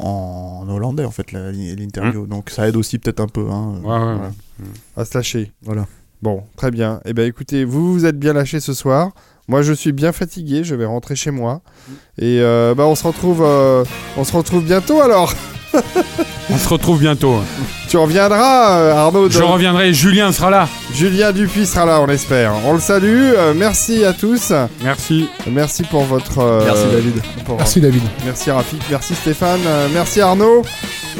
en 0.00 0.68
hollandais 0.68 1.04
en 1.04 1.10
fait, 1.10 1.32
l'interview. 1.32 2.26
Donc 2.26 2.50
ça 2.50 2.68
aide 2.68 2.76
aussi 2.76 2.98
peut-être 2.98 3.20
un 3.20 3.26
peu. 3.28 3.46
Hein. 3.50 3.74
Ouais, 3.82 3.90
ouais. 3.90 4.14
Voilà. 4.16 4.30
à 4.96 5.04
se 5.04 5.16
lâcher. 5.18 5.52
Voilà. 5.62 5.86
Bon, 6.22 6.44
très 6.56 6.70
bien. 6.70 7.00
Eh 7.04 7.14
bien, 7.14 7.24
écoutez, 7.26 7.64
vous 7.64 7.92
vous 7.92 8.06
êtes 8.06 8.18
bien 8.18 8.32
lâché 8.32 8.60
ce 8.60 8.72
soir. 8.74 9.10
Moi, 9.48 9.62
je 9.62 9.72
suis 9.72 9.90
bien 9.90 10.12
fatigué. 10.12 10.62
Je 10.62 10.76
vais 10.76 10.84
rentrer 10.86 11.16
chez 11.16 11.32
moi. 11.32 11.62
Et 12.16 12.38
euh, 12.40 12.74
bah, 12.76 12.86
on 12.86 12.94
se 12.94 13.04
retrouve, 13.04 13.42
euh, 13.44 13.84
on 14.16 14.22
se 14.22 14.36
retrouve 14.36 14.64
bientôt 14.64 15.00
alors. 15.00 15.34
On 16.50 16.58
se 16.58 16.68
retrouve 16.68 16.98
bientôt. 17.00 17.36
Tu 17.88 17.96
reviendras, 17.96 18.78
euh, 18.78 18.94
Arnaud. 18.94 19.30
Je 19.30 19.42
reviendrai, 19.42 19.92
Julien 19.94 20.32
sera 20.32 20.50
là. 20.50 20.68
Julien 20.94 21.32
Dupuis 21.32 21.66
sera 21.66 21.86
là, 21.86 22.00
on 22.00 22.06
l'espère. 22.06 22.52
On 22.66 22.74
le 22.74 22.80
salue. 22.80 23.32
Euh, 23.36 23.54
merci 23.56 24.04
à 24.04 24.12
tous. 24.12 24.52
Merci. 24.82 25.28
Merci 25.50 25.82
pour 25.84 26.04
votre. 26.04 26.38
euh, 26.40 26.62
Merci 26.64 26.84
David. 26.92 27.22
pour- 27.46 27.56
Merci 27.56 27.80
David. 27.80 28.02
Merci 28.24 28.50
Rafik. 28.50 28.82
Merci 28.90 29.14
Stéphane. 29.14 29.60
euh, 29.66 29.88
merci 29.94 30.20
Arnaud. 30.20 30.62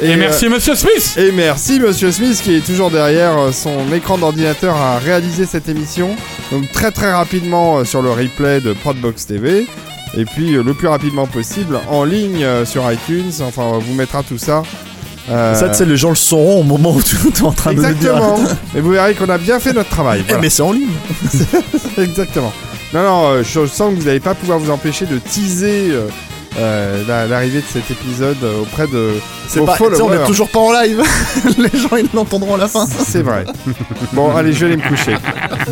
Et, 0.01 0.13
euh, 0.13 0.15
merci, 0.17 0.49
monsieur 0.49 0.75
Smith. 0.75 1.15
Et 1.17 1.31
merci 1.31 1.79
Monsieur 1.79 2.11
Smith 2.11 2.39
qui 2.43 2.55
est 2.55 2.65
toujours 2.65 2.89
derrière 2.91 3.37
euh, 3.37 3.51
son 3.51 3.91
écran 3.93 4.17
d'ordinateur 4.17 4.75
à 4.75 4.97
réaliser 4.99 5.45
cette 5.45 5.69
émission. 5.69 6.09
Donc 6.51 6.71
très 6.71 6.91
très 6.91 7.11
rapidement 7.13 7.77
euh, 7.79 7.85
sur 7.85 8.01
le 8.01 8.11
replay 8.11 8.59
de 8.61 8.73
Prodbox 8.73 9.27
TV. 9.27 9.67
Et 10.15 10.25
puis 10.25 10.55
euh, 10.55 10.63
le 10.63 10.73
plus 10.73 10.87
rapidement 10.87 11.25
possible 11.27 11.79
en 11.89 12.03
ligne 12.03 12.43
euh, 12.43 12.65
sur 12.65 12.89
iTunes. 12.91 13.31
Enfin 13.41 13.63
on 13.63 13.79
vous 13.79 13.93
mettra 13.93 14.21
tout 14.23 14.37
ça. 14.37 14.63
Euh, 15.29 15.55
Ça, 15.55 15.69
tu 15.69 15.75
sais, 15.75 15.85
les 15.85 15.95
gens 15.97 16.09
le 16.09 16.15
sauront 16.15 16.59
au 16.59 16.63
moment 16.63 16.93
où 16.93 17.01
tu 17.01 17.15
es 17.35 17.41
en 17.43 17.51
train 17.51 17.73
de 17.73 17.81
le 17.81 17.93
dire. 17.93 18.11
Exactement. 18.11 18.39
Et 18.75 18.81
vous 18.81 18.89
verrez 18.91 19.13
qu'on 19.15 19.29
a 19.29 19.37
bien 19.37 19.59
fait 19.59 19.71
notre 19.73 19.89
travail. 19.89 20.19
Eh, 20.21 20.23
Voilà. 20.27 20.41
mais 20.41 20.49
c'est 20.49 20.61
en 20.63 20.71
ligne. 20.73 20.89
Exactement. 21.97 22.51
Non, 22.93 23.03
non, 23.03 23.25
euh, 23.27 23.43
je 23.43 23.65
sens 23.65 23.91
que 23.93 23.99
vous 23.99 24.05
n'allez 24.05 24.19
pas 24.19 24.35
pouvoir 24.35 24.59
vous 24.59 24.69
empêcher 24.69 25.05
de 25.05 25.17
teaser 25.17 25.93
euh, 26.57 26.61
euh, 26.63 27.03
la- 27.07 27.27
l'arrivée 27.27 27.59
de 27.59 27.65
cet 27.71 27.89
épisode 27.91 28.37
euh, 28.43 28.61
auprès 28.61 28.87
de 28.87 29.11
C'est 29.47 29.59
pas, 29.65 29.75
on 30.03 30.13
est 30.13 30.25
toujours 30.25 30.49
pas 30.49 30.59
en 30.59 30.71
live. 30.71 31.01
les 31.57 31.79
gens, 31.79 31.95
ils 31.97 32.07
l'entendront 32.13 32.55
à 32.55 32.57
la 32.57 32.67
fin. 32.67 32.85
C'est 32.87 33.21
vrai. 33.21 33.45
Bon, 34.13 34.35
allez, 34.35 34.53
je 34.53 34.65
vais 34.65 34.73
aller 34.73 34.81
me 34.83 34.87
coucher. 34.87 35.15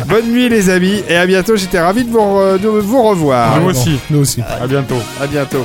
Bonne 0.06 0.30
nuit, 0.30 0.48
les 0.48 0.70
amis, 0.70 1.02
et 1.08 1.16
à 1.16 1.26
bientôt. 1.26 1.56
J'étais 1.56 1.80
ravi 1.80 2.04
de 2.04 2.10
vous, 2.10 2.18
re- 2.18 2.58
de 2.60 2.68
vous 2.68 3.02
revoir. 3.02 3.60
Nous 3.60 3.70
aussi. 3.70 3.98
Nous 4.10 4.20
aussi. 4.20 4.42
À 4.60 4.66
bientôt. 4.66 4.98
À 5.20 5.26
bientôt. 5.26 5.64